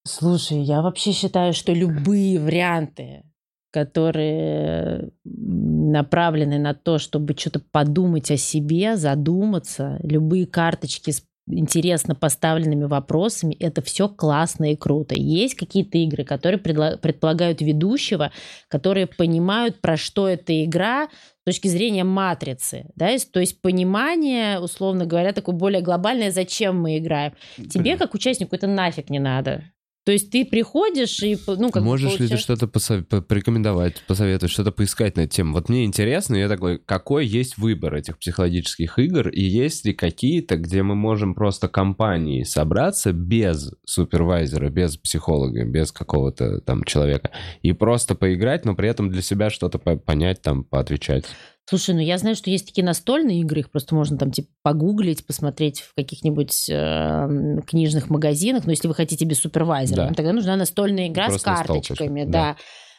Слушай, 0.06 0.62
я 0.62 0.82
вообще 0.82 1.12
считаю, 1.12 1.54
что 1.54 1.72
любые 1.72 2.40
варианты, 2.40 3.28
которые 3.72 5.12
направлены 5.26 6.58
на 6.60 6.74
то, 6.74 6.98
чтобы 6.98 7.36
что-то 7.38 7.62
подумать 7.72 8.32
о 8.32 8.38
себе, 8.38 8.96
задуматься, 8.98 10.00
любые 10.04 10.46
карточки 10.46 11.12
с 11.12 11.24
интересно 11.52 12.16
поставленными 12.16 12.84
вопросами, 12.86 13.56
это 13.60 13.82
все 13.82 14.08
классно 14.08 14.72
и 14.72 14.76
круто. 14.76 15.16
Есть 15.18 15.56
какие-то 15.56 15.98
игры, 15.98 16.24
которые 16.24 16.60
предполагают 16.60 17.62
ведущего, 17.62 18.32
которые 18.68 19.08
понимают, 19.08 19.82
про 19.82 19.98
что 19.98 20.28
эта 20.28 20.64
игра 20.64 21.08
с 21.41 21.46
точки 21.46 21.68
зрения 21.68 22.04
матрицы. 22.04 22.86
Да? 22.96 23.10
То 23.32 23.40
есть 23.40 23.62
понимание, 23.62 24.60
условно 24.60 25.06
говоря, 25.06 25.34
такое 25.34 25.56
более 25.56 25.82
глобальное, 25.82 26.32
зачем 26.32 26.80
мы 26.80 27.00
играем. 27.00 27.34
Тебе, 27.58 27.98
как 27.98 28.14
участнику, 28.14 28.56
это 28.56 28.68
нафиг 28.68 29.10
не 29.10 29.20
надо. 29.20 29.64
То 30.10 30.14
есть 30.14 30.31
ты 30.31 30.44
приходишь 30.44 31.22
и, 31.22 31.38
ну, 31.45 31.69
как 31.69 31.84
Можешь 31.84 32.14
ли 32.14 32.18
ты 32.18 32.18
получаешь- 32.30 32.41
что-то 32.41 32.65
посов- 32.65 33.03
по- 33.06 33.22
порекомендовать, 33.22 34.02
посоветовать, 34.07 34.52
что-то 34.52 34.72
поискать 34.72 35.15
на 35.18 35.22
эту 35.22 35.36
тему? 35.36 35.53
Вот 35.53 35.69
мне 35.69 35.86
интересно, 35.86 36.36
я 36.36 36.49
такой, 36.49 36.80
какой 36.80 37.27
есть 37.27 37.60
выбор 37.60 37.94
этих 37.94 38.18
психологических 38.18 38.98
игр, 38.98 39.30
и 39.30 39.44
есть 39.44 39.86
ли 39.86 39.94
какие-то, 39.94 40.57
где 40.57 40.81
мы 40.81 40.95
можем 40.95 41.36
просто 41.36 41.68
компанией 41.68 42.44
собраться 42.44 43.14
без 43.14 43.72
супервайзера, 43.86 44.72
без 44.72 44.98
психолога, 44.98 45.64
без 45.64 45.91
какого-то 45.91 46.60
там 46.61 46.86
человека, 46.86 47.30
и 47.61 47.72
просто 47.73 48.15
поиграть, 48.15 48.65
но 48.65 48.73
при 48.73 48.90
этом 48.90 49.11
для 49.11 49.22
себя 49.22 49.52
что-то 49.52 49.77
по- 49.77 49.98
понять, 49.98 50.41
там, 50.41 50.64
поотвечать. 50.64 51.26
Слушай, 51.70 51.94
ну 51.94 52.02
я 52.02 52.18
знаю, 52.18 52.36
что 52.36 52.50
есть 52.50 52.66
такие 52.66 52.84
настольные 52.84 53.41
игры, 53.41 53.60
их 53.60 53.70
просто 53.70 53.94
можно 53.94 54.18
там 54.18 54.32
типа 54.32 54.50
погуглить, 54.64 55.24
посмотреть 55.24 55.82
в 55.82 55.94
каких-нибудь 55.94 56.68
э, 56.68 57.60
книжных 57.68 58.10
магазинах. 58.10 58.66
Но 58.66 58.72
если 58.72 58.88
вы 58.88 58.96
хотите 58.96 59.24
без 59.24 59.38
супервайзера, 59.40 59.98
Да. 59.98 60.10
ну, 60.10 60.16
тогда 60.16 60.34
нужна 60.34 60.56
настольная 60.56 61.10
игра 61.10 61.28
Просто 61.28 61.41
с 61.41 61.58
карточками, 61.58 62.24
да. 62.24 62.32
да. 62.32 62.56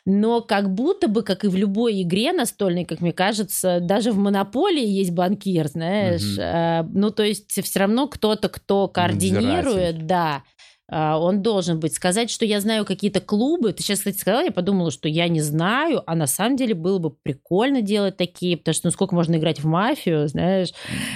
Но 0.07 0.41
как 0.41 0.73
будто 0.73 1.09
бы, 1.09 1.25
как 1.25 1.45
и 1.45 1.49
в 1.49 1.57
любой 1.57 2.01
игре 2.03 2.33
настольной, 2.33 2.85
как 2.85 3.01
мне 3.01 3.13
кажется, 3.13 3.81
даже 3.81 4.13
в 4.13 4.19
Монополии 4.19 4.87
есть 4.87 5.11
банкир, 5.11 5.67
знаешь. 5.67 6.39
Э, 6.39 6.85
ну, 6.93 7.11
то 7.11 7.25
есть 7.25 7.51
все 7.51 7.81
равно 7.81 8.07
кто-то, 8.07 8.49
кто 8.49 8.87
координирует, 8.87 10.07
да, 10.07 10.45
он 10.91 11.43
должен 11.43 11.79
быть. 11.79 11.95
Сказать, 11.95 12.31
что 12.31 12.45
я 12.45 12.61
знаю 12.61 12.85
какие-то 12.85 13.21
клубы, 13.21 13.73
ты 13.73 13.83
сейчас, 13.83 13.99
кстати, 14.01 14.19
сказала, 14.19 14.45
я 14.45 14.51
подумала, 14.53 14.91
что 14.91 15.09
я 15.09 15.29
не 15.29 15.41
знаю, 15.41 16.03
а 16.07 16.15
на 16.17 16.27
самом 16.27 16.57
деле 16.57 16.75
было 16.75 16.99
бы 16.99 17.11
прикольно 17.11 17.81
делать 17.81 18.17
такие, 18.17 18.57
потому 18.57 18.75
что 18.75 18.89
ну 18.89 18.91
сколько 18.91 19.15
можно 19.15 19.37
играть 19.37 19.61
в 19.61 19.67
мафию, 19.67 20.27
знаешь. 20.29 20.71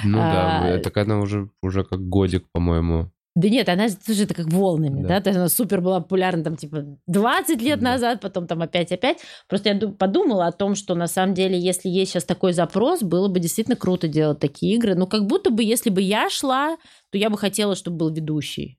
Ну 0.04 0.18
да, 0.18 0.60
А, 0.62 0.68
это 0.68 0.90
когда 0.90 1.18
уже, 1.18 1.48
уже 1.62 1.84
как 1.84 2.00
годик, 2.08 2.44
по-моему. 2.52 3.10
Да 3.36 3.48
нет, 3.48 3.68
она 3.68 3.88
же 3.88 3.96
тоже 3.96 4.22
это 4.24 4.34
как 4.34 4.46
волнами, 4.46 5.02
Да. 5.02 5.08
да, 5.08 5.20
то 5.20 5.30
есть 5.30 5.38
она 5.38 5.48
супер 5.48 5.80
была 5.80 5.98
популярна 5.98 6.44
там 6.44 6.54
типа 6.56 6.84
20 7.08 7.60
лет 7.62 7.80
Да. 7.80 7.90
назад, 7.90 8.20
потом 8.20 8.46
там 8.46 8.62
опять-опять. 8.62 9.18
Просто 9.48 9.70
я 9.70 9.74
ду- 9.74 9.90
подумала 9.90 10.46
о 10.46 10.52
том, 10.52 10.76
что 10.76 10.94
на 10.94 11.08
самом 11.08 11.34
деле, 11.34 11.58
если 11.58 11.88
есть 11.88 12.12
сейчас 12.12 12.22
такой 12.24 12.52
запрос, 12.52 13.02
было 13.02 13.26
бы 13.26 13.40
действительно 13.40 13.74
круто 13.76 14.06
делать 14.06 14.38
такие 14.38 14.76
игры. 14.76 14.94
Ну, 14.94 15.08
как 15.08 15.26
будто 15.26 15.50
бы, 15.50 15.64
если 15.64 15.90
бы 15.90 16.00
я 16.00 16.30
шла, 16.30 16.76
то 17.10 17.18
я 17.18 17.28
бы 17.28 17.36
хотела, 17.36 17.74
чтобы 17.74 17.96
был 17.96 18.14
ведущий. 18.14 18.78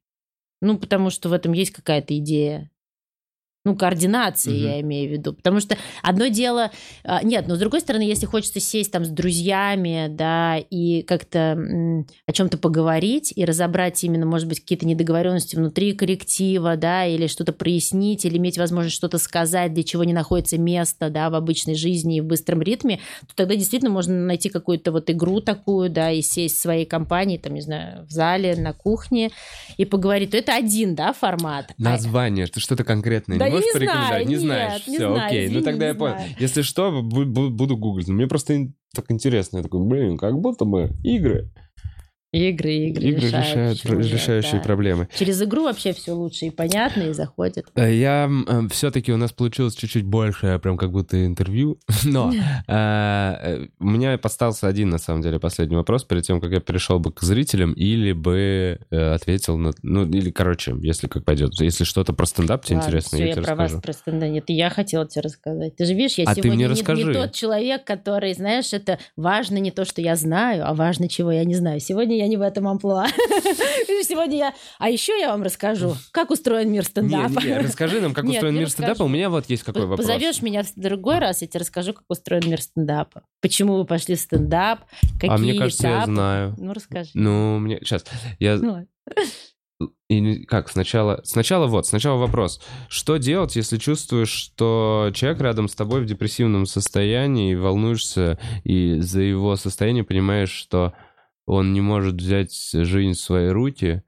Ну, 0.65 0.79
потому 0.79 1.11
что 1.11 1.29
в 1.29 1.33
этом 1.33 1.53
есть 1.53 1.69
какая-то 1.69 2.17
идея. 2.17 2.71
Ну, 3.65 3.75
координации, 3.75 4.51
Мгм. 4.51 4.63
я 4.67 4.81
имею 4.81 5.09
в 5.09 5.11
виду. 5.11 5.33
Потому 5.33 5.59
что 5.59 5.75
одно 6.03 6.27
дело... 6.27 6.71
а, 7.03 7.23
Нет, 7.23 7.47
но 7.47 7.55
с 7.55 7.59
другой 7.59 7.81
стороны, 7.81 8.03
если 8.03 8.27
хочется 8.27 8.59
сесть 8.59 8.91
там 8.91 9.03
с 9.05 9.09
друзьями, 9.09 10.07
да, 10.09 10.57
и 10.57 11.01
как-то 11.01 11.57
о 12.27 12.31
чем-то 12.31 12.59
поговорить 12.59 13.33
и 13.35 13.43
разобрать 13.43 14.03
именно, 14.03 14.27
может 14.27 14.47
быть, 14.47 14.59
какие-то 14.59 14.85
недоговоренности 14.85 15.55
внутри 15.55 15.93
коллектива, 15.93 16.77
да, 16.77 17.05
или 17.05 17.25
что-то 17.25 17.53
прояснить, 17.53 18.23
или 18.23 18.37
иметь 18.37 18.59
возможность 18.59 18.95
что-то 18.95 19.17
сказать, 19.17 19.73
для 19.73 19.83
чего 19.83 20.03
не 20.03 20.13
находится 20.13 20.59
место, 20.59 21.09
да, 21.09 21.31
в 21.31 21.35
обычной 21.35 21.75
жизни 21.75 22.17
и 22.17 22.21
в 22.21 22.25
быстром 22.25 22.61
ритме, 22.61 22.99
то 23.27 23.35
тогда 23.35 23.55
действительно 23.55 23.91
можно 23.91 24.13
найти 24.13 24.49
какую-то 24.49 24.91
вот 24.91 25.09
игру 25.09 25.41
такую, 25.41 25.89
да, 25.89 26.11
и 26.11 26.21
сесть 26.21 26.57
в 26.57 26.61
своей 26.61 26.85
компании, 26.85 27.37
там, 27.37 27.55
не 27.55 27.61
знаю, 27.61 28.05
в 28.05 28.11
зале, 28.11 28.55
на 28.55 28.73
кухне 28.73 29.31
и 29.77 29.85
поговорить. 29.85 30.31
То 30.31 30.37
это 30.37 30.55
один, 30.55 30.93
да, 30.93 31.13
формат. 31.13 31.71
А- 31.71 31.81
Название, 31.81 32.45
что-то 32.45 32.83
конкретное 32.83 33.39
Да 33.39 33.54
можешь 33.55 33.65
не 33.67 33.73
порекомендовать? 33.73 34.07
знаю, 34.09 34.25
не 34.25 34.31
нет, 34.31 34.41
знаешь. 34.41 34.87
не 34.87 34.95
Все, 34.97 35.07
знаю, 35.13 35.27
окей. 35.27 35.45
извини, 35.45 35.59
ну 35.59 35.63
тогда 35.65 35.87
я 35.87 35.95
понял. 35.95 36.15
Если 36.39 36.61
что, 36.61 36.89
бу- 37.01 37.25
бу- 37.25 37.49
буду 37.49 37.77
гуглить. 37.77 38.07
Мне 38.07 38.27
просто 38.27 38.67
так 38.93 39.05
интересно. 39.11 39.57
Я 39.57 39.63
такой, 39.63 39.85
блин, 39.85 40.17
как 40.17 40.39
будто 40.39 40.65
бы 40.65 40.91
игры. 41.03 41.51
Игры, 42.35 42.73
игры, 42.73 43.03
Игры 43.03 43.27
решают, 43.27 43.83
решают 43.83 44.03
нет, 44.03 44.11
решающие 44.13 44.53
да. 44.59 44.59
проблемы. 44.59 45.07
Через 45.17 45.41
игру 45.41 45.63
вообще 45.63 45.93
все 45.93 46.11
лучше 46.11 46.45
и 46.47 46.49
понятно, 46.49 47.03
и 47.03 47.13
заходит. 47.13 47.65
Э, 47.75 47.93
Я 47.93 48.29
все-таки 48.71 49.13
у 49.13 49.17
нас 49.17 49.31
получилось 49.31 49.75
чуть-чуть 49.75 50.03
больше, 50.03 50.59
прям 50.61 50.77
как 50.77 50.91
будто 50.91 51.25
интервью. 51.25 51.79
Но 52.03 52.33
э, 52.33 52.37
э, 52.67 53.67
у 53.79 53.85
меня 53.85 54.19
остался 54.21 54.67
один, 54.67 54.89
на 54.89 54.97
самом 54.97 55.21
деле, 55.21 55.39
последний 55.39 55.75
вопрос 55.75 56.03
перед 56.03 56.23
тем, 56.23 56.41
как 56.41 56.51
я 56.51 56.59
перешел 56.59 56.99
бы 56.99 57.11
к 57.11 57.21
зрителям, 57.21 57.73
или 57.73 58.11
бы 58.11 58.79
э, 58.89 59.13
ответил 59.13 59.57
на... 59.57 59.71
Ну, 59.81 60.05
или, 60.05 60.29
короче, 60.31 60.75
если 60.81 61.07
как 61.07 61.23
пойдет. 61.23 61.53
Если 61.59 61.83
что-то 61.83 62.13
про 62.13 62.25
стендап 62.25 62.65
тебе 62.65 62.77
Ладно, 62.77 62.87
интересно, 62.89 63.17
всё, 63.17 63.25
я 63.27 63.33
тебе 63.33 63.43
про 63.43 63.55
вас 63.55 63.71
расскажу. 63.73 63.81
просто 63.81 64.11
да, 64.11 64.27
нет, 64.27 64.43
и 64.49 64.53
я 64.53 64.69
хотела 64.69 65.07
тебе 65.07 65.21
рассказать. 65.21 65.75
Ты 65.75 65.85
же 65.85 65.93
видишь, 65.93 66.17
я 66.17 66.25
А 66.27 66.35
сегодня 66.35 66.67
не- 66.67 67.03
не, 67.05 67.13
тот 67.13 67.31
человек, 67.33 67.83
который, 67.85 68.33
знаешь, 68.33 68.73
это 68.73 68.99
важно 69.15 69.57
не 69.57 69.71
то, 69.71 69.85
что 69.85 70.01
я 70.01 70.15
знаю, 70.15 70.67
а 70.67 70.73
важно, 70.73 71.07
чего 71.07 71.31
я 71.31 71.43
не 71.45 71.55
знаю. 71.55 71.79
Сегодня 71.79 72.17
я 72.17 72.24
не 72.27 72.37
в 72.37 72.41
этом 72.41 72.67
амплуа. 72.67 73.07
Сегодня 74.03 74.37
я... 74.37 74.53
А 74.79 74.89
еще 74.89 75.19
я 75.19 75.29
вам 75.29 75.43
расскажу, 75.43 75.95
как 76.11 76.31
устроен 76.31 76.71
мир 76.71 76.85
стендапа. 76.85 77.39
не, 77.41 77.47
не, 77.47 77.57
расскажи 77.59 78.01
нам, 78.01 78.13
как 78.13 78.25
Нет, 78.25 78.35
устроен 78.35 78.55
мир 78.55 78.69
стендапа. 78.69 79.03
У 79.03 79.07
меня 79.07 79.29
вот 79.29 79.49
есть 79.49 79.63
какой 79.63 79.83
П- 79.83 79.87
вопрос. 79.87 80.05
Позовешь 80.05 80.41
меня 80.41 80.63
в 80.63 80.73
другой 80.75 81.19
раз, 81.19 81.41
я 81.41 81.47
тебе 81.47 81.61
расскажу, 81.61 81.93
как 81.93 82.03
устроен 82.09 82.49
мир 82.49 82.61
стендапа. 82.61 83.23
Почему 83.41 83.75
вы 83.75 83.85
пошли 83.85 84.15
в 84.15 84.19
стендап, 84.19 84.81
какие 85.19 85.31
А 85.31 85.37
мне 85.37 85.53
кажется, 85.55 85.87
я 85.87 86.05
знаю. 86.05 86.55
Ну, 86.57 86.73
расскажи. 86.73 87.11
Ну, 87.13 87.59
мне... 87.59 87.79
Сейчас. 87.81 88.05
Я... 88.39 88.57
Ну, 88.57 88.87
И 90.09 90.45
как, 90.45 90.69
сначала... 90.69 91.21
Сначала 91.23 91.67
вот, 91.67 91.87
сначала 91.87 92.17
вопрос. 92.17 92.61
Что 92.89 93.17
делать, 93.17 93.55
если 93.55 93.77
чувствуешь, 93.77 94.29
что 94.29 95.11
человек 95.13 95.41
рядом 95.41 95.67
с 95.67 95.75
тобой 95.75 96.01
в 96.01 96.05
депрессивном 96.05 96.65
состоянии, 96.65 97.51
и 97.51 97.55
волнуешься, 97.55 98.39
и 98.63 98.99
за 98.99 99.21
его 99.21 99.55
состояние 99.55 100.03
понимаешь, 100.03 100.51
что 100.51 100.93
он 101.45 101.73
не 101.73 101.81
может 101.81 102.15
взять 102.15 102.53
жизнь 102.73 103.13
в 103.13 103.19
свои 103.19 103.49
руки? 103.49 104.03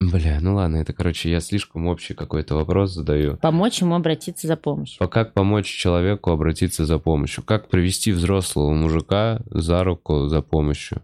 Бля, 0.00 0.38
ну 0.40 0.54
ладно, 0.54 0.76
это, 0.76 0.92
короче, 0.92 1.28
я 1.28 1.40
слишком 1.40 1.86
общий 1.88 2.14
какой-то 2.14 2.54
вопрос 2.54 2.92
задаю. 2.92 3.36
помочь 3.36 3.80
ему 3.80 3.96
обратиться 3.96 4.46
за 4.46 4.56
помощью. 4.56 5.02
А 5.02 5.08
Как 5.08 5.34
помочь 5.34 5.66
человеку 5.66 6.30
обратиться 6.30 6.86
за 6.86 6.98
помощью? 6.98 7.42
Как 7.42 7.68
привести 7.68 8.12
взрослого 8.12 8.72
мужика 8.72 9.40
за 9.50 9.82
руку 9.82 10.28
за 10.28 10.40
помощью? 10.40 11.02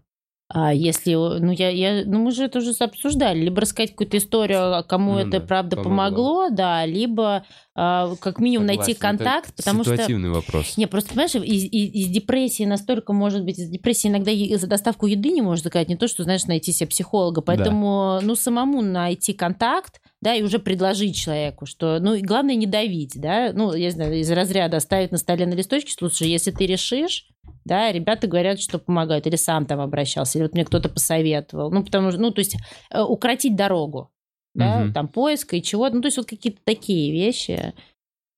А 0.56 0.72
если, 0.72 1.14
ну 1.14 1.50
я, 1.50 1.68
я, 1.68 2.04
ну 2.06 2.20
мы 2.20 2.30
же 2.30 2.44
это 2.44 2.60
уже 2.60 2.70
обсуждали, 2.78 3.40
либо 3.40 3.60
рассказать 3.60 3.90
какую-то 3.90 4.18
историю, 4.18 4.76
а 4.76 4.84
кому 4.84 5.14
Ну 5.14 5.18
это 5.18 5.40
да, 5.40 5.40
правда 5.40 5.76
помогло. 5.76 6.44
помогло, 6.44 6.48
да, 6.50 6.86
либо 6.86 7.44
а, 7.74 8.14
как 8.20 8.38
минимум 8.38 8.66
найти 8.66 8.94
Согласен, 8.94 9.00
контакт, 9.00 9.48
это 9.48 9.56
потому 9.56 9.82
что 9.82 9.96
ситуативный 9.96 10.30
вопрос. 10.30 10.76
не, 10.76 10.86
просто 10.86 11.10
понимаешь, 11.10 11.34
из, 11.34 11.64
из- 11.64 11.94
из 11.94 12.08
депрессии 12.08 12.62
настолько 12.62 13.12
может 13.12 13.44
быть, 13.44 13.58
из 13.58 13.68
депрессии 13.68 14.06
иногда 14.06 14.30
за 14.56 14.68
доставку 14.68 15.06
еды 15.06 15.30
не 15.30 15.42
можешь 15.42 15.64
заказать, 15.64 15.88
не 15.88 15.96
то, 15.96 16.06
что, 16.06 16.22
знаешь, 16.22 16.44
найти 16.44 16.70
себе 16.70 16.88
психолога. 16.88 17.40
Поэтому, 17.40 18.20
ну, 18.22 18.36
самому 18.36 18.80
найти 18.80 19.32
контакт, 19.32 20.00
да, 20.20 20.36
и 20.36 20.42
уже 20.44 20.60
предложить 20.60 21.16
человеку, 21.16 21.66
что, 21.66 21.98
ну, 21.98 22.14
и 22.14 22.22
главное 22.22 22.54
не 22.54 22.66
давить, 22.66 23.20
да, 23.20 23.50
ну, 23.52 23.74
я 23.74 23.90
знаю, 23.90 24.20
из 24.20 24.30
разряда 24.30 24.76
оставить 24.76 25.10
на 25.10 25.18
столе 25.18 25.46
на 25.46 25.54
листочке, 25.54 25.92
слушай, 25.98 26.28
если 26.28 26.52
ты 26.52 26.64
решишь, 26.66 27.26
да, 27.64 27.92
ребята 27.92 28.26
говорят, 28.26 28.60
что 28.60 28.78
помогают, 28.78 29.26
или 29.26 29.36
сам 29.36 29.66
там 29.66 29.80
обращался, 29.80 30.38
или 30.38 30.44
вот 30.44 30.54
мне 30.54 30.64
кто-то 30.64 30.88
посоветовал, 30.88 31.70
ну, 31.70 31.84
потому 31.84 32.10
что, 32.10 32.20
ну, 32.20 32.30
то 32.30 32.40
есть 32.40 32.56
э, 32.90 33.00
укротить 33.02 33.56
дорогу, 33.56 34.10
да, 34.54 34.84
Мгм. 34.84 34.92
там 34.92 35.08
поиска 35.08 35.56
и 35.56 35.62
чего-то, 35.62 35.96
ну, 35.96 36.02
то 36.02 36.08
есть 36.08 36.16
вот 36.18 36.26
какие-то 36.26 36.60
такие 36.64 37.12
вещи, 37.12 37.74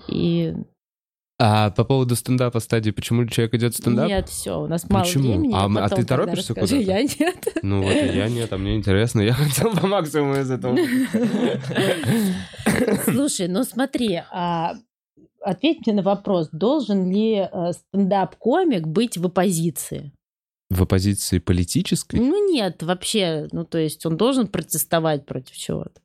и 0.08 0.54
А 1.38 1.70
по 1.70 1.84
поводу 1.84 2.16
стендапа 2.16 2.60
стадии, 2.60 2.90
почему 2.92 3.26
человек 3.26 3.54
идет 3.54 3.74
в 3.74 3.76
стендап? 3.76 4.08
Нет, 4.08 4.28
все, 4.28 4.62
у 4.62 4.66
нас 4.66 4.88
мало 4.88 5.04
Почему? 5.04 5.32
времени. 5.32 5.54
А 5.54 5.64
а 5.64 5.68
потом 5.68 5.98
ты 6.00 6.06
тогда 6.06 6.24
торопишься 6.24 6.54
куда-то? 6.54 6.76
Я 6.76 7.02
нет. 7.02 7.48
Ну 7.62 7.82
вот 7.82 7.92
я 7.92 8.28
нет, 8.28 8.52
а 8.52 8.58
мне 8.58 8.76
интересно. 8.76 9.20
Я 9.20 9.32
хотел 9.34 9.74
по 9.76 9.86
максимуму 9.86 10.36
из 10.36 10.50
этого. 10.50 10.78
Слушай, 13.04 13.48
ну 13.48 13.64
смотри, 13.64 14.22
а, 14.30 14.74
ответь 15.46 15.86
мне 15.86 15.94
на 15.96 16.02
вопрос, 16.02 16.48
должен 16.52 17.10
ли 17.10 17.36
э, 17.50 17.72
стендап-комик 17.72 18.86
быть 18.86 19.16
в 19.16 19.26
оппозиции? 19.26 20.12
В 20.68 20.82
оппозиции 20.82 21.38
политической? 21.38 22.18
Ну 22.18 22.52
нет, 22.52 22.82
вообще, 22.82 23.48
ну 23.52 23.64
то 23.64 23.78
есть 23.78 24.04
он 24.04 24.16
должен 24.16 24.48
протестовать 24.48 25.24
против 25.24 25.56
чего-то. 25.56 26.00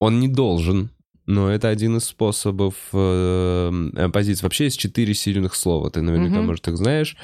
Он 0.00 0.20
не 0.20 0.28
должен, 0.28 0.90
но 1.26 1.50
это 1.50 1.68
один 1.68 1.96
из 1.96 2.04
способов 2.04 2.74
э, 2.92 3.70
оппозиции. 3.96 4.42
Вообще 4.44 4.64
есть 4.64 4.78
четыре 4.78 5.14
сильных 5.14 5.54
слова, 5.54 5.90
ты 5.90 6.02
наверняка, 6.02 6.38
Мгм. 6.38 6.46
может, 6.46 6.68
их 6.68 6.76
знаешь. 6.76 7.16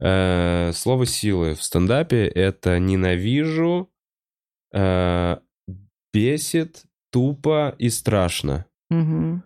Э, 0.00 0.72
слово 0.72 1.06
силы 1.06 1.54
в 1.54 1.62
стендапе— 1.62 2.26
это 2.34 2.78
«ненавижу», 2.78 3.90
э, 4.72 5.36
«бесит», 6.12 6.84
«тупо» 7.12 7.74
и 7.78 7.88
«страшно». 7.90 8.64
Мгм. 8.90 9.42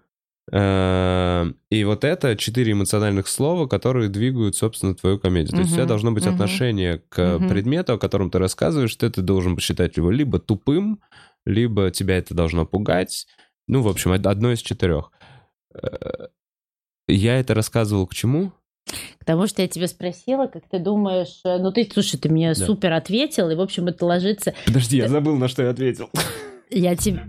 Э, 0.52 1.50
И 1.70 1.84
вот 1.84 2.04
это 2.04 2.36
четыре 2.36 2.72
эмоциональных 2.72 3.26
слова, 3.28 3.66
которые 3.66 4.08
двигают, 4.08 4.54
собственно, 4.56 4.94
твою 4.94 5.18
комедию. 5.18 5.50
То 5.52 5.58
есть 5.58 5.72
у 5.72 5.74
тебя 5.74 5.86
должно 5.86 6.12
быть 6.12 6.26
отношение 6.26 7.02
к 7.08 7.38
предмету, 7.48 7.94
о 7.94 7.98
котором 7.98 8.30
ты 8.30 8.38
рассказываешь, 8.38 8.90
что 8.92 9.10
ты 9.10 9.22
должен 9.22 9.56
посчитать 9.56 9.96
его 9.96 10.10
либо 10.10 10.38
тупым, 10.38 11.00
либо 11.44 11.90
тебя 11.90 12.16
это 12.16 12.34
должно 12.34 12.64
пугать. 12.64 13.26
Ну, 13.68 13.82
в 13.82 13.88
общем, 13.88 14.12
одно 14.12 14.52
из 14.52 14.60
четырех. 14.60 15.10
Э, 15.74 16.28
Я 17.08 17.38
это 17.40 17.54
рассказывал 17.54 18.06
к 18.06 18.14
чему? 18.14 18.52
Потому 19.18 19.48
что 19.48 19.62
я 19.62 19.68
тебя 19.68 19.88
спросила, 19.88 20.46
как 20.46 20.68
ты 20.68 20.78
думаешь, 20.78 21.40
э, 21.44 21.58
ну 21.58 21.72
ты, 21.72 21.88
слушай, 21.92 22.18
ты 22.18 22.28
мне 22.28 22.54
Да. 22.54 22.66
супер 22.66 22.92
ответил, 22.92 23.50
и, 23.50 23.56
в 23.56 23.60
общем, 23.60 23.88
это 23.88 24.06
ложится... 24.06 24.54
Подожди, 24.64 24.96
я 24.98 25.08
забыл, 25.08 25.36
на 25.36 25.48
что 25.48 25.62
я 25.64 25.70
ответил. 25.70 26.08
Я 26.70 26.94
тебе... 26.96 27.22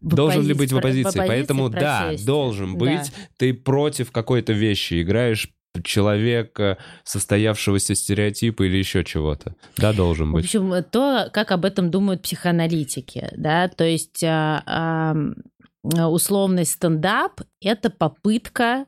Должен 0.00 0.46
ли 0.46 0.54
быть 0.54 0.72
в 0.72 0.76
оппозиции? 0.76 1.18
Поэтому 1.26 1.68
да, 1.68 2.12
должен 2.24 2.76
быть. 2.76 3.12
Ты 3.36 3.54
против 3.54 4.12
какой-то 4.12 4.52
вещи 4.52 5.02
играешь 5.02 5.48
человека, 5.82 6.78
состоявшегося 7.02 7.94
стереотипа 7.94 8.62
или 8.62 8.76
еще 8.76 9.02
чего-то. 9.02 9.56
Да, 9.76 9.92
должен 9.92 10.30
В 10.30 10.34
быть. 10.34 10.44
общем, 10.44 10.72
то, 10.84 11.28
как 11.32 11.50
об 11.50 11.64
этом 11.64 11.90
думают 11.90 12.22
психоаналитики, 12.22 13.28
да, 13.36 13.68
то 13.68 13.84
есть 13.84 14.22
а, 14.22 14.62
ам, 14.66 15.34
условный 15.82 16.64
стендап– 16.64 17.40
это 17.60 17.90
попытка, 17.90 18.86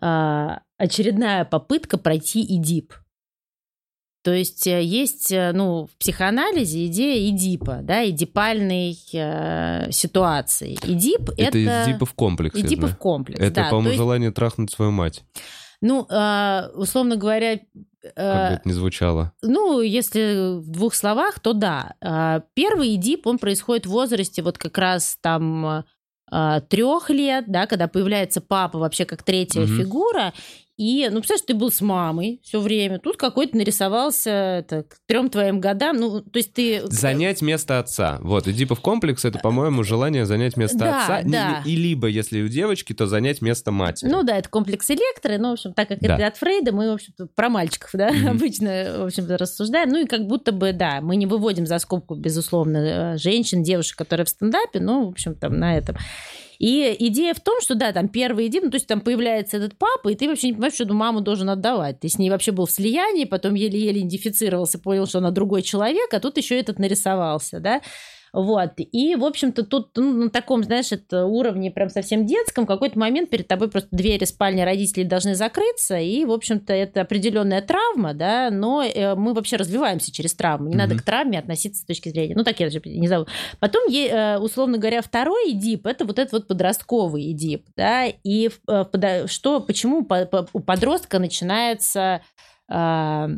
а, 0.00 0.60
очередная 0.78 1.44
попытка 1.44 1.98
пройти 1.98 2.42
ИДИП. 2.42 2.94
То 4.22 4.32
есть 4.34 4.66
э, 4.66 4.82
есть, 4.82 5.32
э, 5.32 5.52
ну, 5.52 5.86
в 5.86 5.96
психоанализе 5.98 6.86
идея 6.86 7.30
ИДИПа, 7.30 7.80
да, 7.82 8.06
идипальной 8.08 8.96
э, 9.14 9.90
ситуации. 9.90 10.74
ИДИП– 10.82 11.30
это... 11.38 11.56
Это 11.56 11.58
из 11.58 11.86
Дипов 11.86 12.12
комплекс, 12.12 12.54
я 12.54 12.60
Эдипов 12.62 12.90
знаю. 12.90 12.98
комплекс, 12.98 13.40
Это, 13.40 13.54
да. 13.54 13.64
По-моему, 13.70 13.88
есть, 13.88 13.98
желание 13.98 14.30
трахнуть 14.30 14.70
свою 14.70 14.90
мать. 14.90 15.24
ну, 15.80 16.06
а, 16.10 16.68
условно 16.74 17.16
говоря, 17.16 17.58
Как 17.58 17.64
бы 17.64 18.12
э, 18.14 18.54
это 18.56 18.68
ни 18.68 18.72
звучало. 18.72 19.32
Ну, 19.40 19.80
если 19.80 20.58
в 20.58 20.68
двух 20.70 20.94
словах, 20.94 21.40
то 21.40 21.54
да. 21.54 21.94
А, 22.02 22.42
Первый 22.52 22.96
Эдип, 22.96 23.26
он 23.26 23.38
происходит 23.38 23.86
в 23.86 23.90
возрасте 23.90 24.42
вот 24.42 24.58
как 24.58 24.76
раз 24.76 25.16
там 25.22 25.84
трех 26.68 27.10
лет, 27.10 27.46
да, 27.48 27.66
когда 27.66 27.88
появляется 27.88 28.40
папа 28.40 28.78
вообще 28.78 29.04
как 29.04 29.24
третья 29.24 29.62
Мгм. 29.62 29.78
фигура. 29.78 30.32
И, 30.80 31.06
ну, 31.10 31.16
представляешь, 31.18 31.44
ты 31.46 31.52
был 31.52 31.70
с 31.70 31.82
мамой 31.82 32.40
все 32.42 32.58
время, 32.58 32.98
тут 33.00 33.18
какой-то 33.18 33.54
нарисовался 33.54 34.30
это, 34.30 34.84
к 34.84 34.96
трем 35.06 35.28
твоим 35.28 35.60
годам. 35.60 35.98
Ну, 35.98 36.22
то 36.22 36.38
есть 36.38 36.54
ты... 36.54 36.80
Занять 36.86 37.42
место 37.42 37.78
отца. 37.80 38.18
Вот, 38.22 38.48
Эдипов 38.48 38.80
комплекс— 38.80 39.22
это, 39.26 39.38
по-моему, 39.40 39.82
желание 39.84 40.24
занять 40.24 40.56
место 40.56 40.78
Да, 40.78 41.02
отца. 41.02 41.20
Да. 41.26 41.62
И 41.66 41.76
либо, 41.76 42.06
если 42.06 42.40
у 42.40 42.48
девочки, 42.48 42.94
то 42.94 43.04
занять 43.06 43.42
место 43.42 43.72
матери. 43.72 44.08
Ну 44.08 44.22
да, 44.22 44.38
это 44.38 44.48
комплекс 44.48 44.90
электры, 44.90 45.36
ну, 45.36 45.50
в 45.50 45.52
общем, 45.52 45.74
так 45.74 45.88
как 45.88 45.98
Да. 46.00 46.14
это 46.14 46.26
от 46.28 46.38
Фрейда, 46.38 46.72
мы, 46.72 46.88
в 46.88 46.94
общем-то, 46.94 47.26
про 47.26 47.50
мальчиков, 47.50 47.90
да, 47.92 48.10
Мгм. 48.10 48.28
обычно, 48.28 49.00
в 49.00 49.04
общем-то, 49.04 49.36
рассуждаем. 49.36 49.90
Ну 49.90 50.00
и 50.04 50.06
как 50.06 50.26
будто 50.26 50.50
бы, 50.50 50.72
да, 50.72 51.00
мы 51.02 51.16
не 51.16 51.26
выводим 51.26 51.66
за 51.66 51.78
скобку, 51.78 52.14
безусловно, 52.14 52.78
э, 52.78 53.18
женщин, 53.18 53.62
девушек, 53.62 53.98
которые 53.98 54.24
в 54.24 54.30
стендапе, 54.30 54.80
ну, 54.80 55.04
в 55.04 55.10
общем, 55.10 55.34
там, 55.34 55.58
на 55.58 55.76
этом. 55.76 55.96
И 56.60 56.94
идея 57.08 57.32
в 57.32 57.40
том, 57.40 57.58
что, 57.62 57.74
да, 57.74 57.90
там 57.90 58.08
первый 58.08 58.46
Эдип, 58.48 58.64
ну, 58.64 58.70
то 58.70 58.76
есть 58.76 58.86
там 58.86 59.00
появляется 59.00 59.56
этот 59.56 59.78
папа, 59.78 60.10
и 60.10 60.14
ты 60.14 60.28
вообще 60.28 60.48
не 60.48 60.52
понимаешь, 60.52 60.74
что 60.74 60.84
эту 60.84 60.92
маму 60.92 61.22
должен 61.22 61.48
отдавать. 61.48 62.00
Ты 62.00 62.10
с 62.10 62.18
ней 62.18 62.28
вообще 62.28 62.52
был 62.52 62.66
в 62.66 62.70
слиянии, 62.70 63.24
потом 63.24 63.54
еле-еле 63.54 64.00
идентифицировался, 64.00 64.78
понял, 64.78 65.06
что 65.06 65.18
она 65.18 65.30
другой 65.30 65.62
человек, 65.62 66.12
а 66.12 66.20
тут 66.20 66.36
еще 66.36 66.60
этот 66.60 66.78
нарисовался, 66.78 67.60
да. 67.60 67.80
Вот. 68.32 68.72
И, 68.76 69.16
в 69.16 69.24
общем-то, 69.24 69.64
тут 69.64 69.90
ну, 69.96 70.12
на 70.24 70.30
таком, 70.30 70.62
знаешь, 70.62 70.92
это 70.92 71.24
уровне 71.26 71.70
прям 71.70 71.88
совсем 71.88 72.26
детском, 72.26 72.64
в 72.64 72.68
какой-то 72.68 72.98
момент 72.98 73.30
перед 73.30 73.48
тобой 73.48 73.70
просто 73.70 73.88
двери 73.92 74.24
спальни 74.24 74.62
родителей 74.62 75.04
должны 75.04 75.34
закрыться, 75.34 75.98
и, 75.98 76.24
в 76.24 76.30
общем-то, 76.32 76.72
это 76.72 77.00
определенная 77.00 77.62
травма, 77.62 78.14
да, 78.14 78.50
но 78.50 78.82
э, 78.82 79.14
мы 79.14 79.34
вообще 79.34 79.56
развиваемся 79.56 80.12
через 80.12 80.34
травму. 80.34 80.68
Не 80.68 80.76
надо 80.76 80.94
Мгм. 80.94 81.02
к 81.02 81.04
травме 81.04 81.38
относиться 81.38 81.82
с 81.82 81.84
точки 81.84 82.08
зрения. 82.10 82.34
Ну, 82.36 82.44
так 82.44 82.60
я 82.60 82.70
же 82.70 82.80
не 82.84 83.08
зову. 83.08 83.26
Потом, 83.58 83.90
э, 83.92 84.38
условно 84.38 84.78
говоря, 84.78 85.02
второй 85.02 85.52
Эдип, 85.52 85.86
это 85.86 86.04
вот 86.04 86.18
этот 86.18 86.32
вот 86.32 86.48
подростковый 86.48 87.32
Эдип, 87.32 87.66
да, 87.76 88.06
и 88.06 88.50
э, 88.68 89.26
что, 89.26 89.60
почему 89.60 90.04
по- 90.04 90.26
по- 90.26 90.48
у 90.52 90.60
подростка 90.60 91.18
начинается 91.18 92.22
а, 92.72 93.28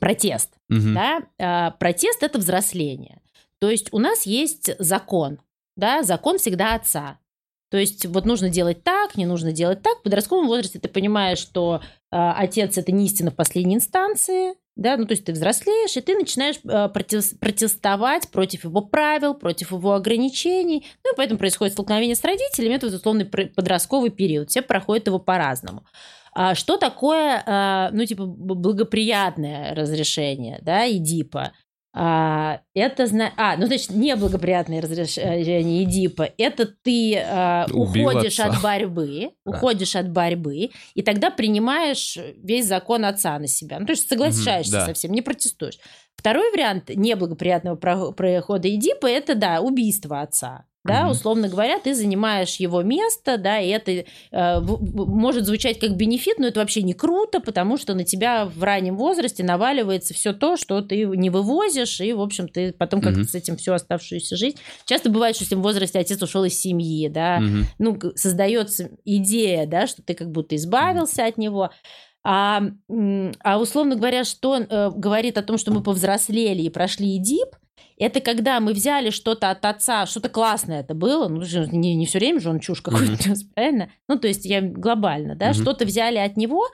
протест, 0.00 0.50
Мгм. 0.68 0.94
да, 0.94 1.20
а, 1.38 1.70
протест 1.72 2.22
это 2.22 2.38
взросление. 2.38 3.20
То 3.66 3.70
есть 3.72 3.88
у 3.90 3.98
нас 3.98 4.26
есть 4.26 4.70
закон, 4.78 5.40
да, 5.76 6.04
закон 6.04 6.38
всегда 6.38 6.76
отца. 6.76 7.18
То 7.68 7.78
есть 7.78 8.06
вот 8.06 8.24
нужно 8.24 8.48
делать 8.48 8.84
так, 8.84 9.16
не 9.16 9.26
нужно 9.26 9.50
делать 9.50 9.82
так. 9.82 9.98
В 9.98 10.02
подростковом 10.02 10.46
возрасте 10.46 10.78
ты 10.78 10.88
понимаешь, 10.88 11.38
что 11.38 11.80
а, 12.12 12.32
отец 12.38 12.78
это 12.78 12.92
не 12.92 13.06
истина 13.06 13.32
в 13.32 13.34
последней 13.34 13.74
инстанции, 13.74 14.54
да, 14.76 14.96
ну 14.96 15.04
то 15.04 15.14
есть 15.14 15.24
ты 15.24 15.32
взрослеешь, 15.32 15.96
и 15.96 16.00
ты 16.00 16.14
начинаешь 16.14 16.60
а, 16.64 16.88
протес- 16.88 17.36
протестовать 17.40 18.28
против 18.28 18.62
его 18.62 18.82
правил, 18.82 19.34
против 19.34 19.72
его 19.72 19.94
ограничений. 19.94 20.86
Ну 21.02 21.12
и 21.12 21.16
поэтому 21.16 21.40
происходит 21.40 21.72
столкновение 21.72 22.14
с 22.14 22.22
родителями, 22.22 22.74
это 22.74 22.86
вот 22.86 22.94
условный 22.94 23.24
подростковый 23.24 24.10
период. 24.10 24.48
Все 24.48 24.62
проходят 24.62 25.08
его 25.08 25.18
по-разному. 25.18 25.84
А 26.32 26.54
что 26.54 26.76
такое, 26.76 27.42
а, 27.44 27.90
ну, 27.90 28.04
типа, 28.04 28.26
благоприятное 28.26 29.74
разрешение, 29.74 30.60
да, 30.62 30.86
ИДИПа? 30.86 31.50
А, 31.98 32.60
это, 32.74 33.06
зна- 33.06 33.32
а, 33.38 33.56
ну, 33.56 33.64
значит, 33.66 33.88
неблагоприятное 33.88 34.82
разрешение 34.82 35.82
ИДИПа, 35.84 36.28
это 36.36 36.66
ты 36.66 37.16
а, 37.18 37.66
Убил 37.72 38.08
уходишь 38.10 38.38
отца. 38.38 38.52
от 38.54 38.62
борьбы, 38.62 39.30
уходишь 39.46 39.96
от 39.96 40.10
борьбы, 40.10 40.68
и 40.92 41.02
тогда 41.02 41.30
принимаешь 41.30 42.18
весь 42.36 42.66
закон 42.66 43.06
отца 43.06 43.38
на 43.38 43.46
себя. 43.46 43.78
Ну, 43.80 43.86
то 43.86 43.92
есть 43.92 44.06
соглашаешься 44.10 44.72
Мгм, 44.72 44.80
да. 44.80 44.86
совсем, 44.86 45.12
не 45.12 45.22
протестуешь. 45.22 45.78
Второй 46.16 46.50
вариант 46.52 46.90
неблагоприятного 46.90 47.76
про- 47.76 48.12
прохода 48.12 48.68
ИДИПа– 48.68 49.06
это, 49.08 49.34
да, 49.34 49.62
убийство 49.62 50.20
отца. 50.20 50.66
Да, 50.86 51.02
Мгм. 51.02 51.10
условно 51.12 51.48
говоря, 51.48 51.78
ты 51.78 51.94
занимаешь 51.94 52.56
его 52.56 52.82
место, 52.82 53.38
да, 53.38 53.58
и 53.58 53.68
это 53.68 53.92
э, 53.92 54.60
может 54.60 55.44
звучать 55.46 55.78
как 55.78 55.96
бенефит, 55.96 56.38
но 56.38 56.46
это 56.46 56.60
вообще 56.60 56.82
не 56.82 56.94
круто, 56.94 57.40
потому 57.40 57.76
что 57.76 57.94
на 57.94 58.04
тебя 58.04 58.46
в 58.46 58.62
раннем 58.62 58.96
возрасте 58.96 59.42
наваливается 59.44 60.14
все 60.14 60.32
то, 60.32 60.56
что 60.56 60.80
ты 60.82 61.04
не 61.04 61.30
вывозишь, 61.30 62.00
и, 62.00 62.12
в 62.12 62.20
общем, 62.20 62.48
ты 62.48 62.72
потом 62.72 63.00
как-то 63.00 63.20
Мгм. 63.20 63.28
с 63.28 63.34
этим 63.34 63.56
всю 63.56 63.72
оставшуюся 63.72 64.36
жизнь. 64.36 64.56
Часто 64.84 65.10
бывает, 65.10 65.36
что 65.36 65.44
в 65.44 65.48
этом 65.48 65.62
возрасте 65.62 65.98
отец 65.98 66.22
ушел 66.22 66.44
из 66.44 66.58
семьи, 66.58 67.08
да, 67.08 67.40
Мгм. 67.40 67.64
ну, 67.78 67.98
создается 68.14 68.90
идея, 69.04 69.66
да, 69.66 69.86
что 69.86 70.02
ты 70.02 70.14
как 70.14 70.30
будто 70.30 70.56
избавился 70.56 71.26
от 71.26 71.38
него. 71.38 71.70
А, 72.28 72.60
а 73.44 73.58
условно 73.60 73.94
говоря, 73.94 74.24
что 74.24 74.56
э, 74.56 74.90
говорит 74.90 75.38
о 75.38 75.42
том, 75.42 75.58
что 75.58 75.70
мы 75.72 75.82
повзрослели 75.82 76.62
и 76.62 76.70
прошли 76.70 77.16
ИДИП, 77.16 77.54
это 77.98 78.20
когда 78.20 78.60
мы 78.60 78.72
взяли 78.72 79.10
что-то 79.10 79.50
от 79.50 79.64
отца, 79.64 80.06
что-то 80.06 80.28
классное 80.28 80.80
это 80.80 80.94
было, 80.94 81.28
ну, 81.28 81.42
не, 81.72 81.94
не 81.94 82.06
все 82.06 82.18
время 82.18 82.40
же 82.40 82.50
он 82.50 82.60
чушь 82.60 82.82
Мгм. 82.86 83.16
нес, 83.26 83.42
правильно? 83.54 83.90
Ну, 84.08 84.18
то 84.18 84.28
есть 84.28 84.44
я 84.44 84.60
глобально, 84.60 85.34
да, 85.34 85.46
Мгм. 85.46 85.54
что-то 85.54 85.84
взяли 85.84 86.18
от 86.18 86.36
него, 86.36 86.66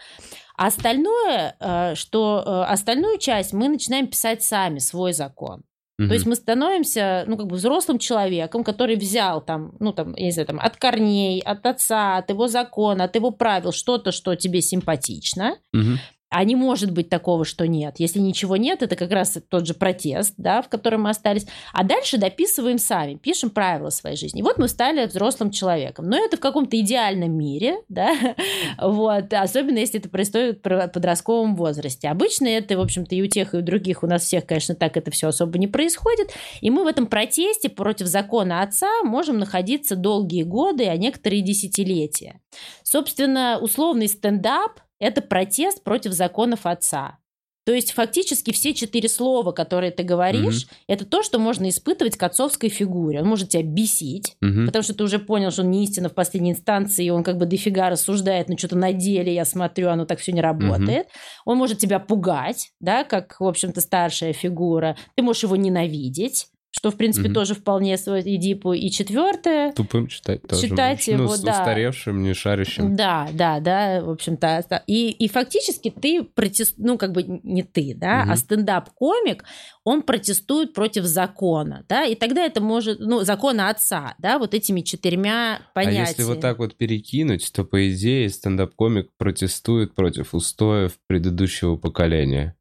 а 0.56 0.66
остальное, 0.66 1.56
э, 1.60 1.94
что 1.94 2.42
э, 2.44 2.72
остальную 2.72 3.18
часть 3.18 3.52
мы 3.52 3.68
начинаем 3.68 4.06
писать 4.08 4.42
сами, 4.42 4.78
свой 4.78 5.12
закон. 5.12 5.62
Мгм. 5.98 6.08
То 6.08 6.14
есть 6.14 6.26
мы 6.26 6.34
становимся, 6.34 7.24
ну, 7.28 7.36
как 7.36 7.46
бы 7.46 7.56
взрослым 7.56 7.98
человеком, 7.98 8.64
который 8.64 8.96
взял 8.96 9.40
там, 9.40 9.74
ну, 9.78 9.92
там, 9.92 10.14
я 10.16 10.24
не 10.24 10.32
знаю, 10.32 10.46
там, 10.46 10.58
от 10.60 10.76
корней, 10.76 11.40
от 11.40 11.64
отца, 11.66 12.16
от 12.16 12.30
его 12.30 12.48
закона, 12.48 13.04
от 13.04 13.14
его 13.14 13.30
правил 13.30 13.72
что-то, 13.72 14.10
что 14.10 14.34
тебе 14.34 14.60
симпатично, 14.60 15.56
Мгм. 15.72 15.98
А 16.32 16.44
не 16.44 16.56
может 16.56 16.90
быть 16.90 17.10
такого, 17.10 17.44
что 17.44 17.66
нет. 17.68 17.96
Если 17.98 18.18
ничего 18.18 18.56
нет, 18.56 18.82
это 18.82 18.96
как 18.96 19.10
раз 19.10 19.36
тот 19.50 19.66
же 19.66 19.74
протест, 19.74 20.32
да, 20.38 20.62
в 20.62 20.68
котором 20.70 21.02
мы 21.02 21.10
остались. 21.10 21.46
А 21.74 21.84
дальше 21.84 22.16
дописываем 22.16 22.78
сами, 22.78 23.16
пишем 23.16 23.50
правила 23.50 23.90
своей 23.90 24.16
жизни. 24.16 24.40
И 24.40 24.42
вот 24.42 24.56
мы 24.56 24.68
стали 24.68 25.04
взрослым 25.04 25.50
человеком. 25.50 26.08
Но 26.08 26.16
это 26.16 26.38
в 26.38 26.40
каком-то 26.40 26.80
идеальном 26.80 27.32
мире, 27.32 27.82
да, 27.90 28.14
вот, 28.80 29.32
особенно 29.34 29.78
если 29.78 30.00
это 30.00 30.08
происходит 30.08 30.64
в 30.64 30.88
подростковом 30.88 31.54
возрасте. 31.54 32.08
Обычно 32.08 32.46
это, 32.46 32.78
в 32.78 32.80
общем-то, 32.80 33.14
и 33.14 33.20
у 33.20 33.26
тех, 33.26 33.52
и 33.52 33.58
у 33.58 33.62
других, 33.62 34.02
у 34.02 34.06
нас 34.06 34.22
всех, 34.22 34.46
конечно, 34.46 34.74
так 34.74 34.96
это 34.96 35.10
все 35.10 35.28
особо 35.28 35.58
не 35.58 35.66
происходит. 35.66 36.30
И 36.62 36.70
мы 36.70 36.84
в 36.84 36.86
этом 36.86 37.06
протесте 37.06 37.68
против 37.68 38.06
закона 38.06 38.62
отца 38.62 38.88
можем 39.04 39.38
находиться 39.38 39.96
долгие 39.96 40.44
годы, 40.44 40.86
а 40.86 40.96
некоторые 40.96 41.42
десятилетия. 41.42 42.40
Собственно, 42.82 43.58
условный 43.60 44.08
стендап 44.08 44.80
это 45.02 45.20
протест 45.20 45.82
против 45.82 46.12
законов 46.12 46.64
отца. 46.64 47.18
То 47.64 47.72
есть 47.72 47.92
фактически 47.92 48.50
все 48.50 48.74
четыре 48.74 49.08
слова, 49.08 49.52
которые 49.52 49.92
ты 49.92 50.02
говоришь, 50.02 50.64
mm 50.64 50.68
это 50.88 51.06
то, 51.06 51.22
что 51.22 51.38
можно 51.38 51.68
испытывать 51.68 52.16
к 52.16 52.22
отцовской 52.22 52.68
фигуре. 52.68 53.20
Он 53.20 53.28
может 53.28 53.50
тебя 53.50 53.62
бесить, 53.62 54.36
mm 54.42 54.66
потому 54.66 54.82
что 54.82 54.94
ты 54.94 55.04
уже 55.04 55.18
понял, 55.18 55.50
что 55.50 55.62
он 55.62 55.70
не 55.70 55.84
истина 55.84 56.08
в 56.08 56.14
последней 56.14 56.52
инстанции, 56.52 57.06
и 57.06 57.10
он 57.10 57.22
как 57.22 57.38
бы 57.38 57.46
дофига 57.46 57.88
рассуждает, 57.88 58.48
но 58.48 58.56
что-то 58.56 58.76
на 58.76 58.92
деле, 58.92 59.32
я 59.32 59.44
смотрю, 59.44 59.90
оно 59.90 60.06
так 60.06 60.18
все 60.18 60.32
не 60.32 60.40
работает. 60.40 61.06
mm 61.06 61.10
Он 61.46 61.58
может 61.58 61.78
тебя 61.78 61.98
пугать, 62.00 62.72
да, 62.80 63.04
как, 63.04 63.40
в 63.40 63.46
общем-то, 63.46 63.80
старшая 63.80 64.32
фигура. 64.32 64.96
Ты 65.14 65.22
можешь 65.22 65.44
его 65.44 65.56
ненавидеть 65.56 66.48
что, 66.74 66.90
в 66.90 66.96
принципе, 66.96 67.28
угу. 67.28 67.34
тоже 67.34 67.54
вполне 67.54 67.98
свой 67.98 68.22
Эдипу. 68.22 68.72
И 68.72 68.90
четвертое... 68.90 69.72
Тупым 69.72 70.06
читать 70.06 70.40
тоже 70.42 70.68
Читать 70.68 71.06
можешь. 71.06 71.08
его, 71.08 71.36
ну, 71.36 71.42
да. 71.44 71.60
устаревшим, 71.60 72.22
не 72.22 72.32
шарящим. 72.32 72.96
Да, 72.96 73.28
да, 73.34 73.60
да, 73.60 74.00
в 74.02 74.08
общем-то. 74.08 74.82
И, 74.86 75.10
и 75.10 75.28
фактически 75.28 75.90
ты 75.90 76.22
протест... 76.22 76.74
Ну, 76.78 76.96
как 76.96 77.12
бы 77.12 77.24
не 77.24 77.62
ты, 77.62 77.94
да, 77.94 78.22
угу. 78.22 78.32
а 78.32 78.36
стендап-комик, 78.36 79.44
он 79.84 80.00
протестует 80.00 80.72
против 80.72 81.04
закона, 81.04 81.84
да, 81.90 82.04
и 82.06 82.14
тогда 82.14 82.46
это 82.46 82.62
может... 82.62 83.00
Ну, 83.00 83.22
закона 83.22 83.68
отца, 83.68 84.14
да, 84.18 84.38
вот 84.38 84.54
этими 84.54 84.80
четырьмя 84.80 85.60
понятиями. 85.74 86.06
А 86.06 86.08
если 86.08 86.22
вот 86.22 86.40
так 86.40 86.58
вот 86.58 86.76
перекинуть, 86.76 87.52
то, 87.52 87.64
по 87.64 87.90
идее, 87.92 88.30
стендап-комик 88.30 89.10
протестует 89.18 89.94
против 89.94 90.34
устоев 90.34 90.92
предыдущего 91.06 91.76
поколения. 91.76 92.56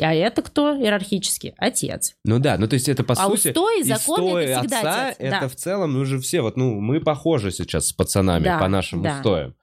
А 0.00 0.12
это 0.12 0.42
кто 0.42 0.76
иерархически? 0.76 1.54
Отец. 1.56 2.16
Ну 2.24 2.38
да, 2.38 2.58
ну 2.58 2.66
то 2.66 2.74
есть 2.74 2.88
это 2.88 3.04
по 3.04 3.12
а 3.12 3.28
сути... 3.28 3.48
устои, 3.48 3.82
законы 3.82 4.24
устои 4.24 4.44
это 4.44 4.60
всегда 4.60 4.78
отца, 4.78 5.06
отец. 5.08 5.16
это 5.20 5.40
да. 5.40 5.48
в 5.48 5.54
целом, 5.54 5.98
мы 5.98 6.04
же 6.04 6.18
все, 6.18 6.40
вот, 6.42 6.56
ну, 6.56 6.80
мы 6.80 7.00
похожи 7.00 7.52
сейчас 7.52 7.88
с 7.88 7.92
пацанами 7.92 8.44
Да, 8.44 8.58
по 8.58 8.68
нашим 8.68 9.02
да. 9.02 9.16
устоям. 9.16 9.54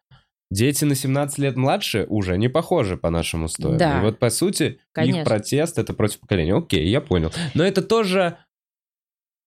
Дети 0.50 0.84
на 0.84 0.96
17 0.96 1.38
лет 1.38 1.56
младше 1.56 2.06
уже 2.10 2.38
не 2.38 2.50
похожи 2.50 2.98
по 2.98 3.10
нашим 3.10 3.44
устоям. 3.44 3.78
Да. 3.78 4.00
И 4.00 4.02
вот 4.02 4.20
по 4.20 4.30
сути 4.30 4.80
Конечно. 4.92 5.20
их 5.20 5.26
протест 5.26 5.80
это 5.80 5.94
против 5.94 6.20
поколения. 6.20 6.56
Окей, 6.56 6.90
я 6.90 7.00
понял. 7.00 7.32
Но 7.54 7.64
это 7.64 7.82
тоже 7.82 8.38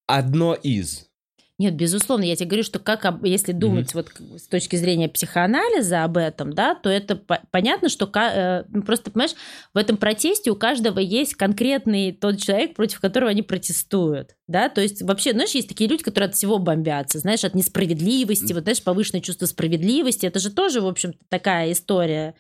одно 0.06 0.54
из. 0.54 1.10
Нет, 1.57 1.76
безусловно, 1.76 2.24
я 2.24 2.34
тебе 2.34 2.49
говорю, 2.49 2.65
что 2.65 2.81
как 2.81 3.05
об- 3.05 3.24
если 3.24 3.52
думать 3.52 3.94
вот 3.94 4.08
к- 4.10 4.20
с 4.39 4.49
точки 4.49 4.74
зрения 4.74 5.08
психоанализа 5.08 6.02
об 6.02 6.16
этом, 6.16 6.52
да, 6.52 6.74
то 6.74 6.91
это 6.91 7.15
по- 7.15 7.42
понятно, 7.52 7.89
что 7.89 8.10
э, 8.12 8.65
ну, 8.73 8.83
просто 8.83 9.12
понимаешь, 9.12 9.34
в 9.73 9.78
этом 9.78 9.97
протесте 9.97 10.50
у 10.50 10.57
каждого 10.57 10.99
есть 10.99 11.36
конкретный 11.36 12.10
тот 12.10 12.39
человек, 12.39 12.74
против 12.74 12.99
которого 12.99 13.31
они 13.31 13.42
протестуют, 13.42 14.31
да, 14.49 14.68
то 14.68 14.81
есть 14.81 15.00
вообще, 15.02 15.31
знаешь, 15.31 15.52
есть 15.52 15.68
такие 15.68 15.89
люди, 15.89 16.02
которые 16.02 16.28
от 16.31 16.34
всего 16.34 16.58
бомбятся, 16.58 17.20
знаешь, 17.20 17.44
от 17.44 17.55
несправедливости, 17.55 18.52
вот 18.52 18.65
знаешь, 18.65 18.83
повышенное 18.83 19.20
чувство 19.23 19.47
справедливости, 19.47 20.26
это 20.26 20.41
же 20.41 20.50
тоже, 20.50 20.81
в 20.81 20.89
общем-то, 20.89 21.18
такая 21.28 21.70
история, 21.70 22.34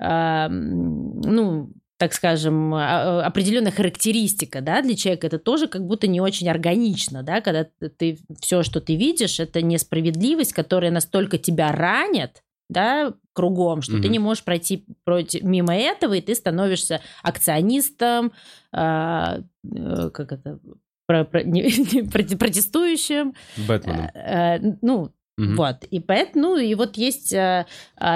м, 0.00 1.20
ну 1.20 1.70
так 1.98 2.12
скажем, 2.12 2.74
а- 2.74 3.20
а- 3.22 3.26
определенная 3.26 3.72
характеристика, 3.72 4.60
да, 4.60 4.82
для 4.82 4.94
человека 4.96 5.26
это 5.28 5.38
тоже 5.38 5.66
как 5.66 5.86
будто 5.86 6.06
не 6.06 6.20
очень 6.20 6.48
органично, 6.48 7.22
да, 7.22 7.40
когда 7.40 7.66
ты 7.98 8.18
все, 8.40 8.62
что 8.62 8.80
ты 8.80 8.96
видишь, 8.96 9.40
это 9.40 9.62
несправедливость, 9.62 10.52
которая 10.52 10.90
настолько 10.90 11.38
тебя 11.38 11.72
ранит, 11.72 12.42
да, 12.68 13.14
кругом, 13.32 13.80
что 13.80 13.92
ты 13.94 14.02
Мгм. 14.04 14.10
не 14.12 14.18
можешь 14.18 14.44
пройти 14.44 14.84
против, 15.04 15.42
мимо 15.42 15.74
этого, 15.76 16.14
и 16.14 16.20
ты 16.20 16.34
становишься 16.34 17.00
акционистом, 17.22 18.32
а, 18.72 19.38
э, 19.64 20.10
как 20.12 20.32
это, 20.32 20.58
про- 21.06 21.24
про- 21.24 21.44
не- 21.44 21.62
не, 22.02 22.36
протестующим, 22.36 23.34
Бэтменом. 23.68 24.10
э, 24.14 24.56
э, 24.58 24.76
ну, 24.82 25.12
Мгм. 25.36 25.56
вот, 25.56 25.84
и 25.90 26.00
поэтому, 26.00 26.48
ну, 26.48 26.56
и 26.56 26.74
вот 26.74 26.96
есть 26.96 27.34
а, 27.34 27.66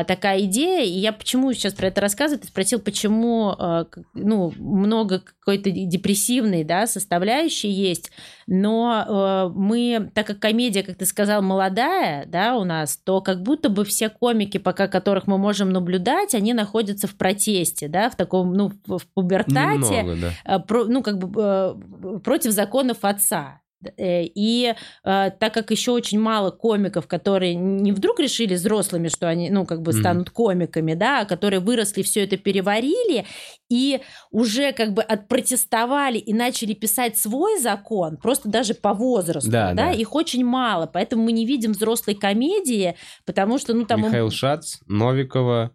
такая 0.05 0.41
идея, 0.43 0.85
и 0.85 0.99
я 0.99 1.13
почему 1.13 1.53
сейчас 1.53 1.75
про 1.75 1.89
это 1.89 2.01
рассказываю, 2.01 2.41
ты 2.41 2.49
спросил, 2.49 2.81
почему, 2.81 3.51
к- 3.53 3.99
ну, 4.15 4.53
много 4.57 5.21
какой-то 5.21 5.71
депрессивной, 5.71 6.65
да, 6.65 6.87
составляющей 6.87 7.69
есть, 7.69 8.11
но 8.47 9.05
э, 9.07 9.53
мы, 9.55 10.11
так 10.15 10.27
как 10.27 10.39
комедия, 10.39 10.83
как 10.83 10.97
ты 10.97 11.05
сказал, 11.07 11.43
молодая, 11.43 12.25
да, 12.27 12.57
у 12.57 12.65
нас, 12.65 12.97
то 12.97 13.21
как 13.21 13.43
будто 13.43 13.69
бы 13.69 13.85
все 13.85 14.09
комики, 14.09 14.59
пока 14.59 14.89
которых 14.89 15.27
мы 15.27 15.39
можем 15.39 15.71
наблюдать, 15.73 16.35
они 16.35 16.53
находятся 16.55 17.07
в 17.07 17.17
протесте, 17.17 17.89
да, 17.89 18.09
в 18.11 18.17
таком, 18.17 18.55
ну, 18.55 18.73
в 18.87 18.99
в 18.99 19.07
пубертате, 19.15 20.03
Немного, 20.03 20.17
да. 20.17 20.57
э, 20.57 20.59
про- 20.61 20.85
ну, 20.85 21.03
как 21.03 21.19
бы 21.19 21.31
э, 21.43 22.19
против 22.25 22.53
законов 22.53 22.99
отца. 23.03 23.61
Э, 23.97 24.25
И 24.25 24.75
э, 25.05 25.31
так 25.39 25.55
как 25.55 25.71
еще 25.71 25.93
очень 25.93 26.21
мало 26.21 26.51
комиков, 26.51 27.07
которые 27.07 27.55
не 27.55 27.93
вдруг 27.93 28.21
решили 28.21 28.55
взрослыми, 28.55 29.09
что 29.09 29.29
они, 29.29 29.51
ну, 29.51 29.65
как 29.65 29.83
бы 29.83 29.93
станут 29.93 30.31
комиками, 30.31 30.95
да, 30.95 31.21
а 31.21 31.25
которые 31.25 31.61
выросли, 31.61 32.03
все 32.03 32.25
это 32.25 32.37
переварили 32.37 33.25
и 33.71 34.01
уже 34.31 34.73
как 34.73 34.93
бы 34.93 35.03
отпротестовали 35.03 36.19
и 36.19 36.35
начали 36.35 36.75
писать 36.75 37.17
свой 37.17 37.59
закон, 37.59 38.17
просто 38.17 38.49
даже 38.49 38.75
по 38.75 38.93
возрасту, 38.93 39.51
Да, 39.51 39.73
да, 39.73 39.87
да. 39.87 39.93
их 39.93 40.15
очень 40.15 40.45
мало, 40.45 40.87
поэтому 40.87 41.25
мы 41.25 41.33
не 41.33 41.47
видим 41.47 41.73
взрослой 41.73 42.15
комедии, 42.15 42.97
потому 43.25 43.59
что, 43.59 43.73
ну, 43.75 43.87
там... 43.87 44.03
Михаил 44.03 44.31
Шац, 44.31 44.77
Новикова. 44.87 45.73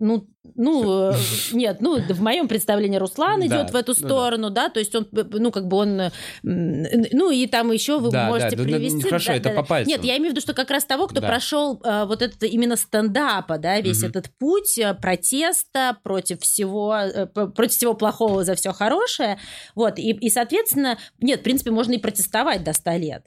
Ну, 0.00 0.26
ну, 0.56 1.12
э, 1.12 1.14
нет, 1.52 1.78
ну, 1.80 1.98
в 2.00 2.20
моем 2.20 2.48
представлении 2.48 2.98
Руслан 2.98 3.40
Да, 3.40 3.46
идет 3.46 3.70
в 3.70 3.76
эту 3.76 3.92
ну 3.96 4.00
да. 4.00 4.08
сторону, 4.08 4.50
да, 4.50 4.68
то 4.68 4.80
есть 4.80 4.94
он, 4.94 5.06
э, 5.12 5.24
ну, 5.32 5.50
как 5.52 5.68
бы 5.68 5.76
он, 5.76 6.00
э, 6.00 6.10
ну, 6.42 7.30
и 7.30 7.46
там 7.46 7.70
еще 7.70 7.98
вы 7.98 8.10
Да, 8.10 8.26
можете 8.26 8.56
да, 8.56 8.64
да, 8.64 8.70
да, 8.70 8.76
привести... 8.76 9.02
хорошо, 9.02 9.32
это 9.32 9.50
по 9.50 9.62
пальцам. 9.62 9.90
Нет, 9.90 10.04
я 10.04 10.16
имею 10.16 10.30
в 10.30 10.32
виду, 10.32 10.40
что 10.40 10.52
как 10.52 10.70
раз 10.70 10.84
того, 10.84 11.06
кто 11.06 11.20
Да. 11.20 11.28
прошел 11.28 11.80
э, 11.82 12.04
вот 12.06 12.22
этот 12.22 12.42
именно 12.42 12.76
стендапа, 12.76 13.58
да, 13.58 13.80
весь 13.80 14.00
Мгм. 14.00 14.10
этот 14.10 14.30
путь 14.38 14.78
протеста 15.00 15.96
против 16.02 16.40
всего, 16.40 16.96
против 17.54 17.72
всего 17.72 17.94
плохого 17.94 18.44
за 18.44 18.54
все 18.56 18.72
хорошее, 18.72 19.38
вот, 19.74 19.98
и, 19.98 20.10
и, 20.10 20.28
соответственно, 20.28 20.98
нет, 21.20 21.40
в 21.40 21.42
принципе, 21.44 21.70
можно 21.70 21.92
и 21.92 21.98
протестовать 21.98 22.64
до 22.64 22.72
100 22.72 22.90
лет. 22.96 23.26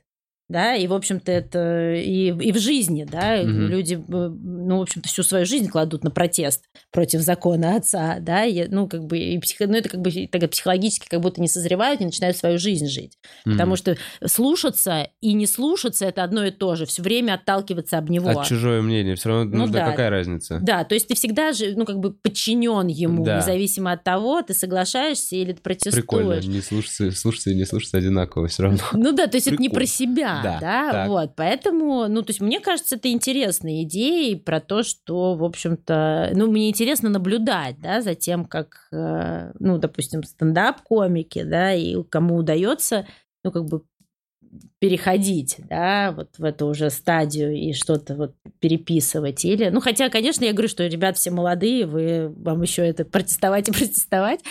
Да, 0.50 0.76
и, 0.76 0.88
в 0.88 0.94
общем-то, 0.94 1.30
это 1.30 1.94
и, 1.94 2.28
и 2.30 2.52
в 2.54 2.58
жизни, 2.58 3.06
да, 3.10 3.38
Мгм. 3.44 3.68
люди, 3.68 3.96
э, 3.96 3.98
ну, 4.08 4.78
в 4.78 4.82
общем-то, 4.84 5.10
всю 5.10 5.24
свою 5.24 5.46
жизнь 5.46 5.68
кладут 5.68 6.06
на 6.06 6.10
протест 6.12 6.64
против 6.92 7.20
закона 7.20 7.76
отца, 7.76 8.18
да, 8.22 8.46
и, 8.46 8.66
ну, 8.70 8.88
как 8.88 9.04
бы, 9.06 9.18
и 9.18 9.38
психо- 9.40 9.68
ну, 9.68 9.76
это 9.76 9.90
как 9.90 10.00
бы 10.02 10.10
тогда 10.32 10.48
психологически 10.48 11.08
как 11.10 11.20
будто 11.20 11.42
не 11.42 11.50
созревают 11.50 12.00
и 12.00 12.06
начинают 12.06 12.38
свою 12.38 12.58
жизнь 12.60 12.88
жить. 12.88 13.18
Потому 13.44 13.72
Мгм. 13.72 13.76
что 13.78 13.98
слушаться 14.26 15.10
и 15.22 15.34
не 15.34 15.48
слушаться– 15.48 16.06
это 16.08 16.24
одно 16.24 16.46
и 16.46 16.52
то 16.52 16.76
же, 16.76 16.86
все 16.86 17.02
время 17.02 17.34
отталкиваться 17.34 17.98
об 17.98 18.10
него. 18.10 18.30
От 18.30 18.46
чужое 18.46 18.82
мнение. 18.82 19.16
Все 19.16 19.30
равно, 19.30 19.46
Ну 19.46 19.66
ну, 19.66 19.74
да. 19.74 19.80
да, 19.86 19.92
какая 19.92 20.10
разница? 20.10 20.60
Да, 20.62 20.84
то 20.84 20.96
есть 20.96 21.08
ты 21.08 21.16
всегда 21.16 21.52
же, 21.52 21.74
ну, 21.76 21.86
как 21.86 22.00
бы 22.00 22.14
подчинен 22.14 22.88
ему, 22.88 23.26
Да. 23.26 23.38
независимо 23.38 23.92
от 23.92 24.04
того, 24.04 24.42
ты 24.42 24.54
соглашаешься 24.54 25.36
или 25.36 25.54
ты 25.54 25.62
протестуешь. 25.62 25.96
Прикольно. 25.96 26.40
Не 26.40 26.62
слушаться, 26.62 27.12
слушаться 27.12 27.50
и 27.50 27.56
не 27.56 27.66
слушаться 27.66 27.98
одинаково 27.98 28.48
все 28.48 28.64
равно. 28.64 28.80
Ну 28.94 29.12
да, 29.12 29.28
то 29.28 29.36
есть 29.38 29.48
это 29.48 29.58
не 29.62 29.70
про 29.70 29.86
себя, 29.86 30.37
да, 30.44 30.60
Да, 30.60 30.92
так. 30.92 31.08
вот, 31.10 31.36
поэтому, 31.36 32.08
ну, 32.08 32.22
то 32.22 32.30
есть 32.32 32.42
мне 32.42 32.60
кажется, 32.60 32.96
это 32.96 33.12
интересные 33.12 33.84
идеи 33.84 34.36
про 34.36 34.60
то, 34.60 34.84
что, 34.84 35.36
в 35.36 35.44
общем-то, 35.44 36.32
ну, 36.36 36.52
мне 36.52 36.70
интересно 36.70 37.10
наблюдать, 37.10 37.80
да, 37.80 38.02
за 38.02 38.16
тем, 38.16 38.46
как, 38.46 38.88
э, 38.92 39.52
ну, 39.60 39.78
допустим, 39.78 40.24
стендап-комики, 40.24 41.44
да, 41.44 41.74
и 41.74 42.02
кому 42.04 42.38
удается, 42.38 43.08
ну, 43.44 43.52
как 43.52 43.66
бы 43.66 43.84
переходить, 44.80 45.56
да, 45.70 46.12
вот 46.12 46.30
в 46.38 46.44
эту 46.44 46.68
уже 46.68 46.92
стадию 46.92 47.56
и 47.56 47.74
что-то 47.74 48.14
вот 48.14 48.36
переписывать 48.60 49.44
или, 49.44 49.70
ну, 49.70 49.82
хотя, 49.82 50.10
конечно, 50.10 50.46
я 50.46 50.54
говорю, 50.54 50.68
что 50.68 50.86
ребят 50.86 51.18
все 51.18 51.32
молодые, 51.32 51.88
вы, 51.88 52.30
вам 52.30 52.62
еще 52.62 52.88
это 52.88 53.04
протестовать 53.04 53.70
и 53.70 53.72
протестовать, 53.72 54.42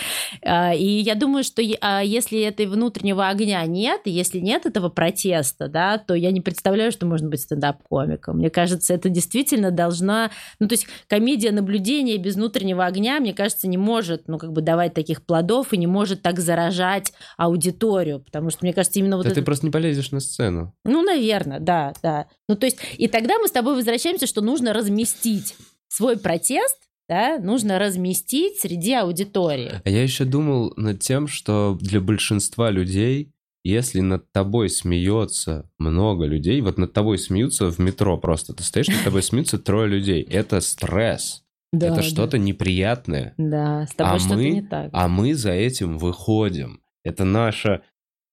А, 0.41 0.73
и 0.73 0.85
я 0.85 1.15
думаю, 1.15 1.43
что 1.43 1.61
а, 1.81 2.01
если 2.01 2.41
этой 2.41 2.65
внутреннего 2.65 3.29
огня 3.29 3.65
нет, 3.65 4.01
и 4.05 4.11
если 4.11 4.39
нет 4.39 4.65
этого 4.65 4.89
протеста, 4.89 5.69
да, 5.69 5.97
то 5.97 6.13
я 6.13 6.31
не 6.31 6.41
представляю, 6.41 6.91
что 6.91 7.05
можно 7.05 7.29
быть 7.29 7.41
стендап-комиком. 7.41 8.37
Мне 8.37 8.49
кажется, 8.49 8.93
это 8.93 9.09
действительно 9.09 9.71
должна, 9.71 10.31
ну, 10.59 10.67
то 10.67 10.73
есть 10.73 10.87
комедия 11.07 11.51
наблюдения 11.51 12.17
без 12.17 12.35
внутреннего 12.35 12.85
огня, 12.85 13.19
мне 13.19 13.33
кажется, 13.33 13.67
не 13.67 13.77
может, 13.77 14.27
ну, 14.27 14.37
как 14.37 14.51
бы 14.51 14.61
давать 14.61 14.93
таких 14.93 15.25
плодов 15.25 15.71
и 15.71 15.77
не 15.77 15.87
может 15.87 16.21
так 16.21 16.39
заражать 16.39 17.13
аудиторию, 17.37 18.19
потому 18.19 18.49
что, 18.49 18.59
мне 18.63 18.73
кажется, 18.73 18.99
именно 18.99 19.15
вот 19.15 19.23
Да 19.23 19.29
это 19.29 19.39
ты 19.39 19.45
просто 19.45 19.65
не 19.65 19.71
полезешь 19.71 20.11
на 20.11 20.16
сцену. 20.19 20.75
ну, 20.83 21.01
наверное, 21.01 21.59
да, 21.59 21.93
да. 22.01 22.27
Ну, 22.47 22.55
то 22.55 22.65
есть, 22.65 22.79
и 22.97 23.07
тогда 23.07 23.37
мы 23.39 23.47
с 23.47 23.51
тобой 23.51 23.75
возвращаемся, 23.75 24.27
что 24.27 24.41
нужно 24.41 24.73
разместить 24.73 25.55
свой 25.87 26.17
протест 26.17 26.77
да, 27.09 27.39
нужно 27.39 27.79
разместить 27.79 28.59
среди 28.59 28.93
аудитории. 28.93 29.81
А 29.83 29.89
я 29.89 30.03
еще 30.03 30.25
думал 30.25 30.73
над 30.75 30.99
тем, 30.99 31.27
что 31.27 31.77
для 31.79 32.01
большинства 32.01 32.69
людей, 32.69 33.31
если 33.63 34.01
над 34.01 34.31
тобой 34.31 34.69
смеется 34.69 35.69
много 35.77 36.25
людей, 36.25 36.59
вот 36.61 36.77
над 36.77 36.93
тобой 36.93 37.17
смеются 37.17 37.71
в 37.71 37.79
метро 37.79 38.17
просто, 38.17 38.53
ты 38.53 38.63
стоишь, 38.63 38.87
над 38.87 39.03
тобой 39.03 39.23
смеются 39.23 39.57
трое 39.57 39.87
людей, 39.87 40.21
это 40.21 40.59
стресс. 40.61 41.43
Да, 41.73 41.87
это 41.87 41.97
да. 41.97 42.01
что-то 42.01 42.37
неприятное. 42.37 43.33
Да, 43.37 43.85
с 43.87 43.95
тобой 43.95 44.15
А 44.15 44.19
что-то 44.19 44.35
мы- 44.35 44.49
не 44.49 44.61
так. 44.61 44.89
А 44.93 45.07
мы 45.07 45.33
за 45.33 45.51
этим 45.51 45.97
выходим. 45.97 46.81
Это 47.03 47.25
наша, 47.25 47.81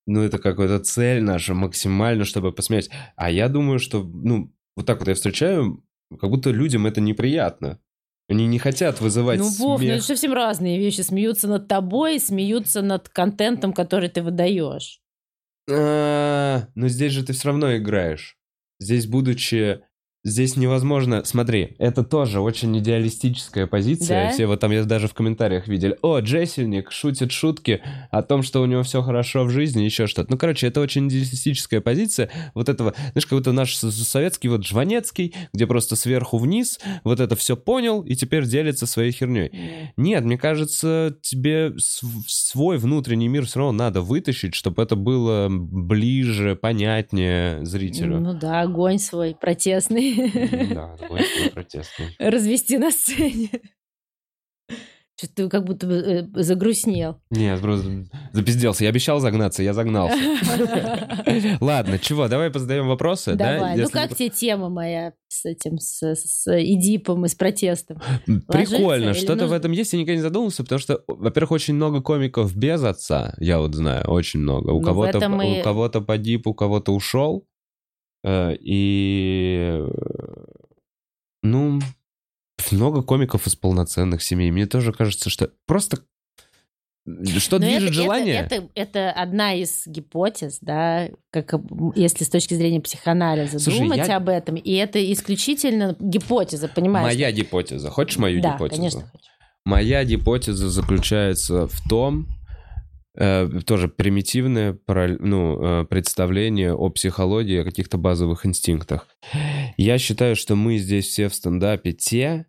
ну, 0.06 0.22
это 0.22 0.38
какая-то 0.38 0.80
цель 0.80 1.22
наша 1.22 1.54
максимально, 1.54 2.24
чтобы 2.24 2.52
посмеять. 2.52 2.90
А 3.16 3.30
я 3.30 3.48
думаю, 3.48 3.78
что, 3.78 4.02
ну, 4.02 4.52
вот 4.76 4.86
так 4.86 4.98
вот 4.98 5.08
я 5.08 5.14
встречаю, 5.14 5.82
как 6.20 6.30
будто 6.30 6.50
людям 6.50 6.86
это 6.86 7.00
неприятно. 7.00 7.80
Они 8.28 8.46
не 8.46 8.58
хотят 8.58 9.00
вызывать 9.00 9.38
Ну, 9.38 9.44
Вов, 9.48 9.80
ну 9.80 9.86
смех. 9.86 9.96
это 9.96 10.04
совсем 10.04 10.32
разные 10.32 10.78
вещи. 10.78 11.02
Смеются 11.02 11.46
над 11.46 11.68
тобой, 11.68 12.18
смеются 12.18 12.80
над 12.80 13.08
контентом, 13.08 13.72
который 13.72 14.08
ты 14.08 14.22
выдаешь. 14.22 15.00
А, 15.70 16.68
Но 16.74 16.88
здесь 16.88 17.12
же 17.12 17.24
ты 17.24 17.32
все 17.32 17.48
равно 17.48 17.76
играешь. 17.76 18.38
Здесь, 18.80 19.06
будучи... 19.06 19.80
Здесь 20.26 20.56
невозможно... 20.56 21.22
Смотри, 21.24 21.76
это 21.78 22.02
тоже 22.02 22.40
очень 22.40 22.78
идеалистическая 22.78 23.66
позиция. 23.66 24.28
Да? 24.28 24.32
Все 24.32 24.46
вот 24.46 24.58
там 24.58 24.70
я 24.70 24.82
даже 24.84 25.06
в 25.06 25.12
комментариях 25.12 25.68
видели. 25.68 25.98
О, 26.00 26.18
Джессельник 26.18 26.90
шутит 26.90 27.30
шутки 27.30 27.82
о 28.10 28.22
том, 28.22 28.42
что 28.42 28.62
у 28.62 28.66
него 28.66 28.82
все 28.84 29.02
хорошо 29.02 29.44
в 29.44 29.50
жизни, 29.50 29.82
еще 29.82 30.06
что-то. 30.06 30.30
Ну, 30.30 30.38
короче, 30.38 30.66
это 30.66 30.80
очень 30.80 31.08
идеалистическая 31.08 31.82
позиция 31.82 32.30
вот 32.54 32.70
этого... 32.70 32.94
Знаешь, 33.12 33.26
как 33.26 33.38
будто 33.38 33.52
наш 33.52 33.76
советский 33.76 34.48
вот 34.48 34.64
Жванецкий, 34.64 35.34
где 35.52 35.66
просто 35.66 35.94
сверху 35.94 36.38
вниз 36.38 36.80
вот 37.04 37.20
это 37.20 37.36
все 37.36 37.54
понял 37.54 38.00
и 38.00 38.14
теперь 38.14 38.46
делится 38.46 38.86
своей 38.86 39.12
херней. 39.12 39.92
Нет, 39.98 40.24
мне 40.24 40.38
кажется, 40.38 41.18
тебе 41.20 41.74
св- 41.78 42.24
свой 42.26 42.78
внутренний 42.78 43.28
мир 43.28 43.44
все 43.44 43.58
равно 43.58 43.72
надо 43.72 44.00
вытащить, 44.00 44.54
чтобы 44.54 44.82
это 44.82 44.96
было 44.96 45.48
ближе, 45.50 46.56
понятнее 46.56 47.62
зрителю. 47.66 48.20
Ну 48.20 48.32
да, 48.32 48.62
огонь 48.62 48.98
свой 48.98 49.36
протестный. 49.38 50.13
Да, 50.74 50.96
протестный. 51.52 52.16
Развести 52.18 52.78
на 52.78 52.90
сцене. 52.90 53.50
Что-то 55.16 55.34
ты 55.34 55.48
как 55.48 55.64
будто 55.64 55.86
бы 55.86 55.94
э, 55.94 56.42
загрустнел. 56.42 57.20
Нет, 57.30 57.60
просто 57.60 58.04
запизделся. 58.32 58.82
Я 58.82 58.90
обещал 58.90 59.20
загнаться, 59.20 59.62
я 59.62 59.72
загнался. 59.72 60.18
Ладно, 61.60 62.00
чего, 62.00 62.26
давай 62.26 62.50
позадаем 62.50 62.88
вопросы, 62.88 63.36
да? 63.36 63.54
Давай. 63.54 63.76
Ну 63.76 63.88
как 63.90 64.16
тебе 64.16 64.30
тема 64.30 64.70
моя 64.70 65.12
с 65.28 65.44
этим, 65.44 65.78
с, 65.78 66.14
Эдипом 66.48 67.24
и 67.26 67.28
с 67.28 67.36
протестом? 67.36 68.00
Прикольно, 68.48 69.14
что-то 69.14 69.46
в 69.46 69.52
этом 69.52 69.70
есть, 69.70 69.92
я 69.92 70.00
никогда 70.00 70.16
не 70.16 70.22
задумывался, 70.22 70.64
потому 70.64 70.80
что, 70.80 71.04
во-первых, 71.06 71.52
очень 71.52 71.74
много 71.74 72.02
комиков 72.02 72.54
без 72.56 72.82
отца, 72.82 73.34
я 73.38 73.60
вот 73.60 73.72
знаю, 73.76 74.08
очень 74.08 74.40
много. 74.40 74.70
У 74.70 74.80
Ну, 74.80 74.84
кого-то 74.84 75.18
у 75.18 75.62
кого-то 75.62 76.00
погиб, 76.00 76.48
у 76.48 76.54
кого-то 76.54 76.92
ушел, 76.92 77.46
и 78.60 79.80
э, 79.80 79.88
ну 81.42 81.80
много 82.70 83.02
комиков 83.02 83.46
из 83.46 83.56
полноценных 83.56 84.22
семей. 84.22 84.50
Мне 84.50 84.66
тоже 84.66 84.92
кажется, 84.92 85.30
что 85.30 85.50
просто 85.66 85.98
что 87.36 87.58
Но 87.58 87.66
движет 87.66 87.90
это- 87.90 87.92
желание? 87.92 88.36
Это, 88.36 88.54
это, 88.54 88.68
это 88.74 89.12
одна 89.12 89.52
из 89.52 89.86
гипотез, 89.86 90.58
да, 90.62 91.10
как 91.30 91.52
если 91.94 92.24
с 92.24 92.30
точки 92.30 92.54
зрения 92.54 92.80
психоанализа 92.80 93.58
Слушай, 93.58 93.80
думать 93.80 94.08
я- 94.08 94.16
об 94.16 94.30
этом. 94.30 94.54
И 94.54 94.72
это 94.72 95.12
исключительно 95.12 95.94
гипотеза, 96.00 96.68
понимаешь? 96.68 97.14
Моя 97.14 97.30
гипотеза. 97.30 97.90
Хочешь 97.90 98.16
мою 98.16 98.40
да, 98.40 98.54
гипотезу? 98.54 98.76
конечно. 98.80 99.00
хочу. 99.02 99.24
Моя 99.66 100.02
гипотеза 100.04 100.70
заключается 100.70 101.66
в 101.68 101.88
том, 101.88 102.26
тоже 103.16 103.88
примитивное 103.88 104.78
ну, 105.20 105.62
э, 105.62 105.84
представление 105.84 106.74
о 106.74 106.90
психологии, 106.90 107.60
о 107.60 107.64
каких-то 107.64 107.96
базовых 107.96 108.44
инстинктах. 108.44 109.06
Я 109.76 109.98
считаю, 109.98 110.34
что 110.34 110.56
мы 110.56 110.78
здесь 110.78 111.06
все 111.06 111.28
в 111.28 111.34
стендапе 111.34 111.92
те, 111.92 112.46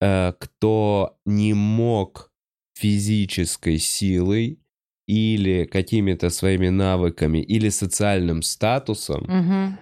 э, 0.00 0.32
кто 0.38 1.18
не 1.26 1.54
мог 1.54 2.32
физической 2.74 3.78
силой 3.78 4.60
или 5.08 5.64
какими-то 5.64 6.30
своими 6.30 6.68
навыками 6.68 7.38
или 7.38 7.68
социальным 7.68 8.42
статусом 8.42 9.76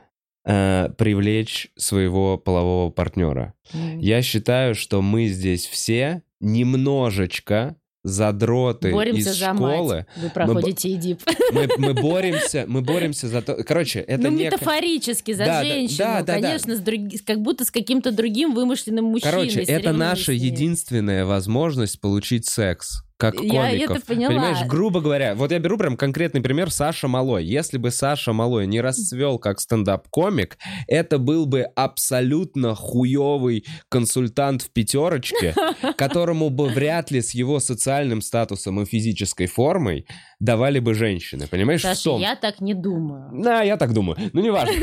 э, 0.46 0.88
привлечь 0.96 1.70
своего 1.76 2.38
полового 2.38 2.90
партнера. 2.90 3.52
М. 3.74 3.98
Я 3.98 4.22
считаю, 4.22 4.74
что 4.74 5.02
мы 5.02 5.26
здесь 5.26 5.66
все 5.66 6.22
немножечко 6.40 7.76
задроты 8.08 8.90
Боремся 8.92 9.30
из 9.30 9.36
за 9.38 9.54
школы. 9.54 9.96
мать. 9.96 10.06
Вы 10.16 10.30
проходите 10.30 10.94
Эдип. 10.94 11.20
Мы, 11.52 11.68
мы 11.78 11.94
боремся, 11.94 12.64
мы 12.66 12.80
боремся 12.82 13.28
за 13.28 13.42
то. 13.42 13.62
Короче, 13.64 14.00
это 14.00 14.30
ну, 14.30 14.36
не. 14.36 14.44
метафорически 14.44 15.32
за 15.32 15.44
Да, 15.44 15.62
да, 15.62 15.64
женщину, 15.64 15.98
да, 15.98 16.14
да, 16.22 16.22
да. 16.22 16.40
конечно, 16.40 16.76
с 16.76 16.80
друг- 16.80 17.24
как 17.26 17.40
будто 17.40 17.64
с 17.64 17.70
каким-то 17.70 18.12
другим 18.12 18.54
вымышленным 18.54 19.06
мужчиной. 19.06 19.30
Короче, 19.32 19.60
это 19.62 19.92
наша 19.92 20.32
единственная 20.32 21.24
возможность 21.24 22.00
получить 22.00 22.46
секс. 22.46 23.02
Как 23.18 23.34
Я 23.40 23.68
комиков. 23.68 23.96
это 23.96 24.06
поняла. 24.06 24.28
Понимаешь, 24.28 24.64
грубо 24.64 25.00
говоря, 25.00 25.34
вот 25.34 25.50
я 25.50 25.58
беру 25.58 25.76
прям 25.76 25.96
конкретный 25.96 26.40
пример 26.40 26.70
Саша 26.70 27.08
Малой. 27.08 27.44
Если 27.44 27.76
бы 27.76 27.90
Саша 27.90 28.32
Малой 28.32 28.68
не 28.68 28.80
расцвел 28.80 29.40
как 29.40 29.58
стендап-комик, 29.58 30.56
это 30.86 31.18
был 31.18 31.44
бы 31.44 31.62
абсолютно 31.62 32.76
хуёвый 32.76 33.64
консультант 33.88 34.62
в 34.62 34.70
пятерочке, 34.70 35.52
которому 35.96 36.48
бы 36.48 36.68
вряд 36.68 37.10
ли 37.10 37.20
с 37.20 37.32
его 37.34 37.58
социальным 37.58 38.22
статусом 38.22 38.80
и 38.80 38.84
физической 38.84 39.46
формой 39.46 40.06
давали 40.40 40.78
бы 40.78 40.94
женщины. 40.94 41.46
Понимаешь, 41.48 41.80
в 41.80 41.84
Саша, 41.84 42.04
том? 42.04 42.20
я 42.20 42.36
так 42.36 42.60
не 42.60 42.74
думаю. 42.74 43.30
Да, 43.42 43.62
я 43.62 43.76
так 43.76 43.92
думаю. 43.92 44.18
Ну, 44.32 44.40
неважно. 44.40 44.74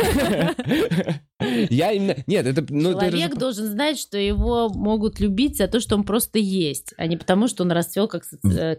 Я 1.70 1.92
именно... 1.92 2.16
Нет, 2.28 2.48
это... 2.48 2.66
ну, 2.70 2.94
Человек 2.94 3.36
должен 3.36 3.66
знать, 3.66 4.00
что 4.00 4.18
его 4.18 4.70
могут 4.70 5.20
любить 5.20 5.58
за 5.58 5.68
то, 5.68 5.82
что 5.82 5.96
он 5.96 6.06
просто 6.06 6.40
есть, 6.40 6.94
а 6.98 7.08
не 7.08 7.18
потому, 7.18 7.50
что 7.50 7.64
он 7.64 7.74
расцвел 7.74 8.08
как, 8.08 8.24
э, 8.46 8.76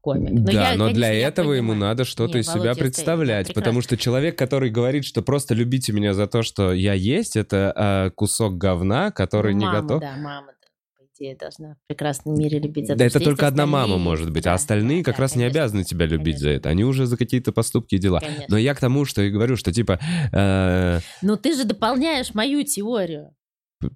комик. 0.00 0.40
Да, 0.44 0.74
но 0.76 0.92
для 0.92 1.12
этого 1.12 1.52
ему 1.52 1.74
надо 1.74 2.04
что-то 2.04 2.34
Не, 2.34 2.40
из 2.40 2.46
себя 2.46 2.74
представлять, 2.74 3.52
потому 3.52 3.82
что 3.82 3.96
человек, 3.96 4.38
который 4.38 4.70
говорит, 4.70 5.04
что 5.04 5.20
просто 5.20 5.54
любите 5.54 5.92
меня 5.92 6.14
за 6.14 6.28
то, 6.28 6.42
что 6.42 6.72
я 6.72 6.94
есть, 6.94 7.36
это 7.36 7.72
а, 7.74 8.10
кусок 8.10 8.56
говна, 8.56 9.10
который 9.10 9.54
не 9.54 9.68
готов. 9.68 10.00
Да, 10.00 10.14
мама, 10.16 10.52
идее, 11.16 11.36
должна 11.36 11.74
в 11.74 11.88
прекрасном 11.88 12.34
мире 12.38 12.58
любить 12.58 12.86
за 12.86 12.94
Да 12.94 12.98
то, 12.98 13.04
это 13.04 13.20
только 13.20 13.46
одна 13.46 13.66
мама 13.66 13.96
может 13.98 14.30
быть, 14.30 14.44
Да, 14.44 14.52
а 14.52 14.54
остальные 14.54 14.98
да, 14.98 15.04
как 15.04 15.16
да, 15.16 15.22
раз 15.22 15.34
не 15.36 15.42
конечно. 15.42 15.60
обязаны 15.60 15.84
тебя 15.84 16.06
любить 16.06 16.38
за 16.38 16.46
Конечно. 16.46 16.58
это. 16.60 16.68
Они 16.70 16.84
уже 16.84 17.06
за 17.06 17.16
какие-то 17.16 17.52
поступки 17.52 17.94
и 17.94 17.98
дела. 17.98 18.20
Конечно. 18.20 18.44
Но 18.48 18.58
я 18.58 18.74
к 18.74 18.80
тому, 18.80 19.04
что 19.04 19.22
и 19.22 19.30
говорю, 19.30 19.56
что 19.56 19.72
типа... 19.72 19.98
э, 20.32 21.00
Но 21.22 21.36
ты 21.36 21.54
же 21.54 21.64
дополняешь 21.64 22.34
мою 22.34 22.62
теорию. 22.62 23.30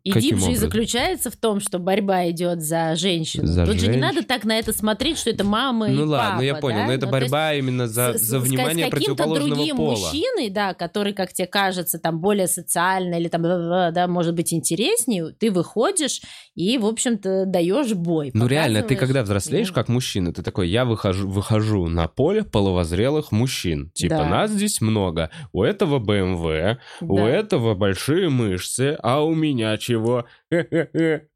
И 0.03 0.11
каким 0.13 0.37
дип 0.37 0.39
же 0.41 0.45
и 0.45 0.49
образом? 0.49 0.69
заключается 0.69 1.31
в 1.31 1.37
том, 1.37 1.59
что 1.59 1.79
борьба 1.79 2.29
идет 2.29 2.61
за 2.61 2.95
женщину. 2.97 3.47
За 3.47 3.65
Тут 3.65 3.81
же 3.81 3.87
не 3.89 3.97
надо 3.97 4.23
так 4.23 4.45
на 4.45 4.59
это 4.59 4.75
смотреть, 4.75 5.17
что 5.17 5.31
это 5.31 5.43
мама 5.43 5.89
и 5.89 5.93
Ну 5.95 6.05
ладно, 6.05 6.19
папа. 6.27 6.37
ну 6.37 6.43
я 6.43 6.55
понял, 6.57 6.79
да? 6.81 6.87
но 6.87 6.93
это 6.93 7.07
Ну, 7.07 7.13
борьба 7.13 7.55
именно 7.55 7.89
за, 7.89 8.13
с- 8.13 8.21
за 8.21 8.41
внимание 8.41 8.89
с 8.89 8.91
каким-то 8.91 9.15
противоположного 9.25 9.57
другим 9.57 9.77
пола. 9.79 9.91
мужчиной, 9.97 10.51
да, 10.51 10.75
который, 10.75 11.15
как 11.15 11.33
тебе 11.33 11.47
кажется, 11.49 11.99
там 11.99 12.21
более 12.21 12.47
социально 12.47 13.15
или 13.15 13.29
там, 13.29 13.41
бла-бла-бла, 13.41 13.91
да, 13.91 14.07
может 14.07 14.35
быть 14.35 14.53
интереснее, 14.53 15.33
ты 15.39 15.51
выходишь 15.51 16.21
и, 16.55 16.77
в 16.77 16.85
общем-то, 16.85 17.47
даешь 17.47 17.95
бой. 17.95 18.33
Ну 18.35 18.47
реально, 18.47 18.83
ты 18.83 18.97
когда 18.97 19.23
взрослеешь 19.23 19.73
как 19.73 19.89
мужчина, 19.89 20.35
ты 20.35 20.43
такой, 20.43 20.69
я 20.69 20.85
выхожу, 20.85 21.27
выхожу 21.27 21.87
на 21.89 22.07
поле 22.07 22.45
половозрелых 22.45 23.33
мужчин. 23.33 23.91
Типа, 23.95 24.17
Да. 24.17 24.27
нас 24.29 24.51
здесь 24.51 24.83
много. 24.83 25.31
У 25.53 25.63
этого 25.63 25.99
БМВ, 25.99 26.79
у 27.01 27.17
да. 27.17 27.29
этого 27.29 27.75
большие 27.75 28.29
мышцы, 28.29 28.99
а 29.03 29.25
у 29.25 29.35
меня 29.35 29.70
чего? 29.79 30.27
Хе-хе-хе. 30.53 31.29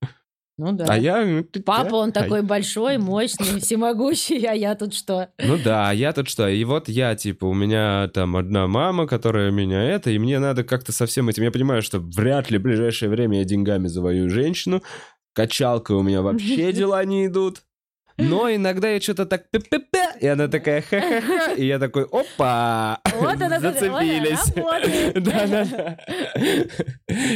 Ну 0.56 0.72
да. 0.72 0.86
А 0.88 0.96
я... 0.96 1.44
Папа, 1.66 1.96
он 1.96 2.10
а- 2.10 2.12
такой 2.12 2.42
большой, 2.42 2.98
мощный, 2.98 3.60
всемогущий, 3.60 4.44
а 4.44 4.52
я 4.52 4.76
тут 4.76 4.94
что? 4.94 5.30
Ну 5.38 5.58
да, 5.58 5.90
а 5.90 5.92
я 5.92 6.12
тут 6.12 6.28
что? 6.28 6.48
И 6.48 6.62
вот 6.64 6.88
я, 6.88 7.16
типа, 7.16 7.46
у 7.46 7.54
меня 7.54 8.08
там 8.14 8.36
одна 8.36 8.68
мама, 8.68 9.08
которая 9.08 9.50
меня 9.50 9.82
это, 9.82 10.10
и 10.10 10.18
мне 10.18 10.38
надо 10.38 10.62
как-то 10.62 10.92
со 10.92 11.06
всем 11.06 11.28
этим... 11.28 11.42
Я 11.42 11.50
понимаю, 11.50 11.82
что 11.82 11.98
вряд 11.98 12.50
ли 12.50 12.58
в 12.58 12.62
ближайшее 12.62 13.08
время 13.08 13.38
я 13.38 13.44
деньгами 13.44 13.88
завоюю 13.88 14.30
женщину, 14.30 14.82
качалкой 15.32 15.96
у 15.96 16.02
меня 16.02 16.22
вообще 16.22 16.72
дела 16.72 17.04
не 17.04 17.26
идут. 17.26 17.62
Но 18.16 18.48
иногда 18.48 18.90
я 18.90 19.00
что-то 19.00 19.26
так 19.26 19.50
пе-пе-пе, 19.50 20.03
и 20.24 20.26
она 20.26 20.48
такая 20.48 20.80
ха-ха-ха, 20.80 21.52
и 21.52 21.66
я 21.66 21.78
такой, 21.78 22.04
опа, 22.04 22.98
Вот 23.20 23.42
она, 23.42 23.60
зацепились. 23.60 24.56
работает. 24.56 25.22
Да-да-да. 25.22 25.98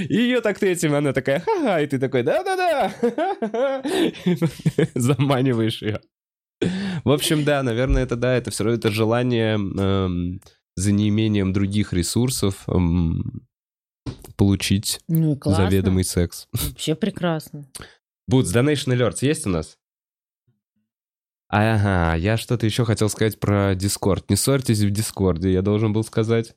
И 0.09 0.15
ее 0.17 0.41
так 0.41 0.59
ты 0.59 0.71
этим, 0.71 0.95
она 0.95 1.13
такая, 1.13 1.41
ха-ха, 1.41 1.83
и 1.83 1.87
ты 1.87 1.99
такой, 1.99 2.23
да-да-да. 2.23 2.91
Заманиваешь 4.95 5.83
ее. 5.83 6.01
В 7.05 7.11
общем, 7.11 7.45
да, 7.45 7.63
наверное, 7.63 8.05
это 8.05 8.17
да, 8.17 8.35
это 8.35 8.51
все 8.51 8.65
равно 8.65 8.79
это 8.79 8.91
желание 8.91 9.55
эм, 9.57 10.41
за 10.77 10.93
неимением 10.93 11.53
других 11.53 11.93
ресурсов 11.93 12.65
эм, 12.69 13.47
получить 14.37 15.01
Ну 15.09 15.37
классно. 15.37 15.67
заведомый 15.69 16.05
секс. 16.05 16.49
Вообще 16.53 16.95
прекрасно. 16.95 17.67
Бутс, 18.31 18.45
Donation 18.55 18.97
Alerts 18.97 19.19
есть 19.21 19.47
у 19.47 19.51
нас? 19.51 19.77
Ага, 21.49 22.15
я 22.17 22.37
что-то 22.37 22.67
еще 22.67 22.85
хотел 22.85 23.09
сказать 23.09 23.41
про 23.41 23.73
Discord. 23.73 24.25
Не 24.29 24.37
ссорьтесь 24.37 24.81
в 24.81 24.91
Дискорде, 24.91 25.53
я 25.53 25.63
должен 25.63 25.93
был 25.93 26.05
сказать. 26.05 26.55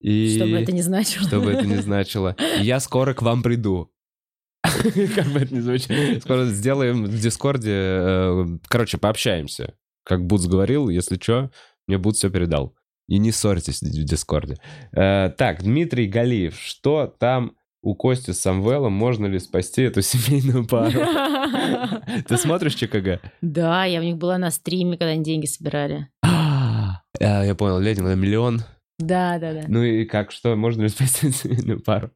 И... 0.00 0.36
Что 0.36 0.46
бы 0.46 0.56
это 0.58 0.72
ни 0.72 0.80
значило. 0.80 1.26
Что 1.26 1.40
бы 1.40 1.50
это 1.50 1.66
ни 1.66 1.76
значило. 1.76 2.36
Я 2.60 2.78
скоро 2.80 3.14
к 3.14 3.22
вам 3.22 3.42
приду. 3.42 3.90
Как 4.62 5.26
бы 5.26 5.40
это 5.40 5.54
ни 5.54 5.60
звучит. 5.60 6.22
Скоро 6.22 6.44
сделаем 6.46 7.04
в 7.04 7.18
Дискорде... 7.18 7.72
Э, 7.72 8.46
короче, 8.68 8.98
пообщаемся. 8.98 9.74
Как 10.04 10.24
Бутс 10.24 10.46
говорил, 10.46 10.88
если 10.88 11.18
что, 11.20 11.50
мне 11.88 11.98
Бутс 11.98 12.18
все 12.18 12.30
передал. 12.30 12.76
И 13.08 13.18
не 13.18 13.32
ссорьтесь 13.32 13.82
в 13.82 14.04
Дискорде. 14.04 14.58
Э, 14.92 15.30
так, 15.30 15.62
Дмитрий 15.62 16.06
Галиев. 16.06 16.58
Что 16.60 17.12
там 17.18 17.56
у 17.86 17.94
Кости 17.94 18.32
с 18.32 18.40
Самвелом? 18.40 18.92
Можно 18.92 19.26
ли 19.26 19.38
спасти 19.38 19.82
эту 19.82 20.02
семейную 20.02 20.66
пару? 20.66 21.00
Ты 22.28 22.36
смотришь 22.36 22.74
ЧКГ? 22.74 23.20
Да, 23.40 23.84
я 23.84 24.00
у 24.00 24.02
них 24.02 24.16
была 24.16 24.38
на 24.38 24.50
стриме, 24.50 24.96
когда 24.96 25.12
они 25.12 25.22
деньги 25.22 25.46
собирали. 25.46 26.08
А, 26.22 27.02
я 27.20 27.54
понял, 27.54 27.78
леди, 27.78 28.00
миллион 28.00 28.62
да, 28.98 29.38
да, 29.38 29.52
да. 29.52 29.64
Ну 29.68 29.82
и 29.82 30.04
как, 30.04 30.32
что, 30.32 30.56
можно 30.56 30.82
ли 30.82 30.88
спасти 30.88 31.30
семейную 31.32 31.82
пару? 31.82 32.10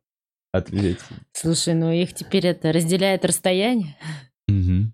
Ответь. 0.52 0.98
Слушай, 1.32 1.74
ну 1.74 1.92
их 1.92 2.14
теперь 2.14 2.46
это 2.46 2.72
разделяет 2.72 3.24
расстояние. 3.24 3.96
Угу. 4.48 4.92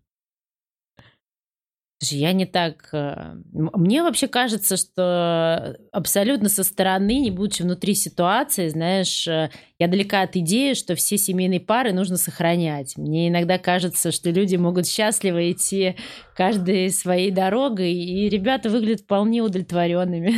Слушай, 2.06 2.20
я 2.20 2.32
не 2.32 2.46
так... 2.46 2.88
Э, 2.92 3.34
мне 3.52 4.02
вообще 4.02 4.28
кажется, 4.28 4.76
что 4.76 5.76
абсолютно 5.92 6.48
со 6.48 6.62
стороны, 6.62 7.18
не 7.18 7.30
будучи 7.30 7.62
внутри 7.62 7.94
ситуации, 7.94 8.68
знаешь, 8.68 9.26
э, 9.26 9.50
я 9.78 9.88
далека 9.88 10.22
от 10.22 10.36
идеи, 10.36 10.74
что 10.74 10.94
все 10.94 11.18
семейные 11.18 11.58
пары 11.58 11.92
нужно 11.92 12.16
сохранять. 12.16 12.96
Мне 12.96 13.28
иногда 13.28 13.58
кажется, 13.58 14.12
что 14.12 14.30
люди 14.30 14.54
могут 14.56 14.86
счастливо 14.86 15.50
идти 15.50 15.96
каждой 16.36 16.90
своей 16.90 17.32
дорогой, 17.32 17.92
и 17.92 18.28
ребята 18.28 18.70
выглядят 18.70 19.00
вполне 19.00 19.40
удовлетворенными. 19.42 20.32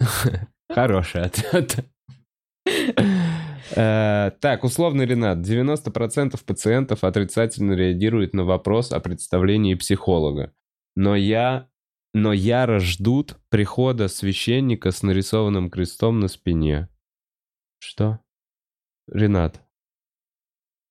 Хороший 0.70 1.22
ответ. 1.22 1.84
Э, 3.74 4.30
так, 4.40 4.62
условный 4.62 5.06
Ренат. 5.06 5.38
90% 5.38 6.38
пациентов 6.46 7.02
отрицательно 7.02 7.72
реагируют 7.72 8.34
на 8.34 8.44
вопрос 8.44 8.92
о 8.92 9.00
представлении 9.00 9.74
психолога. 9.74 10.52
Но 10.98 11.14
я... 11.14 11.70
Но 12.12 12.32
яро 12.32 12.80
ждут 12.80 13.36
прихода 13.50 14.08
священника 14.08 14.90
с 14.90 15.04
нарисованным 15.04 15.70
крестом 15.70 16.18
на 16.18 16.26
спине. 16.26 16.88
Что? 17.78 18.18
Ренат, 19.06 19.62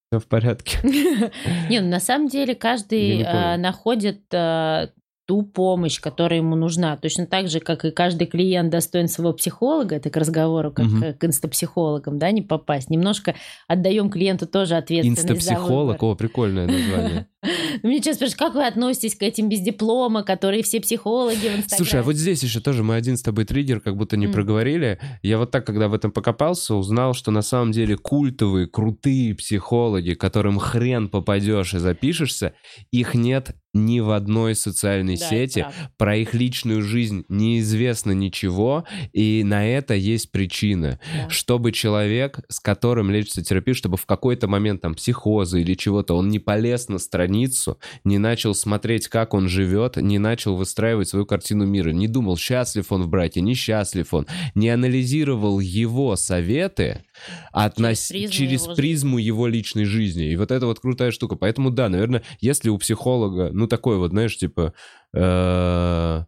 все 0.10 0.20
в 0.22 0.28
порядке. 0.28 0.80
Не, 1.70 1.82
ну 1.82 1.90
на 1.90 2.00
самое 2.00 2.30
деле 2.30 2.56
каждый 2.56 3.22
э, 3.22 3.58
находит 3.58 4.34
э, 4.34 4.88
ту 5.28 5.44
помощь, 5.44 6.00
которая 6.00 6.40
ему 6.40 6.56
нужна. 6.56 6.96
Точно 6.96 7.28
так 7.28 7.50
же, 7.50 7.60
как 7.60 7.84
и 7.84 7.92
каждый 7.92 8.28
клиент 8.28 8.70
достоин 8.70 9.10
своего 9.10 9.34
психолога, 9.34 9.96
это 9.96 10.10
к 10.10 10.16
разговору, 10.16 10.72
как 10.72 10.86
угу. 10.86 11.14
к 11.20 11.24
инстапсихологам, 11.26 12.18
да, 12.18 12.32
не 12.32 12.42
попасть. 12.42 12.90
Немножко 12.90 13.36
отдаем 13.68 14.10
клиенту 14.10 14.48
тоже 14.48 14.76
ответственность 14.76 15.30
Инстапсихолог, 15.30 16.02
о, 16.02 16.16
прикольное 16.16 16.66
название. 16.66 17.28
Мне 17.84 17.98
сейчас 17.98 18.16
спрашивают, 18.16 18.40
как 18.40 18.56
вы 18.56 18.66
относитесь 18.66 19.16
к 19.16 19.22
этим 19.22 19.50
без 19.50 19.60
диплома, 19.60 20.24
которые 20.24 20.64
все 20.64 20.80
психологи 20.80 21.36
в 21.36 21.58
Инстаграме? 21.58 21.78
Слушай, 21.78 22.00
а 22.00 22.04
вот 22.04 22.16
здесь 22.16 22.42
еще 22.42 22.62
тоже 22.62 22.84
мы 22.84 22.96
один 22.96 23.18
с 23.18 23.22
тобой 23.22 23.44
триггер 23.44 23.82
как 23.82 23.98
будто 23.98 24.16
не 24.16 24.28
проговорили. 24.28 25.00
Я 25.22 25.38
вот 25.38 25.52
так, 25.52 25.66
когда 25.66 25.90
в 25.90 25.94
этом 25.94 26.12
покопался, 26.12 26.76
узнал, 26.76 27.14
что 27.14 27.32
на 27.32 27.42
самом 27.42 27.74
деле 27.74 27.98
культовые, 27.98 28.68
крутые 28.68 29.36
психологи, 29.36 30.14
которым 30.14 30.58
хрен 30.58 31.10
попадешь 31.10 31.74
и 31.74 31.80
запишешься, 31.80 32.54
их 32.92 33.14
нет 33.14 33.56
ни 33.86 34.00
в 34.00 34.12
одной 34.12 34.56
социальной 34.56 35.18
да, 35.18 35.30
сети. 35.30 35.66
Про 35.98 36.18
их 36.18 36.34
личную 36.34 36.82
жизнь 36.82 37.26
неизвестно 37.30 38.12
ничего, 38.12 38.86
и 39.14 39.44
на 39.46 39.68
это 39.68 39.94
есть 39.94 40.32
причина. 40.32 41.00
Да. 41.14 41.30
Чтобы 41.30 41.72
человек, 41.72 42.40
с 42.50 42.60
которым 42.60 43.12
лечится 43.12 43.44
терапия, 43.44 43.74
чтобы 43.74 43.98
в 43.98 44.06
какой-то 44.06 44.48
момент 44.48 44.82
там 44.82 44.96
психоза 44.96 45.60
или 45.60 45.74
чего-то, 45.76 46.16
он 46.16 46.30
не 46.30 46.40
полез 46.40 46.90
на 46.90 47.00
страницу, 47.00 47.78
не 48.04 48.18
начал 48.18 48.54
смотреть, 48.54 49.08
как 49.08 49.34
он 49.34 49.48
живет, 49.48 49.98
не 49.98 50.20
начал 50.20 50.56
выстраивать 50.56 51.10
свою 51.10 51.26
картину 51.26 51.66
мира, 51.66 51.92
не 51.92 52.08
думал, 52.08 52.38
счастлив 52.38 52.92
он 52.92 53.04
в 53.04 53.10
браке, 53.10 53.42
несчастлив 53.42 54.14
он, 54.14 54.28
не 54.56 54.70
анализировал 54.70 55.60
его 55.60 56.16
советы, 56.16 57.04
относ... 57.52 58.08
через, 58.08 58.10
призму, 58.10 58.32
через 58.32 58.64
его 58.64 58.76
призму 58.76 59.18
его 59.18 59.48
личной 59.48 59.86
жизни. 59.86 60.32
И 60.32 60.36
вот 60.36 60.52
это 60.52 60.66
вот 60.66 60.80
крутая 60.80 61.12
штука. 61.12 61.36
Поэтому 61.36 61.72
да, 61.72 61.90
наверное, 61.90 62.24
если 62.40 62.70
у 62.70 62.78
психолога, 62.78 63.50
ну 63.54 63.67
такой 63.68 63.98
вот, 63.98 64.12
знаешь, 64.12 64.38
типа 64.38 64.74
э, 65.14 66.24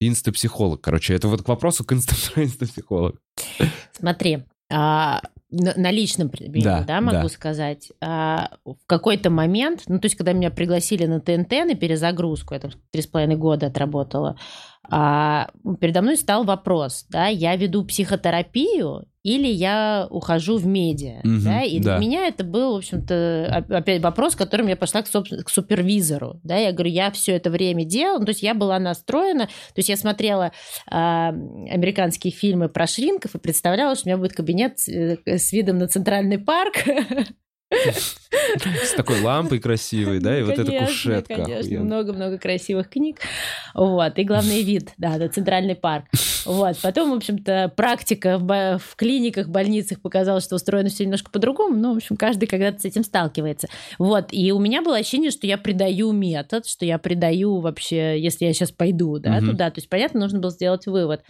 инстапсихолог, 0.00 0.80
короче, 0.80 1.14
это 1.14 1.28
вот 1.28 1.42
к 1.42 1.48
вопросу 1.48 1.84
к 1.84 1.92
инстапсихолог. 2.36 3.20
Смотри, 3.92 4.44
а, 4.70 5.20
на 5.50 5.90
личном 5.90 6.30
примере, 6.30 6.64
да, 6.64 6.82
да 6.82 7.00
могу 7.00 7.22
да. 7.22 7.28
сказать, 7.28 7.92
а, 8.00 8.50
в 8.64 8.76
какой-то 8.86 9.30
момент, 9.30 9.82
ну, 9.86 10.00
то 10.00 10.06
есть, 10.06 10.16
когда 10.16 10.32
меня 10.32 10.50
пригласили 10.50 11.06
на 11.06 11.20
ТНТ 11.20 11.50
на 11.50 11.74
перезагрузку, 11.74 12.54
я 12.54 12.60
там 12.60 12.70
три 12.90 13.02
с 13.02 13.06
половиной 13.06 13.36
года 13.36 13.66
отработала, 13.66 14.36
а, 14.90 15.50
передо 15.80 16.02
мной 16.02 16.16
стал 16.16 16.44
вопрос, 16.44 17.06
да, 17.10 17.26
я 17.28 17.56
веду 17.56 17.84
психотерапию 17.84 19.06
или 19.22 19.46
я 19.46 20.06
ухожу 20.10 20.58
в 20.58 20.66
медиа, 20.66 21.20
угу, 21.20 21.44
да, 21.44 21.62
и 21.62 21.80
да. 21.80 21.96
для 21.96 22.06
меня 22.06 22.26
это 22.26 22.44
был, 22.44 22.74
в 22.74 22.76
общем-то, 22.76 23.64
опять 23.70 24.02
вопрос, 24.02 24.36
которым 24.36 24.66
я 24.68 24.76
пошла 24.76 25.02
к, 25.02 25.08
к 25.08 25.48
супервизору, 25.48 26.40
да, 26.44 26.56
я 26.56 26.72
говорю, 26.72 26.90
я 26.90 27.10
все 27.10 27.32
это 27.32 27.50
время 27.50 27.84
делала, 27.86 28.18
ну, 28.18 28.26
то 28.26 28.32
есть 28.32 28.42
я 28.42 28.52
была 28.52 28.78
настроена, 28.78 29.46
то 29.46 29.78
есть 29.78 29.88
я 29.88 29.96
смотрела 29.96 30.52
э, 30.90 30.94
американские 30.94 32.34
фильмы 32.34 32.68
про 32.68 32.86
шринков 32.86 33.34
и 33.34 33.38
представляла, 33.38 33.94
что 33.94 34.04
у 34.04 34.08
меня 34.10 34.18
будет 34.18 34.34
кабинет 34.34 34.78
э, 34.88 35.16
с 35.24 35.52
видом 35.52 35.78
на 35.78 35.88
Центральный 35.88 36.38
парк, 36.38 36.74
С 37.70 38.94
такой 38.96 39.20
лампой 39.20 39.58
красивой, 39.58 40.20
да, 40.20 40.38
и 40.38 40.42
вот 40.42 40.58
эта 40.58 40.70
кушетка. 40.86 41.44
Конечно, 41.44 41.80
много-много 41.80 42.38
красивых 42.38 42.88
книг. 42.88 43.18
Вот, 43.74 44.18
и 44.18 44.24
главный 44.24 44.62
вид, 44.62 44.92
да, 44.98 45.16
это 45.16 45.28
Центральный 45.28 45.74
парк. 45.74 46.06
Вот, 46.44 46.76
потом, 46.82 47.10
в 47.10 47.14
общем-то, 47.14 47.72
практика 47.74 48.38
в, 48.38 48.78
в 48.78 48.96
клиниках, 48.96 49.48
больницах 49.48 50.00
показала, 50.00 50.40
что 50.40 50.56
устроено 50.56 50.88
все 50.88 51.04
немножко 51.04 51.30
по-другому, 51.30 51.76
ну, 51.76 51.94
в 51.94 51.96
общем, 51.96 52.16
каждый 52.16 52.46
когда-то 52.46 52.80
с 52.80 52.84
этим 52.84 53.02
сталкивается. 53.02 53.68
Вот, 53.98 54.26
и 54.30 54.52
у 54.52 54.58
меня 54.58 54.82
было 54.82 54.96
ощущение, 54.96 55.30
что 55.30 55.46
я 55.46 55.58
придаю 55.58 56.12
метод, 56.12 56.66
что 56.66 56.84
я 56.84 56.98
придаю 56.98 57.60
вообще, 57.60 58.20
если 58.20 58.44
я 58.46 58.52
сейчас 58.52 58.72
пойду, 58.72 59.18
да, 59.18 59.40
туда, 59.40 59.70
то 59.70 59.78
есть, 59.78 59.88
понятно, 59.88 60.20
нужно 60.20 60.38
было 60.38 60.52
сделать 60.52 60.86
вывод. 60.86 61.22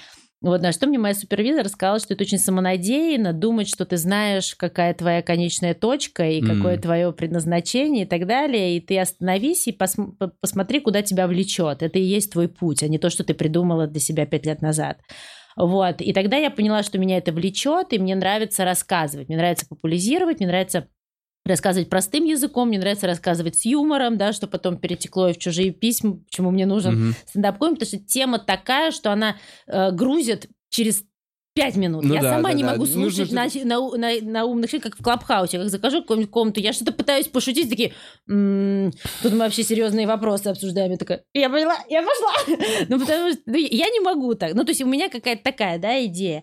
Вот 0.44 0.60
на 0.60 0.72
что 0.72 0.86
мне 0.86 0.98
моя 0.98 1.14
супервизор 1.14 1.66
сказала, 1.70 1.98
что 1.98 2.12
это 2.12 2.22
очень 2.22 2.38
самонадеянно 2.38 3.32
думать, 3.32 3.66
что 3.66 3.86
ты 3.86 3.96
знаешь, 3.96 4.54
какая 4.54 4.92
твоя 4.92 5.22
конечная 5.22 5.72
точка 5.72 6.28
и 6.28 6.42
mm. 6.42 6.46
какое 6.46 6.76
твое 6.76 7.12
предназначение 7.14 8.04
и 8.04 8.06
так 8.06 8.26
далее. 8.26 8.76
И 8.76 8.80
ты 8.80 8.98
остановись 8.98 9.66
и 9.68 9.72
пос 9.72 9.96
посмотри, 10.42 10.80
куда 10.80 11.00
тебя 11.00 11.26
влечет. 11.28 11.82
Это 11.82 11.98
и 11.98 12.02
есть 12.02 12.32
твой 12.32 12.48
путь, 12.48 12.82
а 12.82 12.88
не 12.88 12.98
то, 12.98 13.08
что 13.08 13.24
ты 13.24 13.32
придумала 13.32 13.86
для 13.86 14.00
себя 14.00 14.26
пять 14.26 14.44
лет 14.44 14.60
назад. 14.60 14.98
Вот. 15.56 16.02
И 16.02 16.12
тогда 16.12 16.36
я 16.36 16.50
поняла, 16.50 16.82
что 16.82 16.98
меня 16.98 17.16
это 17.16 17.32
влечет, 17.32 17.94
и 17.94 17.98
мне 17.98 18.14
нравится 18.14 18.66
рассказывать, 18.66 19.28
мне 19.28 19.38
нравится 19.38 19.66
популяризировать, 19.66 20.40
мне 20.40 20.48
нравится 20.48 20.88
рассказывать 21.44 21.90
простым 21.90 22.24
языком, 22.24 22.68
мне 22.68 22.78
нравится 22.78 23.06
рассказывать 23.06 23.56
с 23.56 23.64
юмором, 23.64 24.16
да, 24.16 24.32
что 24.32 24.46
потом 24.46 24.78
перетекло 24.78 25.28
и 25.28 25.32
в 25.32 25.38
чужие 25.38 25.72
письма, 25.72 26.18
почему 26.18 26.50
мне 26.50 26.66
нужен 26.66 27.08
угу. 27.08 27.14
стендап-комик, 27.26 27.78
потому 27.78 27.88
что 27.88 27.98
тема 27.98 28.38
такая, 28.38 28.90
что 28.90 29.12
она 29.12 29.36
э, 29.66 29.90
грузит 29.92 30.48
через 30.70 31.04
пять 31.54 31.76
минут. 31.76 32.04
Ну, 32.04 32.14
я 32.14 32.20
да, 32.20 32.30
сама 32.34 32.50
да, 32.50 32.54
не 32.56 32.62
да. 32.64 32.72
могу 32.72 32.84
слушать 32.84 33.30
Нужно... 33.30 33.64
на, 33.64 33.78
на, 33.78 33.96
на, 33.96 34.20
на 34.20 34.44
умных 34.44 34.70
как 34.70 34.98
в 34.98 35.02
Клабхаусе, 35.02 35.58
как 35.58 35.68
закажу 35.68 36.02
какую-нибудь 36.02 36.30
комнату, 36.30 36.60
я 36.60 36.72
что-то 36.72 36.92
пытаюсь 36.92 37.28
пошутить, 37.28 37.70
такие, 37.70 37.92
м-м, 38.28 38.92
тут 39.22 39.32
мы 39.32 39.38
вообще 39.38 39.62
серьезные 39.62 40.06
вопросы 40.06 40.48
обсуждаем. 40.48 40.90
Я 40.90 40.96
такая, 40.96 41.22
я 41.32 41.48
поняла, 41.48 41.76
я 41.88 42.02
пошла. 42.02 42.56
ну, 42.88 42.98
потому 42.98 43.32
что 43.32 43.42
ну, 43.46 43.56
я 43.56 43.88
не 43.88 44.00
могу 44.00 44.34
так. 44.34 44.54
Ну, 44.54 44.64
то 44.64 44.70
есть 44.70 44.82
у 44.82 44.86
меня 44.86 45.08
какая-то 45.08 45.44
такая, 45.44 45.78
да, 45.78 46.04
идея. 46.06 46.42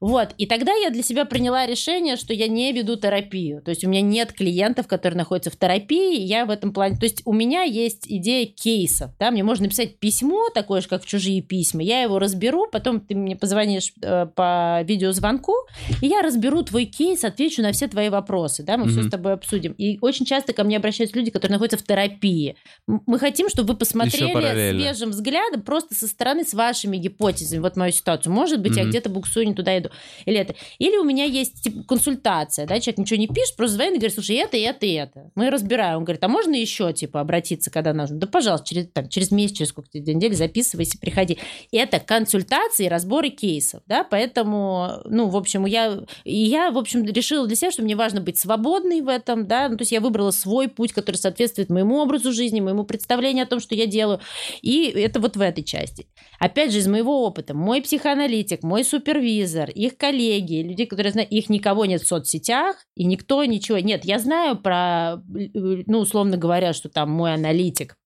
Вот, 0.00 0.34
и 0.38 0.46
тогда 0.46 0.72
я 0.74 0.90
для 0.90 1.02
себя 1.02 1.24
приняла 1.24 1.66
решение, 1.66 2.16
что 2.16 2.32
я 2.32 2.46
не 2.46 2.72
веду 2.72 2.96
терапию. 2.96 3.62
То 3.62 3.70
есть 3.70 3.84
у 3.84 3.88
меня 3.88 4.00
нет 4.00 4.32
клиентов, 4.32 4.86
которые 4.86 5.18
находятся 5.18 5.50
в 5.50 5.56
терапии, 5.56 6.20
я 6.20 6.46
в 6.46 6.50
этом 6.50 6.72
плане... 6.72 6.96
То 6.96 7.04
есть 7.04 7.22
у 7.24 7.32
меня 7.32 7.62
есть 7.62 8.04
идея 8.06 8.46
кейсов, 8.46 9.10
да, 9.18 9.30
мне 9.30 9.42
можно 9.42 9.64
написать 9.64 9.98
письмо, 9.98 10.50
такое 10.54 10.80
же, 10.80 10.88
как 10.88 11.02
в 11.02 11.06
чужие 11.06 11.42
письма, 11.42 11.82
я 11.82 12.02
его 12.02 12.18
разберу, 12.18 12.68
потом 12.70 13.00
ты 13.00 13.14
мне 13.16 13.34
позвонишь 13.34 13.92
э, 14.02 14.26
по 14.26 14.82
видеозвонку, 14.84 15.52
и 16.00 16.06
я 16.06 16.22
разберу 16.22 16.62
твой 16.62 16.84
кейс, 16.84 17.24
отвечу 17.24 17.62
на 17.62 17.72
все 17.72 17.88
твои 17.88 18.08
вопросы, 18.08 18.62
да, 18.62 18.76
мы 18.76 18.86
mm-hmm. 18.86 18.90
все 18.90 19.02
с 19.02 19.10
тобой 19.10 19.32
обсудим. 19.32 19.72
И 19.72 19.98
очень 20.00 20.26
часто 20.26 20.52
ко 20.52 20.62
мне 20.62 20.76
обращаются 20.76 21.16
люди, 21.16 21.30
которые 21.30 21.56
находятся 21.56 21.82
в 21.82 21.86
терапии. 21.86 22.56
Мы 22.86 23.18
хотим, 23.18 23.48
чтобы 23.48 23.72
вы 23.72 23.78
посмотрели 23.78 24.70
свежим 24.72 25.10
взглядом, 25.10 25.62
просто 25.62 25.94
со 25.94 26.06
стороны 26.06 26.44
с 26.44 26.54
вашими 26.54 26.96
гипотезами, 26.96 27.60
вот 27.60 27.76
мою 27.76 27.92
ситуацию. 27.92 28.32
Может 28.32 28.60
быть, 28.60 28.72
mm-hmm. 28.72 28.82
я 28.82 28.88
где-то 28.88 29.10
буксую 29.10 29.48
не 29.48 29.54
туда 29.54 29.76
иду. 29.76 29.87
Эту, 29.88 29.96
или 30.26 30.38
это. 30.38 30.54
Или 30.78 30.96
у 30.96 31.04
меня 31.04 31.24
есть 31.24 31.62
типа, 31.62 31.84
консультация, 31.84 32.66
да, 32.66 32.80
человек 32.80 32.98
ничего 32.98 33.18
не 33.18 33.28
пишет, 33.28 33.56
просто 33.56 33.76
звонит 33.76 33.94
и 33.94 33.98
говорит, 33.98 34.14
слушай, 34.14 34.36
это, 34.36 34.56
это, 34.56 34.86
это. 34.86 35.30
Мы 35.34 35.50
разбираем. 35.50 35.98
Он 35.98 36.04
говорит, 36.04 36.22
а 36.22 36.28
можно 36.28 36.54
еще, 36.54 36.92
типа, 36.92 37.20
обратиться, 37.20 37.70
когда 37.70 37.92
нужно? 37.92 38.18
Да, 38.18 38.26
пожалуйста, 38.26 38.68
через, 38.68 38.88
там, 38.88 39.08
через 39.08 39.30
месяц, 39.30 39.56
через 39.58 39.68
сколько-то 39.70 39.98
недель 39.98 40.34
записывайся, 40.34 40.98
приходи. 40.98 41.38
Это 41.72 42.00
консультации, 42.00 42.86
разборы 42.86 43.30
кейсов, 43.30 43.82
да, 43.86 44.04
поэтому, 44.04 45.00
ну, 45.04 45.28
в 45.28 45.36
общем, 45.36 45.66
я, 45.66 46.00
я, 46.24 46.70
в 46.70 46.78
общем, 46.78 47.04
решила 47.04 47.46
для 47.46 47.56
себя, 47.56 47.70
что 47.70 47.82
мне 47.82 47.96
важно 47.96 48.20
быть 48.20 48.38
свободной 48.38 49.00
в 49.00 49.08
этом, 49.08 49.46
да, 49.46 49.68
ну, 49.68 49.76
то 49.76 49.82
есть 49.82 49.92
я 49.92 50.00
выбрала 50.00 50.30
свой 50.30 50.68
путь, 50.68 50.92
который 50.92 51.16
соответствует 51.16 51.70
моему 51.70 51.98
образу 51.98 52.32
жизни, 52.32 52.60
моему 52.60 52.84
представлению 52.84 53.44
о 53.44 53.46
том, 53.46 53.60
что 53.60 53.74
я 53.74 53.86
делаю, 53.86 54.20
и 54.62 54.86
это 54.86 55.20
вот 55.20 55.36
в 55.36 55.40
этой 55.40 55.64
части. 55.64 56.06
Опять 56.38 56.72
же, 56.72 56.78
из 56.78 56.86
моего 56.86 57.24
опыта, 57.24 57.54
мой 57.54 57.82
психоаналитик, 57.82 58.62
мой 58.62 58.84
супервизор, 58.84 59.70
их 59.78 59.96
коллеги, 59.96 60.62
люди, 60.62 60.84
которые 60.84 61.12
знают, 61.12 61.30
их 61.30 61.48
никого 61.48 61.86
нет 61.86 62.02
в 62.02 62.06
соцсетях, 62.06 62.76
и 62.96 63.04
никто 63.04 63.44
ничего... 63.44 63.78
Нет, 63.78 64.04
я 64.04 64.18
знаю 64.18 64.58
про, 64.58 65.22
ну, 65.26 65.98
условно 66.00 66.36
говоря, 66.36 66.72
что 66.72 66.88
там 66.88 67.10
мой 67.10 67.34
аналитик 67.34 67.96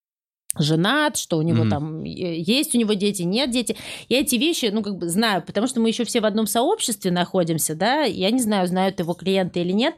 женат, 0.59 1.17
что 1.17 1.39
у 1.39 1.43
него 1.43 1.65
mm-hmm. 1.65 1.71
там 1.71 2.05
есть 2.05 2.75
у 2.75 2.79
него 2.79 2.93
дети, 2.93 3.23
нет 3.23 3.51
дети. 3.51 3.77
Я 4.11 4.21
эти 4.21 4.37
вещи, 4.37 4.71
ну, 4.71 4.83
как 4.83 4.99
бы 4.99 5.09
знаю, 5.09 5.43
потому 5.43 5.67
что 5.67 5.81
мы 5.81 5.89
еще 5.89 6.05
все 6.05 6.21
в 6.21 6.27
одном 6.27 6.47
сообществе 6.47 7.11
находимся, 7.11 7.75
да, 7.75 8.03
я 8.03 8.31
не 8.31 8.41
знаю, 8.41 8.67
знают 8.67 9.01
его 9.01 9.15
клиенты 9.15 9.61
или 9.61 9.73
нет. 9.73 9.95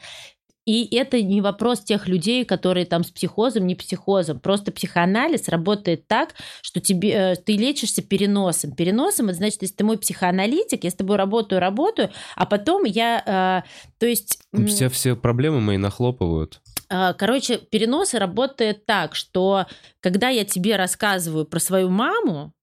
И 0.67 0.97
это 0.97 1.21
не 1.21 1.41
вопрос 1.41 1.81
тех 1.81 2.09
людей, 2.09 2.45
которые 2.45 2.87
там 2.87 3.05
с 3.05 3.11
психозом, 3.11 3.67
не 3.67 3.75
психозом. 3.75 4.41
Просто 4.41 4.73
психоанализ 4.73 5.49
работает 5.49 6.09
так, 6.09 6.35
что 6.63 6.81
тебе, 6.81 7.11
э, 7.11 7.37
ты 7.37 7.57
лечишься 7.57 8.03
переносом. 8.03 8.73
Переносом, 8.73 9.27
это 9.27 9.39
значит, 9.39 9.63
если 9.63 9.75
ты 9.75 9.85
мой 9.85 9.99
психоаналитик, 9.99 10.85
я 10.85 10.91
с 10.91 10.95
тобой 10.95 11.17
работаю, 11.17 11.61
работаю, 11.61 12.11
а 12.35 12.47
потом 12.47 12.85
я, 12.85 13.63
э, 13.65 13.69
то 13.99 14.07
есть... 14.07 14.39
Все, 14.67 14.89
все 14.89 15.17
проблемы 15.17 15.61
мои 15.61 15.77
нахлопывают. 15.77 16.61
Э, 16.89 17.13
короче, 17.13 17.59
перенос 17.59 18.15
работает 18.15 18.87
так, 18.87 19.15
что 19.15 19.67
когда 20.01 20.31
я 20.31 20.45
тебе 20.45 20.77
рассказываю 20.77 21.45
про 21.45 21.61
свою 21.61 21.91
маму, 21.91 22.55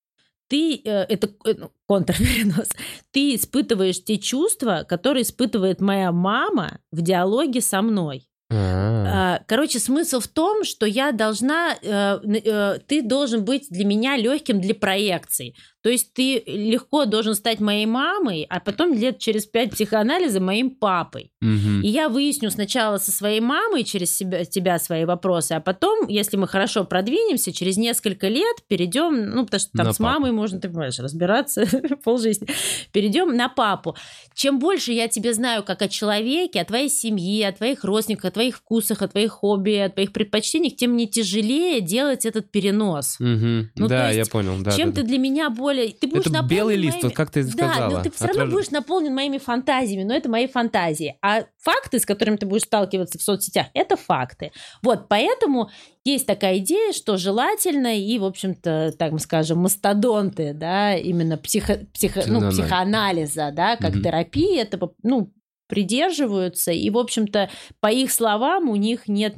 ты, 0.51 0.81
э, 0.83 1.05
это 1.07 1.29
э, 1.45 1.53
ну, 1.57 1.71
контрперенос, 1.87 2.67
ты 3.11 3.35
испытываешь 3.35 4.03
те 4.03 4.17
чувства, 4.17 4.85
которые 4.87 5.23
испытывает 5.23 5.79
моя 5.79 6.11
мама 6.11 6.79
в 6.91 7.01
диалоге 7.01 7.61
со 7.61 7.81
мной. 7.81 8.27
А. 8.51 9.35
А, 9.37 9.43
короче, 9.47 9.79
смысл 9.79 10.19
в 10.19 10.27
том, 10.27 10.65
что 10.65 10.85
я 10.85 11.13
должна, 11.13 11.75
ты 11.77 13.01
должен 13.01 13.45
быть 13.45 13.67
для 13.69 13.85
меня 13.85 14.17
легким 14.17 14.59
для 14.59 14.75
проекций. 14.75 15.55
То 15.83 15.89
есть 15.89 16.13
ты 16.13 16.43
легко 16.45 17.05
должен 17.05 17.33
стать 17.33 17.59
моей 17.59 17.85
мамой, 17.85 18.45
а 18.49 18.59
потом 18.59 18.93
лет 18.93 19.19
через 19.19 19.45
пять 19.45 19.71
психоанализа 19.71 20.39
моим 20.39 20.69
папой. 20.71 21.31
Угу. 21.41 21.81
И 21.83 21.87
я 21.87 22.09
выясню 22.09 22.51
сначала 22.51 22.97
со 22.97 23.11
своей 23.11 23.39
мамой 23.39 23.83
через 23.83 24.15
себя, 24.15 24.45
тебя 24.45 24.77
свои 24.79 25.05
вопросы, 25.05 25.53
а 25.53 25.59
потом, 25.59 26.07
если 26.07 26.37
мы 26.37 26.47
хорошо 26.47 26.83
продвинемся, 26.85 27.51
через 27.51 27.77
несколько 27.77 28.27
лет 28.27 28.57
перейдем, 28.67 29.31
ну, 29.31 29.45
потому 29.45 29.59
что 29.59 29.71
там 29.75 29.87
на 29.87 29.93
с 29.93 29.97
папу. 29.97 30.09
мамой 30.11 30.31
можно, 30.31 30.59
ты 30.59 30.69
понимаешь, 30.69 30.99
разбираться 30.99 31.65
полжизни, 32.03 32.47
перейдем 32.91 33.35
на 33.35 33.49
папу. 33.49 33.95
Чем 34.35 34.59
больше 34.59 34.91
я 34.91 35.07
тебе 35.07 35.33
знаю 35.33 35.63
как 35.63 35.81
о 35.81 35.87
человеке, 35.87 36.61
о 36.61 36.65
твоей 36.65 36.89
семье, 36.89 37.47
о 37.47 37.51
твоих 37.51 37.83
родственниках, 37.83 38.25
о 38.25 38.31
твоих 38.31 38.57
вкусах, 38.57 39.01
о 39.01 39.07
твоих 39.07 39.31
хобби, 39.31 39.75
о 39.75 39.89
твоих 39.89 40.13
предпочтениях, 40.13 40.75
тем 40.75 40.91
мне 40.91 41.07
тяжелее 41.07 41.81
делать 41.81 42.25
этот 42.25 42.51
перенос. 42.51 43.17
Угу. 43.19 43.69
Ну, 43.75 43.87
да, 43.87 44.11
есть, 44.11 44.27
я 44.27 44.31
понял. 44.31 44.61
Да, 44.61 44.71
чем 44.71 44.89
да, 44.89 44.97
ты 44.97 45.01
да. 45.01 45.07
для 45.07 45.17
меня 45.17 45.49
более 45.49 45.70
более... 45.71 45.93
Ты 45.93 46.07
будешь 46.07 46.27
это 46.27 46.41
белый 46.41 46.75
лист, 46.75 46.95
моими... 46.95 47.07
вот 47.07 47.15
как 47.15 47.31
ты 47.31 47.43
сказала. 47.43 47.89
Да, 47.89 47.97
но 47.97 48.03
ты 48.03 48.11
все 48.11 48.27
равно 48.27 48.47
будешь 48.47 48.71
наполнен 48.71 49.13
моими 49.13 49.37
фантазиями, 49.37 50.03
но 50.03 50.13
это 50.13 50.29
мои 50.29 50.47
фантазии. 50.47 51.17
А 51.21 51.45
факты, 51.59 51.99
с 51.99 52.05
которыми 52.05 52.37
ты 52.37 52.45
будешь 52.45 52.63
сталкиваться 52.63 53.17
в 53.17 53.21
соцсетях, 53.21 53.67
это 53.73 53.95
факты. 53.95 54.51
Вот, 54.81 55.07
поэтому 55.07 55.69
есть 56.03 56.25
такая 56.25 56.57
идея, 56.57 56.93
что 56.93 57.17
желательно 57.17 57.97
и, 57.97 58.17
в 58.17 58.25
общем-то, 58.25 58.93
так 58.97 59.11
мы 59.11 59.19
скажем, 59.19 59.59
мастодонты, 59.59 60.53
да, 60.53 60.95
именно 60.95 61.37
психо, 61.37 61.79
психо, 61.93 62.23
ну, 62.27 62.49
психоанализа, 62.49 63.51
да, 63.53 63.75
как 63.75 63.95
угу. 63.95 64.01
терапии, 64.01 64.59
это, 64.59 64.79
ну, 65.03 65.31
придерживаются, 65.71 66.73
и, 66.73 66.89
в 66.89 66.97
общем-то, 66.97 67.49
по 67.79 67.87
их 67.87 68.11
словам, 68.11 68.69
у 68.69 68.75
них 68.75 69.07
нет 69.07 69.35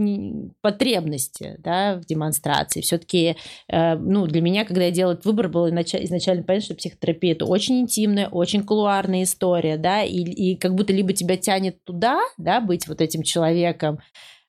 потребности 0.61 1.57
да, 1.59 1.97
в 1.97 2.07
демонстрации. 2.07 2.81
Все-таки, 2.81 3.35
э, 3.67 3.95
ну, 3.95 4.25
для 4.25 4.41
меня, 4.41 4.65
когда 4.65 4.85
я 4.85 4.91
делала 4.91 5.13
этот 5.13 5.25
выбор, 5.25 5.47
было 5.47 5.69
изначально 5.69 6.41
понятно, 6.41 6.65
что 6.65 6.75
психотерапия– 6.75 7.31
это 7.33 7.45
очень 7.45 7.81
интимная, 7.81 8.27
очень 8.29 8.63
кулуарная 8.63 9.23
история, 9.23 9.77
да, 9.77 10.01
и, 10.01 10.23
и 10.23 10.55
как 10.55 10.73
будто 10.73 10.91
либо 10.91 11.13
тебя 11.13 11.37
тянет 11.37 11.83
туда, 11.83 12.19
да, 12.39 12.59
быть 12.59 12.87
вот 12.87 12.99
этим 12.99 13.21
человеком, 13.21 13.99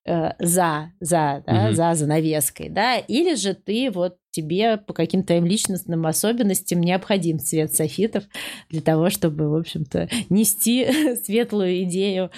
э, 0.07 0.31
за, 0.39 0.91
за, 1.01 1.45
да, 1.47 1.67
угу. 1.67 1.75
за 1.75 1.95
занавеской, 1.95 2.71
да, 2.71 2.97
или 2.97 3.35
же 3.35 3.53
ты 3.53 3.91
вот 3.91 4.17
тебе 4.35 4.79
по 4.79 4.93
каким-то 4.93 5.29
твоим 5.29 5.47
личностным 5.47 6.07
особенностям 6.07 6.81
необходим 6.81 7.39
цвет 7.39 7.73
софитов 7.73 8.25
для 8.69 8.81
того, 8.81 9.09
чтобы, 9.09 9.49
в 9.49 9.55
общем-то, 9.55 10.09
нести 10.29 11.17
светлую 11.25 11.85
идею 11.85 12.31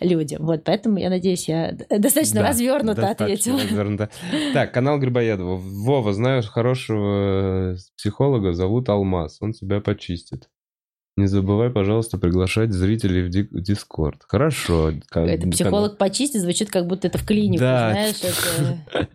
людям. 0.00 0.44
Вот, 0.44 0.64
поэтому 0.64 0.98
я 0.98 1.10
надеюсь, 1.10 1.48
я 1.48 1.72
достаточно 1.88 2.40
да, 2.40 2.48
развернуто 2.48 3.00
достаточно 3.00 3.24
ответила. 3.26 3.60
Развернуто. 3.60 4.10
Так, 4.52 4.72
канал 4.72 4.98
Грибоедова. 4.98 5.56
Вова, 5.56 6.12
знаешь 6.12 6.46
хорошего 6.46 7.76
психолога, 7.96 8.52
зовут 8.52 8.88
Алмаз, 8.88 9.38
он 9.40 9.52
тебя 9.52 9.80
почистит. 9.80 10.48
Не 11.16 11.28
забывай, 11.28 11.70
пожалуйста, 11.70 12.18
приглашать 12.18 12.72
зрителей 12.72 13.22
в 13.22 13.60
Дискорд. 13.62 14.24
Хорошо. 14.26 14.92
Это 15.12 15.48
психолог 15.48 15.96
почистит, 15.96 16.42
звучит, 16.42 16.70
как 16.70 16.88
будто 16.88 17.06
это 17.06 17.18
в 17.18 17.24
клинику, 17.24 17.60
да. 17.60 17.90
знаешь. 17.92 18.16
Это... 18.24 19.08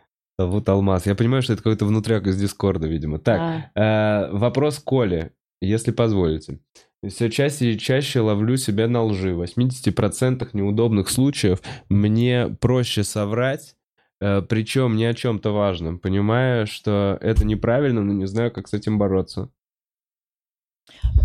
Зовут 0.38 0.68
Алмаз. 0.68 1.06
Я 1.06 1.16
понимаю, 1.16 1.42
что 1.42 1.54
это 1.54 1.62
какой-то 1.62 1.84
внутряк 1.84 2.28
из 2.28 2.40
Дискорда, 2.40 2.86
видимо. 2.86 3.18
Так, 3.18 3.70
а. 3.74 4.28
э, 4.28 4.30
вопрос 4.32 4.78
Коли, 4.78 5.32
если 5.60 5.90
позволите. 5.90 6.60
Все 7.06 7.28
чаще 7.28 7.72
и 7.72 7.78
чаще 7.78 8.20
ловлю 8.20 8.56
себя 8.56 8.86
на 8.86 9.02
лжи. 9.02 9.34
В 9.34 9.42
80% 9.42 10.48
неудобных 10.52 11.10
случаев 11.10 11.60
мне 11.88 12.56
проще 12.60 13.02
соврать, 13.02 13.74
э, 14.20 14.42
причем 14.42 14.96
не 14.96 15.06
о 15.06 15.14
чем-то 15.14 15.50
важном, 15.50 15.98
понимая, 15.98 16.66
что 16.66 17.18
это 17.20 17.44
неправильно, 17.44 18.04
но 18.04 18.12
не 18.12 18.26
знаю, 18.26 18.52
как 18.52 18.68
с 18.68 18.74
этим 18.74 18.96
бороться. 18.96 19.50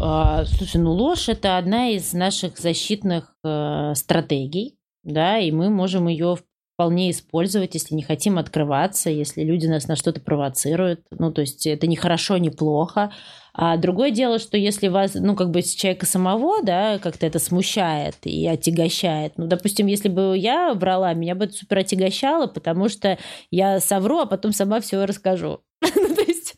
А, 0.01 0.43
слушай, 0.45 0.77
ну 0.77 0.91
ложь 0.91 1.29
это 1.29 1.57
одна 1.57 1.89
из 1.89 2.13
наших 2.13 2.57
защитных 2.57 3.35
э, 3.43 3.93
стратегий, 3.95 4.79
да, 5.03 5.37
и 5.37 5.51
мы 5.51 5.69
можем 5.69 6.07
ее 6.07 6.37
вполне 6.83 7.11
использовать, 7.11 7.75
если 7.75 7.95
не 7.95 8.03
хотим 8.03 8.37
открываться, 8.37 9.09
если 9.09 9.41
люди 9.41 9.67
нас 9.67 9.87
на 9.87 9.95
что-то 9.95 10.19
провоцируют. 10.19 10.99
Ну, 11.11 11.31
то 11.31 11.39
есть 11.39 11.65
это 11.65 11.87
не 11.87 11.95
хорошо, 11.95 12.37
не 12.37 12.49
плохо. 12.49 13.13
А 13.53 13.77
другое 13.77 14.11
дело, 14.11 14.37
что 14.37 14.57
если 14.57 14.89
вас, 14.89 15.13
ну, 15.13 15.33
как 15.35 15.49
бы 15.49 15.61
человека 15.61 16.05
самого, 16.05 16.61
да, 16.61 16.99
как-то 16.99 17.25
это 17.25 17.39
смущает 17.39 18.15
и 18.23 18.45
отягощает. 18.47 19.33
Ну, 19.37 19.47
допустим, 19.47 19.87
если 19.87 20.09
бы 20.09 20.35
я 20.37 20.73
врала, 20.73 21.13
меня 21.13 21.35
бы 21.35 21.45
это 21.45 21.53
супер 21.53 21.77
отягощало, 21.77 22.47
потому 22.47 22.89
что 22.89 23.17
я 23.49 23.79
совру, 23.79 24.19
а 24.19 24.25
потом 24.25 24.51
сама 24.51 24.81
все 24.81 25.05
расскажу. 25.05 25.61
Ну, 25.95 26.15
то 26.15 26.21
есть 26.21 26.55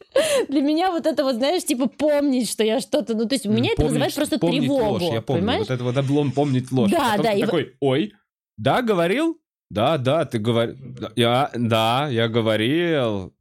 для 0.50 0.62
меня 0.62 0.92
вот 0.92 1.06
это 1.06 1.24
вот, 1.24 1.36
знаешь, 1.36 1.64
типа 1.64 1.88
помнить, 1.88 2.50
что 2.50 2.64
я 2.64 2.80
что-то... 2.80 3.16
Ну, 3.16 3.28
то 3.28 3.36
есть 3.36 3.46
у 3.46 3.52
меня 3.52 3.74
это 3.74 3.86
вызывает 3.86 4.16
просто 4.16 4.40
тревогу. 4.40 5.04
Ложь, 5.06 5.14
я 5.14 5.22
помню. 5.22 5.42
Понимаешь? 5.42 5.60
Вот 5.60 5.72
это 5.72 5.84
вот 5.84 5.98
облом 5.98 6.32
помнить 6.32 6.72
ложь. 6.72 6.90
Да, 6.90 7.18
да. 7.18 7.34
И 7.34 7.42
такой, 7.42 7.76
ой, 7.80 8.14
да, 8.58 8.82
говорил? 8.82 9.38
Да, 9.70 9.98
да, 9.98 10.26
ты 10.26 10.40
говорил. 10.40 10.78
Я, 11.16 11.52
да, 11.54 12.08
я 12.10 12.28
говорил. 12.28 13.34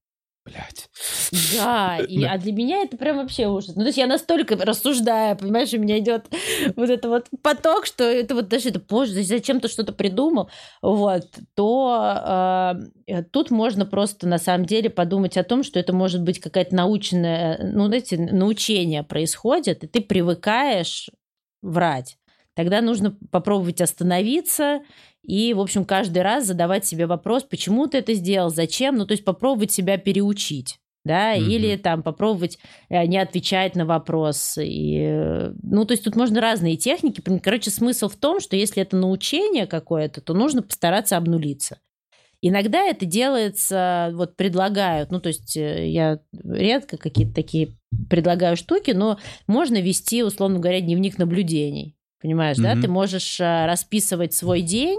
Блять. 0.45 0.91
Да, 1.55 1.99
и, 1.99 2.23
а 2.23 2.37
для 2.37 2.53
меня 2.53 2.83
это 2.83 2.99
прям 2.99 3.17
вообще 3.17 3.47
ужас. 3.47 3.75
Ну, 3.75 3.81
то 3.81 3.87
есть 3.87 3.97
я 3.97 4.07
настолько 4.07 4.57
рассуждаю, 4.57 5.39
понимаешь, 5.39 5.73
у 5.73 5.79
меня 5.79 5.99
идет 5.99 6.27
вот 6.77 6.91
это 6.91 7.09
вот 7.09 7.29
поток, 7.43 7.87
что 7.87 8.05
это 8.05 8.35
вот 8.35 8.49
даже 8.49 8.69
это 8.69 8.79
позже, 8.79 9.23
зачем 9.23 9.61
ты 9.61 9.69
что-то 9.69 9.95
придумал, 9.95 10.51
вот, 10.83 11.31
то 11.55 12.75
э, 13.07 13.23
тут 13.23 13.51
можно 13.51 13.87
просто 13.87 14.29
на 14.29 14.37
самом 14.37 14.67
деле 14.67 14.91
подумать 14.91 15.39
о 15.39 15.45
том, 15.45 15.63
что 15.63 15.81
это 15.81 15.95
может 15.95 16.21
быть 16.23 16.41
какая-то 16.41 16.75
научная, 16.75 17.59
ну, 17.73 17.87
знаете, 17.87 18.19
научение 18.19 19.03
происходит, 19.03 19.83
и 19.85 19.87
ты 19.87 20.03
привыкаешь 20.03 21.09
врать. 21.63 22.19
Тогда 22.55 22.83
нужно 22.83 23.17
попробовать 23.31 23.81
остановиться 23.81 24.81
и, 25.27 25.55
в 25.55 25.61
общем, 25.61 25.85
каждый 25.85 26.23
раз 26.23 26.47
задавать 26.47 26.85
себе 26.85 27.07
вопрос, 27.07 27.45
почему 27.45 27.87
ты 27.87 27.99
это 27.99 28.13
сделал, 28.15 28.51
зачем, 28.51 28.97
ну, 28.97 29.07
то 29.07 29.13
есть 29.13 29.25
попробовать 29.25 29.73
себя 29.73 29.97
переучить 29.97 30.79
да, 31.05 31.37
mm-hmm. 31.37 31.47
или 31.47 31.77
там 31.77 32.03
попробовать 32.03 32.59
э, 32.89 33.05
не 33.07 33.19
отвечать 33.19 33.77
на 33.77 33.85
вопрос. 33.85 34.57
И, 34.59 34.99
э, 35.01 35.53
ну, 35.63 35.85
то 35.85 35.93
есть 35.93 36.05
тут 36.05 36.17
можно 36.17 36.41
разные 36.41 36.77
техники. 36.77 37.23
Короче, 37.43 37.71
смысл 37.71 38.09
в 38.09 38.17
том, 38.17 38.41
что 38.41 38.57
если 38.57 38.83
это 38.83 38.97
научение 38.97 39.67
какое-то, 39.67 40.21
то 40.21 40.33
нужно 40.33 40.63
постараться 40.63 41.17
обнулиться. 41.17 41.79
Иногда 42.41 42.83
это 42.83 43.07
делается, 43.07 44.13
вот 44.15 44.37
предлагают, 44.37 45.11
ну, 45.11 45.21
то 45.21 45.29
есть 45.29 45.57
э, 45.57 45.89
я 45.91 46.21
редко 46.43 46.97
какие-то 46.97 47.35
такие 47.35 47.77
предлагаю 48.09 48.57
штуки, 48.57 48.91
но 48.91 49.19
можно 49.47 49.81
вести, 49.81 50.23
условно 50.23 50.59
говоря, 50.59 50.81
дневник 50.81 51.19
наблюдений. 51.19 51.97
Понимаешь, 52.21 52.57
mm-hmm. 52.57 52.75
да? 52.75 52.81
Ты 52.81 52.89
можешь 52.89 53.39
расписывать 53.39 54.33
свой 54.33 54.63
день, 54.63 54.99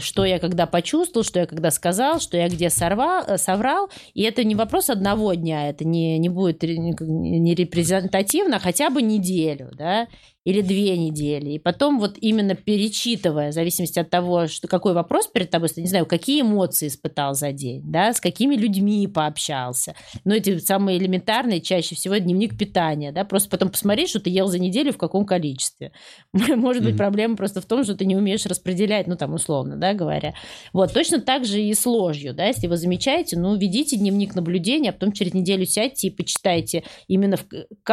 что 0.00 0.24
я 0.24 0.38
когда 0.38 0.66
почувствовал, 0.66 1.24
что 1.24 1.40
я 1.40 1.46
когда 1.46 1.70
сказал, 1.70 2.20
что 2.20 2.36
я 2.36 2.48
где 2.48 2.70
сорвал, 2.70 3.24
э, 3.26 3.38
соврал. 3.38 3.90
И 4.14 4.22
это 4.22 4.44
не 4.44 4.54
вопрос 4.54 4.90
одного 4.90 5.34
дня, 5.34 5.68
это 5.68 5.84
не, 5.84 6.18
не 6.18 6.28
будет 6.28 6.62
не 6.62 7.54
репрезентативно, 7.54 8.56
а 8.56 8.60
хотя 8.60 8.90
бы 8.90 9.02
неделю, 9.02 9.70
да 9.72 10.08
или 10.44 10.60
две 10.60 10.96
недели. 10.96 11.50
И 11.50 11.58
потом 11.58 12.00
вот 12.00 12.16
именно 12.20 12.54
перечитывая, 12.54 13.50
в 13.50 13.54
зависимости 13.54 13.98
от 13.98 14.10
того, 14.10 14.48
что, 14.48 14.66
какой 14.66 14.92
вопрос 14.92 15.28
перед 15.28 15.50
тобой, 15.50 15.68
не 15.76 15.86
знаю, 15.86 16.06
какие 16.06 16.42
эмоции 16.42 16.88
испытал 16.88 17.34
за 17.34 17.52
день, 17.52 17.82
да, 17.84 18.12
с 18.12 18.20
какими 18.20 18.56
людьми 18.56 19.06
пообщался. 19.06 19.94
Ну, 20.24 20.34
эти 20.34 20.58
самые 20.58 20.98
элементарные, 20.98 21.60
чаще 21.60 21.94
всего 21.94 22.16
дневник 22.16 22.58
питания, 22.58 23.12
да, 23.12 23.24
просто 23.24 23.50
потом 23.50 23.70
посмотреть, 23.70 24.10
что 24.10 24.20
ты 24.20 24.30
ел 24.30 24.48
за 24.48 24.58
неделю 24.58 24.92
в 24.92 24.98
каком 24.98 25.24
количестве. 25.24 25.92
Может 26.32 26.82
быть, 26.82 26.96
проблема 26.96 27.36
просто 27.36 27.60
в 27.60 27.66
том, 27.66 27.84
что 27.84 27.94
ты 27.94 28.04
не 28.04 28.16
умеешь 28.16 28.46
распределять, 28.46 29.06
ну, 29.06 29.16
там, 29.16 29.34
условно, 29.34 29.51
да, 29.76 29.94
говоря. 29.94 30.34
Вот, 30.72 30.92
точно 30.92 31.20
так 31.20 31.44
же 31.44 31.60
и 31.60 31.74
с 31.74 31.86
ложью, 31.86 32.34
да, 32.34 32.46
если 32.46 32.66
вы 32.66 32.76
замечаете, 32.76 33.38
ну, 33.38 33.56
ведите 33.56 33.96
дневник 33.96 34.34
наблюдения, 34.34 34.90
а 34.90 34.92
потом 34.92 35.12
через 35.12 35.34
неделю 35.34 35.66
сядьте 35.66 36.08
и 36.08 36.10
почитайте 36.10 36.84
именно, 37.08 37.36
в... 37.36 37.46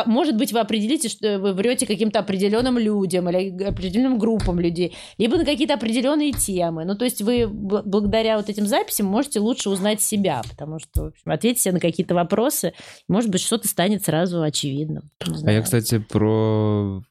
может 0.05 0.37
быть, 0.37 0.51
вы 0.51 0.59
определите, 0.59 1.09
что 1.09 1.39
вы 1.39 1.53
врете 1.53 1.85
каким-то 1.85 2.19
определенным 2.19 2.49
определенным 2.49 2.77
людям 2.77 3.29
или 3.29 3.63
определенным 3.63 4.17
группам 4.17 4.59
людей, 4.59 4.95
либо 5.17 5.37
на 5.37 5.45
какие-то 5.45 5.73
определенные 5.73 6.31
темы. 6.31 6.85
Ну, 6.85 6.95
то 6.95 7.05
есть 7.05 7.21
вы 7.21 7.47
благодаря 7.47 8.37
вот 8.37 8.49
этим 8.49 8.65
записям 8.65 9.07
можете 9.07 9.39
лучше 9.39 9.69
узнать 9.69 10.01
себя, 10.01 10.41
потому 10.49 10.79
что, 10.79 11.03
в 11.03 11.07
общем, 11.07 11.31
ответите 11.31 11.71
на 11.71 11.79
какие-то 11.79 12.15
вопросы, 12.15 12.73
может 13.07 13.29
быть, 13.29 13.41
что-то 13.41 13.67
станет 13.67 14.03
сразу 14.03 14.41
очевидным. 14.41 15.03
А 15.45 15.51
я, 15.51 15.61
кстати, 15.61 15.99
про 15.99 17.01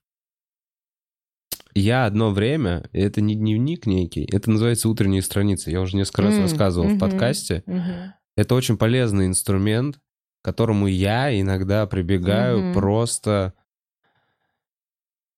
я 1.75 2.07
одно 2.07 2.31
время, 2.31 2.89
это 2.93 3.21
не 3.21 3.35
дневник 3.35 3.87
некий, 3.87 4.25
это 4.31 4.51
называется 4.51 4.89
утренние 4.89 5.23
страницы. 5.23 5.71
Я 5.71 5.81
уже 5.81 5.97
несколько 5.97 6.23
раз 6.23 6.35
mm, 6.35 6.43
рассказывал 6.43 6.89
mm-hmm, 6.89 6.97
в 6.97 6.99
подкасте. 6.99 7.63
Mm-hmm. 7.67 8.11
Это 8.37 8.55
очень 8.55 8.77
полезный 8.77 9.27
инструмент, 9.27 9.97
к 9.97 10.45
которому 10.45 10.87
я 10.87 11.39
иногда 11.39 11.87
прибегаю 11.87 12.59
mm-hmm. 12.59 12.75
просто 12.75 13.55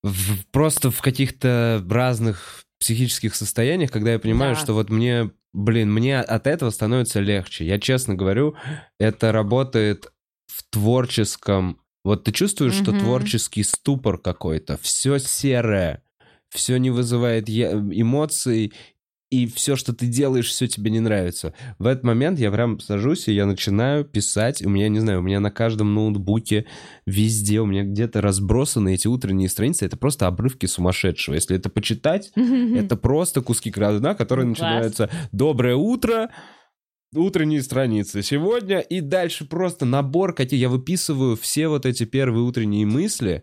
в, 0.03 0.47
просто 0.51 0.91
в 0.91 1.01
каких-то 1.03 1.85
разных 1.89 2.65
психических 2.79 3.35
состояниях, 3.35 3.91
когда 3.91 4.13
я 4.13 4.19
понимаю, 4.19 4.55
да. 4.55 4.61
что 4.61 4.73
вот 4.73 4.89
мне, 4.91 5.31
блин, 5.53 5.93
мне 5.93 6.19
от 6.21 6.47
этого 6.47 6.71
становится 6.71 7.21
легче. 7.21 7.67
Я 7.67 7.79
честно 7.79 8.15
говорю, 8.15 8.57
это 8.99 9.33
работает 9.33 10.13
в 10.47 10.65
творческом... 10.71 11.81
Вот 12.03 12.25
ты 12.25 12.33
чувствуешь, 12.33 12.81
угу. 12.81 12.85
что 12.85 12.99
творческий 12.99 13.63
ступор 13.63 14.17
какой-то, 14.17 14.79
все 14.79 15.19
серое, 15.19 16.03
все 16.51 16.77
не 16.77 16.91
вызывает 16.91 17.49
эмоций, 17.49 18.73
и 19.31 19.47
все, 19.47 19.77
что 19.77 19.95
ты 19.95 20.07
делаешь, 20.07 20.49
все 20.49 20.67
тебе 20.67 20.91
не 20.91 20.99
нравится. 20.99 21.55
В 21.79 21.87
этот 21.87 22.03
момент 22.03 22.41
я 22.41 22.51
прям 22.51 22.81
сажусь, 22.81 23.29
и 23.29 23.33
я 23.33 23.47
начинаю 23.47 24.05
писать. 24.05 24.61
У 24.61 24.69
меня, 24.69 24.89
не 24.89 24.99
знаю, 24.99 25.21
у 25.21 25.23
меня 25.23 25.39
на 25.39 25.53
каждом 25.53 25.95
ноутбуке, 25.95 26.67
везде, 27.07 27.61
у 27.61 27.67
меня 27.67 27.85
где-то 27.85 28.21
разбросаны 28.21 28.93
эти 28.93 29.07
утренние 29.07 29.49
страницы. 29.49 29.87
Это 29.87 29.97
просто 29.97 30.27
обрывки 30.27 30.67
сумасшедшего. 30.67 31.37
Если 31.37 31.57
это 31.57 31.71
почитать, 31.71 32.33
это 32.35 32.97
просто 32.97 33.41
куски 33.41 33.71
крадуна, 33.71 34.17
которые 34.17 34.47
начинаются 34.47 35.09
«Доброе 35.31 35.77
утро!» 35.77 36.31
Утренние 37.15 37.63
страницы 37.63 38.23
сегодня, 38.23 38.79
и 38.79 39.01
дальше 39.01 39.45
просто 39.45 39.85
набор, 39.85 40.35
какие 40.35 40.61
я 40.61 40.69
выписываю 40.69 41.37
все 41.37 41.69
вот 41.69 41.87
эти 41.87 42.05
первые 42.05 42.45
утренние 42.45 42.87
мысли, 42.87 43.43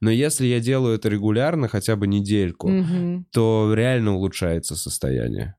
но 0.00 0.10
если 0.10 0.46
я 0.46 0.60
делаю 0.60 0.96
это 0.96 1.08
регулярно, 1.08 1.68
хотя 1.68 1.96
бы 1.96 2.06
недельку, 2.06 2.70
угу. 2.70 3.24
то 3.32 3.72
реально 3.74 4.14
улучшается 4.14 4.76
состояние. 4.76 5.56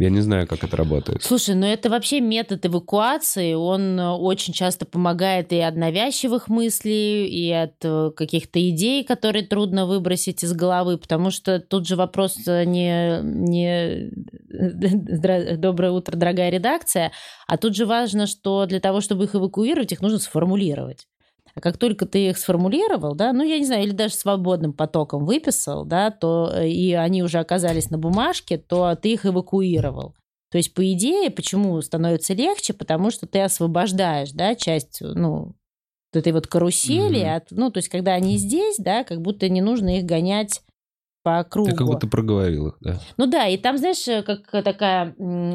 Я 0.00 0.10
не 0.10 0.20
знаю, 0.20 0.46
как 0.46 0.62
это 0.62 0.76
работает. 0.76 1.24
Слушай, 1.24 1.56
ну 1.56 1.66
это 1.66 1.90
вообще 1.90 2.20
метод 2.20 2.64
эвакуации. 2.64 3.54
Он 3.54 3.98
э, 3.98 4.10
очень 4.10 4.52
часто 4.52 4.86
помогает 4.86 5.52
и 5.52 5.58
от 5.58 5.74
навязчивых 5.74 6.46
мыслей, 6.46 7.26
и 7.26 7.50
от 7.50 7.74
э, 7.82 8.12
каких-то 8.16 8.60
идей, 8.70 9.02
которые 9.02 9.44
трудно 9.44 9.86
выбросить 9.86 10.44
из 10.44 10.52
головы, 10.52 10.98
потому 10.98 11.32
что 11.32 11.58
тут 11.58 11.88
же 11.88 11.96
вопрос 11.96 12.36
э, 12.46 12.64
не, 12.64 13.20
не 13.22 14.12
«доброе 15.56 15.90
утро, 15.90 16.16
дорогая 16.16 16.50
редакция», 16.50 17.10
а 17.48 17.56
тут 17.56 17.74
же 17.74 17.84
важно, 17.84 18.28
что 18.28 18.66
для 18.66 18.78
того, 18.78 19.00
чтобы 19.00 19.24
их 19.24 19.34
эвакуировать, 19.34 19.90
их 19.90 20.00
нужно 20.00 20.20
сформулировать. 20.20 21.08
А 21.54 21.60
как 21.60 21.78
только 21.78 22.06
ты 22.06 22.28
их 22.28 22.38
сформулировал, 22.38 23.14
да, 23.14 23.32
ну, 23.32 23.44
я 23.44 23.58
не 23.58 23.66
знаю, 23.66 23.84
или 23.84 23.92
даже 23.92 24.14
свободным 24.14 24.72
потоком 24.72 25.24
выписал, 25.24 25.84
да, 25.84 26.10
то 26.10 26.50
э, 26.52 26.68
и 26.68 26.92
они 26.92 27.22
уже 27.22 27.38
оказались 27.38 27.90
на 27.90 27.98
бумажке, 27.98 28.58
то 28.58 28.94
ты 28.94 29.12
их 29.12 29.26
эвакуировал. 29.26 30.14
То 30.50 30.58
есть, 30.58 30.72
по 30.72 30.92
идее, 30.92 31.30
почему 31.30 31.80
становится 31.82 32.32
легче? 32.34 32.72
Потому 32.72 33.10
что 33.10 33.26
ты 33.26 33.40
освобождаешь, 33.40 34.30
да, 34.32 34.54
часть, 34.54 35.00
ну, 35.00 35.54
вот 36.12 36.20
этой 36.20 36.32
вот 36.32 36.46
карусели, 36.46 37.20
mm-hmm. 37.20 37.36
от, 37.36 37.50
ну, 37.50 37.70
то 37.70 37.78
есть, 37.78 37.88
когда 37.88 38.14
они 38.14 38.38
здесь, 38.38 38.76
да, 38.78 39.04
как 39.04 39.20
будто 39.20 39.48
не 39.48 39.60
нужно 39.60 39.98
их 39.98 40.04
гонять 40.04 40.62
по 41.28 41.44
кругу. 41.44 41.70
Ты 41.70 41.76
как 41.76 41.86
будто 41.86 42.06
проговорил 42.06 42.68
их, 42.68 42.76
да. 42.80 43.00
Ну 43.18 43.26
да, 43.26 43.46
и 43.48 43.58
там, 43.58 43.76
знаешь, 43.76 44.04
как 44.24 44.64
такая 44.64 45.14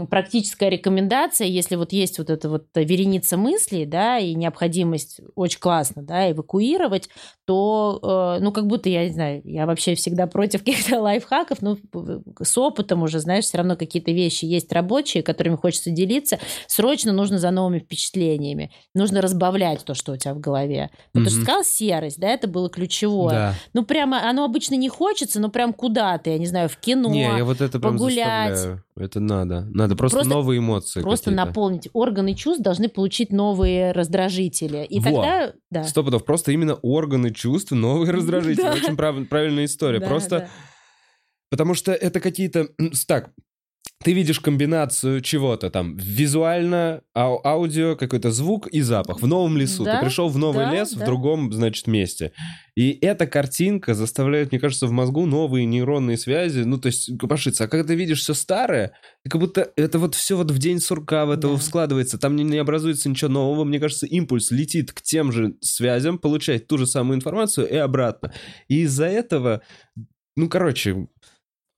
практическая 0.09 0.69
рекомендация, 0.69 1.47
если 1.47 1.75
вот 1.75 1.93
есть 1.93 2.19
вот 2.19 2.29
эта 2.29 2.47
вот 2.49 2.67
вереница 2.75 3.37
мыслей, 3.37 3.85
да, 3.85 4.19
и 4.19 4.35
необходимость 4.35 5.21
очень 5.35 5.59
классно, 5.59 6.03
да, 6.03 6.31
эвакуировать, 6.31 7.09
то, 7.45 8.37
э, 8.37 8.43
ну, 8.43 8.51
как 8.51 8.67
будто, 8.67 8.89
я 8.89 9.05
не 9.05 9.13
знаю, 9.13 9.41
я 9.45 9.65
вообще 9.65 9.95
всегда 9.95 10.27
против 10.27 10.59
каких-то 10.63 11.01
лайфхаков, 11.01 11.61
но 11.61 11.77
с 12.41 12.57
опытом 12.57 13.03
уже, 13.03 13.19
знаешь, 13.19 13.45
все 13.45 13.57
равно 13.57 13.75
какие-то 13.75 14.11
вещи 14.11 14.45
есть 14.45 14.71
рабочие, 14.71 15.23
которыми 15.23 15.55
хочется 15.55 15.89
делиться. 15.89 16.39
Срочно 16.67 17.11
нужно 17.13 17.39
за 17.39 17.51
новыми 17.51 17.79
впечатлениями. 17.79 18.71
Нужно 18.93 19.21
разбавлять 19.21 19.83
то, 19.83 19.93
что 19.95 20.11
у 20.11 20.17
тебя 20.17 20.33
в 20.33 20.39
голове. 20.39 20.89
Потому 21.11 21.25
mm-hmm. 21.25 21.29
что 21.31 21.41
сказал 21.41 21.63
серость, 21.63 22.19
да, 22.19 22.29
это 22.29 22.47
было 22.47 22.69
ключевое. 22.69 23.29
Да. 23.33 23.53
Ну, 23.73 23.83
прямо 23.83 24.29
оно 24.29 24.45
обычно 24.45 24.75
не 24.75 24.89
хочется, 24.89 25.39
но 25.39 25.49
прям 25.49 25.62
куда-то, 25.71 26.29
я 26.29 26.37
не 26.37 26.47
знаю, 26.47 26.67
в 26.67 26.75
кино, 26.77 27.09
не, 27.09 27.21
я 27.21 27.45
вот 27.45 27.61
это 27.61 27.79
погулять. 27.79 28.57
Заставляю. 28.57 28.83
Это 28.97 29.19
надо. 29.19 29.61
Надо 29.73 29.95
просто, 29.95 30.17
просто 30.17 30.33
новые 30.33 30.59
эмоции. 30.59 31.01
Просто 31.01 31.31
наполнить. 31.31 31.89
Органы 31.93 32.35
чувств 32.35 32.61
должны 32.61 32.89
получить 32.89 33.31
новые 33.31 33.91
раздражители. 33.91 34.85
И 34.89 34.99
Во. 34.99 35.05
тогда... 35.05 35.53
Да. 35.71 35.83
Стопудов. 35.83 36.25
Просто 36.25 36.51
именно 36.51 36.73
органы 36.73 37.31
чувств, 37.31 37.71
новые 37.71 38.11
раздражители. 38.13 38.67
Очень 38.67 38.97
прав... 38.97 39.15
правильная 39.29 39.65
история. 39.65 40.01
Просто... 40.01 40.49
Потому 41.49 41.75
что 41.75 41.93
это 41.93 42.19
какие-то... 42.19 42.67
Так, 43.07 43.29
ты 44.03 44.11
видишь 44.13 44.39
комбинацию 44.39 45.21
чего-то 45.21 45.69
там 45.69 45.95
визуально, 45.95 47.01
ау 47.13 47.39
аудио, 47.45 47.95
какой-то 47.95 48.31
звук 48.31 48.67
и 48.67 48.81
запах 48.81 49.21
в 49.21 49.27
новом 49.27 49.57
лесу. 49.57 49.85
Да, 49.85 49.99
ты 49.99 50.05
пришел 50.05 50.27
в 50.27 50.37
новый 50.37 50.65
да, 50.65 50.73
лес 50.73 50.91
да. 50.91 51.01
в 51.01 51.05
другом, 51.05 51.51
значит, 51.53 51.87
месте. 51.87 52.33
И 52.75 52.91
эта 53.01 53.27
картинка 53.27 53.93
заставляет, 53.93 54.51
мне 54.51 54.59
кажется, 54.59 54.87
в 54.87 54.91
мозгу 54.91 55.25
новые 55.25 55.65
нейронные 55.65 56.17
связи, 56.17 56.63
ну, 56.63 56.77
то 56.77 56.87
есть, 56.87 57.17
копошиться. 57.17 57.63
А 57.63 57.67
когда 57.67 57.87
ты 57.87 57.95
видишь 57.95 58.21
все 58.21 58.33
старое, 58.33 58.93
как 59.29 59.39
будто 59.39 59.71
это 59.77 59.99
вот 59.99 60.15
все 60.15 60.35
вот 60.35 60.51
в 60.51 60.57
день 60.57 60.79
сурка 60.79 61.25
в 61.25 61.31
этого 61.31 61.55
да. 61.55 61.61
складывается, 61.61 62.17
там 62.17 62.35
не, 62.35 62.43
не 62.43 62.57
образуется 62.57 63.09
ничего 63.09 63.31
нового. 63.31 63.63
Мне 63.63 63.79
кажется, 63.79 64.05
импульс 64.05 64.51
летит 64.51 64.91
к 64.91 65.01
тем 65.01 65.31
же 65.31 65.55
связям, 65.61 66.17
получает 66.17 66.67
ту 66.67 66.77
же 66.77 66.87
самую 66.87 67.17
информацию 67.17 67.69
и 67.69 67.75
обратно. 67.75 68.33
И 68.67 68.81
из-за 68.81 69.05
этого 69.05 69.61
ну, 70.35 70.49
короче, 70.49 71.07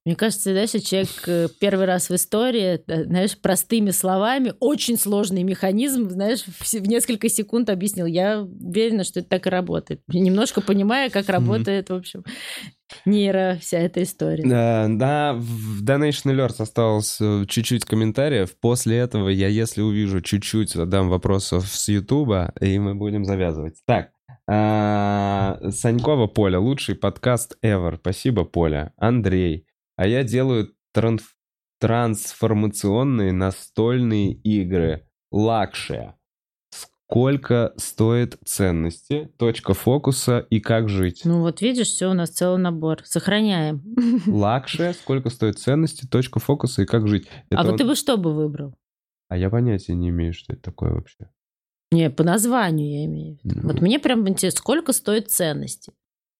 мне 0.05 0.15
кажется, 0.15 0.51
знаешь, 0.51 0.69
человек 0.69 1.09
э, 1.25 1.47
первый 1.59 1.87
раз 1.87 2.09
в 2.09 2.15
истории, 2.15 2.79
э, 2.85 3.03
знаешь, 3.05 3.35
простыми 3.39 3.89
словами, 3.89 4.53
очень 4.59 4.99
сложный 4.99 5.41
механизм, 5.41 6.11
знаешь, 6.11 6.43
в 6.43 6.73
несколько 6.87 7.27
секунд 7.27 7.71
объяснил. 7.71 8.05
Я 8.05 8.41
уверена, 8.41 9.03
что 9.03 9.21
это 9.21 9.29
так 9.29 9.47
и 9.47 9.49
работает. 9.49 10.01
Немножко 10.07 10.61
понимая, 10.61 11.09
как 11.09 11.27
работает, 11.29 11.89
в 11.89 11.95
общем, 11.95 12.23
нейро 13.05 13.57
вся 13.59 13.79
эта 13.79 14.03
история. 14.03 14.43
Да, 14.47 14.85
да, 14.89 15.33
в 15.33 15.83
Donation 15.83 16.35
Alerts 16.35 16.61
осталось 16.61 17.17
э, 17.19 17.45
чуть-чуть 17.47 17.85
комментариев. 17.85 18.55
После 18.59 18.97
этого 18.97 19.29
я, 19.29 19.47
если 19.47 19.81
увижу 19.81 20.21
чуть-чуть, 20.21 20.69
задам 20.69 21.09
вопросов 21.09 21.67
с 21.67 21.87
Ютуба, 21.89 22.53
и 22.61 22.77
мы 22.77 22.93
будем 22.93 23.25
завязывать. 23.25 23.77
Так, 23.87 24.09
а, 24.47 25.57
Санькова 25.71 26.27
Поля, 26.27 26.59
лучший 26.59 26.93
подкаст 26.93 27.57
ever. 27.63 27.97
Спасибо, 27.97 28.43
Поля. 28.43 28.93
Андрей 28.97 29.64
а 29.95 30.07
я 30.07 30.23
делаю 30.23 30.73
транс 30.93 31.23
трансформационные 31.79 33.31
настольные 33.33 34.33
игры. 34.33 35.07
Лакшия. 35.31 36.17
Сколько 36.69 37.73
стоит 37.77 38.37
ценности, 38.45 39.31
точка 39.37 39.73
фокуса 39.73 40.39
и 40.49 40.59
как 40.59 40.89
жить? 40.89 41.21
Ну 41.25 41.41
вот 41.41 41.61
видишь, 41.61 41.87
все, 41.87 42.09
у 42.09 42.13
нас 42.13 42.29
целый 42.29 42.59
набор. 42.59 43.01
Сохраняем. 43.03 43.83
Лакшия, 44.25 44.93
сколько 44.93 45.29
стоит 45.29 45.59
ценности, 45.59 46.07
точка 46.07 46.39
фокуса 46.39 46.83
и 46.83 46.85
как 46.85 47.07
жить. 47.07 47.27
Это 47.49 47.61
а 47.61 47.63
вот 47.65 47.77
ты 47.77 47.85
бы 47.85 47.95
что 47.95 48.17
бы 48.17 48.33
выбрал? 48.33 48.73
А 49.27 49.37
я 49.37 49.49
понятия 49.49 49.93
не 49.93 50.09
имею, 50.09 50.33
что 50.33 50.53
это 50.53 50.63
такое 50.63 50.93
вообще. 50.93 51.29
Не, 51.91 52.09
по 52.09 52.23
названию 52.23 53.01
я 53.01 53.05
имею. 53.05 53.37
в 53.37 53.45
виду. 53.45 53.59
Ну. 53.61 53.67
Вот 53.67 53.81
мне 53.81 53.99
прям 53.99 54.27
интересно, 54.27 54.59
сколько 54.59 54.91
стоит 54.91 55.29
ценности. 55.29 55.93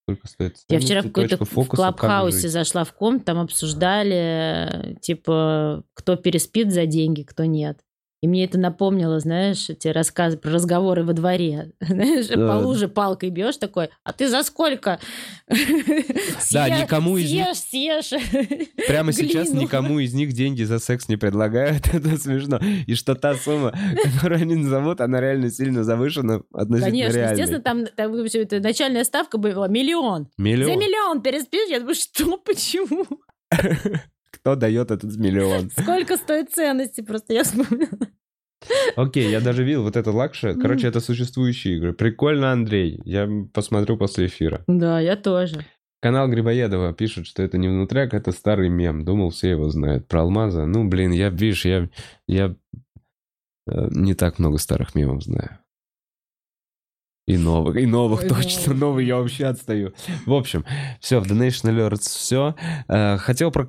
Сколько 0.08 0.28
стоит? 0.28 0.56
Я 0.68 0.78
вчера 0.78 1.00
в 1.02 1.06
какой-то 1.06 1.44
в 1.44 1.66
клабхаусе 1.66 2.48
зашла 2.48 2.84
в 2.84 2.92
комнату, 2.92 3.24
там 3.24 3.40
обсуждали, 3.40 4.96
типа, 5.02 5.82
кто 5.94 6.14
переспит 6.14 6.72
за 6.72 6.86
деньги, 6.86 7.22
кто 7.22 7.44
нет. 7.44 7.80
И 8.22 8.28
мне 8.28 8.44
это 8.46 8.58
напомнило, 8.58 9.20
знаешь, 9.20 9.68
эти 9.68 9.88
рассказы 9.88 10.38
про 10.38 10.50
разговоры 10.50 11.04
во 11.04 11.12
дворе. 11.12 11.72
Знаешь, 11.80 12.28
Да. 12.28 12.34
по 12.60 12.64
луже 12.66 12.88
палкой 12.88 13.28
бьешь 13.30 13.58
такой, 13.58 13.90
а 14.04 14.12
ты 14.12 14.28
за 14.28 14.42
сколько? 14.42 14.98
Да, 16.52 16.68
никому 16.68 17.16
из 17.18 17.30
них- 17.30 17.46
Съешь, 17.54 18.08
съешь. 18.10 18.68
Прямо 18.88 19.12
сейчас 19.12 19.50
никому 19.50 19.98
из 19.98 20.14
них 20.14 20.32
деньги 20.32 20.62
за 20.62 20.78
секс 20.78 21.08
не 21.08 21.16
предлагают. 21.16 21.88
Это 21.92 22.16
смешно. 22.16 22.58
И 22.86 22.94
что 22.94 23.14
та 23.14 23.34
сумма, 23.34 23.72
которую 24.14 24.40
они 24.42 24.54
назовут, 24.56 25.00
она 25.00 25.20
реально 25.20 25.50
сильно 25.50 25.84
завышена 25.84 26.40
относительно 26.52 26.90
Конечно, 27.10 27.18
естественно, 27.30 27.60
там, 27.60 27.86
там 27.86 28.26
всё 28.26 28.42
это, 28.42 28.60
начальная 28.60 29.04
ставка 29.04 29.38
была 29.38 29.68
миллион. 29.68 30.28
За 30.38 30.42
Миллион. 30.42 30.78
миллион 30.78 31.20
переспишь? 31.22 31.68
Я 31.68 31.80
думаю, 31.80 31.94
что, 31.94 32.38
почему? 32.38 33.04
Кто 34.46 34.54
дает 34.54 34.92
этот 34.92 35.16
миллион? 35.16 35.70
Сколько 35.76 36.16
стоит 36.16 36.52
ценности? 36.54 37.00
Просто 37.00 37.32
я 37.32 37.42
вспомнила. 37.42 37.98
Окей, 38.94 39.28
я 39.28 39.40
даже 39.40 39.64
видел 39.64 39.82
вот 39.82 39.96
это 39.96 40.12
лакши. 40.12 40.54
Короче, 40.54 40.86
это 40.86 41.00
существующие 41.00 41.78
игры. 41.78 41.92
Прикольно, 41.92 42.52
Андрей. 42.52 43.02
Я 43.04 43.28
посмотрю 43.52 43.96
после 43.96 44.26
эфира. 44.26 44.62
Да, 44.68 45.00
я 45.00 45.16
тоже. 45.16 45.66
Канал 46.00 46.28
Грибоедова 46.28 46.92
пишет, 46.92 47.26
что 47.26 47.42
это 47.42 47.58
не 47.58 47.66
внутряк, 47.66 48.14
это 48.14 48.30
старый 48.30 48.68
мем. 48.68 49.04
Думал, 49.04 49.30
все 49.30 49.50
его 49.50 49.68
знают. 49.68 50.06
Про 50.06 50.20
алмаза. 50.20 50.64
Ну, 50.64 50.88
блин, 50.88 51.10
я, 51.10 51.30
видишь, 51.30 51.64
я, 51.64 51.88
я 52.28 52.54
э, 53.66 53.88
не 53.90 54.14
так 54.14 54.38
много 54.38 54.58
старых 54.58 54.94
мемов 54.94 55.24
знаю. 55.24 55.58
И 57.26 57.36
новых, 57.36 57.76
и 57.76 57.86
новых, 57.86 58.22
Ой, 58.22 58.28
точно, 58.28 58.60
новых. 58.68 58.80
новые, 58.80 59.08
я 59.08 59.16
вообще 59.16 59.46
отстаю. 59.46 59.92
В 60.26 60.32
общем, 60.32 60.64
все, 61.00 61.18
в 61.18 61.24
Donation 61.26 61.70
Alerts 61.74 62.08
все. 62.08 62.54
Хотел 63.18 63.50
про 63.50 63.64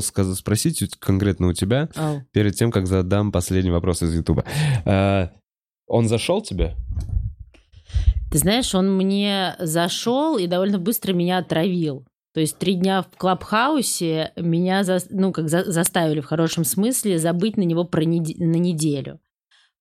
сказать, 0.00 0.36
спросить 0.36 0.80
конкретно 1.00 1.48
у 1.48 1.52
тебя, 1.52 1.88
Ау. 1.96 2.22
перед 2.32 2.54
тем, 2.54 2.70
как 2.70 2.86
задам 2.86 3.32
последний 3.32 3.72
вопрос 3.72 4.02
из 4.02 4.14
Ютуба. 4.14 4.44
Э, 4.84 5.28
Он 5.88 6.06
зашел 6.06 6.40
тебе? 6.40 6.76
Ты 8.30 8.38
знаешь, 8.38 8.72
он 8.76 8.96
мне 8.96 9.56
зашел 9.58 10.38
и 10.38 10.46
довольно 10.46 10.78
быстро 10.78 11.12
меня 11.12 11.38
отравил. 11.38 12.06
То 12.32 12.38
есть 12.38 12.58
три 12.58 12.74
дня 12.74 13.02
в 13.02 13.16
Клабхаусе 13.16 14.30
меня 14.36 14.84
за- 14.84 15.00
ну, 15.10 15.32
как 15.32 15.48
за- 15.48 15.68
заставили 15.72 16.20
в 16.20 16.26
хорошем 16.26 16.62
смысле 16.64 17.18
забыть 17.18 17.56
на 17.56 17.62
него 17.62 17.82
про 17.82 18.02
неде- 18.04 18.36
на 18.38 18.54
неделю. 18.54 19.18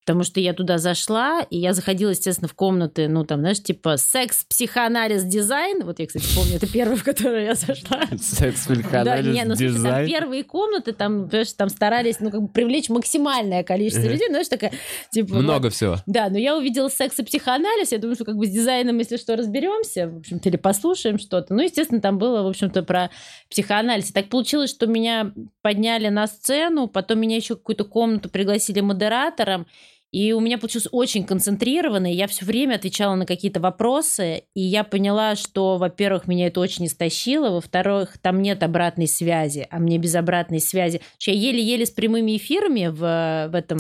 Потому 0.06 0.24
что 0.24 0.40
я 0.40 0.54
туда 0.54 0.78
зашла, 0.78 1.42
и 1.50 1.58
я 1.58 1.74
заходила, 1.74 2.10
естественно, 2.10 2.48
в 2.48 2.54
комнаты, 2.54 3.08
ну, 3.08 3.26
там, 3.26 3.42
знаешь, 3.42 3.62
типа 3.62 3.98
секс, 3.98 4.44
психоанализ, 4.46 5.24
дизайн. 5.24 5.84
Вот 5.84 6.00
я, 6.00 6.08
кстати, 6.08 6.26
помню, 6.36 6.56
это 6.56 6.68
первое, 6.68 6.96
в 6.96 7.04
которое 7.04 7.46
я 7.46 7.56
зашла. 7.56 8.02
Секс, 8.20 8.68
Да, 8.68 9.22
не, 9.22 9.44
ну, 9.44 9.56
там 9.56 10.06
первые 10.08 10.44
комнаты, 10.44 10.94
там, 10.94 11.28
понимаешь, 11.28 11.54
там 11.54 11.70
старались, 11.70 12.20
ну, 12.20 12.32
как 12.32 12.42
бы 12.42 12.48
привлечь 12.48 12.90
максимальное 12.90 13.64
количество 13.64 14.08
людей, 14.08 14.28
знаешь, 14.30 14.48
такая, 14.48 14.72
типа... 15.12 15.36
вот, 15.36 15.44
Много 15.44 15.70
всего. 15.70 15.98
да, 16.08 16.30
но 16.30 16.38
я 16.38 16.58
увидела 16.58 16.90
секс 16.90 17.20
и 17.20 17.24
психоанализ. 17.24 17.92
Я 17.92 18.00
думаю, 18.00 18.16
что 18.16 18.26
как 18.26 18.36
бы 18.36 18.46
с 18.46 18.50
дизайном, 18.50 18.98
если 18.98 19.18
что, 19.18 19.36
разберемся, 19.36 20.10
в 20.10 20.18
общем-то, 20.18 20.50
или 20.50 20.58
послушаем 20.58 21.20
что-то. 21.20 21.54
Ну, 21.54 21.62
естественно, 21.62 22.02
там 22.02 22.18
было, 22.18 22.42
в 22.44 22.48
общем-то, 22.48 22.84
про 22.84 23.10
психоанализ. 23.50 24.10
И 24.10 24.14
так 24.14 24.30
получилось, 24.30 24.70
что 24.70 24.88
меня 24.88 25.34
подняли 25.62 26.10
на 26.10 26.28
сцену, 26.28 26.88
потом 26.88 27.20
меня 27.20 27.36
еще 27.36 27.56
в 27.56 27.60
какую-то 27.60 27.84
комнату 27.84 28.30
пригласили 28.30 28.82
модератором. 28.82 29.68
И 30.12 30.34
у 30.34 30.40
меня 30.40 30.58
получилось 30.58 30.88
очень 30.92 31.24
концентрированно, 31.24 32.12
я 32.12 32.28
все 32.28 32.44
время 32.46 32.76
отвечала 32.76 33.16
на 33.16 33.26
какие-то 33.26 33.60
вопросы, 33.60 34.44
и 34.56 34.62
я 34.62 34.84
поняла, 34.84 35.36
что, 35.36 35.78
во-первых, 35.78 36.28
меня 36.28 36.48
это 36.48 36.60
очень 36.60 36.88
истощило, 36.88 37.52
во-вторых, 37.52 38.18
там 38.18 38.42
нет 38.42 38.64
обратной 38.64 39.08
связи, 39.08 39.68
а 39.70 39.80
мне 39.80 39.98
без 39.98 40.16
обратной 40.16 40.60
связи... 40.60 41.02
Я 41.20 41.34
еле-еле 41.34 41.86
с 41.86 41.92
прямыми 41.92 42.38
эфирами 42.38 42.88
в, 42.88 43.52
в 43.52 43.56
этом 43.56 43.78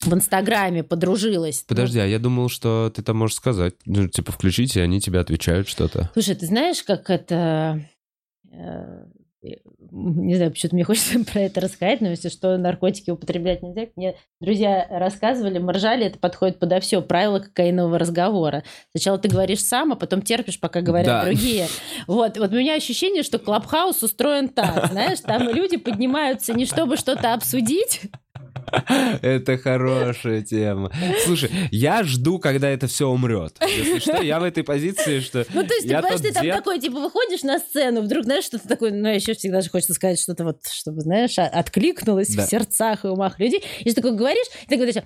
в 0.00 0.14
Инстаграме 0.14 0.82
подружилась. 0.82 1.62
Подожди, 1.68 1.98
а 1.98 2.06
я 2.06 2.18
думал, 2.18 2.48
что 2.48 2.90
ты 2.94 3.02
там 3.02 3.18
можешь 3.18 3.36
сказать. 3.36 3.74
Ну, 3.84 4.08
типа, 4.08 4.32
включите, 4.32 4.80
и 4.80 4.82
они 4.82 4.98
тебе 4.98 5.20
отвечают 5.20 5.68
что-то. 5.68 6.10
Слушай, 6.14 6.36
ты 6.36 6.46
знаешь, 6.46 6.82
как 6.82 7.10
это... 7.10 7.86
Не 9.92 10.36
знаю, 10.36 10.50
почему-то 10.50 10.74
мне 10.76 10.84
хочется 10.84 11.18
про 11.32 11.40
это 11.40 11.60
рассказать, 11.60 12.00
но 12.00 12.08
если 12.08 12.28
что, 12.28 12.56
наркотики 12.56 13.10
употреблять 13.10 13.62
нельзя. 13.62 13.86
Мне 13.96 14.14
друзья 14.40 14.86
рассказывали, 14.90 15.58
мы 15.58 15.72
ржали, 15.72 16.06
это 16.06 16.18
подходит 16.18 16.58
подо 16.58 16.80
все. 16.80 17.02
Правила 17.02 17.40
кокаинового 17.40 17.98
разговора. 17.98 18.62
Сначала 18.92 19.18
ты 19.18 19.28
говоришь 19.28 19.64
сам, 19.64 19.92
а 19.92 19.96
потом 19.96 20.22
терпишь, 20.22 20.60
пока 20.60 20.80
говорят 20.80 21.06
Да. 21.06 21.24
другие. 21.24 21.66
Вот, 22.06 22.38
вот 22.38 22.52
у 22.52 22.56
меня 22.56 22.74
ощущение, 22.74 23.22
что 23.22 23.38
Клабхаус 23.38 24.02
устроен 24.02 24.48
так, 24.48 24.86
знаешь, 24.90 25.20
там 25.20 25.48
люди 25.48 25.76
поднимаются 25.76 26.52
не 26.52 26.64
чтобы 26.66 26.96
что-то 26.96 27.34
обсудить, 27.34 28.02
Это 29.22 29.58
хорошая 29.58 30.42
тема. 30.42 30.92
Слушай, 31.24 31.50
я 31.70 32.02
жду, 32.04 32.38
когда 32.38 32.68
это 32.68 32.86
все 32.86 33.08
умрет. 33.08 33.56
Если 33.60 33.98
что, 33.98 34.22
я 34.22 34.40
в 34.40 34.44
этой 34.44 34.62
позиции, 34.64 35.20
что... 35.20 35.44
Ну, 35.54 35.62
то 35.66 35.74
есть, 35.74 35.86
ты 35.86 35.92
я 35.92 36.00
понимаешь, 36.00 36.20
ты 36.20 36.32
там 36.32 36.42
дед- 36.44 36.54
такой, 36.56 36.78
типа, 36.78 37.00
выходишь 37.00 37.42
на 37.42 37.58
сцену, 37.58 38.02
вдруг, 38.02 38.24
знаешь, 38.24 38.44
что-то 38.44 38.68
такое, 38.68 38.92
ну, 38.92 39.08
еще 39.08 39.34
всегда 39.34 39.60
же 39.60 39.70
хочется 39.70 39.94
сказать 39.94 40.20
что-то 40.20 40.44
вот, 40.44 40.58
чтобы, 40.70 41.00
знаешь, 41.00 41.38
откликнулось 41.38 42.28
Да. 42.34 42.46
в 42.46 42.48
сердцах 42.50 43.04
и 43.04 43.08
умах 43.08 43.38
людей. 43.38 43.62
И 43.80 43.84
ты 43.90 43.94
такой 43.94 44.12
говоришь, 44.16 44.46
и 44.64 44.66
ты 44.68 44.76
говоришь, 44.76 44.96
«М, 44.96 45.04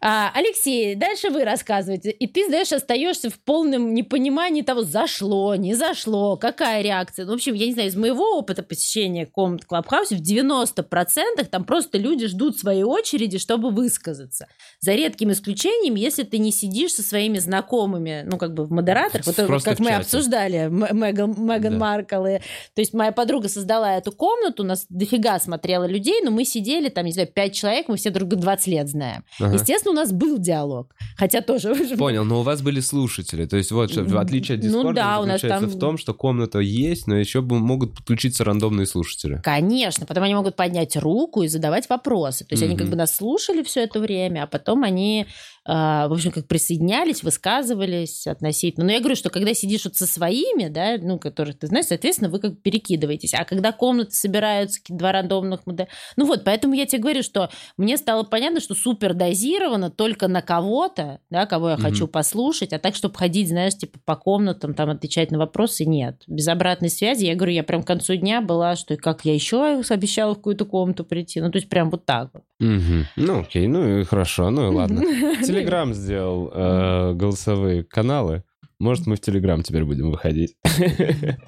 а, 0.00 0.30
Алексей, 0.34 0.94
дальше 0.94 1.30
вы 1.30 1.44
рассказываете. 1.44 2.10
И 2.10 2.26
ты, 2.26 2.46
знаешь, 2.46 2.72
остаешься 2.72 3.30
в 3.30 3.38
полном 3.40 3.94
непонимании 3.94 4.62
того, 4.62 4.82
зашло, 4.82 5.54
не 5.54 5.74
зашло, 5.74 6.36
какая 6.36 6.82
реакция. 6.82 7.24
Ну, 7.26 7.32
в 7.32 7.34
общем, 7.34 7.54
я 7.54 7.66
не 7.66 7.72
знаю, 7.72 7.88
из 7.88 7.96
моего 7.96 8.36
опыта 8.38 8.62
посещения 8.62 9.26
комнат 9.26 9.64
Клабхауса 9.64 10.14
в 10.16 10.20
90% 10.20 11.44
там 11.50 11.64
просто 11.64 11.98
люди 11.98 12.26
ждут 12.26 12.58
своей 12.58 12.82
очереди, 12.82 13.38
чтобы 13.38 13.70
высказаться. 13.70 14.46
За 14.80 14.94
редким 14.94 15.32
исключением, 15.32 15.94
если 15.94 16.22
ты 16.22 16.38
не 16.38 16.52
сидишь 16.52 16.92
со 16.92 17.02
своими 17.02 17.38
знакомыми, 17.38 18.22
ну, 18.26 18.38
как 18.38 18.54
бы 18.54 18.64
в 18.64 18.70
модераторах, 18.70 19.26
вот 19.26 19.62
как 19.64 19.78
мы 19.78 19.90
обсуждали, 19.92 20.68
Меган, 20.70 21.34
Меган 21.36 21.72
Да. 21.74 21.78
Маркл. 21.78 22.24
и- 22.26 22.38
то 22.38 22.80
есть 22.80 22.92
моя 22.94 23.12
подруга 23.12 23.48
создала 23.48 23.96
эту 23.96 24.12
комнату, 24.12 24.62
у 24.62 24.66
нас 24.66 24.86
дофига 24.88 25.38
смотрела 25.38 25.84
людей, 25.84 26.20
но 26.22 26.30
мы 26.30 26.44
сидели, 26.44 26.88
там, 26.88 27.04
не 27.06 27.12
знаю, 27.12 27.28
пять 27.28 27.54
человек, 27.54 27.88
мы 27.88 27.96
все 27.96 28.10
друг 28.10 28.28
друга 28.28 28.42
20 28.42 28.66
лет 28.68 28.88
знаем. 28.88 29.24
Ага. 29.40 29.54
Естественно, 29.54 29.92
у 29.92 29.96
нас 29.96 30.12
был 30.12 30.38
диалог. 30.38 30.94
Хотя 31.16 31.40
тоже... 31.40 31.74
Понял, 31.96 32.24
но 32.24 32.40
у 32.40 32.42
вас 32.42 32.62
были 32.62 32.80
слушатели. 32.80 33.46
То 33.46 33.56
есть 33.56 33.72
вот, 33.72 33.94
в 33.94 34.18
отличие 34.18 34.58
от 34.58 34.64
Ну 34.64 34.82
Discord, 34.90 34.94
да, 34.94 35.20
у 35.20 35.26
нас 35.26 35.40
там- 35.40 35.64
в 35.66 35.78
том, 35.78 35.98
что 35.98 36.14
комната 36.14 36.58
есть, 36.60 37.06
но 37.06 37.16
еще 37.16 37.40
могут 37.40 37.94
подключиться 37.94 38.44
рандомные 38.44 38.86
слушатели. 38.86 39.40
Конечно, 39.42 40.06
потом 40.06 40.24
они 40.24 40.34
могут 40.34 40.56
поднять 40.56 40.96
руку 40.96 41.42
и 41.42 41.48
задавать 41.48 41.88
вопросы. 41.88 42.44
То 42.44 42.52
есть 42.54 42.62
они 42.62 42.74
Мгм. 42.74 42.80
как 42.82 42.90
бы 42.90 42.96
нас 42.96 43.14
слушали 43.16 43.62
все 43.62 43.82
это 43.84 44.00
время, 44.00 44.44
а 44.44 44.46
потом 44.46 44.84
они, 44.84 45.26
в 45.66 46.12
общем, 46.12 46.30
как 46.30 46.46
присоединялись, 46.48 47.22
высказывались 47.22 48.26
относительно. 48.26 48.86
Но 48.86 48.92
я 48.92 49.00
говорю, 49.00 49.14
что 49.14 49.28
когда 49.28 49.52
сидишь 49.52 49.84
вот 49.84 49.94
со 49.96 50.06
своими, 50.06 50.68
да, 50.68 50.96
ну, 51.00 51.18
которых 51.18 51.58
ты 51.58 51.66
знаешь, 51.66 51.86
соответственно, 51.86 52.30
вы 52.30 52.38
как 52.38 52.52
бы 52.52 52.56
перекидываетесь. 52.56 53.34
А 53.34 53.44
когда 53.44 53.72
комнаты 53.72 54.12
собираются, 54.12 54.80
два 54.88 55.12
рандомных 55.12 55.66
модели... 55.66 55.88
Ну 56.16 56.26
вот, 56.26 56.44
поэтому 56.44 56.74
я 56.74 56.86
тебе 56.86 57.02
говорю, 57.02 57.22
что 57.22 57.50
мне 57.76 57.98
стало 57.98 58.22
понятно, 58.22 58.60
что 58.60 58.74
супер 58.74 59.12
дозировано 59.14 59.90
только 59.90 60.28
на 60.28 60.40
кого-то, 60.40 61.20
да, 61.28 61.44
кого 61.46 61.70
я 61.70 61.74
Мгм. 61.74 61.82
хочу 61.82 62.08
послушать, 62.08 62.72
а 62.72 62.78
так, 62.78 62.94
чтобы 62.94 63.14
ходить, 63.16 63.48
знаешь, 63.48 63.76
типа 63.76 63.98
по 64.04 64.16
комнатам, 64.16 64.72
там, 64.74 64.88
отвечать 64.90 65.30
на 65.30 65.38
вопросы, 65.38 65.84
нет. 65.84 66.22
Без 66.26 66.48
обратной 66.48 66.88
связи, 66.88 67.26
я 67.26 67.34
говорю, 67.34 67.52
я 67.52 67.62
прям 67.64 67.82
к 67.82 67.86
концу 67.86 68.16
дня 68.16 68.40
была, 68.40 68.76
что 68.76 68.94
и 68.94 68.96
как 68.96 69.24
я 69.24 69.34
еще 69.34 69.82
обещала 69.88 70.32
в 70.32 70.36
какую-то 70.36 70.64
комнату 70.64 71.04
прийти. 71.04 71.40
Ну, 71.40 71.50
то 71.50 71.58
есть 71.58 71.68
прям 71.68 71.90
вот 71.90 72.06
так 72.06 72.30
вот. 72.32 72.42
Мгм. 72.58 73.06
Ну 73.16 73.40
окей, 73.40 73.66
ну 73.66 74.00
и 74.00 74.04
хорошо, 74.04 74.50
ну 74.50 74.70
и 74.70 74.74
ладно. 74.74 75.02
Телеграм 75.50 75.94
сделал 75.94 76.50
э, 76.52 77.14
голосовые 77.14 77.84
каналы. 77.84 78.44
Может, 78.78 79.06
мы 79.06 79.16
в 79.16 79.20
Телеграм 79.20 79.62
теперь 79.62 79.84
будем 79.84 80.10
выходить. 80.10 80.56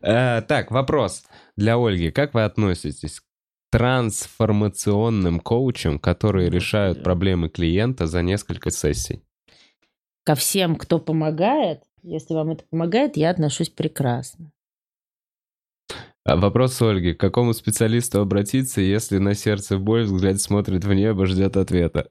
Э, 0.00 0.40
Так, 0.40 0.70
вопрос 0.70 1.24
для 1.56 1.76
Ольги. 1.76 2.10
Как 2.10 2.32
вы 2.32 2.44
относитесь 2.44 3.20
к 3.20 3.24
трансформационным 3.70 5.40
коучам, 5.40 5.98
которые 5.98 6.48
решают 6.48 7.02
проблемы 7.02 7.50
клиента 7.50 8.06
за 8.06 8.22
несколько 8.22 8.70
сессий? 8.70 9.22
Ко 10.24 10.34
всем, 10.34 10.76
кто 10.76 10.98
помогает, 10.98 11.82
если 12.02 12.32
вам 12.32 12.50
это 12.52 12.64
помогает, 12.70 13.18
я 13.18 13.30
отношусь 13.30 13.68
прекрасно. 13.68 14.52
А 16.24 16.36
Вопрос 16.36 16.80
Ольги. 16.82 17.12
К 17.12 17.20
какому 17.20 17.52
специалисту 17.52 18.20
обратиться, 18.20 18.80
если 18.80 19.18
на 19.18 19.34
сердце 19.34 19.78
боль, 19.78 20.04
взгляд 20.04 20.40
смотрит 20.40 20.84
в 20.84 20.92
небо, 20.92 21.26
ждет 21.26 21.56
ответа? 21.56 22.10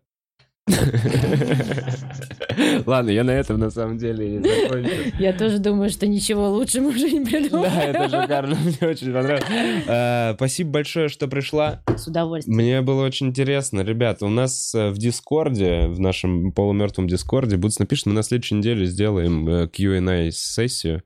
Ладно, 2.85 3.09
я 3.11 3.23
на 3.23 3.31
этом 3.31 3.59
на 3.59 3.69
самом 3.69 3.97
деле 3.97 4.37
и 4.37 4.39
закончу. 4.39 4.89
Я 5.19 5.33
тоже 5.33 5.59
думаю, 5.59 5.89
что 5.89 6.07
ничего 6.07 6.49
лучше 6.49 6.81
мы 6.81 6.89
уже 6.89 7.11
не 7.11 7.23
придумаем. 7.23 7.71
Да, 7.71 7.83
это 7.83 8.21
шикарно, 8.21 8.55
мне 8.55 8.89
очень 8.89 9.13
понравилось. 9.13 9.43
Э, 9.87 10.33
Спасибо 10.35 10.71
большое, 10.71 11.09
что 11.09 11.27
пришла. 11.27 11.81
С 11.95 12.07
удовольствием. 12.07 12.57
Мне 12.57 12.81
было 12.81 13.05
очень 13.05 13.27
интересно. 13.27 13.81
Ребята, 13.81 14.25
у 14.25 14.29
нас 14.29 14.73
э, 14.73 14.89
в 14.89 14.97
Дискорде, 14.97 15.87
в 15.87 15.99
нашем 15.99 16.51
полумертвом 16.51 17.07
Дискорде, 17.07 17.57
будет 17.57 17.79
написано, 17.79 18.13
мы 18.13 18.17
на 18.17 18.23
следующей 18.23 18.55
неделе 18.55 18.85
сделаем 18.85 19.47
э, 19.47 19.67
Q&A-сессию. 19.67 21.03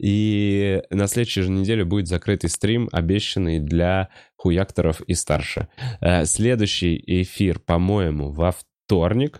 И 0.00 0.80
на 0.90 1.06
следующей 1.08 1.42
же 1.42 1.50
неделе 1.50 1.84
будет 1.84 2.08
закрытый 2.08 2.48
стрим, 2.48 2.88
обещанный 2.90 3.58
для 3.58 4.08
хуякторов 4.36 5.02
и 5.02 5.14
старше. 5.14 5.68
Э, 6.00 6.24
Следующий 6.24 7.02
эфир, 7.06 7.58
по-моему, 7.58 8.30
во 8.30 8.52
вторник, 8.52 8.69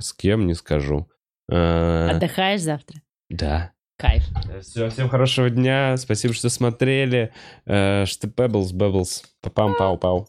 с 0.01 0.13
кем 0.13 0.47
не 0.47 0.55
скажу. 0.55 1.09
Э, 1.51 2.09
Отдыхаешь 2.11 2.61
завтра? 2.61 3.01
Да. 3.29 3.73
Кайф. 3.99 4.25
Все, 4.63 4.89
всем 4.89 5.09
хорошего 5.09 5.51
дня. 5.51 5.97
Спасибо, 5.99 6.33
что 6.33 6.49
смотрели. 6.49 7.33
Э, 7.67 8.07
Что 8.07 8.29
Pebbles, 8.29 8.73
Bubbles. 8.73 9.25
Папам, 9.43 9.75
пау-пау. 9.79 10.27